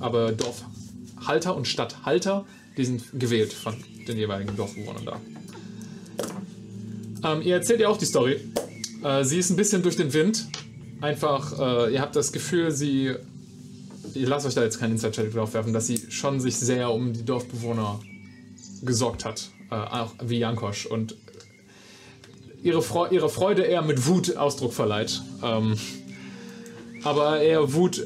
aber 0.00 0.32
Dorfhalter 0.32 1.56
und 1.56 1.66
Stadthalter, 1.68 2.44
die 2.76 2.84
sind 2.84 3.04
gewählt 3.18 3.52
von 3.52 3.74
den 4.06 4.16
jeweiligen 4.16 4.56
Dorfbewohnern 4.56 5.04
da. 5.04 5.20
Ähm, 7.22 7.42
ihr 7.42 7.54
erzählt 7.54 7.80
ihr 7.80 7.90
auch 7.90 7.98
die 7.98 8.06
Story. 8.06 8.40
Äh, 9.04 9.24
sie 9.24 9.38
ist 9.38 9.50
ein 9.50 9.56
bisschen 9.56 9.82
durch 9.82 9.96
den 9.96 10.12
Wind. 10.12 10.46
Einfach, 11.00 11.58
äh, 11.58 11.94
ihr 11.94 12.00
habt 12.00 12.16
das 12.16 12.32
Gefühl, 12.32 12.70
sie. 12.70 13.14
Ich 14.14 14.26
lasse 14.26 14.48
euch 14.48 14.54
da 14.54 14.64
jetzt 14.64 14.80
keinen 14.80 14.92
Inside-Check 14.92 15.32
drauf 15.32 15.54
werfen, 15.54 15.72
dass 15.72 15.86
sie 15.86 16.00
schon 16.10 16.40
sich 16.40 16.56
sehr 16.56 16.90
um 16.90 17.12
die 17.12 17.24
Dorfbewohner 17.24 18.00
gesorgt 18.82 19.24
hat. 19.24 19.50
Äh, 19.70 19.74
auch 19.74 20.14
wie 20.22 20.38
Jankosch. 20.38 20.86
Und 20.86 21.16
ihre, 22.62 22.82
Freu 22.82 23.08
ihre 23.10 23.28
Freude 23.28 23.62
eher 23.62 23.82
mit 23.82 24.06
Wut 24.06 24.36
Ausdruck 24.36 24.72
verleiht. 24.72 25.22
Ähm, 25.42 25.76
aber 27.04 27.40
eher 27.40 27.72
Wut 27.72 28.04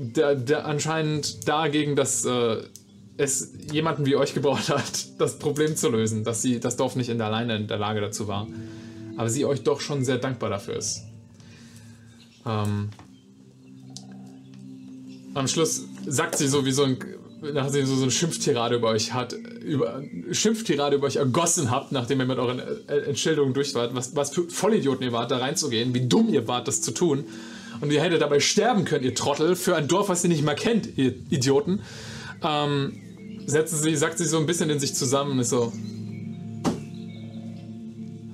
der, 0.00 0.34
der 0.34 0.66
anscheinend 0.66 1.46
dagegen, 1.46 1.94
dass 1.94 2.24
äh, 2.24 2.62
es 3.16 3.52
jemanden 3.70 4.06
wie 4.06 4.16
euch 4.16 4.32
gebraucht 4.34 4.70
hat, 4.70 5.06
das 5.18 5.38
Problem 5.38 5.76
zu 5.76 5.90
lösen, 5.90 6.24
dass 6.24 6.42
sie 6.42 6.58
das 6.58 6.76
Dorf 6.76 6.96
nicht 6.96 7.10
in 7.10 7.18
der 7.18 7.26
alleine 7.26 7.56
in 7.56 7.68
der 7.68 7.78
Lage 7.78 8.00
dazu 8.00 8.26
war. 8.26 8.46
Aber 9.16 9.28
sie 9.28 9.44
euch 9.44 9.62
doch 9.62 9.80
schon 9.80 10.04
sehr 10.04 10.18
dankbar 10.18 10.48
dafür 10.48 10.76
ist. 10.76 11.02
Ähm, 12.46 12.88
am 15.34 15.46
Schluss 15.46 15.84
sagt 16.06 16.38
sie 16.38 16.48
so 16.48 16.64
wie 16.64 16.72
so 16.72 16.84
ein, 16.84 16.96
nachdem 17.52 17.84
sie 17.84 17.94
so 17.94 18.02
eine 18.02 18.10
Schimpftirade 18.10 18.76
über 18.76 18.88
euch 18.88 19.12
hat, 19.12 19.34
über 19.34 20.02
Schimpftirade 20.32 20.96
über 20.96 21.06
euch 21.06 21.16
ergossen 21.16 21.70
habt, 21.70 21.92
nachdem 21.92 22.20
ihr 22.20 22.26
mit 22.26 22.38
euren 22.38 22.58
äh, 22.58 23.00
Entschuldigungen 23.00 23.52
durch 23.52 23.74
wart, 23.74 23.94
was, 23.94 24.16
was 24.16 24.30
für 24.30 24.48
Vollidioten 24.48 25.04
ihr 25.04 25.12
wart, 25.12 25.30
da 25.30 25.36
reinzugehen, 25.36 25.92
wie 25.92 26.08
dumm 26.08 26.32
ihr 26.32 26.48
wart, 26.48 26.66
das 26.66 26.80
zu 26.80 26.92
tun. 26.92 27.24
Und 27.80 27.90
ihr 27.92 28.02
hättet 28.02 28.20
dabei 28.20 28.40
sterben 28.40 28.84
können, 28.84 29.04
ihr 29.04 29.14
Trottel, 29.14 29.56
für 29.56 29.76
ein 29.76 29.88
Dorf, 29.88 30.08
was 30.08 30.22
ihr 30.24 30.28
nicht 30.30 30.44
mal 30.44 30.54
kennt, 30.54 30.98
ihr 30.98 31.14
Idioten. 31.30 31.80
Ähm, 32.42 32.92
setzt 33.46 33.82
sie, 33.82 33.96
sagt 33.96 34.18
sie 34.18 34.26
so 34.26 34.38
ein 34.38 34.46
bisschen 34.46 34.70
in 34.70 34.78
sich 34.78 34.94
zusammen 34.94 35.32
und 35.32 35.38
ist 35.40 35.50
so. 35.50 35.72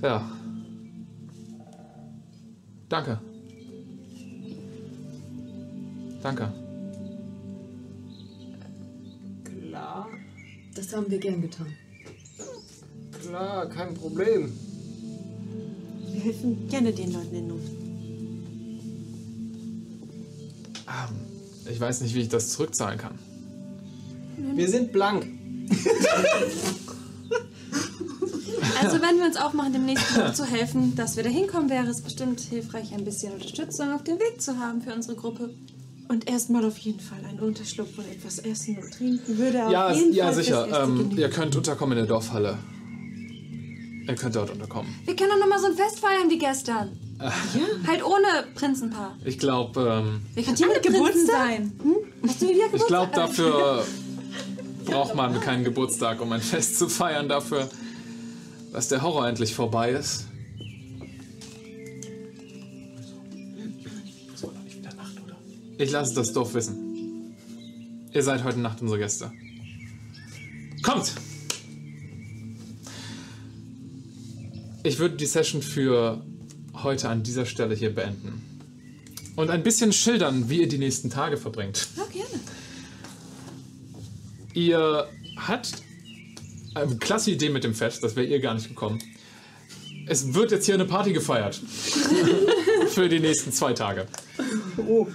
Ja. 0.03 0.31
Danke. 2.89 3.21
Danke. 6.23 6.53
Klar, 9.45 10.09
Das 10.75 10.95
haben 10.95 11.11
wir 11.11 11.19
gern 11.19 11.41
getan. 11.43 11.67
klar, 13.23 13.69
kein 13.69 13.95
Problem. 13.95 14.53
Wir 16.13 16.21
helfen 16.21 16.69
gerne 16.69 16.93
den 16.93 17.13
Leuten 17.13 17.35
in 17.35 17.49
Not. 17.49 17.61
Ich 21.71 21.81
weiß 21.81 22.01
nicht, 22.03 22.15
wie 22.15 22.21
ich 22.21 22.29
das 22.29 22.51
zurückzahlen 22.51 22.99
kann. 22.99 23.19
Wir 24.55 24.69
sind 24.69 24.93
blank. 24.93 25.27
Also 28.81 29.01
wenn 29.01 29.19
wir 29.19 29.25
uns 29.27 29.37
aufmachen, 29.37 29.73
dem 29.73 29.87
nächsten 29.87 30.15
Dorf 30.17 30.35
zu 30.35 30.45
helfen, 30.45 30.95
dass 30.97 31.17
wir 31.17 31.23
da 31.25 31.31
hinkommen, 31.31 31.71
wäre 31.71 31.87
es 31.89 32.03
bestimmt 32.03 32.41
hilfreich, 32.41 32.93
ein 32.93 33.05
bisschen 33.05 33.33
Unterstützung 33.33 33.93
auf 33.93 34.05
dem 34.05 34.19
Weg 34.19 34.41
zu 34.41 34.59
haben 34.59 34.83
für 34.83 34.93
unsere 34.95 35.17
Gruppe. 35.17 35.51
Und 36.09 36.29
erstmal 36.29 36.65
auf 36.65 36.79
jeden 36.79 37.01
Fall 37.01 37.19
einen 37.29 37.41
Unterschlupf 37.41 37.99
und 37.99 38.07
etwas 38.09 38.39
essen 38.39 38.79
und 38.79 38.93
trinken 38.93 39.39
würde 39.39 39.59
Ja, 39.71 39.89
auf 39.89 39.97
jeden 39.97 40.13
ja 40.15 40.27
Fall 40.27 40.35
sicher. 40.35 40.65
fürs 40.67 40.79
Erste 40.79 40.93
Ähm, 41.03 41.19
ihr 41.19 41.31
könnt 41.31 41.57
unterkommen 41.57 41.99
in 41.99 42.05
der 42.05 42.07
Dorfhalle. 42.07 42.59
Ihr 44.09 44.15
könnt 44.15 44.37
dort 44.37 44.51
unterkommen. 44.51 44.95
Wir 45.05 45.17
können 45.17 45.31
doch 45.31 45.39
noch 45.39 45.49
mal 45.49 45.59
so 45.59 45.67
ein 45.67 45.75
Fest 45.75 45.99
feiern 45.99 46.31
wie 46.31 46.39
gestern. 46.39 46.97
Ja. 47.19 47.33
Halt 47.87 48.05
ohne 48.05 48.47
Prinzenpaar. 48.55 49.17
Ich 49.25 49.39
glaube, 49.39 49.81
ähm, 50.05 50.21
Wir 50.35 50.45
können 50.45 50.59
alle 50.63 50.81
Prinzen 50.81 51.27
sein. 51.27 51.73
Hm? 51.83 51.95
Hast 52.29 52.43
du 52.43 52.49
wieder 52.49 52.67
ich 52.73 52.87
glaube, 52.87 53.11
Geburtstag? 53.11 53.27
dafür 53.29 53.85
braucht 54.85 55.15
man 55.15 55.41
keinen 55.41 55.65
Geburtstag, 55.65 56.21
um 56.21 56.31
ein 56.33 56.41
Fest 56.41 56.79
zu 56.79 56.89
feiern. 56.89 57.29
Dafür, 57.29 57.69
dass 58.73 58.89
der 58.89 59.03
Horror 59.03 59.27
endlich 59.27 59.55
vorbei 59.55 59.91
ist. 59.91 60.27
Ich 65.79 65.91
lasse 65.91 66.15
das 66.15 66.33
Dorf 66.33 66.55
wissen. 66.55 67.35
Ihr 68.13 68.23
seid 68.23 68.45
heute 68.45 68.61
Nacht 68.61 68.81
unsere 68.81 68.99
Gäste. 68.99 69.31
Kommt! 70.83 71.13
Ich 74.87 75.01
würde 75.01 75.17
die 75.17 75.27
Session 75.27 75.63
für 75.63 76.23
heute 76.73 77.09
an 77.09 77.25
dieser 77.25 77.45
Stelle 77.45 77.75
hier 77.75 77.93
beenden. 77.93 78.41
Und 79.35 79.51
ein 79.51 79.65
bisschen 79.65 79.93
schildern, 79.93 80.49
wie 80.49 80.61
ihr 80.61 80.69
die 80.69 80.79
nächsten 80.79 81.11
Tage 81.11 81.37
verbringt. 81.37 81.89
Ja, 81.97 82.05
gerne. 82.05 82.41
Ihr 84.55 85.09
habt 85.39 85.73
eine 86.77 86.97
klasse 86.99 87.33
Idee 87.33 87.49
mit 87.49 87.65
dem 87.65 87.75
Fest, 87.75 88.05
das 88.05 88.15
wäre 88.15 88.27
ihr 88.27 88.39
gar 88.39 88.55
nicht 88.55 88.69
gekommen. 88.69 89.01
Es 90.07 90.35
wird 90.35 90.53
jetzt 90.53 90.67
hier 90.67 90.77
eine 90.77 90.85
Party 90.85 91.13
gefeiert. 91.13 91.61
Für 92.91 93.09
die 93.09 93.19
nächsten 93.19 93.51
zwei 93.51 93.73
Tage. 93.73 94.07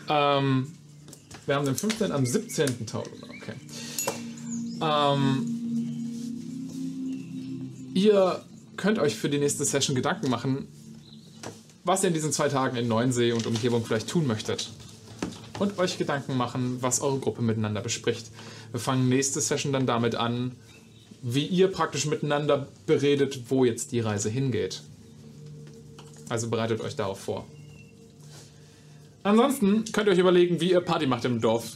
Ähm, 0.10 0.68
wir 1.46 1.56
haben 1.56 1.66
den 1.66 1.76
15. 1.76 2.12
am 2.12 2.26
17. 2.26 2.86
Tag. 2.88 3.10
Okay. 3.22 3.54
Ähm, 4.82 5.46
ihr 7.94 8.44
könnt 8.82 8.98
euch 8.98 9.16
für 9.16 9.30
die 9.30 9.38
nächste 9.38 9.64
Session 9.64 9.96
Gedanken 9.96 10.30
machen, 10.30 10.68
was 11.84 12.04
ihr 12.04 12.08
in 12.08 12.16
diesen 12.16 12.32
zwei 12.32 12.50
Tagen 12.50 12.76
in 12.78 12.88
Neuensee 12.88 13.32
und 13.32 13.46
Umgebung 13.46 13.86
vielleicht 13.86 14.10
tun 14.10 14.26
möchtet. 14.26 14.72
Und 15.60 15.78
euch 15.78 16.00
Gedanken 16.00 16.36
machen, 16.36 16.80
was 16.82 17.00
eure 17.00 17.20
Gruppe 17.20 17.44
miteinander 17.44 17.82
bespricht. 17.82 18.32
Wir 18.72 18.80
fangen 18.80 19.08
nächste 19.08 19.40
Session 19.40 19.72
dann 19.72 19.86
damit 19.86 20.16
an, 20.16 20.56
wie 21.22 21.46
ihr 21.46 21.68
praktisch 21.68 22.08
miteinander 22.08 22.68
beredet, 22.88 23.52
wo 23.52 23.66
jetzt 23.66 23.92
die 23.92 24.00
Reise 24.00 24.30
hingeht. 24.30 24.82
Also 26.30 26.50
bereitet 26.50 26.82
euch 26.82 26.96
darauf 26.96 27.20
vor. 27.20 27.46
Ansonsten 29.22 29.86
könnt 29.92 30.08
ihr 30.08 30.14
euch 30.14 30.20
überlegen, 30.20 30.60
wie 30.60 30.72
ihr 30.72 30.82
Party 30.82 31.06
macht 31.06 31.26
im 31.26 31.40
Dorf. 31.40 31.76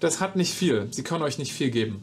Das 0.00 0.20
hat 0.20 0.36
nicht 0.36 0.54
viel. 0.54 0.88
Sie 0.90 1.02
können 1.02 1.22
euch 1.22 1.36
nicht 1.36 1.52
viel 1.52 1.70
geben. 1.70 2.02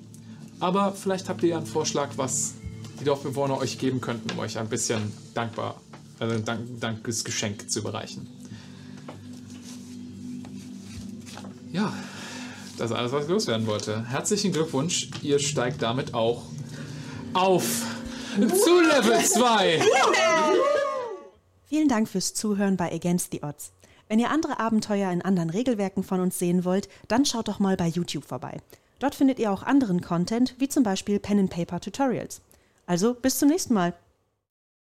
Aber 0.59 0.93
vielleicht 0.93 1.29
habt 1.29 1.41
ihr 1.41 1.49
ja 1.49 1.57
einen 1.57 1.65
Vorschlag, 1.65 2.11
was 2.17 2.53
die 2.99 3.05
Dorfbewohner 3.05 3.57
euch 3.57 3.77
geben 3.77 4.01
könnten, 4.01 4.31
um 4.31 4.39
euch 4.39 4.57
ein 4.57 4.67
bisschen 4.67 5.13
dankbar, 5.33 5.79
also 6.19 6.35
ein 6.35 6.45
Dank, 6.45 6.79
Dankesgeschenk 6.79 7.69
zu 7.69 7.79
überreichen. 7.79 8.27
Ja, 11.71 11.93
das 12.77 12.91
ist 12.91 12.97
alles, 12.97 13.11
was 13.11 13.25
ich 13.25 13.29
loswerden 13.29 13.67
wollte. 13.67 14.05
Herzlichen 14.09 14.51
Glückwunsch, 14.51 15.09
ihr 15.21 15.39
steigt 15.39 15.81
damit 15.81 16.13
auch 16.13 16.43
auf 17.33 17.85
zu 18.35 18.81
Level 18.81 19.23
2. 19.23 19.81
Vielen 21.65 21.87
Dank 21.87 22.07
fürs 22.07 22.33
Zuhören 22.33 22.77
bei 22.77 22.91
Against 22.91 23.31
the 23.31 23.43
Odds. 23.43 23.71
Wenn 24.07 24.19
ihr 24.19 24.31
andere 24.31 24.59
Abenteuer 24.59 25.11
in 25.11 25.21
anderen 25.21 25.51
Regelwerken 25.51 26.03
von 26.03 26.19
uns 26.19 26.39
sehen 26.39 26.65
wollt, 26.65 26.89
dann 27.07 27.25
schaut 27.25 27.47
doch 27.47 27.59
mal 27.59 27.77
bei 27.77 27.87
YouTube 27.87 28.25
vorbei. 28.25 28.59
Dort 28.97 29.13
findet 29.13 29.39
ihr 29.39 29.51
auch 29.51 29.63
anderen 29.63 30.01
Content, 30.01 30.55
wie 30.57 30.67
zum 30.67 30.83
Beispiel 30.83 31.19
Pen 31.19 31.39
and 31.39 31.49
Paper 31.51 31.79
Tutorials. 31.79 32.41
Also 32.89 33.13
bis 33.13 33.37
zum 33.37 33.49
nächsten 33.49 33.75
Mal. 33.75 33.93